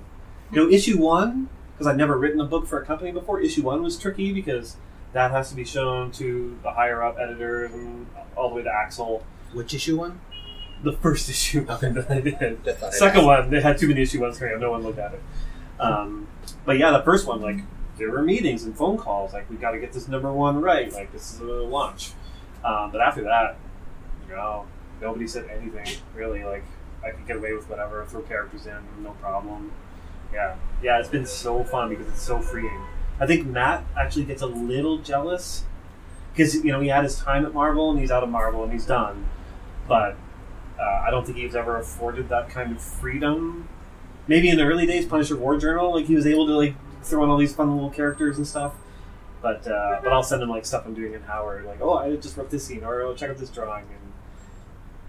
You 0.52 0.66
know, 0.66 0.70
issue 0.70 0.98
one 1.00 1.48
because 1.78 1.88
I'd 1.88 1.98
never 1.98 2.18
written 2.18 2.42
a 2.42 2.46
book 2.46 2.66
for 2.66 2.82
a 2.82 2.86
company 2.86 3.12
before. 3.12 3.40
Issue 3.40 3.62
one 3.62 3.84
was 3.84 3.98
tricky 3.98 4.34
because 4.34 4.78
that 5.14 5.30
has 5.32 5.50
to 5.52 5.56
be 5.56 5.64
shown 5.64 6.12
to 6.14 6.58
the 6.64 6.72
higher 6.72 7.04
up 7.04 7.18
editors 7.20 7.72
and 7.72 8.08
all 8.36 8.50
the 8.50 8.56
way 8.56 8.64
to 8.64 8.72
Axel. 8.74 9.24
Which 9.54 9.74
issue 9.74 9.98
one? 9.98 10.20
The 10.84 10.94
first 10.94 11.30
issue 11.30 11.66
Okay. 11.70 11.90
that 11.92 12.10
I 12.10 12.20
did. 12.22 12.94
Second 12.94 13.26
one, 13.26 13.50
they 13.50 13.62
had 13.62 13.78
too 13.78 13.88
many 13.88 14.02
issue 14.02 14.22
ones 14.22 14.40
coming 14.40 14.56
out. 14.56 14.60
No 14.60 14.72
one 14.72 14.84
looked 14.84 15.00
at 15.00 15.14
it. 15.14 15.22
Um, 15.80 16.28
but 16.66 16.78
yeah, 16.80 16.92
the 16.92 17.04
first 17.04 17.28
one, 17.28 17.42
like, 17.42 17.58
there 17.98 18.10
were 18.12 18.22
meetings 18.22 18.64
and 18.64 18.76
phone 18.76 18.98
calls. 18.98 19.34
Like, 19.34 19.50
we 19.50 19.56
got 19.58 19.72
to 19.72 19.80
get 19.80 19.92
this 19.94 20.08
number 20.08 20.32
one 20.34 20.62
right. 20.62 20.92
Like, 20.92 21.12
this 21.12 21.34
is 21.34 21.40
a 21.40 21.44
launch. 21.44 22.12
Um, 22.64 22.92
but 22.92 23.02
after 23.02 23.24
that, 23.24 23.58
no, 24.28 24.66
nobody 25.00 25.28
said 25.28 25.48
anything 25.50 25.88
really. 26.16 26.44
Like, 26.44 26.64
I 27.04 27.12
could 27.12 27.28
get 27.28 27.38
away 27.38 27.54
with 27.54 27.70
whatever, 27.70 28.04
throw 28.06 28.22
characters 28.24 28.66
in, 28.66 28.78
no 29.04 29.12
problem. 29.22 29.72
Yeah, 30.34 30.56
yeah, 30.82 31.00
it's 31.00 31.10
been 31.10 31.26
so 31.26 31.64
fun 31.64 31.90
because 31.90 32.08
it's 32.08 32.22
so 32.22 32.40
freeing. 32.40 32.82
I 33.20 33.26
think 33.26 33.48
Matt 33.48 33.84
actually 33.98 34.26
gets 34.26 34.42
a 34.42 34.48
little 34.48 35.00
jealous 35.00 35.64
because 36.32 36.56
you 36.56 36.72
know 36.72 36.80
he 36.80 36.90
had 36.90 37.04
his 37.04 37.18
time 37.18 37.46
at 37.46 37.54
Marvel 37.54 37.90
and 37.90 38.00
he's 38.00 38.12
out 38.12 38.24
of 38.24 38.30
Marvel 38.30 38.64
and 38.64 38.72
he's 38.72 38.86
done, 38.86 39.28
but 39.88 40.16
uh, 40.80 41.04
I 41.06 41.10
don't 41.10 41.26
think 41.26 41.38
he 41.38 41.46
was 41.46 41.56
ever 41.56 41.78
afforded 41.78 42.30
that 42.30 42.50
kind 42.50 42.72
of 42.72 42.82
freedom. 42.82 43.68
Maybe 44.28 44.50
in 44.50 44.58
the 44.58 44.64
early 44.64 44.86
days, 44.86 45.06
Punisher 45.06 45.38
War 45.38 45.58
Journal, 45.58 45.94
like 45.96 46.06
he 46.06 46.16
was 46.16 46.28
able 46.28 46.46
to 46.48 46.54
like 46.54 46.76
throw 47.02 47.24
in 47.24 47.30
all 47.30 47.38
these 47.38 47.56
fun 47.56 47.74
little 47.74 47.90
characters 47.90 48.38
and 48.38 48.46
stuff. 48.46 48.74
But 49.42 49.68
uh, 49.68 50.02
but 50.04 50.12
I'll 50.12 50.24
send 50.24 50.44
him 50.44 50.50
like 50.50 50.66
stuff 50.66 50.84
I'm 50.86 50.94
doing 50.94 51.14
in 51.14 51.22
Howard, 51.24 51.66
like 51.66 51.82
oh 51.82 51.94
I 51.94 52.16
just 52.18 52.38
wrote 52.38 52.52
this 52.52 52.66
scene 52.66 52.84
or 52.84 53.02
oh 53.02 53.16
check 53.16 53.30
out 53.30 53.38
this 53.38 53.50
drawing, 53.50 53.86
and 53.86 54.14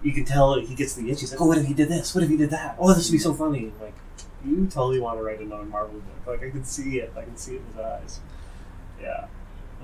you 0.01 0.13
can 0.13 0.25
tell 0.25 0.59
he 0.59 0.75
gets 0.75 0.93
the 0.93 1.09
itch. 1.11 1.19
He's 1.19 1.31
like 1.31 1.41
oh 1.41 1.45
what 1.45 1.57
if 1.57 1.65
he 1.65 1.73
did 1.73 1.89
this? 1.89 2.15
What 2.15 2.23
if 2.23 2.29
he 2.29 2.37
did 2.37 2.49
that? 2.51 2.75
Oh 2.79 2.93
this 2.93 3.07
would 3.07 3.13
be 3.13 3.19
so 3.19 3.33
funny. 3.33 3.71
Like 3.81 3.95
you 4.45 4.67
totally 4.67 4.99
want 4.99 5.17
to 5.19 5.23
write 5.23 5.39
another 5.39 5.63
Marvel 5.65 5.99
book. 5.99 6.27
Like 6.27 6.43
I 6.47 6.49
can 6.51 6.63
see 6.63 6.99
it. 6.99 7.11
I 7.17 7.23
can 7.23 7.37
see 7.37 7.55
it 7.55 7.61
in 7.61 7.65
his 7.73 7.77
eyes. 7.85 8.19
Yeah. 9.01 9.27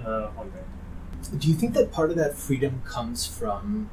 Uh, 0.05 0.27
one 0.29 0.49
day. 0.49 1.37
Do 1.37 1.47
you 1.47 1.53
think 1.55 1.73
that 1.73 1.91
part 1.91 2.11
of 2.11 2.17
that 2.17 2.35
freedom 2.37 2.81
comes 2.85 3.25
from, 3.25 3.89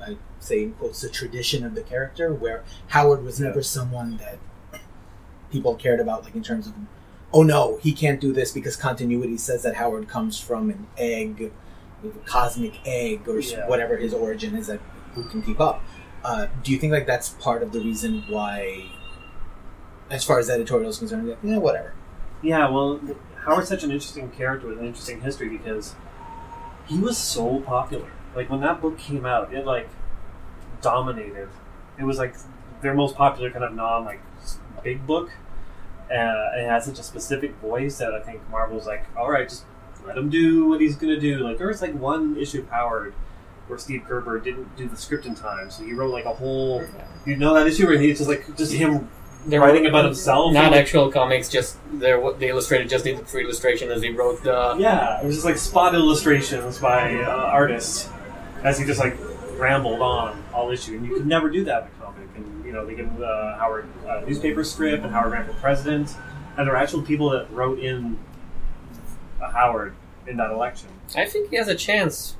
I 0.00 0.16
say 0.40 0.62
in 0.64 0.72
quotes, 0.72 1.00
the 1.02 1.08
tradition 1.08 1.64
of 1.64 1.74
the 1.74 1.82
character, 1.82 2.32
where 2.32 2.64
Howard 2.88 3.22
was 3.22 3.38
never 3.38 3.62
someone 3.62 4.16
that 4.16 4.38
people 5.52 5.74
cared 5.76 6.00
about, 6.00 6.24
like 6.24 6.34
in 6.34 6.42
terms 6.42 6.66
of, 6.66 6.72
oh 7.32 7.42
no, 7.42 7.78
he 7.82 7.92
can't 7.92 8.20
do 8.20 8.32
this 8.32 8.50
because 8.52 8.74
continuity 8.76 9.36
says 9.36 9.62
that 9.62 9.76
Howard 9.76 10.08
comes 10.08 10.40
from 10.40 10.70
an 10.70 10.86
egg, 10.96 11.52
a 12.04 12.08
cosmic 12.26 12.74
egg, 12.86 13.28
or 13.28 13.38
Yeah. 13.40 13.68
whatever 13.68 13.96
his 13.96 14.12
origin 14.12 14.56
is 14.56 14.66
that 14.66 14.80
who 15.14 15.24
can 15.24 15.42
keep 15.42 15.60
up. 15.60 15.82
Uh, 16.24 16.46
do 16.64 16.72
you 16.72 16.78
think 16.78 16.92
like 16.92 17.06
that's 17.06 17.28
part 17.28 17.62
of 17.62 17.70
the 17.72 17.80
reason 17.80 18.24
why, 18.28 18.86
as 20.10 20.24
far 20.24 20.38
as 20.38 20.48
editorial 20.48 20.90
is 20.90 20.98
concerned, 20.98 21.28
like, 21.28 21.38
yeah, 21.42 21.58
whatever. 21.58 21.92
Yeah, 22.42 22.68
well, 22.68 23.00
Howard's 23.44 23.68
such 23.68 23.84
an 23.84 23.90
interesting 23.90 24.30
character 24.30 24.68
with 24.68 24.78
an 24.78 24.86
interesting 24.86 25.20
history 25.20 25.48
because 25.48 25.94
he 26.86 26.98
was 26.98 27.16
so 27.16 27.60
popular. 27.60 28.10
Like 28.34 28.50
when 28.50 28.60
that 28.60 28.80
book 28.80 28.98
came 28.98 29.24
out, 29.24 29.52
it 29.52 29.66
like 29.66 29.88
dominated. 30.82 31.48
It 31.98 32.04
was 32.04 32.18
like 32.18 32.34
their 32.82 32.94
most 32.94 33.16
popular 33.16 33.50
kind 33.50 33.64
of 33.64 33.74
non 33.74 34.04
like 34.04 34.20
big 34.84 35.06
book. 35.06 35.30
Uh, 36.10 36.50
it 36.56 36.66
had 36.66 36.82
such 36.82 36.98
a 36.98 37.02
specific 37.02 37.54
voice 37.56 37.98
that 37.98 38.14
I 38.14 38.20
think 38.20 38.40
Marvel's 38.50 38.86
like, 38.86 39.04
all 39.16 39.30
right, 39.30 39.48
just 39.48 39.64
let 40.06 40.16
him 40.16 40.30
do 40.30 40.68
what 40.68 40.80
he's 40.80 40.96
gonna 40.96 41.18
do. 41.18 41.38
Like 41.38 41.58
there 41.58 41.68
was 41.68 41.82
like 41.82 41.94
one 41.94 42.36
issue 42.36 42.60
of 42.60 42.68
Howard 42.68 43.14
where 43.66 43.78
Steve 43.78 44.04
Gerber 44.06 44.38
didn't 44.38 44.76
do 44.76 44.88
the 44.88 44.96
script 44.96 45.26
in 45.26 45.34
time, 45.34 45.70
so 45.70 45.82
he 45.82 45.92
wrote 45.92 46.12
like 46.12 46.26
a 46.26 46.34
whole. 46.34 46.84
You 47.24 47.36
know 47.36 47.54
that 47.54 47.66
issue 47.66 47.86
where 47.86 47.98
he's 47.98 48.18
just 48.18 48.28
like 48.28 48.56
just 48.56 48.72
him 48.72 49.08
They're 49.46 49.60
writing 49.60 49.86
about 49.86 50.04
himself. 50.04 50.52
Not 50.52 50.74
actual 50.74 51.10
comics, 51.10 51.48
just 51.48 51.78
they're 51.92 52.18
what 52.18 52.40
the 52.40 52.48
illustrator 52.48 52.84
just 52.84 53.04
did 53.04 53.18
the 53.18 53.24
free 53.24 53.44
illustration 53.44 53.90
as 53.90 54.02
he 54.02 54.10
wrote 54.10 54.42
the. 54.42 54.76
Yeah, 54.78 55.20
it 55.20 55.26
was 55.26 55.36
just 55.36 55.46
like 55.46 55.56
spot 55.56 55.94
illustrations 55.94 56.78
by 56.78 57.14
uh, 57.14 57.30
artists 57.30 58.08
as 58.64 58.78
he 58.78 58.84
just 58.84 58.98
like 58.98 59.16
rambled 59.58 60.02
on 60.02 60.42
all 60.52 60.70
issue, 60.70 60.96
and 60.96 61.06
you 61.06 61.14
could 61.14 61.26
never 61.26 61.48
do 61.48 61.64
that 61.64 61.82
in 61.82 61.88
a 61.88 62.04
comic. 62.04 62.28
And 62.34 62.64
you 62.64 62.72
know, 62.72 62.84
they 62.84 62.94
give 62.94 63.22
uh, 63.22 63.56
Howard 63.56 63.86
uh, 64.08 64.22
newspaper 64.26 64.64
strip, 64.64 65.02
and 65.04 65.12
Howard 65.12 65.32
ran 65.32 65.46
for 65.46 65.54
president, 65.54 66.16
and 66.56 66.66
there 66.66 66.74
are 66.74 66.78
actual 66.78 67.02
people 67.02 67.30
that 67.30 67.50
wrote 67.52 67.78
in 67.78 68.18
uh, 69.40 69.50
Howard 69.52 69.94
in 70.26 70.36
that 70.38 70.50
election. 70.50 70.88
I 71.14 71.24
think 71.24 71.50
he 71.50 71.56
has 71.56 71.68
a 71.68 71.74
chance 71.76 72.36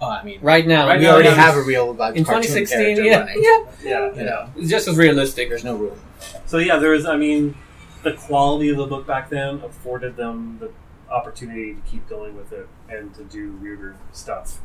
Oh, 0.00 0.08
I 0.10 0.22
mean, 0.24 0.40
right 0.42 0.66
now. 0.66 0.86
Right 0.88 0.98
we 0.98 1.04
now, 1.04 1.14
already 1.14 1.28
have 1.30 1.56
a 1.56 1.62
real 1.62 1.94
like, 1.94 2.16
in 2.16 2.24
cartoon 2.24 2.42
2016. 2.42 2.96
character 2.96 3.04
Yeah, 3.04 3.18
running. 3.20 3.42
yeah, 3.42 3.64
Yeah, 3.82 4.14
You 4.14 4.24
know, 4.24 4.50
it's 4.56 4.70
just 4.70 4.88
as 4.88 4.96
realistic. 4.96 5.48
there's 5.48 5.64
no 5.64 5.76
room. 5.76 5.98
So 6.46 6.58
yeah, 6.58 6.76
there 6.78 6.90
was. 6.90 7.06
I 7.06 7.16
mean, 7.16 7.54
the 8.02 8.12
quality 8.14 8.68
of 8.70 8.76
the 8.76 8.86
book 8.86 9.06
back 9.06 9.30
then 9.30 9.60
afforded 9.64 10.16
them 10.16 10.58
the 10.60 10.70
opportunity 11.12 11.74
to 11.74 11.80
keep 11.82 12.08
going 12.08 12.36
with 12.36 12.52
it 12.52 12.68
and 12.88 13.14
to 13.14 13.24
do 13.24 13.52
weirder 13.62 13.96
stuff. 14.12 14.58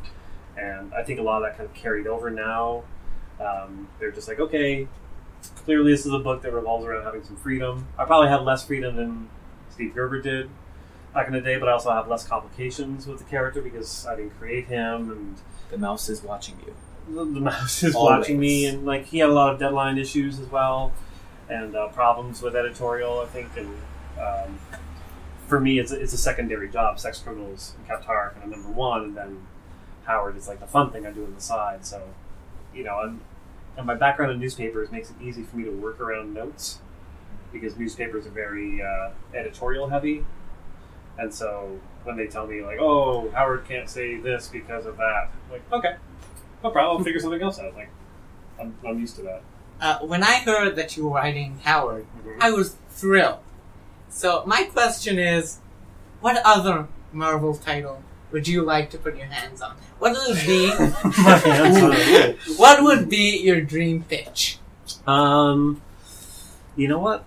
And 0.56 0.92
I 0.92 1.02
think 1.02 1.18
a 1.18 1.22
lot 1.22 1.42
of 1.42 1.48
that 1.48 1.56
kind 1.56 1.68
of 1.68 1.74
carried 1.74 2.06
over 2.06 2.30
now. 2.30 2.82
Um, 3.40 3.88
they're 3.98 4.10
just 4.10 4.28
like, 4.28 4.38
okay, 4.40 4.86
clearly 5.64 5.92
this 5.92 6.04
is 6.04 6.12
a 6.12 6.18
book 6.18 6.42
that 6.42 6.52
revolves 6.52 6.84
around 6.84 7.04
having 7.04 7.24
some 7.24 7.36
freedom. 7.36 7.86
I 7.98 8.04
probably 8.04 8.28
had 8.28 8.42
less 8.42 8.66
freedom 8.66 8.96
than 8.96 9.28
Steve 9.70 9.94
Gerber 9.94 10.20
did 10.20 10.50
back 11.14 11.26
in 11.26 11.32
the 11.32 11.40
day, 11.40 11.58
but 11.58 11.68
I 11.68 11.72
also 11.72 11.90
have 11.90 12.08
less 12.08 12.26
complications 12.26 13.06
with 13.06 13.18
the 13.18 13.24
character 13.24 13.60
because 13.60 14.06
I 14.06 14.16
didn't 14.16 14.38
create 14.38 14.66
him 14.66 15.10
and 15.10 15.36
The 15.70 15.78
mouse 15.78 16.08
is 16.08 16.22
watching 16.22 16.56
you. 16.66 16.74
the, 17.14 17.24
the 17.24 17.40
mouse 17.40 17.82
is 17.82 17.94
Always. 17.94 18.18
watching 18.20 18.38
me, 18.40 18.66
and 18.66 18.84
like 18.84 19.06
he 19.06 19.18
had 19.18 19.28
a 19.30 19.32
lot 19.32 19.52
of 19.52 19.58
deadline 19.60 19.98
issues 19.98 20.38
as 20.38 20.48
well, 20.50 20.92
and 21.48 21.74
uh, 21.74 21.88
problems 21.88 22.40
with 22.42 22.54
editorial. 22.56 23.20
I 23.20 23.26
think, 23.26 23.48
and 23.56 23.68
um, 24.20 24.58
for 25.48 25.60
me, 25.60 25.78
it's 25.78 25.92
a, 25.92 26.00
it's 26.00 26.12
a 26.12 26.18
secondary 26.18 26.68
job. 26.70 26.98
Sex 26.98 27.18
Criminals 27.18 27.74
and 27.78 27.88
Kaptara 27.88 28.32
kind 28.34 28.44
of 28.44 28.50
number 28.58 28.70
one, 28.70 29.02
and 29.04 29.16
then 29.16 29.42
Howard 30.04 30.36
is 30.36 30.48
like 30.48 30.60
the 30.60 30.66
fun 30.66 30.90
thing 30.90 31.06
I 31.06 31.10
do 31.10 31.24
on 31.24 31.34
the 31.34 31.40
side. 31.40 31.84
So, 31.84 32.02
you 32.74 32.84
know, 32.84 33.00
and, 33.00 33.20
and 33.76 33.86
my 33.86 33.94
background 33.94 34.32
in 34.32 34.38
newspapers 34.40 34.90
makes 34.92 35.10
it 35.10 35.16
easy 35.22 35.42
for 35.42 35.56
me 35.56 35.64
to 35.64 35.70
work 35.70 36.00
around 36.00 36.32
notes 36.34 36.78
because 37.52 37.76
newspapers 37.76 38.26
are 38.26 38.30
very 38.30 38.82
uh, 38.82 39.10
editorial 39.34 39.88
heavy, 39.88 40.24
and 41.18 41.32
so 41.32 41.78
when 42.04 42.16
they 42.16 42.26
tell 42.26 42.46
me 42.46 42.62
like, 42.62 42.78
"Oh, 42.80 43.30
Howard 43.30 43.64
can't 43.66 43.88
say 43.88 44.16
this 44.16 44.48
because 44.48 44.86
of 44.86 44.96
that," 44.96 45.30
I'm 45.46 45.52
like, 45.52 45.72
okay, 45.72 45.96
no 46.64 46.70
problem. 46.70 46.98
I'll 46.98 47.04
figure 47.04 47.20
something 47.20 47.42
else 47.42 47.58
out. 47.58 47.74
Like, 47.74 47.90
I'm, 48.60 48.74
I'm 48.86 48.98
used 48.98 49.16
to 49.16 49.22
that. 49.22 49.42
Uh, 49.80 49.98
when 50.00 50.22
I 50.22 50.40
heard 50.40 50.76
that 50.76 50.96
you 50.96 51.08
were 51.08 51.14
writing 51.16 51.58
Howard, 51.64 52.06
Mhm. 52.24 52.36
I 52.40 52.50
was 52.52 52.76
thrilled. 52.90 53.40
So 54.08 54.42
my 54.46 54.64
question 54.64 55.18
is, 55.18 55.58
what 56.20 56.40
other 56.44 56.86
Marvel 57.12 57.54
title 57.56 58.02
would 58.30 58.46
you 58.48 58.62
like 58.62 58.90
to 58.90 58.98
put 58.98 59.16
your 59.16 59.26
hands 59.26 59.60
on? 59.60 59.76
What 59.98 60.12
would 60.28 60.38
be 60.46 60.66
My 61.04 61.36
hands 61.38 61.82
on 61.82 61.92
it. 61.94 62.38
what 62.56 62.82
would 62.82 63.08
be 63.08 63.38
your 63.42 63.60
dream 63.60 64.04
pitch? 64.04 64.58
Um, 65.06 65.82
you 66.76 66.88
know 66.88 66.98
what? 66.98 67.24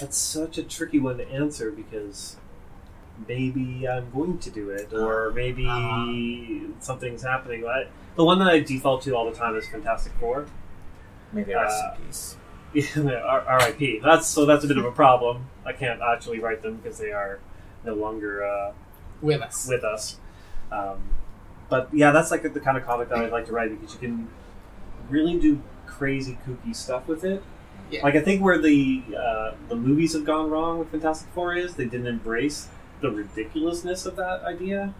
That's 0.00 0.16
such 0.16 0.58
a 0.58 0.62
tricky 0.62 0.98
one 0.98 1.18
to 1.18 1.28
answer 1.28 1.70
because 1.70 2.36
maybe 3.28 3.86
I'm 3.88 4.10
going 4.12 4.38
to 4.38 4.50
do 4.50 4.70
it, 4.70 4.92
or 4.92 5.32
maybe 5.34 5.66
Uh-huh. 5.66 6.72
something's 6.80 7.22
happening. 7.22 7.64
I, 7.66 7.86
the 8.16 8.24
one 8.24 8.38
that 8.40 8.48
I 8.48 8.60
default 8.60 9.02
to 9.02 9.14
all 9.16 9.24
the 9.30 9.36
time 9.36 9.56
is 9.56 9.66
Fantastic 9.68 10.12
Four. 10.20 10.46
Maybe 11.32 11.54
rest 11.54 11.82
Uh, 11.84 11.94
in 12.00 12.06
peace. 12.06 12.36
Yeah, 12.74 13.20
R- 13.24 13.44
R.I.P. 13.46 14.00
That's 14.02 14.26
so. 14.26 14.46
That's 14.46 14.64
a 14.64 14.66
bit 14.68 14.78
of 14.78 14.84
a 14.84 14.90
problem. 14.90 15.46
I 15.64 15.72
can't 15.72 16.00
actually 16.02 16.40
write 16.40 16.60
them 16.62 16.76
because 16.82 16.98
they 16.98 17.12
are 17.12 17.38
no 17.84 17.94
longer 17.94 18.44
uh, 18.44 18.72
With 19.22 19.40
us. 19.42 19.68
with 19.68 19.84
us. 19.84 20.18
Um, 20.72 20.98
but 21.68 21.88
yeah, 21.92 22.10
that's 22.10 22.32
like 22.32 22.42
the 22.52 22.58
kind 22.60 22.76
of 22.76 22.84
comic 22.84 23.08
that 23.10 23.18
I'd 23.18 23.30
like 23.30 23.46
to 23.46 23.52
write 23.52 23.70
because 23.80 23.94
you 23.94 24.00
can 24.00 24.28
really 25.08 25.38
do 25.38 25.60
crazy, 25.86 26.36
kooky 26.44 26.74
stuff 26.74 27.06
with 27.06 27.22
it. 27.24 27.44
Yeah. 27.92 28.02
Like 28.02 28.16
I 28.16 28.20
think 28.20 28.42
where 28.42 28.58
the 28.58 29.02
uh, 29.16 29.52
the 29.68 29.76
movies 29.76 30.12
have 30.14 30.24
gone 30.24 30.50
wrong 30.50 30.80
with 30.80 30.88
Fantastic 30.90 31.28
Four 31.32 31.54
is 31.54 31.74
they 31.76 31.84
didn't 31.84 32.08
embrace 32.08 32.68
the 33.04 33.10
ridiculousness 33.10 34.06
of 34.06 34.16
that 34.16 34.42
idea. 34.44 34.94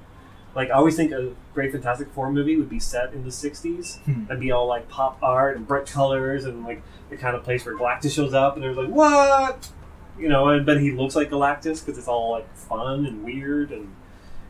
Like 0.54 0.68
I 0.70 0.74
always 0.74 0.94
think 0.94 1.10
a 1.12 1.32
great 1.52 1.72
Fantastic 1.72 2.08
Four 2.12 2.30
movie 2.30 2.56
would 2.56 2.68
be 2.70 2.78
set 2.78 3.12
in 3.12 3.24
the 3.24 3.30
'60s 3.30 3.98
Hmm. 4.04 4.30
and 4.30 4.38
be 4.40 4.52
all 4.52 4.66
like 4.66 4.88
pop 4.88 5.18
art 5.22 5.56
and 5.56 5.66
bright 5.66 5.86
colors 5.86 6.44
and 6.44 6.64
like 6.64 6.82
the 7.10 7.16
kind 7.16 7.34
of 7.36 7.42
place 7.42 7.64
where 7.66 7.76
Galactus 7.76 8.14
shows 8.14 8.34
up 8.34 8.54
and 8.54 8.62
they're 8.62 8.72
like, 8.74 8.88
"What?" 8.88 9.70
You 10.18 10.28
know, 10.28 10.48
and 10.50 10.64
but 10.64 10.80
he 10.80 10.92
looks 10.92 11.16
like 11.16 11.30
Galactus 11.30 11.84
because 11.84 11.98
it's 11.98 12.06
all 12.08 12.30
like 12.30 12.54
fun 12.56 13.04
and 13.06 13.24
weird 13.24 13.72
and 13.72 13.92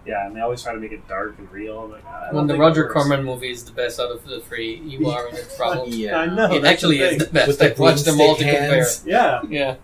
yeah, 0.07 0.27
and 0.27 0.37
they 0.37 0.41
always 0.43 0.63
try 0.63 0.75
to 0.75 0.79
make 0.79 0.93
it 0.93 1.09
dark 1.09 1.39
and 1.39 1.51
real. 1.51 1.85
I'm 1.85 1.93
like, 1.93 2.05
I 2.05 2.29
When 2.31 2.47
the 2.47 2.59
Roger. 2.59 2.91
Corman 2.91 3.25
movie 3.25 3.51
is 3.51 3.65
the 3.65 3.73
best 3.73 3.99
out 3.99 4.11
of 4.11 4.23
the 4.27 4.41
three, 4.41 4.75
you 4.85 5.07
are 5.15 5.27
in 5.31 5.37
trouble. 5.57 5.89
Yeah. 5.89 6.19
I 6.19 6.27
know 6.27 6.53
It 6.53 6.67
actually 6.67 6.99
the 6.99 7.09
is 7.13 7.19
the 7.25 7.33
best. 7.33 7.49
With 7.49 7.59
the 7.61 7.71
I've 7.71 7.79
watched 7.79 8.05
them 8.05 8.21
all 8.21 8.37
to 8.37 8.45
broomstick 8.45 8.61
compare. 8.69 8.87
Yeah, 9.07 9.43
Yeah. 9.49 9.77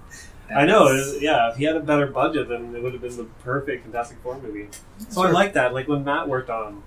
I 0.57 0.65
know. 0.67 0.89
It 0.89 0.93
was, 0.95 1.23
yeah, 1.23 1.51
if 1.51 1.57
he 1.57 1.65
had 1.65 1.77
a 1.77 1.81
better 1.81 2.07
budget, 2.07 2.49
then 2.49 2.75
it 2.75 2.83
would 2.83 2.93
have 2.93 3.03
been 3.03 3.17
the 3.17 3.25
perfect 3.45 3.85
Fantastic 3.85 4.19
Four 4.23 4.39
movie. 4.41 4.69
So 5.09 5.23
I 5.23 5.31
like 5.31 5.53
that. 5.55 5.73
Like 5.75 5.89
when 5.89 6.05
Matt 6.05 6.29
worked 6.29 6.51
on 6.51 6.83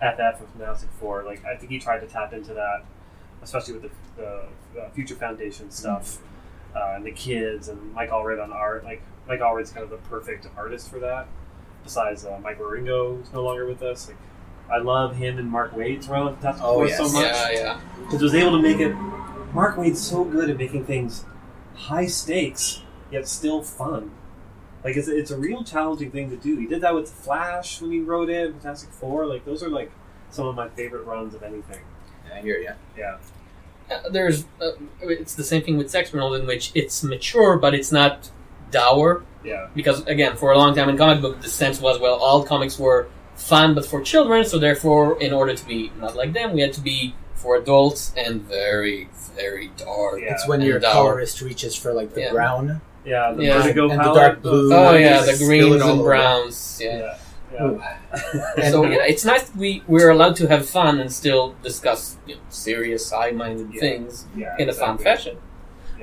FF 0.00 0.40
with 0.40 0.50
Fantastic 0.56 0.90
Four, 1.00 1.24
like 1.24 1.44
I 1.44 1.56
think 1.56 1.70
he 1.70 1.78
tried 1.78 2.00
to 2.00 2.06
tap 2.06 2.32
into 2.32 2.54
that, 2.54 2.84
especially 3.42 3.74
with 3.78 3.82
the, 3.82 3.90
the 4.74 4.80
uh, 4.82 4.90
Future 4.90 5.14
Foundation 5.16 5.70
stuff 5.70 6.18
uh, 6.76 6.92
and 6.96 7.04
the 7.04 7.10
kids 7.12 7.68
and 7.68 7.92
Mike 7.92 8.10
Allred 8.10 8.42
on 8.42 8.52
art. 8.52 8.84
Like 8.84 9.02
Mike 9.26 9.40
Allred's 9.40 9.70
kind 9.70 9.84
of 9.84 9.90
the 9.90 9.96
perfect 10.08 10.46
artist 10.56 10.90
for 10.90 10.98
that. 11.00 11.26
Besides 11.84 12.24
uh, 12.24 12.38
Mike 12.42 12.58
Wieringo, 12.60 13.18
who's 13.18 13.32
no 13.32 13.42
longer 13.42 13.66
with 13.66 13.82
us. 13.82 14.08
Like 14.08 14.16
I 14.70 14.78
love 14.78 15.16
him 15.16 15.38
and 15.38 15.50
Mark 15.50 15.74
Waid's 15.74 16.08
run 16.08 16.22
on 16.28 16.34
Fantastic 16.34 16.64
Oh, 16.64 16.74
Four 16.74 16.86
yes. 16.88 16.98
so 16.98 17.04
much 17.12 17.24
Yeah, 17.24 17.50
yeah. 17.50 17.80
because 18.04 18.22
was 18.22 18.34
able 18.34 18.52
to 18.52 18.62
make 18.62 18.78
it. 18.78 18.94
Mark 19.54 19.76
Waid's 19.78 20.00
so 20.00 20.24
good 20.24 20.50
at 20.50 20.58
making 20.58 20.84
things 20.84 21.24
high 21.74 22.06
stakes 22.06 22.82
yet 23.10 23.26
still 23.28 23.62
fun. 23.62 24.10
Like 24.84 24.96
it's 24.96 25.08
it's 25.08 25.30
a 25.30 25.36
real 25.36 25.64
challenging 25.64 26.10
thing 26.10 26.30
to 26.30 26.36
do. 26.36 26.56
He 26.56 26.66
did 26.66 26.80
that 26.82 26.94
with 26.94 27.10
Flash 27.10 27.80
when 27.80 27.90
he 27.90 28.00
wrote 28.00 28.30
it, 28.30 28.52
Fantastic 28.52 28.90
Four. 28.90 29.26
Like 29.26 29.44
those 29.44 29.62
are 29.62 29.68
like 29.68 29.90
some 30.30 30.46
of 30.46 30.54
my 30.54 30.68
favorite 30.68 31.04
runs 31.04 31.34
of 31.34 31.42
anything. 31.42 31.80
I 32.34 32.40
hear 32.40 32.58
you. 32.58 32.70
Yeah, 32.96 33.16
Uh, 33.90 34.08
There's, 34.10 34.44
uh, 34.60 34.72
it's 35.00 35.34
the 35.34 35.42
same 35.44 35.62
thing 35.62 35.78
with 35.78 35.90
Sex 35.90 36.10
Criminals 36.10 36.38
in 36.38 36.46
which 36.46 36.70
it's 36.74 37.02
mature, 37.02 37.56
but 37.56 37.74
it's 37.74 37.90
not 37.90 38.30
dour. 38.70 39.24
yeah, 39.42 39.68
because 39.74 40.06
again, 40.06 40.36
for 40.36 40.52
a 40.52 40.58
long 40.58 40.74
time 40.74 40.88
in 40.90 40.96
comic 40.98 41.22
book, 41.22 41.40
the 41.40 41.48
sense 41.48 41.80
was 41.80 41.98
well, 41.98 42.14
all 42.14 42.44
comics 42.44 42.78
were 42.78 43.08
fun 43.34 43.74
but 43.74 43.86
for 43.86 44.02
children, 44.02 44.44
so 44.44 44.58
therefore, 44.58 45.18
in 45.20 45.32
order 45.32 45.54
to 45.54 45.66
be 45.66 45.90
not 45.98 46.14
like 46.14 46.34
them, 46.34 46.52
we 46.52 46.60
had 46.60 46.72
to 46.74 46.80
be 46.82 47.14
for 47.34 47.56
adults 47.56 48.12
and 48.16 48.42
very, 48.42 49.08
very 49.34 49.70
dark. 49.78 50.20
Yeah. 50.20 50.34
It's 50.34 50.46
when 50.46 50.60
and 50.60 50.68
your 50.68 50.78
dour. 50.80 50.92
colorist 50.92 51.40
reaches 51.40 51.74
for 51.74 51.92
like 51.94 52.12
the 52.14 52.20
Yeah. 52.22 52.32
brown. 52.32 52.80
Yeah. 53.08 53.32
The 53.32 53.42
Yeah. 53.44 53.62
Vertigo 53.62 53.90
And 53.90 54.00
the 54.00 54.12
dark 54.20 54.42
blue. 54.42 54.72
Oh 54.74 54.94
yeah, 54.94 55.20
the 55.22 55.36
greens 55.38 55.82
and 55.82 56.00
browns. 56.02 56.78
Yeah. 56.82 57.18
Yeah, 57.52 57.96
yeah. 58.14 58.70
So 58.70 58.84
yeah, 58.84 59.04
it's 59.12 59.24
nice 59.24 59.44
that 59.48 59.56
we 59.56 59.82
we're 59.88 60.10
allowed 60.10 60.36
to 60.36 60.46
have 60.48 60.68
fun 60.68 61.00
and 61.00 61.10
still 61.12 61.54
discuss 61.62 62.16
you 62.26 62.34
know, 62.36 62.40
serious, 62.50 63.10
high-minded 63.10 63.68
Yeah. 63.72 63.80
things 63.80 64.26
yeah, 64.36 64.54
in 64.58 64.68
a 64.68 64.72
fun 64.72 64.96
exactly. 64.96 65.04
fashion. 65.04 65.36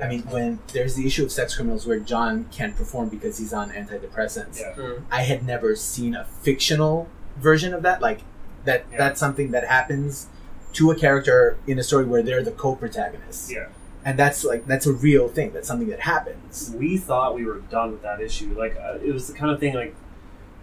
I 0.02 0.08
mean, 0.08 0.22
when 0.36 0.58
there's 0.74 0.94
the 0.96 1.06
issue 1.06 1.24
of 1.24 1.30
sex 1.32 1.56
criminals 1.56 1.86
where 1.86 2.00
John 2.00 2.34
can't 2.56 2.74
perform 2.76 3.08
because 3.08 3.38
he's 3.38 3.52
on 3.54 3.70
antidepressants, 3.70 4.60
Yeah. 4.60 4.74
Mm. 4.76 5.02
I 5.10 5.22
had 5.22 5.46
never 5.46 5.74
seen 5.76 6.14
a 6.14 6.24
fictional 6.42 7.08
version 7.38 7.72
of 7.72 7.82
that. 7.82 8.02
Like 8.02 8.20
that, 8.66 8.84
Yeah. 8.90 8.98
that's 8.98 9.18
something 9.20 9.52
that 9.52 9.64
happens 9.76 10.26
to 10.74 10.90
a 10.90 10.96
character 10.96 11.56
in 11.66 11.78
a 11.78 11.82
story 11.82 12.04
where 12.04 12.22
they're 12.22 12.42
the 12.42 12.50
co-protagonist, 12.64 13.50
Yeah. 13.50 13.68
And 14.06 14.16
that's 14.16 14.44
like 14.44 14.66
that's 14.66 14.86
a 14.86 14.92
real 14.92 15.26
thing. 15.28 15.52
That's 15.52 15.66
something 15.66 15.88
that 15.88 15.98
happens. 15.98 16.72
we 16.78 16.96
thought 16.96 17.34
we 17.34 17.44
were 17.44 17.58
done 17.58 17.90
with 17.90 18.02
that 18.02 18.20
issue. 18.20 18.54
Like 18.56 18.76
uh, 18.76 18.98
it 19.04 19.12
was 19.12 19.26
the 19.26 19.34
kind 19.34 19.50
of 19.50 19.58
thing 19.58 19.74
like 19.74 19.96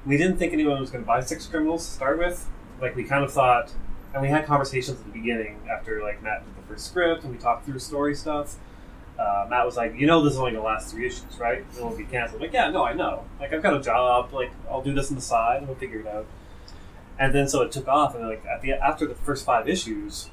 we 0.06 0.16
didn't 0.16 0.38
think 0.38 0.54
anyone 0.54 0.80
was 0.80 0.90
going 0.90 1.04
to 1.04 1.08
buy 1.08 1.20
Sex 1.20 1.46
Criminals 1.46 1.86
to 1.86 1.92
start 1.92 2.18
with. 2.18 2.50
Like 2.80 2.96
we 2.96 3.04
kind 3.04 3.22
of 3.22 3.34
thought, 3.34 3.74
and 4.14 4.22
we 4.22 4.30
had 4.30 4.46
conversations 4.46 4.98
at 5.02 5.06
the 5.06 5.12
beginning 5.12 5.60
after 5.70 6.02
like 6.02 6.24
Matt 6.24 6.46
did 6.46 6.56
the 6.56 6.68
first 6.70 6.88
script 6.88 7.26
and 7.26 7.34
we 7.34 7.38
talked 7.38 7.66
through 7.66 7.80
story 7.80 8.16
stuff. 8.16 8.56
Uh, 9.20 9.46
Matt 9.50 9.66
was 9.66 9.76
like, 9.76 9.94
"You 9.94 10.08
know, 10.08 10.24
this 10.24 10.34
is 10.34 10.40
only 10.40 10.54
to 10.54 10.62
last 10.62 10.90
three 10.90 11.06
issues, 11.06 11.38
right? 11.38 11.66
It 11.76 11.84
won't 11.84 11.98
be 11.98 12.06
canceled." 12.06 12.42
Like, 12.42 12.54
yeah, 12.54 12.70
no, 12.70 12.86
I 12.86 12.94
know. 12.94 13.26
Like, 13.42 13.52
I've 13.52 13.62
got 13.62 13.76
a 13.76 13.82
job. 13.82 14.32
Like, 14.32 14.52
I'll 14.72 14.82
do 14.82 14.94
this 14.94 15.10
on 15.10 15.16
the 15.16 15.22
side 15.22 15.58
and 15.58 15.68
we'll 15.68 15.76
figure 15.76 16.00
it 16.00 16.08
out. 16.08 16.26
And 17.20 17.36
then 17.36 17.50
so 17.50 17.62
it 17.62 17.74
took 17.74 17.90
off, 17.90 18.16
and 18.16 18.26
like 18.26 18.46
at 18.46 18.62
the 18.62 18.72
after 18.72 19.06
the 19.06 19.16
first 19.16 19.46
five 19.46 19.68
issues, 19.68 20.30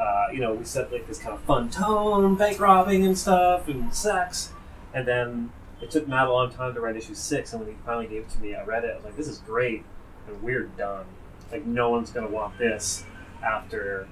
uh, 0.00 0.28
you 0.32 0.40
know, 0.40 0.54
we 0.54 0.64
set 0.64 0.92
like 0.92 1.06
this 1.06 1.18
kind 1.18 1.34
of 1.34 1.40
fun 1.42 1.68
tone, 1.68 2.34
bank 2.36 2.58
robbing 2.58 3.04
and 3.04 3.18
stuff, 3.18 3.68
and 3.68 3.94
sex. 3.94 4.52
And 4.94 5.06
then 5.06 5.52
it 5.80 5.90
took 5.90 6.08
Matt 6.08 6.26
a 6.26 6.32
long 6.32 6.50
time 6.50 6.74
to 6.74 6.80
write 6.80 6.96
issue 6.96 7.14
six, 7.14 7.52
and 7.52 7.60
when 7.60 7.70
he 7.70 7.76
finally 7.84 8.06
gave 8.06 8.22
it 8.22 8.30
to 8.30 8.40
me, 8.40 8.54
I 8.54 8.64
read 8.64 8.84
it. 8.84 8.92
I 8.92 8.96
was 8.96 9.04
like, 9.04 9.16
"This 9.16 9.28
is 9.28 9.38
great," 9.38 9.84
and 10.26 10.42
we're 10.42 10.64
done. 10.64 11.04
Like, 11.52 11.66
no 11.66 11.90
one's 11.90 12.10
gonna 12.10 12.28
want 12.28 12.58
this 12.58 13.04
after 13.42 14.08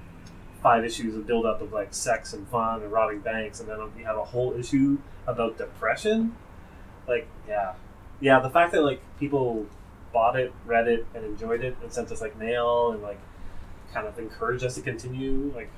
five 0.61 0.83
issues 0.83 1.15
of 1.15 1.25
build 1.25 1.45
up 1.45 1.61
of 1.61 1.71
like 1.71 1.93
sex 1.93 2.33
and 2.33 2.47
fun 2.49 2.81
and 2.81 2.91
robbing 2.91 3.19
banks, 3.19 3.59
and 3.59 3.69
then 3.69 3.79
we 3.95 4.03
have 4.03 4.17
a 4.17 4.23
whole 4.25 4.53
issue 4.53 4.97
about 5.25 5.57
depression. 5.57 6.35
Like, 7.07 7.27
yeah, 7.47 7.73
yeah. 8.19 8.39
The 8.39 8.49
fact 8.49 8.73
that 8.73 8.83
like 8.83 9.01
people 9.19 9.65
bought 10.13 10.35
it, 10.37 10.53
read 10.65 10.87
it, 10.87 11.05
and 11.15 11.25
enjoyed 11.25 11.63
it, 11.63 11.75
and 11.81 11.91
sent 11.91 12.11
us 12.11 12.21
like 12.21 12.37
mail 12.37 12.91
and 12.91 13.01
like 13.01 13.19
kind 13.93 14.07
of 14.07 14.19
encouraged 14.19 14.63
us 14.63 14.75
to 14.75 14.81
continue, 14.81 15.51
like 15.55 15.69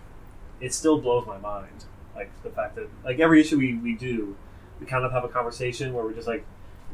it 0.61 0.73
still 0.73 0.99
blows 0.99 1.25
my 1.25 1.38
mind. 1.38 1.85
Like 2.15 2.29
the 2.43 2.49
fact 2.49 2.75
that 2.75 2.88
like 3.03 3.19
every 3.19 3.41
issue 3.41 3.57
we, 3.57 3.73
we 3.75 3.95
do, 3.95 4.35
we 4.79 4.85
kind 4.85 5.03
of 5.03 5.11
have 5.11 5.23
a 5.23 5.29
conversation 5.29 5.93
where 5.93 6.05
we're 6.05 6.13
just 6.13 6.27
like, 6.27 6.45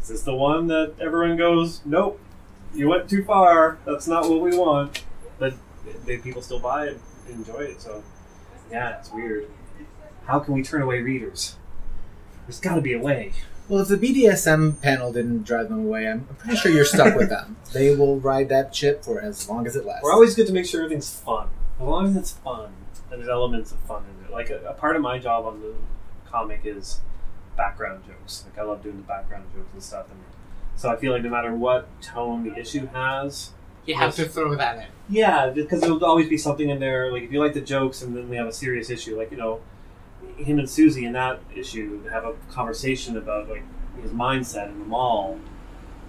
is 0.02 0.08
this 0.08 0.24
the 0.24 0.36
one 0.36 0.68
that 0.68 0.94
everyone 1.00 1.38
goes, 1.38 1.82
nope, 1.86 2.20
you 2.74 2.88
went 2.88 3.10
too 3.10 3.24
far. 3.24 3.78
That's 3.86 4.08
not 4.08 4.30
what 4.30 4.42
we 4.42 4.58
want. 4.58 5.04
But 5.40 5.54
they, 6.06 6.18
people 6.18 6.42
still 6.42 6.60
buy 6.60 6.88
it, 6.88 7.00
and 7.28 7.36
enjoy 7.36 7.60
it. 7.60 7.82
So 7.82 8.04
yeah, 8.72 9.00
it's 9.00 9.12
weird. 9.12 9.48
How 10.26 10.40
can 10.40 10.54
we 10.54 10.64
turn 10.64 10.82
away 10.82 11.02
readers? 11.02 11.56
There's 12.46 12.60
got 12.60 12.76
to 12.76 12.82
be 12.82 12.94
a 12.94 13.00
way. 13.00 13.34
Well, 13.70 13.82
if 13.82 13.90
the 13.90 13.98
BDSM 13.98 14.82
panel 14.82 15.12
didn't 15.12 15.44
drive 15.44 15.68
them 15.68 15.86
away, 15.86 16.08
I'm 16.08 16.26
I'm 16.30 16.36
pretty 16.38 16.56
sure 16.58 16.72
you're 16.72 16.86
stuck 16.86 17.16
with 17.16 17.30
them. 17.30 17.58
They 17.74 17.94
will 17.94 18.18
ride 18.18 18.48
that 18.48 18.72
chip 18.72 19.04
for 19.04 19.20
as 19.22 19.50
long 19.50 19.68
as 19.68 19.76
it 19.76 19.86
lasts. 19.86 20.02
We're 20.02 20.14
always 20.14 20.36
good 20.36 20.48
to 20.48 20.54
make 20.54 20.66
sure 20.66 20.84
everything's 20.84 21.14
fun. 21.14 21.50
As 21.80 21.86
long 21.86 22.08
as 22.08 22.16
it's 22.16 22.32
fun, 22.32 22.72
and 23.12 23.20
there's 23.20 23.30
elements 23.30 23.72
of 23.72 23.80
fun 23.80 24.04
in 24.20 24.26
it. 24.26 24.32
Like 24.32 24.50
a, 24.50 24.60
a 24.70 24.74
part 24.74 24.96
of 24.96 25.02
my 25.02 25.18
job 25.20 25.46
on 25.46 25.62
the 25.62 25.74
comic 26.30 26.62
is 26.66 27.02
background 27.56 28.04
jokes. 28.06 28.46
Like 28.46 28.60
I 28.60 28.68
love 28.68 28.84
doing 28.84 28.98
the 28.98 29.04
background 29.04 29.46
jokes 29.56 29.70
and 29.74 29.84
stuff. 29.84 30.08
And 30.12 30.20
so 30.76 30.90
I 30.90 30.96
feel 30.96 31.12
like 31.14 31.24
no 31.24 31.30
matter 31.30 31.54
what 31.54 31.88
tone 32.02 32.44
the 32.44 32.56
issue 32.58 32.86
has, 32.88 33.52
You 33.86 33.96
have 33.96 34.16
to 34.16 34.26
throw 34.26 34.56
that 34.56 34.78
in. 34.78 34.86
yeah, 35.10 35.50
because 35.50 35.82
there 35.82 35.92
will 35.94 36.04
always 36.06 36.30
be 36.30 36.38
something 36.38 36.70
in 36.70 36.80
there. 36.80 37.12
Like 37.12 37.24
if 37.24 37.32
you 37.32 37.40
like 37.40 37.54
the 37.54 37.62
jokes, 37.62 38.02
and 38.02 38.16
then 38.16 38.30
we 38.30 38.36
have 38.36 38.48
a 38.48 38.54
serious 38.54 38.90
issue, 38.90 39.18
like 39.18 39.32
you 39.32 39.38
know, 39.38 39.62
him 40.38 40.60
and 40.60 40.70
Susie 40.70 41.06
in 41.06 41.14
that 41.14 41.40
issue 41.56 42.04
have 42.10 42.26
a 42.26 42.34
conversation 42.52 43.18
about 43.18 43.50
like 43.50 43.64
his 44.02 44.12
mindset 44.12 44.70
in 44.70 44.80
the 44.80 44.86
mall. 44.86 45.40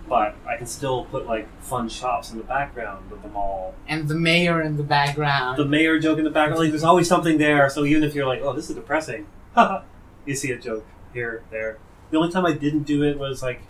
But 0.09 0.36
I 0.48 0.56
can 0.56 0.66
still 0.66 1.05
put 1.06 1.26
like 1.26 1.47
fun 1.62 1.89
shops 1.89 2.30
in 2.32 2.39
the 2.39 2.44
background 2.44 3.12
of 3.12 3.22
the 3.22 3.28
mall 3.28 3.74
And 3.86 4.09
the 4.09 4.14
mayor 4.14 4.62
in 4.62 4.76
the 4.76 4.82
background. 4.82 5.59
the 5.59 5.64
mayor 5.66 5.98
joke 5.98 6.18
in 6.18 6.24
the 6.24 6.30
background. 6.30 6.60
Like, 6.60 6.70
there's 6.70 6.85
always 6.85 7.06
something 7.09 7.36
there. 7.39 7.68
So 7.68 7.85
even 7.85 8.02
if 8.05 8.14
you're 8.14 8.26
like, 8.26 8.40
"Oh, 8.43 8.52
this 8.55 8.70
is 8.70 8.76
depressing," 8.76 9.26
you 10.26 10.35
see 10.35 10.51
a 10.51 10.59
joke 10.59 10.86
here, 11.12 11.43
there. 11.51 11.78
The 12.10 12.16
only 12.18 12.32
time 12.32 12.47
I 12.47 12.52
didn't 12.52 12.85
do 12.85 13.02
it 13.05 13.18
was 13.18 13.43
like 13.43 13.60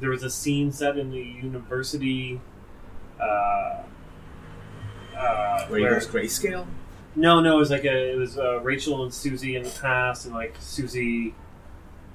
there 0.00 0.08
was 0.10 0.22
a 0.22 0.30
scene 0.30 0.72
set 0.72 0.96
in 0.96 1.10
the 1.10 1.18
university. 1.20 2.40
Uh, 3.20 3.82
uh, 5.16 5.66
Where 5.66 5.78
he 5.78 5.84
where- 5.84 5.94
goes 5.94 6.06
grayscale. 6.06 6.66
no, 7.14 7.40
no, 7.40 7.56
it 7.56 7.58
was 7.58 7.70
like 7.70 7.84
a, 7.84 8.12
it 8.12 8.16
was 8.16 8.38
uh, 8.38 8.60
Rachel 8.60 9.02
and 9.02 9.12
Susie 9.12 9.56
in 9.56 9.62
the 9.64 9.70
past, 9.82 10.24
and 10.24 10.34
like 10.34 10.54
Susie, 10.60 11.34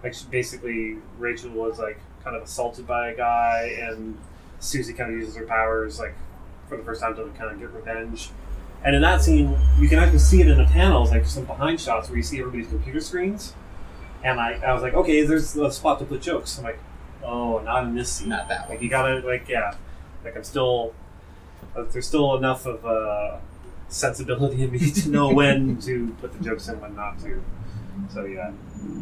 like 0.04 0.16
basically 0.32 0.98
Rachel 1.20 1.52
was 1.52 1.78
like 1.78 2.00
kind 2.26 2.36
of 2.36 2.44
assaulted 2.44 2.86
by 2.86 3.10
a 3.10 3.16
guy, 3.16 3.78
and 3.80 4.18
Susie 4.60 4.92
kind 4.92 5.14
of 5.14 5.18
uses 5.18 5.38
her 5.38 5.46
powers 5.46 6.00
like 6.00 6.16
for 6.68 6.76
the 6.76 6.84
first 6.84 7.00
time 7.00 7.16
to 7.16 7.24
kind 7.38 7.52
of 7.52 7.60
get 7.60 7.72
revenge. 7.72 8.32
And 8.84 8.96
in 8.96 9.02
that 9.04 9.22
scene, 9.22 9.58
you 9.80 9.88
can 9.88 10.00
actually 10.00 10.20
see 10.20 10.42
it 10.42 10.48
in 10.48 10.58
the 10.58 10.66
panels, 10.66 11.12
like 11.12 11.26
some 11.26 11.46
behind 11.46 11.80
shots 11.80 12.10
where 12.10 12.18
you 12.18 12.24
see 12.24 12.40
everybody's 12.40 12.68
computer 12.68 13.00
screens. 13.00 13.54
And 14.24 14.40
I, 14.40 14.54
I 14.54 14.74
was 14.74 14.82
like, 14.82 14.94
okay, 14.96 15.24
there's 15.24 15.56
a 15.56 15.72
spot 15.72 16.00
to 16.00 16.06
put 16.06 16.22
jokes. 16.22 16.58
I'm 16.58 16.64
like, 16.64 16.80
oh, 17.24 17.60
not 17.60 17.84
in 17.86 17.96
this 17.96 18.12
scene. 18.12 18.30
Not 18.30 18.48
that 18.50 18.62
one. 18.62 18.70
Like 18.72 18.82
you 18.82 18.90
gotta 18.90 19.20
like 19.26 19.48
yeah, 19.48 19.76
like 20.24 20.36
I'm 20.36 20.44
still 20.44 20.94
uh, 21.76 21.84
there's 21.84 22.08
still 22.08 22.36
enough 22.36 22.66
of 22.66 22.86
uh, 22.86 23.38
sensibility 23.88 24.64
in 24.64 24.72
me 24.72 24.92
to 24.92 25.10
know 25.10 25.32
when 25.32 25.80
to 25.82 26.16
put 26.22 26.34
the 26.34 26.44
jokes 26.44 26.68
in, 26.68 26.80
when 26.82 26.96
not 26.96 27.20
to. 27.20 27.44
So 28.12 28.26
yeah, 28.26 28.52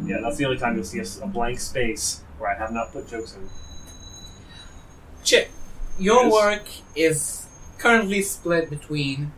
yeah, 0.04 0.18
that's 0.22 0.36
the 0.36 0.44
only 0.44 0.58
time 0.58 0.76
you'll 0.76 0.84
see 0.84 1.00
a 1.00 1.26
blank 1.26 1.58
space 1.58 2.22
where 2.44 2.54
I 2.54 2.58
have 2.58 2.72
not 2.72 2.92
put 2.92 3.08
jokes 3.08 3.34
in. 3.34 3.48
Chip, 5.24 5.50
your 5.98 6.24
Yes. 6.24 6.32
work 6.32 6.66
is 6.94 7.46
currently 7.78 8.20
split 8.20 8.68
between 8.68 9.32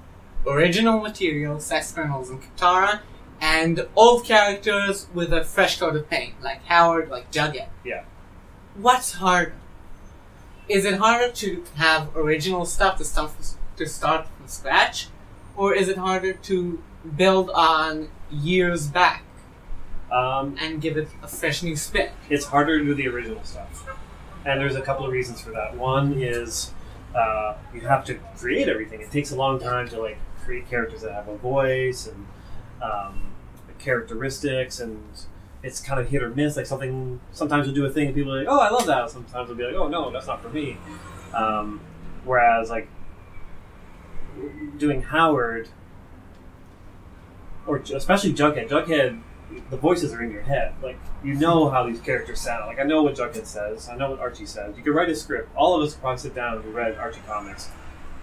original 0.44 1.00
material, 1.00 1.60
Sex 1.60 1.92
Criminals 1.92 2.30
and 2.30 2.42
Kaptara, 2.42 3.00
and 3.40 3.86
old 3.94 4.24
characters 4.24 5.06
with 5.14 5.32
a 5.32 5.44
fresh 5.44 5.78
coat 5.78 5.94
of 5.94 6.10
paint, 6.10 6.34
like 6.42 6.64
Howard, 6.64 7.08
like 7.08 7.30
Jughead. 7.30 7.68
Yeah. 7.84 8.02
What's 8.74 9.12
harder? 9.12 9.54
Is 10.68 10.84
it 10.84 10.98
harder 10.98 11.30
to 11.30 11.64
have 11.76 12.08
original 12.16 12.66
stuff 12.66 12.98
to 12.98 13.04
start 13.04 13.30
to 13.76 13.86
start 13.86 14.26
from 14.36 14.48
scratch, 14.48 15.08
or 15.54 15.72
is 15.74 15.88
it 15.88 15.96
harder 15.98 16.32
to 16.32 16.82
build 17.16 17.50
on 17.50 18.08
years 18.30 18.88
back 18.88 19.22
Um, 20.16 20.56
and 20.60 20.80
give 20.80 20.96
it 20.96 21.08
a 21.22 21.28
fresh 21.28 21.62
new 21.62 21.76
spin? 21.76 22.10
it's 22.30 22.46
harder 22.46 22.78
to 22.78 22.84
do 22.84 22.94
the 22.94 23.08
original 23.08 23.42
stuff. 23.44 23.86
And 24.44 24.60
there's 24.60 24.76
a 24.76 24.80
couple 24.80 25.04
of 25.04 25.12
reasons 25.12 25.40
for 25.40 25.50
that. 25.50 25.76
One 25.76 26.14
is 26.14 26.72
uh, 27.14 27.54
you 27.74 27.80
have 27.82 28.04
to 28.06 28.14
create 28.36 28.68
everything. 28.68 29.00
It 29.00 29.10
takes 29.10 29.30
a 29.30 29.36
long 29.36 29.60
time 29.60 29.88
to 29.88 30.00
like 30.00 30.18
create 30.44 30.70
characters 30.70 31.02
that 31.02 31.12
have 31.12 31.28
a 31.28 31.36
voice 31.36 32.06
and 32.06 32.26
um, 32.80 33.32
characteristics 33.78 34.80
and 34.80 35.02
it's 35.62 35.80
kind 35.80 36.00
of 36.00 36.08
hit 36.08 36.22
or 36.22 36.30
miss. 36.30 36.56
Like 36.56 36.66
something, 36.66 37.20
sometimes 37.32 37.66
you'll 37.66 37.74
do 37.74 37.84
a 37.84 37.90
thing 37.90 38.06
and 38.06 38.14
people 38.14 38.32
are 38.34 38.38
like, 38.38 38.48
"Oh, 38.48 38.60
I 38.60 38.70
love 38.70 38.86
that." 38.86 39.10
Sometimes 39.10 39.48
they'll 39.48 39.56
be 39.56 39.64
like, 39.64 39.74
"Oh, 39.74 39.88
no, 39.88 40.10
that's 40.10 40.26
not 40.26 40.40
for 40.40 40.48
me." 40.48 40.78
Um, 41.34 41.80
whereas 42.24 42.70
like 42.70 42.88
doing 44.78 45.02
Howard 45.02 45.68
or 47.66 47.78
especially 47.78 48.32
Jughead, 48.32 48.68
Jughead, 48.68 49.20
the 49.70 49.76
voices 49.76 50.12
are 50.12 50.22
in 50.22 50.30
your 50.30 50.42
head. 50.42 50.74
Like 50.82 50.98
you 51.24 51.34
know 51.34 51.68
how 51.70 51.86
these 51.86 52.00
characters 52.00 52.40
sound. 52.40 52.66
Like 52.66 52.78
I 52.78 52.82
know 52.82 53.02
what 53.02 53.14
Jughead 53.14 53.46
says. 53.46 53.88
I 53.88 53.96
know 53.96 54.10
what 54.10 54.20
Archie 54.20 54.46
says. 54.46 54.76
You 54.76 54.82
could 54.82 54.94
write 54.94 55.08
a 55.08 55.14
script. 55.14 55.48
All 55.56 55.76
of 55.76 55.86
us 55.86 55.94
could 55.94 56.02
probably 56.02 56.18
sit 56.18 56.34
down 56.34 56.58
and 56.58 56.74
read 56.74 56.96
Archie 56.96 57.20
comics 57.26 57.70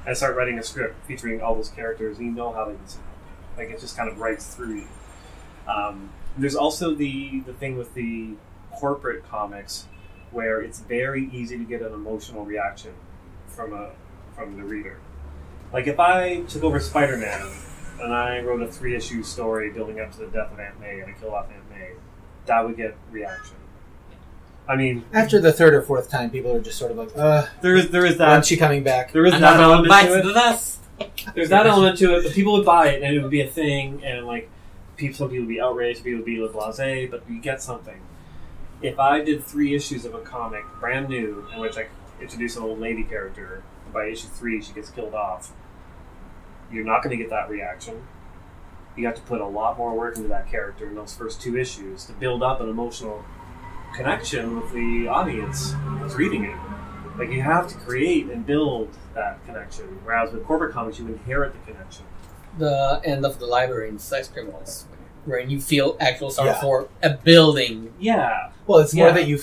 and 0.05 0.15
start 0.17 0.35
writing 0.35 0.59
a 0.59 0.63
script 0.63 0.95
featuring 1.05 1.41
all 1.41 1.55
those 1.55 1.69
characters. 1.69 2.17
And 2.17 2.27
you 2.27 2.33
know 2.33 2.51
how 2.51 2.65
they 2.65 2.73
would 2.73 2.89
sound. 2.89 3.05
Like 3.57 3.69
it 3.69 3.79
just 3.79 3.95
kind 3.95 4.09
of 4.09 4.19
writes 4.19 4.53
through 4.53 4.75
you. 4.75 4.87
Um, 5.67 6.09
there's 6.37 6.55
also 6.55 6.93
the 6.93 7.41
the 7.41 7.53
thing 7.53 7.77
with 7.77 7.93
the 7.93 8.33
corporate 8.71 9.27
comics 9.29 9.87
where 10.31 10.61
it's 10.61 10.79
very 10.79 11.29
easy 11.31 11.57
to 11.57 11.63
get 11.63 11.81
an 11.81 11.93
emotional 11.93 12.43
reaction 12.43 12.93
from 13.47 13.73
a 13.73 13.91
from 14.35 14.57
the 14.57 14.63
reader. 14.63 14.99
Like 15.71 15.87
if 15.87 15.99
I 15.99 16.41
took 16.41 16.63
over 16.63 16.79
Spider-Man 16.79 17.51
and 18.03 18.13
I 18.13 18.39
wrote 18.41 18.61
a 18.61 18.67
three 18.67 18.95
issue 18.95 19.23
story 19.23 19.71
building 19.71 19.99
up 19.99 20.11
to 20.13 20.19
the 20.19 20.27
death 20.27 20.51
of 20.51 20.59
Aunt 20.59 20.79
May 20.79 20.99
and 20.99 21.09
I 21.09 21.19
kill 21.19 21.33
off 21.33 21.47
Aunt 21.49 21.69
May, 21.71 21.91
that 22.45 22.65
would 22.65 22.77
get 22.77 22.95
reaction. 23.11 23.55
I 24.67 24.75
mean, 24.77 25.03
After 25.13 25.41
the 25.41 25.51
third 25.51 25.73
or 25.73 25.81
fourth 25.81 26.09
time, 26.09 26.29
people 26.29 26.55
are 26.55 26.61
just 26.61 26.77
sort 26.77 26.91
of 26.91 26.97
like, 26.97 27.09
uh, 27.17 27.47
there 27.61 27.75
is 27.75 27.89
there 27.89 28.05
is 28.05 28.11
when's 28.11 28.19
that 28.19 28.45
she 28.45 28.55
coming 28.57 28.83
back? 28.83 29.11
there 29.11 29.25
is 29.25 29.31
that 29.33 29.39
Another 29.39 29.59
one 29.63 29.71
element 29.71 29.89
bites 29.89 30.07
to 30.07 30.19
it. 30.19 30.23
the 30.23 30.33
dust. 30.33 30.79
There's 31.35 31.49
that 31.49 31.65
element 31.67 31.97
to 31.97 32.15
it, 32.15 32.23
but 32.23 32.33
people 32.33 32.53
would 32.53 32.65
buy 32.65 32.89
it 32.89 33.01
and 33.03 33.15
it 33.15 33.21
would 33.21 33.31
be 33.31 33.41
a 33.41 33.47
thing, 33.49 34.03
and 34.05 34.25
like 34.25 34.49
people, 34.95 35.17
some 35.17 35.29
people 35.29 35.45
would 35.45 35.49
be 35.49 35.59
outraged, 35.59 36.03
people 36.03 36.19
would 36.19 36.25
be 36.25 36.37
blasé, 36.37 37.09
but 37.09 37.23
you 37.29 37.39
get 37.41 37.61
something. 37.61 37.99
If 38.81 38.99
I 38.99 39.21
did 39.21 39.43
three 39.43 39.73
issues 39.75 40.05
of 40.05 40.13
a 40.13 40.19
comic, 40.21 40.63
brand 40.79 41.09
new, 41.09 41.45
in 41.53 41.59
which 41.59 41.77
I 41.77 41.87
introduce 42.21 42.55
an 42.57 42.63
old 42.63 42.79
lady 42.79 43.03
character, 43.03 43.63
and 43.85 43.93
by 43.93 44.05
issue 44.05 44.27
three 44.27 44.61
she 44.61 44.71
gets 44.73 44.89
killed 44.89 45.13
off, 45.13 45.51
you're 46.73 46.83
not 46.85 47.03
going 47.03 47.15
to 47.15 47.21
get 47.21 47.29
that 47.29 47.49
reaction. 47.49 48.01
You 48.97 49.05
have 49.05 49.15
to 49.15 49.21
put 49.21 49.41
a 49.41 49.45
lot 49.45 49.77
more 49.77 49.95
work 49.97 50.15
into 50.17 50.29
that 50.29 50.49
character 50.49 50.87
in 50.87 50.95
those 50.95 51.13
first 51.15 51.41
two 51.41 51.57
issues 51.57 52.05
to 52.05 52.13
build 52.13 52.43
up 52.43 52.61
an 52.61 52.69
emotional 52.69 53.23
connection 53.95 54.59
with 54.59 54.71
the 54.73 55.07
audience 55.07 55.73
that's 55.99 56.15
reading 56.15 56.45
it. 56.45 56.55
Like 57.17 57.29
you 57.29 57.41
have 57.41 57.67
to 57.69 57.75
create 57.75 58.25
and 58.27 58.45
build 58.45 58.89
that 59.13 59.43
connection. 59.45 59.85
Whereas 60.03 60.31
with 60.33 60.43
corporate 60.45 60.73
comics, 60.73 60.99
you 60.99 61.07
inherit 61.07 61.53
the 61.53 61.71
connection. 61.71 62.05
The 62.57 63.01
end 63.03 63.25
of 63.25 63.39
the 63.39 63.45
library 63.45 63.89
in 63.89 63.99
Sex 63.99 64.27
Criminals, 64.27 64.85
where 65.25 65.39
you 65.39 65.59
feel 65.61 65.95
actual 65.99 66.29
sorrow 66.31 66.49
Yeah. 66.49 66.61
for 66.61 66.89
a 67.03 67.11
building. 67.11 67.93
Yeah, 67.99 68.51
Well, 68.67 68.79
it's 68.79 68.93
more 68.93 69.11
that 69.11 69.27
you 69.27 69.39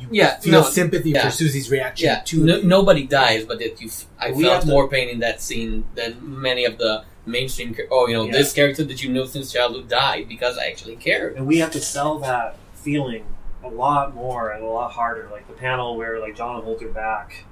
you 0.00 0.08
Yeah, 0.10 0.38
feel 0.38 0.52
no, 0.52 0.62
sympathy 0.62 1.10
yeah. 1.10 1.24
for 1.26 1.30
Susie's 1.30 1.70
reaction 1.70 2.06
Yeah, 2.06 2.20
to 2.26 2.44
no, 2.44 2.60
nobody 2.60 3.06
dies, 3.06 3.44
but 3.44 3.58
that 3.58 3.80
you. 3.80 3.88
f- 3.88 4.06
I 4.18 4.30
We 4.32 4.42
felt 4.44 4.54
have 4.54 4.64
to- 4.64 4.70
more 4.70 4.88
pain 4.88 5.08
in 5.08 5.20
that 5.20 5.40
scene 5.40 5.84
than 5.94 6.16
many 6.20 6.64
of 6.64 6.78
the 6.78 7.04
mainstream. 7.26 7.74
char- 7.74 7.86
Oh, 7.90 8.06
you 8.08 8.14
know, 8.14 8.24
Yeah. 8.24 8.32
this 8.32 8.52
character 8.52 8.84
that 8.84 9.02
you 9.02 9.10
know 9.12 9.24
since 9.24 9.52
childhood 9.52 9.88
died 9.88 10.28
because 10.28 10.56
I 10.58 10.66
actually 10.66 10.96
cared. 10.96 11.36
and 11.36 11.46
we 11.46 11.58
have 11.58 11.70
to 11.72 11.80
sell 11.80 12.18
that 12.20 12.56
feeling 12.74 13.24
a 13.64 13.68
lot 13.68 14.14
more 14.14 14.50
and 14.50 14.62
a 14.62 14.66
lot 14.66 14.92
harder. 14.92 15.28
Like 15.30 15.46
the 15.48 15.54
panel 15.54 15.96
where 15.96 16.18
like 16.20 16.36
John 16.36 16.62
holds 16.62 16.80
her 16.82 16.88
back 16.88 17.44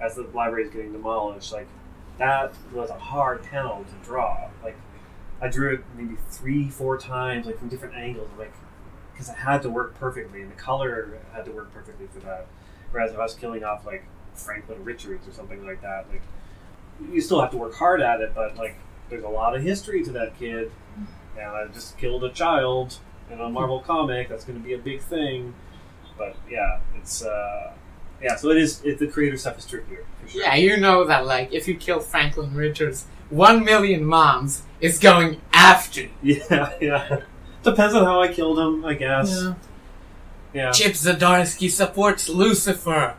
as 0.00 0.14
the 0.16 0.22
library 0.34 0.64
is 0.64 0.70
getting 0.70 0.92
demolished. 0.92 1.52
Like 1.52 1.68
that 2.18 2.52
was 2.74 2.90
a 2.90 2.94
hard 2.98 3.42
panel 3.44 3.84
to 3.84 4.06
draw. 4.08 4.48
Like 4.62 4.76
I 5.40 5.48
drew 5.48 5.74
it 5.74 5.84
maybe 5.96 6.16
three, 6.30 6.68
four 6.68 6.98
times, 6.98 7.46
like 7.46 7.58
from 7.58 7.68
different 7.68 7.94
angles, 7.94 8.28
like 8.38 8.52
because 9.12 9.28
it 9.28 9.36
had 9.36 9.62
to 9.62 9.70
work 9.70 9.94
perfectly, 9.98 10.42
and 10.42 10.50
the 10.50 10.56
color 10.56 11.18
had 11.32 11.44
to 11.44 11.52
work 11.52 11.72
perfectly 11.72 12.06
for 12.12 12.20
that. 12.20 12.46
Whereas 12.90 13.12
if 13.12 13.18
I 13.18 13.22
was 13.22 13.34
killing 13.34 13.64
off 13.64 13.86
like 13.86 14.04
Franklin 14.34 14.84
Richards 14.84 15.26
or 15.26 15.32
something 15.32 15.64
like 15.66 15.82
that, 15.82 16.06
like 16.10 16.22
you 17.10 17.20
still 17.20 17.40
have 17.40 17.50
to 17.50 17.56
work 17.56 17.74
hard 17.74 18.00
at 18.00 18.20
it, 18.20 18.34
but 18.34 18.56
like 18.56 18.76
there's 19.08 19.24
a 19.24 19.28
lot 19.28 19.54
of 19.56 19.62
history 19.62 20.02
to 20.04 20.12
that 20.12 20.38
kid, 20.38 20.70
and 21.38 21.46
I 21.48 21.66
just 21.68 21.98
killed 21.98 22.24
a 22.24 22.30
child 22.30 22.98
in 23.30 23.40
a 23.40 23.48
Marvel 23.48 23.80
comic. 23.80 24.28
That's 24.28 24.44
going 24.44 24.58
to 24.58 24.64
be 24.64 24.74
a 24.74 24.78
big 24.78 25.00
thing. 25.00 25.54
But 26.18 26.36
yeah, 26.48 26.80
it's 26.98 27.24
uh, 27.24 27.72
yeah. 28.22 28.36
So 28.36 28.50
it 28.50 28.58
is. 28.58 28.82
It, 28.84 28.98
the 28.98 29.06
creator 29.06 29.36
stuff 29.36 29.58
is 29.58 29.66
trickier 29.66 30.04
for 30.20 30.28
sure. 30.28 30.42
Yeah, 30.42 30.54
you 30.54 30.76
know 30.76 31.04
that, 31.04 31.26
like, 31.26 31.52
if 31.52 31.66
you 31.66 31.74
kill 31.74 32.00
Franklin 32.00 32.54
Richards, 32.54 33.06
one 33.30 33.64
million 33.64 34.04
moms 34.04 34.62
is 34.80 34.98
going 34.98 35.40
after 35.52 36.02
you. 36.22 36.42
Yeah, 36.50 36.72
yeah. 36.80 37.20
Depends 37.62 37.94
on 37.94 38.04
how 38.04 38.20
I 38.20 38.28
killed 38.32 38.58
him, 38.58 38.84
I 38.84 38.94
guess. 38.94 39.30
Yeah. 39.42 39.54
Yeah. 40.54 40.70
Chip 40.72 40.92
Zdarsky 40.92 41.70
supports 41.70 42.28
Lucifer. 42.28 43.14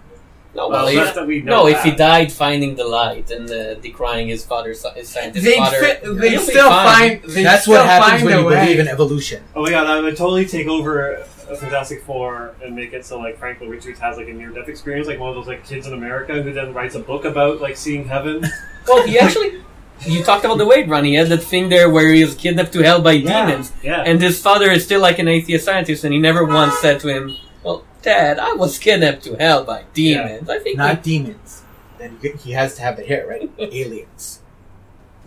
No, 0.56 0.68
Well, 0.70 0.86
well, 0.86 1.08
if, 1.08 1.16
that 1.16 1.26
we 1.26 1.42
know 1.42 1.64
no, 1.64 1.68
if 1.68 1.82
he 1.82 1.90
died 1.92 2.32
finding 2.32 2.76
the 2.76 2.86
light 2.86 3.32
and 3.32 3.50
uh, 3.50 3.74
decrying 3.76 4.28
his 4.28 4.46
father's 4.46 4.86
his 4.96 5.10
scientist 5.10 5.44
They'd, 5.44 5.56
father, 5.58 5.80
fi- 5.82 6.14
they'd 6.14 6.38
still 6.40 6.70
fine. 6.70 7.20
find. 7.22 7.24
They'd 7.34 7.44
That's 7.44 7.64
still 7.64 7.74
what 7.74 7.86
happens 7.88 8.12
find 8.22 8.26
when 8.26 8.38
you 8.40 8.46
way. 8.46 8.60
believe 8.66 8.80
in 8.80 8.88
evolution. 8.88 9.44
Oh 9.56 9.64
my 9.64 9.72
god, 9.72 9.88
I 9.88 10.00
would 10.00 10.16
totally 10.16 10.46
take 10.46 10.68
over 10.68 11.14
a 11.50 11.56
Fantastic 11.58 12.04
Four 12.04 12.54
and 12.64 12.76
make 12.76 12.94
it 12.94 13.04
so 13.04 13.18
like 13.20 13.40
Franklin 13.40 13.68
Richards 13.72 14.00
has 14.00 14.18
like 14.18 14.28
a 14.28 14.34
near 14.34 14.52
death 14.52 14.68
experience, 14.70 15.08
like 15.08 15.20
one 15.20 15.30
of 15.30 15.36
those 15.36 15.48
like 15.48 15.66
kids 15.66 15.88
in 15.88 15.94
America 15.94 16.44
who 16.44 16.54
then 16.54 16.72
writes 16.72 16.94
a 16.94 17.00
book 17.00 17.26
about 17.26 17.60
like 17.60 17.76
seeing 17.76 18.08
heaven. 18.08 18.46
Well, 18.88 19.08
he 19.08 19.18
actually. 19.26 19.64
You 20.06 20.24
talked 20.24 20.44
about 20.46 20.58
the 20.58 20.66
Waid 20.66 20.90
run. 20.90 21.04
He 21.06 21.14
had 21.16 21.30
that 21.30 21.44
thing 21.44 21.70
there 21.70 21.90
where 21.90 22.08
he 22.14 22.24
was 22.24 22.36
kidnapped 22.36 22.74
to 22.74 22.82
hell 22.84 23.02
by 23.02 23.14
Yeah, 23.14 23.46
demons, 23.48 23.72
yeah. 23.82 24.02
and 24.06 24.22
his 24.22 24.40
father 24.42 24.70
is 24.72 24.84
still 24.84 25.02
like 25.02 25.20
an 25.20 25.28
atheist 25.28 25.66
scientist, 25.66 26.04
and 26.04 26.14
he 26.14 26.20
never 26.20 26.44
once 26.46 26.78
said 26.80 27.00
to 27.02 27.08
him, 27.08 27.36
"Well, 27.64 27.84
Dad, 28.02 28.40
I 28.40 28.54
was 28.54 28.78
kidnapped 28.78 29.24
to 29.26 29.36
hell 29.36 29.64
by 29.64 29.84
demons." 29.94 30.50
I 30.50 30.60
think 30.60 30.78
Not 30.78 31.04
demons. 31.04 31.62
Then 31.98 32.18
he- 32.22 32.32
he 32.44 32.52
has 32.52 32.76
to 32.76 32.82
have 32.82 32.98
the 32.98 33.04
hair, 33.04 33.26
right? 33.28 33.50
Aliens. 33.60 34.40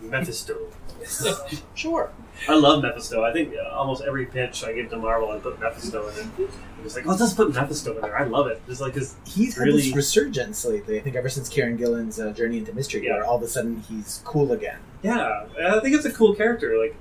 Mephisto. 0.03 0.55
Sure. 1.75 2.11
I 2.49 2.55
love 2.55 2.83
Mephisto. 2.83 3.25
I 3.25 3.33
think 3.33 3.55
uh, 3.55 3.69
almost 3.75 4.03
every 4.03 4.27
pitch 4.27 4.63
I 4.65 4.73
give 4.73 4.91
to 4.91 4.97
Marvel, 4.99 5.31
I 5.31 5.39
put 5.39 5.59
Mephisto 5.59 6.09
in 6.09 6.19
it. 6.45 6.51
Just 6.83 6.97
like, 6.97 7.07
oh, 7.07 7.11
let's 7.11 7.21
just 7.23 7.37
put 7.37 7.53
Mephisto 7.55 7.95
in 7.97 8.03
there. 8.03 8.17
I 8.17 8.25
love 8.25 8.47
it. 8.47 8.61
Just 8.67 8.81
like 8.81 8.95
his 8.95 9.17
He's 9.27 9.57
had 9.57 9.65
Really- 9.65 9.83
this 9.83 9.95
resurgence 9.97 10.65
lately. 10.65 10.99
I 10.99 11.03
think 11.03 11.17
ever 11.17 11.29
since 11.29 11.49
Kieron 11.49 11.79
Gillen's 11.79 12.21
uh, 12.21 12.31
Journey 12.33 12.59
into 12.59 12.73
Mystery, 12.75 13.07
Yeah. 13.07 13.15
where 13.15 13.25
all 13.27 13.37
of 13.37 13.43
a 13.43 13.49
sudden 13.49 13.81
he's 13.89 14.21
cool 14.25 14.53
again. 14.53 14.79
Yeah, 15.03 15.47
I 15.67 15.81
think 15.81 15.95
it's 15.95 16.05
a 16.05 16.13
cool 16.13 16.35
character. 16.35 16.79
Like, 16.79 16.95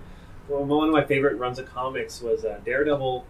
well, 0.48 0.64
one 0.64 0.88
of 0.88 0.94
my 0.94 1.03
favorite 1.03 1.38
runs 1.38 1.60
of 1.60 1.66
comics 1.68 2.22
was 2.22 2.45
uh, 2.45 2.60
Daredevil 2.66 3.26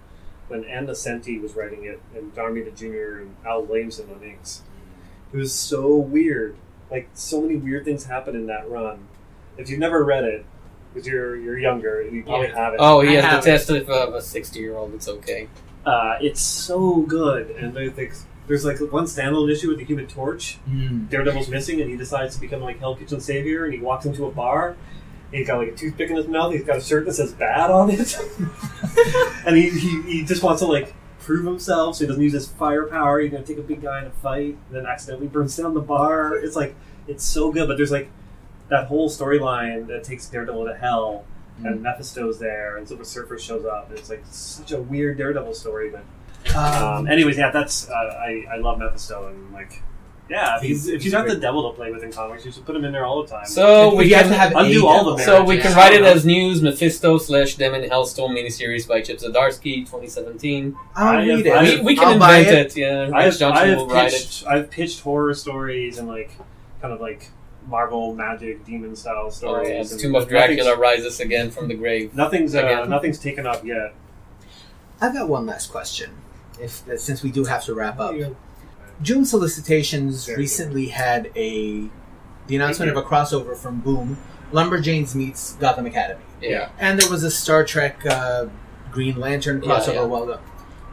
when 0.47 0.63
Ann 0.65 0.85
Nocenti 0.87 1.41
was 1.41 1.55
writing 1.55 1.85
it, 1.85 1.99
and 2.15 2.33
John 2.35 2.51
Romita 2.53 2.75
Jr. 2.75 3.21
and 3.21 3.35
Al 3.45 3.63
Williamson 3.63 4.07
on 4.15 4.21
inks. 4.23 4.61
It 5.33 5.37
was 5.37 5.51
so 5.53 5.95
weird. 5.95 6.55
Like, 6.91 7.09
so 7.15 7.41
many 7.41 7.55
weird 7.55 7.83
things 7.83 8.05
happen 8.05 8.35
in 8.35 8.45
that 8.45 8.69
run. 8.69 9.07
If 9.57 9.69
you've 9.69 9.79
never 9.79 10.03
read 10.03 10.23
it, 10.23 10.45
because 10.95 11.07
you're 11.07 11.35
you're 11.35 11.59
younger, 11.59 12.01
and 12.01 12.15
you 12.15 12.23
probably 12.23 12.47
Yeah. 12.47 12.55
have 12.55 12.73
it. 12.73 12.79
Oh, 12.81 13.01
he 13.01 13.09
I 13.17 13.21
has 13.21 13.23
have 13.25 13.43
the 13.43 13.49
it. 13.49 13.57
test 13.57 13.69
of 13.89 14.13
a 14.15 14.21
sixty-year-old. 14.21 14.93
It's 14.95 15.07
okay. 15.09 15.47
Uh, 15.85 16.15
it's 16.21 16.41
so 16.41 17.01
good, 17.01 17.51
and 17.51 17.73
there's 17.75 17.95
like, 17.97 18.13
there's 18.47 18.65
like 18.65 18.79
one 18.91 19.05
standalone 19.05 19.51
issue 19.51 19.67
with 19.69 19.77
the 19.77 19.85
Human 19.85 20.07
Torch. 20.07 20.57
Mm. 20.67 21.09
Daredevil's 21.09 21.47
missing, 21.49 21.79
and 21.81 21.89
he 21.91 21.95
decides 21.97 22.33
to 22.35 22.41
become 22.41 22.61
like 22.61 22.79
Hell 22.79 22.95
Kitchen 22.95 23.19
Savior, 23.19 23.65
and 23.65 23.73
he 23.73 23.79
walks 23.79 24.05
into 24.07 24.25
a 24.25 24.31
bar. 24.31 24.69
and 24.69 24.77
He's 25.37 25.45
got 25.47 25.57
like 25.59 25.67
a 25.67 25.75
toothpick 25.75 26.09
in 26.09 26.15
his 26.15 26.27
mouth. 26.27 26.53
He's 26.53 26.63
got 26.63 26.77
a 26.77 26.81
shirt 26.81 27.05
that 27.05 27.13
says 27.13 27.33
"bad" 27.33 27.69
on 27.69 27.91
it, 27.91 28.17
and 29.45 29.55
he, 29.55 29.69
he 29.69 30.01
he 30.03 30.23
just 30.25 30.41
wants 30.43 30.61
to 30.61 30.67
like 30.67 30.93
prove 31.19 31.45
himself, 31.45 31.95
so 31.95 32.03
he 32.03 32.07
doesn't 32.07 32.21
use 32.23 32.33
his 32.33 32.47
firepower. 32.47 33.19
He's 33.19 33.31
gonna 33.31 33.43
take 33.43 33.57
a 33.57 33.61
big 33.63 33.81
guy 33.81 33.99
in 34.01 34.05
a 34.07 34.11
fight, 34.11 34.57
and 34.67 34.71
then 34.71 34.85
accidentally 34.85 35.27
burns 35.27 35.55
down 35.55 35.73
the 35.73 35.81
bar. 35.81 36.35
It's 36.35 36.55
like 36.55 36.75
it's 37.07 37.23
so 37.23 37.51
good, 37.51 37.67
but 37.67 37.77
there's 37.77 37.91
like 37.91 38.09
that 38.69 38.87
whole 38.87 39.09
storyline 39.09 39.87
that 39.87 40.03
takes 40.03 40.27
Daredevil 40.27 40.65
to 40.65 40.75
hell, 40.75 41.25
and 41.63 41.81
Mephisto's 41.81 42.39
there, 42.39 42.77
and 42.77 42.87
Silver 42.87 43.03
Surfer 43.05 43.37
shows 43.39 43.65
up. 43.65 43.89
And 43.89 43.99
it's 43.99 44.09
like 44.09 44.23
such 44.29 44.71
a 44.71 44.79
weird 44.81 45.17
Daredevil 45.17 45.53
story, 45.53 45.89
but 45.91 46.55
um, 46.55 47.07
anyways, 47.07 47.37
yeah, 47.37 47.51
that's 47.51 47.89
uh, 47.89 47.93
I 47.93 48.45
I 48.51 48.57
love 48.57 48.77
Mephisto 48.79 49.27
and 49.27 49.53
like 49.53 49.81
yeah, 50.27 50.55
if, 50.57 50.63
he's, 50.63 50.87
if 50.87 51.05
you 51.05 51.11
got 51.11 51.27
the 51.27 51.35
devil 51.35 51.69
to 51.69 51.75
play 51.75 51.91
with 51.91 52.01
in 52.01 52.11
comics, 52.11 52.43
you 52.43 52.51
should 52.51 52.65
put 52.65 52.75
him 52.75 52.83
in 52.83 52.91
there 52.91 53.05
all 53.05 53.21
the 53.21 53.29
time. 53.29 53.45
So 53.45 53.91
If 53.91 53.97
we 53.99 54.05
you 54.09 54.15
have 54.15 54.23
can 54.25 54.31
to 54.33 54.37
have 54.39 54.53
undo 54.55 54.83
a 54.83 54.87
all 54.89 54.97
devil. 55.03 55.17
the 55.17 55.23
So 55.23 55.43
we 55.43 55.59
can 55.59 55.71
write 55.75 55.93
it 55.93 56.01
as 56.01 56.25
news 56.25 56.63
Mephisto 56.63 57.19
slash 57.19 57.57
Daimon 57.57 57.87
Hellstrom 57.87 58.31
miniseries 58.35 58.87
by 58.87 59.01
Chip 59.01 59.19
Zdarsky, 59.19 59.81
2017. 59.81 60.75
I'll 60.95 61.07
I 61.19 61.25
read 61.27 61.29
have- 61.29 61.45
it. 61.45 61.51
I 61.53 61.61
We, 61.61 61.69
have- 61.75 61.85
we 61.85 61.95
can 61.95 62.05
I'll 62.07 62.13
invent 62.39 62.47
it. 62.47 62.75
it. 62.75 62.77
Yeah, 62.77 63.11
I 63.15 63.23
have, 63.25 63.39
I 63.43 63.65
have 63.67 63.81
write 63.87 64.07
it. 64.07 64.11
pitched 64.13 64.47
I've 64.47 64.71
pitched 64.71 65.01
horror 65.01 65.35
stories 65.35 65.99
and 65.99 66.07
like 66.07 66.31
kind 66.81 66.91
of 66.91 66.99
like 66.99 67.29
Marvel 67.67 68.13
magic 68.13 68.63
demon 68.65 68.95
style 68.95 69.25
Oh, 69.27 69.29
stories. 69.29 69.69
yeah, 69.69 69.75
and 69.93 69.99
Tomb 69.99 70.15
of 70.15 70.27
Dracula 70.27 70.75
rises 70.77 71.19
again 71.19 71.51
from 71.51 71.67
the 71.67 71.73
grave. 71.75 72.13
Nothing's 72.13 72.53
uh, 72.55 72.85
nothing's 72.85 73.19
taken 73.19 73.45
up 73.47 73.63
yet. 73.65 73.93
I've 75.01 75.13
got 75.13 75.27
one 75.29 75.45
last 75.45 75.67
question. 75.71 76.11
If 76.59 76.83
since 76.97 77.21
we 77.23 77.31
do 77.31 77.43
have 77.45 77.63
to 77.65 77.73
wrap 77.73 77.99
up, 77.99 78.15
June 79.01 79.25
Solicitations 79.25 80.25
Very 80.25 80.37
recently 80.39 80.87
had 80.87 81.31
a 81.35 81.89
the 82.47 82.55
announcement 82.55 82.91
of 82.91 82.97
a 82.97 83.01
crossover 83.03 83.57
from 83.57 83.81
Boom, 83.81 84.17
Lumberjanes 84.51 85.15
meets 85.15 85.53
Gotham 85.55 85.85
Academy, 85.87 86.21
Yeah. 86.41 86.69
and 86.79 86.99
there 86.99 87.09
was 87.09 87.23
a 87.23 87.31
Star 87.31 87.63
Trek 87.65 88.05
uh, 88.05 88.45
Green 88.91 89.19
Lantern 89.19 89.61
Yeah, 89.63 89.69
crossover. 89.79 89.93
yeah. 89.95 90.03
Well 90.05 90.27
done. 90.27 90.39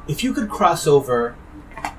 If 0.08 0.24
you 0.24 0.32
could 0.32 0.48
cross 0.48 0.86
over 0.86 1.36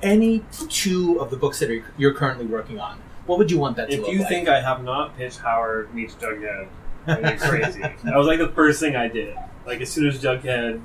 any 0.02 0.44
two 0.68 1.18
of 1.20 1.30
the 1.30 1.36
books 1.36 1.60
that 1.60 1.70
are, 1.70 1.84
you're 1.96 2.12
currently 2.12 2.44
working 2.46 2.78
on, 2.80 2.98
what 3.26 3.38
would 3.38 3.50
you 3.50 3.58
want 3.58 3.76
that 3.76 3.90
to 3.90 3.94
If 4.00 4.08
you 4.08 4.20
like? 4.20 4.28
think 4.28 4.48
I 4.48 4.60
have 4.60 4.82
not 4.84 5.16
pitched 5.16 5.38
Howard 5.38 5.94
meets 5.94 6.14
Jughead, 6.14 6.68
you're 7.06 7.36
crazy. 7.38 7.80
that 7.80 8.14
was 8.16 8.26
like 8.26 8.38
the 8.38 8.48
first 8.50 8.80
thing 8.80 8.96
I 8.96 9.08
did. 9.08 9.36
Like 9.66 9.80
as 9.80 9.90
soon 9.90 10.06
as 10.08 10.22
Jughead 10.22 10.82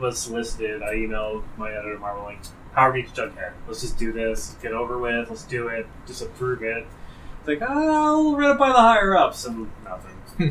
was 0.00 0.18
solicited, 0.18 0.82
I 0.82 0.94
emailed 0.94 1.42
my 1.56 1.70
editor 1.70 1.98
Marvel 1.98 2.24
like, 2.24 2.40
Howard 2.72 2.94
meets 2.96 3.12
Jughead. 3.12 3.52
Let's 3.66 3.80
just 3.80 3.98
do 3.98 4.12
this. 4.12 4.56
Get 4.62 4.72
over 4.72 4.98
with. 4.98 5.28
Let's 5.30 5.44
do 5.44 5.68
it. 5.68 5.86
Just 6.06 6.22
approve 6.22 6.62
it. 6.62 6.86
It's 7.40 7.48
like, 7.48 7.62
oh, 7.62 8.28
I'll 8.30 8.36
run 8.36 8.52
it 8.56 8.58
by 8.58 8.68
the 8.68 8.74
higher 8.78 9.16
ups 9.16 9.44
and 9.46 9.70
nothing. 9.84 10.14
I 10.40 10.44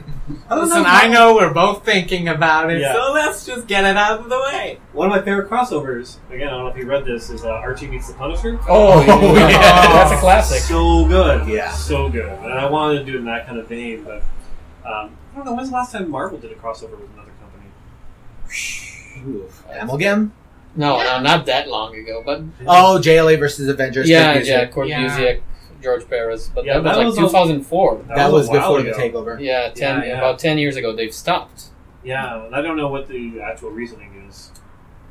don't 0.50 0.66
Listen, 0.66 0.84
know. 0.84 0.90
I 0.90 1.08
know 1.08 1.36
we're 1.36 1.54
both 1.54 1.86
thinking 1.86 2.28
about 2.28 2.70
it, 2.72 2.82
Yeah. 2.82 2.94
so 2.94 3.12
let's 3.14 3.46
just 3.46 3.68
get 3.68 3.86
it 3.86 3.96
out 3.96 4.20
of 4.20 4.30
the 4.30 4.38
way. 4.40 4.80
One 4.94 5.08
of 5.10 5.16
my 5.16 5.22
favorite 5.22 5.50
crossovers, 5.50 6.18
again, 6.30 6.48
I 6.48 6.52
don't 6.52 6.64
know 6.66 6.68
if 6.68 6.78
you 6.78 6.86
read 6.86 7.06
this, 7.06 7.30
is 7.30 7.44
uh, 7.46 7.50
Archie 7.52 7.88
meets 7.88 8.08
the 8.10 8.14
Punisher. 8.16 8.60
Oh, 8.68 9.02
yeah. 9.06 9.48
that's 9.48 10.12
a 10.12 10.18
classic. 10.18 10.60
So 10.62 11.08
good. 11.08 11.48
Yeah. 11.48 11.72
So 11.72 12.10
good. 12.10 12.28
And 12.28 12.54
I 12.54 12.70
wanted 12.70 13.00
to 13.00 13.06
do 13.06 13.16
it 13.16 13.20
in 13.20 13.26
that 13.26 13.46
kind 13.48 13.60
of 13.60 13.68
vein, 13.68 14.04
but 14.04 14.24
um, 14.86 15.16
I 15.34 15.36
don't 15.38 15.46
know. 15.46 15.54
When's 15.54 15.70
the 15.70 15.76
last 15.76 15.92
time 15.94 16.10
Marvel 16.10 16.38
did 16.38 16.52
a 16.52 16.56
crossover 16.56 17.00
with 17.00 17.10
another 17.14 17.32
company? 17.40 17.70
Ooh, 19.26 19.50
Amalgam? 19.80 20.34
No, 20.76 20.98
no, 21.02 21.22
not 21.22 21.46
that 21.48 21.68
long 21.70 21.96
ago, 21.96 22.22
but 22.26 22.42
Oh, 22.68 23.00
JLA 23.02 23.40
versus 23.40 23.68
Avengers. 23.68 24.08
yeah, 24.08 24.34
Kurt 24.34 24.46
yeah, 24.46 24.66
Busiek. 24.66 24.72
Kurt 24.74 24.88
Yeah. 24.88 25.08
Busiek, 25.18 25.42
George 25.82 26.08
Perez, 26.10 26.50
but 26.50 26.66
Yeah, 26.66 26.80
that 26.80 26.84
was 26.84 26.92
that 26.94 26.98
like 26.98 27.06
was 27.08 27.18
a- 27.18 27.22
2004. 27.22 27.96
That, 28.16 28.32
was, 28.32 28.48
a 28.48 28.52
while 28.52 28.60
before 28.60 28.80
ago. 28.80 28.92
the 28.94 29.02
takeover. 29.02 29.40
Yeah, 29.42 29.70
ten 29.70 30.00
Yeah, 30.02 30.06
yeah. 30.08 30.18
about 30.18 30.40
ten 30.40 30.58
years 30.58 30.76
ago 30.76 30.96
they've 30.96 31.14
stopped. 31.14 31.66
Yeah, 32.04 32.46
and 32.46 32.56
I 32.56 32.62
don't 32.62 32.78
know 32.78 32.88
what 32.88 33.08
the 33.08 33.42
actual 33.42 33.70
reasoning 33.72 34.26
is. 34.28 34.52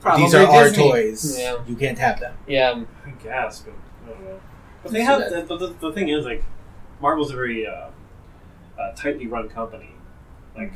Probably 0.00 0.24
These 0.24 0.34
are 0.34 0.46
our 0.46 0.70
toys. 0.70 1.38
Yeah. 1.38 1.56
You 1.66 1.76
can't 1.76 1.98
have 1.98 2.20
them. 2.20 2.34
Yeah, 2.46 2.84
I 3.06 3.10
guess, 3.22 3.60
but 3.60 3.74
I 4.06 4.10
don't 4.10 4.24
know. 4.24 4.40
But 4.82 4.92
they 4.92 5.00
So 5.04 5.04
have. 5.20 5.30
that- 5.30 5.48
but 5.48 5.58
the, 5.58 5.68
the 5.80 5.92
thing 5.92 6.08
is, 6.08 6.24
like, 6.24 6.44
Marvel's 7.00 7.30
a 7.30 7.34
very 7.34 7.66
uh, 7.66 7.88
uh, 8.80 8.92
tightly 8.94 9.26
run 9.26 9.48
company. 9.48 9.90
Like, 10.56 10.72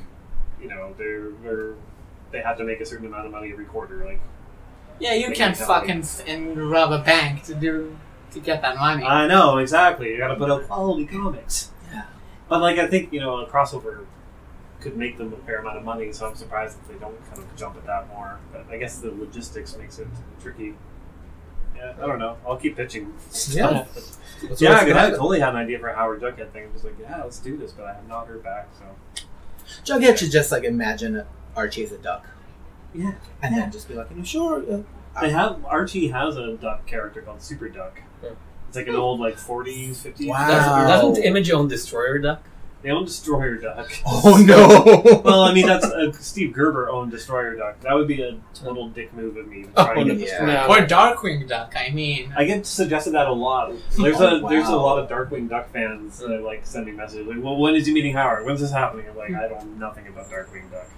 you 0.61 0.69
know, 0.69 0.95
they're 0.99 1.31
they're 1.43 1.75
they 2.33 2.41
have 2.43 2.57
to 2.59 2.65
make 2.65 2.81
a 2.81 2.87
certain 2.87 3.07
amount 3.07 3.27
of 3.27 3.33
money 3.33 3.51
every 3.53 3.65
quarter. 3.65 4.05
Like, 4.05 4.21
Yeah, 5.01 5.15
you 5.15 5.33
can't 5.33 5.57
fucking 5.57 6.01
s- 6.01 6.23
and 6.27 6.71
rob 6.71 6.93
a 6.93 6.99
bank 6.99 7.43
to 7.45 7.55
do 7.55 7.97
to 8.33 8.41
get 8.41 8.63
that 8.63 8.77
money. 8.77 9.05
I 9.05 9.27
know 9.27 9.59
exactly. 9.59 10.11
You 10.11 10.19
got 10.19 10.29
to 10.29 10.37
put 10.37 10.51
out 10.51 10.67
quality 10.67 11.07
comics. 11.07 11.71
Yeah. 11.93 12.05
But 12.49 12.61
like, 12.61 12.79
I 12.79 12.87
think 12.87 13.13
you 13.13 13.21
know, 13.21 13.39
a 13.39 13.47
crossover 13.47 14.07
could 14.81 14.97
make 14.97 15.19
them 15.19 15.33
a 15.33 15.37
fair 15.47 15.59
amount 15.59 15.77
of 15.79 15.85
money. 15.85 16.13
So 16.13 16.27
I'm 16.29 16.35
surprised 16.35 16.79
that 16.79 16.93
they 16.93 16.99
don't 16.99 17.19
kind 17.29 17.39
of 17.39 17.57
jump 17.57 17.77
at 17.77 17.87
that 17.87 18.09
more. 18.09 18.39
But 18.53 18.67
I 18.71 18.79
guess 18.79 18.99
the 18.99 19.11
logistics 19.11 19.77
makes 19.77 19.99
it 19.99 20.09
tricky. 20.41 20.75
Yeah, 21.77 21.95
I 22.01 22.07
don't 22.07 22.19
know. 22.19 22.37
I'll 22.47 22.57
keep 22.57 22.77
pitching. 22.77 23.13
Yeah. 23.51 23.85
stuff. 23.85 24.19
What's 24.49 24.63
yeah, 24.63 24.85
what's 24.85 24.97
I 24.97 25.11
totally 25.11 25.41
had 25.41 25.51
an 25.51 25.57
idea 25.57 25.79
for 25.79 25.89
a 25.89 25.95
Howard 25.95 26.21
Jughead 26.21 26.51
thing. 26.53 26.69
I 26.69 26.73
was 26.73 26.85
like, 26.85 26.99
yeah, 27.01 27.23
let's 27.23 27.39
do 27.39 27.57
this, 27.57 27.73
but 27.73 27.87
I 27.87 27.95
have 27.95 28.09
not 28.09 28.27
heard 28.27 28.43
back. 28.43 28.69
So 28.79 29.25
Jughead 29.85 30.19
should 30.19 30.31
just 30.31 30.51
like 30.51 30.65
imagine 30.65 31.25
Archie 31.57 31.85
as 31.85 31.93
a 31.93 31.99
duck, 31.99 32.27
yeah, 32.95 33.13
and 33.43 33.57
then 33.57 33.71
just 33.71 33.89
be 33.89 33.95
like, 33.95 34.11
"You 34.11 34.17
know, 34.17 34.25
sure?" 34.25 34.63
Uh, 34.63 34.83
they 35.21 35.31
have 35.31 35.65
Archie 35.65 36.09
has 36.09 36.37
a 36.37 36.57
duck 36.57 36.87
character 36.87 37.23
called 37.23 37.43
Super 37.43 37.69
Duck. 37.69 38.01
Yeah. 38.23 38.31
It's 38.69 38.77
like 38.77 38.87
an 38.87 38.95
old 38.95 39.19
like 39.21 39.37
40s, 39.37 39.97
50s. 39.97 40.29
Wow. 40.29 40.47
doesn't, 40.49 40.89
doesn't 41.15 41.25
Image 41.25 41.51
own 41.51 41.67
Destroyer 41.69 42.19
Duck? 42.19 42.45
They 42.83 42.91
own 42.91 43.05
Destroyer 43.05 43.57
Duck. 43.57 43.91
oh 44.07 44.43
no! 44.43 45.21
well, 45.23 45.43
I 45.43 45.53
mean, 45.53 45.67
that's 45.67 45.85
uh, 45.85 46.13
Steve 46.13 46.55
Gerber 46.55 46.89
owned 46.89 47.11
Destroyer 47.11 47.55
Duck. 47.57 47.81
That 47.81 47.93
would 47.95 48.09
be 48.09 48.23
a 48.23 48.39
total 48.55 48.89
dick 48.89 49.13
move 49.13 49.37
of 49.37 49.49
me 49.49 49.65
to 49.65 49.69
try 49.73 49.95
Oh, 49.97 50.05
to 50.05 50.15
get 50.15 50.19
yeah. 50.27 50.67
Destroyer. 50.67 50.83
Or 50.83 50.87
Darkwing 50.87 51.47
Duck, 51.47 51.75
I 51.77 51.91
mean. 51.91 52.33
I 52.35 52.45
get 52.45 52.65
suggested 52.65 53.11
that 53.11 53.27
a 53.27 53.33
lot. 53.33 53.73
There's 53.99 54.19
Oh, 54.21 54.47
a 54.47 54.49
there's 54.49 54.69
a 54.69 54.77
lot 54.77 54.99
of 54.99 55.11
Darkwing 55.11 55.49
Duck 55.51 55.71
fans 55.73 56.21
that 56.21 56.43
like 56.43 56.65
send 56.65 56.87
me 56.87 56.93
messages 56.93 57.27
like, 57.27 57.43
"Well, 57.43 57.57
when 57.59 57.75
is 57.75 57.87
he 57.87 57.93
meeting 57.93 58.15
Howard? 58.15 58.47
When's 58.47 58.61
this 58.61 58.71
happening?" 58.71 59.07
I'm 59.11 59.17
like, 59.17 59.35
I 59.35 59.49
don't 59.49 59.79
know 59.79 59.89
nothing 59.89 60.07
about 60.07 60.31
Darkwing 60.31 60.71
Duck. 60.71 60.89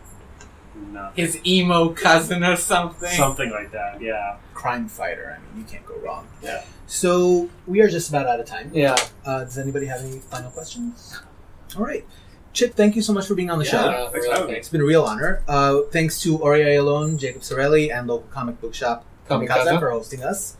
Nothing. 0.74 1.24
His 1.24 1.38
emo 1.46 1.90
cousin 1.90 2.42
or 2.44 2.56
something. 2.56 3.08
Something 3.10 3.50
like 3.50 3.72
that. 3.72 4.00
Yeah. 4.00 4.36
Crime 4.54 4.88
fighter. 4.88 5.36
I 5.38 5.54
mean, 5.54 5.64
you 5.64 5.70
can't 5.70 5.84
go 5.86 5.96
wrong. 5.96 6.26
Yeah. 6.42 6.64
So 6.86 7.48
we 7.66 7.80
are 7.80 7.88
just 7.88 8.08
about 8.08 8.26
out 8.26 8.40
of 8.40 8.46
time. 8.46 8.70
Yeah, 8.74 8.96
Uh, 9.24 9.44
does 9.44 9.58
anybody 9.58 9.86
have 9.86 10.00
any 10.00 10.18
final 10.18 10.50
questions? 10.50 11.18
All 11.76 11.84
right. 11.84 12.04
Chip, 12.52 12.74
thank 12.74 12.96
you 12.96 13.02
so 13.02 13.12
much 13.14 13.26
for 13.26 13.34
being 13.34 13.50
on 13.50 13.58
the 13.58 13.64
Yeah. 13.64 13.70
show. 13.70 14.08
thanks 14.12 14.26
real 14.28 14.46
for. 14.46 14.52
It's 14.52 14.68
been 14.68 14.80
a 14.82 14.84
real 14.84 15.04
honor. 15.04 15.42
Uh, 15.48 15.80
thanks 15.90 16.20
to 16.22 16.36
Ori 16.38 16.76
Alone, 16.76 17.16
Jacob 17.16 17.42
Sorelli, 17.42 17.90
and 17.90 18.06
local 18.08 18.28
comic 18.30 18.60
book 18.60 18.74
shop 18.74 19.04
Kamikaze 19.28 19.48
Kamikaze. 19.48 19.78
for 19.78 19.90
hosting 19.90 20.22
us. 20.22 20.56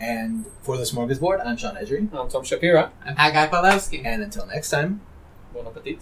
And 0.00 0.44
for 0.62 0.76
the 0.76 0.82
Smorgasbord, 0.82 1.44
I'm 1.46 1.56
Sean 1.56 1.76
Edry. 1.76 1.98
I'm 2.12 2.28
Tom 2.28 2.42
Shapira. 2.42 2.90
And 3.06 3.16
that 3.16 3.32
guy 3.32 3.46
Pawlowski. 3.46 4.04
And 4.04 4.22
until 4.24 4.46
next 4.46 4.70
time, 4.70 5.00
Bon 5.54 5.64
appetit. 5.66 6.00